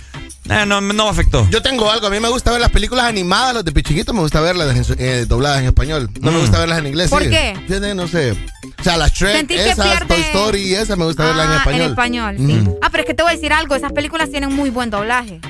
eh, 0.48 0.64
no, 0.66 0.80
no 0.80 1.04
me 1.04 1.10
afectó. 1.10 1.48
Yo 1.50 1.62
tengo 1.62 1.90
algo. 1.90 2.06
A 2.06 2.10
mí 2.10 2.20
me 2.20 2.28
gusta 2.28 2.50
ver 2.52 2.60
las 2.60 2.70
películas 2.70 3.04
animadas, 3.06 3.54
los 3.54 3.64
de 3.64 3.72
Pichiquito, 3.72 4.12
me 4.12 4.20
gusta 4.20 4.40
verlas 4.40 4.74
en 4.76 4.96
eh, 4.98 5.24
dobladas 5.26 5.60
en 5.60 5.66
español. 5.66 6.10
No 6.20 6.30
me 6.30 6.38
Mm. 6.38 6.40
gusta 6.42 6.58
verlas 6.58 6.78
en 6.78 6.86
inglés. 6.88 7.10
¿Por 7.10 7.22
sí. 7.24 7.30
qué? 7.30 7.54
Fíjate, 7.66 7.94
No 7.94 8.08
sé. 8.08 8.32
O 8.78 8.82
sea, 8.82 8.96
las 8.96 9.12
Shrek, 9.12 9.36
Sentí 9.36 9.54
que 9.54 9.70
esas, 9.70 9.86
pierde- 9.86 10.06
Toy 10.06 10.20
Story 10.20 10.60
y 10.62 10.74
esas 10.74 10.96
me 10.98 11.04
gusta 11.04 11.24
verlas 11.24 11.46
en 11.46 11.52
Ah, 11.52 11.56
español. 11.58 11.80
En 11.82 11.90
español, 11.90 12.34
sí. 12.38 12.42
Mm. 12.42 12.74
Ah, 12.82 12.88
pero 12.90 13.02
es 13.02 13.06
que 13.06 13.14
te 13.14 13.22
voy 13.22 13.32
a 13.32 13.34
decir 13.34 13.52
algo. 13.52 13.74
Esas 13.74 13.92
películas 13.92 14.30
tienen 14.30 14.54
muy 14.54 14.70
buen 14.70 14.90
doblaje. 14.90 15.40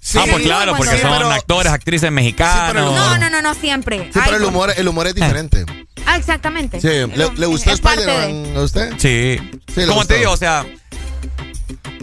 Sí, 0.00 0.18
ah, 0.20 0.24
pues 0.30 0.42
claro, 0.42 0.74
porque 0.76 0.98
son 0.98 1.12
pero- 1.12 1.30
actores, 1.30 1.72
actrices 1.72 2.10
mexicanos. 2.10 2.92
No, 2.94 3.18
no, 3.18 3.30
no, 3.30 3.40
no 3.40 3.54
siempre. 3.54 4.10
Sí, 4.12 4.18
Ay, 4.18 4.22
pero 4.26 4.36
el 4.38 4.44
humor, 4.44 4.72
el 4.76 4.88
humor 4.88 5.06
es 5.06 5.14
diferente. 5.14 5.64
Ah, 6.04 6.16
exactamente. 6.16 6.80
Sí. 6.80 6.88
¿Le, 6.88 7.30
le 7.36 7.46
gustó 7.46 7.70
Spider-Man 7.70 8.56
a 8.56 8.60
usted? 8.62 8.92
Sí. 8.98 9.38
Sí, 9.74 9.86
Como 9.86 10.04
te 10.04 10.18
digo, 10.18 10.32
o 10.32 10.36
sea. 10.36 10.66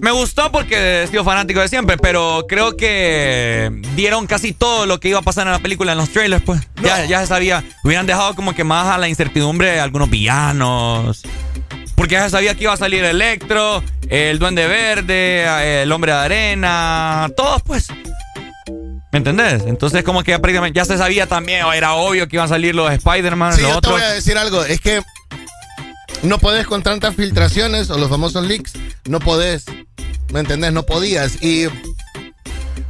Me 0.01 0.11
gustó 0.11 0.51
porque 0.51 1.03
he 1.03 1.07
sido 1.07 1.23
fanático 1.23 1.59
de 1.59 1.67
siempre, 1.67 1.97
pero 1.97 2.45
creo 2.47 2.77
que 2.77 3.69
dieron 3.95 4.27
casi 4.27 4.53
todo 4.53 4.85
lo 4.85 4.99
que 4.99 5.09
iba 5.09 5.19
a 5.19 5.23
pasar 5.23 5.45
en 5.47 5.53
la 5.53 5.59
película 5.59 5.91
en 5.91 5.97
los 5.97 6.09
trailers, 6.09 6.43
pues. 6.43 6.61
Ya, 6.81 7.05
ya 7.05 7.19
se 7.21 7.27
sabía. 7.27 7.63
Hubieran 7.83 8.05
dejado 8.05 8.35
como 8.35 8.53
que 8.55 8.63
más 8.63 8.87
a 8.87 8.97
la 8.97 9.09
incertidumbre 9.09 9.71
de 9.71 9.79
algunos 9.79 10.09
villanos. 10.09 11.23
Porque 11.95 12.13
ya 12.15 12.23
se 12.23 12.29
sabía 12.29 12.55
que 12.55 12.63
iba 12.63 12.73
a 12.73 12.77
salir 12.77 13.03
Electro, 13.03 13.83
el 14.09 14.39
Duende 14.39 14.67
Verde, 14.67 15.81
el 15.83 15.91
Hombre 15.91 16.13
de 16.13 16.17
Arena, 16.17 17.29
todos, 17.35 17.61
pues. 17.63 17.87
¿Me 19.11 19.17
entendés? 19.17 19.63
Entonces, 19.65 20.03
como 20.03 20.23
que 20.23 20.31
ya 20.31 20.39
prácticamente 20.39 20.77
ya 20.77 20.85
se 20.85 20.97
sabía 20.97 21.25
también, 21.27 21.63
o 21.63 21.73
era 21.73 21.95
obvio 21.95 22.27
que 22.27 22.37
iban 22.37 22.45
a 22.45 22.49
salir 22.49 22.73
los 22.75 22.89
Spider-Man, 22.91 23.53
Sí, 23.55 23.61
los 23.61 23.69
yo 23.71 23.73
te 23.73 23.77
otros. 23.89 23.93
voy 23.95 24.03
a 24.03 24.13
decir 24.13 24.37
algo. 24.37 24.63
Es 24.63 24.79
que 24.79 25.01
no 26.21 26.37
podés 26.37 26.67
con 26.67 26.83
tantas 26.83 27.15
filtraciones 27.15 27.89
o 27.89 27.97
los 27.97 28.09
famosos 28.09 28.45
leaks. 28.45 28.73
No 29.05 29.19
podés. 29.19 29.65
¿Me 30.31 30.39
entendés? 30.41 30.71
No 30.73 30.83
podías. 30.83 31.41
Y 31.43 31.67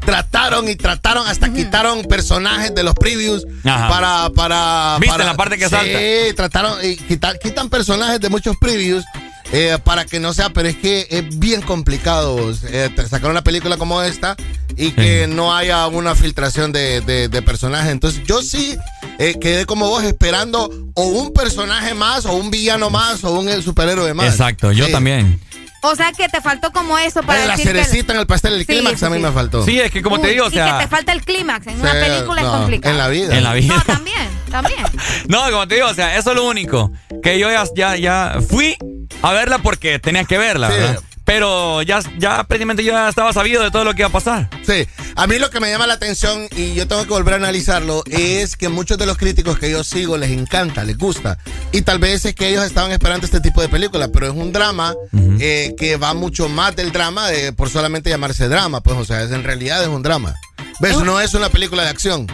trataron 0.06 0.68
y 0.68 0.76
trataron, 0.76 1.28
hasta 1.28 1.52
quitaron 1.54 2.04
personajes 2.04 2.74
de 2.74 2.84
los 2.84 2.96
previews 2.96 3.46
Ajá. 3.64 3.88
para, 3.90 4.30
para. 4.32 4.98
¿Viste 5.00 5.12
para- 5.14 5.26
la 5.26 5.36
parte 5.36 5.58
que 5.58 5.66
sí, 5.66 5.70
salta? 5.72 6.00
trataron 6.36 6.78
y 6.84 6.96
quitar, 6.96 7.38
quitan 7.40 7.70
personajes 7.70 8.20
de 8.20 8.30
muchos 8.30 8.56
previews. 8.60 9.04
eh, 9.52 9.80
para 9.84 10.06
que 10.06 10.20
no 10.20 10.32
sea, 10.32 10.52
pero 10.52 10.68
es 10.70 10.76
que 10.78 11.08
es 11.10 11.40
bien 11.40 11.64
complicado 11.64 12.38
eh, 12.68 12.92
sacar 13.10 13.32
una 13.32 13.44
película 13.44 13.78
como 13.78 14.00
esta 14.04 14.36
y 14.78 14.92
que 14.92 15.26
no 15.28 15.56
haya 15.56 15.88
una 15.88 16.14
filtración 16.14 16.72
de, 16.72 17.02
de, 17.02 17.30
de 17.30 17.42
personajes. 17.42 17.92
Entonces, 17.92 18.22
yo 18.28 18.44
sí 18.44 18.78
eh, 19.18 19.38
quedé 19.42 19.66
como 19.66 19.88
vos 19.90 20.04
esperando 20.04 20.70
o 20.94 21.04
un 21.04 21.34
personaje 21.34 21.96
más, 21.96 22.28
o 22.28 22.34
un 22.34 22.52
villano 22.52 22.92
más, 22.92 23.24
o 23.24 23.40
un 23.40 23.64
superhéroe 23.64 24.14
más. 24.14 24.28
Exacto, 24.28 24.72
yo 24.72 24.86
Sí. 24.86 24.92
también. 24.92 25.40
O 25.82 25.96
sea 25.96 26.12
que 26.12 26.28
te 26.28 26.42
faltó 26.42 26.72
como 26.72 26.98
eso 26.98 27.24
para 27.24 27.46
la 27.46 27.56
decir 27.56 27.72
que- 27.72 27.84
cerecita 27.84 28.14
en 28.14 28.20
el 28.20 28.28
pastel, 28.28 28.54
el 28.54 28.60
Sí, 28.62 28.66
clímax 28.66 29.00
sí, 29.00 29.06
a 29.06 29.10
mí 29.10 29.18
sí. 29.18 29.24
me 29.24 29.32
faltó. 29.32 29.64
Sí, 29.64 29.80
es 29.80 29.92
que 29.92 30.02
como 30.02 30.20
te 30.20 30.28
digo, 30.30 30.46
o 30.46 30.50
y 30.50 30.52
sea. 30.54 30.78
que 30.78 30.84
te 30.84 30.88
falta 30.90 31.12
el 31.14 31.24
clímax. 31.24 31.68
En 31.68 31.80
una 31.80 31.92
película 31.94 32.42
no, 32.42 32.48
es 32.54 32.58
complicado. 32.58 32.92
En 32.92 32.98
la 32.98 33.08
vida. 33.08 33.38
En 33.38 33.44
la 33.44 33.54
vida. 33.54 33.76
No, 33.76 33.82
también, 33.84 34.28
también. 34.52 34.86
No, 35.28 35.44
como 35.52 35.68
te 35.68 35.76
digo, 35.76 35.88
o 35.88 35.94
sea, 35.94 36.18
eso 36.18 36.32
es 36.32 36.36
lo 36.36 36.46
único. 36.48 36.92
Que 37.24 37.40
yo 37.40 37.50
ya, 37.50 37.64
ya, 37.76 37.96
ya 37.96 38.40
fui 38.50 38.76
a 39.22 39.32
verla 39.34 39.60
porque 39.60 40.00
tenía 40.00 40.24
que 40.26 40.38
verla, 40.38 40.68
Sí. 40.70 40.74
¿verdad? 40.74 41.00
Pero 41.30 41.84
ya, 41.84 42.00
ya 42.18 42.44
prácticamente 42.44 42.84
yo 42.84 42.92
ya 42.92 43.08
estaba 43.08 43.32
sabido 43.34 43.62
de 43.62 43.70
todo 43.70 43.84
lo 43.84 43.94
que 43.94 44.02
iba 44.02 44.10
a 44.10 44.12
pasar. 44.12 44.50
Sí, 44.66 44.88
a 45.14 45.28
mí 45.28 45.38
lo 45.38 45.52
que 45.52 45.60
me 45.60 45.70
llama 45.70 45.86
la 45.86 45.94
atención 45.94 46.48
y 46.58 46.74
yo 46.74 46.88
tengo 46.88 47.04
que 47.04 47.10
volver 47.10 47.36
a 47.36 47.38
analizarlo 47.38 48.02
es 48.08 48.58
que 48.58 48.68
muchos 48.68 48.98
de 48.98 49.06
los 49.06 49.16
críticos 49.16 49.60
que 49.60 49.70
yo 49.70 49.84
sigo 49.84 50.18
les 50.18 50.32
encanta, 50.32 50.84
les 50.84 50.98
gusta. 50.98 51.38
Y 51.72 51.84
tal 51.84 52.00
vez 52.00 52.26
es 52.26 52.34
que 52.34 52.50
ellos 52.50 52.66
estaban 52.66 52.92
esperando 52.92 53.28
este 53.28 53.42
tipo 53.42 53.62
de 53.62 53.70
película, 53.70 54.08
pero 54.08 54.26
es 54.26 54.34
un 54.34 54.52
drama 54.52 54.96
eh, 55.40 55.76
que 55.78 55.98
va 55.98 56.16
mucho 56.16 56.50
más 56.50 56.76
del 56.76 56.92
drama 56.92 57.28
de, 57.28 57.54
por 57.54 57.70
solamente 57.70 58.10
llamarse 58.10 58.48
drama. 58.48 58.82
Pues, 58.82 58.98
o 58.98 59.06
sea, 59.06 59.22
es, 59.22 59.30
en 59.30 59.44
realidad 59.44 59.84
es 59.84 59.88
un 59.88 60.02
drama. 60.02 60.34
¿Ves? 60.80 60.98
No 60.98 61.22
es 61.22 61.36
una 61.36 61.50
película 61.50 61.84
de 61.84 61.90
acción. 61.90 62.26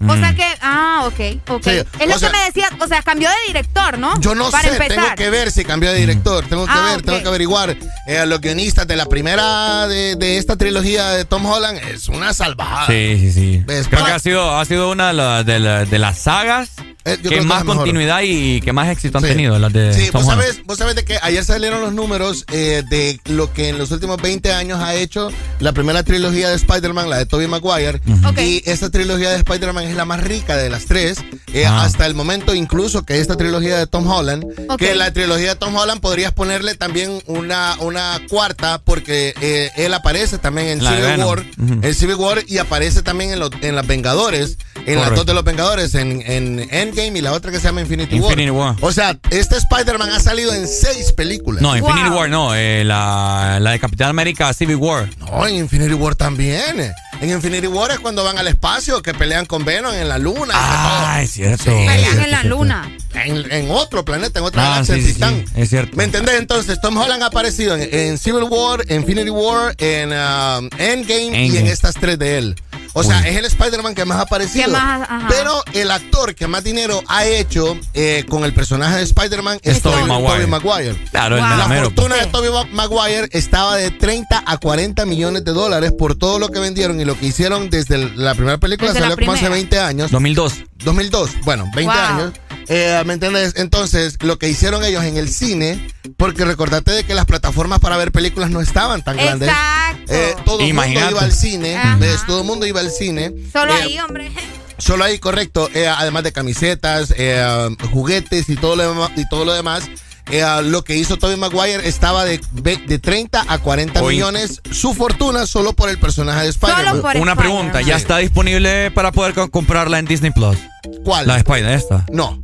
O 0.00 0.04
Mm. 0.04 0.20
sea 0.20 0.32
que, 0.34 0.44
ah, 0.62 1.02
ok, 1.06 1.20
ok. 1.48 1.62
Sí, 1.64 1.70
es 1.70 2.08
lo 2.08 2.18
sea- 2.20 2.30
que 2.30 2.36
me 2.38 2.44
decía, 2.44 2.68
o 2.80 2.86
sea, 2.86 3.02
cambió 3.02 3.28
de 3.28 3.34
director, 3.48 3.98
¿no? 3.98 4.18
Yo 4.20 4.34
no 4.36 4.48
Para 4.50 4.62
sé, 4.68 4.70
tengo 4.78 4.84
empezar. 4.94 5.14
que 5.16 5.28
ver 5.30 5.50
si 5.50 5.64
cambió 5.64 5.90
de 5.92 5.98
director, 5.98 6.44
tengo 6.46 6.66
que 6.66 6.72
Ah, 6.72 6.92
ver, 6.92 7.02
tengo 7.02 7.16
ok. 7.18 7.22
que 7.24 7.28
averiguar. 7.28 7.76
Eh, 8.06 8.24
los 8.26 8.40
guionistas 8.40 8.86
de 8.86 8.94
la 8.94 9.06
primera 9.06 9.88
de, 9.88 10.14
de 10.14 10.38
esta 10.38 10.56
trilogía 10.56 11.08
de 11.10 11.24
Tom 11.24 11.44
Holland 11.46 11.78
es 11.92 12.08
una 12.08 12.32
salvajada. 12.32 12.86
Sí, 12.86 13.16
sí, 13.18 13.32
sí. 13.32 13.62
¿Ves? 13.66 13.88
Creo 13.88 14.04
que 14.04 14.12
ha 14.12 14.18
sido, 14.20 14.56
ha 14.56 14.64
sido 14.64 14.90
una 14.92 15.08
de, 15.08 15.14
la- 15.14 15.42
de 15.42 15.58
la- 15.58 15.84
de 15.84 15.98
las 15.98 16.18
sagas 16.18 16.70
Eh, 17.08 17.18
que 17.22 17.28
que 17.30 17.40
más 17.42 17.64
mejor. 17.64 17.76
continuidad 17.84 18.20
y 18.24 18.60
que 18.60 18.72
más 18.72 18.88
éxito 18.88 19.18
han 19.18 19.24
Sí. 19.24 19.30
tenido, 19.30 19.58
las 19.58 19.72
de 19.72 19.92
Sí, 19.94 20.10
Tom 20.10 20.22
vos 20.24 20.32
sabés, 20.34 20.60
vos 20.64 20.78
sabés 20.78 20.94
de 20.96 21.04
que 21.04 21.18
ayer 21.22 21.44
salieron 21.44 21.80
los 21.80 21.92
números 21.92 22.44
eh, 22.52 22.82
de 22.88 23.20
lo 23.26 23.52
que 23.52 23.68
en 23.68 23.78
los 23.78 23.90
últimos 23.90 24.20
20 24.20 24.52
años 24.52 24.78
ha 24.80 24.94
hecho 24.94 25.30
la 25.60 25.72
primera 25.72 26.02
trilogía 26.02 26.48
de 26.50 26.56
Spider-Man, 26.56 27.08
la 27.10 27.18
de 27.18 27.26
Tobey 27.26 27.46
Maguire. 27.48 28.00
Ok. 28.26 28.38
Y 28.40 28.62
esta 28.66 28.90
trilogía 28.90 29.30
de 29.30 29.36
Spider-Man 29.36 29.84
es 29.84 29.96
la 29.96 30.04
más 30.04 30.22
rica 30.22 30.56
de 30.56 30.70
las 30.70 30.86
tres. 30.86 31.18
eh, 31.52 31.64
Ah. 31.66 31.82
Hasta 31.84 32.04
el 32.06 32.14
momento, 32.14 32.54
incluso 32.54 33.04
que 33.04 33.20
esta 33.20 33.36
trilogía 33.36 33.78
de 33.78 33.86
Tom 33.86 34.06
Holland, 34.06 34.44
Ok. 34.68 34.78
que 34.78 34.94
la 34.94 35.12
trilogía 35.12 35.50
de 35.50 35.56
Tom 35.56 35.74
Holland 35.74 36.00
podrías 36.00 36.32
ponerle 36.32 36.74
también 36.74 37.22
una, 37.26 37.76
una 37.80 38.20
cuarta, 38.28 38.80
porque 38.84 39.34
eh, 39.40 39.70
él 39.76 39.94
aparece 39.94 40.36
también 40.38 40.68
en 40.68 40.84
La 40.84 40.94
Civil. 40.96 41.24
War. 41.24 41.40
Ujú. 41.58 41.78
En 41.82 41.94
Civil 41.94 42.16
War 42.16 42.42
y 42.46 42.58
aparece 42.58 43.02
también 43.02 43.32
en, 43.32 43.38
los 43.38 43.50
en 43.62 43.74
las 43.76 43.86
Vengadores, 43.86 44.58
en 44.88 44.94
las 44.96 45.04
Correcto. 45.04 45.16
dos 45.16 45.26
de 45.26 45.34
los 45.34 45.44
Vengadores, 45.44 45.94
en, 45.94 46.22
en 46.26 46.66
Endgame 46.70 47.18
y 47.18 47.20
la 47.22 47.32
otra 47.32 47.50
que 47.50 47.58
se 47.58 47.64
llama 47.64 47.80
Infinity, 47.82 48.16
Infinity 48.16 48.50
War. 48.50 48.76
O 48.80 48.92
sea, 48.92 49.16
este 49.30 49.56
Spider-Man 49.56 50.10
ha 50.10 50.20
salido 50.20 50.52
en 50.54 50.66
seis 50.66 51.12
películas. 51.12 51.62
No, 51.62 51.76
Infinity 51.76 52.08
Wow. 52.08 52.18
War 52.18 52.30
no, 52.30 52.54
eh, 52.54 52.84
la, 52.84 53.58
la 53.60 53.70
de 53.72 53.78
Capitán 53.80 54.08
América 54.10 54.52
Civil 54.52 54.76
War. 54.76 55.08
No, 55.18 55.46
en 55.46 55.56
Infinity 55.56 55.94
War 55.94 56.14
también. 56.14 56.92
En 57.20 57.30
Infinity 57.30 57.66
War 57.66 57.90
es 57.90 57.98
cuando 57.98 58.22
van 58.22 58.38
al 58.38 58.46
espacio, 58.46 59.02
que 59.02 59.12
pelean 59.12 59.44
con 59.46 59.64
Venom 59.64 59.92
en 59.92 60.08
la 60.08 60.18
luna. 60.18 60.52
Ah, 60.54 61.20
es 61.22 61.32
cierto. 61.32 61.64
Sí. 61.64 61.70
Pelean 61.70 62.20
en 62.24 62.30
la 62.30 62.44
luna. 62.44 62.96
En, 63.14 63.50
en 63.50 63.70
otro 63.70 64.04
planeta, 64.04 64.38
en 64.38 64.44
otra 64.44 64.62
Ah, 64.62 64.70
galaxia, 64.70 64.94
sí, 64.96 65.12
Titán. 65.14 65.44
sí, 65.46 65.52
es 65.60 65.70
cierto. 65.70 65.96
¿Me 65.96 66.04
entendés? 66.04 66.36
Entonces, 66.38 66.80
Tom 66.80 66.96
Holland 66.96 67.22
ha 67.22 67.26
aparecido 67.26 67.74
en, 67.76 67.88
en 67.92 68.18
Civil 68.18 68.44
War, 68.44 68.84
Infinity 68.90 69.30
War, 69.30 69.74
en 69.78 70.10
um, 70.10 70.68
Endgame, 70.78 71.22
y 71.32 71.46
Endgame. 71.46 71.58
en 71.60 71.66
estas 71.66 71.94
tres 71.96 72.18
de 72.20 72.38
él. 72.38 72.56
O 72.98 73.02
sea, 73.02 73.26
es 73.28 73.36
el 73.36 73.44
Spider-Man 73.44 73.94
que 73.94 74.04
más 74.04 74.18
ha 74.18 74.22
aparecido. 74.22 74.70
Más. 74.70 75.08
Pero 75.28 75.62
el 75.72 75.90
actor 75.90 76.34
que 76.34 76.46
más 76.46 76.64
dinero 76.64 77.02
ha 77.08 77.24
hecho 77.24 77.78
eh, 77.94 78.24
con 78.28 78.44
el 78.44 78.52
personaje 78.54 78.96
de 78.96 79.02
Spider-Man 79.02 79.58
es, 79.62 79.76
Es 79.76 79.82
Tobey 79.82 80.04
Maguire. 80.04 80.46
Maguire. 80.46 80.94
Claro, 81.10 81.36
el 81.36 81.42
Wow. 81.42 81.56
La 81.58 81.68
fortuna 81.82 82.16
de 82.16 82.24
Sí. 82.24 82.28
Tobey 82.32 82.50
Ma- 82.50 82.64
Maguire 82.72 83.28
estaba 83.32 83.76
de 83.76 83.90
30 83.90 84.42
a 84.46 84.58
40 84.58 85.04
millones 85.06 85.44
de 85.44 85.52
dólares 85.52 85.92
por 85.98 86.14
todo 86.16 86.38
lo 86.38 86.48
que 86.48 86.58
vendieron 86.60 87.00
y 87.00 87.04
lo 87.04 87.18
que 87.18 87.26
hicieron 87.26 87.70
desde 87.70 87.94
el- 87.96 88.12
la 88.24 88.34
primera 88.34 88.58
película, 88.58 88.88
Desde 88.92 89.00
salió 89.00 89.16
como 89.16 89.32
hace 89.32 89.40
primera. 89.46 89.54
20 89.54 89.80
años. 89.80 90.10
2002. 90.10 90.54
2002, 90.84 91.30
bueno, 91.44 91.64
20 91.74 91.94
Wow. 91.94 92.04
años. 92.04 92.32
Eh, 92.68 93.02
¿Me 93.06 93.14
entiendes? 93.14 93.54
Entonces, 93.56 94.18
lo 94.22 94.38
que 94.38 94.48
hicieron 94.48 94.84
ellos 94.84 95.04
en 95.04 95.16
el 95.16 95.28
cine, 95.28 95.90
porque 96.16 96.44
recordate 96.44 96.92
de 96.92 97.04
que 97.04 97.14
las 97.14 97.24
plataformas 97.24 97.80
para 97.80 97.96
ver 97.96 98.12
películas 98.12 98.50
no 98.50 98.60
estaban 98.60 99.02
tan 99.02 99.16
grandes. 99.16 99.48
Exacto. 99.48 100.12
Eh, 100.12 100.34
todo 100.44 100.60
el 100.60 100.74
mundo 100.74 101.10
iba 101.10 101.20
al 101.20 101.32
cine. 101.32 101.80
Todo 102.26 102.40
el 102.40 102.46
mundo 102.46 102.66
iba 102.66 102.80
al 102.80 102.90
cine. 102.90 103.32
Solo 103.52 103.74
Eh, 103.74 103.82
ahí, 103.82 103.98
hombre. 103.98 104.30
Solo 104.78 105.04
ahí, 105.04 105.18
correcto. 105.18 105.68
Eh, 105.74 105.88
además 105.88 106.22
de 106.22 106.32
camisetas, 106.32 107.12
eh, 107.16 107.44
juguetes 107.90 108.48
y 108.48 108.56
todo 108.56 108.76
lo 108.76 108.88
demás. 108.88 109.10
Y 109.16 109.28
todo 109.28 109.44
lo, 109.44 109.52
demás 109.52 109.82
eh, 110.30 110.44
lo 110.64 110.82
que 110.84 110.96
hizo 110.96 111.16
Tobey 111.16 111.36
Maguire 111.36 111.86
estaba 111.88 112.24
de, 112.24 112.40
de 112.52 112.98
30 112.98 113.44
a 113.48 113.58
40 113.58 114.02
Oye. 114.02 114.16
millones 114.16 114.60
su 114.70 114.94
fortuna 114.94 115.46
solo 115.46 115.72
por 115.72 115.88
el 115.88 115.98
personaje 115.98 116.42
de 116.44 116.48
Spider-Man. 116.50 117.18
Una 117.20 117.36
pregunta, 117.36 117.80
¿ya 117.80 117.96
Sí. 117.96 118.02
está 118.02 118.18
disponible 118.18 118.90
para 118.90 119.12
poder 119.12 119.34
co- 119.34 119.50
comprarla 119.50 119.98
en 119.98 120.04
Disney 120.06 120.30
Plus? 120.30 120.56
¿Cuál? 121.04 121.26
La 121.26 121.34
de 121.34 121.38
Spider, 121.40 121.70
esta. 121.70 122.04
No, 122.12 122.42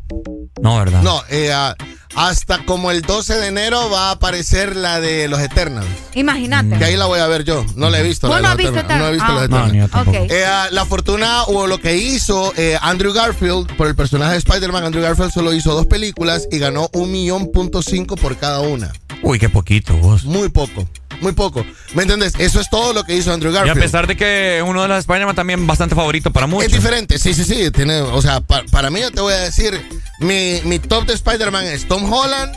No, 0.61 0.79
¿verdad? 0.79 1.03
no. 1.03 1.23
eh, 1.31 1.53
ah, 1.53 1.75
hasta 2.15 2.65
como 2.65 2.91
el 2.91 3.02
12 3.02 3.34
de 3.34 3.47
enero 3.49 3.91
va 3.91 4.09
a 4.09 4.12
aparecer 4.12 4.76
la 4.76 5.01
de 5.01 5.28
los 5.28 5.41
Eternals. 5.41 5.86
Imagínate. 6.15 6.78
Que 6.78 6.84
ahí 6.84 6.97
la 6.97 7.07
voy 7.07 7.20
a 7.20 7.26
ver 7.26 7.44
yo. 7.44 7.65
No 7.76 7.91
la 7.91 8.01
he 8.01 8.02
visto. 8.02 8.28
¿Vos 8.28 8.41
la 8.41 8.55
de 8.55 8.65
no 8.65 8.70
los 8.70 8.76
has 8.76 8.83
visto. 8.86 8.97
No 8.99 9.09
he 9.09 9.12
visto 9.12 9.33
los 9.33 9.43
Ah. 9.43 9.49
No, 9.49 9.84
Eternals. 9.84 10.31
Eh, 10.33 10.47
la 10.70 10.84
fortuna 10.86 11.43
o 11.44 11.67
lo 11.67 11.78
que 11.78 11.97
hizo 11.97 12.52
eh, 12.57 12.78
Andrew 12.81 13.12
Garfield 13.12 13.75
por 13.76 13.86
el 13.86 13.94
personaje 13.94 14.33
de 14.33 14.39
Spider-Man, 14.39 14.84
Andrew 14.84 15.02
Garfield 15.02 15.33
solo 15.33 15.52
hizo 15.52 15.75
dos 15.75 15.86
películas 15.86 16.47
y 16.51 16.59
ganó 16.59 16.89
un 16.93 17.10
millón 17.10 17.51
punto 17.52 17.83
cinco 17.83 18.17
por 18.17 18.36
cada 18.36 18.60
una. 18.60 18.93
Uy, 19.23 19.39
qué 19.39 19.49
poquito 19.49 19.97
vos. 19.97 20.25
Muy 20.25 20.49
poco, 20.51 20.86
muy 21.20 21.33
poco. 21.33 21.65
¿Me 21.94 22.02
entiendes? 22.02 22.34
Eso 22.39 22.60
es 22.60 22.68
todo 22.70 22.93
lo 22.93 23.05
que 23.05 23.15
hizo 23.17 23.33
Andrew 23.33 23.52
Y 23.52 23.57
a 23.57 23.60
Garfield. 23.60 23.81
pesar 23.83 24.07
de 24.07 24.17
que 24.17 24.62
uno 24.67 24.83
de 24.83 24.89
los 24.89 24.99
Spider-Man 24.99 25.34
también 25.36 25.67
bastante 25.67 25.94
favorito 25.94 26.31
para 26.33 26.47
muchos. 26.47 26.67
es 26.67 26.73
diferente, 26.73 27.18
sí, 27.18 27.34
sí, 27.34 27.44
sí. 27.44 27.70
Tiene, 27.70 28.01
o 28.01 28.20
sea, 28.23 28.41
pa- 28.41 28.62
para 28.70 28.91
mí 28.91 29.01
yo 29.01 29.10
te 29.10 29.20
voy 29.20 29.33
a 29.33 29.39
decir, 29.41 29.81
mi, 30.20 30.60
mi 30.65 30.78
top 30.78 31.07
de 31.07 31.15
Spider-Man 31.15 31.65
es 31.67 31.86
Tom 31.89 32.10
Holland, 32.12 32.55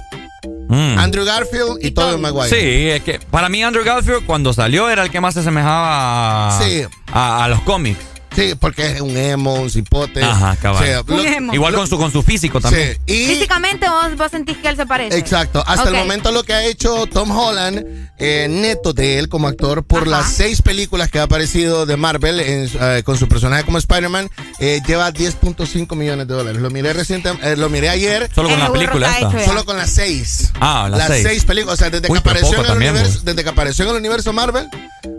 Mm. 0.69 0.97
Andrew 0.99 1.23
Garfield 1.25 1.77
y, 1.81 1.87
Y 1.87 1.91
Tobey 1.91 2.11
Tobey. 2.11 2.21
Maguire. 2.21 2.49
Sí, 2.49 2.89
es 2.89 3.01
que 3.01 3.19
para 3.31 3.47
mí 3.49 3.63
Andrew 3.63 3.83
Garfield 3.85 4.25
cuando 4.25 4.51
salió 4.53 4.89
era 4.89 5.03
el 5.03 5.09
que 5.09 5.21
más 5.21 5.33
se 5.33 5.39
asemejaba 5.39 6.57
a, 6.57 6.61
Sí. 6.61 6.83
a, 7.11 7.43
a 7.45 7.47
los 7.47 7.61
cómics. 7.61 7.99
Sí, 8.37 8.53
porque 8.59 8.85
es 8.91 9.01
un 9.01 9.17
emo, 9.17 9.55
un 9.55 9.69
cipote. 9.71 10.23
Ajá, 10.23 10.55
cabal. 10.61 10.83
O 10.83 10.85
sea, 10.85 11.01
Un 11.01 11.25
emo. 11.25 11.53
Igual 11.55 11.73
con 11.73 11.87
su 11.87 11.97
con 11.97 12.11
su 12.11 12.21
físico 12.21 12.61
también. 12.61 12.95
Sí, 13.07 13.13
y 13.13 13.25
Físicamente 13.33 13.89
vos, 13.89 14.15
vos 14.15 14.29
sentís 14.29 14.57
que 14.57 14.67
él 14.69 14.75
se 14.75 14.85
parece. 14.85 15.17
Exacto. 15.17 15.63
Hasta 15.65 15.89
el 15.89 15.95
momento 15.95 16.31
lo 16.31 16.43
que 16.43 16.53
ha 16.53 16.63
hecho 16.63 17.07
Tom 17.07 17.31
Holland, 17.31 17.83
eh, 18.19 18.45
neto 18.47 18.93
de 18.93 19.17
él 19.17 19.27
como 19.27 19.47
actor, 19.47 19.83
por 19.83 20.03
Ajá. 20.03 20.11
las 20.11 20.31
seis 20.33 20.61
películas 20.61 21.09
que 21.09 21.17
ha 21.17 21.23
aparecido 21.23 21.87
de 21.87 21.97
Marvel 21.97 22.39
en 22.39 22.69
eh, 22.79 23.01
con 23.03 23.17
su 23.17 23.27
personaje 23.27 23.63
como 23.63 23.79
Spider-Man, 23.79 24.29
eh, 24.59 24.81
lleva 24.85 25.11
10.5 25.11 25.95
millones 25.95 26.27
de 26.27 26.33
dólares. 26.35 26.61
Lo 26.61 26.69
miré 26.69 26.93
reciente, 26.93 27.31
eh, 27.41 27.55
lo 27.57 27.69
miré 27.69 27.89
ayer. 27.89 28.29
Solo 28.35 28.49
con 28.49 28.59
la 28.59 28.71
película 28.71 29.11
esta. 29.17 29.29
hecho. 29.31 29.45
Solo 29.49 29.65
con 29.65 29.77
las 29.77 29.89
seis. 29.89 30.51
Ah, 30.59 30.87
las 30.91 31.07
seis. 31.07 31.43
películas. 31.43 31.73
O 31.73 31.77
sea, 31.77 31.89
desde, 31.89 32.07
Uy, 32.07 32.13
que 32.13 32.19
apareció 32.19 32.53
en 32.53 32.61
el 32.61 32.67
también, 32.67 32.91
universo, 32.91 33.15
vos. 33.15 33.25
desde 33.25 33.43
que 33.43 33.49
apareció 33.49 33.85
en 33.85 33.91
el 33.91 33.97
universo 33.97 34.31
Marvel, 34.31 34.67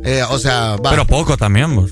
eh, 0.04 0.22
o 0.28 0.38
sea, 0.38 0.76
va. 0.76 0.90
Pero 0.90 1.04
poco 1.04 1.36
también 1.36 1.74
vos. 1.74 1.90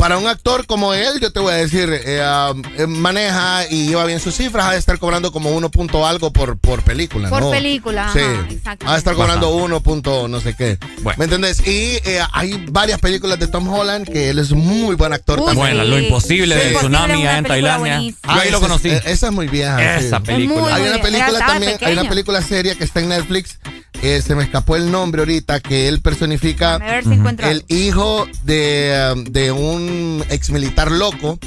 Para 0.00 0.16
un 0.16 0.26
actor 0.26 0.66
como 0.66 0.94
él, 0.94 1.20
yo 1.20 1.30
te 1.30 1.40
voy 1.40 1.52
a 1.52 1.56
decir, 1.56 1.88
eh, 1.92 2.22
um, 2.52 2.62
eh, 2.78 2.86
maneja 2.86 3.66
y 3.70 3.88
lleva 3.88 4.06
bien 4.06 4.18
sus 4.18 4.34
cifras, 4.34 4.64
ha 4.66 4.72
de 4.72 4.78
estar 4.78 4.98
cobrando 4.98 5.30
como 5.30 5.50
uno 5.50 5.70
punto 5.70 6.06
algo 6.06 6.32
por, 6.32 6.58
por 6.58 6.82
película, 6.82 7.28
Por 7.28 7.42
¿no? 7.42 7.50
película, 7.50 8.10
Sí. 8.12 8.18
ajá, 8.20 8.46
exacto. 8.50 8.86
Ha 8.88 8.92
de 8.92 8.98
estar 8.98 9.14
cobrando 9.14 9.50
uno 9.54 9.82
punto 9.82 10.26
no 10.26 10.40
sé 10.40 10.56
qué. 10.56 10.78
Bueno. 11.02 11.18
¿Me 11.18 11.24
entendés? 11.26 11.60
Y 11.66 11.98
eh, 12.04 12.20
hay 12.32 12.64
varias 12.70 12.98
películas 12.98 13.38
de 13.38 13.46
Tom 13.46 13.68
Holland 13.68 14.08
que 14.10 14.30
él 14.30 14.38
es 14.38 14.52
muy 14.52 14.94
buen 14.96 15.12
actor 15.12 15.38
Uy, 15.38 15.44
también. 15.46 15.76
Bueno, 15.76 15.84
lo 15.84 15.98
imposible 15.98 16.54
Sí, 16.54 16.68
Imposible 16.68 16.96
tsunami 16.98 17.26
en 17.26 17.44
Tailandia. 17.44 18.00
Yo 18.00 18.14
ahí 18.24 18.50
lo 18.50 18.56
esa 18.56 18.56
es- 18.56 18.62
conocí. 18.62 18.88
eh, 18.88 19.02
esa 19.04 19.26
es 19.26 19.32
muy 19.34 19.48
vieja. 19.48 19.96
Esa 19.98 20.16
sí. 20.16 20.22
película. 20.24 20.74
Hay 20.74 20.82
una 20.88 21.02
película 21.02 21.38
también, 21.46 21.76
hay 21.82 21.92
una 21.92 22.08
película 22.08 22.40
seria 22.42 22.74
que 22.74 22.84
está 22.84 23.00
en 23.00 23.10
Netflix. 23.10 23.58
eh, 24.02 24.22
se 24.26 24.34
me 24.34 24.44
escapó 24.44 24.76
el 24.76 24.90
nombre 24.90 25.20
ahorita, 25.20 25.60
que 25.60 25.86
él 25.86 26.00
personifica 26.00 26.76
A 26.76 26.78
ver 26.78 27.04
si 27.04 27.12
encuentro 27.12 27.46
el 27.46 27.66
hijo 27.68 28.26
de, 28.44 29.12
um, 29.14 29.24
de 29.24 29.52
un 29.52 29.89
ex 30.28 30.50
militar 30.50 30.90
loco, 30.90 31.38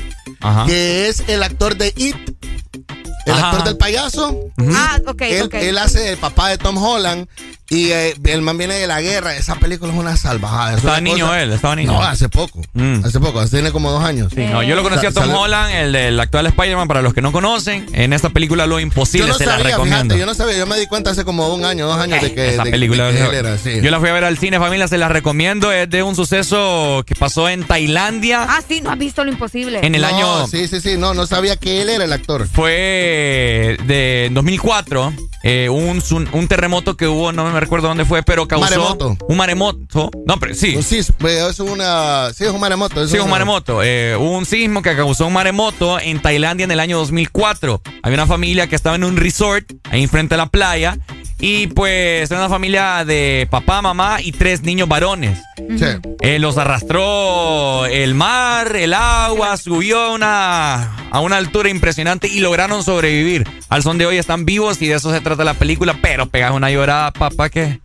Ajá. 0.42 0.66
que 0.66 1.08
es 1.08 1.24
el 1.28 1.44
actor 1.44 1.78
de 1.78 1.94
It, 1.96 2.16
el 3.26 3.34
Ajá. 3.34 3.50
actor 3.52 3.64
del 3.66 3.78
payaso. 3.78 4.38
Ah, 4.74 5.00
ok, 5.08 5.22
Él, 5.22 5.44
ok. 5.44 5.54
él 5.56 5.78
hace 5.78 6.10
el 6.12 6.18
papá 6.18 6.50
de 6.50 6.58
Tom 6.58 6.78
Holland 6.78 7.28
y 7.70 7.92
eh, 7.92 8.16
el 8.26 8.42
man 8.42 8.58
viene 8.58 8.76
de 8.76 8.86
la 8.88 9.02
guerra. 9.02 9.36
Esa 9.36 9.56
película 9.56 9.92
es 9.94 9.98
una 9.98 10.16
salvajada. 10.18 10.72
es 10.72 10.78
Estaba 10.78 10.98
una 10.98 11.02
niño 11.02 11.26
cosa- 11.28 11.42
él, 11.42 11.52
estaba 11.54 11.76
niño. 11.76 11.92
No, 11.94 12.02
hace 12.04 12.30
poco. 12.30 12.62
Mm. 12.74 13.04
Hace 13.06 13.20
poco, 13.20 13.46
tiene 13.48 13.72
como 13.72 13.92
dos 13.92 14.04
años. 14.04 14.32
Sí, 14.36 14.46
no, 14.46 14.62
yo 14.64 14.76
lo 14.76 14.84
conocí 14.84 15.06
a 15.06 15.12
Tom 15.12 15.24
sale- 15.24 15.36
Holland, 15.36 15.74
el 15.76 15.92
del 15.94 16.20
actual 16.20 16.46
Spider-Man, 16.48 16.88
para 16.88 17.02
los 17.02 17.14
que 17.14 17.22
no 17.22 17.32
conocen. 17.32 17.86
En 17.94 18.14
esta 18.14 18.30
película 18.30 18.68
Lo 18.68 18.80
Imposible, 18.80 19.28
Yo 19.28 19.34
no 19.34 19.40
se 19.40 19.46
la 19.46 19.54
sabía, 19.54 19.72
recomiendo. 19.72 20.04
fíjate, 20.16 20.20
yo 20.20 20.26
no 20.26 20.34
sabía, 20.34 20.58
yo 20.58 20.66
me 20.68 20.78
di 20.78 20.86
cuenta 20.88 21.12
hace 21.12 21.24
como 21.26 21.54
un 21.54 21.66
año, 21.66 21.88
dos 21.88 21.98
años 22.00 22.22
de 22.22 22.34
que, 22.34 22.50
Esa 22.50 22.64
de- 22.64 22.72
película, 22.72 23.08
de 23.12 23.18
que 23.18 23.24
él 23.26 23.34
era, 23.34 23.58
sí. 23.58 23.80
yo 23.82 23.90
la 23.92 24.00
fui 24.00 24.10
a 24.10 24.14
ver 24.14 24.24
al 24.26 24.38
cine, 24.38 24.60
familia, 24.60 24.88
se 24.88 24.98
la 24.98 25.10
recomiendo. 25.10 25.72
Es 25.72 25.90
de 25.90 26.04
un 26.04 26.16
suceso 26.16 27.04
que 27.08 27.16
pasó 27.16 27.50
en 27.50 27.64
Tailandia 27.64 28.44
Ah, 28.48 28.62
sí, 28.68 28.82
no 28.82 28.92
has 28.92 28.98
visto 29.00 29.24
lo 29.24 29.32
imposible. 29.32 29.80
en 29.82 29.96
el 29.96 30.02
No, 30.02 30.08
año. 30.08 30.48
Sí, 30.48 30.68
sí, 30.68 30.80
sí, 30.82 30.98
no, 30.98 31.14
no 31.14 31.26
sabía 31.26 31.56
que 31.56 31.82
él 31.82 31.90
era 31.90 32.04
el 32.06 32.14
actor. 32.14 32.48
Fue 32.48 33.13
de 33.14 34.30
2004, 34.32 35.14
eh, 35.44 35.70
un, 35.70 36.02
un 36.32 36.48
terremoto 36.48 36.96
que 36.98 37.08
hubo, 37.08 37.32
no 37.32 37.50
me 37.52 37.60
recuerdo 37.60 37.88
dónde 37.88 38.06
fue, 38.06 38.24
pero 38.24 38.48
causó 38.48 38.64
Maremoto. 38.66 39.18
un 39.28 39.38
maremoto. 39.38 40.12
No, 40.26 40.40
pero 40.40 40.56
sí. 40.56 40.82
Sí, 40.82 41.00
es 41.00 41.10
es 41.20 41.60
una, 41.60 42.32
sí, 42.34 42.44
es 42.46 42.50
un 42.52 42.60
maremoto. 42.60 43.04
es 43.04 43.12
Sí, 43.12 43.18
un 43.18 43.30
maremoto. 43.30 43.82
Eh, 43.84 44.16
hubo 44.18 44.38
un 44.38 44.46
sismo 44.46 44.82
que 44.82 44.96
causó 44.96 45.28
un 45.28 45.34
maremoto 45.34 46.00
en 46.00 46.22
Tailandia 46.22 46.64
en 46.64 46.72
el 46.72 46.80
año 46.80 46.98
2004. 46.98 47.82
Había 48.04 48.16
una 48.18 48.28
familia 48.28 48.68
que 48.68 48.76
estaba 48.76 48.96
en 48.96 49.04
un 49.04 49.18
resort 49.18 49.66
ahí 49.92 50.04
enfrente 50.04 50.34
de 50.36 50.38
la 50.38 50.46
playa. 50.48 50.98
Y 51.46 51.68
pues 51.68 52.32
era 52.32 52.40
una 52.40 52.48
familia 52.48 53.04
de 53.04 53.50
papá, 53.52 53.82
mamá 53.82 54.22
y 54.22 54.32
tres 54.32 54.64
niños 54.64 54.88
varones. 54.88 55.40
Sí. 55.58 55.86
Eh, 56.22 56.40
los 56.40 56.58
arrastró 56.58 57.86
el 57.86 58.16
mar, 58.16 58.74
el 58.78 58.94
agua, 58.94 59.58
subió 59.58 60.00
a 60.00 60.14
una, 60.14 60.96
a 61.12 61.20
una 61.20 61.36
altura 61.36 61.68
impresionante 61.68 62.30
y 62.30 62.40
lograron 62.40 62.82
sobrevivir. 62.82 63.46
Al 63.68 63.84
son 63.84 63.98
de 63.98 64.06
hoy 64.06 64.16
están 64.16 64.46
vivos 64.46 64.82
y 64.82 64.88
de 64.88 64.96
eso 64.96 65.12
se 65.12 65.20
trata 65.20 65.44
la 65.44 65.56
película, 65.56 65.98
pero 66.02 66.28
pegas 66.28 66.54
una 66.54 66.72
llorada, 66.72 67.12
papá, 67.12 67.50
que 67.50 67.82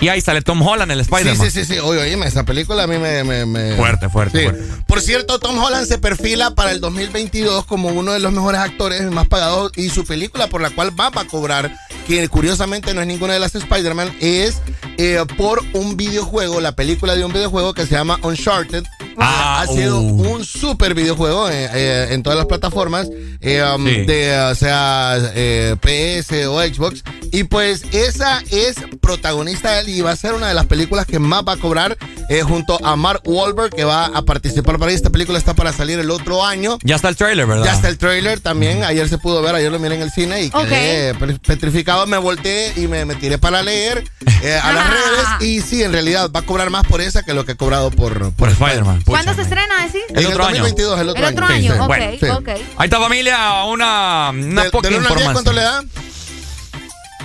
Y 0.00 0.08
ahí 0.08 0.20
sale 0.20 0.42
Tom 0.42 0.60
Holland, 0.62 0.90
el 0.92 0.98
Sí, 1.04 1.10
Spider-Man. 1.12 1.50
sí, 1.50 1.64
sí, 1.64 1.74
sí. 1.74 1.78
Oye, 1.78 2.00
oíme, 2.00 2.26
esa 2.26 2.44
película 2.44 2.82
a 2.84 2.86
mí 2.86 2.98
me... 2.98 3.24
me- 3.24 3.46
me- 3.46 3.76
Fuerte, 3.76 4.08
fuerte, 4.08 4.38
Sí. 4.38 4.44
fuerte. 4.44 4.64
Por 4.86 5.00
cierto, 5.00 5.38
Tom 5.38 5.58
Holland 5.62 5.86
se 5.86 5.98
perfila 5.98 6.50
para 6.54 6.72
el 6.72 6.80
2022 6.80 7.64
como 7.66 7.88
uno 7.88 8.12
de 8.12 8.20
los 8.20 8.32
mejores 8.32 8.60
actores 8.60 9.02
más 9.10 9.28
pagados 9.28 9.72
y 9.76 9.90
su 9.90 10.04
película 10.04 10.48
por 10.48 10.60
la 10.60 10.70
cual 10.70 10.98
va 10.98 11.10
a 11.14 11.24
cobrar, 11.26 11.74
que 12.06 12.28
curiosamente 12.28 12.92
no 12.94 13.00
es 13.00 13.06
ninguna 13.06 13.32
de 13.34 13.40
las 13.40 13.54
Spider-Man, 13.54 14.12
es 14.20 14.56
eh, 14.98 15.24
por 15.36 15.62
un 15.72 15.96
videojuego, 15.96 16.60
la 16.60 16.72
película 16.76 17.14
de 17.16 17.24
un 17.24 17.32
videojuego 17.32 17.74
que 17.74 17.86
se 17.86 17.94
llama 17.94 18.18
Uncharted. 18.22 18.84
Ah, 19.18 19.62
ha 19.62 19.66
sido 19.66 20.00
uh. 20.00 20.32
un 20.34 20.44
super 20.44 20.94
videojuego 20.94 21.48
eh, 21.48 21.68
eh, 21.72 22.08
en 22.10 22.22
todas 22.22 22.38
las 22.38 22.46
plataformas, 22.46 23.08
eh, 23.40 23.62
um, 23.74 23.86
Sí. 23.86 24.04
de, 24.06 24.38
o 24.50 24.54
sea, 24.54 25.16
eh, 25.34 25.76
PS 25.80 26.46
o 26.46 26.60
Xbox. 26.62 27.02
Y 27.32 27.44
pues 27.44 27.82
esa 27.92 28.42
es 28.50 28.76
protagonista 29.00 29.72
de 29.72 29.80
él 29.80 29.88
y 29.90 30.00
va 30.00 30.12
a 30.12 30.16
ser 30.16 30.34
una 30.34 30.48
de 30.48 30.54
las 30.54 30.66
películas 30.66 31.04
que 31.06 31.18
más 31.18 31.42
va 31.46 31.52
a 31.54 31.56
cobrar 31.56 31.96
eh, 32.28 32.42
junto 32.42 32.78
a 32.84 32.96
Mark 32.96 33.22
Wahlberg 33.24 33.74
que 33.74 33.84
va 33.84 34.06
a 34.06 34.22
participar 34.22 34.78
para. 34.78 34.92
Esta 34.92 35.10
película 35.10 35.36
está 35.38 35.54
para 35.54 35.72
salir 35.72 35.98
el 35.98 36.10
otro 36.10 36.44
año. 36.44 36.78
Ya 36.84 36.94
está 36.96 37.08
el 37.08 37.16
trailer, 37.16 37.46
¿verdad? 37.46 37.64
Ya 37.64 37.72
está 37.74 37.88
el 37.88 37.98
trailer 37.98 38.40
también. 38.40 38.84
Ayer 38.84 39.08
se 39.08 39.18
pudo 39.18 39.42
ver, 39.42 39.54
ayer 39.54 39.70
lo 39.72 39.78
miré 39.80 39.96
en 39.96 40.02
el 40.02 40.10
cine 40.12 40.42
y 40.44 40.50
quedé 40.50 41.14
pe- 41.14 41.38
petrificado. 41.44 42.06
Me 42.06 42.16
volteé 42.18 42.72
y 42.76 42.86
me, 42.86 43.04
me 43.04 43.14
tiré 43.16 43.38
para 43.38 43.62
leer 43.62 44.04
eh, 44.42 44.54
a 44.62 44.72
las 44.72 44.90
redes. 44.90 45.26
Y 45.48 45.60
sí, 45.60 45.82
en 45.82 45.92
realidad 45.92 46.30
va 46.34 46.40
a 46.40 46.42
cobrar 46.44 46.70
más 46.70 46.86
por 46.86 47.00
esa 47.00 47.22
que 47.24 47.34
lo 47.34 47.44
que 47.44 47.52
he 47.52 47.56
cobrado 47.56 47.90
por, 47.90 48.32
por 48.32 48.48
Spider-Man. 48.48 49.02
¿Cuándo 49.04 49.34
se 49.34 49.42
estrena, 49.42 49.86
decís? 49.86 50.02
En 50.08 50.18
el 50.18 50.32
2022, 50.36 51.00
el 51.00 51.08
otro 51.10 51.26
El 51.26 51.32
otro 51.34 51.46
año. 51.46 51.72
año, 51.72 51.82
ok, 51.82 51.86
Bueno, 51.88 52.06
sí. 52.18 52.26
ok. 52.26 52.48
Ahí 52.76 52.84
está 52.84 52.98
familia, 52.98 53.64
una, 53.64 54.30
una 54.30 54.64
¿De- 54.64 54.70
poca. 54.70 54.88
¿Cuánto 55.32 55.52
le 55.52 55.60
da? 55.62 55.82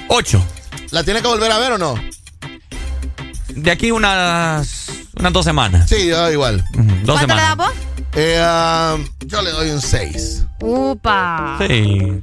Ocho. 0.09 0.43
¿La 0.91 1.03
tiene 1.03 1.21
que 1.21 1.27
volver 1.27 1.51
a 1.51 1.57
ver 1.59 1.73
o 1.73 1.77
no? 1.77 1.95
De 3.49 3.71
aquí 3.71 3.91
unas, 3.91 4.87
unas 5.17 5.33
dos 5.33 5.45
semanas. 5.45 5.87
Sí, 5.89 6.07
yo 6.07 6.31
igual. 6.31 6.57
Dos 6.73 6.75
¿Cuánto 6.75 7.13
le 7.13 7.19
semanas. 7.19 7.43
das 7.43 7.57
vos? 7.57 7.71
Eh, 8.15 8.39
ah, 8.41 8.97
yo 9.25 9.41
le 9.41 9.51
doy 9.51 9.69
un 9.69 9.81
6. 9.81 10.45
Upa. 10.61 11.57
Sí. 11.67 12.21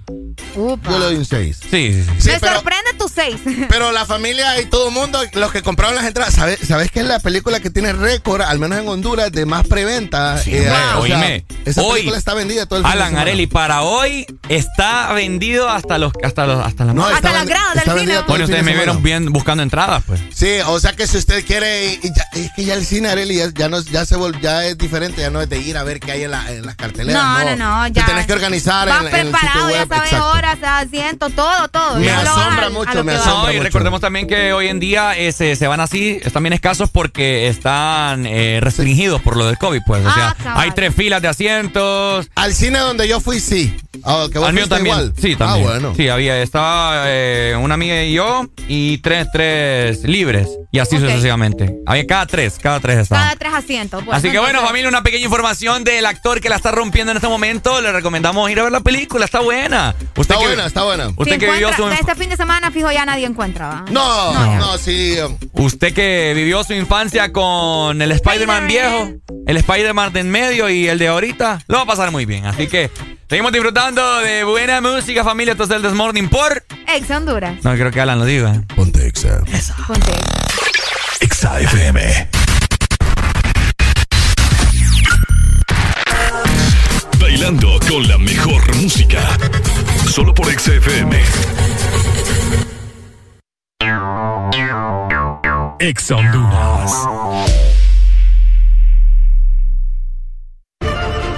Upa. 0.55 0.91
Yo 0.91 0.99
le 0.99 1.05
doy 1.07 1.15
un 1.17 1.25
6. 1.25 1.59
Sí, 1.71 2.05
sí, 2.19 2.29
Me 2.29 2.39
sorprende 2.39 2.93
tu 2.99 3.09
seis. 3.09 3.37
Pero 3.69 3.93
la 3.93 4.05
familia 4.07 4.61
y 4.61 4.67
todo 4.67 4.89
el 4.89 4.95
mundo, 4.95 5.19
los 5.35 5.53
que 5.53 5.63
compraron 5.63 5.95
las 5.95 6.05
entradas, 6.07 6.35
¿sabes, 6.35 6.59
¿sabes 6.67 6.91
que 6.91 7.01
es 7.01 7.07
la 7.07 7.19
película 7.21 7.61
que 7.61 7.71
tiene 7.71 7.93
récord, 7.93 8.43
al 8.43 8.59
menos 8.59 8.79
en 8.79 8.89
Honduras, 8.89 9.31
de 9.33 9.45
más 9.47 9.67
preventa? 9.67 10.41
Eh, 10.47 10.67
Wow. 10.67 11.03
o 11.03 11.07
sea, 11.07 11.17
Oíme, 11.17 11.45
esa 11.65 11.83
hoy, 11.83 11.93
película 11.95 12.19
está 12.19 12.35
vendida 12.35 12.67
todo 12.67 12.79
el 12.81 12.87
Alan. 12.87 13.17
Areli, 13.17 13.47
para 13.47 13.83
hoy 13.83 14.27
está 14.49 15.13
vendido 15.13 15.69
hasta 15.69 15.99
los 15.99 16.13
hasta 16.23 16.47
los 16.47 16.65
hasta 16.65 16.85
la 16.85 16.93
No, 16.95 17.07
Hasta 17.07 17.33
las 17.33 17.47
gradas 17.47 17.75
del 17.85 17.99
cine. 18.01 18.21
Bueno, 18.27 18.45
ustedes 18.45 18.65
de 18.65 18.71
me 18.71 18.75
vieron 18.77 19.03
bien 19.03 19.33
buscando 19.33 19.63
entradas, 19.63 20.03
pues. 20.07 20.21
Sí, 20.35 20.59
o 20.67 20.79
sea 20.81 20.93
que 20.95 21.07
si 21.07 21.19
usted 21.19 21.45
quiere, 21.45 21.95
y 21.95 22.01
ya- 22.15 22.29
es 22.33 22.51
que 22.57 22.65
ya 22.65 22.75
el 22.75 22.85
cine 22.87 23.09
Areli 23.09 23.37
ya, 23.37 23.51
ya 23.55 23.69
no, 23.69 23.81
ya 23.81 24.05
se 24.07 24.17
vol- 24.17 24.39
ya 24.41 24.65
es 24.65 24.77
diferente, 24.79 25.21
ya 25.21 25.31
no 25.31 25.41
es 25.41 25.49
de 25.49 25.59
ir 25.59 25.77
a 25.77 25.83
ver 25.85 26.01
qué 26.01 26.13
hay 26.13 26.23
en, 26.25 26.31
la- 26.31 26.51
en 26.51 26.65
las 26.67 26.77
carteleras. 26.77 27.23
No, 27.23 27.45
no, 27.45 27.57
no, 27.57 27.87
ya. 27.89 28.05
Que 28.27 28.33
organizar 28.33 28.89
Vas 28.89 29.01
en, 29.03 29.07
en 29.09 29.15
el 29.15 29.27
sitio 29.27 29.39
preparado, 29.41 29.71
ya 29.71 29.87
sabes 29.87 30.13
horas, 30.13 30.59
asientos, 30.63 31.33
todo, 31.35 31.69
todo. 31.69 31.97
Me 31.97 32.11
asombra 32.11 32.67
al- 32.67 32.73
mucho, 32.73 33.05
me 33.05 33.13
asombra 33.13 33.53
No, 33.53 33.53
y 33.53 33.61
recordemos 33.61 34.01
también 34.01 34.27
que 34.27 34.53
hoy 34.53 34.69
en 34.69 34.81
día 34.81 35.17
eh, 35.17 35.33
se, 35.33 35.57
se 35.57 35.67
van 35.67 35.81
así, 35.81 36.19
están 36.23 36.43
bien 36.43 36.53
escasos 36.53 36.91
porque 36.91 37.49
están 37.49 38.27
eh, 38.27 38.59
restringidos 38.61 39.23
por 39.23 39.37
lo 39.37 39.47
del 39.47 39.59
COVID, 39.59 39.81
pues. 39.87 40.05
O 40.05 40.09
Ah, 40.09 40.35
sea, 40.43 40.61
hay 40.61 40.71
tres 40.73 40.95
filas 40.95 41.21
de 41.23 41.29
asientos. 41.29 42.29
Al 42.35 42.55
cine 42.55 42.79
donde 42.79 43.09
yo 43.09 43.21
fui, 43.21 43.41
sí. 43.41 43.77
Ah, 44.05 44.27
que 44.31 44.39
vos 44.39 44.49
Al 44.49 44.55
mío 44.55 44.69
también. 44.69 44.95
igual. 44.97 45.13
Sí, 45.21 45.37
también. 45.37 45.67
Ah, 45.67 45.71
bueno. 45.73 45.95
Sí, 45.97 46.09
había, 46.09 46.41
estaba 46.43 47.05
eh, 47.07 47.57
una 47.59 47.75
amiga 47.75 48.03
y 48.03 48.13
yo 48.15 48.47
y 48.69 48.99
tres, 48.99 49.29
tres 49.33 50.03
libres. 50.05 50.49
Y 50.73 50.79
así 50.79 50.99
sucesivamente. 50.99 51.75
Había 51.87 52.07
cada 52.07 52.27
tres, 52.27 52.59
cada 52.61 52.81
tres 52.81 52.99
estaban. 52.99 53.25
Cada 53.25 53.37
tres 53.37 53.55
asientos. 53.55 54.03
pues, 54.05 54.19
Así 54.19 54.31
que 54.31 54.39
bueno, 54.39 54.61
familia, 54.61 54.89
una 54.89 55.03
pequeña 55.03 55.25
información 55.25 55.85
del 55.85 56.05
actor 56.05 56.41
que 56.41 56.51
la 56.51 56.57
está 56.57 56.71
rompiendo 56.71 57.13
en 57.13 57.17
este 57.17 57.29
momento. 57.29 57.81
Le 57.81 57.93
recomendamos 57.93 58.16
ir 58.51 58.61
a 58.61 58.63
ver 58.65 58.73
la 58.73 58.81
película, 58.81 59.25
está 59.25 59.41
buena. 59.41 59.95
Usted 60.17 60.21
Está 60.23 60.39
que- 60.39 60.47
buena, 60.47 60.67
está 60.67 60.83
buena. 60.85 61.09
Usted 61.09 61.33
Si 61.35 61.39
que 61.39 61.51
vivió 61.51 61.73
su 61.75 61.89
Este 61.89 62.15
fin 62.15 62.29
de 62.31 62.37
semana, 62.37 62.71
fijo, 62.71 62.91
ya 62.91 63.05
nadie 63.05 63.27
encuentra, 63.27 63.69
¿va? 63.69 63.85
No, 63.91 64.33
ya. 64.33 64.59
no, 64.59 64.79
sí. 64.79 65.17
Usted 65.53 65.93
que 65.95 66.33
vivió 66.35 66.63
su 66.65 66.73
infancia 66.75 67.33
con 67.33 68.01
el 68.01 68.13
Spider-Man 68.13 68.67
viejo, 68.67 69.11
el 69.47 69.57
Spider-Man 69.57 70.13
de 70.13 70.21
en 70.21 70.31
medio 70.31 70.69
y 70.71 70.89
el 70.89 70.99
de 70.99 71.09
ahorita, 71.09 71.63
lo 71.69 71.77
va 71.79 71.83
a 71.85 71.87
pasar 71.87 72.11
muy 72.11 72.25
bien. 72.27 72.47
Así 72.47 72.67
que 72.67 72.91
seguimos 73.29 73.53
disfrutando 73.53 74.19
de 74.21 74.45
buena 74.45 74.81
música, 74.81 75.25
familia. 75.25 75.53
Esto 75.53 75.65
es 75.65 75.71
el 75.71 75.83
Desmorning 75.83 76.29
por. 76.29 76.65
Ex 76.89 77.11
Honduras. 77.11 77.63
No 77.65 77.73
creo 77.75 77.91
que 77.91 78.01
Alan 78.01 78.19
lo 78.19 78.25
diga. 78.25 78.63
Ponte 78.75 79.07
Exa. 79.07 79.41
Ponte. 79.87 80.13
Exa 81.21 81.61
FM. 81.61 82.29
Bailando 87.29 87.81
con 87.89 88.07
la 88.07 88.19
mejor 88.19 88.77
música. 88.77 89.37
Solo 90.09 90.33
por 90.33 90.49
Exa 90.49 90.73
FM. 90.75 91.21
Exa 95.81 96.15
Honduras. 96.15 97.76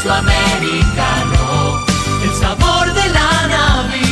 Espresso 0.00 0.14
Americano, 0.14 1.84
El 2.24 2.30
sabor 2.32 2.94
de 2.94 3.08
la 3.10 3.46
Navidad. 3.48 4.06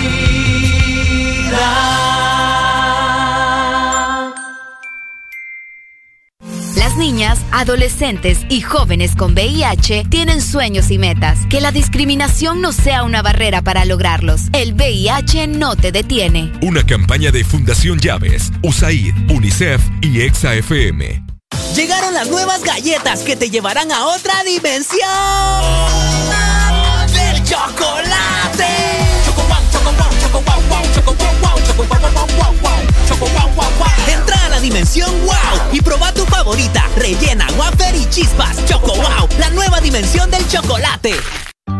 Las 6.76 6.96
niñas, 6.98 7.40
adolescentes 7.52 8.40
y 8.50 8.60
jóvenes 8.60 9.16
con 9.16 9.32
VIH 9.32 10.04
tienen 10.10 10.42
sueños 10.42 10.90
y 10.90 10.98
metas. 10.98 11.38
Que 11.48 11.62
la 11.62 11.72
discriminación 11.72 12.60
no 12.60 12.72
sea 12.72 13.02
una 13.04 13.22
barrera 13.22 13.62
para 13.62 13.86
lograrlos. 13.86 14.42
El 14.52 14.74
VIH 14.74 15.46
no 15.46 15.74
te 15.74 15.90
detiene. 15.90 16.52
Una 16.60 16.84
campaña 16.84 17.30
de 17.30 17.44
Fundación 17.44 17.98
Llaves, 17.98 18.52
USAID, 18.62 19.14
UNICEF 19.30 19.80
y 20.02 20.20
EXA 20.20 20.54
FM. 20.56 21.37
Llegaron 21.74 22.14
las 22.14 22.28
nuevas 22.28 22.62
galletas 22.62 23.20
que 23.20 23.36
te 23.36 23.50
llevarán 23.50 23.92
a 23.92 24.06
otra 24.06 24.42
dimensión 24.44 25.08
del 27.12 27.44
chocolate. 27.44 28.66
Entra 34.08 34.44
a 34.44 34.48
la 34.48 34.60
dimensión 34.60 35.10
wow 35.24 35.34
y 35.72 35.80
proba 35.80 36.12
tu 36.12 36.24
favorita, 36.26 36.84
rellena, 36.96 37.46
wafer 37.56 37.94
y 37.94 38.08
chispas. 38.10 38.64
Choco 38.66 38.94
wow, 38.94 39.28
la 39.38 39.50
nueva 39.50 39.80
dimensión 39.80 40.30
del 40.30 40.46
chocolate. 40.48 41.14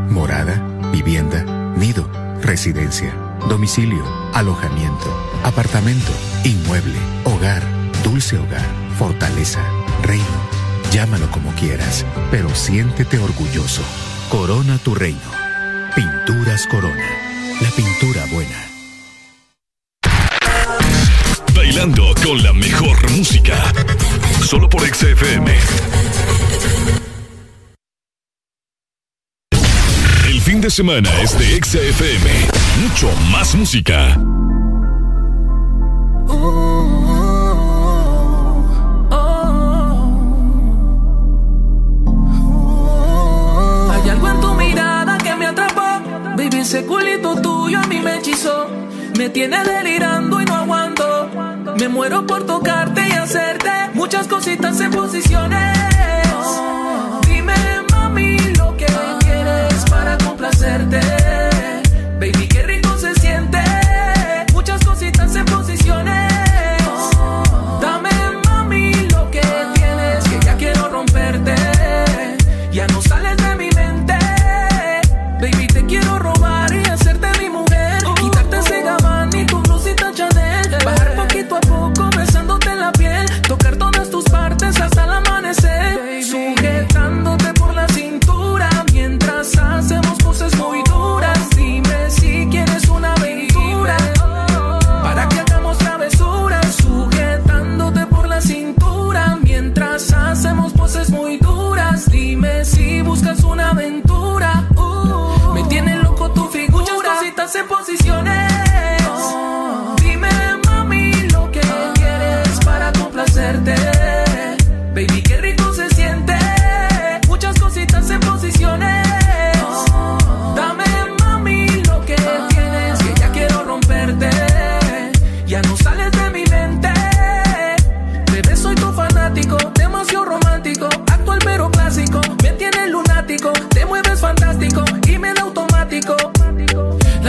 Morada, 0.09 0.55
vivienda, 0.93 1.43
nido, 1.77 2.09
residencia, 2.41 3.15
domicilio, 3.49 4.05
alojamiento, 4.35 5.15
apartamento, 5.45 6.13
inmueble, 6.45 6.99
hogar, 7.25 7.63
dulce 8.03 8.39
hogar, 8.39 8.67
fortaleza, 8.99 9.61
reino. 10.03 10.27
Llámalo 10.91 11.31
como 11.31 11.53
quieras, 11.53 12.05
pero 12.31 12.55
siéntete 12.55 13.19
orgulloso. 13.19 13.83
Corona 14.29 14.79
tu 14.79 14.95
reino. 14.95 15.31
Pinturas 15.95 16.67
Corona. 16.67 17.07
La 17.61 17.71
pintura 17.71 18.27
buena. 18.33 18.69
bailando 21.69 22.15
con 22.25 22.43
la 22.43 22.53
mejor 22.53 23.11
música. 23.11 23.55
Solo 24.45 24.69
por 24.69 24.81
XFM. 24.83 25.55
El 30.29 30.41
fin 30.41 30.61
de 30.61 30.71
semana 30.71 31.11
es 31.21 31.39
de 31.39 31.61
XFM. 31.63 32.31
Mucho 32.83 33.11
más 33.31 33.55
música. 33.55 34.17
Hay 36.29 36.98
Baby, 46.49 46.63
ese 46.63 46.87
culito 46.87 47.35
tuyo 47.43 47.79
a 47.79 47.87
mí 47.89 48.01
me 48.01 48.17
hechizó. 48.17 48.69
Me 49.19 49.29
tiene 49.29 49.63
delirando 49.65 50.41
y 50.41 50.47
no 50.47 50.55
aguanto. 50.55 51.29
Me 51.79 51.89
muero 51.89 52.27
por 52.27 52.47
tocarte 52.47 53.07
y 53.07 53.13
hacerte 53.13 53.71
muchas 53.93 54.27
cositas 54.29 54.81
en 54.81 54.91
posiciones. 54.91 55.98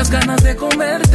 Ganas 0.09 0.43
de 0.43 0.55
comerte. 0.55 1.08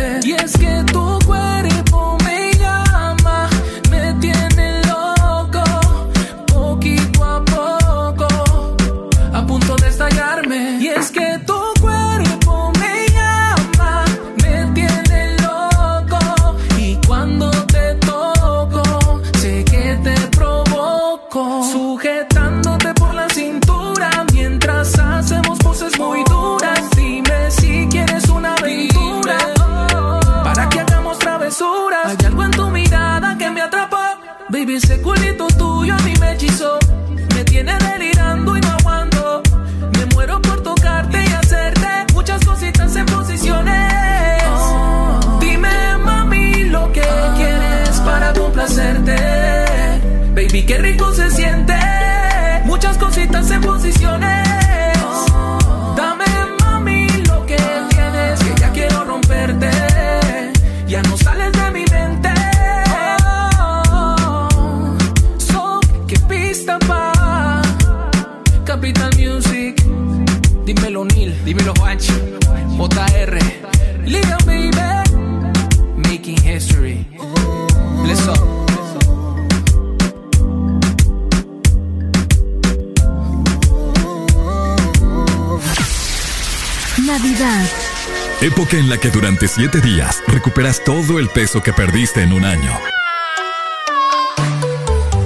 Que 89.04 89.10
durante 89.10 89.48
siete 89.48 89.82
días 89.82 90.22
recuperas 90.26 90.82
todo 90.82 91.18
el 91.18 91.28
peso 91.28 91.62
que 91.62 91.74
perdiste 91.74 92.22
en 92.22 92.32
un 92.32 92.42
año. 92.42 92.72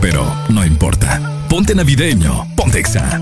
Pero 0.01 0.27
no 0.49 0.65
importa. 0.65 1.45
Ponte 1.49 1.77
navideño. 1.77 2.49
Ponte 2.57 2.81
Exa. 2.81 3.21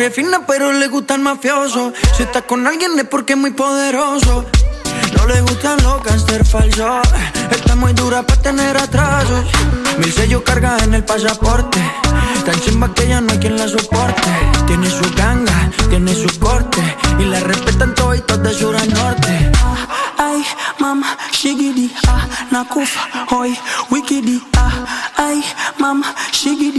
Es 0.00 0.14
fina 0.14 0.46
pero 0.46 0.72
le 0.72 0.88
gusta 0.88 1.14
el 1.14 1.20
mafioso. 1.20 1.92
Si 2.16 2.22
está 2.22 2.40
con 2.40 2.66
alguien 2.66 2.98
es 2.98 3.04
porque 3.04 3.34
es 3.34 3.38
muy 3.38 3.50
poderoso. 3.50 4.46
No 5.14 5.26
le 5.26 5.42
gustan 5.42 5.76
los 5.82 6.00
cáncer 6.00 6.46
falsos. 6.46 7.06
Está 7.50 7.76
muy 7.76 7.92
dura 7.92 8.22
para 8.22 8.40
tener 8.40 8.78
atrasos. 8.78 9.44
Mil 9.98 10.10
sellos 10.10 10.40
carga 10.42 10.78
en 10.84 10.94
el 10.94 11.04
pasaporte. 11.04 11.78
Tan 12.46 12.58
chimba 12.62 12.94
que 12.94 13.08
ya 13.08 13.20
no 13.20 13.30
hay 13.30 13.38
quien 13.40 13.58
la 13.58 13.68
soporte. 13.68 14.30
Tiene 14.66 14.88
su 14.88 15.04
ganga, 15.16 15.70
tiene 15.90 16.14
su 16.14 16.38
corte. 16.38 16.80
Y 17.18 17.24
la 17.24 17.40
respetan 17.40 17.94
toditos 17.94 18.42
de 18.42 18.54
sur 18.54 18.74
a 18.74 18.84
norte. 18.86 19.52
Ay, 20.16 20.44
mama, 20.78 21.16
shigidi, 21.32 21.90
ah, 22.06 22.26
nakufa, 22.50 23.00
hoy, 23.30 23.58
wikidi, 23.90 24.42
ah, 24.56 24.84
ay, 25.16 25.42
mama, 25.78 26.14
shigidi, 26.30 26.69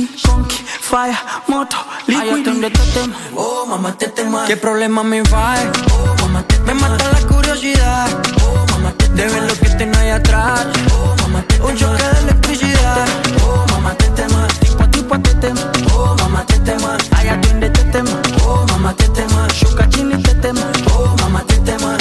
fire, 0.92 1.18
moto, 1.48 1.78
Aya 2.08 2.24
liquidi. 2.24 2.44
twende 2.44 2.70
tetema, 2.70 3.16
oh 3.36 3.66
mamá 3.66 3.92
tetema. 3.98 4.46
¿Qué 4.46 4.58
problema 4.58 5.04
me 5.04 5.22
va? 5.24 5.56
Oh 5.94 6.16
mamá 6.22 6.44
Me 6.66 6.74
mata 6.74 7.06
la 7.14 7.20
curiosidad. 7.28 8.08
Oh 8.44 8.66
mamá 8.72 8.94
De 9.16 9.26
ver 9.28 9.44
lo 9.44 9.54
que 9.56 9.70
tengo 9.78 9.98
ahí 10.00 10.10
atrás. 10.10 10.66
Oh 10.94 11.16
mamá 11.22 11.44
Un 11.64 11.76
choque 11.78 12.04
de 12.04 12.20
electricidad. 12.24 13.08
Oh 13.46 13.66
mamá 13.72 13.94
tetema. 13.96 14.48
Tipo 14.60 14.86
tipo 14.90 15.20
tetema. 15.20 15.72
Oh 15.96 16.16
mamá 16.20 16.44
tetema. 16.46 16.98
Aya 17.18 17.40
twende 17.42 17.70
tetema. 17.70 18.22
Oh 18.46 18.66
mamá 18.70 18.94
tetema. 18.94 19.48
Shuka 19.54 19.88
chini 19.90 20.22
tetema. 20.24 20.62
Oh 20.94 21.16
mamá 21.22 21.42
tetema. 21.48 21.98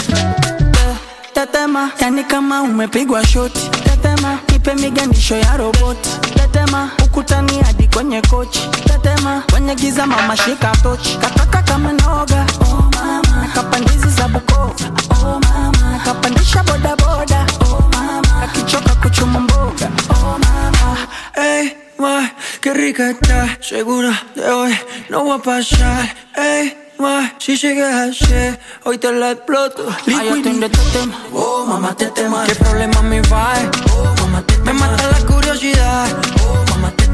Tetema, 1.35 1.91
yani 2.01 2.25
kama 2.25 2.63
umepigwa 2.63 3.25
shoti. 3.27 3.71
Tetema, 3.85 4.39
nipe 4.53 4.75
miganisho 4.75 5.37
ya 5.37 5.57
roboti. 5.57 6.11
Tetema, 6.35 6.91
ukutani 7.05 7.53
hadi 7.60 7.60
kwenye 8.01 8.21
kochi 8.23 8.61
tetema 8.85 9.43
kwenye 9.51 9.75
giza 9.75 10.07
mama 10.07 10.37
shika 10.37 10.73
tochi 10.83 11.17
kataka 11.19 11.63
kamenoga 11.63 12.47
oh 12.61 12.91
mama. 12.95 13.43
Akapandizi 13.45 14.09
za 14.09 14.29
Bukoba 14.29 14.75
oh 15.23 15.41
mama. 15.41 15.97
Akapandisha 16.01 16.63
bodaboda 16.63 17.47
oh 17.61 17.83
mama. 17.93 18.43
Akichoka 18.43 18.95
kuchuma 18.95 19.41
mboga 19.41 19.91
oh 20.11 20.39
mama. 20.39 20.97
Hey, 21.35 21.69
ma, 21.99 22.31
qué 22.63 22.73
rica 22.73 23.11
está. 23.11 23.59
Segura 23.61 24.19
de 24.35 24.51
hoy 24.51 24.75
no 25.11 25.27
va 25.27 25.35
a 25.35 25.39
pasar. 25.39 26.09
Hey, 26.35 26.73
ma, 26.99 27.31
si 27.39 27.55
llegas 27.59 28.23
ayer, 28.23 28.59
hoy 28.85 28.97
te 28.97 29.13
la 29.13 29.33
exploto. 29.33 29.85
Ay, 30.07 30.27
yo 30.27 30.37
de 30.37 30.43
tetema, 30.43 30.67
este 30.67 31.35
oh 31.35 31.67
mamá 31.67 31.95
tetema. 31.95 32.45
Este 32.47 32.57
qué 32.57 32.65
problema 32.65 33.03
mi 33.03 33.21
vibe, 33.21 33.71
oh 33.93 34.15
mamá 34.21 34.41
tetema. 34.47 34.65
Me 34.65 34.73
mata 34.73 35.07
la 35.07 35.27
curiosidad, 35.27 36.09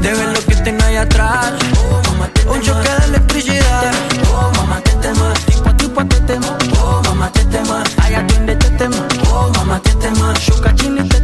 de 0.01 0.13
ver 0.13 0.29
lo 0.29 0.39
que 0.45 0.55
tengo 0.57 0.83
ahí 0.83 0.95
atrás, 0.95 1.53
oh, 1.79 2.01
mamá, 2.11 2.27
te 2.33 2.47
Un 2.47 2.61
choque 2.61 2.89
de 2.89 3.05
electricidad, 3.07 3.91
oh, 4.33 4.51
mamá, 4.55 4.79
te 4.81 4.91
tema. 4.91 5.33
Tipo 5.45 5.69
a 5.69 5.73
tipo 5.77 6.05
te 6.05 6.19
tema, 6.21 6.57
oh, 6.81 7.01
mamá, 7.03 7.31
te 7.31 7.43
tema. 7.45 7.83
Ay, 8.03 8.15
atiende 8.15 8.53
este 8.53 8.69
tema, 8.71 9.07
oh, 9.31 9.49
mamá, 9.55 9.79
te 9.79 9.93
tema. 9.95 10.33
Shuka 10.39 10.73
chini 10.75 11.07
te 11.09 11.19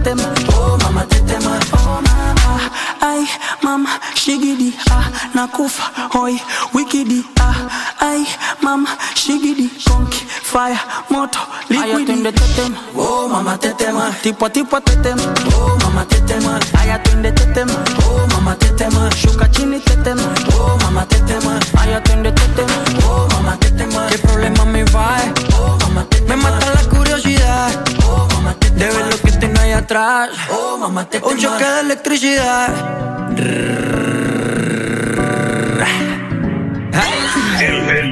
oh, 0.58 0.78
mamá, 0.82 1.06
te 1.06 1.20
tema. 1.22 1.60
Oh, 1.74 2.02
mama, 2.02 2.72
ay, 3.02 3.28
mama, 3.62 4.00
shigidi, 4.16 4.76
ah, 4.90 5.10
nakufa, 5.34 5.84
hoi, 6.14 6.42
wikidi, 6.74 7.24
ah, 7.40 7.56
ay, 8.00 8.26
mama, 8.62 8.98
shigidi, 9.14 9.70
konki, 9.86 10.23
fire, 10.54 10.78
moto, 11.10 11.40
liquidi. 11.68 11.92
Ay, 11.92 12.04
atiende 12.04 12.30
este 12.30 12.48
tema, 12.54 12.78
oh, 12.96 13.28
mama, 13.28 13.58
te 13.58 13.74
tema. 13.74 14.12
Tipo 14.22 14.46
a 14.46 14.50
tipo 14.52 14.80
te 14.82 14.96
tema, 14.98 15.34
oh, 15.56 15.76
mama, 15.82 16.06
te 16.06 16.22
tema. 16.22 16.60
Ay, 16.78 16.92
atiende 16.92 17.30
este 17.30 17.46
tema, 17.48 17.74
oh, 18.06 18.28
mama, 18.34 18.56
te 18.56 18.68
tema. 18.70 19.10
Shuka 19.10 19.50
chini 19.50 19.80
te 19.80 19.96
tema, 19.98 20.22
oh, 20.60 20.78
mama, 20.84 21.08
te 21.08 21.20
tema. 21.22 21.60
Ay, 21.80 21.94
atiende 21.94 22.30
este 22.30 22.48
tema, 22.50 22.78
oh, 23.08 23.28
mama, 23.34 23.58
te 23.58 23.72
tema. 23.72 24.08
¿Qué 24.10 24.20
problema 24.20 24.64
me 24.66 24.84
va? 24.86 25.18
Oh, 25.58 25.76
mama, 25.82 26.06
te 26.08 26.18
tema. 26.22 26.36
Me 26.36 26.44
mata 26.44 26.68
la 26.72 26.84
curiosidad, 26.88 27.72
oh, 28.06 28.28
mama, 28.34 28.54
te 28.60 28.70
tema. 28.70 28.80
De 28.80 28.98
ver 28.98 29.06
lo 29.12 29.18
que 29.18 29.32
tengo 29.32 29.60
ahí 29.60 29.72
atrás, 29.72 30.30
oh, 30.52 30.78
mama, 30.78 31.10
te 31.10 31.20
tema. 31.20 31.32
Un 31.32 31.40
choque 31.40 31.66
de 31.66 31.80
electricidad. 31.80 32.70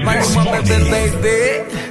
Maluma, 0.04 0.44
baby, 0.44 0.90
baby. 0.90 1.91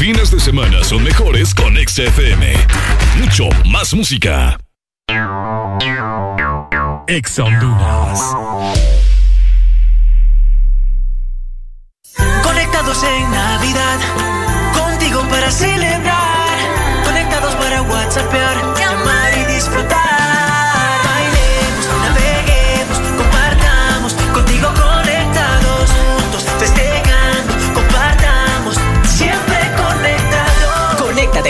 fines 0.00 0.30
de 0.30 0.40
semana 0.40 0.82
son 0.82 1.04
mejores 1.04 1.54
con 1.54 1.76
XFM. 1.76 2.54
Mucho 3.18 3.50
más 3.66 3.92
música. 3.92 4.58
Ex 7.06 7.38
Honduras. 7.38 8.18
Conectados 12.42 13.04
en 13.04 13.30
Navidad, 13.30 13.98
contigo 14.72 15.20
para 15.28 15.50
celebrar. 15.50 17.04
Conectados 17.04 17.54
para 17.56 17.82
WhatsAppear, 17.82 18.56
llamar 18.78 19.38
y 19.38 19.52
disfrutar. 19.52 20.19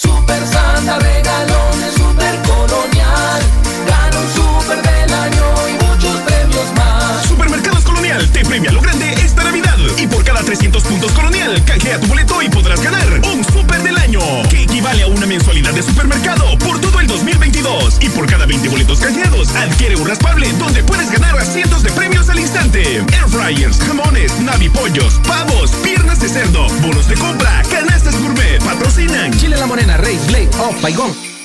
Super 0.00 0.46
Santa 0.46 0.96
regalones, 1.00 1.94
super 1.94 2.40
colonial. 2.42 3.42
Gana 3.84 4.20
un 4.20 4.28
super 4.32 4.80
del 4.80 5.12
año 5.12 5.68
y 5.68 5.84
muchos 5.84 6.16
premios 6.20 6.72
más. 6.76 7.26
Supermercados 7.26 7.82
Colonial 7.82 8.30
te 8.30 8.44
premia 8.44 8.70
lo 8.70 8.80
grande 8.80 9.12
esta 9.14 9.42
Navidad. 9.42 9.67
Y 9.98 10.06
por 10.06 10.24
cada 10.24 10.42
300 10.42 10.82
puntos 10.82 11.12
Colonial, 11.12 11.62
canjea 11.64 12.00
tu 12.00 12.06
boleto 12.06 12.42
y 12.42 12.48
podrás 12.48 12.82
ganar 12.82 13.20
un 13.32 13.44
super 13.44 13.82
del 13.82 13.96
año, 13.96 14.20
que 14.50 14.62
equivale 14.62 15.02
a 15.02 15.06
una 15.06 15.26
mensualidad 15.26 15.72
de 15.72 15.82
supermercado 15.82 16.58
por 16.58 16.80
todo 16.80 17.00
el 17.00 17.06
2022. 17.06 17.98
Y 18.00 18.08
por 18.10 18.26
cada 18.26 18.46
20 18.46 18.68
boletos 18.68 18.98
canjeados, 19.00 19.54
adquiere 19.54 19.96
un 19.96 20.06
raspable 20.06 20.52
donde 20.54 20.82
puedes 20.82 21.10
ganar 21.10 21.38
a 21.38 21.44
cientos 21.44 21.82
de 21.82 21.90
premios 21.92 22.28
al 22.28 22.38
instante. 22.38 22.96
Air 22.96 23.28
fryers, 23.28 23.78
jamones, 23.78 24.38
navipollos, 24.40 25.20
pavos, 25.26 25.70
piernas 25.82 26.20
de 26.20 26.28
cerdo, 26.28 26.66
bonos 26.82 27.08
de 27.08 27.14
compra, 27.14 27.62
canastas 27.70 28.20
gourmet, 28.20 28.62
patrocinan. 28.64 29.32
Chile 29.38 29.56
La 29.56 29.66
Morena, 29.66 29.96
Rey, 29.96 30.18
Blade, 30.28 30.50
Off, 30.58 30.80
Paigón. 30.80 31.37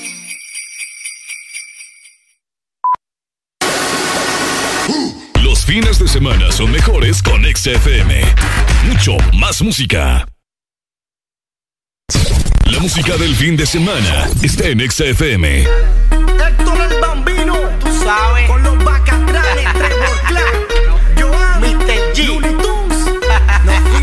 Los 5.63 5.71
fines 5.71 5.97
de 5.97 6.09
semana 6.09 6.51
son 6.51 6.71
mejores 6.71 7.23
con 7.23 7.41
XFM. 7.45 8.21
Mucho 8.85 9.15
más 9.37 9.61
música. 9.61 10.27
La 12.65 12.79
música 12.81 13.15
del 13.15 13.33
fin 13.33 13.55
de 13.55 13.65
semana 13.65 14.27
está 14.41 14.67
en 14.67 14.81
XFM. 14.91 15.61
Héctor 15.61 16.91
el 16.91 16.99
Bambino, 16.99 17.55
tú 17.79 17.87
sabes. 18.03 18.49
Con 18.49 18.61
los 18.61 18.83
bacatranes, 18.83 19.73
Trevor 19.73 20.21
Clark, 20.27 20.67
Joan, 21.21 21.61
Mr. 21.61 22.13
G, 22.13 22.27
Looney 22.27 22.55
Tunes. 22.57 24.02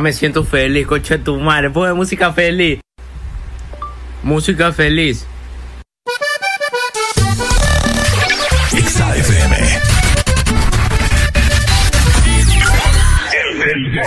Ya 0.00 0.02
me 0.02 0.14
siento 0.14 0.44
feliz, 0.44 0.86
coche 0.86 1.18
tu 1.18 1.38
madre. 1.38 1.68
Pone 1.68 1.92
música 1.92 2.32
feliz. 2.32 2.80
Música 4.22 4.72
feliz. 4.72 5.26
XAFM. 8.70 9.56
El. 13.68 14.00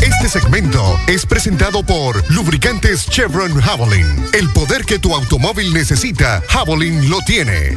Este 0.00 0.28
segmento 0.30 0.98
es 1.06 1.26
presentado 1.26 1.84
por 1.84 2.24
Lubricantes 2.30 3.06
Chevron 3.10 3.60
Javelin. 3.60 4.06
El 4.32 4.48
poder 4.48 4.86
que 4.86 4.98
tu 4.98 5.14
automóvil 5.14 5.74
necesita, 5.74 6.42
Javelin 6.48 7.10
lo 7.10 7.18
tiene. 7.26 7.76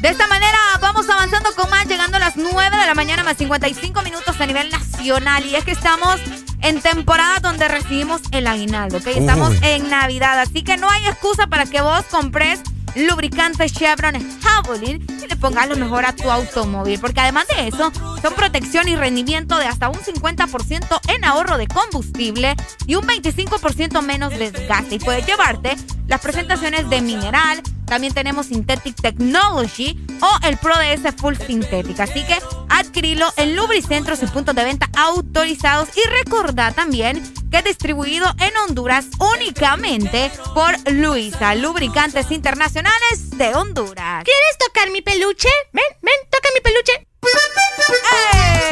De 0.00 0.10
esta 0.10 0.28
manera 0.28 0.58
vamos 0.80 1.08
avanzando 1.08 1.50
con 1.54 1.70
más, 1.70 1.88
las 2.34 2.52
9 2.52 2.76
de 2.76 2.86
la 2.86 2.94
mañana 2.94 3.24
más 3.24 3.36
55 3.36 4.02
minutos 4.02 4.40
a 4.40 4.46
nivel 4.46 4.70
nacional. 4.70 5.44
Y 5.46 5.56
es 5.56 5.64
que 5.64 5.72
estamos 5.72 6.20
en 6.62 6.80
temporada 6.80 7.38
donde 7.40 7.68
recibimos 7.68 8.22
el 8.32 8.46
aguinaldo, 8.46 8.98
¿ok? 8.98 9.08
Estamos 9.08 9.50
Uy. 9.50 9.58
en 9.62 9.90
Navidad, 9.90 10.40
así 10.40 10.62
que 10.62 10.76
no 10.76 10.88
hay 10.90 11.06
excusa 11.06 11.46
para 11.46 11.66
que 11.66 11.80
vos 11.80 12.04
compres 12.10 12.60
lubricante 12.94 13.68
Chevron 13.68 14.14
Javelin 14.40 15.04
y 15.22 15.26
le 15.26 15.36
pongas 15.36 15.68
lo 15.68 15.76
mejor 15.76 16.06
a 16.06 16.14
tu 16.14 16.30
automóvil. 16.30 16.98
Porque 17.00 17.20
además 17.20 17.46
de 17.48 17.68
eso, 17.68 17.92
son 18.22 18.34
protección 18.34 18.88
y 18.88 18.96
rendimiento 18.96 19.58
de 19.58 19.66
hasta 19.66 19.88
un 19.88 19.98
50% 19.98 21.00
en 21.08 21.24
ahorro 21.24 21.58
de 21.58 21.66
combustible 21.66 22.54
y 22.86 22.94
un 22.94 23.04
25% 23.04 24.00
menos 24.02 24.30
desgaste. 24.30 24.96
Y 24.96 24.98
puedes 24.98 25.26
llevarte 25.26 25.76
las 26.06 26.20
presentaciones 26.20 26.88
de 26.88 27.00
mineral, 27.00 27.62
también 27.86 28.14
tenemos 28.14 28.46
Synthetic 28.46 29.00
Technology 29.00 29.98
o 30.20 30.46
el 30.46 30.56
Pro 30.58 30.74
DS 30.76 31.14
Full 31.16 31.36
Synthetic. 31.36 32.00
Así 32.00 32.24
que 32.24 32.38
adquirilo 32.68 33.32
en 33.36 33.56
lubricentros 33.56 34.22
y 34.22 34.26
puntos 34.26 34.54
de 34.54 34.64
venta 34.64 34.88
autorizados. 34.96 35.88
Y 35.96 36.08
recordá 36.08 36.72
también 36.72 37.22
que 37.50 37.58
es 37.58 37.64
distribuido 37.64 38.26
en 38.40 38.56
Honduras 38.56 39.06
únicamente 39.18 40.30
por 40.54 40.74
Luisa, 40.92 41.54
Lubricantes 41.54 42.30
Internacionales 42.30 43.30
de 43.30 43.54
Honduras. 43.54 44.24
¿Quieres 44.24 44.58
tocar 44.58 44.90
mi 44.90 45.02
peluche? 45.02 45.48
Ven, 45.72 45.84
ven, 46.02 46.14
toca 46.30 46.48
mi 46.54 46.60
peluche. 46.60 47.06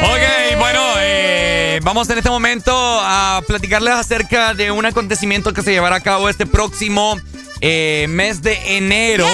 Ok, 0.03 0.59
bueno, 0.59 0.81
eh, 0.99 1.79
vamos 1.83 2.09
en 2.09 2.17
este 2.17 2.29
momento 2.29 2.71
a 2.75 3.41
platicarles 3.47 3.93
acerca 3.93 4.53
de 4.53 4.71
un 4.71 4.85
acontecimiento 4.85 5.53
que 5.53 5.61
se 5.61 5.71
llevará 5.71 5.97
a 5.97 6.01
cabo 6.01 6.29
este 6.29 6.45
próximo 6.45 7.19
eh, 7.65 8.07
mes 8.09 8.41
de 8.41 8.77
enero. 8.77 9.25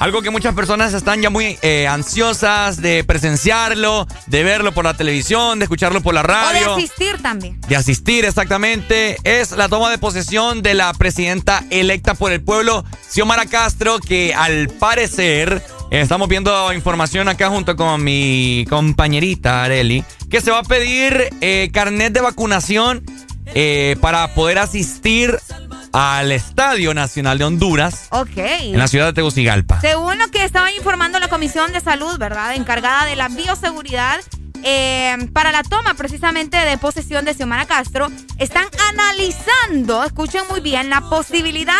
Algo 0.00 0.20
que 0.20 0.30
muchas 0.30 0.54
personas 0.54 0.94
están 0.94 1.22
ya 1.22 1.30
muy 1.30 1.58
eh, 1.62 1.86
ansiosas 1.88 2.82
de 2.82 3.02
presenciarlo, 3.04 4.06
de 4.26 4.42
verlo 4.44 4.72
por 4.72 4.84
la 4.84 4.94
televisión, 4.94 5.58
de 5.58 5.64
escucharlo 5.64 6.00
por 6.00 6.12
la 6.12 6.20
O 6.20 6.24
de 6.24 6.28
radio. 6.28 6.74
asistir 6.74 7.22
también. 7.22 7.60
De 7.68 7.76
asistir 7.76 8.24
exactamente. 8.24 9.16
Es 9.22 9.52
la 9.52 9.68
toma 9.68 9.90
de 9.90 9.98
posesión 9.98 10.60
de 10.62 10.74
la 10.74 10.92
presidenta 10.92 11.64
electa 11.70 12.14
por 12.14 12.32
el 12.32 12.40
pueblo, 12.42 12.84
Xiomara 13.08 13.46
Castro, 13.46 13.98
que 14.00 14.34
al 14.34 14.68
parecer, 14.68 15.62
estamos 15.90 16.28
viendo 16.28 16.72
información 16.72 17.28
acá 17.28 17.48
junto 17.48 17.76
con 17.76 18.02
mi 18.02 18.66
compañerita 18.68 19.64
Areli, 19.64 20.04
que 20.30 20.40
se 20.40 20.50
va 20.50 20.58
a 20.58 20.64
pedir 20.64 21.30
eh, 21.40 21.70
carnet 21.72 22.12
de 22.12 22.20
vacunación 22.20 23.04
eh, 23.54 23.96
para 24.00 24.34
poder 24.34 24.58
asistir 24.58 25.38
al 25.92 26.32
Estadio 26.32 26.94
Nacional 26.94 27.38
de 27.38 27.44
Honduras 27.44 28.08
Ok. 28.10 28.36
en 28.36 28.78
la 28.78 28.88
ciudad 28.88 29.06
de 29.06 29.12
Tegucigalpa. 29.12 29.80
Según 29.80 30.18
lo 30.18 30.28
que 30.30 30.44
estaba 30.44 30.70
informando 30.72 31.18
la 31.18 31.28
Comisión 31.28 31.72
de 31.72 31.80
Salud, 31.80 32.18
¿verdad? 32.18 32.54
Encargada 32.54 33.04
de 33.06 33.16
la 33.16 33.28
bioseguridad, 33.28 34.20
eh, 34.64 35.16
para 35.32 35.52
la 35.52 35.62
toma 35.62 35.94
precisamente 35.94 36.56
de 36.56 36.78
posesión 36.78 37.24
de 37.24 37.34
Xiomara 37.34 37.66
Castro, 37.66 38.08
están 38.38 38.66
analizando, 38.90 40.04
escuchen 40.04 40.42
muy 40.50 40.60
bien, 40.60 40.90
la 40.90 41.00
posibilidad 41.02 41.74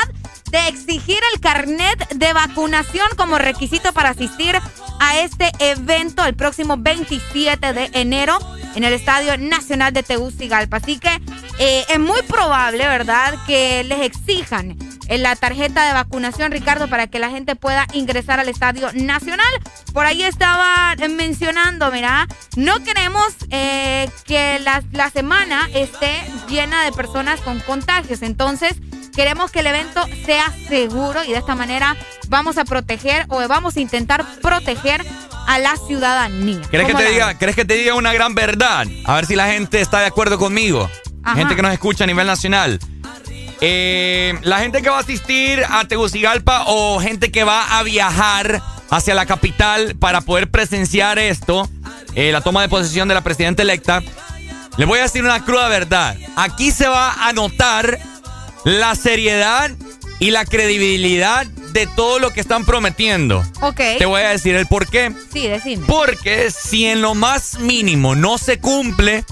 de 0.50 0.68
exigir 0.68 1.18
el 1.34 1.40
carnet 1.40 2.08
de 2.14 2.32
vacunación 2.32 3.08
como 3.16 3.38
requisito 3.38 3.92
para 3.92 4.10
asistir 4.10 4.56
a 5.00 5.18
este 5.20 5.50
evento 5.58 6.24
el 6.24 6.34
próximo 6.34 6.76
27 6.78 7.72
de 7.72 7.90
enero 7.92 8.38
en 8.74 8.84
el 8.84 8.92
Estadio 8.92 9.36
Nacional 9.38 9.92
de 9.92 10.02
Tegucigalpa. 10.02 10.78
Así 10.78 10.98
que 10.98 11.10
eh, 11.58 11.84
es 11.88 11.98
muy 11.98 12.22
probable, 12.22 12.86
¿verdad?, 12.86 13.34
que 13.46 13.84
les 13.84 14.00
exijan 14.02 14.76
en 15.08 15.22
la 15.22 15.34
tarjeta 15.36 15.86
de 15.86 15.94
vacunación, 15.94 16.52
Ricardo, 16.52 16.88
para 16.88 17.06
que 17.06 17.18
la 17.18 17.30
gente 17.30 17.56
pueda 17.56 17.86
ingresar 17.92 18.38
al 18.38 18.48
Estadio 18.48 18.90
Nacional. 18.92 19.48
Por 19.92 20.06
ahí 20.06 20.22
estaba 20.22 20.94
mencionando, 21.10 21.90
mira, 21.90 22.28
no 22.56 22.82
queremos 22.84 23.26
eh, 23.50 24.08
que 24.24 24.58
la, 24.60 24.82
la 24.92 25.10
semana 25.10 25.68
esté 25.74 26.22
llena 26.48 26.84
de 26.84 26.92
personas 26.92 27.40
con 27.40 27.58
contagios. 27.60 28.22
Entonces, 28.22 28.76
queremos 29.14 29.50
que 29.50 29.60
el 29.60 29.66
evento 29.66 30.04
sea 30.24 30.52
seguro 30.68 31.24
y 31.24 31.32
de 31.32 31.38
esta 31.38 31.54
manera 31.54 31.96
vamos 32.28 32.58
a 32.58 32.64
proteger 32.64 33.26
o 33.28 33.46
vamos 33.48 33.76
a 33.76 33.80
intentar 33.80 34.24
proteger 34.40 35.04
a 35.48 35.58
la 35.58 35.76
ciudadanía. 35.76 36.60
¿Crees 36.70 36.86
que, 36.86 36.92
¿Cómo 36.92 36.98
te 36.98 37.04
la 37.04 37.10
diga, 37.10 37.38
¿Crees 37.38 37.56
que 37.56 37.64
te 37.64 37.74
diga 37.74 37.94
una 37.94 38.12
gran 38.12 38.34
verdad? 38.34 38.86
A 39.06 39.14
ver 39.14 39.26
si 39.26 39.34
la 39.34 39.46
gente 39.46 39.80
está 39.80 40.00
de 40.00 40.06
acuerdo 40.06 40.38
conmigo. 40.38 40.90
Ajá. 41.24 41.36
Gente 41.36 41.56
que 41.56 41.62
nos 41.62 41.72
escucha 41.72 42.04
a 42.04 42.06
nivel 42.06 42.26
nacional. 42.26 42.78
Eh, 43.60 44.38
la 44.42 44.60
gente 44.60 44.82
que 44.82 44.90
va 44.90 44.98
a 44.98 45.00
asistir 45.00 45.64
a 45.68 45.84
Tegucigalpa 45.86 46.64
o 46.66 47.00
gente 47.00 47.32
que 47.32 47.44
va 47.44 47.78
a 47.78 47.82
viajar 47.82 48.62
hacia 48.90 49.14
la 49.14 49.26
capital 49.26 49.96
para 49.96 50.20
poder 50.20 50.50
presenciar 50.50 51.18
esto, 51.18 51.68
eh, 52.14 52.32
la 52.32 52.40
toma 52.40 52.62
de 52.62 52.68
posesión 52.68 53.08
de 53.08 53.14
la 53.14 53.22
presidenta 53.22 53.62
electa, 53.62 54.02
les 54.76 54.86
voy 54.86 55.00
a 55.00 55.02
decir 55.02 55.24
una 55.24 55.44
cruda 55.44 55.68
verdad. 55.68 56.16
Aquí 56.36 56.70
se 56.70 56.86
va 56.86 57.26
a 57.26 57.32
notar 57.32 57.98
la 58.64 58.94
seriedad 58.94 59.70
y 60.20 60.30
la 60.30 60.44
credibilidad 60.44 61.46
de 61.46 61.86
todo 61.86 62.18
lo 62.18 62.30
que 62.30 62.40
están 62.40 62.64
prometiendo. 62.64 63.44
Ok. 63.60 63.80
Te 63.98 64.06
voy 64.06 64.22
a 64.22 64.30
decir 64.30 64.54
el 64.54 64.66
por 64.66 64.88
qué. 64.88 65.12
Sí, 65.32 65.46
decime. 65.46 65.84
Porque 65.86 66.50
si 66.50 66.86
en 66.86 67.02
lo 67.02 67.14
más 67.14 67.58
mínimo 67.58 68.14
no 68.14 68.38
se 68.38 68.58
cumple, 68.58 69.24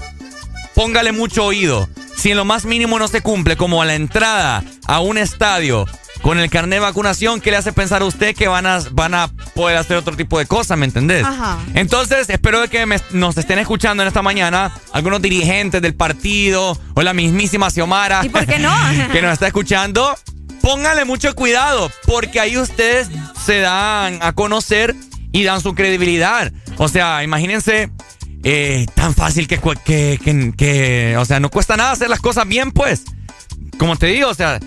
póngale 0.77 1.11
mucho 1.11 1.43
oído. 1.43 1.89
Si 2.15 2.29
en 2.31 2.37
lo 2.37 2.45
más 2.45 2.65
mínimo 2.65 2.99
no 2.99 3.07
se 3.07 3.21
cumple, 3.21 3.57
como 3.57 3.81
a 3.81 3.85
la 3.85 3.95
entrada 3.95 4.63
a 4.85 4.99
un 4.99 5.17
estadio 5.17 5.85
con 6.21 6.37
el 6.39 6.49
carnet 6.51 6.77
de 6.77 6.85
vacunación, 6.85 7.41
¿qué 7.41 7.49
le 7.49 7.57
hace 7.57 7.71
pensar 7.73 8.03
a 8.03 8.05
usted 8.05 8.35
que 8.35 8.47
van 8.47 8.67
a, 8.67 8.79
van 8.91 9.15
a 9.15 9.27
poder 9.55 9.77
hacer 9.77 9.97
otro 9.97 10.15
tipo 10.15 10.37
de 10.37 10.45
cosas, 10.45 10.77
¿me 10.77 10.85
entendés? 10.85 11.25
Ajá. 11.25 11.57
Entonces, 11.73 12.29
espero 12.29 12.61
de 12.61 12.67
que 12.69 12.85
me- 12.85 12.99
nos 13.11 13.37
estén 13.37 13.57
escuchando 13.59 14.03
en 14.03 14.07
esta 14.07 14.21
mañana 14.21 14.71
algunos 14.93 15.19
dirigentes 15.21 15.81
del 15.81 15.95
partido 15.95 16.79
o 16.93 17.01
la 17.01 17.13
mismísima 17.13 17.69
Xiomara. 17.71 18.21
¿Y 18.23 18.29
por 18.29 18.45
qué 18.45 18.59
no? 18.59 18.71
que 19.11 19.21
nos 19.21 19.33
está 19.33 19.47
escuchando. 19.47 20.15
Póngale 20.61 21.05
mucho 21.05 21.33
cuidado, 21.33 21.89
porque 22.05 22.39
ahí 22.39 22.55
ustedes 22.57 23.09
se 23.45 23.59
dan 23.61 24.19
a 24.21 24.33
conocer 24.33 24.95
y 25.31 25.43
dan 25.43 25.61
su 25.61 25.73
credibilidad. 25.75 26.51
O 26.77 26.87
sea, 26.87 27.23
imagínense, 27.23 27.89
eh, 28.43 28.85
tan 28.95 29.13
fácil 29.13 29.47
que, 29.47 29.59
que, 29.85 30.19
que, 30.23 30.53
que, 30.55 31.17
o 31.17 31.25
sea, 31.25 31.39
no 31.39 31.49
cuesta 31.49 31.75
nada 31.77 31.91
hacer 31.91 32.09
las 32.09 32.19
cosas 32.19 32.47
bien, 32.47 32.71
pues. 32.71 33.03
Como 33.77 33.95
te 33.95 34.07
digo, 34.07 34.29
o 34.29 34.33
sea, 34.33 34.59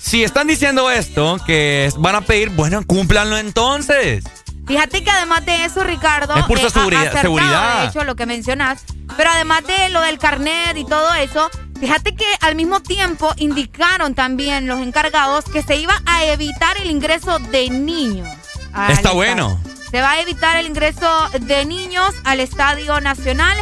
si 0.00 0.22
están 0.24 0.46
diciendo 0.46 0.90
esto, 0.90 1.38
que 1.46 1.90
van 1.98 2.14
a 2.14 2.20
pedir, 2.20 2.50
bueno, 2.50 2.84
cúmplanlo 2.86 3.36
entonces. 3.38 4.24
Fíjate 4.66 5.04
que 5.04 5.10
además 5.10 5.44
de 5.46 5.64
eso, 5.64 5.84
Ricardo, 5.84 6.34
Es 6.36 6.44
pura 6.44 6.66
a- 6.66 6.70
seguridad- 6.70 7.02
acertado, 7.02 7.22
seguridad. 7.22 7.80
de 7.82 7.86
hecho, 7.88 8.04
lo 8.04 8.16
que 8.16 8.26
mencionas, 8.26 8.82
pero 9.16 9.30
además 9.30 9.62
de 9.66 9.90
lo 9.90 10.00
del 10.00 10.18
carnet 10.18 10.76
y 10.76 10.84
todo 10.84 11.14
eso, 11.14 11.48
fíjate 11.78 12.14
que 12.16 12.24
al 12.40 12.56
mismo 12.56 12.80
tiempo 12.80 13.32
indicaron 13.36 14.14
también 14.14 14.66
los 14.66 14.80
encargados 14.80 15.44
que 15.44 15.62
se 15.62 15.76
iba 15.76 16.02
a 16.06 16.24
evitar 16.24 16.76
el 16.82 16.90
ingreso 16.90 17.38
de 17.38 17.70
niños. 17.70 18.28
Está 18.88 19.12
bueno. 19.12 19.60
Se 19.90 20.00
va 20.00 20.12
a 20.12 20.20
evitar 20.20 20.56
el 20.56 20.66
ingreso 20.66 21.28
de 21.40 21.64
niños 21.64 22.12
al 22.24 22.40
Estadio 22.40 23.00
Nacional 23.00 23.56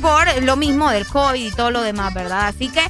por 0.00 0.42
lo 0.42 0.56
mismo 0.56 0.90
del 0.90 1.06
COVID 1.06 1.44
y 1.46 1.50
todo 1.50 1.70
lo 1.70 1.82
demás, 1.82 2.14
¿verdad? 2.14 2.46
Así 2.48 2.68
que, 2.68 2.82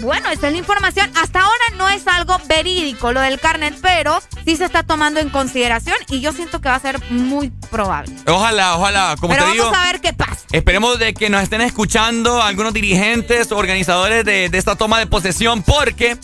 bueno, 0.00 0.28
esa 0.30 0.46
es 0.48 0.52
la 0.52 0.58
información. 0.58 1.10
Hasta 1.16 1.40
ahora 1.40 1.64
no 1.76 1.88
es 1.88 2.06
algo 2.06 2.38
verídico 2.46 3.12
lo 3.12 3.20
del 3.20 3.38
carnet, 3.40 3.78
pero 3.82 4.20
sí 4.44 4.56
se 4.56 4.64
está 4.64 4.82
tomando 4.82 5.20
en 5.20 5.28
consideración 5.30 5.96
y 6.08 6.20
yo 6.20 6.32
siento 6.32 6.60
que 6.60 6.68
va 6.68 6.74
a 6.74 6.80
ser 6.80 6.98
muy 7.10 7.50
probable. 7.70 8.12
Ojalá, 8.26 8.76
ojalá, 8.76 9.16
como 9.20 9.32
pero 9.34 9.44
te 9.44 9.50
vamos 9.58 9.64
digo. 9.72 9.76
a 9.76 9.84
ver 9.92 10.00
qué 10.00 10.12
pasa. 10.12 10.40
Esperemos 10.52 10.98
de 10.98 11.14
que 11.14 11.30
nos 11.30 11.42
estén 11.42 11.60
escuchando 11.62 12.42
algunos 12.42 12.72
dirigentes 12.74 13.52
o 13.52 13.56
organizadores 13.56 14.24
de, 14.24 14.48
de 14.48 14.58
esta 14.58 14.76
toma 14.76 14.98
de 14.98 15.06
posesión 15.06 15.62
porque, 15.62 16.18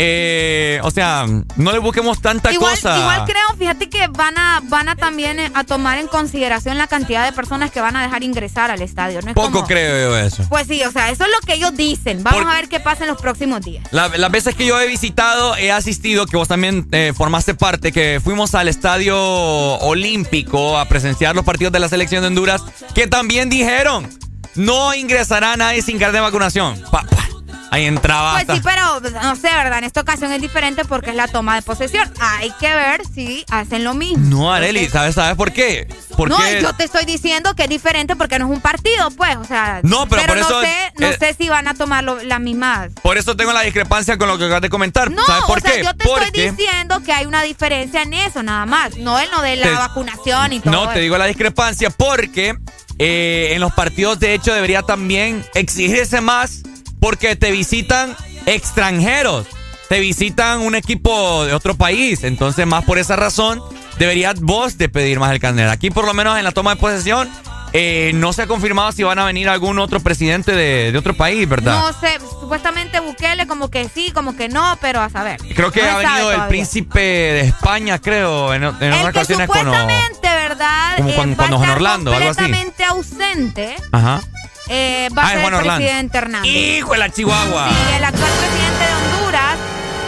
eh, 0.00 0.80
o 0.84 0.90
sea, 0.92 1.26
no 1.56 1.72
le 1.72 1.78
busquemos 1.80 2.20
tanta 2.22 2.52
Igual, 2.52 2.76
cosa. 2.76 2.98
igual 3.00 3.24
creo, 3.24 3.56
fíjate 3.58 3.88
que 3.90 4.06
van 4.08 4.38
a, 4.38 4.60
van 4.64 4.88
a 4.88 4.94
también 4.94 5.40
eh, 5.40 5.50
a 5.54 5.64
tomar 5.64 5.98
en 5.98 6.06
consideración 6.06 6.78
la 6.78 6.86
cantidad 6.86 7.24
de 7.24 7.32
personas 7.32 7.72
que 7.72 7.80
van 7.80 7.96
a 7.96 8.02
dejar 8.02 8.22
ingresar 8.22 8.70
al 8.70 8.80
estadio. 8.80 9.20
¿no? 9.22 9.28
Es 9.30 9.34
Poco 9.34 9.50
como- 9.52 9.66
creo 9.66 10.10
yo 10.10 10.18
eso. 10.18 10.44
Pues 10.48 10.68
sí, 10.68 10.82
o 10.84 10.92
sea, 10.92 11.10
eso 11.10 11.24
es 11.24 11.30
lo 11.30 11.44
que 11.46 11.54
ellos 11.54 11.76
dicen. 11.76 12.22
Vamos 12.22 12.42
Por- 12.42 12.50
a 12.50 12.54
ver 12.54 12.68
qué 12.68 12.78
pasa 12.78 13.04
en 13.04 13.10
los 13.10 13.20
próximos 13.20 13.60
días. 13.62 13.84
La- 13.90 14.08
las 14.08 14.30
veces 14.30 14.54
que 14.54 14.64
yo 14.66 14.80
he 14.80 14.86
visitado, 14.86 15.56
he 15.56 15.72
asistido, 15.72 16.26
que 16.26 16.36
vos 16.36 16.46
también 16.46 16.86
eh, 16.92 17.12
formaste 17.16 17.54
parte, 17.54 17.90
que 17.90 18.20
fuimos 18.22 18.54
al 18.54 18.68
estadio 18.68 19.16
olímpico 19.18 20.78
a 20.78 20.84
presenciar 20.86 21.34
los 21.34 21.44
partidos 21.44 21.72
de 21.72 21.80
la 21.80 21.88
selección 21.88 22.20
de 22.22 22.28
Honduras, 22.28 22.62
que 22.94 23.06
también 23.06 23.48
dijeron 23.50 24.08
no 24.54 24.94
ingresará 24.94 25.56
nadie 25.56 25.82
sin 25.82 25.98
carnet 25.98 26.14
de 26.16 26.20
vacunación. 26.20 26.82
Pa, 26.90 27.02
pa. 27.02 27.27
Ahí 27.70 27.84
entraba. 27.84 28.32
Pues 28.32 28.42
hasta- 28.42 28.54
sí, 28.54 28.60
pero 28.64 29.00
no 29.22 29.36
sé, 29.36 29.42
¿verdad? 29.54 29.78
En 29.78 29.84
esta 29.84 30.00
ocasión 30.00 30.32
es 30.32 30.40
diferente 30.40 30.84
porque 30.84 31.10
es 31.10 31.16
la 31.16 31.28
toma 31.28 31.54
de 31.56 31.62
posesión. 31.62 32.10
Hay 32.20 32.50
que 32.58 32.74
ver 32.74 33.02
si 33.14 33.44
hacen 33.50 33.84
lo 33.84 33.94
mismo. 33.94 34.24
No, 34.24 34.52
Areli, 34.52 34.88
¿sabes, 34.88 35.14
¿sabes 35.14 35.36
por 35.36 35.52
qué? 35.52 35.86
Porque 36.16 36.34
No, 36.34 36.60
yo 36.60 36.72
te 36.74 36.84
estoy 36.84 37.04
diciendo 37.04 37.54
que 37.54 37.64
es 37.64 37.68
diferente 37.68 38.16
porque 38.16 38.38
no 38.38 38.46
es 38.46 38.52
un 38.52 38.60
partido, 38.60 39.10
pues, 39.10 39.36
o 39.36 39.44
sea. 39.44 39.80
No, 39.82 40.08
pero 40.08 40.22
por 40.26 40.36
no 40.36 40.42
eso, 40.42 40.60
sé, 40.62 40.74
no 40.98 41.06
eh, 41.08 41.16
sé 41.18 41.34
si 41.38 41.48
van 41.48 41.68
a 41.68 41.74
tomar 41.74 42.02
las 42.04 42.40
mismas. 42.40 42.90
por 43.02 43.18
eso 43.18 43.36
tengo 43.36 43.52
la 43.52 43.60
discrepancia 43.62 44.16
con 44.16 44.28
lo 44.28 44.38
que 44.38 44.44
acabas 44.44 44.62
de 44.62 44.70
comentar. 44.70 45.10
No, 45.10 45.24
¿Sabes 45.26 45.44
por 45.44 45.58
o 45.58 45.60
sea, 45.60 45.76
yo 45.82 45.94
te 45.94 46.04
Porque 46.06 46.24
estoy 46.26 46.50
diciendo 46.50 47.02
que 47.04 47.12
hay 47.12 47.26
una 47.26 47.42
diferencia 47.42 48.02
en 48.02 48.14
eso, 48.14 48.42
nada 48.42 48.64
más. 48.66 48.96
No 48.96 49.18
en 49.20 49.30
lo 49.30 49.42
de 49.42 49.56
la 49.56 49.66
Te- 49.66 49.72
vacunación 49.72 50.52
y 50.54 50.60
todo. 50.60 50.72
No, 50.72 50.88
te 50.88 51.00
digo 51.00 51.18
la 51.18 51.26
discrepancia 51.26 51.90
porque 51.90 52.56
eh, 52.98 53.50
en 53.52 53.60
los 53.60 53.72
partidos 53.74 54.18
de 54.18 54.34
hecho 54.34 54.52
debería 54.54 54.82
también 54.82 55.44
exigirse 55.54 56.20
más 56.20 56.62
porque 57.00 57.36
te 57.36 57.50
visitan 57.50 58.16
extranjeros, 58.46 59.46
te 59.88 60.00
visitan 60.00 60.60
un 60.60 60.74
equipo 60.74 61.44
de 61.44 61.54
otro 61.54 61.74
país, 61.74 62.24
entonces 62.24 62.66
más 62.66 62.84
por 62.84 62.98
esa 62.98 63.16
razón 63.16 63.62
deberías 63.98 64.40
vos 64.40 64.76
de 64.78 64.88
pedir 64.88 65.18
más 65.18 65.32
el 65.32 65.40
carnet. 65.40 65.68
Aquí 65.68 65.90
por 65.90 66.04
lo 66.04 66.14
menos 66.14 66.36
en 66.38 66.44
la 66.44 66.52
toma 66.52 66.74
de 66.74 66.80
posesión 66.80 67.28
eh, 67.74 68.12
no 68.14 68.32
se 68.32 68.42
ha 68.42 68.46
confirmado 68.46 68.92
si 68.92 69.02
van 69.02 69.18
a 69.18 69.24
venir 69.26 69.48
algún 69.48 69.78
otro 69.78 70.00
presidente 70.00 70.52
de, 70.52 70.90
de 70.90 70.98
otro 70.98 71.14
país, 71.14 71.46
¿verdad? 71.48 71.78
No 71.80 71.92
sé, 72.00 72.18
supuestamente 72.40 72.98
Bukele 73.00 73.46
como 73.46 73.68
que 73.70 73.88
sí, 73.90 74.10
como 74.12 74.34
que 74.36 74.48
no, 74.48 74.78
pero 74.80 75.00
a 75.02 75.10
saber. 75.10 75.38
Creo 75.54 75.70
que 75.70 75.82
No 75.82 75.90
ha 75.90 75.96
venido 75.98 76.32
el 76.32 76.42
príncipe 76.48 76.98
de 77.00 77.40
España, 77.40 77.98
creo, 77.98 78.54
en, 78.54 78.62
en 78.64 78.70
otras 78.72 79.02
que 79.26 79.34
ocasiones 79.34 79.48
con... 79.48 79.58
supuestamente, 79.58 80.20
¿verdad? 80.28 80.96
como 80.96 81.08
eh, 81.10 81.12
cuando- 81.14 81.36
cuando 81.36 81.56
estar 81.56 81.70
Orlando, 81.76 82.12
algo 82.14 82.30
así. 82.30 82.38
completamente 82.40 82.84
ausente. 82.84 83.76
Ajá. 83.92 84.22
Eh, 84.68 85.08
va 85.16 85.22
Ah, 85.22 85.26
a 85.26 85.28
es 85.28 85.32
ser 85.34 85.40
Juan 85.42 85.54
el 85.54 85.60
Orlando. 85.60 85.76
presidente 85.84 86.18
Hernández. 86.18 86.52
Hijo 86.52 86.92
de 86.92 86.98
la 86.98 87.10
Chihuahua. 87.10 87.68
Sí, 87.70 87.94
el 87.96 88.04
actual 88.04 88.30
presidente 88.38 88.84
de 88.84 88.94
Honduras 89.16 89.56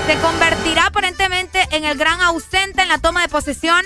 se 0.07 0.17
convertirá 0.17 0.87
aparentemente 0.87 1.69
en 1.73 1.85
el 1.85 1.97
gran 1.97 2.21
ausente 2.23 2.83
en 2.83 2.89
la 2.89 2.99
toma 2.99 3.23
de 3.23 3.29
posesión 3.29 3.83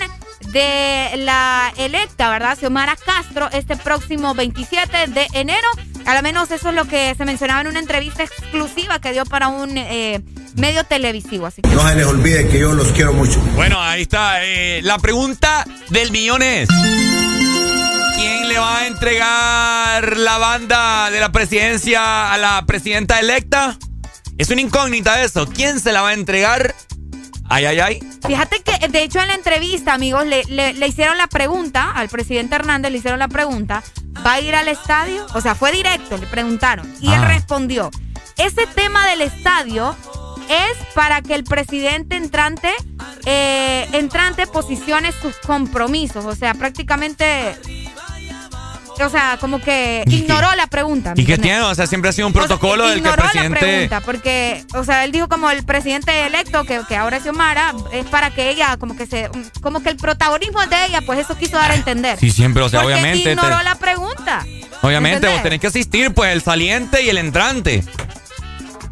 de 0.51 1.09
la 1.17 1.71
electa, 1.77 2.29
¿verdad? 2.29 2.57
Xiomara 2.57 2.95
Castro 2.95 3.49
este 3.51 3.75
próximo 3.77 4.33
27 4.33 5.07
de 5.07 5.27
enero. 5.33 5.67
Al 6.05 6.21
menos 6.23 6.51
eso 6.51 6.69
es 6.69 6.75
lo 6.75 6.85
que 6.85 7.13
se 7.15 7.25
mencionaba 7.25 7.61
en 7.61 7.67
una 7.67 7.79
entrevista 7.79 8.23
exclusiva 8.23 8.99
que 8.99 9.11
dio 9.11 9.25
para 9.25 9.47
un 9.47 9.75
eh, 9.77 10.21
medio 10.55 10.83
televisivo. 10.83 11.47
Así 11.47 11.61
que 11.61 11.69
No 11.69 11.87
se 11.87 11.95
les 11.95 12.05
olvide 12.05 12.47
que 12.47 12.59
yo 12.59 12.73
los 12.73 12.87
quiero 12.89 13.11
mucho. 13.13 13.39
Bueno, 13.55 13.81
ahí 13.81 14.03
está. 14.03 14.43
eh, 14.45 14.81
la 14.83 14.97
pregunta 14.99 15.65
del 15.89 16.11
millón 16.11 16.43
es: 16.43 16.69
¿Quién 18.15 18.47
le 18.47 18.57
va 18.57 18.79
a 18.79 18.87
entregar 18.87 20.17
la 20.17 20.37
banda 20.37 21.09
de 21.11 21.19
la 21.19 21.31
presidencia 21.31 22.31
a 22.31 22.37
la 22.37 22.63
presidenta 22.65 23.19
electa? 23.19 23.77
Es 24.37 24.49
una 24.49 24.61
incógnita 24.61 25.21
eso. 25.23 25.47
¿Quién 25.47 25.79
se 25.79 25.91
la 25.91 26.01
va 26.01 26.09
a 26.09 26.13
entregar? 26.13 26.73
Ay, 27.49 27.65
ay, 27.65 27.79
ay. 27.79 27.99
Fíjate 28.25 28.61
que, 28.61 28.87
de 28.87 29.03
hecho, 29.03 29.19
en 29.21 29.27
la 29.27 29.35
entrevista, 29.35 29.93
amigos, 29.93 30.25
le, 30.25 30.43
le- 30.45 30.73
le 30.73 30.87
hicieron 30.87 31.17
la 31.17 31.27
pregunta 31.27 31.91
al 31.91 32.09
presidente 32.09 32.55
Hernández, 32.55 32.91
le 32.91 32.97
hicieron 32.97 33.19
la 33.19 33.27
pregunta, 33.27 33.83
¿va 34.25 34.33
a 34.33 34.41
ir 34.41 34.55
al 34.55 34.67
estadio? 34.67 35.25
O 35.35 35.41
sea, 35.41 35.53
fue 35.53 35.71
directo, 35.71 36.17
le 36.17 36.25
preguntaron. 36.27 36.91
Y 37.01 37.07
él 37.13 37.21
Ah. 37.23 37.27
respondió, 37.27 37.91
ese 38.37 38.65
tema 38.67 39.05
del 39.07 39.21
estadio 39.21 39.95
es 40.49 40.77
para 40.95 41.21
que 41.21 41.35
el 41.35 41.43
presidente 41.43 42.15
entrante, 42.15 42.71
eh, 43.25 43.87
entrante 43.93 44.47
posicione 44.47 45.11
sus 45.11 45.35
compromisos. 45.37 46.25
O 46.25 46.35
sea, 46.35 46.53
prácticamente... 46.55 47.55
O 49.03 49.09
sea, 49.09 49.37
como 49.41 49.59
que 49.59 50.03
¿Y 50.05 50.09
qué? 50.09 50.15
ignoró 50.17 50.47
la 50.55 50.67
pregunta. 50.67 51.13
¿me 51.15 51.21
¿Y 51.21 51.25
qué 51.25 51.37
tiene? 51.37 51.61
O 51.61 51.75
sea, 51.75 51.85
siempre 51.85 52.09
ha 52.09 52.13
sido 52.13 52.27
un 52.27 52.33
protocolo 52.33 52.83
del 52.87 52.93
que 52.93 52.99
el 52.99 53.13
Ignoró 53.13 53.23
la 53.23 53.29
presidente. 53.31 53.59
pregunta 53.59 54.01
porque, 54.01 54.65
o 54.73 54.83
sea, 54.85 55.03
él 55.03 55.11
dijo 55.11 55.27
como 55.27 55.49
el 55.49 55.63
presidente 55.65 56.25
electo, 56.25 56.63
que, 56.63 56.79
que 56.87 56.95
ahora 56.95 57.17
es 57.17 57.23
Xiomara, 57.23 57.73
es 57.91 58.05
para 58.05 58.31
que 58.31 58.49
ella, 58.49 58.77
como 58.77 58.95
que 58.95 59.05
se, 59.05 59.29
como 59.61 59.81
que 59.83 59.89
el 59.89 59.97
protagonismo 59.97 60.61
es 60.61 60.69
de 60.69 60.85
ella, 60.85 61.01
pues 61.05 61.19
eso 61.19 61.35
quiso 61.37 61.57
dar 61.57 61.71
a 61.71 61.75
entender. 61.75 62.17
Sí, 62.19 62.31
siempre, 62.31 62.63
o 62.63 62.69
sea, 62.69 62.81
Porque 62.81 62.93
obviamente. 62.95 63.31
ignoró 63.31 63.57
te- 63.57 63.63
la 63.65 63.75
pregunta. 63.75 64.45
Obviamente, 64.81 65.15
¿Entendés? 65.17 65.33
vos 65.39 65.43
tenés 65.43 65.59
que 65.59 65.67
asistir, 65.67 66.13
pues, 66.13 66.31
el 66.33 66.41
saliente 66.41 67.01
y 67.03 67.09
el 67.09 67.17
entrante. 67.17 67.83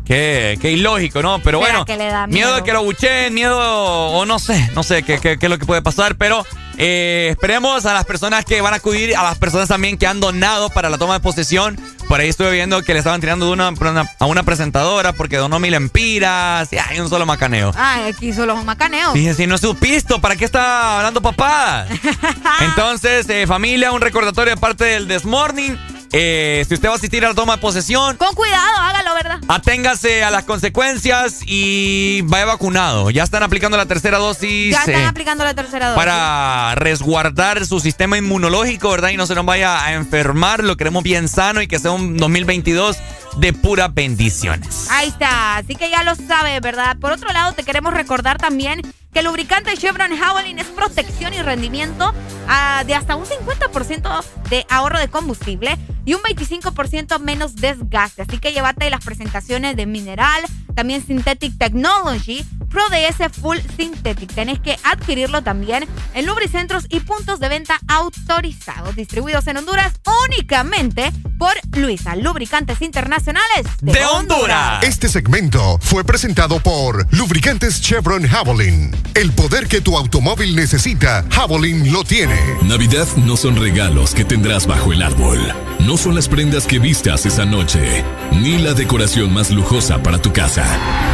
Qué, 0.06 0.57
qué 0.61 0.72
ilógico, 0.72 1.22
¿no? 1.22 1.40
Pero 1.40 1.59
¿Será 1.59 1.72
bueno, 1.72 1.85
que 1.85 1.95
le 1.98 2.07
da 2.07 2.27
miedo 2.27 2.48
miedo? 2.49 2.56
de 2.57 2.64
que 2.64 2.73
lo 2.73 2.83
bucheen, 2.83 3.33
miedo 3.33 3.57
o 3.57 4.25
no 4.25 4.38
sé, 4.38 4.69
no 4.75 4.83
sé 4.83 5.03
qué, 5.03 5.17
qué- 5.19 5.40
qué 5.40 5.45
es 5.45 5.49
lo 5.49 5.57
que 5.57 5.65
puede 5.65 5.82
pasar, 5.82 6.15
pero 6.17 6.45
eh, 6.77 7.30
esperemos 7.32 7.85
a 7.85 7.93
las 7.93 8.03
personas 8.03 8.43
que 8.43 8.59
van 8.59 8.73
a 8.73 8.77
acudir, 8.77 9.15
a 9.15 9.23
las 9.23 9.38
personas 9.38 9.69
también 9.69 9.98
que 9.98 10.06
han 10.06 10.19
donado 10.19 10.69
para 10.69 10.90
la 10.90 10.98
toma 10.98 11.14
de 11.14 11.19
posesión. 11.22 11.80
Por 12.09 12.19
ahí 12.19 12.27
estuve 12.27 12.51
viendo 12.51 12.83
que 12.83 12.91
le 12.93 12.99
estaban 12.99 13.22
tirando 13.22 13.45
de 13.45 13.53
una, 13.53 13.72
a 14.19 14.25
una 14.25 14.43
presentadora 14.43 15.14
porque 15.14 15.38
donó 15.38 15.57
mil 15.59 15.73
empiras 15.73 16.72
y 16.73 16.77
hay 16.77 16.99
un 16.99 17.07
solo 17.09 17.25
macaneo. 17.25 17.72
Ay, 17.77 18.11
aquí 18.11 18.33
solo 18.33 18.56
un 18.56 18.65
macaneo. 18.65 19.14
Dije, 19.14 19.33
si 19.33 19.48
no 19.48 19.57
supiste, 19.57 20.19
¿para 20.19 20.35
qué 20.35 20.43
está 20.45 20.98
hablando 20.98 21.22
papá? 21.22 21.85
Entonces, 22.61 23.27
eh, 23.30 23.48
familia, 23.48 23.91
un 23.93 24.01
recordatorio 24.01 24.56
de 24.56 24.59
parte 24.59 24.83
del 24.83 25.07
This 25.07 25.23
Morning. 25.25 25.75
Eh, 26.16 26.64
si 26.67 26.75
usted 26.75 26.88
va 26.90 26.93
a 26.93 26.98
asistir 26.98 27.25
a 27.25 27.30
la 27.30 27.33
toma 27.33 27.56
de 27.56 27.61
posesión, 27.61 28.16
Con 28.17 28.35
cuidado, 28.35 28.77
hágalo, 28.77 29.16
¿verdad? 29.16 29.40
aténgase 29.48 30.24
a 30.24 30.30
las 30.30 30.43
consecuencias 30.43 31.40
y 31.45 32.22
vaya 32.25 32.45
vacunado. 32.45 33.09
Ya 33.09 33.24
están 33.24 33.42
aplicando 33.42 33.77
la 33.77 33.88
tercera 33.88 34.19
dosis. 34.19 34.72
Ya 34.74 34.80
están 34.82 35.01
eh, 35.01 35.06
aplicando 35.06 35.43
la 35.43 35.56
tercera 35.56 35.88
dosis. 35.88 35.98
para 35.98 36.75
resguardar 36.75 37.66
su 37.66 37.80
sistema 37.80 38.16
inmunológico, 38.17 38.92
¿verdad? 38.92 39.09
Y 39.09 39.17
no 39.17 39.25
se 39.25 39.33
nos 39.33 39.45
vaya 39.45 39.83
a 39.83 39.93
enfermar. 39.93 40.64
Lo 40.64 40.77
queremos 40.77 41.01
bien 41.01 41.27
sano 41.27 41.64
y 41.64 41.67
que 41.67 41.80
sea 41.80 41.92
un 41.92 42.16
2022 42.17 42.98
de 43.38 43.51
puras 43.53 43.92
bendiciones. 43.92 44.88
Ahí 44.92 45.08
está, 45.09 45.58
así 45.58 45.74
que 45.75 45.90
ya 45.90 46.03
lo 46.03 46.14
sabes, 46.14 46.61
¿verdad? 46.61 46.95
Por 46.98 47.11
otro 47.11 47.33
lado, 47.33 47.53
te 47.53 47.64
queremos 47.64 47.92
recordar 47.92 48.38
también 48.38 48.82
que 49.14 49.19
el 49.19 49.25
lubricante 49.25 49.77
Chevron 49.77 50.17
Javelin 50.17 50.59
es 50.59 50.67
protección 50.67 51.33
y 51.33 51.42
rendimiento 51.42 52.14
ah, 52.48 52.83
de 52.85 52.95
hasta 52.95 53.16
un 53.16 53.25
50% 53.25 54.24
de 54.50 54.66
ahorro 54.69 55.00
de 55.00 55.08
combustible 55.08 55.77
y 56.06 56.16
un 56.16 56.22
25% 56.22 57.19
menos 57.19 57.56
desgaste. 57.56 58.24
Así 58.24 58.40
que 58.40 58.51
llévate 58.51 58.90
las 58.90 59.06
presentaciones 59.06 59.75
de 59.75 59.85
Mineral, 59.85 60.43
también 60.75 61.06
Synthetic 61.06 61.58
Technology, 61.58 62.43
Pro 62.69 62.83
DS 62.90 63.32
Full 63.40 63.59
Synthetic. 63.77 64.33
Tenés 64.33 64.59
que 64.59 64.77
adquirirlo 64.83 65.43
también 65.43 65.85
en 66.16 66.25
lubricentros 66.25 66.85
y 66.90 67.00
puntos 67.01 67.40
de 67.40 67.50
venta 67.50 67.80
autorizados, 67.88 68.95
distribuidos 68.95 69.45
en 69.48 69.58
Honduras 69.58 69.93
únicamente 70.27 71.11
por 71.38 71.53
Luisa, 71.77 72.16
Lubricantes 72.16 72.82
Internacionales 72.82 73.67
de, 73.82 74.03
Honduras. 74.06 74.83
Este 74.83 75.08
segmento 75.08 75.77
fue 75.82 76.03
presentado 76.03 76.59
por 76.59 77.08
Lubricantes 77.14 77.80
Chevron 77.80 78.27
Javelin. 78.27 78.92
El 79.15 79.32
poder 79.32 79.67
que 79.67 79.80
tu 79.80 79.98
automóvil 79.98 80.56
necesita, 80.56 81.23
Javelin 81.30 81.91
lo 81.91 82.03
tiene. 82.03 82.40
Navidad 82.64 83.07
no 83.17 83.38
son 83.38 83.56
regalos 83.56 84.15
que 84.15 84.25
tendrás 84.25 84.65
bajo 84.65 84.91
el 84.91 85.03
árbol. 85.03 85.40
No 85.80 85.98
son 85.98 86.15
las 86.15 86.27
prendas 86.27 86.65
que 86.65 86.80
vistas 86.80 87.25
esa 87.25 87.45
noche, 87.45 88.03
ni 88.32 88.57
la 88.57 88.73
decoración 88.73 89.32
más 89.33 89.51
lujosa 89.51 90.01
para 90.01 90.19
tu 90.19 90.32
casa. 90.33 90.65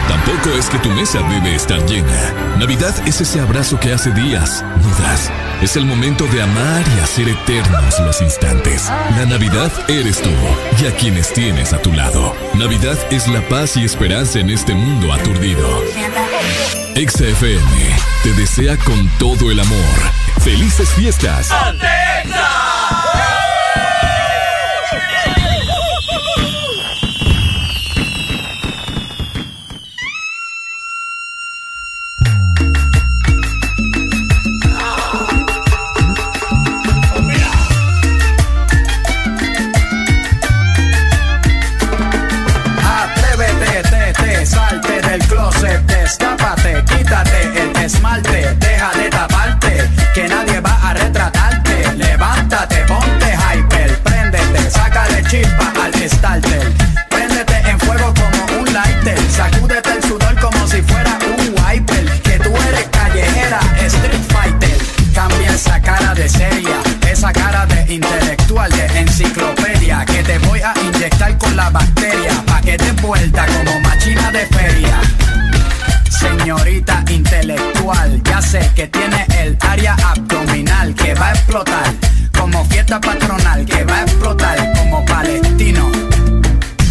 Tampoco 0.08 0.58
es 0.58 0.70
que 0.70 0.78
tu 0.80 0.90
mesa 0.90 1.22
debe 1.24 1.56
estar 1.56 1.86
llena. 1.88 2.56
Navidad 2.58 2.96
es 3.08 3.20
ese 3.20 3.40
abrazo 3.40 3.80
que 3.80 3.92
hace 3.92 4.12
días 4.12 4.64
no 4.82 5.04
das. 5.04 5.32
Es 5.62 5.76
el 5.76 5.86
momento 5.86 6.26
de 6.28 6.42
amar 6.42 6.86
y 6.96 7.00
hacer 7.02 7.28
eternos 7.28 8.00
los 8.00 8.22
instantes. 8.22 8.86
La 9.18 9.26
Navidad 9.26 9.72
eres 9.90 10.22
tú 10.22 10.30
y 10.82 10.86
a 10.86 10.96
quienes 10.96 11.34
tienes 11.34 11.74
a 11.74 11.82
tu 11.82 11.92
lado. 11.92 12.34
Navidad 12.54 12.98
es 13.12 13.28
la 13.28 13.48
paz 13.50 13.76
y 13.76 13.84
esperanza 13.84 14.40
en 14.40 14.52
este 14.52 14.74
mundo 14.74 15.12
aturdido. 15.12 15.84
XFM 17.08 17.96
te 18.24 18.34
desea 18.34 18.76
con 18.76 19.08
todo 19.20 19.52
el 19.52 19.62
amor. 19.62 19.96
Felices 20.42 20.90
fiestas. 20.90 21.50
Atrévete, 21.50 22.38
intelectual, 67.92 68.72
de 68.72 68.86
enciclopedia. 69.00 70.06
Que 70.06 70.24
te 70.24 70.38
voy 70.40 70.62
a 70.62 70.74
inyectar 70.82 71.38
con 71.38 71.56
la 71.56 71.70
bacteria, 71.70 72.32
pa' 72.46 72.62
que 72.62 72.78
te 72.78 72.92
vuelta 73.02 73.46
como 73.46 73.80
machina 73.82 74.32
de 74.32 74.46
feria. 74.48 75.00
Señorita 76.10 77.04
intelectual, 77.10 78.22
ya 78.24 78.42
sé 78.42 78.70
que 78.76 78.88
tiene 78.88 79.26
el 79.40 79.58
área 79.62 79.96
abdominal 79.96 80.94
que 80.94 81.14
va 81.14 81.30
a 81.30 81.32
explotar, 81.32 81.94
como 82.38 82.66
fiesta 82.66 83.00
patronal 83.00 83.66
que 83.66 83.84
va 83.86 84.00
a 84.00 84.02
explotar 84.04 84.74
como 84.74 85.06
palestino. 85.06 85.90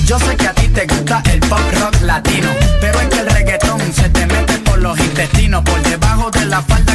Yo 0.06 0.18
sé 0.18 0.36
que 0.36 0.48
a 0.48 0.54
ti 0.54 0.68
te 0.68 0.86
gusta 0.86 1.22
el 1.30 1.40
pop 1.40 1.60
rock 1.80 2.00
latino, 2.02 2.48
pero 2.80 3.00
es 3.00 3.08
que 3.08 3.20
el 3.20 3.26
reggaetón 3.28 3.80
se 3.92 4.08
te 4.08 4.26
mete 4.26 4.58
por 4.60 4.78
los 4.78 4.98
intestinos, 4.98 5.62
por 5.62 5.82
debajo 5.82 6.30
de 6.30 6.46
la 6.46 6.62
falda 6.62 6.87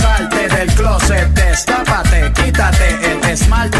salte 0.00 0.48
del 0.48 0.68
closet, 0.74 1.28
destápate, 1.34 2.32
quítate 2.32 2.86
el 3.12 3.30
esmalte, 3.30 3.79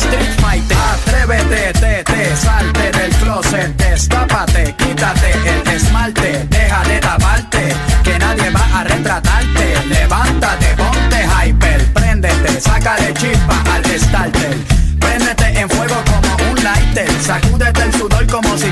street 0.00 0.32
fighter. 0.40 0.76
Atrévete, 0.92 1.72
te, 1.80 2.04
te, 2.04 2.36
salte 2.36 2.90
del 2.92 3.10
closet, 3.20 3.76
destápate, 3.76 4.74
quítate 4.76 5.30
el 5.44 5.68
esmalte, 5.68 6.46
deja 6.48 6.82
de 6.84 6.98
taparte, 7.00 7.62
que 8.04 8.18
nadie 8.18 8.50
va 8.50 8.80
a 8.80 8.84
retratarte. 8.84 9.66
Levántate, 9.88 10.66
ponte 10.76 11.20
hyper, 11.26 11.84
préndete, 11.92 12.60
sácale 12.60 13.12
chispa 13.14 13.56
al 13.74 13.84
starter. 13.84 14.56
Préndete 14.98 15.60
en 15.60 15.68
fuego 15.68 15.96
como 16.10 16.50
un 16.50 16.64
lighter, 16.64 17.10
sacúdete 17.22 17.82
el 17.82 17.92
sudor 17.94 18.26
como 18.26 18.56
si 18.56 18.70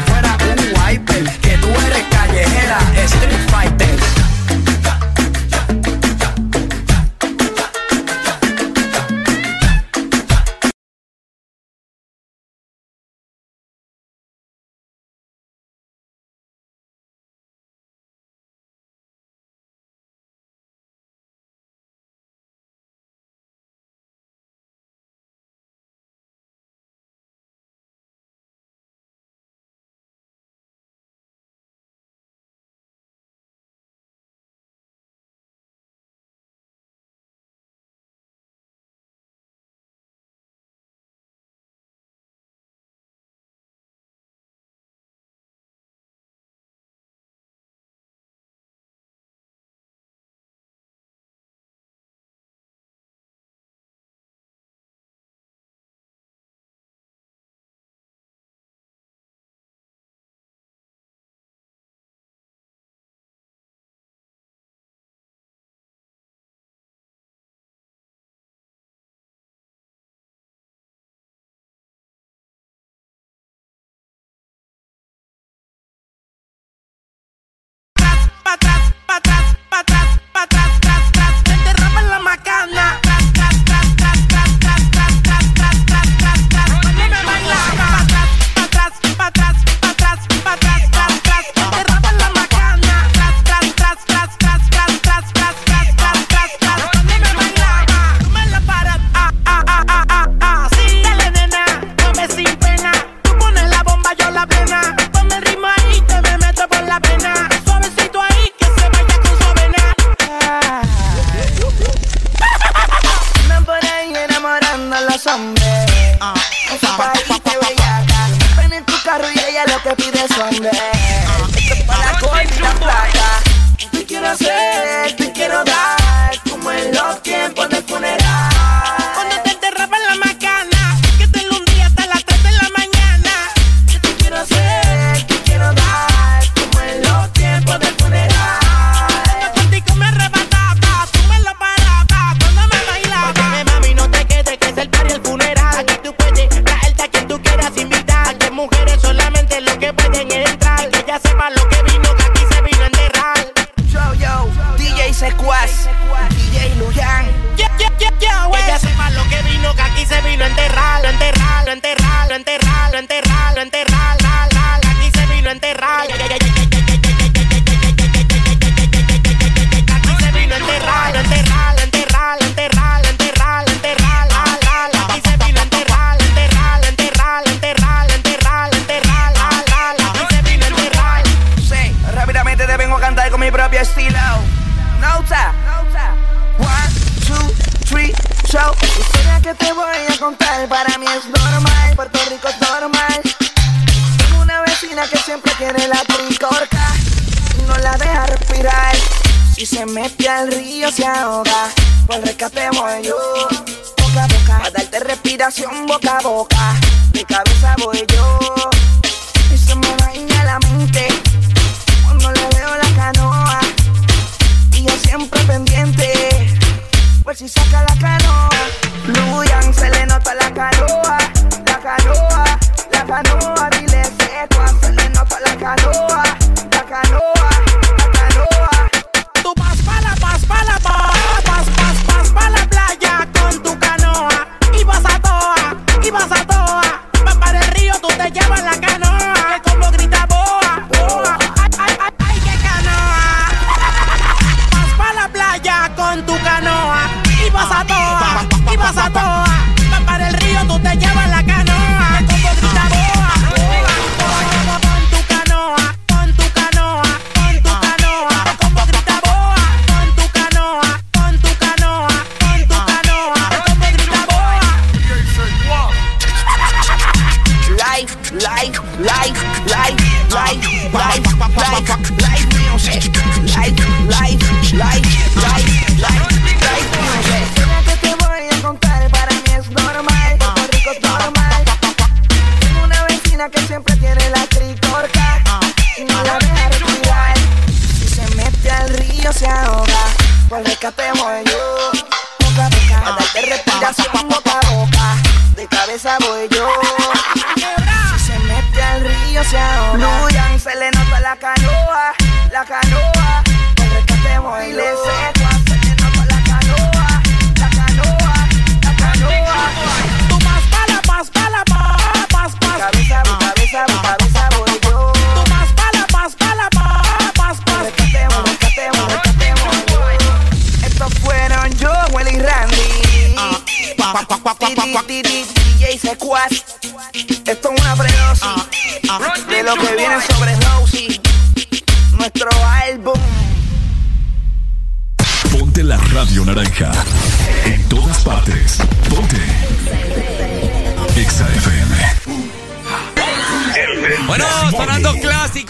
que 78.56 79.47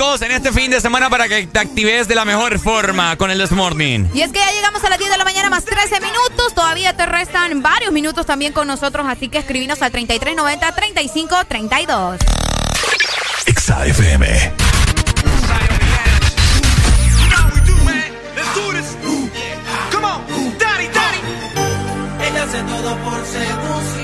todos 0.08 0.22
en 0.22 0.30
este 0.30 0.52
fin 0.52 0.70
de 0.70 0.80
semana 0.80 1.10
para 1.10 1.28
que 1.28 1.46
te 1.46 1.58
actives 1.58 2.08
de 2.08 2.14
la 2.14 2.24
mejor 2.24 2.58
forma 2.58 3.18
con 3.18 3.30
el 3.30 3.36
Desmorning. 3.36 4.08
Y 4.14 4.22
es 4.22 4.32
que 4.32 4.38
ya 4.38 4.50
llegamos 4.52 4.82
a 4.82 4.88
las 4.88 4.98
10 4.98 5.10
de 5.10 5.18
la 5.18 5.24
mañana 5.24 5.50
más 5.50 5.66
13 5.66 6.00
minutos. 6.00 6.54
Todavía 6.54 6.96
te 6.96 7.04
restan 7.04 7.60
varios 7.60 7.92
minutos 7.92 8.24
también 8.24 8.54
con 8.54 8.66
nosotros, 8.66 9.04
así 9.06 9.28
que 9.28 9.36
escribinos 9.36 9.82
al 9.82 9.90
3390 9.90 10.72
3532. 10.74 12.20
XAFM. 13.54 14.52
Todo 22.66 22.96
por 23.04 23.24
segundos 23.26 23.97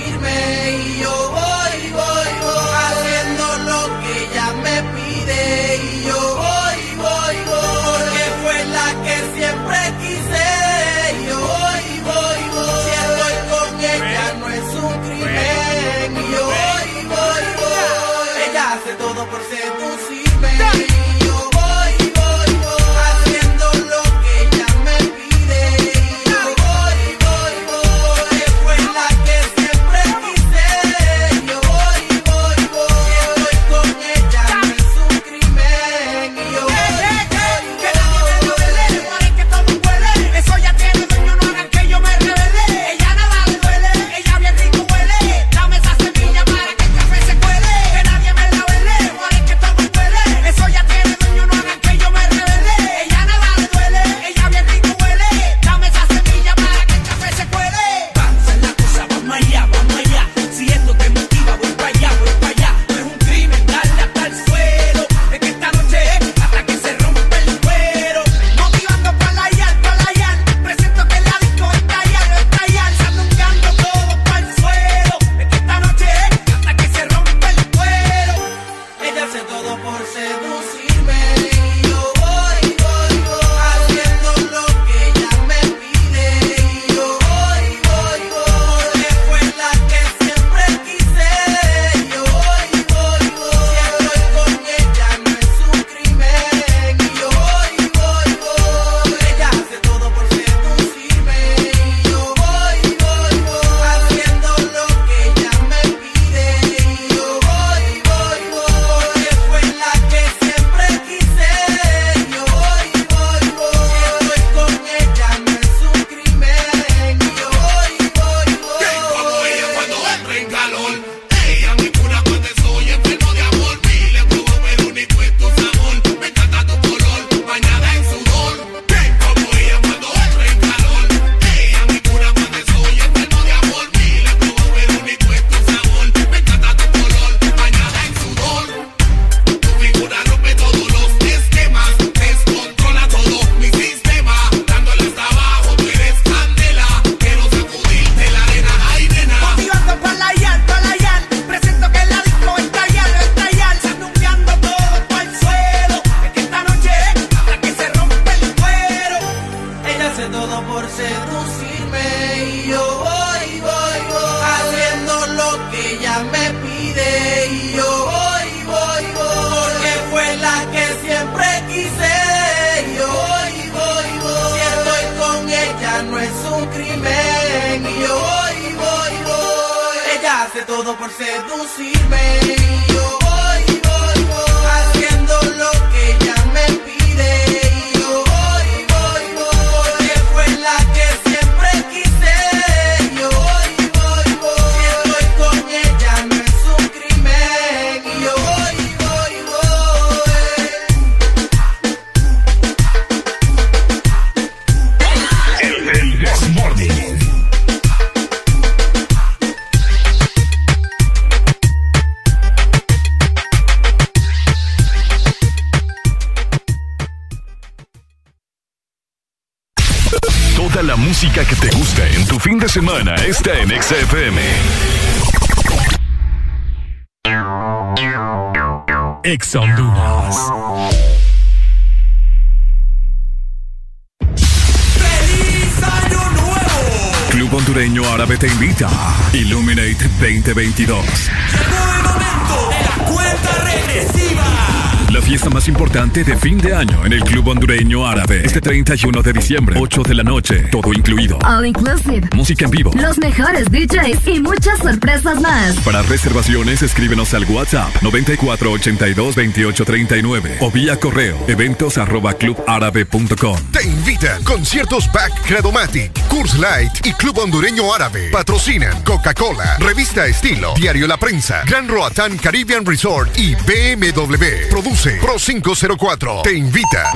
31 248.84 249.22
de 249.22 249.32
diciembre, 249.32 249.76
8 249.80 250.02
de 250.02 250.14
la 250.14 250.22
noche, 250.22 250.68
todo 250.70 250.92
incluido. 250.92 251.38
All 251.42 251.64
inclusive. 251.64 252.28
Música 252.34 252.66
en 252.66 252.70
vivo. 252.70 252.90
Los 252.94 253.16
mejores 253.16 253.70
DJs 253.70 254.26
y 254.26 254.40
muchas 254.40 254.78
sorpresas 254.78 255.40
más. 255.40 255.76
Para 255.80 256.02
reservaciones, 256.02 256.82
escríbenos 256.82 257.32
al 257.32 257.46
WhatsApp 257.46 257.88
94822839 258.02 260.58
o 260.60 260.70
vía 260.70 261.00
correo 261.00 261.38
eventos 261.48 261.96
arroba 261.96 262.34
clubárabe.com. 262.34 263.56
Te 263.72 263.84
invitan 263.84 264.44
conciertos 264.44 265.10
Back 265.12 265.32
Credomatic, 265.46 266.12
Curse 266.28 266.58
Light 266.58 267.06
y 267.06 267.14
Club 267.14 267.38
Hondureño 267.38 267.94
Árabe. 267.94 268.28
Patrocinan 268.30 269.00
Coca-Cola, 269.02 269.78
Revista 269.78 270.26
Estilo, 270.26 270.74
Diario 270.74 271.06
La 271.06 271.16
Prensa, 271.16 271.62
Gran 271.66 271.88
Roatán 271.88 272.36
Caribbean 272.36 272.84
Resort 272.84 273.34
y 273.38 273.54
BMW. 273.54 274.68
Produce 274.68 275.12
Pro 275.22 275.36
504. 275.38 276.42
Te 276.42 276.52
invita. 276.52 277.10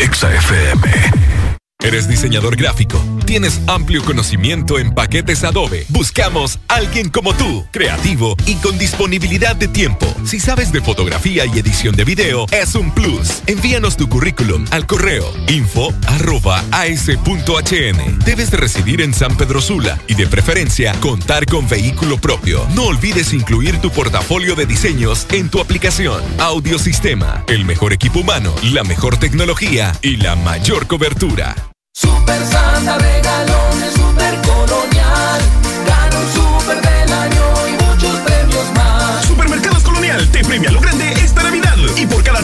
XFM. 0.00 1.21
¿Eres 1.82 2.06
diseñador 2.06 2.54
gráfico? 2.54 3.04
¿Tienes 3.26 3.60
amplio 3.66 4.04
conocimiento 4.04 4.78
en 4.78 4.94
paquetes 4.94 5.42
Adobe? 5.42 5.84
Buscamos 5.88 6.60
alguien 6.68 7.10
como 7.10 7.34
tú, 7.34 7.66
creativo 7.72 8.36
y 8.46 8.54
con 8.56 8.78
disponibilidad 8.78 9.56
de 9.56 9.66
tiempo. 9.66 10.06
Si 10.24 10.38
sabes 10.38 10.70
de 10.70 10.80
fotografía 10.80 11.44
y 11.44 11.58
edición 11.58 11.96
de 11.96 12.04
video, 12.04 12.46
es 12.52 12.76
un 12.76 12.92
plus. 12.92 13.42
Envíanos 13.48 13.96
tu 13.96 14.08
currículum 14.08 14.64
al 14.70 14.86
correo 14.86 15.24
info 15.48 15.92
arroba 16.06 16.62
as.hn. 16.70 18.18
Debes 18.24 18.52
de 18.52 18.56
residir 18.58 19.00
en 19.00 19.12
San 19.12 19.36
Pedro 19.36 19.60
Sula 19.60 19.98
y 20.06 20.14
de 20.14 20.28
preferencia 20.28 20.92
contar 21.00 21.46
con 21.46 21.68
vehículo 21.68 22.16
propio. 22.16 22.64
No 22.76 22.84
olvides 22.84 23.32
incluir 23.32 23.78
tu 23.78 23.90
portafolio 23.90 24.54
de 24.54 24.66
diseños 24.66 25.26
en 25.32 25.48
tu 25.48 25.60
aplicación. 25.60 26.22
Audiosistema, 26.38 27.44
el 27.48 27.64
mejor 27.64 27.92
equipo 27.92 28.20
humano, 28.20 28.54
la 28.62 28.84
mejor 28.84 29.16
tecnología 29.16 29.96
y 30.00 30.18
la 30.18 30.36
mayor 30.36 30.86
cobertura. 30.86 31.71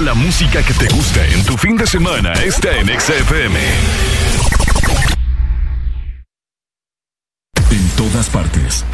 La 0.00 0.12
música 0.12 0.62
que 0.62 0.74
te 0.74 0.88
gusta 0.88 1.26
en 1.26 1.42
tu 1.44 1.56
fin 1.56 1.74
de 1.74 1.86
semana 1.86 2.34
está 2.34 2.70
en 2.76 2.88
XFM. 2.88 3.58
En 7.70 7.88
todas 7.96 8.28
partes. 8.28 8.84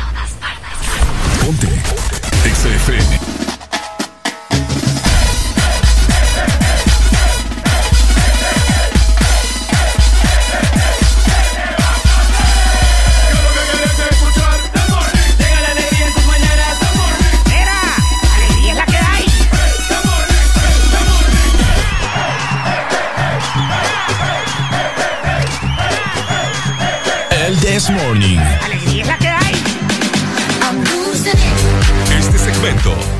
Ponte. 1.45 1.67
XFM. 2.45 3.22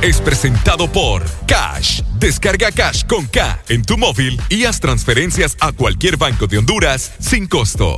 Es 0.03 0.19
presentado 0.19 0.91
por 0.91 1.23
Cash. 1.47 2.01
Descarga 2.19 2.73
Cash 2.73 3.05
con 3.05 3.25
K 3.25 3.63
en 3.69 3.85
tu 3.85 3.97
móvil 3.97 4.39
y 4.49 4.65
haz 4.65 4.81
transferencias 4.81 5.55
a 5.61 5.71
cualquier 5.71 6.17
banco 6.17 6.45
de 6.45 6.57
Honduras 6.57 7.13
sin 7.19 7.47
costo. 7.47 7.97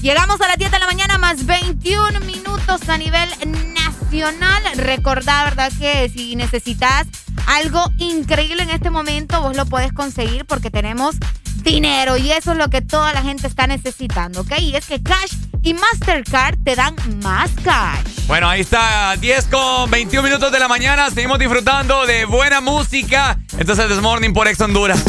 Llegamos 0.00 0.40
a 0.40 0.46
las 0.46 0.58
10 0.58 0.70
de 0.70 0.78
la 0.78 0.86
mañana 0.86 1.18
más 1.18 1.44
21 1.46 2.20
minutos 2.20 2.88
a 2.88 2.96
nivel 2.98 3.28
nacional. 3.74 4.62
Recordá, 4.76 5.42
¿verdad? 5.42 5.72
Que 5.76 6.08
si 6.08 6.36
necesitas 6.36 7.08
algo 7.48 7.84
increíble 7.98 8.62
en 8.62 8.70
este 8.70 8.90
momento, 8.90 9.42
vos 9.42 9.56
lo 9.56 9.66
puedes 9.66 9.92
conseguir 9.92 10.44
porque 10.44 10.70
tenemos 10.70 11.16
dinero 11.64 12.16
y 12.16 12.30
eso 12.30 12.52
es 12.52 12.58
lo 12.58 12.70
que 12.70 12.80
toda 12.80 13.12
la 13.12 13.22
gente 13.22 13.48
está 13.48 13.66
necesitando, 13.66 14.42
¿ok? 14.42 14.52
Y 14.60 14.76
es 14.76 14.86
que 14.86 15.02
Cash 15.02 15.34
y 15.62 15.74
Mastercard 15.74 16.56
te 16.64 16.74
dan 16.74 16.94
más 17.22 17.50
cash. 17.62 18.26
Bueno, 18.26 18.48
ahí 18.48 18.60
está, 18.60 19.16
10 19.18 19.46
con 19.46 19.90
21 19.90 20.22
minutos 20.22 20.52
de 20.52 20.58
la 20.58 20.68
mañana. 20.68 21.10
Seguimos 21.10 21.38
disfrutando 21.38 22.06
de 22.06 22.24
buena 22.24 22.60
música. 22.60 23.38
Entonces, 23.58 23.88
This 23.88 24.00
Morning 24.00 24.32
por 24.32 24.46
Ex 24.46 24.60
Honduras. 24.60 25.02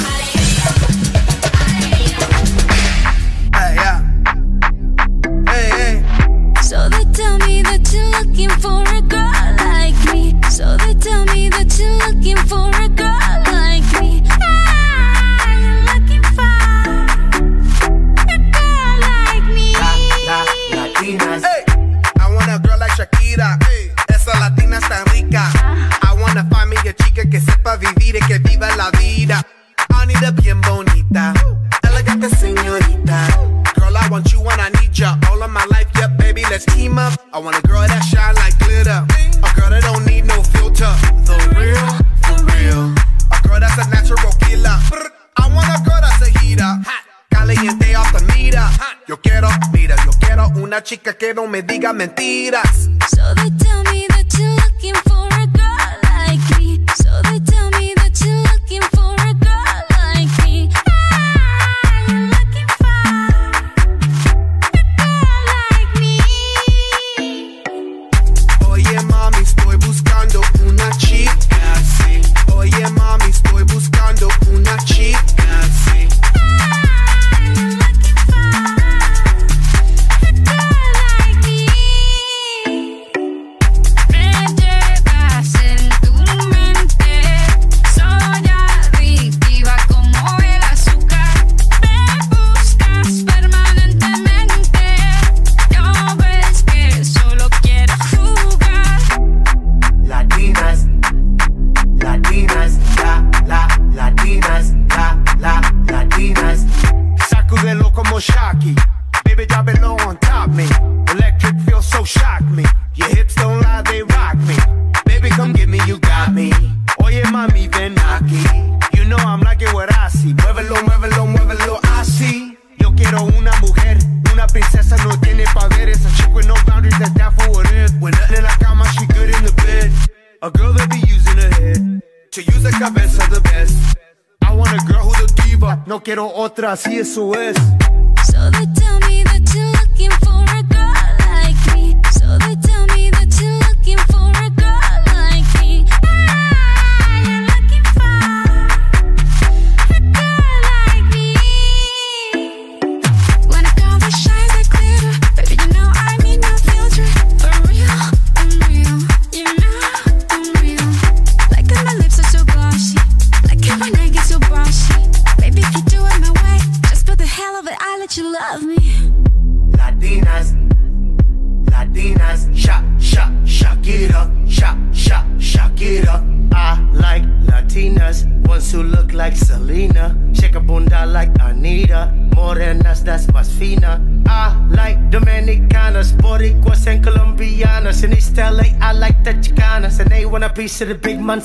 pero 51.33 51.47
me 51.47 51.61
digas 51.61 51.93
mentiras. 51.95 52.90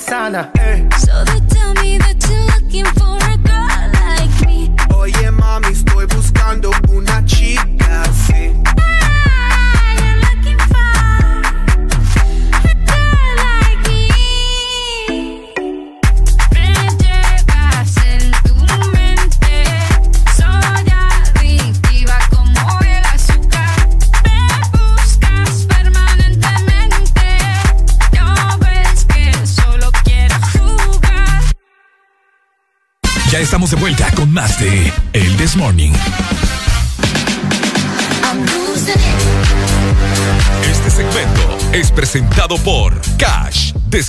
sana. 0.06 0.55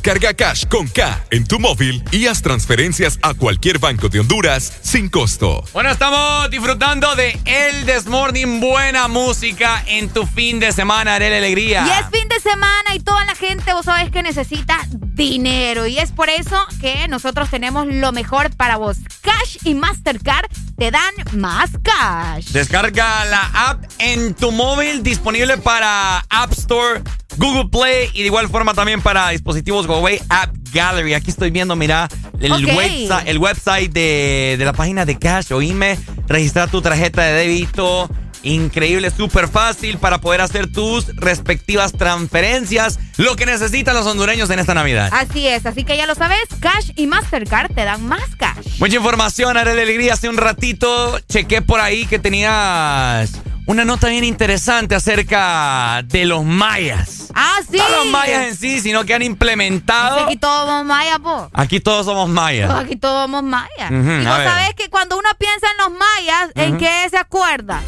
Descarga 0.07 0.33
Cash 0.33 0.67
con 0.67 0.87
K 0.87 1.25
en 1.31 1.45
tu 1.45 1.59
móvil 1.59 2.01
y 2.13 2.27
haz 2.27 2.41
transferencias 2.41 3.19
a 3.23 3.33
cualquier 3.33 3.77
banco 3.77 4.07
de 4.07 4.21
Honduras 4.21 4.71
sin 4.81 5.09
costo. 5.09 5.65
Bueno, 5.73 5.89
estamos 5.89 6.49
disfrutando 6.49 7.13
de 7.17 7.37
El 7.43 7.85
Desmorning. 7.85 8.61
Buena 8.61 9.09
música 9.09 9.83
en 9.85 10.07
tu 10.07 10.25
fin 10.25 10.61
de 10.61 10.71
semana, 10.71 11.15
Arele 11.15 11.39
Alegría. 11.39 11.83
Y 11.85 11.89
es 11.89 12.09
fin 12.09 12.29
de 12.29 12.39
semana 12.39 12.95
y 12.95 13.01
toda 13.01 13.25
la 13.25 13.35
gente, 13.35 13.73
vos 13.73 13.83
sabés 13.83 14.09
que 14.09 14.23
necesita 14.23 14.87
dinero. 15.17 15.85
Y 15.87 15.99
es 15.99 16.13
por 16.13 16.29
eso 16.29 16.65
que 16.79 17.09
nosotros 17.09 17.49
tenemos 17.49 17.85
lo 17.85 18.13
mejor 18.13 18.55
para 18.55 18.77
vos. 18.77 18.99
Cash 19.19 19.57
y 19.65 19.73
Mastercard 19.73 20.49
te 20.77 20.89
dan 20.89 21.13
más 21.33 21.71
cash. 21.83 22.51
Descarga 22.51 23.25
la 23.25 23.41
app 23.53 23.83
en 23.97 24.35
tu 24.35 24.53
móvil 24.53 25.03
disponible 25.03 25.57
para 25.57 26.19
App 26.29 26.53
Store. 26.53 27.01
Google 27.37 27.69
Play 27.69 28.09
y 28.13 28.21
de 28.21 28.25
igual 28.25 28.49
forma 28.49 28.73
también 28.73 29.01
para 29.01 29.29
dispositivos 29.29 29.87
Huawei 29.87 30.19
App 30.29 30.55
Gallery. 30.73 31.13
Aquí 31.13 31.29
estoy 31.29 31.51
viendo, 31.51 31.75
mira, 31.75 32.07
el, 32.39 32.51
okay. 32.51 32.75
website, 32.75 33.27
el 33.27 33.37
website 33.37 33.91
de, 33.91 34.55
de, 34.57 34.65
la 34.65 34.73
página 34.73 35.05
de 35.05 35.17
Cash. 35.17 35.51
Oíme, 35.51 35.97
registrar 36.27 36.69
tu 36.69 36.81
tarjeta 36.81 37.23
de 37.23 37.33
débito. 37.33 38.09
Increíble, 38.43 39.09
súper 39.09 39.47
fácil 39.47 39.97
para 39.97 40.19
poder 40.19 40.41
hacer 40.41 40.71
tus 40.71 41.07
respectivas 41.15 41.91
transferencias, 41.91 42.99
lo 43.17 43.35
que 43.35 43.45
necesitan 43.45 43.95
los 43.95 44.05
hondureños 44.05 44.49
en 44.51 44.59
esta 44.59 44.73
Navidad. 44.73 45.09
Así 45.11 45.47
es, 45.47 45.65
así 45.65 45.83
que 45.83 45.97
ya 45.97 46.05
lo 46.05 46.15
sabes, 46.15 46.39
Cash 46.59 46.91
y 46.95 47.07
Mastercard 47.07 47.73
te 47.73 47.83
dan 47.83 48.05
más 48.05 48.35
cash. 48.37 48.79
Mucha 48.79 48.95
información, 48.95 49.57
haré 49.57 49.73
de 49.73 49.81
alegría 49.81 50.13
hace 50.13 50.29
un 50.29 50.37
ratito, 50.37 51.19
chequé 51.27 51.61
por 51.61 51.79
ahí 51.79 52.05
que 52.05 52.19
tenías 52.19 53.41
una 53.67 53.83
nota 53.85 54.07
bien 54.07 54.23
interesante 54.23 54.95
acerca 54.95 56.01
de 56.05 56.25
los 56.25 56.43
mayas. 56.43 57.27
Ah, 57.35 57.59
sí. 57.69 57.77
No 57.77 57.89
los 57.89 58.05
mayas 58.07 58.47
en 58.47 58.55
sí, 58.55 58.79
sino 58.79 59.03
que 59.05 59.13
han 59.13 59.21
implementado. 59.21 60.21
Aquí 60.25 60.37
todos 60.37 60.67
somos 60.67 60.85
mayas, 60.85 61.19
po. 61.19 61.49
Aquí 61.53 61.79
todos 61.81 62.05
somos 62.05 62.29
mayas. 62.29 62.71
Pues 62.71 62.85
aquí 62.85 62.95
todos 62.95 63.23
somos 63.25 63.43
mayas. 63.43 63.91
Y 63.91 64.25
vos 64.25 64.37
sabés 64.37 64.73
que 64.75 64.89
cuando 64.89 65.17
uno 65.17 65.29
piensa 65.37 65.67
en 65.69 65.77
los 65.77 65.99
mayas, 65.99 66.49
¿en 66.55 66.77
qué 66.77 67.07
se 67.11 67.17
acuerda? 67.17 67.81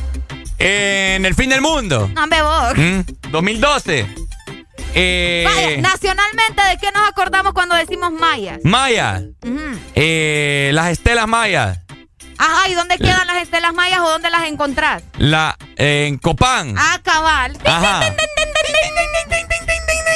En 0.60 1.26
el 1.26 1.34
fin 1.34 1.50
del 1.50 1.62
mundo. 1.62 2.10
No 2.14 2.28
me 2.28 2.42
vos. 2.42 2.74
¿Mm? 2.76 3.00
2012. 3.32 4.06
Eh, 4.96 5.78
nacionalmente, 5.82 6.62
¿de 6.62 6.78
qué 6.78 6.92
nos 6.92 7.08
acordamos 7.08 7.54
cuando 7.54 7.76
decimos 7.76 8.12
mayas? 8.12 8.60
Mayas. 8.64 9.22
Uh 9.44 9.48
-huh. 9.48 9.80
eh, 9.96 10.72
las 10.74 10.90
estelas 10.90 11.28
mayas. 11.28 11.80
Ajá, 12.40 12.70
¿y 12.70 12.74
dónde 12.74 12.98
quedan 12.98 13.28
las 13.28 13.44
estelas 13.44 13.74
mayas 13.74 14.00
o 14.00 14.10
dónde 14.10 14.30
las 14.30 14.46
encontrás? 14.46 15.04
La, 15.18 15.58
en 15.76 16.18
Copán. 16.18 16.74
Ah, 16.78 16.98
cabal. 17.04 17.58
Ajá. 17.66 18.16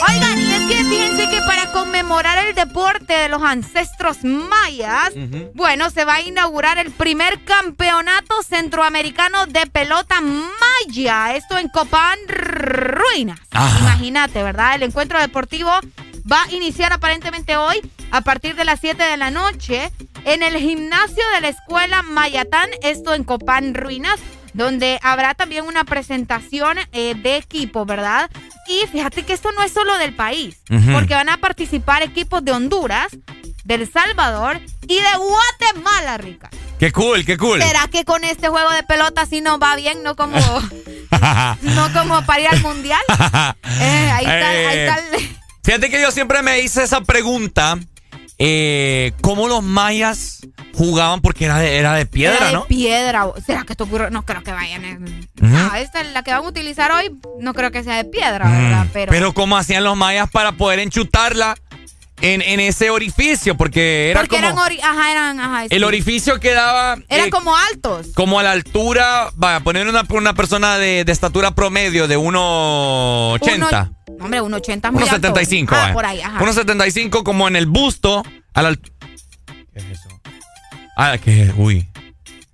Oigan, 0.07 0.39
y 0.39 0.53
es 0.53 0.61
que 0.69 0.83
fíjense 0.85 1.29
que 1.29 1.41
para 1.41 1.69
conmemorar 1.73 2.45
el 2.47 2.55
deporte 2.55 3.13
de 3.13 3.27
los 3.27 3.43
ancestros 3.43 4.23
mayas, 4.23 5.11
bueno, 5.53 5.89
se 5.89 6.05
va 6.05 6.15
a 6.15 6.21
inaugurar 6.21 6.77
el 6.77 6.91
primer 6.91 7.43
campeonato 7.43 8.41
centroamericano 8.41 9.45
de 9.45 9.65
pelota 9.67 10.21
maya. 10.21 11.35
Esto 11.35 11.57
en 11.57 11.67
Copán 11.67 12.17
Ruinas. 12.27 13.39
Imagínate, 13.81 14.43
¿verdad? 14.43 14.75
El 14.75 14.83
encuentro 14.83 15.19
deportivo 15.19 15.71
va 16.31 16.43
a 16.43 16.51
iniciar 16.51 16.93
aparentemente 16.93 17.57
hoy 17.57 17.81
a 18.13 18.21
partir 18.21 18.55
de 18.55 18.63
las 18.63 18.79
7 18.79 19.03
de 19.03 19.17
la 19.17 19.31
noche 19.31 19.91
en 20.23 20.43
el 20.43 20.55
gimnasio 20.57 21.23
de 21.33 21.41
la 21.41 21.49
escuela 21.49 22.03
Mayatán, 22.03 22.69
esto 22.83 23.15
en 23.15 23.23
Copán 23.23 23.73
Ruinas 23.73 24.19
donde 24.53 24.99
habrá 25.01 25.33
también 25.33 25.65
una 25.65 25.83
presentación 25.83 26.77
eh, 26.91 27.15
de 27.15 27.37
equipo, 27.37 27.85
¿verdad? 27.85 28.29
Y 28.67 28.85
fíjate 28.85 29.23
que 29.23 29.33
esto 29.33 29.51
no 29.51 29.63
es 29.63 29.73
solo 29.73 29.97
del 29.97 30.15
país, 30.15 30.57
porque 30.93 31.15
van 31.15 31.29
a 31.29 31.37
participar 31.37 32.03
equipos 32.03 32.45
de 32.45 32.51
Honduras, 32.51 33.07
de 33.63 33.73
El 33.73 33.91
Salvador 33.91 34.61
y 34.87 34.95
de 34.95 35.17
Guatemala, 35.17 36.19
Rica. 36.19 36.51
Qué 36.79 36.91
cool, 36.91 37.25
qué 37.25 37.35
cool. 37.35 37.63
¿Será 37.63 37.87
que 37.87 38.05
con 38.05 38.23
este 38.23 38.47
juego 38.47 38.69
de 38.73 38.83
pelota 38.83 39.25
sí 39.25 39.41
nos 39.41 39.59
va 39.59 39.75
bien, 39.75 40.03
no 40.03 40.15
como, 40.15 40.37
no 41.61 41.93
como 41.93 42.23
para 42.23 42.41
ir 42.41 42.47
al 42.49 42.61
mundial? 42.61 43.01
Eh, 43.81 44.11
ahí 44.13 44.23
está, 44.25 44.49
ahí 44.49 44.77
está 44.77 44.99
el- 45.17 45.37
Fíjate 45.63 45.89
que 45.89 45.99
yo 46.01 46.11
siempre 46.11 46.41
me 46.43 46.59
hice 46.59 46.83
esa 46.83 47.01
pregunta. 47.01 47.79
Eh, 48.39 49.13
¿Cómo 49.21 49.47
los 49.47 49.63
mayas 49.63 50.39
jugaban? 50.75 51.21
Porque 51.21 51.45
era 51.45 51.59
de, 51.59 51.77
era 51.77 51.93
de 51.93 52.05
piedra, 52.05 52.37
Era 52.37 52.47
de 52.47 52.53
¿no? 52.53 52.65
piedra. 52.65 53.25
¿Será 53.45 53.63
que 53.63 53.73
esto 53.73 53.83
ocurre? 53.85 54.09
No 54.11 54.25
creo 54.25 54.43
que 54.43 54.51
vayan. 54.51 54.83
en-. 54.83 55.29
No, 55.39 55.75
esta, 55.75 56.03
la 56.03 56.23
que 56.23 56.31
van 56.31 56.43
a 56.43 56.47
utilizar 56.47 56.91
hoy, 56.91 57.11
no 57.39 57.53
creo 57.53 57.71
que 57.71 57.83
sea 57.83 57.97
de 57.97 58.05
piedra, 58.05 58.49
¿verdad? 58.49 58.85
Mm, 58.85 58.89
Pero, 58.91 59.11
Pero 59.11 59.33
¿cómo 59.33 59.55
hacían 59.57 59.83
los 59.83 59.95
mayas 59.95 60.29
para 60.31 60.53
poder 60.53 60.79
enchutarla 60.79 61.55
en, 62.21 62.41
en 62.41 62.59
ese 62.59 62.89
orificio? 62.89 63.55
Porque 63.55 64.09
era 64.11 64.21
porque 64.21 64.37
como... 64.37 64.47
eran, 64.47 64.57
ori- 64.57 64.79
ajá, 64.83 65.11
eran, 65.11 65.39
ajá, 65.39 65.65
el 65.69 65.83
orificio 65.83 66.39
quedaba... 66.39 66.97
Eran 67.09 67.27
eh, 67.27 67.29
como 67.29 67.55
altos. 67.55 68.07
como 68.15 68.39
a 68.39 68.43
la 68.43 68.51
altura, 68.51 69.29
vaya, 69.35 69.59
poner 69.59 69.87
una, 69.87 70.03
una 70.09 70.33
persona 70.33 70.77
de, 70.79 71.05
de 71.05 71.11
estatura 71.11 71.51
promedio 71.51 72.07
de 72.07 72.17
1,80. 72.17 73.91
Hombre, 74.23 74.41
un 74.41 74.53
80 74.53 74.87
es 74.87 74.93
muy 74.93 75.03
Unos 75.03 75.13
alto. 75.13 75.27
75, 75.27 75.75
Ah, 75.75 75.79
vaya. 75.81 75.93
por 75.93 76.05
ahí, 76.05 76.21
ajá. 76.21 76.41
Unos 76.43 76.55
75 76.55 77.23
como 77.23 77.47
en 77.47 77.55
el 77.55 77.65
busto, 77.65 78.23
a 78.53 78.61
la. 78.61 78.75
¿Qué 78.75 78.81
es 79.75 79.83
eso? 79.85 80.09
Ah, 80.97 81.17
que 81.23 81.51
uy. 81.57 81.87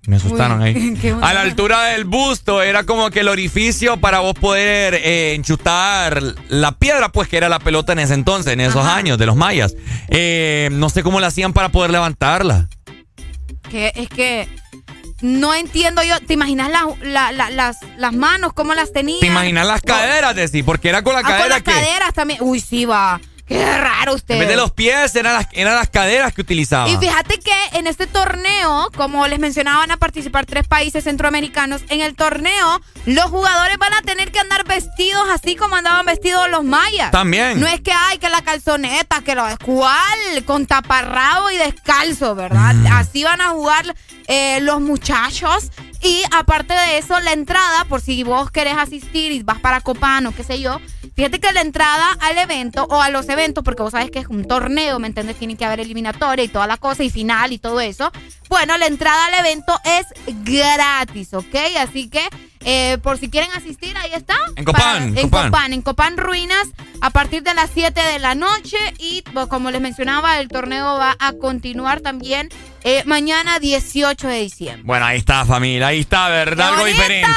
Me 0.06 0.16
asustaron 0.16 0.62
Uy, 0.62 0.68
ahí. 0.68 1.14
A 1.22 1.34
la 1.34 1.42
altura 1.42 1.84
del 1.84 2.04
busto 2.04 2.62
era 2.62 2.84
como 2.84 3.10
que 3.10 3.20
el 3.20 3.28
orificio 3.28 3.98
para 3.98 4.20
vos 4.20 4.32
poder 4.34 4.94
eh, 4.94 5.34
enchutar 5.34 6.20
la 6.48 6.72
piedra, 6.72 7.10
pues 7.10 7.28
que 7.28 7.36
era 7.36 7.48
la 7.50 7.58
pelota 7.60 7.92
en 7.92 8.00
ese 8.00 8.14
entonces, 8.14 8.54
en 8.54 8.60
esos 8.60 8.84
años 8.86 9.18
de 9.18 9.26
los 9.26 9.36
mayas. 9.36 9.76
Eh, 10.08 10.70
no 10.72 10.88
sé 10.88 11.02
cómo 11.02 11.20
la 11.20 11.26
hacían 11.28 11.52
para 11.52 11.68
poder 11.68 11.90
levantarla. 11.92 12.68
Que 13.70 13.92
es 13.94 14.08
que 14.08 14.48
no 15.20 15.54
entiendo 15.54 16.02
yo. 16.02 16.18
¿Te 16.20 16.34
imaginas 16.34 16.70
la- 16.70 16.86
la- 17.02 17.32
la- 17.32 17.50
las, 17.50 17.78
las 17.96 18.12
manos, 18.12 18.52
cómo 18.52 18.74
las 18.74 18.92
tenían? 18.92 19.20
¿Te 19.20 19.26
imaginas 19.26 19.66
las 19.66 19.80
caderas, 19.82 20.34
Desi? 20.34 20.62
Porque 20.62 20.88
era 20.88 21.02
con 21.02 21.12
la 21.14 21.20
Ah, 21.20 21.22
con 21.22 21.30
cadera 21.32 21.48
las 21.48 21.62
que. 21.62 21.70
caderas 21.72 22.12
también. 22.14 22.38
Uy, 22.42 22.60
sí, 22.60 22.84
va. 22.84 23.20
Qué 23.50 23.78
raro 23.78 24.14
usted. 24.14 24.34
En 24.34 24.40
vez 24.40 24.48
de 24.48 24.56
los 24.56 24.70
pies, 24.70 25.14
eran 25.16 25.34
las, 25.34 25.48
eran 25.50 25.74
las 25.74 25.90
caderas 25.90 26.32
que 26.32 26.40
utilizaba. 26.40 26.88
Y 26.88 26.96
fíjate 26.98 27.40
que 27.40 27.78
en 27.78 27.88
este 27.88 28.06
torneo, 28.06 28.88
como 28.96 29.26
les 29.26 29.40
mencionaba, 29.40 29.78
van 29.78 29.90
a 29.90 29.96
participar 29.96 30.46
tres 30.46 30.68
países 30.68 31.02
centroamericanos. 31.02 31.82
En 31.88 32.00
el 32.00 32.14
torneo, 32.14 32.80
los 33.06 33.24
jugadores 33.24 33.76
van 33.78 33.92
a 33.94 34.02
tener 34.02 34.30
que 34.30 34.38
andar 34.38 34.64
vestidos 34.64 35.24
así 35.32 35.56
como 35.56 35.74
andaban 35.74 36.06
vestidos 36.06 36.48
los 36.48 36.62
mayas. 36.62 37.10
También. 37.10 37.58
No 37.58 37.66
es 37.66 37.80
que 37.80 37.90
hay 37.92 38.18
que 38.18 38.28
la 38.28 38.42
calzoneta, 38.42 39.20
que 39.22 39.34
lo 39.34 39.48
es 39.48 39.58
cual, 39.58 40.44
con 40.46 40.66
taparrabo 40.66 41.50
y 41.50 41.56
descalzo, 41.56 42.36
¿verdad? 42.36 42.74
Mm. 42.74 42.86
Así 42.92 43.24
van 43.24 43.40
a 43.40 43.48
jugar 43.48 43.96
eh, 44.28 44.60
los 44.60 44.80
muchachos. 44.80 45.72
Y 46.02 46.22
aparte 46.32 46.72
de 46.72 46.98
eso, 46.98 47.18
la 47.20 47.32
entrada, 47.32 47.84
por 47.84 48.00
si 48.00 48.22
vos 48.22 48.50
querés 48.50 48.76
asistir 48.76 49.32
y 49.32 49.42
vas 49.42 49.58
para 49.60 49.80
Copán 49.80 50.26
o 50.26 50.34
qué 50.34 50.42
sé 50.44 50.60
yo, 50.60 50.80
fíjate 51.14 51.40
que 51.40 51.52
la 51.52 51.60
entrada 51.60 52.12
al 52.20 52.38
evento 52.38 52.86
o 52.88 53.02
a 53.02 53.10
los 53.10 53.28
eventos, 53.28 53.62
porque 53.62 53.82
vos 53.82 53.92
sabes 53.92 54.10
que 54.10 54.20
es 54.20 54.26
un 54.28 54.46
torneo, 54.46 54.98
¿me 54.98 55.08
entiendes? 55.08 55.36
Tiene 55.36 55.56
que 55.56 55.64
haber 55.64 55.80
eliminatoria 55.80 56.44
y 56.44 56.48
toda 56.48 56.66
la 56.66 56.78
cosa 56.78 57.04
y 57.04 57.10
final 57.10 57.52
y 57.52 57.58
todo 57.58 57.80
eso. 57.80 58.10
Bueno, 58.48 58.78
la 58.78 58.86
entrada 58.86 59.26
al 59.26 59.34
evento 59.44 59.78
es 59.84 60.06
gratis, 60.42 61.34
¿ok? 61.34 61.54
Así 61.78 62.08
que 62.08 62.22
eh, 62.62 62.98
por 63.02 63.18
si 63.18 63.30
quieren 63.30 63.50
asistir, 63.56 63.96
ahí 63.96 64.10
está. 64.12 64.36
En 64.56 64.64
Copán, 64.64 65.16
en 65.16 65.28
Copán. 65.28 65.50
Copán, 65.50 65.72
en 65.72 65.82
Copán 65.82 66.16
Ruinas, 66.16 66.68
a 67.00 67.10
partir 67.10 67.42
de 67.42 67.54
las 67.54 67.70
7 67.72 67.98
de 68.00 68.18
la 68.18 68.34
noche. 68.34 68.76
Y 68.98 69.22
pues, 69.32 69.46
como 69.46 69.70
les 69.70 69.80
mencionaba, 69.80 70.38
el 70.40 70.48
torneo 70.48 70.98
va 70.98 71.16
a 71.18 71.32
continuar 71.32 72.00
también 72.00 72.50
eh, 72.84 73.02
mañana 73.06 73.58
18 73.58 74.28
de 74.28 74.40
diciembre. 74.40 74.82
Bueno, 74.84 75.06
ahí 75.06 75.18
está, 75.18 75.46
familia. 75.46 75.88
Ahí 75.88 76.00
está, 76.00 76.28
¿verdad? 76.28 76.74
Algo 76.74 76.84
diferente. 76.84 77.28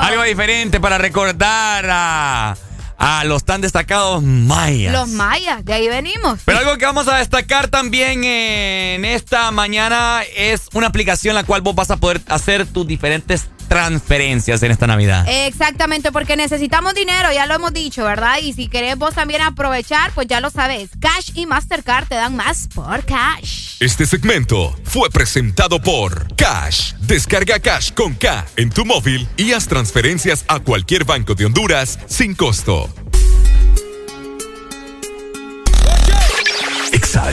Algo 0.00 0.22
diferente 0.22 0.80
para 0.80 0.96
recordar 0.96 1.86
a, 1.90 2.56
a 2.96 3.24
los 3.24 3.44
tan 3.44 3.60
destacados 3.60 4.22
mayas. 4.22 4.92
Los 4.92 5.08
mayas, 5.08 5.64
de 5.64 5.74
ahí 5.74 5.88
venimos. 5.88 6.40
Pero 6.44 6.58
algo 6.58 6.78
que 6.78 6.86
vamos 6.86 7.08
a 7.08 7.18
destacar 7.18 7.68
también 7.68 8.24
en 8.24 9.04
esta 9.04 9.50
mañana 9.50 10.22
es 10.34 10.68
una 10.72 10.86
aplicación 10.86 11.34
la 11.34 11.44
cual 11.44 11.60
vos 11.60 11.74
vas 11.74 11.90
a 11.90 11.96
poder 11.98 12.22
hacer 12.28 12.64
tus 12.66 12.86
diferentes 12.86 13.48
transferencias 13.72 14.62
en 14.62 14.70
esta 14.70 14.86
Navidad. 14.86 15.26
Exactamente, 15.26 16.12
porque 16.12 16.36
necesitamos 16.36 16.94
dinero, 16.94 17.32
ya 17.32 17.46
lo 17.46 17.54
hemos 17.54 17.72
dicho, 17.72 18.04
¿verdad? 18.04 18.36
Y 18.42 18.52
si 18.52 18.68
querés 18.68 18.98
vos 18.98 19.14
también 19.14 19.40
aprovechar, 19.40 20.12
pues 20.12 20.26
ya 20.26 20.42
lo 20.42 20.50
sabes. 20.50 20.90
Cash 21.00 21.30
y 21.34 21.46
Mastercard 21.46 22.06
te 22.06 22.14
dan 22.14 22.36
más 22.36 22.68
por 22.74 23.02
cash. 23.06 23.76
Este 23.80 24.04
segmento 24.04 24.76
fue 24.84 25.08
presentado 25.08 25.80
por 25.80 26.36
Cash. 26.36 26.92
Descarga 27.00 27.60
Cash 27.60 27.92
con 27.92 28.12
K 28.14 28.44
en 28.56 28.68
tu 28.68 28.84
móvil 28.84 29.26
y 29.38 29.52
haz 29.52 29.68
transferencias 29.68 30.44
a 30.48 30.60
cualquier 30.60 31.06
banco 31.06 31.34
de 31.34 31.46
Honduras 31.46 31.98
sin 32.08 32.34
costo. 32.34 32.92
Exa 36.92 37.32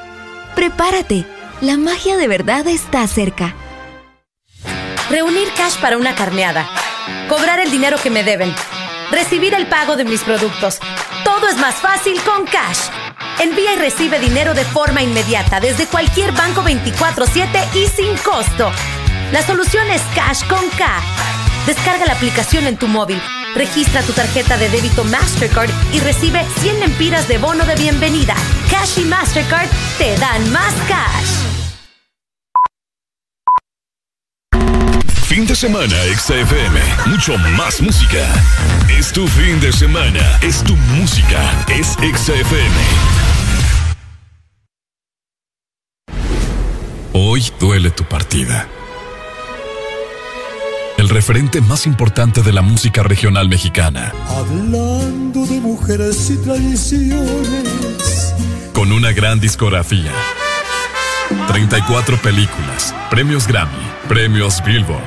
Prepárate, 0.55 1.25
la 1.61 1.77
magia 1.77 2.17
de 2.17 2.27
verdad 2.27 2.67
está 2.67 3.07
cerca. 3.07 3.55
Reunir 5.09 5.47
cash 5.55 5.77
para 5.79 5.97
una 5.97 6.13
carneada. 6.13 6.67
Cobrar 7.29 7.59
el 7.59 7.71
dinero 7.71 7.97
que 8.01 8.09
me 8.09 8.23
deben. 8.23 8.53
Recibir 9.11 9.53
el 9.53 9.67
pago 9.67 9.95
de 9.95 10.05
mis 10.05 10.21
productos. 10.21 10.79
Todo 11.23 11.47
es 11.47 11.57
más 11.57 11.75
fácil 11.75 12.21
con 12.21 12.45
Cash. 12.45 12.89
Envía 13.39 13.73
y 13.73 13.77
recibe 13.77 14.19
dinero 14.19 14.53
de 14.53 14.63
forma 14.63 15.01
inmediata 15.01 15.59
desde 15.59 15.85
cualquier 15.85 16.31
banco 16.31 16.61
24/7 16.63 17.67
y 17.73 17.87
sin 17.87 18.15
costo. 18.17 18.71
La 19.31 19.41
solución 19.45 19.89
es 19.89 20.01
Cash 20.15 20.45
con 20.47 20.67
K. 20.77 20.85
Descarga 21.65 22.05
la 22.05 22.13
aplicación 22.13 22.67
en 22.67 22.77
tu 22.77 22.87
móvil. 22.87 23.21
Registra 23.55 24.01
tu 24.03 24.13
tarjeta 24.13 24.57
de 24.57 24.69
débito 24.69 25.03
Mastercard 25.03 25.69
y 25.93 25.99
recibe 25.99 26.45
100 26.61 26.79
lempiras 26.79 27.27
de 27.27 27.37
bono 27.37 27.65
de 27.65 27.75
bienvenida. 27.75 28.33
Cash 28.69 28.99
y 28.99 29.05
Mastercard 29.05 29.67
te 29.97 30.15
dan 30.17 30.51
más 30.51 30.73
cash. 30.87 31.51
Fin 35.25 35.45
de 35.45 35.55
semana, 35.55 35.95
XFM. 36.17 36.79
Mucho 37.07 37.37
más 37.57 37.81
música. 37.81 38.27
Es 38.89 39.11
tu 39.11 39.27
fin 39.27 39.59
de 39.59 39.71
semana. 39.71 40.39
Es 40.41 40.63
tu 40.63 40.75
música. 40.75 41.39
Es 41.69 41.97
XFM. 41.97 42.75
Hoy 47.13 47.51
duele 47.59 47.91
tu 47.91 48.03
partida. 48.03 48.67
Referente 51.11 51.59
más 51.59 51.87
importante 51.87 52.41
de 52.41 52.53
la 52.53 52.61
música 52.61 53.03
regional 53.03 53.49
mexicana. 53.49 54.13
Hablando 54.29 55.45
de 55.45 55.59
mujeres 55.59 56.29
y 56.29 56.37
tradiciones. 56.37 58.33
Con 58.71 58.93
una 58.93 59.11
gran 59.11 59.41
discografía. 59.41 60.09
34 61.49 62.15
películas, 62.21 62.95
premios 63.09 63.45
Grammy, 63.45 63.83
premios 64.07 64.63
Billboard, 64.63 65.03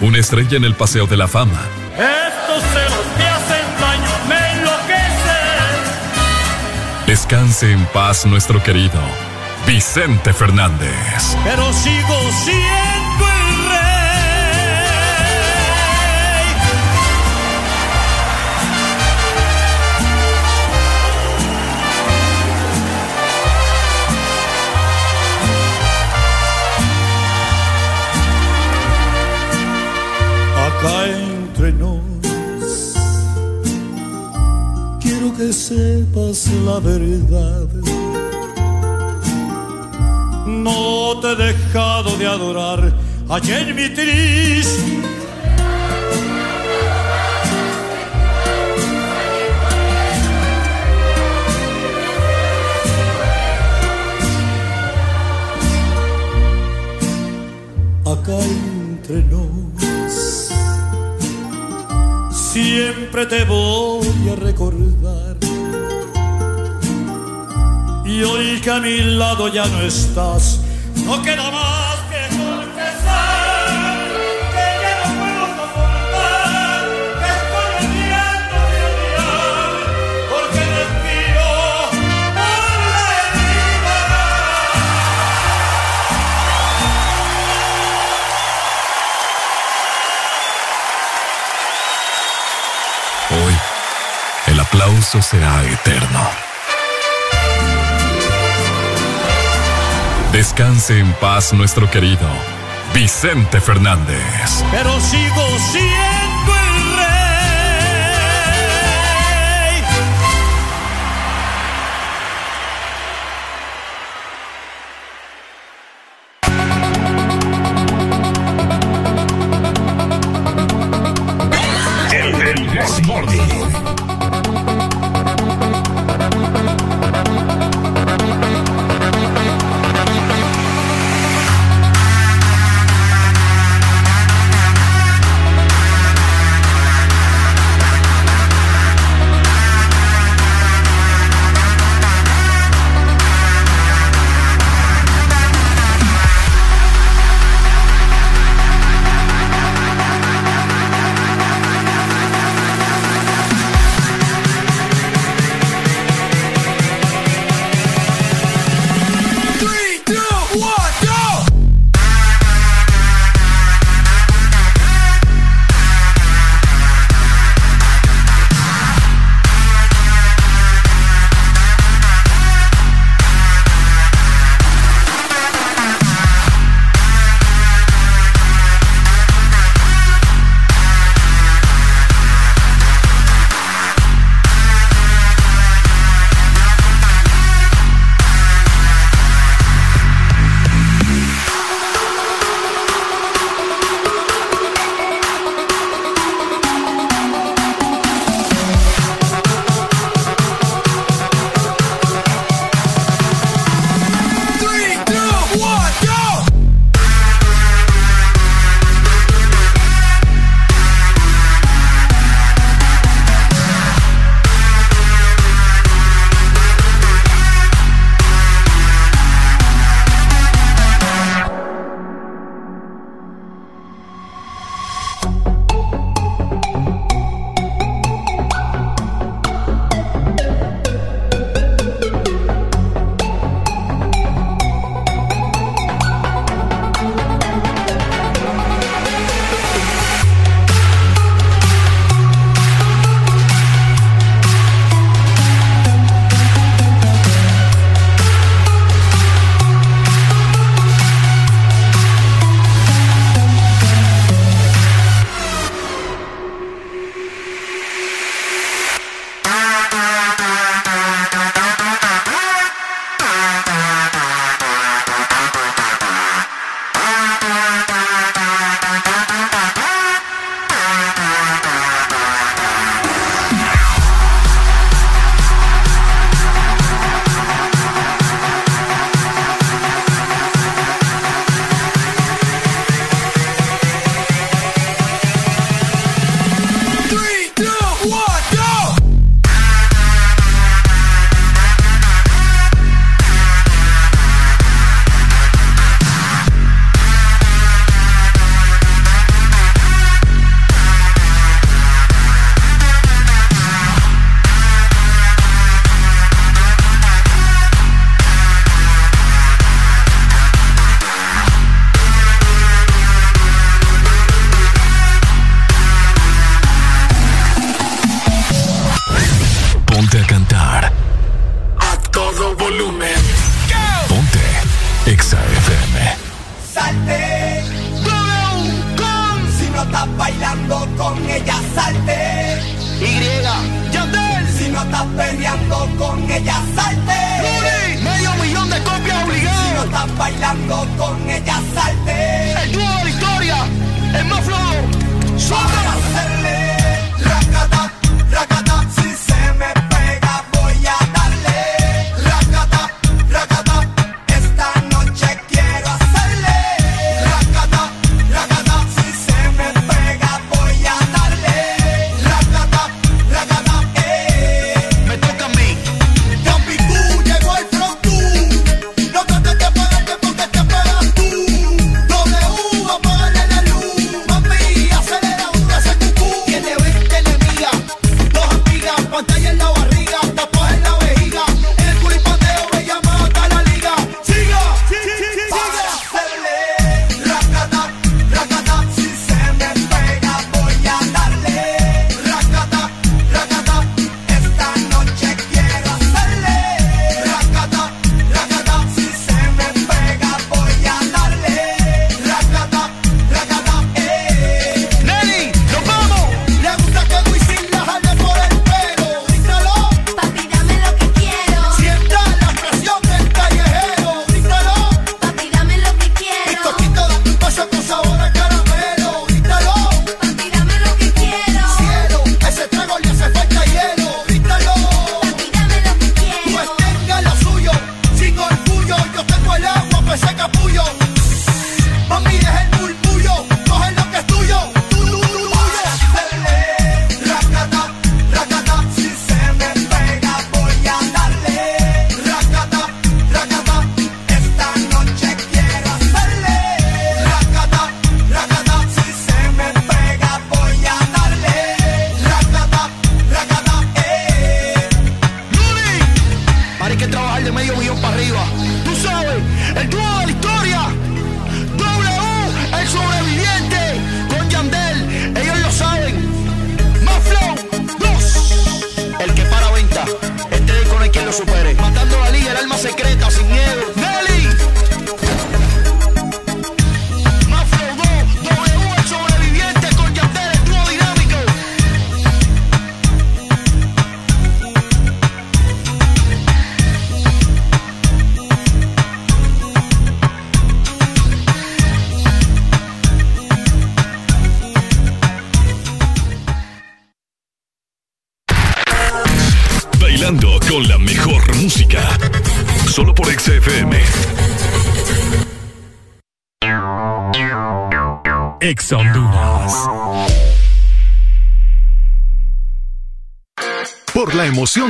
una 0.00 0.18
estrella 0.18 0.56
en 0.58 0.62
el 0.62 0.76
Paseo 0.76 1.08
de 1.08 1.16
la 1.16 1.26
Fama. 1.26 1.60
Estos 1.90 2.62
celos 2.62 3.06
me 3.18 3.26
hacen 3.26 3.66
daño, 3.80 4.12
me 4.28 4.52
enloquecen. 4.60 5.06
Descanse 7.08 7.72
en 7.72 7.84
paz 7.86 8.24
nuestro 8.26 8.62
querido 8.62 9.00
Vicente 9.66 10.32
Fernández. 10.32 11.36
Pero 11.42 11.72
sigo 11.72 12.14
siendo 12.44 12.97
acá 30.78 31.06
entre 31.08 31.72
nos. 31.72 32.00
Quiero 35.00 35.34
que 35.36 35.52
sepas 35.52 36.48
la 36.64 36.78
verdad. 36.80 37.68
No 40.46 41.20
te 41.20 41.32
he 41.32 41.36
dejado 41.36 42.16
de 42.16 42.26
adorar 42.26 42.92
en 43.30 43.76
mi 43.76 43.88
triste. 43.90 45.02
Acá 58.04 58.38
entre 58.42 59.22
nos. 59.24 59.47
Siempre 62.60 63.24
te 63.26 63.44
voy 63.44 64.08
a 64.32 64.34
recordar. 64.34 65.36
Y 68.04 68.22
hoy 68.24 68.60
que 68.60 68.70
a 68.70 68.80
mi 68.80 68.98
lado 68.98 69.46
ya 69.46 69.64
no 69.66 69.80
estás, 69.80 70.58
no 71.04 71.22
queda 71.22 71.52
más 71.52 71.87
aplauso 94.98 95.22
será 95.22 95.64
eterno. 95.64 96.28
Descanse 100.32 100.98
en 100.98 101.12
paz 101.14 101.52
nuestro 101.52 101.88
querido 101.88 102.28
Vicente 102.92 103.60
Fernández. 103.60 104.64
Pero 104.72 105.00
sigo 105.00 105.58
siendo 105.70 106.17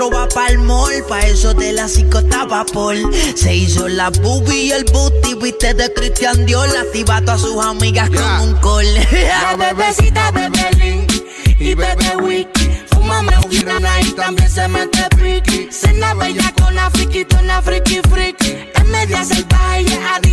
4 0.00 0.16
va 0.16 0.26
pa'l 0.28 0.56
mall, 0.56 1.04
pa' 1.08 1.20
eso 1.26 1.52
de 1.52 1.72
las 1.72 1.92
5 1.92 2.20
está 2.20 2.46
vapor. 2.46 2.96
Se 3.34 3.54
hizo 3.54 3.86
la 3.86 4.08
boobie 4.08 4.62
y 4.62 4.72
el 4.72 4.84
booty, 4.84 5.34
viste 5.34 5.74
de 5.74 5.92
Cristian 5.92 6.46
Dior, 6.46 6.68
activa 6.74 7.16
a 7.16 7.20
todas 7.20 7.42
sus 7.42 7.62
amigas 7.62 8.08
yeah. 8.08 8.38
con 8.38 8.48
un 8.48 8.54
call. 8.60 8.94
La 8.94 9.56
bebecita 9.58 10.30
bebe 10.30 10.70
link 10.78 11.12
y 11.58 11.74
bebe 11.74 12.16
wiki. 12.22 12.70
Fúmame 12.86 13.36
un 13.44 13.52
y 13.52 14.12
también 14.12 14.50
se 14.50 14.68
mete 14.68 15.06
friki. 15.18 15.68
Cena 15.70 16.14
bella 16.14 16.50
con 16.58 16.74
la 16.74 16.90
friki, 16.90 17.26
una 17.38 17.60
friki 17.60 18.00
friki. 18.10 18.56
Es 18.74 18.86
media 18.86 19.22
salvaje 19.22 19.82
y 19.82 20.29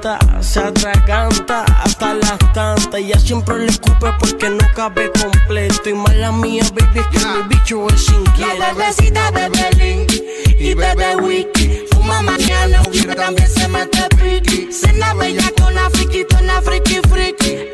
canta, 0.00 0.42
se 0.42 0.60
atraganta 0.60 1.64
hasta 1.64 2.14
las 2.14 2.38
tantas. 2.52 2.88
Ella 2.94 3.18
siempre 3.18 3.58
le 3.58 3.66
escupe 3.66 4.12
porque 4.18 4.50
no 4.50 4.64
cabe 4.74 5.10
completo. 5.12 5.88
Y 5.88 5.94
mala 5.94 6.32
mía, 6.32 6.64
baby, 6.74 7.00
es 7.00 7.06
que 7.08 7.18
yeah. 7.18 7.34
mi 7.34 7.54
bicho 7.54 7.86
es 7.88 8.08
inquieto. 8.08 8.58
La 8.58 8.72
bebecita 8.72 9.30
bebe 9.30 9.70
link 9.76 10.12
y 10.58 10.74
bebe 10.74 11.16
wiki. 11.16 11.84
Fuma 11.92 12.22
mañana, 12.22 12.82
hubiera 12.88 13.14
también 13.14 13.48
se 13.48 13.68
mete 13.68 14.08
piqui. 14.16 14.72
Cena 14.72 15.14
bella 15.14 15.50
con 15.60 15.74
la 15.74 15.88
friki, 15.90 16.24
tona 16.24 16.60
friki 16.62 17.00
friki. 17.08 17.67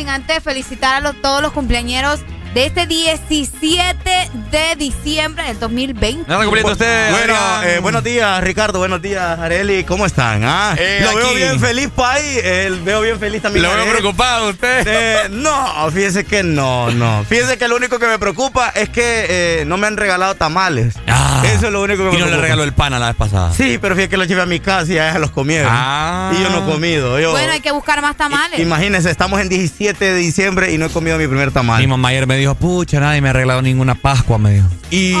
Sin 0.00 0.08
antes 0.08 0.42
felicitar 0.42 0.94
a 0.96 1.00
los- 1.00 1.20
todos 1.20 1.42
los 1.42 1.52
cumpleaños 1.52 2.20
de 2.54 2.64
este 2.66 2.86
17 2.86 4.10
de 4.50 4.74
diciembre 4.76 5.44
del 5.44 5.60
2020. 5.60 6.24
¿No 6.26 6.34
está 6.34 6.44
cumpliendo 6.44 6.72
usted? 6.72 7.10
Bueno, 7.12 7.34
eh, 7.64 7.78
buenos 7.80 8.02
días, 8.02 8.42
Ricardo. 8.42 8.78
Buenos 8.80 9.00
días, 9.02 9.38
Areli. 9.38 9.84
¿Cómo 9.84 10.06
están? 10.06 10.42
Ah, 10.44 10.74
Eh, 10.78 11.00
lo 11.04 11.14
veo 11.16 11.34
bien 11.34 11.60
feliz, 11.60 11.90
Pai. 11.94 12.22
Eh, 12.24 12.76
veo 12.82 13.02
bien 13.02 13.20
feliz 13.20 13.42
también. 13.42 13.62
Lo 13.64 13.72
veo 13.76 13.84
preocupado 13.90 14.48
usted. 14.48 14.84
Eh, 14.86 15.28
no, 15.30 15.88
fíjese 15.92 16.24
que 16.24 16.42
no, 16.42 16.90
no. 16.90 17.24
Fíjese 17.28 17.56
que 17.58 17.68
lo 17.68 17.76
único 17.76 17.98
que 18.00 18.06
me 18.06 18.18
preocupa 18.18 18.70
es 18.74 18.88
que 18.88 19.26
eh, 19.28 19.64
no 19.66 19.76
me 19.76 19.86
han 19.86 19.96
regalado 19.98 20.34
tamales. 20.34 20.94
Ah. 21.42 21.52
Eso 21.54 21.66
es 21.66 21.72
lo 21.72 21.82
único 21.82 21.98
que 22.04 22.10
me 22.10 22.16
Y 22.16 22.18
no 22.18 22.26
preocupa. 22.26 22.36
le 22.36 22.42
regaló 22.42 22.62
el 22.64 22.72
pan 22.72 22.94
a 22.94 22.98
la 22.98 23.06
vez 23.08 23.16
pasada. 23.16 23.52
Sí, 23.52 23.78
pero 23.80 23.94
fíjate 23.94 24.10
que 24.10 24.16
los 24.16 24.28
llevé 24.28 24.42
a 24.42 24.46
mi 24.46 24.60
casa 24.60 24.90
y 24.90 24.94
ya 24.96 25.18
los 25.18 25.30
comieron. 25.30 25.70
Ah. 25.72 26.32
Y 26.36 26.42
yo 26.42 26.50
no 26.50 26.58
he 26.66 26.70
comido. 26.72 27.18
Yo, 27.20 27.30
Bueno, 27.32 27.52
hay 27.52 27.60
que 27.60 27.72
buscar 27.72 28.00
más 28.02 28.16
tamales. 28.16 28.58
Imagínense, 28.58 29.10
estamos 29.10 29.40
en 29.40 29.48
17 29.48 30.04
de 30.04 30.14
diciembre 30.14 30.72
y 30.72 30.78
no 30.78 30.86
he 30.86 30.90
comido 30.90 31.18
mi 31.18 31.26
primer 31.26 31.50
tamal. 31.52 31.80
Mi 31.80 31.86
mamá 31.86 32.08
ayer 32.08 32.26
me 32.26 32.36
dijo, 32.36 32.54
pucha, 32.54 33.00
nadie 33.00 33.20
me 33.20 33.28
ha 33.30 33.32
regalado 33.32 33.62
ninguna 33.62 33.94
Pascua, 33.94 34.38
me 34.38 34.52
dijo. 34.54 34.66
Y 34.90 35.12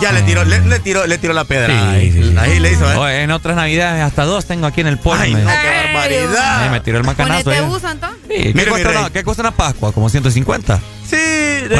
ya 0.00 0.12
le 0.12 0.22
tiró, 0.22 0.44
le, 0.44 0.60
le 0.60 0.78
tiró, 0.80 1.06
le 1.06 1.18
tiró 1.18 1.32
la 1.34 1.44
piedra. 1.44 1.66
Sí, 1.66 1.72
ahí, 1.96 2.12
sí, 2.12 2.22
sí. 2.22 2.34
ahí 2.38 2.58
le 2.60 2.72
hizo, 2.72 2.90
¿eh? 2.90 2.96
Oye, 2.96 3.22
en 3.22 3.30
otras 3.30 3.56
navidades 3.56 4.02
hasta 4.02 4.24
dos 4.24 4.46
tengo 4.46 4.66
aquí 4.66 4.80
en 4.80 4.86
el 4.86 4.98
pollo. 4.98 5.20
Ay, 5.20 5.32
no, 5.32 5.40
dijo. 5.40 5.50
qué 5.50 5.84
barbaridad. 5.92 6.62
Ay, 6.62 6.70
me 6.70 6.80
tiró 6.80 6.98
el 6.98 7.04
macanazo. 7.04 7.44
Ponete 7.44 7.60
ella. 7.62 7.68
uso 7.76 7.90
entonces. 7.90 8.18
Sí, 8.28 8.34
¿qué, 8.42 8.52
Mire, 8.54 8.64
mi 8.66 8.70
cuesta 8.70 8.88
rey. 8.88 8.98
una, 8.98 9.10
¿Qué 9.10 9.24
cuesta 9.24 9.42
una 9.42 9.50
Pascua? 9.50 9.92
¿Como 9.92 10.08
150? 10.08 10.80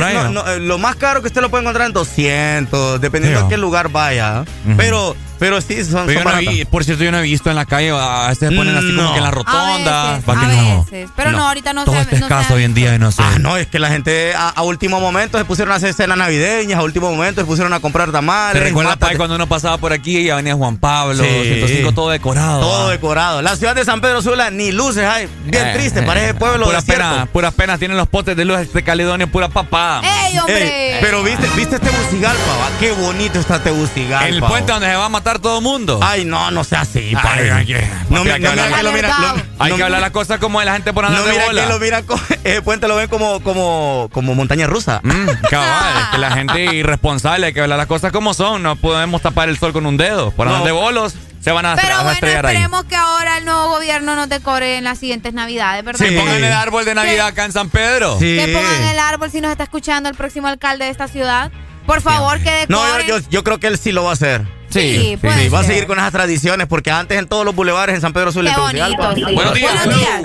No, 0.00 0.30
¿no? 0.30 0.48
eh, 0.48 0.60
lo 0.60 0.78
más 0.78 0.96
caro 0.96 1.20
que 1.20 1.28
usted 1.28 1.40
lo 1.40 1.50
puede 1.50 1.62
encontrar 1.62 1.86
en 1.86 1.92
200, 1.92 3.00
dependiendo 3.00 3.40
a 3.40 3.42
¿no? 3.44 3.48
qué 3.48 3.56
lugar 3.56 3.90
vaya. 3.90 4.44
Pero, 4.76 5.16
pero 5.38 5.60
sí, 5.60 5.84
son, 5.84 6.06
Pero 6.06 6.20
yo 6.20 6.22
son 6.22 6.24
no 6.24 6.30
baratas. 6.36 6.54
vi- 6.54 6.64
por 6.64 6.84
cierto, 6.84 7.04
yo 7.04 7.12
no 7.12 7.18
he 7.18 7.22
visto 7.22 7.50
en 7.50 7.56
la 7.56 7.64
calle, 7.64 7.90
a 7.90 8.28
veces 8.28 8.48
se 8.50 8.56
ponen 8.56 8.76
así 8.76 8.94
como 8.94 9.12
que 9.12 9.18
en 9.18 9.24
las 9.24 9.34
rotondas. 9.34 9.88
A 9.88 10.08
veces, 10.12 10.24
¿para 10.24 10.40
a 10.40 10.46
qué 10.48 10.56
no? 10.56 10.84
veces. 10.84 11.10
Pero 11.16 11.32
no, 11.32 11.48
ahorita 11.48 11.72
no 11.72 11.84
Todo 11.84 11.94
se- 11.96 12.00
está 12.02 12.12
no 12.12 12.18
se 12.18 12.24
escaso 12.34 12.54
hoy 12.54 12.64
en 12.64 12.74
día 12.74 12.94
y 12.94 12.98
no 12.98 13.10
sé. 13.12 13.22
Ah, 13.24 13.38
no, 13.38 13.56
es 13.56 13.66
que 13.66 13.78
la 13.78 13.88
gente 13.88 14.34
a, 14.34 14.48
a 14.50 14.62
último 14.62 15.00
momento 15.00 15.38
se 15.38 15.44
pusieron 15.44 15.72
a 15.72 15.76
hacer 15.76 15.92
cenas 15.94 16.18
navideñas, 16.18 16.78
a 16.78 16.82
último 16.82 17.10
momento 17.10 17.40
se 17.40 17.46
pusieron 17.46 17.72
a 17.72 17.80
comprar 17.80 18.10
tamales. 18.12 18.60
¿Se 18.60 18.68
recuerda, 18.68 18.96
Pai, 18.96 19.16
cuando 19.16 19.36
uno 19.36 19.46
pasaba 19.46 19.78
por 19.78 19.92
aquí 19.92 20.18
y 20.18 20.24
ya 20.26 20.36
venía 20.36 20.54
Juan 20.54 20.76
Pablo, 20.76 21.22
Sí. 21.22 21.28
105 21.30 21.92
todo 21.92 22.10
decorado? 22.10 22.60
Todo 22.60 22.88
ah? 22.88 22.90
decorado. 22.90 23.42
La 23.42 23.56
ciudad 23.56 23.74
de 23.74 23.84
San 23.84 24.00
Pedro 24.00 24.22
Sula 24.22 24.50
ni 24.50 24.72
luces 24.72 25.04
hay. 25.04 25.28
Bien 25.44 25.68
Eh, 25.68 25.72
triste, 25.74 26.00
eh, 26.00 26.02
parece 26.02 26.34
pueblo 26.34 26.66
Puras 26.66 26.84
penas, 26.84 27.28
puras 27.28 27.54
penas 27.54 27.78
tienen 27.78 27.96
los 27.96 28.08
potes 28.08 28.36
de 28.36 28.44
luz 28.44 28.72
de 28.72 28.82
Caledonia, 28.82 29.26
pura 29.26 29.48
papada. 29.48 30.00
¡Ey, 30.28 30.38
hombre! 30.38 30.87
Ey, 30.87 30.87
pero 31.00 31.22
viste, 31.22 31.46
viste 31.56 31.78
Tegucigalpa, 31.78 32.56
va? 32.56 32.68
Qué 32.80 32.92
bonito 32.92 33.38
está 33.38 33.62
Tegucigalpa. 33.62 34.26
el 34.28 34.42
puente 34.42 34.72
donde 34.72 34.88
se 34.88 34.96
va 34.96 35.04
a 35.06 35.08
matar 35.08 35.38
todo 35.38 35.58
el 35.58 35.64
mundo. 35.64 36.00
Ay, 36.02 36.24
no, 36.24 36.50
no 36.50 36.64
sea 36.64 36.82
así, 36.82 36.98
Ay, 37.08 37.14
padre. 37.14 37.52
hay 37.52 37.66
que- 37.66 37.80
No, 38.10 38.16
papi, 38.18 38.24
mi- 38.24 38.30
hay 38.30 38.36
que 38.36 38.40
no, 38.40 38.50
hablar- 38.50 38.66
mira 38.66 38.76
que 38.78 38.82
lo 38.82 38.92
mira. 38.92 39.08
lo- 39.08 39.42
Hay 39.64 39.70
no- 39.70 39.76
que 39.76 39.82
hablar 39.82 40.00
las 40.00 40.10
cosas 40.10 40.38
como 40.38 40.60
de 40.60 40.66
la 40.66 40.72
gente 40.72 40.92
por 40.92 41.04
andar 41.04 41.20
No, 41.20 41.26
de 41.26 41.32
mira 41.32 41.44
bola. 41.46 41.62
que 41.62 41.68
lo 41.90 42.06
co- 42.06 42.20
ese 42.44 42.62
puente 42.62 42.88
lo 42.88 42.96
ven 42.96 43.08
como, 43.08 43.40
como, 43.40 44.08
como 44.12 44.34
montaña 44.34 44.66
rusa. 44.66 45.00
Mm, 45.02 45.26
cabal, 45.50 45.98
es 46.02 46.08
que 46.10 46.18
la 46.18 46.30
gente 46.32 46.64
irresponsable, 46.76 47.46
hay 47.46 47.52
que 47.52 47.60
hablar 47.60 47.78
las 47.78 47.86
cosas 47.86 48.12
como 48.12 48.34
son. 48.34 48.62
No 48.62 48.76
podemos 48.76 49.22
tapar 49.22 49.48
el 49.48 49.58
sol 49.58 49.72
con 49.72 49.86
un 49.86 49.96
dedo. 49.96 50.30
Por 50.32 50.46
andar 50.46 50.60
No. 50.60 50.66
de 50.66 50.72
bolos, 50.72 51.14
se 51.40 51.52
van 51.52 51.64
a, 51.66 51.76
Pero 51.76 51.94
a 51.94 51.96
bueno, 51.98 52.10
estrellar 52.12 52.46
ahí. 52.46 52.56
esperemos 52.56 52.84
que 52.84 52.96
ahora 52.96 53.07
nuevo 53.48 53.70
gobierno 53.70 54.14
nos 54.16 54.28
decore 54.28 54.76
en 54.76 54.84
las 54.84 54.98
siguientes 54.98 55.32
navidades, 55.34 55.84
¿verdad? 55.84 56.04
Que 56.06 56.12
pongan 56.18 56.42
el 56.44 56.52
árbol 56.52 56.84
de 56.84 56.94
Navidad 56.94 57.28
acá 57.28 57.44
en 57.44 57.52
San 57.52 57.70
Pedro. 57.70 58.18
Sí. 58.18 58.36
Que 58.36 58.52
pongan 58.52 58.82
el 58.84 58.98
árbol 58.98 59.30
si 59.30 59.40
nos 59.40 59.50
está 59.50 59.64
escuchando 59.64 60.08
el 60.08 60.14
próximo 60.14 60.46
alcalde 60.48 60.84
de 60.84 60.90
esta 60.90 61.08
ciudad. 61.08 61.50
Por 61.86 62.02
favor, 62.02 62.38
que 62.40 62.66
No, 62.68 62.80
yo, 63.00 63.18
yo, 63.18 63.28
yo 63.30 63.44
creo 63.44 63.58
que 63.58 63.66
él 63.68 63.78
sí 63.78 63.92
lo 63.92 64.04
va 64.04 64.10
a 64.10 64.12
hacer. 64.12 64.42
Sí, 64.68 65.16
Sí, 65.22 65.48
va 65.48 65.60
a 65.60 65.64
seguir 65.64 65.86
con 65.86 65.98
esas 65.98 66.12
tradiciones 66.12 66.66
porque 66.66 66.90
antes 66.90 67.18
en 67.18 67.26
todos 67.26 67.44
los 67.46 67.54
bulevares 67.54 67.94
en 67.94 68.02
San 68.02 68.12
Pedro 68.12 68.30
Sula 68.30 68.54
bonito, 68.58 69.14
sí. 69.14 69.22
Buenos 69.34 69.54
días. 69.54 69.72
Buenos 69.86 69.98
días. 69.98 70.22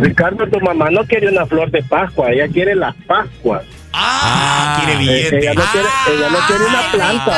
Ricardo, 0.00 0.48
tu 0.48 0.58
mamá 0.60 0.88
no 0.90 1.04
quiere 1.04 1.28
una 1.28 1.44
flor 1.44 1.70
de 1.70 1.82
Pascua, 1.82 2.30
ella 2.32 2.48
quiere 2.48 2.74
las 2.74 2.94
Pascuas. 3.06 3.62
Ah, 3.92 4.80
quiere 4.82 4.92
Eh, 4.94 4.96
billete. 4.98 5.38
ella, 5.40 5.52
no 5.54 5.62
quiere, 5.72 5.88
ella 6.14 6.28
no 6.30 6.38
quiere 6.46 6.64
una 6.64 6.92
planta. 6.92 7.32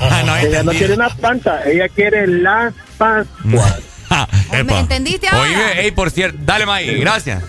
Ah, 0.00 0.22
no, 0.26 0.36
ella 0.36 0.62
no 0.62 0.72
quiere 0.72 0.94
una 0.94 1.08
planta, 1.10 1.60
ella 1.66 1.88
quiere 1.88 2.26
las 2.28 2.72
Pascuas. 2.96 3.80
¿Me 4.64 4.78
entendiste 4.78 5.28
ahora? 5.28 5.42
Oye, 5.42 5.84
ey, 5.84 5.90
por 5.92 6.10
cierto, 6.10 6.38
dale, 6.42 6.66
May, 6.66 6.98
gracias. 7.00 7.42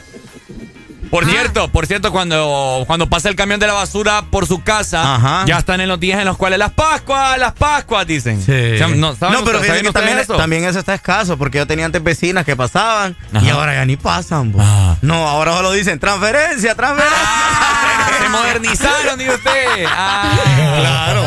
Por 1.10 1.26
cierto, 1.26 1.70
por 1.70 1.88
cierto, 1.88 2.12
cuando, 2.12 2.84
cuando 2.86 3.08
pasa 3.08 3.30
el 3.30 3.38
camión 3.38 3.62
de 3.62 3.68
la 3.68 3.72
basura 3.72 4.24
por 4.30 4.46
su 4.46 4.62
casa, 4.62 5.16
Ajá. 5.16 5.46
ya 5.48 5.58
están 5.58 5.80
en 5.80 5.88
los 5.88 6.02
días 6.02 6.20
en 6.20 6.26
los 6.26 6.36
cuales 6.36 6.60
las 6.60 6.74
Pascuas, 6.74 7.38
las 7.38 7.54
Pascuas, 7.54 8.06
dicen. 8.06 8.42
Sí. 8.44 8.52
O 8.52 8.78
sea, 8.78 8.88
no, 8.90 9.16
¿saben 9.16 9.36
No, 9.40 9.46
pero 9.46 9.60
ustedes- 9.60 9.62
fíjate 9.62 9.64
saben 9.64 9.84
que 9.84 9.88
ustedes 9.88 9.94
también 9.94 10.20
eso? 10.20 10.36
también 10.36 10.64
eso 10.66 10.80
está 10.80 10.94
escaso, 10.94 11.38
porque 11.38 11.60
yo 11.60 11.66
tenía 11.66 11.86
antes 11.86 12.04
vecinas 12.04 12.44
que 12.44 12.58
pasaban 12.58 13.16
y 13.42 13.48
ahora 13.48 13.74
ya 13.76 13.86
ni 13.86 13.96
pasan. 13.96 14.52
bo. 14.52 14.60
Ah. 14.62 14.98
No, 15.02 15.30
ahora 15.30 15.54
solo 15.54 15.72
dicen 15.72 15.98
transferencia, 15.98 16.76
transferencia. 16.76 17.22
Ah, 17.26 18.10
se 18.22 18.30
modernizaron, 18.30 19.18
dice 19.18 19.34
usted. 19.34 19.86
Ah. 19.90 20.34
Claro. 20.80 21.24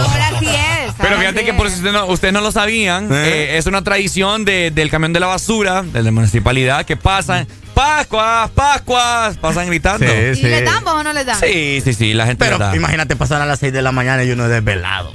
Pero 1.10 1.20
fíjate 1.20 1.44
que 1.44 1.54
por 1.54 1.68
si 1.68 1.76
ustedes 1.76 1.92
no, 1.92 2.06
ustedes 2.06 2.32
no 2.34 2.40
lo 2.40 2.52
sabían, 2.52 3.12
¿Eh? 3.12 3.16
eh, 3.54 3.58
es 3.58 3.66
una 3.66 3.82
tradición 3.82 4.44
de- 4.44 4.70
del 4.70 4.90
camión 4.90 5.12
de 5.12 5.20
la 5.20 5.26
basura, 5.26 5.82
de 5.82 6.02
la 6.02 6.10
municipalidad, 6.10 6.84
que 6.86 6.96
pasan 6.96 7.46
Pascuas, 7.74 8.50
Pascuas, 8.50 9.36
pasan 9.38 9.66
gritando. 9.68 10.06
Sí, 10.06 10.12
¿Y 10.32 10.34
sí. 10.36 10.42
les 10.42 10.64
damos 10.64 10.92
o 10.94 11.02
no 11.02 11.12
les 11.12 11.24
damos? 11.26 11.40
Sí, 11.44 11.80
sí, 11.82 11.94
sí, 11.94 12.12
la 12.14 12.26
gente 12.26 12.44
Pero 12.44 12.58
da. 12.58 12.74
imagínate 12.76 13.16
pasar 13.16 13.40
a 13.42 13.46
las 13.46 13.58
6 13.60 13.72
de 13.72 13.82
la 13.82 13.92
mañana 13.92 14.22
y 14.24 14.30
uno 14.30 14.48
desvelado. 14.48 15.12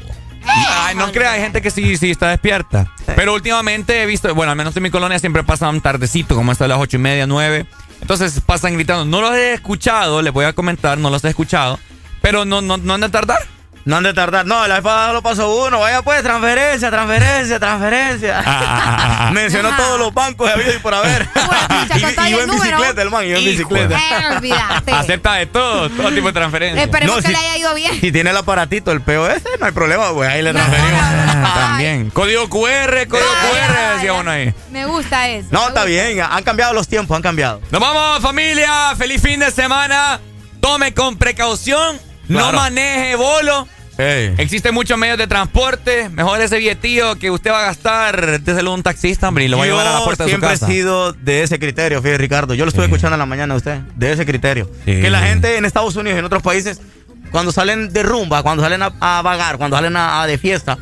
Ay, 0.48 0.96
no 0.96 1.12
crea, 1.12 1.32
hay 1.34 1.42
gente 1.42 1.62
que 1.62 1.72
sí, 1.72 1.98
sí 1.98 2.12
está 2.12 2.30
despierta. 2.30 2.92
Pero 3.16 3.34
últimamente 3.34 4.04
he 4.04 4.06
visto, 4.06 4.34
bueno, 4.36 4.52
al 4.52 4.58
menos 4.58 4.76
en 4.78 4.84
mi 4.84 4.92
colonia 4.92 5.18
siempre 5.20 5.44
pasan 5.44 5.82
tardecito, 5.82 6.36
como 6.36 6.52
hasta 6.52 6.68
las 6.68 6.78
ocho 6.80 6.98
y 6.98 7.00
media, 7.00 7.26
nueve. 7.28 7.66
Entonces 8.02 8.40
pasan 8.46 8.74
gritando. 8.76 9.06
No 9.06 9.22
los 9.22 9.36
he 9.36 9.54
escuchado, 9.54 10.22
les 10.22 10.32
voy 10.34 10.46
a 10.46 10.54
comentar, 10.54 10.98
no 10.98 11.10
los 11.10 11.24
he 11.24 11.30
escuchado. 11.30 11.80
Pero 12.22 12.46
no, 12.46 12.62
no, 12.62 12.78
no 12.78 12.94
han 12.94 13.02
de 13.02 13.10
tardar. 13.10 13.40
No 13.86 13.98
han 13.98 14.04
de 14.04 14.14
tardar. 14.16 14.48
No, 14.48 14.68
la 14.68 14.76
vez 14.76 14.84
pasada 14.84 15.14
lo 15.14 15.22
pasó 15.22 15.64
uno. 15.68 15.80
Vaya 15.80 16.02
pues, 16.02 16.24
transferencia, 16.24 16.90
transferencia, 16.90 17.60
transferencia. 17.60 18.44
Ah. 18.44 19.30
Mencionó 19.34 19.76
todos 19.78 20.00
los 20.00 20.12
bancos 20.12 20.50
habido 20.50 20.74
y 20.74 20.80
por 20.80 20.94
haber. 20.94 21.28
Y, 21.96 22.00
y 22.00 22.34
en 22.34 22.50
bicicleta, 22.50 23.02
el 23.04 23.12
man, 23.12 23.26
iba 23.26 23.38
en 23.38 23.46
bicicleta. 23.46 23.98
Eh. 24.42 24.92
Acepta 24.92 25.36
de 25.36 25.46
todo, 25.46 25.90
todo 25.90 26.10
tipo 26.12 26.28
de 26.28 26.34
transferencia. 26.34 26.84
Esperemos 26.84 27.18
No, 27.18 27.22
que 27.22 27.30
le 27.30 27.38
haya 27.38 27.58
ido 27.58 27.74
bien. 27.76 28.02
Si 28.02 28.12
tiene 28.12 28.32
el 28.32 28.38
aparatito, 28.38 28.92
el 28.92 29.02
POS, 29.02 29.44
no 29.60 29.66
hay 29.68 29.72
problema, 29.72 30.12
pues 30.12 30.30
ahí 30.30 30.42
le 30.42 30.52
No, 30.52 30.60
transferimos. 30.60 31.54
También. 31.56 32.10
Código 32.10 32.50
QR, 32.50 33.08
código 33.08 33.30
Ay, 33.42 33.50
QR, 33.52 33.78
ay, 33.78 33.94
decía 33.96 34.12
ay. 34.12 34.20
uno 34.20 34.32
ahí. 34.32 34.54
Me 34.72 34.86
gusta 34.86 35.28
eso. 35.30 35.48
No, 35.52 35.60
está 35.60 35.82
gusta. 35.82 35.86
bien. 35.86 36.22
Han 36.22 36.44
cambiado 36.44 36.74
los 36.74 36.88
tiempos, 36.88 37.16
han 37.16 37.22
cambiado. 37.24 37.62
Nos 37.72 37.80
vamos, 37.80 38.20
familia. 38.22 38.96
Feliz 38.98 39.22
fin 39.22 39.40
de 39.40 39.52
semana. 39.52 40.20
Tome 40.60 40.94
con 40.94 41.18
precaución 41.18 42.00
no 42.28 42.52
maneje 42.52 43.16
bolo. 43.16 43.68
Existen 43.98 44.74
muchos 44.74 44.98
medios 44.98 45.18
de 45.18 45.26
transporte. 45.28 46.10
Mejor 46.10 46.42
ese 46.42 46.58
billetillo 46.58 47.16
que 47.18 47.32
usted 47.32 47.52
va 47.52 47.62
a 47.62 47.66
gastar, 47.68 48.42
déselo 48.42 48.72
a 48.72 48.74
un 48.74 48.84
taxista, 48.84 49.30
hombre, 49.30 49.46
y 49.46 49.48
lo 49.48 49.58
va 49.58 49.64
a 49.64 49.68
llevar 49.68 49.88
a 49.88 49.94
la 50.00 50.04
puerta 50.04 50.24
de 50.26 50.30
su 50.30 50.32
siempre 50.32 50.50
casa. 50.50 50.68
he 50.68 50.72
sido 50.74 51.14
de 51.14 51.44
ese 51.44 51.60
criterio, 51.60 52.02
fíjate, 52.02 52.18
Ricardo. 52.18 52.54
Yo 52.56 52.66
lo 52.66 52.70
estuve 52.70 52.86
escuchando 52.86 53.16
en 53.16 53.20
la 53.20 53.26
mañana 53.26 53.54
a 53.54 53.58
usted, 53.58 53.80
de 53.96 54.12
ese 54.12 54.26
criterio. 54.26 54.70
Sí. 54.84 55.00
Que 55.02 55.10
la 55.10 55.22
gente 55.22 55.56
en 55.58 55.64
Estados 55.64 55.96
Unidos 55.96 56.18
y 56.18 56.20
en 56.20 56.26
otros 56.26 56.44
países, 56.44 56.82
cuando 57.32 57.54
salen 57.54 57.94
de 57.94 58.04
rumba, 58.04 58.44
cuando 58.44 58.64
salen 58.64 58.82
a, 58.84 58.92
a 59.00 59.22
vagar, 59.22 59.58
cuando 59.58 59.78
salen 59.78 59.96
a, 59.96 60.22
a 60.22 60.28
de 60.28 60.38
fiesta, 60.38 60.78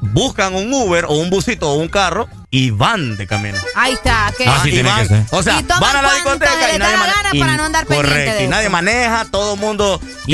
buscan 0.00 0.54
un 0.54 0.72
Uber 0.72 1.04
o 1.06 1.14
un 1.14 1.30
busito 1.30 1.68
o 1.68 1.74
un 1.74 1.88
carro 1.88 2.28
y 2.50 2.70
van 2.70 3.16
de 3.16 3.26
camino. 3.26 3.56
Ahí 3.74 3.94
está. 3.94 4.30
Que 4.36 4.44
Ah, 4.46 4.62
y 4.66 4.82
van- 4.82 5.26
O 5.30 5.42
sea, 5.42 5.60
Y 5.60 5.62
van 5.64 5.96
a 5.96 6.02
la 6.02 6.14
discoteca 6.14 6.74
y 6.74 6.78
nadie 6.78 6.92
la 6.92 6.98
mane- 6.98 7.12
gana 7.16 7.28
y- 7.32 7.40
para 7.40 7.56
no 7.56 7.64
andar 7.64 7.86
pendiente 7.86 8.10
Correcto, 8.14 8.38
de 8.38 8.44
y 8.44 8.48
nadie 8.48 8.68
maneja, 8.68 9.24
todo 9.30 9.54
el 9.54 9.60
mundo 9.60 10.00